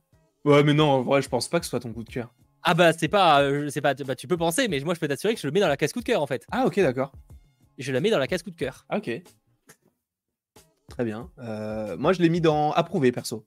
Ouais, 0.46 0.64
mais 0.64 0.74
non, 0.74 0.86
en 0.86 1.02
vrai, 1.02 1.22
je 1.22 1.30
pense 1.30 1.48
pas 1.48 1.60
que 1.60 1.66
ce 1.66 1.70
soit 1.70 1.80
ton 1.80 1.94
coup 1.94 2.04
de 2.04 2.10
cœur. 2.10 2.34
Ah 2.64 2.74
bah 2.74 2.94
c'est 2.94 3.08
pas, 3.10 3.42
euh, 3.42 3.70
c'est 3.70 3.82
pas, 3.82 3.94
bah, 3.94 4.16
tu 4.16 4.28
peux 4.28 4.38
penser, 4.38 4.68
mais 4.68 4.80
moi 4.80 4.94
je 4.94 5.00
peux 5.00 5.08
t'assurer 5.08 5.34
que 5.34 5.40
je 5.40 5.48
le 5.48 5.52
mets 5.52 5.60
dans 5.60 5.68
la 5.68 5.78
case 5.78 5.92
coup 5.92 6.00
de 6.00 6.06
cœur 6.06 6.22
en 6.22 6.28
fait. 6.28 6.46
Ah 6.52 6.66
ok, 6.66 6.80
d'accord. 6.80 7.12
Je 7.78 7.92
la 7.92 8.00
mets 8.00 8.10
dans 8.10 8.20
la 8.20 8.28
case 8.28 8.42
coup 8.42 8.52
de 8.52 8.56
cœur. 8.56 8.86
Ah, 8.88 8.98
ok. 8.98 9.22
Très 10.90 11.04
bien. 11.04 11.30
Euh, 11.40 11.98
moi 11.98 12.14
je 12.14 12.22
l'ai 12.22 12.30
mis 12.30 12.40
dans 12.40 12.72
approuvé 12.72 13.12
perso. 13.12 13.46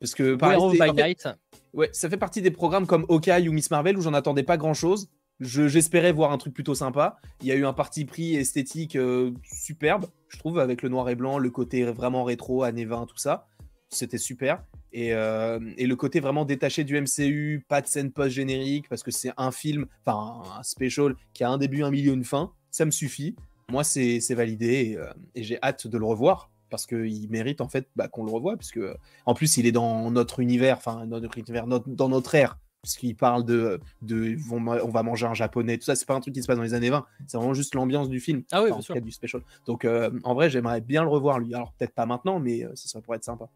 Parce 0.00 0.14
que 0.14 0.36
par 0.36 0.56
by 0.70 0.92
Night. 0.92 1.28
Ouais, 1.72 1.90
ça 1.92 2.08
fait 2.08 2.16
partie 2.16 2.40
des 2.40 2.50
programmes 2.50 2.86
comme 2.86 3.04
Hawkeye 3.08 3.48
ou 3.48 3.52
Miss 3.52 3.70
Marvel 3.70 3.98
où 3.98 4.02
j'en 4.02 4.14
attendais 4.14 4.44
pas 4.44 4.56
grand 4.56 4.74
chose. 4.74 5.08
J'espérais 5.40 6.10
voir 6.10 6.32
un 6.32 6.38
truc 6.38 6.52
plutôt 6.52 6.74
sympa. 6.74 7.20
Il 7.40 7.46
y 7.46 7.52
a 7.52 7.54
eu 7.54 7.64
un 7.64 7.72
parti 7.72 8.04
pris 8.04 8.34
esthétique 8.34 8.96
euh, 8.96 9.32
superbe, 9.44 10.06
je 10.28 10.38
trouve, 10.38 10.58
avec 10.58 10.82
le 10.82 10.88
noir 10.88 11.08
et 11.10 11.14
blanc, 11.14 11.38
le 11.38 11.50
côté 11.50 11.84
vraiment 11.84 12.24
rétro, 12.24 12.64
années 12.64 12.84
20, 12.84 13.06
tout 13.06 13.16
ça. 13.16 13.46
C'était 13.88 14.18
super. 14.18 14.64
Euh, 14.96 15.60
et, 15.76 15.86
le 15.86 15.96
côté 15.96 16.18
vraiment 16.18 16.44
détaché 16.44 16.82
du 16.82 17.00
MCU, 17.00 17.64
pas 17.68 17.80
de 17.80 17.86
scène 17.86 18.10
post-générique, 18.10 18.88
parce 18.88 19.02
que 19.02 19.10
c'est 19.10 19.32
un 19.36 19.52
film, 19.52 19.86
enfin 20.04 20.42
un 20.58 20.62
special 20.62 21.14
qui 21.34 21.44
a 21.44 21.50
un 21.50 21.58
début, 21.58 21.84
un 21.84 21.90
milieu, 21.90 22.12
une 22.12 22.24
fin, 22.24 22.52
ça 22.70 22.84
me 22.84 22.90
suffit. 22.90 23.36
Moi, 23.70 23.84
c'est 23.84 24.34
validé 24.34 24.96
euh, 24.98 25.06
et, 25.34 25.44
j'ai 25.44 25.58
hâte 25.62 25.86
de 25.86 25.98
le 25.98 26.04
revoir 26.04 26.50
parce 26.70 26.86
qu'il 26.86 27.30
mérite 27.30 27.62
en 27.62 27.68
fait 27.68 27.88
bah, 27.96 28.08
qu'on 28.08 28.24
le 28.24 28.32
revoie, 28.32 28.56
puisque 28.56 28.80
en 29.24 29.34
plus 29.34 29.56
il 29.56 29.66
est 29.66 29.72
dans 29.72 30.10
notre 30.10 30.40
univers, 30.40 30.76
enfin 30.76 31.06
notre 31.06 31.38
univers, 31.38 31.66
dans 31.66 32.08
notre 32.10 32.34
ère, 32.34 32.58
puisqu'il 32.82 33.16
parle 33.16 33.44
de, 33.44 33.80
de 34.02 34.36
on 34.50 34.88
va 34.88 35.02
manger 35.02 35.26
un 35.26 35.34
japonais, 35.34 35.78
tout 35.78 35.84
ça, 35.84 35.96
c'est 35.96 36.06
pas 36.06 36.14
un 36.14 36.20
truc 36.20 36.34
qui 36.34 36.42
se 36.42 36.46
passe 36.46 36.56
dans 36.56 36.62
les 36.62 36.74
années 36.74 36.90
20, 36.90 37.04
c'est 37.26 37.36
vraiment 37.36 37.54
juste 37.54 37.74
l'ambiance 37.74 38.08
du 38.08 38.20
film, 38.20 38.42
ah 38.52 38.62
oui, 38.62 38.70
en 38.70 38.80
du 39.00 39.12
special. 39.12 39.42
Donc 39.66 39.84
euh, 39.84 40.10
en 40.24 40.34
vrai, 40.34 40.50
j'aimerais 40.50 40.80
bien 40.80 41.02
le 41.02 41.08
revoir 41.08 41.38
lui. 41.38 41.54
Alors 41.54 41.72
peut-être 41.72 41.94
pas 41.94 42.06
maintenant, 42.06 42.38
mais 42.38 42.66
ça 42.74 43.00
pourrait 43.00 43.16
être 43.16 43.24
sympa. 43.24 43.48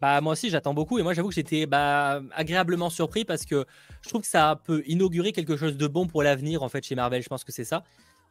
Bah, 0.00 0.20
moi 0.20 0.32
aussi, 0.32 0.48
j'attends 0.48 0.72
beaucoup. 0.72 0.98
Et 0.98 1.02
moi, 1.02 1.12
j'avoue 1.12 1.28
que 1.28 1.34
j'étais 1.34 1.66
bah, 1.66 2.22
agréablement 2.34 2.88
surpris 2.88 3.24
parce 3.24 3.44
que 3.44 3.66
je 4.02 4.08
trouve 4.08 4.22
que 4.22 4.26
ça 4.26 4.58
peut 4.64 4.82
inaugurer 4.86 5.32
quelque 5.32 5.56
chose 5.56 5.76
de 5.76 5.86
bon 5.86 6.06
pour 6.06 6.22
l'avenir, 6.22 6.62
en 6.62 6.68
fait, 6.68 6.84
chez 6.84 6.94
Marvel. 6.94 7.22
Je 7.22 7.28
pense 7.28 7.44
que 7.44 7.52
c'est 7.52 7.64
ça. 7.64 7.84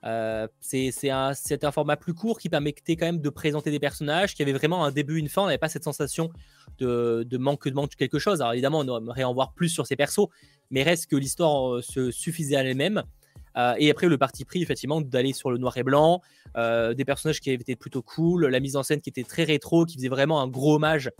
Euh, 0.06 0.48
c'est 0.62 1.10
un, 1.10 1.34
format 1.72 1.98
plus 1.98 2.14
court 2.14 2.40
qui 2.40 2.50
permettait 2.50 2.96
quand 2.96 3.06
même 3.06 3.20
de 3.20 3.30
présenter 3.30 3.70
des 3.70 3.80
personnages 3.80 4.34
qui 4.34 4.42
avaient 4.42 4.54
vraiment 4.54 4.86
un 4.86 4.92
début, 4.92 5.18
une 5.18 5.30
fin. 5.30 5.44
On 5.44 5.46
n'avait 5.46 5.58
pas 5.58 5.70
cette 5.70 5.84
sensation 5.84 6.30
de, 6.78 7.26
de, 7.30 7.38
manque 7.38 7.68
de 7.68 7.74
manque 7.74 7.92
de 7.92 7.96
quelque 7.96 8.20
chose. 8.20 8.42
Alors 8.42 8.54
évidemment, 8.54 8.80
on 8.80 8.98
aimerait 8.98 9.24
en 9.24 9.34
voir 9.34 9.54
plus 9.54 9.70
sur 9.70 9.86
ces 9.86 9.96
persos, 9.96 10.28
mais 10.72 10.84
reste 10.84 11.08
que 11.08 11.16
l'histoire 11.16 11.76
euh, 11.76 11.82
se 11.82 12.12
suffisait 12.12 12.56
à 12.56 12.64
elle-même. 12.64 13.04
Euh, 13.58 13.74
et 13.78 13.90
après, 13.90 14.08
le 14.08 14.18
parti 14.18 14.46
pris, 14.46 14.62
effectivement, 14.62 15.02
d'aller 15.02 15.34
sur 15.34 15.52
le 15.52 15.58
noir 15.58 15.76
et 15.78 15.84
blanc, 15.84 16.22
des 16.56 17.06
personnages 17.06 17.40
qui 17.40 17.52
étaient 17.52 17.76
plutôt 17.76 18.02
cool, 18.02 18.48
la 18.48 18.60
mise 18.60 18.76
en 18.76 18.84
scène 18.84 19.02
qui 19.02 19.10
était 19.10 19.24
très 19.24 19.44
rétro, 19.44 19.86
qui 19.86 19.98
faisait 19.98 20.08
vraiment 20.10 20.42
un 20.42 20.48
gros 20.48 20.76
hommage 20.76 21.12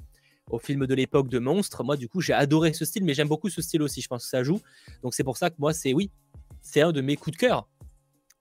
au 0.50 0.60
film 0.60 0.86
de 0.86 0.96
l'époque 0.96 1.30
de 1.30 1.40
Monstre. 1.40 1.84
Moi, 1.84 1.98
du 1.98 2.08
coup, 2.08 2.22
j'ai 2.22 2.34
adoré 2.34 2.74
ce 2.74 2.86
style, 2.86 3.04
mais 3.04 3.14
j'aime 3.14 3.28
beaucoup 3.28 3.50
ce 3.50 3.62
style 3.62 3.82
aussi. 3.82 4.02
Je 4.02 4.08
pense 4.08 4.24
que 4.24 4.30
ça 4.30 4.44
joue. 4.44 4.60
Donc, 5.04 5.14
c'est 5.14 5.24
pour 5.24 5.38
ça 5.38 5.50
que 5.50 5.56
moi, 5.60 5.74
c'est 5.74 5.94
oui, 5.94 6.12
c'est 6.62 6.82
un 6.82 6.92
de 6.92 7.02
mes 7.02 7.16
coups 7.16 7.38
de 7.38 7.40
cœur. 7.40 7.68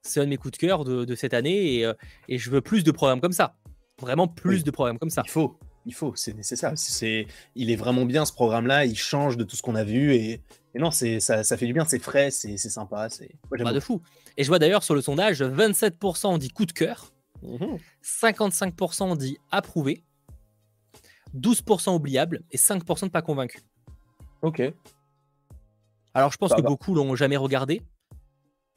C'est 0.02 0.20
un 0.20 0.24
de 0.24 0.28
mes 0.28 0.36
coups 0.36 0.52
de 0.52 0.56
cœur 0.58 0.84
de, 0.84 1.14
cette 1.14 1.34
année 1.34 1.84
euh, 1.84 1.92
et, 2.28 2.38
je 2.38 2.50
veux 2.50 2.60
plus 2.60 2.84
de 2.84 2.90
programmes 2.90 3.20
comme 3.20 3.32
ça. 3.32 3.56
Vraiment 4.00 4.28
plus 4.28 4.64
de 4.64 4.70
programmes 4.70 4.98
comme 4.98 5.10
ça. 5.10 5.22
Il 5.24 5.30
faut, 5.30 5.58
il 5.86 5.94
faut, 5.94 6.14
c'est 6.14 6.34
nécessaire. 6.34 6.72
C'est, 6.76 7.26
il 7.56 7.70
est 7.70 7.76
vraiment 7.76 8.04
bien 8.04 8.24
ce 8.24 8.32
programme-là. 8.32 8.84
Il 8.84 8.96
change 8.96 9.36
de 9.36 9.44
tout 9.44 9.56
ce 9.56 9.62
qu'on 9.62 9.74
a 9.74 9.84
vu 9.84 10.14
et, 10.14 10.40
non, 10.74 10.92
c'est 10.92 11.18
ça, 11.18 11.42
ça, 11.42 11.56
fait 11.56 11.66
du 11.66 11.72
bien. 11.72 11.84
C'est 11.84 11.98
frais, 11.98 12.30
c'est 12.30 12.56
sympa. 12.56 13.08
C'est 13.08 13.32
pas 13.50 13.72
de 13.72 13.80
fou. 13.80 14.00
Et 14.36 14.44
je 14.44 14.48
vois 14.48 14.60
d'ailleurs 14.60 14.84
sur 14.84 14.94
le 14.94 15.00
sondage, 15.00 15.42
27% 15.42 16.38
dit 16.38 16.50
coup 16.50 16.66
de 16.66 16.72
cœur, 16.72 17.12
55% 18.04 19.14
mmh 19.14 19.16
dit 19.16 19.38
approuvé 19.50 20.04
12% 21.36 21.94
oubliable 21.94 22.42
et 22.50 22.56
5% 22.56 23.04
de 23.04 23.08
pas 23.10 23.22
convaincu. 23.22 23.60
Ok. 24.42 24.62
Alors 26.14 26.32
je 26.32 26.36
pense 26.36 26.54
que 26.54 26.60
beaucoup 26.60 26.94
l'ont 26.94 27.14
jamais 27.14 27.36
regardé, 27.36 27.82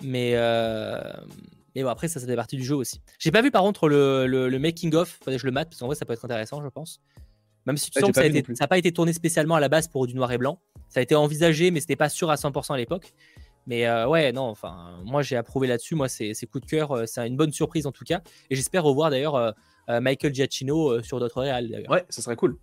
mais, 0.04 0.34
euh... 0.36 1.00
bon, 1.76 1.88
après 1.88 2.08
ça, 2.08 2.20
ça 2.20 2.28
fait 2.28 2.36
partie 2.36 2.58
du 2.58 2.64
jeu 2.64 2.76
aussi. 2.76 3.02
J'ai 3.20 3.32
pas 3.32 3.42
vu 3.42 3.52
par 3.52 3.62
contre 3.64 3.88
le, 3.88 4.26
le, 4.28 4.60
making 4.60 4.94
of, 4.96 5.18
faudrait 5.20 5.36
que 5.36 5.42
je 5.42 5.46
le 5.46 5.52
mate 5.52 5.70
parce 5.70 5.80
qu'en 5.80 5.88
vrai 5.88 5.96
ça 5.96 6.06
peut 6.06 6.14
être 6.14 6.26
intéressant, 6.26 6.62
je 6.64 6.70
pense. 6.70 7.02
Même 7.66 7.78
si 7.78 7.92
tu 7.92 8.00
sens 8.00 8.12
que 8.12 8.22
ça 8.22 8.64
n'a 8.64 8.68
pas 8.68 8.78
été 8.78 8.92
tourné 8.92 9.14
spécialement 9.14 9.56
à 9.56 9.60
la 9.60 9.70
base 9.70 9.88
pour 9.88 10.08
du 10.08 10.16
noir 10.16 10.32
et 10.32 10.38
blanc, 10.38 10.60
ça 10.90 11.00
a 11.00 11.04
été 11.04 11.16
envisagé, 11.16 11.72
mais 11.72 11.80
c'était 11.80 11.96
pas 11.96 12.10
sûr 12.10 12.32
à 12.32 12.36
100% 12.36 12.74
à 12.74 12.78
l'époque. 12.78 13.14
Mais 13.68 13.86
euh, 13.86 14.08
ouais, 14.08 14.32
non, 14.32 14.44
enfin, 14.44 15.00
moi 15.06 15.22
j'ai 15.22 15.36
approuvé 15.36 15.68
là-dessus. 15.68 15.96
Moi, 15.96 16.10
c'est 16.10 16.34
coup 16.52 16.60
de 16.60 16.66
cœur, 16.66 16.92
euh, 16.92 17.06
c'est 17.06 17.26
une 17.28 17.38
bonne 17.38 17.52
surprise 17.52 17.86
en 17.86 17.92
tout 17.92 18.04
cas. 18.04 18.22
Et 18.50 18.56
j'espère 18.56 18.84
revoir 18.84 19.10
d'ailleurs 19.10 19.36
euh, 19.36 19.52
Michael 20.02 20.34
Giacchino 20.34 21.02
sur 21.04 21.20
d'autres 21.20 21.42
réals. 21.42 21.86
Ouais, 21.90 22.06
ça 22.10 22.22
serait 22.22 22.36
cool. 22.36 22.58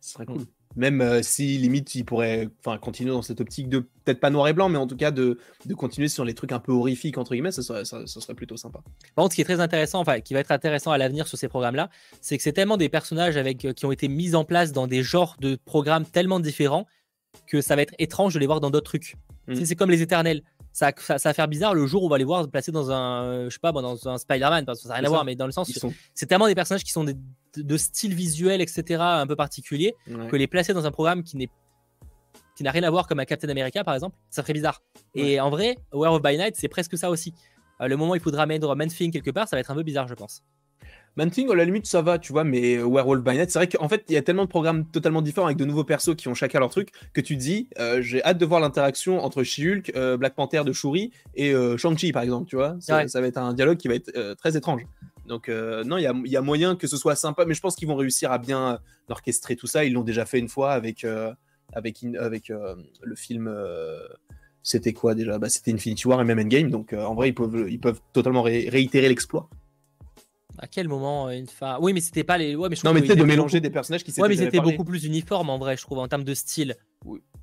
Ça 0.00 0.14
serait 0.14 0.26
cool. 0.26 0.44
Même 0.76 1.00
euh, 1.00 1.22
si 1.22 1.58
limite 1.58 1.94
il 1.94 2.04
pourrait 2.04 2.48
continuer 2.80 3.10
dans 3.10 3.22
cette 3.22 3.40
optique 3.40 3.68
de 3.68 3.80
peut-être 3.80 4.20
pas 4.20 4.30
noir 4.30 4.48
et 4.48 4.52
blanc, 4.52 4.68
mais 4.68 4.78
en 4.78 4.86
tout 4.86 4.96
cas 4.96 5.10
de, 5.10 5.38
de 5.66 5.74
continuer 5.74 6.08
sur 6.08 6.24
les 6.24 6.34
trucs 6.34 6.52
un 6.52 6.58
peu 6.58 6.72
horrifiques 6.72 7.18
entre 7.18 7.32
guillemets, 7.32 7.52
ça 7.52 7.62
serait, 7.62 7.84
ça, 7.84 8.06
serait 8.06 8.34
plutôt 8.34 8.56
sympa. 8.56 8.80
Par 9.14 9.24
contre, 9.24 9.32
ce 9.32 9.36
qui 9.36 9.42
est 9.42 9.44
très 9.44 9.60
intéressant, 9.60 10.00
enfin 10.00 10.20
qui 10.20 10.34
va 10.34 10.40
être 10.40 10.50
intéressant 10.50 10.90
à 10.92 10.98
l'avenir 10.98 11.26
sur 11.26 11.38
ces 11.38 11.48
programmes-là, 11.48 11.90
c'est 12.20 12.36
que 12.36 12.42
c'est 12.42 12.52
tellement 12.52 12.76
des 12.76 12.88
personnages 12.88 13.36
avec 13.36 13.66
qui 13.74 13.86
ont 13.86 13.92
été 13.92 14.08
mis 14.08 14.34
en 14.34 14.44
place 14.44 14.72
dans 14.72 14.86
des 14.86 15.02
genres 15.02 15.36
de 15.40 15.58
programmes 15.64 16.04
tellement 16.04 16.40
différents 16.40 16.86
que 17.46 17.60
ça 17.60 17.76
va 17.76 17.82
être 17.82 17.94
étrange 17.98 18.34
de 18.34 18.38
les 18.38 18.46
voir 18.46 18.60
dans 18.60 18.70
d'autres 18.70 18.90
trucs. 18.90 19.16
Mm. 19.48 19.64
C'est 19.64 19.76
comme 19.76 19.90
les 19.90 20.02
éternels 20.02 20.42
ça, 20.72 20.90
ça, 20.96 21.16
va 21.22 21.34
faire 21.34 21.48
bizarre 21.48 21.74
le 21.74 21.86
jour 21.86 22.02
où 22.02 22.06
on 22.06 22.08
va 22.08 22.18
les 22.18 22.24
voir 22.24 22.48
placés 22.48 22.72
dans 22.72 22.90
un, 22.90 23.44
je 23.44 23.50
sais 23.50 23.58
pas, 23.60 23.72
dans 23.72 24.08
un 24.08 24.18
Spider-Man, 24.18 24.64
parce 24.64 24.78
que 24.78 24.84
ça 24.84 24.88
n'a 24.88 24.94
rien 24.96 25.04
à 25.04 25.08
voir, 25.08 25.24
mais 25.24 25.34
dans 25.36 25.46
le 25.46 25.52
sens, 25.52 25.70
c'est 26.14 26.26
tellement 26.26 26.46
des 26.46 26.54
personnages 26.54 26.84
qui 26.84 26.92
sont 26.92 27.04
de 27.56 27.76
style 27.76 28.14
visuel, 28.14 28.60
etc., 28.60 29.00
un 29.00 29.26
peu 29.26 29.36
particulier, 29.36 29.94
que 30.30 30.36
les 30.36 30.46
placer 30.46 30.72
dans 30.74 30.86
un 30.86 30.90
programme 30.92 31.22
qui 31.22 31.36
n'est 31.36 31.48
qui 32.54 32.62
n'a 32.62 32.70
rien 32.70 32.82
à 32.82 32.90
voir 32.90 33.06
comme 33.06 33.18
un 33.18 33.24
Captain 33.24 33.48
America 33.48 33.82
par 33.82 33.94
exemple, 33.94 34.16
ça 34.30 34.42
ferait 34.42 34.52
bizarre. 34.52 34.82
Et 35.14 35.40
en 35.40 35.50
vrai, 35.50 35.78
War 35.92 36.12
of 36.12 36.22
by 36.22 36.36
Night, 36.36 36.54
c'est 36.56 36.68
presque 36.68 36.98
ça 36.98 37.10
aussi. 37.10 37.32
Euh, 37.80 37.88
le 37.88 37.96
moment 37.96 38.12
où 38.12 38.14
il 38.14 38.20
faudra 38.20 38.46
mettre 38.46 38.74
Man-Thing 38.74 39.10
quelque 39.10 39.30
part, 39.30 39.48
ça 39.48 39.56
va 39.56 39.60
être 39.60 39.70
un 39.70 39.74
peu 39.74 39.82
bizarre, 39.82 40.08
je 40.08 40.14
pense. 40.14 40.42
Man-Thing, 41.16 41.50
à 41.50 41.54
la 41.54 41.66
limite, 41.66 41.86
ça 41.86 42.00
va, 42.00 42.18
tu 42.18 42.32
vois, 42.32 42.42
mais 42.42 42.78
Werewolf 42.78 43.22
by 43.22 43.32
Night, 43.32 43.50
c'est 43.50 43.58
vrai 43.58 43.68
qu'en 43.68 43.88
fait, 43.88 44.04
il 44.08 44.14
y 44.14 44.16
a 44.16 44.22
tellement 44.22 44.44
de 44.44 44.48
programmes 44.48 44.86
totalement 44.86 45.20
différents 45.20 45.46
avec 45.46 45.58
de 45.58 45.66
nouveaux 45.66 45.84
persos 45.84 46.14
qui 46.16 46.28
ont 46.28 46.34
chacun 46.34 46.58
leur 46.58 46.70
truc 46.70 46.88
que 47.12 47.20
tu 47.20 47.36
te 47.36 47.40
dis, 47.40 47.68
euh, 47.78 48.00
j'ai 48.00 48.24
hâte 48.24 48.38
de 48.38 48.46
voir 48.46 48.60
l'interaction 48.60 49.22
entre 49.22 49.42
She-Hulk, 49.42 49.92
euh, 49.94 50.16
Black 50.16 50.34
Panther 50.34 50.62
de 50.64 50.72
Shuri 50.72 51.12
et 51.34 51.52
Shang-Chi, 51.76 52.12
par 52.12 52.22
exemple, 52.22 52.48
tu 52.48 52.56
vois. 52.56 52.76
Ça, 52.80 53.04
va 53.04 53.26
être 53.26 53.36
un 53.36 53.52
dialogue 53.52 53.76
qui 53.76 53.88
va 53.88 53.94
être 53.94 54.34
très 54.34 54.56
étrange. 54.56 54.86
Donc, 55.32 55.48
non, 55.48 55.96
il 55.96 56.02
y 56.02 56.36
a, 56.36 56.42
moyen 56.42 56.76
que 56.76 56.86
ce 56.86 56.96
soit 56.96 57.16
sympa, 57.16 57.44
mais 57.44 57.54
je 57.54 57.60
pense 57.60 57.74
qu'ils 57.74 57.88
vont 57.88 57.96
réussir 57.96 58.30
à 58.32 58.38
bien 58.38 58.78
orchestrer 59.08 59.56
tout 59.56 59.66
ça. 59.66 59.84
Ils 59.84 59.92
l'ont 59.92 60.04
déjà 60.04 60.26
fait 60.26 60.38
une 60.38 60.48
fois 60.48 60.72
avec, 60.72 61.06
avec, 61.72 62.04
avec 62.18 62.48
le 62.48 63.16
film 63.16 63.52
c'était 64.62 64.92
quoi 64.92 65.14
déjà? 65.14 65.38
Bah, 65.38 65.48
C'était 65.48 65.72
Infinity 65.72 66.06
War 66.06 66.20
et 66.20 66.24
même 66.24 66.38
Endgame, 66.38 66.70
donc 66.70 66.92
en 66.92 67.14
vrai 67.14 67.30
ils 67.30 67.34
peuvent, 67.34 67.66
ils 67.68 67.80
peuvent 67.80 68.00
totalement 68.12 68.42
réitérer 68.42 69.08
l'exploit. 69.08 69.48
À 70.58 70.66
quel 70.66 70.88
moment 70.88 71.28
euh, 71.28 71.32
une 71.32 71.46
femme 71.46 71.78
Oui, 71.80 71.92
mais 71.92 72.00
c'était 72.00 72.24
pas 72.24 72.38
les. 72.38 72.54
Ouais, 72.54 72.68
mais 72.68 72.76
je 72.76 72.84
non, 72.84 72.92
mais 72.92 73.00
peut-être 73.00 73.18
de 73.18 73.24
mélanger 73.24 73.60
des 73.60 73.70
personnages 73.70 74.04
qui 74.04 74.12
Ouais, 74.20 74.28
mais 74.28 74.36
c'était 74.36 74.60
beaucoup 74.60 74.84
plus 74.84 75.04
uniforme 75.04 75.50
en 75.50 75.58
vrai, 75.58 75.76
je 75.76 75.82
trouve, 75.82 75.98
en 75.98 76.08
termes 76.08 76.24
de 76.24 76.34
style. 76.34 76.76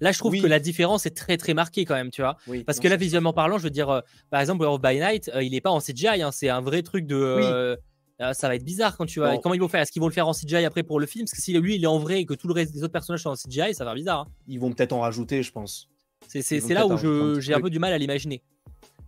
Là, 0.01 0.11
je 0.11 0.19
trouve 0.19 0.39
que 0.39 0.47
la 0.47 0.59
différence 0.59 1.05
est 1.05 1.15
très 1.15 1.37
très 1.37 1.53
marquée 1.53 1.85
quand 1.85 1.95
même, 1.95 2.11
tu 2.11 2.21
vois. 2.21 2.37
Parce 2.65 2.79
que 2.79 2.87
là, 2.87 2.95
visuellement 2.95 3.33
parlant, 3.33 3.57
je 3.57 3.63
veux 3.63 3.69
dire, 3.69 3.89
euh, 3.89 4.01
par 4.29 4.39
exemple, 4.39 4.63
of 4.65 4.81
by 4.81 4.95
Night, 4.95 5.29
euh, 5.33 5.43
il 5.43 5.53
est 5.55 5.61
pas 5.61 5.71
en 5.71 5.79
CGI, 5.79 6.21
hein, 6.21 6.31
c'est 6.31 6.49
un 6.49 6.61
vrai 6.61 6.81
truc 6.83 7.05
de. 7.05 7.77
ça 8.19 8.47
va 8.47 8.55
être 8.55 8.63
bizarre 8.63 8.97
quand 8.97 9.05
tu 9.05 9.19
vas. 9.19 9.37
Comment 9.37 9.55
ils 9.55 9.61
vont 9.61 9.67
faire? 9.67 9.81
Est-ce 9.81 9.91
qu'ils 9.91 10.01
vont 10.01 10.07
le 10.07 10.13
faire 10.13 10.27
en 10.27 10.33
CGI 10.33 10.65
après 10.65 10.83
pour 10.83 10.99
le 10.99 11.05
film? 11.05 11.25
Parce 11.25 11.33
que 11.33 11.41
si 11.41 11.53
lui 11.53 11.75
il 11.75 11.83
est 11.83 11.87
en 11.87 11.99
vrai 11.99 12.21
et 12.21 12.25
que 12.25 12.33
tout 12.33 12.47
le 12.47 12.53
reste 12.53 12.73
des 12.73 12.83
autres 12.83 12.93
personnages 12.93 13.23
sont 13.23 13.29
en 13.29 13.35
CGI, 13.35 13.73
ça 13.73 13.83
va 13.83 13.91
faire 13.91 13.95
bizarre. 13.95 14.19
Hein. 14.21 14.31
Ils 14.47 14.59
vont 14.59 14.71
peut-être 14.71 14.93
en 14.93 15.01
rajouter, 15.01 15.43
je 15.43 15.51
pense. 15.51 15.89
C'est 16.27 16.59
là 16.69 16.87
où 16.87 17.39
j'ai 17.39 17.53
un 17.53 17.61
peu 17.61 17.69
du 17.69 17.79
mal 17.79 17.93
à 17.93 17.97
l'imaginer. 17.97 18.41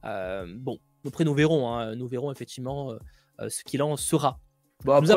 bon, 0.03 0.79
après 1.05 1.23
nous 1.23 1.33
verrons, 1.33 1.69
hein. 1.69 1.95
nous 1.95 2.07
verrons 2.07 2.31
effectivement 2.31 2.93
ce 3.39 3.63
qu'il 3.63 3.81
en 3.81 3.95
sera. 3.95 4.39
Bah 4.83 4.97
après, 4.97 5.13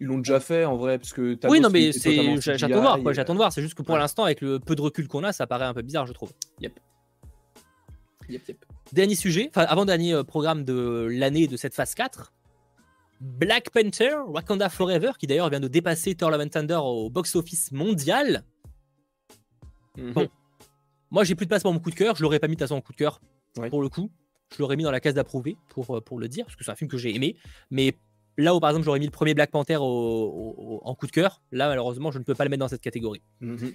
ils 0.00 0.06
l'ont 0.06 0.18
déjà 0.18 0.38
fait 0.40 0.64
en 0.64 0.76
vrai, 0.76 0.98
parce 0.98 1.12
que 1.12 1.38
Oui, 1.48 1.60
non, 1.60 1.70
mais 1.70 1.92
c'est, 1.92 2.40
j'attends 2.40 2.68
de 2.68 2.80
voir, 2.80 3.00
quoi, 3.00 3.12
j'attends 3.12 3.32
de 3.32 3.38
voir. 3.38 3.52
C'est 3.52 3.62
juste 3.62 3.74
que 3.74 3.82
pour 3.82 3.96
l'instant, 3.96 4.24
avec 4.24 4.40
le 4.40 4.58
peu 4.58 4.74
de 4.74 4.82
recul 4.82 5.08
qu'on 5.08 5.24
a, 5.24 5.32
ça 5.32 5.46
paraît 5.46 5.64
un 5.64 5.74
peu 5.74 5.82
bizarre, 5.82 6.06
je 6.06 6.12
trouve. 6.12 6.32
Yep. 6.60 6.78
Yep, 8.28 8.48
yep. 8.48 8.64
Dernier 8.92 9.14
sujet, 9.14 9.48
enfin 9.48 9.62
avant 9.62 9.84
dernier 9.84 10.12
euh, 10.12 10.22
programme 10.22 10.64
de 10.64 11.08
l'année 11.10 11.46
de 11.46 11.56
cette 11.56 11.74
phase 11.74 11.94
4. 11.94 12.32
Black 13.20 13.70
Panther, 13.70 14.16
Wakanda 14.26 14.68
Forever, 14.68 15.12
qui 15.18 15.26
d'ailleurs 15.26 15.48
vient 15.48 15.60
de 15.60 15.68
dépasser 15.68 16.14
Thor 16.14 16.30
Love 16.30 16.40
and 16.42 16.48
Thunder 16.48 16.80
au 16.82 17.08
box-office 17.08 17.70
mondial. 17.72 18.44
Mhm. 19.96 20.12
Bon. 20.12 20.28
Moi, 21.10 21.24
j'ai 21.24 21.34
plus 21.34 21.46
de 21.46 21.48
place 21.48 21.62
pour 21.62 21.72
mon 21.72 21.78
coup 21.78 21.90
de 21.90 21.94
cœur. 21.94 22.16
Je 22.16 22.22
l'aurais 22.22 22.38
pas 22.38 22.48
mis 22.48 22.56
de 22.56 22.60
façon 22.60 22.74
en 22.74 22.80
coup 22.80 22.92
de 22.92 22.96
cœur, 22.96 23.20
pour 23.70 23.82
le 23.82 23.88
coup. 23.88 24.10
Je 24.52 24.58
l'aurais 24.58 24.76
mis 24.76 24.82
dans 24.82 24.90
la 24.90 25.00
case 25.00 25.14
d'approuvé, 25.14 25.56
pour, 25.68 25.96
euh, 25.96 26.00
pour 26.00 26.18
le 26.18 26.26
dire, 26.26 26.46
parce 26.46 26.56
que 26.56 26.64
c'est 26.64 26.70
un 26.70 26.74
film 26.74 26.90
que 26.90 26.96
j'ai 26.96 27.14
aimé. 27.14 27.36
Mais 27.70 27.96
là 28.36 28.54
où, 28.54 28.60
par 28.60 28.70
exemple, 28.70 28.84
j'aurais 28.84 28.98
mis 28.98 29.04
le 29.06 29.10
premier 29.12 29.34
Black 29.34 29.50
Panther 29.50 29.76
au- 29.76 29.82
au- 29.84 30.54
au- 30.58 30.80
en 30.84 30.94
coup 30.94 31.06
de 31.06 31.12
cœur, 31.12 31.42
là, 31.52 31.68
malheureusement, 31.68 32.10
je 32.10 32.18
ne 32.18 32.24
peux 32.24 32.34
pas 32.34 32.44
le 32.44 32.50
mettre 32.50 32.60
dans 32.60 32.68
cette 32.68 32.80
catégorie. 32.80 33.22
Mhm. 33.40 33.72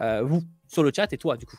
Euh, 0.00 0.22
vous, 0.22 0.42
sur 0.68 0.82
le 0.82 0.90
chat, 0.94 1.12
et 1.12 1.18
toi, 1.18 1.36
du 1.36 1.46
coup? 1.46 1.58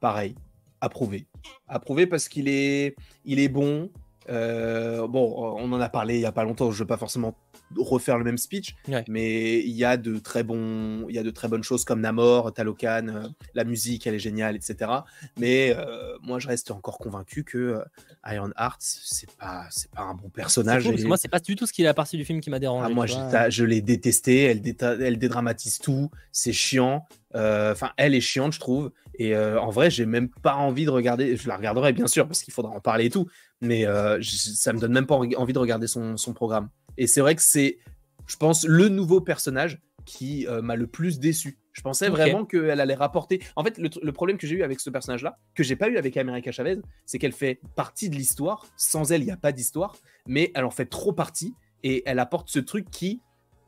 Pareil, 0.00 0.34
approuvé. 0.80 1.26
Approuvé 1.66 2.06
parce 2.06 2.28
qu'il 2.28 2.48
est, 2.48 2.94
il 3.24 3.38
est 3.40 3.48
bon. 3.48 3.90
Euh, 4.28 5.06
bon, 5.06 5.34
on 5.58 5.72
en 5.72 5.80
a 5.80 5.88
parlé 5.88 6.16
il 6.16 6.20
y 6.20 6.26
a 6.26 6.32
pas 6.32 6.44
longtemps. 6.44 6.70
Je 6.70 6.76
ne 6.76 6.80
veux 6.80 6.86
pas 6.86 6.96
forcément 6.96 7.34
refaire 7.76 8.16
le 8.18 8.24
même 8.24 8.38
speech, 8.38 8.74
Ouais. 8.88 9.04
mais 9.08 9.60
il 9.60 9.72
y 9.72 9.84
a 9.84 9.96
de 9.98 10.18
très 10.18 10.42
bons, 10.42 11.06
il 11.08 11.14
y 11.14 11.18
a 11.18 11.22
de 11.22 11.30
très 11.30 11.48
bonnes 11.48 11.62
choses 11.62 11.84
comme 11.84 12.00
Namor, 12.00 12.52
Talocan, 12.54 13.06
euh, 13.08 13.28
la 13.54 13.64
musique, 13.64 14.06
elle 14.06 14.14
est 14.14 14.18
géniale, 14.18 14.56
etc. 14.56 14.90
Mais 15.38 15.74
euh, 15.76 16.16
moi, 16.22 16.38
je 16.38 16.48
reste 16.48 16.70
encore 16.70 16.98
convaincu 16.98 17.44
que 17.44 17.78
Iron 18.26 18.50
Heart, 18.58 18.78
c'est 18.80 19.30
pas, 19.36 19.66
c'est 19.70 19.90
pas 19.90 20.02
un 20.02 20.14
bon 20.14 20.28
personnage. 20.30 20.82
fou, 20.84 20.90
parce 20.90 21.02
que 21.02 21.08
Moi, 21.08 21.16
c'est 21.18 21.28
pas 21.28 21.40
du 21.40 21.56
tout 21.56 21.66
ce 21.66 21.72
qui 21.72 21.82
est 21.82 21.86
la 21.86 21.94
partie 21.94 22.16
du 22.16 22.24
film 22.24 22.40
qui 22.40 22.48
m'a 22.50 22.58
dérangé. 22.58 22.86
ah, 22.90 22.94
moi, 22.94 23.06
tu 23.06 23.12
je, 23.12 23.18
vois. 23.18 23.30
ta- 23.30 23.50
je 23.50 23.64
l'ai 23.64 23.80
détesté. 23.82 24.44
Elle, 24.44 24.60
déta- 24.62 24.98
elle 25.00 25.18
dédramatise 25.18 25.78
tout. 25.78 26.10
C'est 26.32 26.52
chiant. 26.52 27.06
Enfin, 27.34 27.90
elle 27.98 28.14
est 28.14 28.20
chiante, 28.20 28.52
je 28.54 28.60
trouve. 28.60 28.90
Et 29.18 29.34
euh, 29.34 29.60
en 29.60 29.70
vrai, 29.70 29.90
j'ai 29.90 30.06
même 30.06 30.28
pas 30.28 30.54
envie 30.54 30.84
de 30.84 30.90
regarder. 30.90 31.36
Je 31.36 31.48
la 31.48 31.56
regarderai, 31.56 31.92
bien 31.92 32.06
sûr, 32.06 32.26
parce 32.26 32.42
qu'il 32.42 32.54
faudra 32.54 32.70
en 32.72 32.80
parler 32.80 33.06
et 33.06 33.10
tout. 33.10 33.26
Mais 33.60 33.84
euh, 33.86 34.20
j- 34.20 34.38
ça 34.38 34.72
me 34.72 34.78
donne 34.78 34.92
même 34.92 35.06
pas 35.06 35.16
envie 35.16 35.52
de 35.52 35.58
regarder 35.58 35.86
son, 35.88 36.16
son 36.16 36.32
programme. 36.32 36.68
Et 36.96 37.06
c'est 37.06 37.20
vrai 37.20 37.34
que 37.34 37.42
c'est, 37.42 37.78
je 38.26 38.36
pense, 38.36 38.64
le 38.64 38.88
nouveau 38.88 39.20
personnage 39.20 39.80
qui 40.04 40.46
euh, 40.46 40.62
m'a 40.62 40.76
le 40.76 40.86
plus 40.86 41.18
déçu. 41.18 41.58
Je 41.72 41.82
pensais 41.82 42.08
vraiment 42.08 42.44
qu'elle 42.44 42.80
allait 42.80 42.94
rapporter. 42.94 43.40
En 43.54 43.62
fait, 43.62 43.78
le 43.78 44.12
problème 44.12 44.36
que 44.38 44.46
j'ai 44.46 44.56
eu 44.56 44.62
avec 44.62 44.80
ce 44.80 44.90
personnage-là, 44.90 45.38
que 45.54 45.62
j'ai 45.62 45.76
pas 45.76 45.88
eu 45.88 45.96
avec 45.96 46.16
America 46.16 46.50
Chavez, 46.50 46.78
c'est 47.04 47.18
qu'elle 47.18 47.32
fait 47.32 47.60
partie 47.76 48.08
de 48.10 48.16
l'histoire. 48.16 48.66
Sans 48.76 49.12
elle, 49.12 49.22
il 49.22 49.26
n'y 49.26 49.30
a 49.30 49.36
pas 49.36 49.52
d'histoire. 49.52 49.96
Mais 50.26 50.50
elle 50.54 50.64
en 50.64 50.70
fait 50.70 50.86
trop 50.86 51.12
partie 51.12 51.54
et 51.84 52.02
elle 52.06 52.18
apporte 52.18 52.48
ce 52.48 52.58
truc 52.58 52.90
qui 52.90 53.20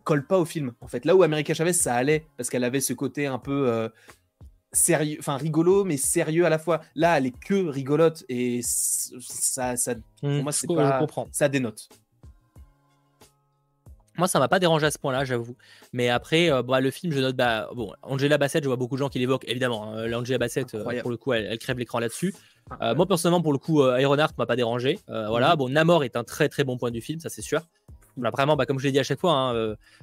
colle 0.03 0.27
pas 0.27 0.39
au 0.39 0.45
film. 0.45 0.73
En 0.81 0.89
fait, 0.89 1.05
là 1.05 1.15
où 1.15 1.23
America 1.23 1.55
Chavez, 1.55 1.73
ça 1.73 1.95
allait 1.95 2.27
parce 2.37 2.51
qu'elle 2.51 2.65
avait 2.65 2.81
ce 2.81 2.95
côté 2.95 3.27
un 3.27 3.39
peu 3.39 3.69
euh, 3.69 3.89
sérieux, 4.73 5.17
enfin 5.19 5.37
rigolo, 5.37 5.85
mais 5.85 5.97
sérieux 5.97 6.45
à 6.47 6.49
la 6.49 6.59
fois. 6.59 6.81
Là, 6.95 7.19
elle 7.19 7.27
est 7.27 7.39
que 7.39 7.67
rigolote 7.69 8.25
et 8.29 8.61
ça, 8.63 9.77
ça, 9.77 9.95
Hmm, 10.23 10.41
moi, 10.43 10.53
c'est 10.53 10.67
pas- 10.67 11.07
ça 11.33 11.49
dénote. 11.49 11.89
Moi, 14.19 14.29
ça 14.29 14.39
m'a 14.39 14.49
pas 14.49 14.59
dérangé 14.59 14.85
à 14.87 14.91
ce 14.91 14.99
point-là, 14.99 15.25
j'avoue. 15.25 15.57
Mais 15.95 16.11
après, 16.11 16.51
euh, 16.51 16.63
bah, 16.63 16.81
le 16.81 16.91
film, 16.91 17.13
je 17.13 17.21
note, 17.21 17.37
bah, 17.37 17.71
bon, 17.75 17.93
Angela 18.03 18.37
Bassett, 18.37 18.63
je 18.63 18.69
vois 18.69 18.77
beaucoup 18.77 18.97
de 18.97 18.99
gens 18.99 19.09
qui 19.09 19.19
l'évoquent, 19.19 19.49
évidemment. 19.49 19.95
hein, 19.95 20.13
Angela 20.13 20.37
Bassett, 20.37 20.75
euh, 20.75 21.01
pour 21.01 21.11
le 21.11 21.17
coup, 21.17 21.33
elle, 21.33 21.47
elle 21.47 21.59
crève 21.59 21.79
l'écran 21.79 22.01
là-dessus. 22.01 22.35
Euh, 22.83 22.95
moi, 22.95 23.07
personnellement, 23.07 23.41
pour 23.41 23.53
le 23.53 23.59
coup, 23.59 23.81
euh, 23.83 23.99
Ironheart 24.01 24.37
m'a 24.37 24.45
pas 24.47 24.57
dérangé. 24.57 24.99
Voilà, 25.09 25.53
Mhm. 25.53 25.57
bon, 25.57 25.69
Namor 25.71 26.05
est 26.05 26.17
un 26.17 26.25
très 26.25 26.49
très 26.49 26.65
bon 26.65 26.77
point 26.77 26.91
du 26.91 27.01
film, 27.01 27.19
ça 27.21 27.29
c'est 27.31 27.41
sûr. 27.43 27.63
Voilà, 28.17 28.31
vraiment, 28.31 28.57
bah, 28.57 28.67
comme 28.67 28.79
je 28.79 28.85
l'ai 28.85 28.93
dit 28.93 28.99
à 28.99 29.05
chaque 29.05 29.21
fois, 29.21 29.33
hein, 29.33 29.55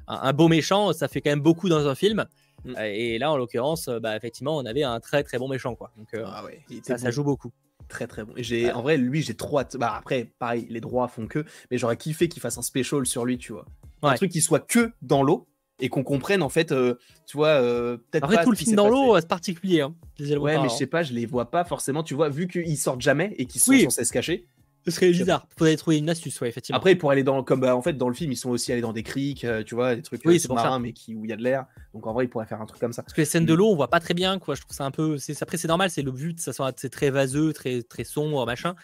un, 0.07 0.15
un 0.15 0.34
beau 0.34 0.48
méchant, 0.48 0.94
ça 0.94 1.07
fait 1.07 1.22
quand 1.22 1.30
même 1.30 1.41
beaucoup 1.41 1.69
dans 1.69 1.88
un 1.88 1.94
film. 1.94 2.26
Mhm. 2.66 2.76
Euh, 2.78 2.84
et 2.86 3.18
là, 3.18 3.32
en 3.32 3.38
l'occurrence, 3.38 3.88
euh, 3.88 4.00
bah, 4.00 4.16
effectivement, 4.16 4.58
on 4.58 4.66
avait 4.66 4.84
un 4.84 5.00
très 5.00 5.24
très 5.24 5.38
bon 5.38 5.48
méchant, 5.48 5.76
quoi. 5.76 5.92
Donc, 5.98 6.14
euh, 6.14 6.24
Ah 6.28 6.44
ouais, 6.46 6.62
ça, 6.84 7.12
joue 7.12 7.24
beaucoup. 7.24 7.52
très 7.88 8.08
très 8.08 8.24
bon. 8.24 8.34
En 8.74 8.82
vrai, 8.82 8.98
lui, 8.98 9.22
j'ai 9.22 9.36
trop 9.36 9.60
hâte. 9.60 9.78
Bah 9.78 9.94
après, 9.98 10.32
pareil, 10.40 10.68
les 10.70 10.82
droits 10.82 11.08
font 11.08 11.28
que, 11.28 11.46
mais 11.72 11.78
j'aurais 11.78 11.98
kiffé 11.98 12.28
qu'il 12.28 12.42
fasse 12.42 12.58
un 12.58 12.62
special 12.62 13.06
sur 13.06 13.26
lui, 13.26 13.38
tu 13.38 13.54
vois. 13.54 13.66
Un 14.04 14.14
truc 14.16 14.32
qui 14.32 14.42
soit 14.42 14.60
que 14.60 14.92
dans 15.02 15.24
l'eau 15.24 15.48
et 15.80 15.90
qu'on 15.90 16.04
comprenne 16.04 16.42
en 16.42 16.50
fait, 16.50 16.72
euh, 16.72 16.96
tu 17.28 17.38
vois, 17.38 17.50
euh, 17.50 17.98
peut-être 17.98 18.24
Après, 18.24 18.38
pas 18.38 18.44
tout 18.44 18.52
le 18.52 18.58
film 18.58 18.76
dans 18.76 18.90
l'eau, 18.90 19.16
c'est 19.20 19.28
particulier. 19.28 19.82
Hein, 19.82 19.96
Ouais, 20.20 20.26
mais 20.36 20.38
parlant. 20.56 20.70
je 20.70 20.76
sais 20.76 20.88
pas, 20.88 21.04
je 21.04 21.14
les 21.14 21.26
vois 21.28 21.52
pas 21.52 21.64
forcément. 21.64 22.02
Tu 22.04 22.16
vois, 22.16 22.30
vu 22.30 22.48
qu'ils 22.48 22.78
sortent 22.78 23.02
jamais 23.02 23.34
et 23.38 23.46
qu'ils 23.46 23.62
sont 23.62 23.72
Oui. 23.72 23.84
censés 23.84 24.04
se 24.06 24.12
cacher. 24.12 24.48
Ce 24.88 24.92
serait 24.92 25.12
bizarre. 25.12 25.46
Faudrait 25.58 25.76
trouver 25.76 25.98
une 25.98 26.10
astuce, 26.10 26.40
ouais, 26.40 26.48
effectivement. 26.48 26.78
Après, 26.78 26.96
pour 26.96 27.12
aller 27.12 27.24
dans, 27.24 27.44
comme 27.44 27.60
bah, 27.60 27.76
en 27.76 27.82
fait 27.82 27.98
dans 27.98 28.08
le 28.08 28.16
film, 28.16 28.32
ils 28.32 28.38
sont 28.38 28.50
aussi 28.50 28.72
allés 28.72 28.80
dans 28.80 28.94
des 28.94 29.04
criques, 29.04 29.44
euh, 29.44 29.62
tu 29.62 29.76
vois, 29.76 29.98
des 29.98 30.02
trucs 30.02 30.22
Oui, 30.24 30.36
euh, 30.36 30.40
c'est 30.40 30.48
sous-marins, 30.48 30.80
mais 30.80 30.94
qui 30.94 31.14
où 31.14 31.26
il 31.26 31.30
y 31.30 31.34
a 31.34 31.36
de 31.36 31.44
l'air. 31.44 31.66
Donc 31.94 32.08
en 32.08 32.14
vrai, 32.14 32.24
ils 32.24 32.30
pourraient 32.30 32.46
faire 32.46 32.62
un 32.62 32.66
truc 32.66 32.80
comme 32.80 32.94
ça. 32.94 33.04
Parce 33.04 33.14
que 33.14 33.20
les 33.20 33.26
scènes 33.26 33.46
de 33.46 33.54
l'eau, 33.54 33.68
on 33.68 33.76
voit 33.76 33.90
pas 33.90 34.00
très 34.00 34.14
bien, 34.14 34.40
quoi. 34.40 34.56
Je 34.56 34.62
trouve 34.62 34.74
ça 34.74 34.86
un 34.86 34.92
peu. 34.92 35.18
Après, 35.42 35.58
c'est 35.58 35.68
normal, 35.68 35.90
c'est 35.90 36.04
le 36.04 36.12
but, 36.14 36.40
ça 36.40 36.54
c'est 36.78 36.90
très 36.90 37.10
vaseux, 37.10 37.52
très 37.52 37.84
très 37.84 38.06
sombre, 38.06 38.46
machin. 38.46 38.76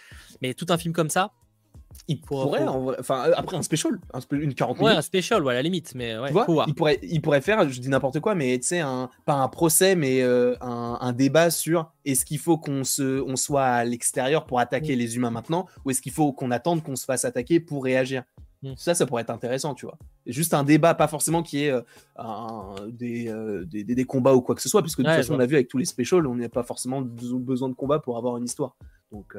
Mais 0.42 0.54
tout 0.54 0.66
un 0.68 0.78
film 0.78 0.94
comme 0.94 1.10
ça, 1.10 1.32
En 2.32 2.82
vrai- 2.82 2.96
enfin 3.00 3.30
euh, 3.30 3.34
après 3.38 3.56
un 3.56 3.62
special, 3.62 4.00
un 4.14 4.20
spe- 4.20 4.40
une 4.40 4.54
40 4.54 4.78
ouais, 4.78 4.84
minutes. 4.84 4.98
un 4.98 5.02
special, 5.02 5.44
ouais, 5.44 5.54
à 5.54 5.56
la 5.56 5.62
limite, 5.62 5.94
mais 5.96 6.18
ouais, 6.18 6.28
tu 6.28 6.34
vois, 6.34 6.66
il 6.68 6.76
pourrait, 6.76 7.00
il 7.04 7.22
pourrait 7.22 7.40
faire, 7.42 7.68
je 7.70 7.80
dis 7.80 7.88
n'importe 7.90 8.20
quoi, 8.20 8.36
mais 8.36 8.60
tu 8.60 8.68
sais, 8.68 8.80
un, 8.82 9.10
pas 9.26 9.36
un 9.36 9.48
procès, 9.48 9.96
mais 9.96 10.22
euh, 10.22 10.56
un, 10.62 10.98
un 11.00 11.14
débat 11.14 11.50
sur 11.50 11.92
est-ce 12.06 12.26
qu'il 12.26 12.40
faut 12.40 12.58
qu'on 12.58 12.84
se, 12.84 13.22
on 13.22 13.36
soit 13.38 13.64
à 13.64 13.86
l'extérieur 13.86 14.46
pour 14.46 14.60
attaquer 14.60 14.96
Mm. 14.96 15.00
les 15.00 15.16
humains 15.16 15.32
maintenant, 15.32 15.68
ou 15.86 15.92
est-ce 15.92 16.02
qu'il 16.02 16.12
faut 16.12 16.34
qu'on 16.34 16.52
attende 16.52 16.84
qu'on 16.84 16.96
se 16.98 17.06
fasse 17.06 17.24
attaquer 17.26 17.60
pour 17.62 17.84
réagir? 17.86 18.24
Mm. 18.64 18.74
Ça, 18.76 18.96
ça 18.96 19.06
pourrait 19.06 19.22
être 19.22 19.30
intéressant, 19.30 19.74
tu 19.74 19.86
vois. 19.86 19.98
Juste 20.26 20.54
un 20.54 20.64
débat, 20.66 20.94
pas 20.96 21.08
forcément 21.08 21.42
qui 21.42 21.64
est 21.64 21.70
euh, 21.72 21.82
un- 22.18 22.76
des, 22.90 23.30
euh, 23.30 23.64
des, 23.66 23.84
des- 23.86 23.96
des 23.96 24.06
combats 24.06 24.34
ou 24.34 24.42
quoi 24.42 24.56
que 24.56 24.62
ce 24.62 24.68
soit, 24.70 24.82
puisque 24.82 25.00
de 25.00 25.04
toute 25.04 25.12
Ouais, 25.12 25.18
façon, 25.18 25.36
on 25.36 25.40
a 25.40 25.46
vu 25.46 25.56
avec 25.56 25.68
tous 25.70 25.78
les 25.78 25.86
specials, 25.86 26.28
on 26.28 26.36
n'a 26.36 26.50
pas 26.50 26.64
forcément 26.64 27.02
besoin 27.02 27.70
de 27.70 27.74
combat 27.76 28.00
pour 28.00 28.18
avoir 28.18 28.36
une 28.38 28.44
histoire. 28.46 28.76
Donc, 29.12 29.36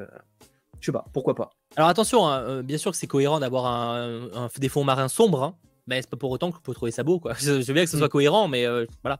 je 0.79 0.85
sais 0.87 0.91
pas, 0.91 1.05
pourquoi 1.13 1.33
pas. 1.35 1.49
Alors 1.75 1.89
attention, 1.89 2.27
hein, 2.27 2.41
euh, 2.41 2.61
bien 2.63 2.77
sûr 2.77 2.91
que 2.91 2.97
c'est 2.97 3.07
cohérent 3.07 3.39
d'avoir 3.39 3.65
un, 3.65 4.29
un- 4.33 4.49
des 4.57 4.69
fonds 4.69 4.83
marins 4.83 5.07
sombres, 5.09 5.43
hein, 5.43 5.55
mais 5.87 6.01
c'est 6.01 6.09
pas 6.09 6.17
pour 6.17 6.31
autant 6.31 6.49
que 6.49 6.55
vous 6.55 6.61
pouvez 6.61 6.75
trouver 6.75 6.91
ça 6.91 7.03
beau. 7.03 7.19
Quoi. 7.19 7.33
Je, 7.39 7.61
je 7.61 7.67
veux 7.67 7.73
bien 7.73 7.83
que 7.83 7.89
ce 7.89 7.97
soit 7.97 8.07
Mm. 8.07 8.09
cohérent, 8.09 8.47
mais 8.47 8.65
euh, 8.65 8.85
voilà. 9.03 9.19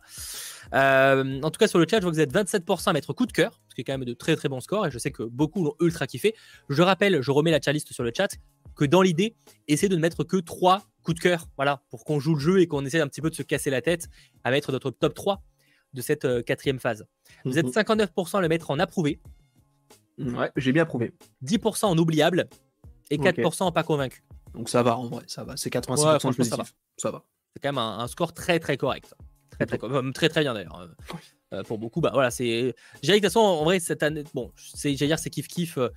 Euh, 0.73 1.41
en 1.41 1.52
tout 1.52 1.57
cas, 1.60 1.68
sur 1.68 1.80
le 1.80 1.86
chat, 1.90 1.98
je 1.98 2.02
vois 2.03 2.11
que 2.11 2.15
vous 2.15 2.22
êtes 2.22 2.34
27% 2.34 2.90
à 2.90 2.94
mettre 2.94 3.14
coup 3.14 3.26
de 3.26 3.32
cœur, 3.34 3.60
ce 3.69 3.76
qui 3.76 3.82
est 3.82 3.84
quand 3.84 3.94
même 3.94 4.06
de 4.06 4.14
très 4.14 4.36
très 4.36 4.49
bons 4.49 4.61
scores, 4.61 4.88
et 4.88 4.91
je 4.91 4.98
sais 4.98 5.11
que 5.11 5.23
beaucoup 5.23 5.64
l'ont 5.64 5.76
ultra 5.82 6.07
kiffé. 6.07 6.34
Je 6.69 6.82
rappelle, 6.82 7.22
je 7.22 7.32
remets 7.32 7.52
la 7.52 7.60
tier 7.60 7.73
list 7.73 7.91
sur 7.94 8.03
le 8.03 8.11
chat, 8.15 8.30
que 8.76 8.86
dans 8.86 9.02
l'idée, 9.02 9.36
essayez 9.68 9.90
de 9.90 9.95
ne 9.95 10.02
mettre 10.02 10.23
que 10.23 10.38
3 10.38 10.82
coups 11.03 11.15
de 11.15 11.22
cœur, 11.22 11.48
voilà, 11.56 11.82
pour 11.91 12.03
qu'on 12.03 12.19
joue 12.19 12.34
le 12.36 12.40
jeu 12.41 12.60
et 12.61 12.68
qu'on 12.68 12.84
essaie 12.86 12.99
un 12.99 13.07
petit 13.07 13.22
peu 13.22 13.30
de 13.30 13.36
se 13.36 13.44
casser 13.44 13.69
la 13.69 13.82
tête 13.82 14.07
à 14.44 14.49
mettre 14.52 14.72
notre 14.72 14.90
top 14.91 15.14
3 15.14 15.41
de 15.94 16.02
cette 16.02 16.26
euh, 16.26 16.41
quatrième 16.41 16.80
phase. 16.80 17.06
Vous 17.45 17.57
êtes 17.60 17.68
59% 17.68 18.38
à 18.38 18.41
le 18.41 18.48
mettre 18.49 18.72
en 18.72 18.80
approuvé. 18.80 19.19
Ouais, 20.18 20.52
j'ai 20.56 20.72
bien 20.72 20.84
approuvé. 20.84 21.14
10% 21.44 21.86
en 21.86 21.98
oubliable 21.98 22.48
et 23.10 23.18
Ok. 23.18 23.26
4% 23.38 23.64
en 23.64 23.72
pas 23.72 23.84
convaincu. 23.84 24.24
Donc 24.54 24.70
ça 24.70 24.82
va, 24.84 24.98
en 24.98 25.08
vrai, 25.08 25.24
ça 25.28 25.44
va. 25.44 25.58
C'est 25.58 25.70
86% 25.70 26.06
Ouais, 26.08 26.14
de 26.14 26.20
franchement, 26.20 26.44
ça 26.46 26.58
positif. 26.58 26.76
Ça 26.98 27.12
va. 27.12 27.24
c'est 27.54 27.62
quand 27.62 27.70
même 27.70 27.78
un, 27.78 28.00
un 28.00 28.08
score 28.08 28.34
très 28.34 28.60
très 28.60 28.78
correct. 28.78 29.14
Très 29.52 29.66
très, 29.66 29.78
co- 29.78 30.12
très, 30.12 30.30
très 30.30 30.42
bien 30.42 30.54
d'ailleurs. 30.54 30.80
Euh, 30.82 30.88
euh, 31.54 31.64
pour 31.64 31.78
beaucoup, 31.78 32.02
bah 32.02 32.12
voilà, 32.14 32.32
c'est. 32.32 32.74
Que 33.02 33.08
de 33.08 33.14
toute 33.14 33.24
façon, 33.24 33.40
en 33.40 33.64
vrai, 33.64 33.80
cette 33.80 34.04
année, 34.04 34.24
bon, 34.34 34.52
c'est, 34.58 34.96
j'allais 34.96 35.10
dire, 35.10 35.20
c'est 35.20 35.30
kiff 35.30 35.48
kiff 35.48 35.78
euh, 35.78 35.90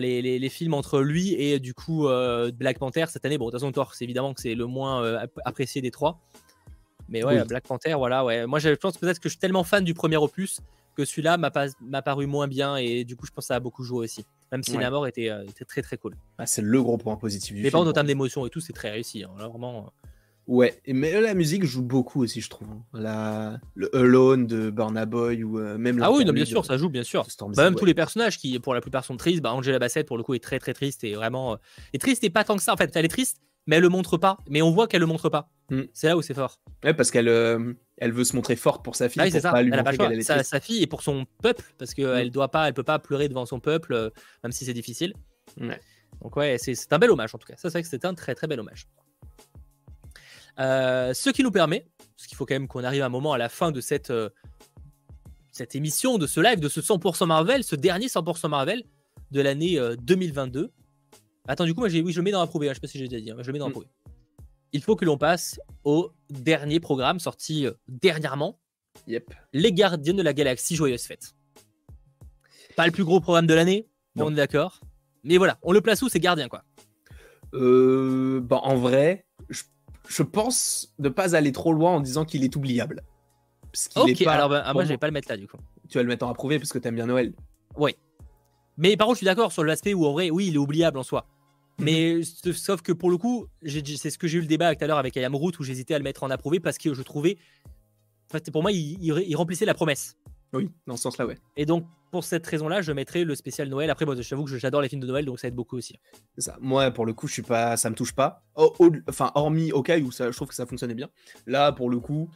les, 0.00 0.20
les, 0.20 0.38
les 0.38 0.48
films 0.48 0.74
entre 0.74 1.00
lui 1.00 1.32
et 1.34 1.58
du 1.60 1.72
coup 1.74 2.08
euh, 2.08 2.50
Black 2.52 2.78
Panther 2.78 3.04
cette 3.08 3.24
année. 3.24 3.38
Bon, 3.38 3.46
de 3.46 3.50
toute 3.52 3.60
façon, 3.60 3.72
Thor, 3.72 3.94
c'est 3.94 4.04
évidemment 4.04 4.34
que 4.34 4.40
c'est 4.40 4.54
le 4.54 4.66
moins 4.66 5.02
euh, 5.02 5.18
ap- 5.20 5.38
apprécié 5.44 5.80
des 5.80 5.90
trois. 5.90 6.18
Mais 7.08 7.24
ouais, 7.24 7.40
Oui. 7.40 7.46
Black 7.46 7.64
Panther, 7.66 7.94
voilà, 7.94 8.24
ouais. 8.24 8.46
Moi, 8.46 8.58
je 8.58 8.70
pense 8.70 8.96
peut-être 8.98 9.18
que 9.20 9.28
je 9.28 9.34
suis 9.34 9.38
tellement 9.38 9.64
fan 9.64 9.84
du 9.84 9.94
premier 9.94 10.16
opus 10.16 10.60
que 10.96 11.04
celui-là 11.04 11.36
m'a, 11.36 11.50
pas, 11.50 11.66
m'a 11.80 12.00
paru 12.02 12.26
moins 12.26 12.48
bien 12.48 12.76
et 12.76 13.04
du 13.04 13.16
coup, 13.16 13.26
je 13.26 13.30
pense 13.30 13.44
que 13.44 13.48
ça 13.48 13.56
a 13.56 13.60
beaucoup 13.60 13.82
joué 13.84 14.04
aussi. 14.04 14.24
Même 14.50 14.62
si 14.62 14.72
Ouais. 14.72 14.78
Namor 14.78 15.06
était, 15.06 15.28
euh, 15.30 15.44
était 15.44 15.64
très 15.66 15.82
très 15.82 15.98
cool. 15.98 16.14
Ah, 16.38 16.46
c'est 16.46 16.62
le 16.62 16.82
gros 16.82 16.96
point 16.96 17.16
positif 17.16 17.50
du 17.50 17.56
Mais 17.56 17.62
film. 17.64 17.72
par 17.72 17.80
contre, 17.80 17.90
en 17.90 17.92
termes 17.92 18.06
moi. 18.06 18.14
d'émotion 18.14 18.46
et 18.46 18.50
tout, 18.50 18.60
c'est 18.60 18.72
très 18.72 18.90
réussi. 18.90 19.22
hein. 19.24 19.30
Là, 19.38 19.48
vraiment. 19.48 19.86
euh, 20.04 20.08
Ouais, 20.48 20.80
mais 20.86 21.20
la 21.20 21.34
musique 21.34 21.64
joue 21.64 21.82
beaucoup 21.82 22.22
aussi, 22.22 22.40
je 22.40 22.48
trouve. 22.48 22.68
La... 22.94 23.58
Le 23.74 23.94
Alone 23.96 24.46
de 24.46 24.70
Burna 24.70 25.04
Boy 25.04 25.42
ou 25.42 25.58
euh, 25.58 25.76
même 25.76 26.00
Ah 26.00 26.12
oui, 26.12 26.24
non, 26.24 26.32
bien 26.32 26.44
sûr, 26.44 26.64
ça 26.64 26.76
joue, 26.78 26.88
bien 26.88 27.02
sûr. 27.02 27.26
Bah, 27.40 27.64
même 27.64 27.74
ouais. 27.74 27.78
tous 27.80 27.84
les 27.84 27.94
personnages 27.94 28.38
qui, 28.38 28.56
pour 28.60 28.72
la 28.72 28.80
plupart, 28.80 29.04
sont 29.04 29.16
tristes. 29.16 29.42
Bah, 29.42 29.52
Angela 29.52 29.80
Bassett, 29.80 30.06
pour 30.06 30.16
le 30.16 30.22
coup, 30.22 30.34
est 30.34 30.38
très 30.42 30.60
très 30.60 30.72
triste 30.72 31.02
et 31.02 31.14
vraiment. 31.16 31.54
euh, 31.54 31.56
est 31.92 31.98
triste 31.98 32.22
et 32.22 32.30
pas 32.30 32.44
tant 32.44 32.56
que 32.56 32.62
ça. 32.62 32.72
En 32.72 32.76
fait, 32.76 32.94
elle 32.94 33.04
est 33.04 33.08
triste, 33.08 33.38
mais 33.66 33.76
elle 33.76 33.82
le 33.82 33.88
montre 33.88 34.16
pas. 34.16 34.38
Mais 34.48 34.62
on 34.62 34.70
voit 34.70 34.86
qu'elle 34.86 35.00
le 35.00 35.06
montre 35.06 35.28
pas. 35.28 35.50
Mm. 35.70 35.82
C'est 35.92 36.08
là 36.08 36.16
où 36.16 36.22
c'est 36.22 36.34
fort. 36.34 36.60
Ouais, 36.84 36.94
parce 36.94 37.10
qu'elle 37.10 37.28
euh, 37.28 37.74
elle 37.98 38.12
veut 38.12 38.24
se 38.24 38.36
montrer 38.36 38.56
forte 38.56 38.84
pour 38.84 38.96
sa 38.96 39.08
fille, 39.08 39.22
Ah 39.22 39.26
oui, 39.26 39.32
pour 39.32 39.42
pas 39.42 39.62
lui 39.62 39.70
Elle 39.72 39.78
a 39.78 39.84
pas 39.84 39.92
le 39.92 40.22
choix. 40.22 40.42
Sa, 40.42 40.60
fille 40.60 40.82
et 40.82 40.86
pour 40.86 41.02
son 41.02 41.26
peuple, 41.42 41.64
parce 41.78 41.94
qu'elle 41.94 42.30
doit 42.30 42.50
pas, 42.50 42.68
elle 42.68 42.74
peut 42.74 42.82
pas 42.84 42.98
pleurer 42.98 43.28
devant 43.28 43.46
son 43.46 43.60
peuple, 43.60 43.92
euh, 43.92 44.10
même 44.42 44.52
si 44.52 44.64
c'est 44.64 44.74
difficile. 44.74 45.14
Donc 46.22 46.36
ouais, 46.36 46.56
c'est 46.58 46.92
un 46.92 46.98
bel 46.98 47.10
hommage 47.10 47.34
en 47.34 47.38
tout 47.38 47.46
cas. 47.46 47.54
Ça, 47.56 47.62
c'est 47.68 47.72
vrai 47.72 47.82
que 47.82 47.88
c'est 47.88 48.04
un 48.04 48.14
très 48.14 48.34
très 48.34 48.46
bel 48.46 48.60
hommage. 48.60 48.86
Euh, 50.58 51.12
ce 51.12 51.28
qui 51.30 51.42
nous 51.42 51.50
permet, 51.50 51.86
parce 52.16 52.26
qu'il 52.26 52.36
faut 52.36 52.46
quand 52.46 52.54
même 52.54 52.68
qu'on 52.68 52.84
arrive 52.84 53.02
à 53.02 53.06
un 53.06 53.10
moment 53.10 53.34
à 53.34 53.38
la 53.38 53.50
fin 53.50 53.72
de 53.72 53.80
cette, 53.80 54.12
cette 55.50 55.74
émission, 55.74 56.16
de 56.16 56.26
ce 56.26 56.40
live, 56.40 56.60
de 56.60 56.68
ce 56.68 56.80
100% 56.80 57.26
Marvel, 57.26 57.64
ce 57.64 57.76
dernier 57.76 58.06
100% 58.06 58.48
Marvel 58.48 58.82
de 59.30 59.40
l'année 59.40 59.78
euh, 59.78 59.96
2022. 59.96 60.72
Attends, 61.48 61.64
du 61.64 61.74
coup, 61.74 61.80
moi, 61.80 61.88
oui, 61.90 62.12
je 62.12 62.16
le 62.18 62.22
mets 62.24 62.30
dans 62.32 62.40
approuvé. 62.40 62.68
hein, 62.68 62.72
je 62.72 62.74
sais 62.74 62.80
pas 62.80 62.86
si 62.88 62.98
j'ai 62.98 63.08
déjà 63.08 63.20
dit, 63.22 63.30
hein, 63.30 63.36
je 63.40 63.46
le 63.46 63.52
mets 63.52 63.58
dans 63.58 63.66
Mm. 63.66 63.70
approuvé. 63.70 63.86
Il 64.72 64.82
faut 64.82 64.96
que 64.96 65.04
l'on 65.04 65.16
passe 65.16 65.60
au 65.84 66.10
dernier 66.28 66.80
programme 66.80 67.18
sorti 67.20 67.66
euh, 67.66 67.72
dernièrement, 67.88 68.58
Yep. 69.06 69.32
Les 69.52 69.72
Gardiens 69.72 70.14
de 70.14 70.22
la 70.22 70.32
Galaxie, 70.32 70.74
joyeuse 70.74 71.02
fête. 71.02 71.34
Pas 72.76 72.86
le 72.86 72.92
plus 72.92 73.04
gros 73.04 73.20
programme 73.20 73.46
de 73.46 73.52
l'année, 73.54 73.88
on 74.16 74.32
est 74.32 74.36
d'accord. 74.36 74.80
Mais 75.22 75.36
voilà, 75.36 75.58
on 75.62 75.72
le 75.72 75.80
place 75.82 76.00
où 76.02 76.08
C'est 76.08 76.18
Gardien, 76.20 76.48
quoi? 76.48 76.62
euh, 77.54 78.40
bah, 78.40 78.60
En 78.62 78.76
vrai, 78.76 79.26
je, 79.50 80.22
pense 80.22 80.94
ne 80.98 81.08
pas 81.10 81.36
aller 81.36 81.52
trop 81.52 81.72
loin 81.72 81.92
en 81.92 82.00
disant 82.00 82.24
qu'il 82.24 82.42
est 82.44 82.56
oubliable. 82.56 83.02
ok, 83.96 84.22
alors 84.22 84.48
bah, 84.48 84.72
moi 84.72 84.84
je 84.84 84.88
vais 84.88 84.98
pas 84.98 85.08
le 85.08 85.12
mettre 85.12 85.28
là 85.28 85.36
du 85.36 85.46
coup. 85.46 85.58
Tu 85.88 85.98
vas 85.98 86.02
le 86.02 86.08
mettre 86.08 86.26
en 86.26 86.30
approuvé 86.30 86.58
parce 86.58 86.72
que 86.72 86.78
tu 86.78 86.88
aimes 86.88 86.94
bien 86.96 87.06
Noël. 87.06 87.34
Oui. 87.76 87.94
Mais 88.78 88.96
par 88.96 89.06
contre, 89.06 89.16
je 89.16 89.18
suis 89.18 89.26
d'accord 89.26 89.52
sur 89.52 89.62
l'aspect 89.64 89.94
où 89.94 90.06
en 90.06 90.12
vrai, 90.12 90.30
oui, 90.30 90.46
il 90.48 90.54
est 90.54 90.58
oubliable 90.58 90.98
en 90.98 91.02
soi. 91.02 91.26
Mhm. 91.78 91.84
Mais 91.84 92.22
sauf 92.22 92.82
que 92.82 92.92
pour 92.92 93.10
le 93.10 93.18
coup, 93.18 93.46
c'est 93.64 94.10
ce 94.10 94.18
que 94.18 94.28
j'ai 94.28 94.38
eu 94.38 94.40
le 94.40 94.46
débat 94.46 94.74
tout 94.74 94.84
à 94.84 94.86
l'heure 94.86 94.98
avec 94.98 95.16
Ayam 95.16 95.34
Root 95.34 95.52
où 95.58 95.62
j'hésitais 95.62 95.94
à 95.94 95.98
le 95.98 96.04
mettre 96.04 96.22
en 96.22 96.30
approuvé 96.30 96.60
parce 96.60 96.78
que 96.78 96.94
je 96.94 97.02
trouvais, 97.02 97.38
pour 98.52 98.62
moi, 98.62 98.72
il 98.72 99.36
remplissait 99.36 99.66
la 99.66 99.74
promesse. 99.74 100.16
Oui, 100.52 100.70
dans 100.86 100.96
ce 100.96 101.02
sens-là, 101.02 101.26
ouais. 101.26 101.36
Et 101.56 101.66
donc, 101.66 101.86
pour 102.10 102.24
cette 102.24 102.46
raison-là, 102.46 102.80
je 102.80 102.92
mettrais 102.92 103.24
le 103.24 103.34
spécial 103.34 103.68
Noël. 103.68 103.90
Après, 103.90 104.06
moi, 104.06 104.14
j'avoue 104.18 104.44
que 104.44 104.56
j'adore 104.56 104.80
les 104.80 104.88
films 104.88 105.02
de 105.02 105.06
Noël, 105.06 105.24
donc 105.24 105.38
ça 105.38 105.48
aide 105.48 105.54
beaucoup 105.54 105.76
aussi. 105.76 105.98
Ça. 106.38 106.56
Moi, 106.60 106.90
pour 106.90 107.04
le 107.04 107.12
coup, 107.12 107.26
je 107.26 107.34
suis 107.34 107.42
pas, 107.42 107.76
ça 107.76 107.90
me 107.90 107.94
touche 107.94 108.14
pas. 108.14 108.42
enfin, 108.54 109.32
hormis 109.34 109.72
au 109.72 109.82
cas 109.82 109.98
où 109.98 110.12
ça, 110.12 110.30
je 110.30 110.36
trouve 110.36 110.48
que 110.48 110.54
ça 110.54 110.66
fonctionnait 110.66 110.94
bien. 110.94 111.08
Là, 111.46 111.72
pour 111.72 111.90
le 111.90 111.98
coup, 111.98 112.30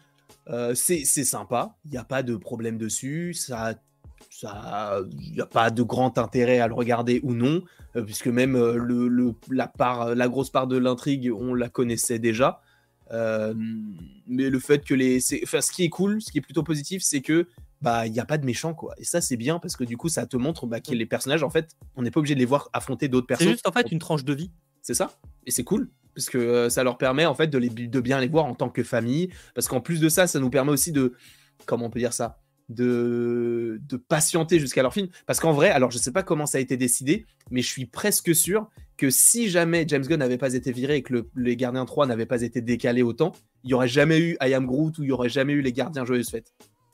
euh, 0.48 0.74
c'est 0.74 1.04
sympa. 1.04 1.76
Il 1.84 1.92
n'y 1.92 1.96
a 1.96 2.04
pas 2.04 2.22
de 2.22 2.36
problème 2.36 2.78
dessus. 2.78 3.32
Ça, 3.34 3.74
il 4.42 5.32
n'y 5.32 5.40
a 5.40 5.46
pas 5.46 5.70
de 5.70 5.82
grand 5.82 6.18
intérêt 6.18 6.60
à 6.60 6.68
le 6.68 6.74
regarder 6.74 7.20
ou 7.22 7.34
non, 7.34 7.62
euh, 7.96 8.02
puisque 8.02 8.28
même 8.28 8.56
euh, 8.56 8.76
le, 8.76 9.34
la 9.50 9.66
part, 9.66 10.14
la 10.14 10.28
grosse 10.28 10.50
part 10.50 10.66
de 10.66 10.76
l'intrigue, 10.76 11.30
on 11.34 11.54
la 11.54 11.68
connaissait 11.68 12.18
déjà. 12.18 12.60
mais 13.10 14.50
le 14.50 14.58
fait 14.58 14.84
que 14.84 14.94
les, 14.94 15.18
enfin, 15.42 15.60
ce 15.60 15.72
qui 15.72 15.84
est 15.84 15.88
cool, 15.88 16.22
ce 16.22 16.30
qui 16.30 16.38
est 16.38 16.42
plutôt 16.42 16.62
positif, 16.62 17.02
c'est 17.02 17.20
que 17.20 17.46
bah 17.80 18.06
il 18.06 18.12
n'y 18.12 18.20
a 18.20 18.26
pas 18.26 18.36
de 18.36 18.44
méchants 18.44 18.74
quoi. 18.74 18.94
Et 18.98 19.04
ça 19.04 19.22
c'est 19.22 19.38
bien 19.38 19.58
parce 19.58 19.74
que 19.74 19.84
du 19.84 19.96
coup 19.96 20.10
ça 20.10 20.26
te 20.26 20.36
montre 20.36 20.66
bah, 20.66 20.80
que 20.80 20.92
les 20.92 21.06
personnages 21.06 21.42
en 21.42 21.48
fait 21.48 21.70
on 21.96 22.02
n'est 22.02 22.10
pas 22.10 22.20
obligé 22.20 22.34
de 22.34 22.38
les 22.38 22.44
voir 22.44 22.68
affronter 22.74 23.08
d'autres 23.08 23.26
personnes. 23.26 23.46
C'est 23.46 23.52
juste 23.54 23.66
en 23.66 23.72
fait 23.72 23.90
une 23.90 23.98
tranche 23.98 24.22
de 24.22 24.34
vie. 24.34 24.50
C'est 24.82 24.92
ça. 24.92 25.12
Et 25.46 25.50
c'est 25.50 25.64
cool 25.64 25.88
parce 26.14 26.28
que 26.28 26.38
euh, 26.38 26.68
ça 26.68 26.84
leur 26.84 26.98
permet 26.98 27.26
en 27.26 27.34
fait 27.34 27.48
de, 27.48 27.58
les, 27.58 27.68
de 27.68 28.00
bien 28.00 28.20
les 28.20 28.28
voir 28.28 28.44
en 28.44 28.54
tant 28.54 28.68
que 28.68 28.82
famille. 28.82 29.30
Parce 29.54 29.68
qu'en 29.68 29.80
plus 29.80 30.00
de 30.00 30.08
ça, 30.08 30.26
ça 30.26 30.40
nous 30.40 30.50
permet 30.50 30.72
aussi 30.72 30.92
de 30.92 31.14
comment 31.66 31.86
on 31.86 31.90
peut 31.90 31.98
dire 31.98 32.12
ça? 32.12 32.40
De, 32.70 33.80
de 33.86 33.96
patienter 33.96 34.58
jusqu'à 34.58 34.82
leur 34.82 34.94
film. 34.94 35.08
Parce 35.26 35.40
qu'en 35.40 35.52
vrai, 35.52 35.68
alors 35.70 35.90
je 35.90 35.98
sais 35.98 36.12
pas 36.12 36.22
comment 36.22 36.46
ça 36.46 36.58
a 36.58 36.60
été 36.60 36.76
décidé, 36.76 37.26
mais 37.50 37.60
je 37.60 37.68
suis 37.68 37.86
presque 37.86 38.34
sûr 38.34 38.68
que 38.96 39.10
si 39.10 39.50
jamais 39.50 39.84
James 39.88 40.04
Gunn 40.04 40.18
n'avait 40.18 40.38
pas 40.38 40.54
été 40.54 40.72
viré 40.72 40.96
et 40.96 41.02
que 41.02 41.26
les 41.34 41.56
Gardiens 41.56 41.84
3 41.84 42.06
n'avaient 42.06 42.26
pas 42.26 42.42
été 42.42 42.60
décalés 42.60 43.02
autant, 43.02 43.32
il 43.64 43.68
n'y 43.68 43.74
aurait 43.74 43.88
jamais 43.88 44.18
eu 44.18 44.36
I 44.42 44.54
Am 44.54 44.66
Groot 44.66 44.98
ou 44.98 45.02
il 45.02 45.06
n'y 45.06 45.12
aurait 45.12 45.28
jamais 45.28 45.52
eu 45.52 45.62
les 45.62 45.72
Gardiens 45.72 46.04
Joyeuses 46.04 46.30
Fêtes 46.30 46.52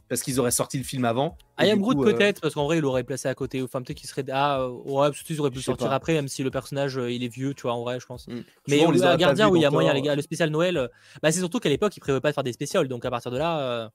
parce 0.08 0.22
qu'ils 0.22 0.38
auraient 0.38 0.50
sorti 0.50 0.78
le 0.78 0.84
film 0.84 1.04
avant. 1.04 1.36
I 1.60 1.70
Am 1.70 1.80
Groot 1.80 2.02
peut-être, 2.02 2.40
parce 2.40 2.54
qu'en 2.54 2.64
vrai, 2.64 2.78
il 2.78 2.80
l'aurait 2.80 3.04
placé 3.04 3.28
à 3.28 3.34
côté. 3.34 3.62
Enfin, 3.62 3.82
peut-être 3.82 3.98
qu'il 3.98 4.08
serait. 4.08 4.24
Ah, 4.30 4.60
euh, 4.60 4.68
ouais, 4.68 5.10
qu'ils 5.24 5.40
auraient 5.40 5.50
pu 5.50 5.56
le 5.56 5.62
sortir 5.62 5.90
après, 5.92 6.14
même 6.14 6.28
si 6.28 6.42
le 6.42 6.50
personnage, 6.50 6.98
euh, 6.98 7.10
il 7.10 7.24
est 7.24 7.28
vieux, 7.28 7.54
tu 7.54 7.62
vois, 7.62 7.74
en 7.74 7.82
vrai, 7.82 7.98
je 7.98 8.06
pense. 8.06 8.28
Mm. 8.28 8.42
Mais 8.68 8.86
les 8.92 8.98
Gardien, 9.18 9.48
oui, 9.48 9.60
il 9.60 9.62
y 9.62 9.66
a 9.66 9.70
moyen, 9.70 9.92
les 9.92 10.02
gars. 10.02 10.14
Le 10.14 10.22
spécial 10.22 10.50
Noël, 10.50 10.76
euh, 10.76 10.88
bah, 11.22 11.32
c'est 11.32 11.40
surtout 11.40 11.58
qu'à 11.58 11.68
l'époque, 11.68 11.96
ils 11.96 12.00
prévoyaient 12.00 12.20
pas 12.20 12.30
de 12.30 12.34
faire 12.34 12.44
des 12.44 12.52
spéciales, 12.52 12.88
donc 12.88 13.04
à 13.04 13.10
partir 13.10 13.30
de 13.30 13.38
là. 13.38 13.90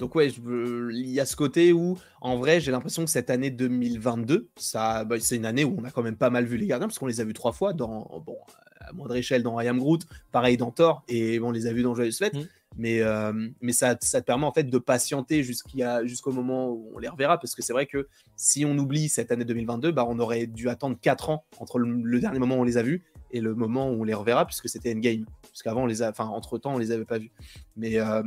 Donc 0.00 0.14
ouais, 0.14 0.28
il 0.28 1.10
y 1.10 1.20
a 1.20 1.26
ce 1.26 1.36
côté 1.36 1.72
où, 1.72 1.98
en 2.22 2.38
vrai, 2.38 2.58
j'ai 2.58 2.72
l'impression 2.72 3.04
que 3.04 3.10
cette 3.10 3.28
année 3.28 3.50
2022, 3.50 4.48
ça, 4.56 5.04
bah, 5.04 5.16
c'est 5.20 5.36
une 5.36 5.44
année 5.44 5.62
où 5.62 5.76
on 5.78 5.84
a 5.84 5.90
quand 5.90 6.02
même 6.02 6.16
pas 6.16 6.30
mal 6.30 6.46
vu 6.46 6.56
les 6.56 6.66
gardiens, 6.66 6.88
parce 6.88 6.98
qu'on 6.98 7.06
les 7.06 7.20
a 7.20 7.24
vus 7.24 7.34
trois 7.34 7.52
fois 7.52 7.74
dans, 7.74 8.08
bon, 8.24 8.38
à 8.80 8.92
moindre 8.92 9.14
échelle 9.14 9.42
dans 9.42 9.60
I 9.60 9.68
Am 9.68 9.78
Groot, 9.78 10.06
pareil 10.32 10.56
dans 10.56 10.70
Thor, 10.70 11.04
et 11.06 11.38
on 11.38 11.50
les 11.50 11.66
a 11.66 11.72
vus 11.74 11.82
dans 11.82 11.94
Joyeux 11.94 12.12
Fête. 12.12 12.34
Mm. 12.34 12.46
Mais, 12.76 13.02
euh, 13.02 13.48
mais 13.60 13.72
ça, 13.72 13.96
ça, 14.00 14.20
te 14.20 14.26
permet 14.26 14.46
en 14.46 14.52
fait 14.52 14.64
de 14.64 14.78
patienter 14.78 15.42
jusqu'au 15.42 16.32
moment 16.32 16.70
où 16.70 16.92
on 16.94 16.98
les 16.98 17.08
reverra. 17.08 17.38
Parce 17.38 17.54
que 17.54 17.62
c'est 17.62 17.72
vrai 17.72 17.86
que 17.86 18.08
si 18.36 18.64
on 18.64 18.78
oublie 18.78 19.08
cette 19.08 19.32
année 19.32 19.44
2022, 19.44 19.90
bah, 19.90 20.06
on 20.08 20.18
aurait 20.18 20.46
dû 20.46 20.68
attendre 20.68 20.96
4 21.00 21.30
ans 21.30 21.44
entre 21.58 21.78
le, 21.78 22.20
dernier 22.20 22.38
moment 22.38 22.56
où 22.56 22.60
on 22.60 22.64
les 22.64 22.78
a 22.78 22.82
vus 22.82 23.04
et 23.32 23.40
le 23.40 23.54
moment 23.54 23.90
où 23.90 24.00
on 24.00 24.04
les 24.04 24.14
reverra, 24.14 24.46
puisque 24.46 24.68
c'était 24.68 24.94
Endgame. 24.94 25.26
Puisqu'avant, 25.50 25.82
on 25.82 25.86
les 25.86 26.02
a, 26.02 26.10
enfin, 26.10 26.26
entre 26.26 26.58
temps, 26.58 26.74
on 26.74 26.78
les 26.78 26.92
avait 26.92 27.04
pas 27.04 27.18
vus. 27.18 27.32
Mais, 27.76 27.98
euh, 27.98 28.22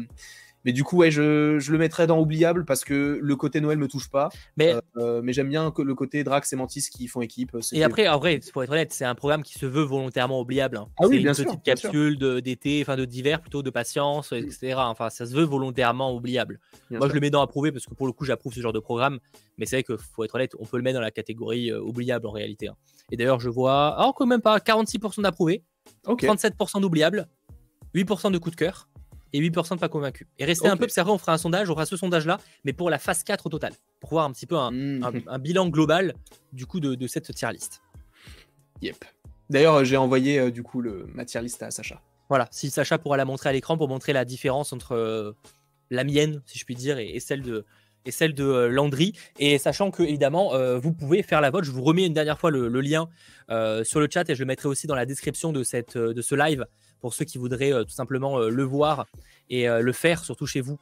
mais 0.65 0.71
du 0.71 0.83
coup, 0.83 0.97
ouais, 0.97 1.11
je, 1.11 1.59
je, 1.59 1.71
le 1.71 1.77
mettrais 1.77 2.07
dans 2.07 2.19
oubliable 2.19 2.65
parce 2.65 2.83
que 2.83 3.19
le 3.21 3.35
côté 3.35 3.59
Noël 3.59 3.77
me 3.77 3.87
touche 3.87 4.09
pas. 4.09 4.29
Mais, 4.57 4.75
euh, 4.97 5.21
mais 5.21 5.33
j'aime 5.33 5.49
bien 5.49 5.73
le 5.77 5.95
côté 5.95 6.23
Drax 6.23 6.51
et 6.53 6.55
Mantis 6.55 6.87
qui 6.91 7.07
font 7.07 7.21
équipe. 7.21 7.55
Et 7.73 7.83
après, 7.83 8.07
en 8.07 8.17
vrai, 8.17 8.39
pour 8.51 8.63
être 8.63 8.71
honnête, 8.71 8.93
c'est 8.93 9.05
un 9.05 9.15
programme 9.15 9.43
qui 9.43 9.53
se 9.59 9.65
veut 9.65 9.83
volontairement 9.83 10.39
oubliable. 10.39 10.77
Hein. 10.77 10.87
Ah 10.99 11.07
oui, 11.07 11.25
c'est 11.33 11.43
une 11.43 11.49
petite 11.49 11.63
capsule 11.63 12.17
d'été, 12.41 12.81
enfin 12.81 12.95
de 12.95 13.05
d'hiver 13.05 13.41
plutôt, 13.41 13.61
de 13.61 13.69
patience, 13.69 14.31
etc. 14.31 14.75
Enfin, 14.77 15.09
ça 15.09 15.25
se 15.25 15.35
veut 15.35 15.43
volontairement 15.43 16.15
oubliable. 16.15 16.59
Moi, 16.89 17.07
je 17.09 17.13
le 17.13 17.19
mets 17.19 17.29
dans 17.29 17.41
approuvé 17.41 17.71
parce 17.71 17.85
que 17.85 17.93
pour 17.93 18.07
le 18.07 18.13
coup, 18.13 18.25
j'approuve 18.25 18.53
ce 18.53 18.61
genre 18.61 18.73
de 18.73 18.79
programme. 18.79 19.19
Mais 19.57 19.65
c'est 19.65 19.77
vrai 19.77 19.83
qu'il 19.83 19.97
faut 19.97 20.23
être 20.23 20.35
honnête, 20.35 20.55
on 20.59 20.65
peut 20.65 20.77
le 20.77 20.83
mettre 20.83 20.95
dans 20.95 21.01
la 21.01 21.11
catégorie 21.11 21.71
euh, 21.71 21.79
oubliable 21.79 22.25
en 22.25 22.31
réalité. 22.31 22.69
Hein. 22.69 22.75
Et 23.11 23.17
d'ailleurs, 23.17 23.39
je 23.39 23.49
vois, 23.49 23.97
oh, 23.99 24.13
quand 24.13 24.25
même 24.25 24.41
pas, 24.41 24.57
46% 24.57 25.21
d'approuvé, 25.21 25.63
37% 26.07 26.81
d'oubliable, 26.81 27.27
8% 27.93 28.31
de 28.31 28.37
coup 28.39 28.49
de 28.49 28.55
cœur 28.55 28.87
et 29.33 29.41
8% 29.41 29.75
de 29.75 29.79
pas 29.79 29.89
convaincus. 29.89 30.27
Et 30.37 30.45
restez 30.45 30.67
un 30.67 30.77
peu 30.77 30.85
observé, 30.85 31.11
on 31.11 31.17
fera 31.17 31.33
un 31.33 31.37
sondage, 31.37 31.69
on 31.69 31.73
fera 31.73 31.85
ce 31.85 31.97
sondage-là, 31.97 32.39
mais 32.63 32.71
pour 32.71 32.89
la 32.89 32.99
phase 32.99 33.23
4 33.23 33.47
au 33.47 33.49
total, 33.49 33.73
pour 33.99 34.11
voir 34.11 34.25
un 34.25 34.31
petit 34.31 34.45
peu 34.45 34.55
un, 34.55 34.71
hmm. 34.71 35.37
bilan 35.39 35.67
global 35.67 36.13
du 36.53 36.65
coup 36.65 36.79
de, 36.79 37.07
cette 37.07 37.33
tier 37.33 37.51
list. 37.51 37.81
Yep. 38.81 39.03
D'ailleurs, 39.49 39.83
j'ai 39.83 39.97
envoyé 39.97 40.39
euh, 40.39 40.51
du 40.51 40.63
coup 40.63 40.81
le, 40.81 41.05
ma 41.13 41.25
tier 41.25 41.41
list 41.41 41.61
à 41.63 41.71
Sacha. 41.71 42.01
Voilà, 42.29 42.47
si 42.51 42.69
Sacha 42.69 42.97
pourra 42.97 43.17
la 43.17 43.25
montrer 43.25 43.49
à 43.49 43.53
l'écran 43.53 43.77
pour 43.77 43.87
montrer 43.87 44.13
la 44.13 44.25
différence 44.25 44.71
entre 44.71 44.93
euh, 44.93 45.33
la 45.89 46.03
mienne, 46.03 46.41
si 46.45 46.57
je 46.57 46.65
puis 46.65 46.75
dire, 46.75 46.97
et, 46.97 47.19
celle 47.19 47.41
de, 47.41 47.65
et 48.05 48.11
celle 48.11 48.33
de 48.33 48.43
euh, 48.43 48.69
Landry. 48.69 49.13
Et 49.39 49.57
sachant 49.57 49.91
que, 49.91 50.03
évidemment, 50.03 50.53
vous 50.77 50.93
pouvez 50.93 51.23
faire 51.23 51.41
la 51.41 51.49
vote. 51.49 51.65
Je 51.65 51.71
vous 51.71 51.83
remets 51.83 52.05
une 52.05 52.13
dernière 52.13 52.39
fois 52.39 52.51
le, 52.51 52.67
lien 52.81 53.09
sur 53.83 53.99
le 53.99 54.07
chat 54.11 54.29
et 54.29 54.35
je 54.35 54.39
le 54.39 54.45
mettrai 54.45 54.67
aussi 54.67 54.87
dans 54.87 54.95
la 54.95 55.05
description 55.05 55.51
de, 55.51 55.63
cette, 55.63 55.97
de 55.97 56.21
ce 56.21 56.35
live 56.35 56.65
pour 57.03 57.13
ceux 57.13 57.25
qui 57.25 57.37
voudraient 57.37 57.73
euh, 57.73 57.83
tout 57.83 57.91
simplement 57.91 58.39
euh, 58.39 58.47
le 58.47 58.63
voir 58.63 59.07
et 59.49 59.67
euh, 59.67 59.81
le 59.81 59.91
faire, 59.91 60.23
surtout 60.23 60.45
chez 60.45 60.61
vous, 60.61 60.79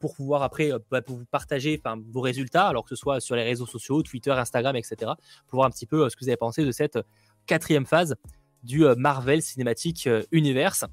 pour 0.00 0.16
pouvoir 0.16 0.42
après 0.42 0.72
bah, 0.90 1.00
vous 1.06 1.24
partager 1.30 1.80
vos 2.10 2.20
résultats, 2.20 2.66
alors 2.66 2.82
que 2.82 2.90
ce 2.90 2.96
soit 2.96 3.20
sur 3.20 3.36
les 3.36 3.44
réseaux 3.44 3.66
sociaux, 3.66 4.02
Twitter, 4.02 4.32
Instagram, 4.32 4.76
etc., 4.76 5.12
pour 5.46 5.58
voir 5.58 5.66
un 5.66 5.70
petit 5.70 5.86
peu 5.86 6.10
ce 6.10 6.16
que 6.16 6.24
vous 6.24 6.28
avez 6.28 6.36
pensé 6.36 6.64
de 6.66 6.72
cette 6.72 6.98
quatrième 7.46 7.86
phase 7.86 8.16
du 8.62 8.84
Marvel 8.98 9.40
Cinematic 9.40 10.06
Universe. 10.32 10.84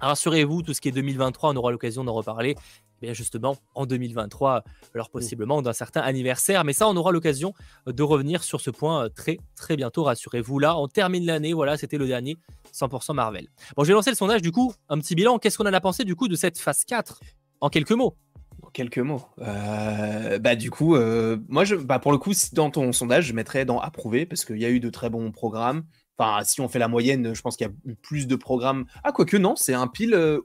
Rassurez-vous, 0.00 0.62
tout 0.62 0.72
ce 0.72 0.80
qui 0.80 0.88
est 0.88 0.92
2023, 0.92 1.50
on 1.50 1.56
aura 1.56 1.72
l'occasion 1.72 2.04
d'en 2.04 2.12
reparler 2.12 2.54
bien 3.00 3.12
justement 3.12 3.56
en 3.74 3.86
2023, 3.86 4.64
alors 4.94 5.06
mmh. 5.06 5.10
possiblement 5.12 5.62
d'un 5.62 5.72
certain 5.72 6.00
anniversaire. 6.00 6.64
Mais 6.64 6.72
ça, 6.72 6.88
on 6.88 6.96
aura 6.96 7.12
l'occasion 7.12 7.54
de 7.86 8.02
revenir 8.02 8.42
sur 8.42 8.60
ce 8.60 8.70
point 8.70 9.08
très 9.10 9.38
très 9.56 9.76
bientôt, 9.76 10.04
rassurez-vous. 10.04 10.58
Là, 10.58 10.76
on 10.78 10.88
termine 10.88 11.26
l'année, 11.26 11.52
voilà, 11.52 11.76
c'était 11.76 11.98
le 11.98 12.06
dernier 12.06 12.36
100% 12.72 13.14
Marvel. 13.14 13.48
Bon, 13.76 13.84
je 13.84 13.88
vais 13.88 13.94
lancer 13.94 14.10
le 14.10 14.16
sondage 14.16 14.42
du 14.42 14.52
coup, 14.52 14.72
un 14.88 14.98
petit 14.98 15.14
bilan. 15.14 15.38
Qu'est-ce 15.38 15.58
qu'on 15.58 15.66
en 15.66 15.72
a 15.72 15.80
pensé 15.80 16.04
du 16.04 16.16
coup 16.16 16.28
de 16.28 16.36
cette 16.36 16.58
phase 16.58 16.84
4 16.84 17.20
En 17.60 17.68
quelques 17.68 17.92
mots? 17.92 18.16
En 18.62 18.70
quelques 18.70 18.98
mots. 18.98 19.22
Euh, 19.38 20.38
bah 20.38 20.54
du 20.54 20.70
coup, 20.70 20.94
euh, 20.94 21.38
moi, 21.48 21.64
je, 21.64 21.76
bah, 21.76 21.98
pour 21.98 22.12
le 22.12 22.18
coup, 22.18 22.32
dans 22.52 22.70
ton 22.70 22.92
sondage, 22.92 23.26
je 23.26 23.32
mettrais 23.32 23.64
dans 23.64 23.78
approuvé 23.80 24.26
parce 24.26 24.44
qu'il 24.44 24.58
y 24.58 24.64
a 24.64 24.70
eu 24.70 24.80
de 24.80 24.90
très 24.90 25.10
bons 25.10 25.30
programmes. 25.32 25.84
Enfin, 26.18 26.44
si 26.44 26.60
on 26.60 26.68
fait 26.68 26.78
la 26.78 26.88
moyenne, 26.88 27.34
je 27.34 27.40
pense 27.40 27.56
qu'il 27.56 27.66
y 27.66 27.70
a 27.70 27.72
eu 27.86 27.94
plus 27.94 28.26
de 28.26 28.36
programmes. 28.36 28.84
Ah, 29.02 29.12
quoique 29.12 29.38
non, 29.38 29.56
c'est 29.56 29.72
un 29.72 29.86
pile 29.86 30.12
euh, 30.12 30.40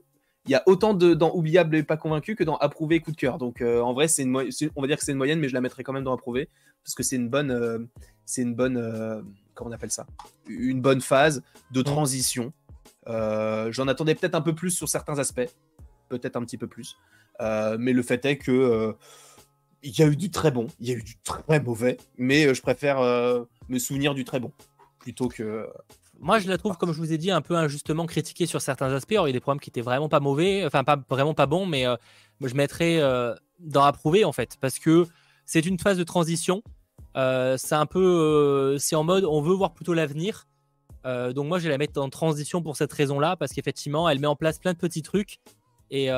il 0.46 0.52
y 0.52 0.56
a 0.56 0.64
autant 0.68 0.94
de, 0.94 1.14
dans 1.14 1.34
oubliable 1.34 1.76
et 1.76 1.84
pas 1.84 1.98
convaincu 1.98 2.36
que 2.36 2.44
dans 2.44 2.58
approuvé 2.58 3.00
coup 3.00 3.12
de 3.12 3.18
cœur. 3.18 3.38
Donc 3.38 3.62
euh, 3.62 3.82
en 3.82 3.94
vrai, 3.94 4.08
c'est 4.08 4.24
une, 4.24 4.36
on 4.76 4.82
va 4.82 4.88
dire 4.88 4.98
que 4.98 5.04
c'est 5.04 5.12
une 5.12 5.18
moyenne, 5.18 5.40
mais 5.40 5.50
je 5.50 5.54
la 5.54 5.62
mettrai 5.62 5.84
quand 5.84 5.94
même 5.94 6.04
dans 6.04 6.14
approuvé 6.14 6.50
parce 6.84 6.94
que 6.94 7.04
c'est 7.04 7.16
une 7.16 7.30
bonne, 7.30 7.52
euh, 7.52 7.80
c'est 8.26 8.44
une 8.44 8.54
bonne, 8.54 8.78
euh, 8.78 9.22
comment 9.56 9.72
on 9.72 9.74
appelle 9.74 9.92
ça, 9.92 10.06
une 10.48 10.82
bonne 10.82 11.02
phase 11.02 11.44
de 11.72 11.82
transition. 11.82 12.54
J'en 13.08 13.88
attendais 13.88 14.16
peut-être 14.16 14.36
un 14.36 14.42
peu 14.42 14.54
plus 14.54 14.72
sur 14.72 14.90
certains 14.90 15.20
aspects, 15.20 15.50
peut-être 16.10 16.36
un 16.36 16.44
petit 16.44 16.58
peu 16.58 16.68
plus, 16.68 16.98
mais 17.40 17.94
le 17.94 18.02
fait 18.04 18.24
est 18.26 18.38
que 18.38 18.96
il 19.84 20.00
y 20.00 20.02
a 20.02 20.08
eu 20.08 20.16
du 20.16 20.32
très 20.32 20.50
bon, 20.50 20.66
il 20.80 20.90
y 20.90 20.92
a 20.92 20.96
eu 20.96 21.04
du 21.04 21.16
très 21.24 21.60
mauvais, 21.60 21.98
mais 22.18 22.54
je 22.54 22.62
préfère 22.64 23.00
me 23.70 23.80
souvenir 23.80 24.16
du 24.16 24.26
très 24.26 24.40
bon 24.40 24.52
plutôt 25.00 25.28
que 25.28 25.68
moi, 26.20 26.40
je 26.40 26.48
la 26.48 26.58
trouve, 26.58 26.78
comme 26.78 26.94
je 26.94 27.00
vous 27.00 27.14
ai 27.14 27.18
dit, 27.18 27.32
un 27.32 27.42
peu 27.42 27.56
injustement 27.56 28.06
critiquée 28.06 28.46
sur 28.46 28.62
certains 28.62 28.92
aspects. 28.94 29.12
il 29.12 29.16
y 29.28 29.30
a 29.30 29.32
des 29.32 29.40
programmes 29.40 29.60
qui 29.60 29.70
étaient 29.70 29.82
vraiment 29.82 30.10
pas 30.10 30.20
mauvais, 30.20 30.66
enfin, 30.66 30.84
pas 30.84 30.98
vraiment 31.10 31.34
pas 31.34 31.46
bons, 31.46 31.66
mais 31.66 31.86
euh, 31.86 31.96
je 32.42 32.54
mettrais 32.56 33.00
euh, 33.00 33.34
dans 33.60 33.84
approuver, 33.84 34.26
en 34.26 34.32
fait, 34.32 34.58
parce 34.60 34.80
que 34.80 35.06
c'est 35.46 35.66
une 35.66 35.80
phase 35.80 35.98
de 35.98 36.04
transition. 36.04 36.64
Euh, 37.18 37.58
c'est 37.58 37.76
un 37.76 37.86
peu. 37.86 38.78
c'est 38.80 38.96
en 38.96 39.04
mode, 39.04 39.26
on 39.26 39.42
veut 39.42 39.54
voir 39.54 39.74
plutôt 39.74 39.94
l'avenir. 39.94 40.48
donc, 41.04 41.48
moi, 41.48 41.60
je 41.60 41.66
vais 41.66 41.70
la 41.70 41.78
mettre 41.78 42.02
en 42.02 42.10
transition 42.10 42.62
pour 42.62 42.76
cette 42.76 42.92
raison-là, 42.94 43.36
parce 43.36 43.54
qu'effectivement, 43.54 44.10
elle 44.10 44.20
met 44.20 44.28
en 44.28 44.36
place 44.36 44.60
plein 44.60 44.74
de 44.74 44.78
petits 44.78 45.02
trucs. 45.02 45.40
Et, 45.92 46.10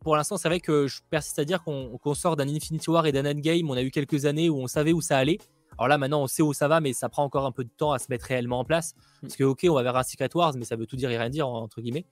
pour 0.00 0.16
l'instant, 0.16 0.36
c'est 0.36 0.48
vrai 0.48 0.60
que 0.60 0.86
je 0.86 1.00
persiste 1.10 1.38
à 1.38 1.44
dire 1.44 1.62
qu'on 1.64 2.14
sort 2.14 2.36
d'un 2.36 2.48
Infinity 2.48 2.90
War 2.90 3.06
et 3.06 3.12
d'un 3.12 3.28
Endgame. 3.28 3.68
On 3.70 3.74
a 3.74 3.82
eu 3.82 3.90
quelques 3.90 4.24
années 4.24 4.48
où 4.48 4.58
on 4.58 4.66
savait 4.66 4.92
où 4.92 5.00
ça 5.00 5.18
allait. 5.18 5.38
Alors 5.78 5.88
là, 5.88 5.98
maintenant, 5.98 6.22
on 6.22 6.26
sait 6.26 6.42
où 6.42 6.52
ça 6.52 6.68
va, 6.68 6.80
mais 6.80 6.92
ça 6.92 7.08
prend 7.08 7.24
encore 7.24 7.46
un 7.46 7.52
peu 7.52 7.64
de 7.64 7.70
temps 7.76 7.92
à 7.92 7.98
se 7.98 8.06
mettre 8.08 8.26
réellement 8.26 8.60
en 8.60 8.64
place. 8.64 8.94
Mm. 8.94 9.20
Parce 9.22 9.36
que, 9.36 9.44
ok, 9.44 9.66
on 9.68 9.74
va 9.74 9.82
vers 9.82 9.96
un 9.96 10.02
Secret 10.02 10.30
Wars, 10.34 10.54
mais 10.56 10.64
ça 10.64 10.76
veut 10.76 10.86
tout 10.86 10.96
dire 10.96 11.10
et 11.10 11.18
rien 11.18 11.30
dire, 11.30 11.48
entre 11.48 11.80
guillemets. 11.80 12.06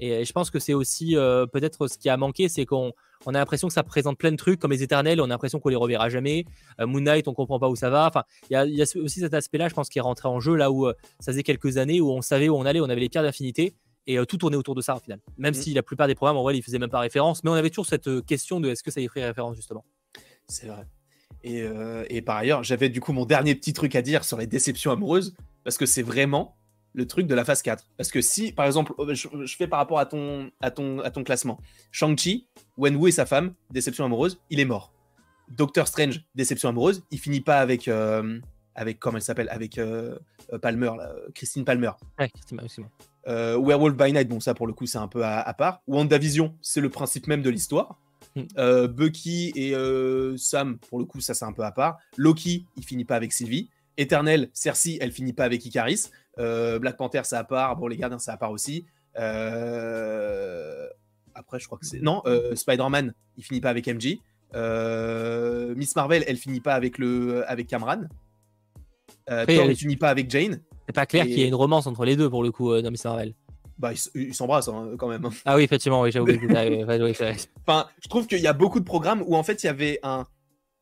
Et 0.00 0.24
je 0.24 0.32
pense 0.32 0.50
que 0.50 0.58
c'est 0.58 0.74
aussi 0.74 1.14
peut-être 1.52 1.86
ce 1.86 1.96
qui 1.96 2.08
a 2.08 2.16
manqué, 2.16 2.48
c'est 2.48 2.66
qu'on 2.66 2.92
on 3.26 3.34
a 3.34 3.38
l'impression 3.38 3.68
que 3.68 3.74
ça 3.74 3.84
présente 3.84 4.18
plein 4.18 4.32
de 4.32 4.36
trucs 4.36 4.58
comme 4.58 4.72
les 4.72 4.82
éternels, 4.82 5.20
on 5.20 5.24
a 5.24 5.28
l'impression 5.28 5.60
qu'on 5.60 5.68
les 5.68 5.76
reverra 5.76 6.08
jamais. 6.08 6.46
Moon 6.80 7.00
Knight, 7.00 7.28
on 7.28 7.32
comprend 7.32 7.60
pas 7.60 7.68
où 7.68 7.76
ça 7.76 7.90
va. 7.90 8.08
Enfin, 8.08 8.24
il 8.50 8.74
y, 8.74 8.82
a, 8.82 8.84
aussi 8.96 9.20
cet 9.20 9.34
aspect-là, 9.34 9.68
je 9.68 9.74
pense, 9.74 9.88
qui 9.88 9.98
est 9.98 10.02
rentré 10.02 10.26
en 10.26 10.40
jeu 10.40 10.56
là 10.56 10.72
où 10.72 10.88
ça 11.20 11.30
faisait 11.30 11.44
quelques 11.44 11.76
années 11.76 12.00
où 12.00 12.10
on 12.10 12.22
savait 12.22 12.48
où 12.48 12.56
on 12.56 12.66
allait, 12.66 12.80
on 12.80 12.88
avait 12.88 13.02
les 13.02 13.08
pierres 13.08 13.22
d'affinité 13.22 13.76
et 14.06 14.18
tout 14.26 14.36
tournait 14.36 14.56
autour 14.56 14.74
de 14.74 14.82
ça 14.82 14.96
au 14.96 14.98
final. 14.98 15.20
Même 15.38 15.52
mmh. 15.52 15.54
si 15.54 15.74
la 15.74 15.82
plupart 15.82 16.08
des 16.08 16.16
programmes 16.16 16.38
en 16.38 16.42
vrai, 16.42 16.56
ils 16.56 16.62
faisaient 16.62 16.80
même 16.80 16.90
pas 16.90 16.98
référence, 16.98 17.44
mais 17.44 17.50
on 17.50 17.54
avait 17.54 17.70
toujours 17.70 17.86
cette 17.86 18.26
question 18.26 18.58
de 18.58 18.70
est-ce 18.70 18.82
que 18.82 18.90
ça 18.90 19.00
y 19.00 19.06
ferait 19.06 19.24
référence 19.24 19.54
justement. 19.54 19.84
C'est 20.48 20.66
vrai. 20.66 20.84
Et, 21.46 21.62
et, 22.08 22.22
par 22.22 22.38
ailleurs, 22.38 22.64
j'avais 22.64 22.88
du 22.88 23.00
coup 23.00 23.12
mon 23.12 23.26
dernier 23.26 23.54
petit 23.54 23.74
truc 23.74 23.94
à 23.96 24.02
dire 24.02 24.24
sur 24.24 24.38
les 24.38 24.46
déceptions 24.46 24.90
amoureuses, 24.90 25.34
parce 25.62 25.76
que 25.76 25.84
c'est 25.84 26.02
vraiment 26.02 26.56
le 26.94 27.06
truc 27.06 27.26
de 27.26 27.34
la 27.34 27.44
phase 27.44 27.60
4. 27.62 27.84
Parce 27.96 28.10
que 28.10 28.20
si, 28.20 28.52
par 28.52 28.66
exemple, 28.66 28.94
euh, 28.98 29.14
je, 29.14 29.56
fais 29.56 29.66
par 29.66 29.80
rapport 29.80 29.98
à 29.98 30.06
ton, 30.06 30.50
à 30.60 30.70
ton, 30.70 31.00
à 31.00 31.10
ton 31.10 31.24
classement, 31.24 31.60
Shang-Chi, 31.90 32.46
Wenwu 32.78 33.08
et 33.08 33.12
sa 33.12 33.26
femme, 33.26 33.54
déception 33.70 34.04
amoureuse, 34.04 34.40
il 34.48 34.60
est 34.60 34.64
mort. 34.64 34.92
Doctor 35.50 35.86
Strange, 35.86 36.24
déception 36.34 36.70
amoureuse, 36.70 37.04
il 37.10 37.18
finit 37.18 37.40
pas 37.40 37.58
avec, 37.58 37.88
euh, 37.88 38.40
avec 38.74 38.98
comment 38.98 39.16
elle 39.16 39.22
s'appelle, 39.22 39.48
avec 39.50 39.76
euh, 39.76 40.16
Palmer, 40.62 40.92
Christine 41.34 41.64
Palmer. 41.64 41.90
Ouais, 42.18 42.30
Christine, 42.30 42.60
aussi. 42.64 42.82
Werewolf 43.26 43.96
by 43.96 44.12
Night, 44.12 44.28
bon 44.28 44.38
ça 44.38 44.52
pour 44.52 44.66
le 44.66 44.74
coup 44.74 44.84
c'est 44.84 44.98
un 44.98 45.08
peu 45.08 45.24
à, 45.24 45.40
à 45.40 45.54
part. 45.54 45.80
WandaVision, 45.86 46.54
c'est 46.60 46.82
le 46.82 46.90
principe 46.90 47.26
même 47.26 47.40
de 47.40 47.48
l'histoire. 47.48 47.98
Hmm. 48.34 48.86
Bucky 48.88 49.52
et 49.54 49.74
Sam, 50.36 50.78
pour 50.78 50.98
le 50.98 51.04
coup, 51.04 51.20
ça 51.20 51.34
c'est 51.34 51.44
un 51.44 51.52
peu 51.52 51.62
à 51.62 51.72
part. 51.72 51.98
Loki, 52.16 52.66
il 52.76 52.84
finit 52.84 53.04
pas 53.04 53.16
avec 53.16 53.32
Sylvie. 53.32 53.68
Eternel, 53.96 54.50
Cersei, 54.52 54.98
elle 55.00 55.12
finit 55.12 55.32
pas 55.32 55.44
avec 55.44 55.64
Icaris. 55.64 56.10
Euh, 56.38 56.78
Black 56.78 56.96
Panther, 56.96 57.22
ça 57.24 57.38
à 57.38 57.44
part. 57.44 57.76
Bon, 57.76 57.86
les 57.86 57.96
gardiens, 57.96 58.18
ça 58.18 58.32
à 58.32 58.36
part 58.36 58.50
aussi. 58.50 58.84
Euh, 59.18 60.86
après, 61.34 61.60
je 61.60 61.66
crois 61.66 61.78
que 61.78 61.86
c'est. 61.86 62.00
Non, 62.00 62.22
euh, 62.26 62.54
Spider-Man, 62.54 63.14
il 63.36 63.44
finit 63.44 63.60
pas 63.60 63.70
avec 63.70 63.86
MJ. 63.86 64.18
Miss 65.76 65.96
Marvel, 65.96 66.24
elle 66.26 66.36
finit 66.36 66.60
pas 66.60 66.74
avec, 66.74 66.98
le... 66.98 67.48
avec 67.50 67.66
Cameron. 67.66 68.02
Thor, 69.26 69.44
elle... 69.48 69.76
finit 69.76 69.96
pas 69.96 70.10
avec 70.10 70.30
Jane. 70.30 70.60
C'est 70.86 70.94
pas 70.94 71.06
clair 71.06 71.24
qu'il 71.24 71.38
y 71.38 71.42
ait 71.42 71.48
une 71.48 71.54
romance 71.54 71.86
entre 71.86 72.04
les 72.04 72.16
deux 72.16 72.28
pour 72.28 72.42
le 72.42 72.50
coup 72.50 72.80
dans 72.80 72.90
Miss 72.90 73.04
Marvel. 73.04 73.34
Bah, 73.78 73.92
ils 74.14 74.34
s'embrassent 74.34 74.68
hein, 74.68 74.92
quand 74.98 75.08
même. 75.08 75.24
Hein. 75.24 75.30
Ah 75.44 75.56
oui, 75.56 75.64
effectivement, 75.64 76.02
oui, 76.02 76.12
j'ai 76.12 76.20
oublié. 76.20 76.38
enfin, 77.66 77.88
je 78.02 78.08
trouve 78.08 78.26
qu'il 78.26 78.40
y 78.40 78.46
a 78.46 78.52
beaucoup 78.52 78.80
de 78.80 78.84
programmes 78.84 79.22
où 79.26 79.36
en 79.36 79.42
fait 79.42 79.62
il 79.62 79.66
y 79.66 79.68
avait 79.68 79.98
un, 80.02 80.26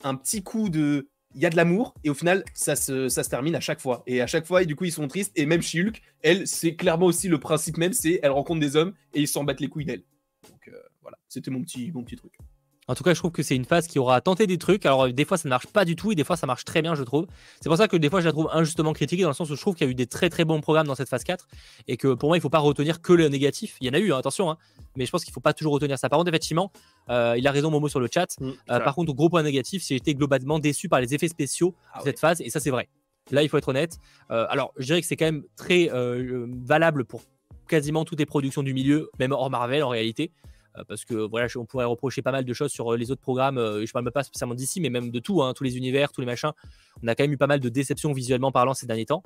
un 0.04 0.14
petit 0.14 0.42
coup 0.42 0.68
de 0.68 1.08
il 1.34 1.40
y 1.40 1.46
a 1.46 1.50
de 1.50 1.56
l'amour 1.56 1.94
et 2.04 2.10
au 2.10 2.14
final 2.14 2.44
ça 2.52 2.76
se, 2.76 3.08
ça 3.08 3.24
se 3.24 3.30
termine 3.30 3.54
à 3.54 3.60
chaque 3.60 3.80
fois 3.80 4.02
et 4.06 4.20
à 4.20 4.26
chaque 4.26 4.44
fois 4.46 4.62
et 4.62 4.66
du 4.66 4.76
coup 4.76 4.84
ils 4.84 4.92
sont 4.92 5.08
tristes 5.08 5.32
et 5.34 5.46
même 5.46 5.62
Shulk 5.62 6.02
elle 6.20 6.46
c'est 6.46 6.74
clairement 6.76 7.06
aussi 7.06 7.28
le 7.28 7.38
principe 7.38 7.78
même 7.78 7.94
c'est 7.94 8.20
elle 8.22 8.32
rencontre 8.32 8.60
des 8.60 8.76
hommes 8.76 8.92
et 9.14 9.20
ils 9.20 9.28
s'en 9.28 9.42
battent 9.42 9.60
les 9.60 9.68
couilles 9.68 9.86
d'elle 9.86 10.02
donc 10.50 10.68
euh, 10.68 10.72
voilà 11.00 11.16
c'était 11.28 11.50
mon 11.50 11.62
petit 11.62 11.90
mon 11.92 12.02
petit 12.02 12.16
truc 12.16 12.32
en 12.92 12.94
tout 12.94 13.04
cas, 13.04 13.14
je 13.14 13.18
trouve 13.18 13.30
que 13.30 13.42
c'est 13.42 13.56
une 13.56 13.64
phase 13.64 13.86
qui 13.86 13.98
aura 13.98 14.20
tenté 14.20 14.46
des 14.46 14.58
trucs. 14.58 14.84
Alors, 14.84 15.08
des 15.08 15.24
fois, 15.24 15.38
ça 15.38 15.48
ne 15.48 15.50
marche 15.50 15.66
pas 15.66 15.86
du 15.86 15.96
tout 15.96 16.12
et 16.12 16.14
des 16.14 16.24
fois, 16.24 16.36
ça 16.36 16.46
marche 16.46 16.66
très 16.66 16.82
bien, 16.82 16.94
je 16.94 17.02
trouve. 17.02 17.26
C'est 17.62 17.70
pour 17.70 17.78
ça 17.78 17.88
que 17.88 17.96
des 17.96 18.10
fois, 18.10 18.20
je 18.20 18.26
la 18.26 18.32
trouve 18.32 18.50
injustement 18.52 18.92
critiquée 18.92 19.22
dans 19.22 19.30
le 19.30 19.34
sens 19.34 19.48
où 19.48 19.56
je 19.56 19.60
trouve 19.60 19.74
qu'il 19.74 19.86
y 19.86 19.88
a 19.88 19.90
eu 19.90 19.94
des 19.94 20.06
très 20.06 20.28
très 20.28 20.44
bons 20.44 20.60
programmes 20.60 20.86
dans 20.86 20.94
cette 20.94 21.08
phase 21.08 21.24
4 21.24 21.48
et 21.88 21.96
que 21.96 22.12
pour 22.12 22.28
moi, 22.28 22.36
il 22.36 22.40
ne 22.40 22.42
faut 22.42 22.50
pas 22.50 22.58
retenir 22.58 23.00
que 23.00 23.14
le 23.14 23.30
négatif. 23.30 23.78
Il 23.80 23.86
y 23.86 23.90
en 23.90 23.94
a 23.94 23.98
eu, 23.98 24.12
hein, 24.12 24.18
attention, 24.18 24.50
hein. 24.50 24.58
mais 24.94 25.06
je 25.06 25.10
pense 25.10 25.24
qu'il 25.24 25.30
ne 25.30 25.34
faut 25.34 25.40
pas 25.40 25.54
toujours 25.54 25.72
retenir 25.72 25.98
ça. 25.98 26.10
Par 26.10 26.18
contre, 26.18 26.28
effectivement, 26.28 26.70
euh, 27.08 27.34
il 27.38 27.48
a 27.48 27.50
raison, 27.50 27.70
Momo, 27.70 27.88
sur 27.88 27.98
le 27.98 28.10
chat. 28.12 28.38
Mm, 28.38 28.50
euh, 28.50 28.80
par 28.80 28.94
contre, 28.94 29.10
au 29.10 29.14
gros 29.14 29.30
point 29.30 29.42
négatif, 29.42 29.82
j'ai 29.88 29.96
été 29.96 30.14
globalement 30.14 30.58
déçu 30.58 30.90
par 30.90 31.00
les 31.00 31.14
effets 31.14 31.28
spéciaux 31.28 31.74
ah 31.94 32.00
de 32.00 32.04
cette 32.04 32.20
phase 32.20 32.42
et 32.42 32.50
ça, 32.50 32.60
c'est 32.60 32.70
vrai. 32.70 32.90
Là, 33.30 33.42
il 33.42 33.48
faut 33.48 33.56
être 33.56 33.68
honnête. 33.68 33.96
Euh, 34.30 34.44
alors, 34.50 34.74
je 34.76 34.84
dirais 34.84 35.00
que 35.00 35.06
c'est 35.06 35.16
quand 35.16 35.24
même 35.24 35.44
très 35.56 35.88
valable 36.66 37.06
pour 37.06 37.22
quasiment 37.68 38.04
toutes 38.04 38.18
les 38.18 38.26
productions 38.26 38.62
du 38.62 38.74
milieu, 38.74 39.08
même 39.18 39.32
hors 39.32 39.48
Marvel 39.48 39.82
en 39.82 39.88
réalité. 39.88 40.30
Euh, 40.78 40.84
parce 40.86 41.04
que 41.04 41.14
voilà, 41.14 41.48
on 41.56 41.64
pourrait 41.64 41.84
reprocher 41.84 42.22
pas 42.22 42.32
mal 42.32 42.44
de 42.44 42.52
choses 42.52 42.70
sur 42.70 42.92
euh, 42.92 42.96
les 42.96 43.10
autres 43.10 43.20
programmes. 43.20 43.58
Euh, 43.58 43.84
je 43.84 43.92
parle 43.92 44.04
même 44.04 44.12
pas 44.12 44.22
spécialement 44.22 44.54
d'ici, 44.54 44.80
mais 44.80 44.90
même 44.90 45.10
de 45.10 45.18
tout, 45.18 45.42
hein, 45.42 45.52
tous 45.54 45.64
les 45.64 45.76
univers, 45.76 46.12
tous 46.12 46.20
les 46.20 46.26
machins. 46.26 46.52
On 47.02 47.08
a 47.08 47.14
quand 47.14 47.24
même 47.24 47.32
eu 47.32 47.38
pas 47.38 47.46
mal 47.46 47.60
de 47.60 47.68
déceptions 47.68 48.12
visuellement 48.12 48.52
parlant 48.52 48.74
ces 48.74 48.86
derniers 48.86 49.06
temps. 49.06 49.22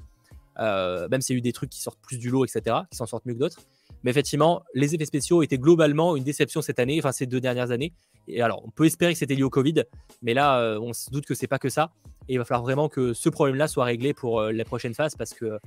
même 0.59 1.20
s'il 1.20 1.35
y 1.35 1.36
a 1.36 1.39
eu 1.39 1.43
des 1.43 1.52
trucs 1.52 1.70
qui 1.70 1.81
sortent 1.81 2.01
plus 2.01 2.18
du 2.18 2.31
lot, 2.31 2.44
etc., 2.44 2.77
qui 2.90 2.97
s'en 2.97 3.06
sortent 3.06 3.27
mieux 3.27 3.35
que 3.35 3.39
d'autres. 3.39 3.60
Mais 4.02 4.10
effectivement, 4.10 4.62
les 4.74 4.94
effets 4.94 5.05
spéciaux 5.05 5.43
étaient 5.43 5.59
globalement 5.59 6.16
une 6.16 6.24
déception 6.24 6.62
cette 6.62 6.78
année, 6.78 6.98
enfin 6.98 7.12
ces 7.12 7.27
deux 7.27 7.40
dernières 7.40 7.70
années. 7.70 7.93
Et 8.28 8.40
alors, 8.43 8.62
on 8.64 8.70
peut 8.70 8.86
espérer 8.86 9.12
que 9.12 9.18
c'était 9.18 9.35
lié 9.35 9.43
au 9.43 9.51
Covid, 9.51 9.85
mais 10.23 10.35
là, 10.35 10.78
on 10.81 10.93
se 10.93 11.10
doute 11.10 11.27
que 11.27 11.35
c'est 11.35 11.47
pas 11.47 11.59
que 11.59 11.68
ça. 11.68 11.93
Et 12.28 12.35
il 12.35 12.39
va 12.39 12.44
falloir 12.44 12.62
vraiment 12.62 12.89
que 12.89 13.12
ce 13.12 13.28
problème-là 13.28 13.68
soit 13.68 13.85
réglé 13.85 14.14
pour 14.14 14.40
la 14.43 14.64
prochaine 14.64 14.94
phase 14.94 15.14
parce 15.14 15.35
que 15.35 15.59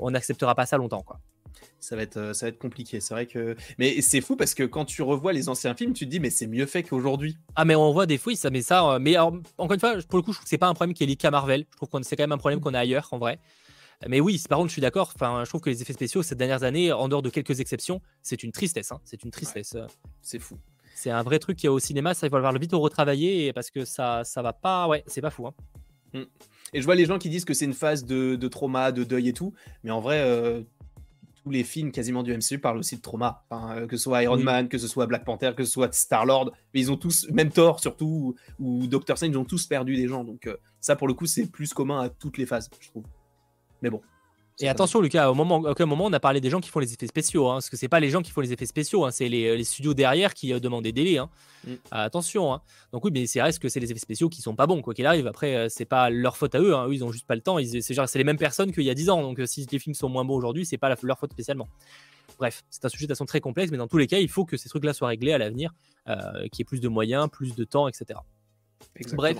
on 0.00 0.10
n'acceptera 0.10 0.54
pas 0.54 0.66
ça 0.66 0.76
longtemps, 0.76 1.02
quoi 1.02 1.20
ça 1.80 1.96
va 1.96 2.02
être, 2.02 2.16
euh, 2.16 2.32
ça 2.32 2.46
va 2.46 2.50
être 2.50 2.58
compliqué. 2.58 3.00
C'est 3.00 3.14
vrai 3.14 3.26
que. 3.26 3.56
Mais 3.78 4.00
c'est 4.00 4.20
fou 4.20 4.36
parce 4.36 4.54
que 4.54 4.64
quand 4.64 4.84
tu 4.84 5.02
revois 5.02 5.32
les 5.32 5.48
anciens 5.48 5.74
films, 5.74 5.92
tu 5.92 6.04
te 6.04 6.10
dis, 6.10 6.20
mais 6.20 6.30
c'est 6.30 6.46
mieux 6.46 6.66
fait 6.66 6.82
qu'aujourd'hui. 6.82 7.36
Ah, 7.54 7.64
mais 7.64 7.74
on 7.74 7.92
voit 7.92 8.06
des 8.06 8.18
fouilles, 8.18 8.36
ça 8.36 8.50
met 8.50 8.62
ça. 8.62 8.94
Euh, 8.94 8.98
mais 8.98 9.16
encore 9.18 9.72
une 9.72 9.80
fois, 9.80 9.96
pour 10.08 10.18
le 10.18 10.22
coup, 10.22 10.32
je 10.32 10.38
trouve 10.38 10.44
que 10.44 10.48
c'est 10.48 10.58
pas 10.58 10.68
un 10.68 10.74
problème 10.74 10.94
qui 10.94 11.04
est 11.04 11.06
lié 11.06 11.16
qu'à 11.16 11.30
Marvel. 11.30 11.66
Je 11.70 11.76
trouve 11.76 11.88
que 11.88 12.06
c'est 12.06 12.16
quand 12.16 12.24
même 12.24 12.32
un 12.32 12.38
problème 12.38 12.60
qu'on 12.60 12.74
a 12.74 12.80
ailleurs, 12.80 13.08
en 13.12 13.18
vrai. 13.18 13.38
Mais 14.08 14.20
oui, 14.20 14.42
par 14.48 14.58
contre, 14.58 14.68
je 14.68 14.72
suis 14.72 14.82
d'accord. 14.82 15.12
Enfin, 15.14 15.42
je 15.44 15.48
trouve 15.48 15.60
que 15.60 15.70
les 15.70 15.80
effets 15.80 15.92
spéciaux 15.92 16.22
ces 16.22 16.34
dernières 16.34 16.64
années, 16.64 16.92
en 16.92 17.08
dehors 17.08 17.22
de 17.22 17.30
quelques 17.30 17.60
exceptions, 17.60 18.02
c'est 18.22 18.42
une 18.42 18.52
tristesse. 18.52 18.92
Hein. 18.92 19.00
C'est 19.04 19.24
une 19.24 19.30
tristesse. 19.30 19.74
Euh. 19.74 19.86
c'est 20.20 20.38
fou. 20.38 20.58
C'est 20.94 21.10
un 21.10 21.22
vrai 21.22 21.38
truc 21.38 21.58
qui 21.58 21.66
est 21.66 21.70
au 21.70 21.78
cinéma. 21.78 22.14
Ça, 22.14 22.26
il 22.26 22.30
va 22.30 22.38
falloir 22.38 22.52
le 22.52 22.58
vite 22.58 22.72
retravailler 22.72 23.52
parce 23.52 23.70
que 23.70 23.84
ça, 23.84 24.22
ça 24.24 24.42
va 24.42 24.52
pas. 24.52 24.88
Ouais, 24.88 25.02
c'est 25.06 25.20
pas 25.20 25.30
fou. 25.30 25.46
Hein. 25.46 25.54
Mmh. 26.12 26.22
Et 26.72 26.80
je 26.80 26.84
vois 26.84 26.94
les 26.94 27.06
gens 27.06 27.18
qui 27.18 27.28
disent 27.28 27.44
que 27.44 27.54
c'est 27.54 27.64
une 27.64 27.74
phase 27.74 28.04
de, 28.04 28.48
trauma, 28.48 28.92
de 28.92 29.04
deuil 29.04 29.28
et 29.28 29.32
tout. 29.32 29.54
Mais 29.84 29.90
en 29.90 30.00
vrai, 30.00 30.20
les 31.50 31.64
films 31.64 31.92
quasiment 31.92 32.22
du 32.22 32.36
MCU 32.36 32.58
parlent 32.58 32.78
aussi 32.78 32.96
de 32.96 33.02
trauma. 33.02 33.44
Euh, 33.52 33.86
que 33.86 33.96
ce 33.96 34.04
soit 34.04 34.22
Iron 34.22 34.38
Man, 34.38 34.68
que 34.68 34.78
ce 34.78 34.88
soit 34.88 35.06
Black 35.06 35.24
Panther, 35.24 35.52
que 35.56 35.64
ce 35.64 35.70
soit 35.70 35.92
Star-Lord. 35.92 36.52
Mais 36.74 36.80
ils 36.80 36.92
ont 36.92 36.96
tous, 36.96 37.28
même 37.30 37.50
Thor 37.50 37.80
surtout, 37.80 38.34
ou, 38.58 38.86
Doctor 38.86 39.16
Strange, 39.16 39.32
ils 39.32 39.38
ont 39.38 39.44
tous 39.44 39.66
perdu 39.66 39.96
des 39.96 40.08
gens. 40.08 40.24
Donc 40.24 40.46
euh, 40.46 40.56
ça, 40.80 40.96
pour 40.96 41.08
le 41.08 41.14
coup, 41.14 41.26
c'est 41.26 41.46
plus 41.46 41.72
commun 41.72 42.00
à 42.00 42.08
toutes 42.08 42.38
les 42.38 42.46
phases, 42.46 42.68
je 42.80 42.88
trouve. 42.88 43.04
Mais 43.82 43.90
bon. 43.90 44.00
Et 44.58 44.68
attention, 44.68 45.02
Lucas, 45.02 45.30
au 45.30 45.34
moment, 45.34 45.66
à 45.66 45.86
moment 45.86 46.06
on 46.06 46.12
a 46.14 46.20
parlé 46.20 46.40
des 46.40 46.48
gens 46.48 46.60
qui 46.60 46.70
font 46.70 46.78
les 46.78 46.90
effets 46.94 47.06
spéciaux, 47.06 47.48
hein, 47.48 47.54
parce 47.54 47.68
que 47.68 47.76
c'est 47.76 47.88
pas 47.88 48.00
les 48.00 48.08
gens 48.08 48.22
qui 48.22 48.30
font 48.30 48.40
les 48.40 48.54
effets 48.54 48.64
spéciaux, 48.64 49.04
hein, 49.04 49.10
c'est 49.10 49.28
les, 49.28 49.62
studios 49.64 49.92
derrière 49.92 50.32
qui 50.32 50.52
euh, 50.54 50.60
demandent 50.60 50.84
des 50.84 50.92
délais. 50.92 51.18
Hein. 51.18 51.28
Mm. 51.66 51.74
attention. 51.90 52.60
Donc 52.92 53.04
oui, 53.04 53.10
mais 53.12 53.26
c'est 53.26 53.42
reste 53.42 53.58
que 53.58 53.68
c'est 53.68 53.80
les 53.80 53.90
effets 53.90 54.00
spéciaux 54.00 54.30
qui 54.30 54.40
sont 54.40 54.56
pas 54.56 54.66
bons, 54.66 54.80
quoi 54.80 54.94
qu'il 54.94 55.04
arrive. 55.04 55.26
Après, 55.26 55.54
euh, 55.56 55.66
c'est 55.68 55.84
pas 55.84 56.08
leur 56.08 56.38
faute 56.38 56.54
à 56.54 56.60
eux, 56.60 56.72
eux 56.72 56.94
ils 56.94 57.04
ont 57.04 57.12
juste 57.12 57.26
pas 57.26 57.34
le 57.34 57.42
temps. 57.42 57.58
C'est 57.62 58.18
les 58.18 58.24
mêmes 58.24 58.38
personnes 58.38 58.72
qu'il 58.72 58.84
y 58.84 58.90
a 58.90 58.94
10 58.94 59.10
ans, 59.10 59.20
donc 59.20 59.40
euh, 59.40 59.46
si 59.46 59.66
les 59.70 59.78
films 59.78 59.94
sont 59.94 60.08
moins 60.08 60.24
bons 60.24 60.36
aujourd'hui, 60.36 60.64
c'est 60.64 60.78
pas 60.78 60.94
leur 61.02 61.18
faute 61.18 61.32
spécialement. 61.32 61.68
Bref, 62.38 62.64
c'est 62.70 62.84
un 62.84 62.88
sujet 62.88 63.06
de 63.06 63.12
façon 63.12 63.26
très 63.26 63.40
complexe, 63.40 63.70
mais 63.70 63.78
dans 63.78 63.88
tous 63.88 63.98
les 63.98 64.06
cas, 64.06 64.18
il 64.18 64.28
faut 64.28 64.46
que 64.46 64.56
ces 64.56 64.70
trucs-là 64.70 64.94
soient 64.94 65.08
réglés 65.08 65.32
à 65.32 65.38
l'avenir, 65.38 65.72
qu'il 66.06 66.58
y 66.58 66.62
ait 66.62 66.64
plus 66.64 66.80
de 66.80 66.88
moyens, 66.88 67.28
plus 67.30 67.54
de 67.54 67.64
temps, 67.64 67.88
etc. 67.88 68.20
Bref, 69.14 69.38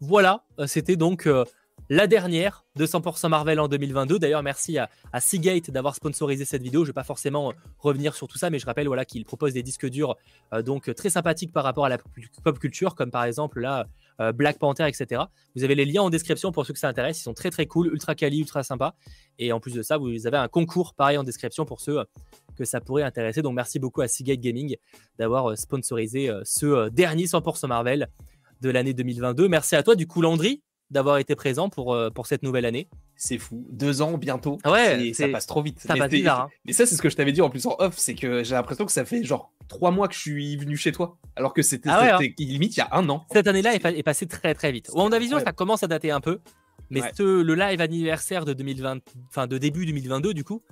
voilà, 0.00 0.44
c'était 0.66 0.96
donc 0.96 1.28
la 1.88 2.06
dernière 2.06 2.64
de 2.76 2.86
100% 2.86 3.28
Marvel 3.28 3.58
en 3.58 3.68
2022. 3.68 4.18
D'ailleurs, 4.18 4.42
merci 4.42 4.78
à, 4.78 4.88
Seagate 5.18 5.70
d'avoir 5.70 5.94
sponsorisé 5.94 6.44
cette 6.44 6.62
vidéo. 6.62 6.80
Je 6.80 6.84
ne 6.84 6.90
vais 6.90 6.94
pas 6.94 7.04
forcément 7.04 7.50
euh, 7.50 7.54
revenir 7.78 8.14
sur 8.14 8.28
tout 8.28 8.38
ça, 8.38 8.50
mais 8.50 8.58
je 8.58 8.66
rappelle 8.66 8.86
voilà, 8.86 9.04
qu'il 9.04 9.24
propose 9.24 9.52
des 9.52 9.62
disques 9.62 9.86
durs 9.86 10.16
euh, 10.52 10.62
donc 10.62 10.94
très 10.94 11.10
sympathiques 11.10 11.52
par 11.52 11.64
rapport 11.64 11.84
à 11.84 11.88
la 11.88 11.98
pop 12.44 12.58
culture, 12.58 12.94
comme 12.94 13.10
par 13.10 13.24
exemple 13.24 13.60
là, 13.60 13.86
euh, 14.20 14.32
Black 14.32 14.58
Panther, 14.58 14.86
etc. 14.88 15.22
Vous 15.56 15.64
avez 15.64 15.74
les 15.74 15.84
liens 15.84 16.02
en 16.02 16.10
description 16.10 16.52
pour 16.52 16.66
ceux 16.66 16.72
que 16.72 16.78
ça 16.78 16.88
intéresse. 16.88 17.20
Ils 17.20 17.24
sont 17.24 17.34
très 17.34 17.50
très 17.50 17.66
cool, 17.66 17.88
ultra 17.88 18.14
quali, 18.14 18.40
ultra 18.40 18.62
sympa. 18.62 18.94
Et 19.38 19.52
en 19.52 19.60
plus 19.60 19.74
de 19.74 19.82
ça, 19.82 19.96
vous 19.96 20.26
avez 20.26 20.36
un 20.36 20.48
concours 20.48 20.94
pareil 20.94 21.18
en 21.18 21.24
description 21.24 21.64
pour 21.64 21.80
ceux 21.80 22.04
que 22.56 22.64
ça 22.64 22.80
pourrait 22.80 23.02
intéresser. 23.02 23.42
Donc 23.42 23.54
merci 23.54 23.78
beaucoup 23.78 24.02
à 24.02 24.08
Seagate 24.08 24.40
Gaming 24.40 24.76
d'avoir 25.18 25.56
sponsorisé 25.56 26.30
ce 26.44 26.88
dernier 26.90 27.24
100% 27.24 27.66
Marvel 27.66 28.08
de 28.60 28.70
l'année 28.70 28.94
2022. 28.94 29.48
Merci 29.48 29.76
à 29.76 29.82
toi, 29.82 29.96
du 29.96 30.06
coup, 30.06 30.20
Landry, 30.20 30.62
d'avoir 30.90 31.18
été 31.18 31.34
présent 31.34 31.68
pour, 31.68 31.94
euh, 31.94 32.10
pour 32.10 32.26
cette 32.26 32.42
nouvelle 32.42 32.66
année. 32.66 32.88
C'est 33.16 33.38
fou. 33.38 33.66
Deux 33.70 34.02
ans 34.02 34.16
bientôt. 34.18 34.58
Ouais. 34.64 35.12
Ça 35.14 35.28
passe 35.28 35.46
trop 35.46 35.62
vite. 35.62 35.80
Ça 35.80 35.94
passe 35.94 36.10
bizarre. 36.10 36.42
Hein. 36.42 36.48
Mais 36.64 36.72
ça, 36.72 36.86
c'est 36.86 36.94
ce 36.94 37.02
que 37.02 37.10
je 37.10 37.16
t'avais 37.16 37.32
dit 37.32 37.42
en 37.42 37.50
plus 37.50 37.66
en 37.66 37.76
off, 37.78 37.94
c'est 37.96 38.14
que 38.14 38.42
j'ai 38.42 38.54
l'impression 38.54 38.86
que 38.86 38.92
ça 38.92 39.04
fait 39.04 39.22
genre 39.22 39.52
trois 39.68 39.90
mois 39.90 40.08
que 40.08 40.14
je 40.14 40.20
suis 40.20 40.56
venu 40.56 40.76
chez 40.76 40.92
toi, 40.92 41.16
alors 41.36 41.54
que 41.54 41.62
c'était 41.62 41.90
ah 41.90 42.16
hein. 42.16 42.28
limite 42.38 42.76
il 42.76 42.80
y 42.80 42.82
a 42.82 42.88
un 42.92 43.08
an. 43.08 43.24
Cette 43.32 43.46
année-là 43.46 43.74
est, 43.74 43.84
est 43.84 44.02
passée 44.02 44.26
très 44.26 44.54
très 44.54 44.72
vite. 44.72 44.90
WandaVision, 44.92 45.38
ça 45.38 45.52
commence 45.52 45.82
à 45.82 45.86
dater 45.86 46.10
un 46.10 46.20
peu, 46.20 46.40
mais 46.90 47.02
le 47.18 47.54
live 47.54 47.80
anniversaire 47.80 48.44
de 48.44 48.52
2020, 48.52 48.98
enfin 49.28 49.46
de 49.46 49.58
début 49.58 49.86
2022 49.86 50.34
du 50.34 50.44
coup, 50.44 50.62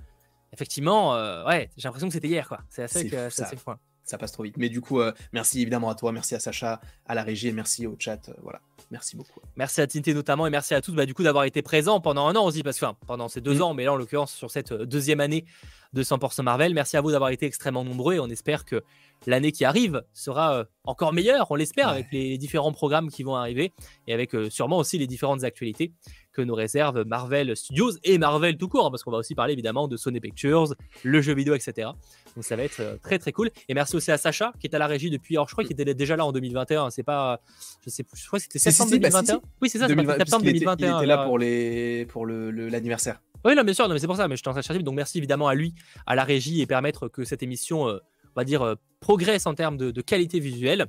effectivement, 0.52 1.14
euh, 1.14 1.46
ouais, 1.46 1.70
j'ai 1.76 1.86
l'impression 1.86 2.08
que 2.08 2.14
c'était 2.14 2.28
hier 2.28 2.48
quoi. 2.48 2.60
C'est 2.68 2.82
assez, 2.82 3.14
assez 3.16 3.56
fou 3.56 3.72
ça 4.08 4.18
passe 4.18 4.32
trop 4.32 4.42
vite. 4.42 4.56
Mais 4.56 4.68
du 4.68 4.80
coup, 4.80 5.00
euh, 5.00 5.12
merci 5.32 5.60
évidemment 5.60 5.90
à 5.90 5.94
toi, 5.94 6.12
merci 6.12 6.34
à 6.34 6.40
Sacha, 6.40 6.80
à 7.06 7.14
la 7.14 7.22
régie 7.22 7.48
et 7.48 7.52
merci 7.52 7.86
au 7.86 7.96
chat. 7.98 8.28
Euh, 8.28 8.32
voilà, 8.42 8.60
merci 8.90 9.16
beaucoup. 9.16 9.40
Merci 9.56 9.80
à 9.80 9.86
Tinté 9.86 10.14
notamment 10.14 10.46
et 10.46 10.50
merci 10.50 10.74
à 10.74 10.80
tous 10.80 10.92
bah, 10.92 11.06
du 11.06 11.14
coup 11.14 11.22
d'avoir 11.22 11.44
été 11.44 11.62
présents 11.62 12.00
pendant 12.00 12.26
un 12.26 12.36
an 12.36 12.44
aussi, 12.44 12.62
parce 12.62 12.78
que 12.78 12.86
pendant 13.06 13.28
ces 13.28 13.40
deux 13.40 13.58
mm. 13.58 13.62
ans, 13.62 13.74
mais 13.74 13.84
là 13.84 13.92
en 13.92 13.96
l'occurrence 13.96 14.32
sur 14.32 14.50
cette 14.50 14.72
euh, 14.72 14.86
deuxième 14.86 15.20
année 15.20 15.44
de 15.92 16.02
100% 16.02 16.42
Marvel. 16.42 16.74
Merci 16.74 16.96
à 16.96 17.00
vous 17.00 17.10
d'avoir 17.10 17.30
été 17.30 17.46
extrêmement 17.46 17.84
nombreux 17.84 18.14
et 18.14 18.20
on 18.20 18.28
espère 18.28 18.66
que 18.66 18.82
l'année 19.26 19.52
qui 19.52 19.64
arrive 19.64 20.02
sera 20.12 20.66
encore 20.84 21.14
meilleure, 21.14 21.50
on 21.50 21.54
l'espère, 21.54 21.88
avec 21.88 22.08
les 22.12 22.36
différents 22.36 22.72
programmes 22.72 23.10
qui 23.10 23.22
vont 23.22 23.36
arriver 23.36 23.72
et 24.06 24.12
avec 24.12 24.32
sûrement 24.50 24.76
aussi 24.76 24.98
les 24.98 25.06
différentes 25.06 25.44
actualités 25.44 25.94
que 26.38 26.42
nous 26.42 26.54
réserve 26.54 27.04
Marvel 27.04 27.56
Studios 27.56 27.90
et 28.04 28.16
Marvel 28.16 28.56
tout 28.56 28.68
court, 28.68 28.86
hein, 28.86 28.90
parce 28.90 29.02
qu'on 29.02 29.10
va 29.10 29.18
aussi 29.18 29.34
parler 29.34 29.54
évidemment 29.54 29.88
de 29.88 29.96
Sony 29.96 30.20
Pictures, 30.20 30.74
le 31.02 31.20
jeu 31.20 31.34
vidéo, 31.34 31.54
etc. 31.54 31.88
Donc 32.36 32.44
ça 32.44 32.54
va 32.54 32.62
être 32.62 32.78
euh, 32.78 32.96
très 33.02 33.18
très 33.18 33.32
cool. 33.32 33.50
Et 33.68 33.74
merci 33.74 33.96
aussi 33.96 34.12
à 34.12 34.18
Sacha 34.18 34.52
qui 34.60 34.68
est 34.68 34.74
à 34.74 34.78
la 34.78 34.86
régie 34.86 35.10
depuis. 35.10 35.36
Alors 35.36 35.48
je 35.48 35.54
crois 35.54 35.64
qu'il 35.64 35.72
était 35.80 35.94
déjà 35.94 36.16
là 36.16 36.24
en 36.24 36.30
2021. 36.30 36.90
C'est 36.90 37.02
pas, 37.02 37.40
je 37.84 37.90
sais 37.90 38.04
plus. 38.04 38.20
Je 38.20 38.26
crois 38.28 38.38
que 38.38 38.44
c'était 38.44 38.60
septembre 38.60 38.92
2021. 38.92 39.34
Bah, 39.34 39.40
oui 39.60 39.68
c'est 39.68 39.78
ça. 39.78 39.88
septembre 39.88 40.44
2021. 40.44 40.88
Il 40.88 40.96
était 40.98 41.06
là 41.06 41.24
pour 41.24 41.38
les 41.38 42.06
pour 42.06 42.24
le 42.24 42.50
l'anniversaire. 42.50 43.20
Oui, 43.44 43.54
non, 43.54 43.62
bien 43.62 43.74
sûr, 43.74 43.86
non, 43.86 43.94
mais 43.94 44.00
c'est 44.00 44.06
pour 44.06 44.16
ça, 44.16 44.26
mais 44.26 44.36
je 44.36 44.42
t'en 44.42 44.52
chercher. 44.52 44.82
Donc 44.82 44.94
merci 44.94 45.18
évidemment 45.18 45.48
à 45.48 45.54
lui, 45.54 45.74
à 46.06 46.14
la 46.14 46.24
régie 46.24 46.60
et 46.60 46.66
permettre 46.66 47.08
que 47.08 47.24
cette 47.24 47.42
émission, 47.42 47.88
euh, 47.88 47.98
on 48.34 48.40
va 48.40 48.44
dire, 48.44 48.62
euh, 48.62 48.74
progresse 49.00 49.46
en 49.46 49.54
termes 49.54 49.76
de, 49.76 50.00
qualité 50.00 50.40
visuelle. 50.40 50.86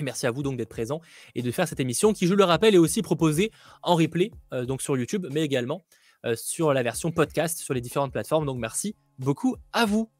Merci 0.00 0.26
à 0.26 0.30
vous 0.30 0.42
donc 0.42 0.56
d'être 0.56 0.68
présent 0.68 1.00
et 1.34 1.42
de 1.42 1.50
faire 1.50 1.68
cette 1.68 1.80
émission 1.80 2.12
qui, 2.12 2.26
je 2.26 2.34
le 2.34 2.44
rappelle, 2.44 2.74
est 2.74 2.78
aussi 2.78 3.02
proposée 3.02 3.50
en 3.82 3.94
replay, 3.94 4.32
euh, 4.52 4.64
donc 4.64 4.82
sur 4.82 4.96
YouTube, 4.96 5.26
mais 5.30 5.42
également 5.42 5.84
sur 6.36 6.72
la 6.72 6.82
version 6.82 7.12
podcast 7.12 7.58
sur 7.58 7.74
les 7.74 7.82
différentes 7.82 8.10
plateformes. 8.10 8.46
Donc 8.46 8.58
merci 8.58 8.96
beaucoup 9.18 9.56
à 9.74 9.84
vous. 9.84 10.10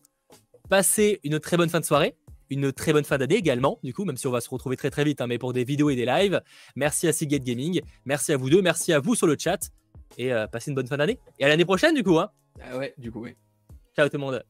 Passez 0.69 1.19
une 1.25 1.41
très 1.41 1.57
bonne 1.57 1.71
fin 1.71 1.81
de 1.81 1.87
soirée 1.87 2.15
une 2.51 2.73
très 2.73 2.93
bonne 2.93 3.05
fin 3.05 3.19
d'année 3.19 3.37
également, 3.37 3.79
du 3.83 3.93
coup, 3.93 4.05
même 4.05 4.17
si 4.17 4.27
on 4.27 4.31
va 4.31 4.41
se 4.41 4.49
retrouver 4.49 4.77
très 4.77 4.91
très 4.91 5.05
vite, 5.05 5.21
hein, 5.21 5.27
mais 5.27 5.39
pour 5.39 5.53
des 5.53 5.65
vidéos 5.65 5.91
et 5.91 5.97
des 5.97 6.05
lives. 6.05 6.41
Merci 6.77 7.09
à 7.09 7.13
Seagate 7.13 7.43
Gaming, 7.43 7.81
merci 8.05 8.33
à 8.33 8.37
vous 8.37 8.51
deux, 8.51 8.63
merci 8.63 8.93
à 8.93 9.01
vous 9.01 9.15
sur 9.15 9.27
le 9.27 9.37
chat 9.39 9.71
et 10.19 10.33
euh, 10.33 10.47
passez 10.47 10.71
une 10.71 10.75
bonne 10.75 10.87
fin 10.87 10.97
d'année. 10.97 11.19
Et 11.39 11.45
à 11.45 11.49
l'année 11.49 11.65
prochaine, 11.65 11.95
du 11.95 12.03
coup. 12.03 12.19
Hein. 12.19 12.31
Ah 12.63 12.79
ouais, 12.79 12.95
du 12.99 13.11
coup, 13.11 13.23
oui. 13.23 13.35
Ciao 13.97 14.09
tout 14.09 14.17
le 14.17 14.21
monde. 14.21 14.45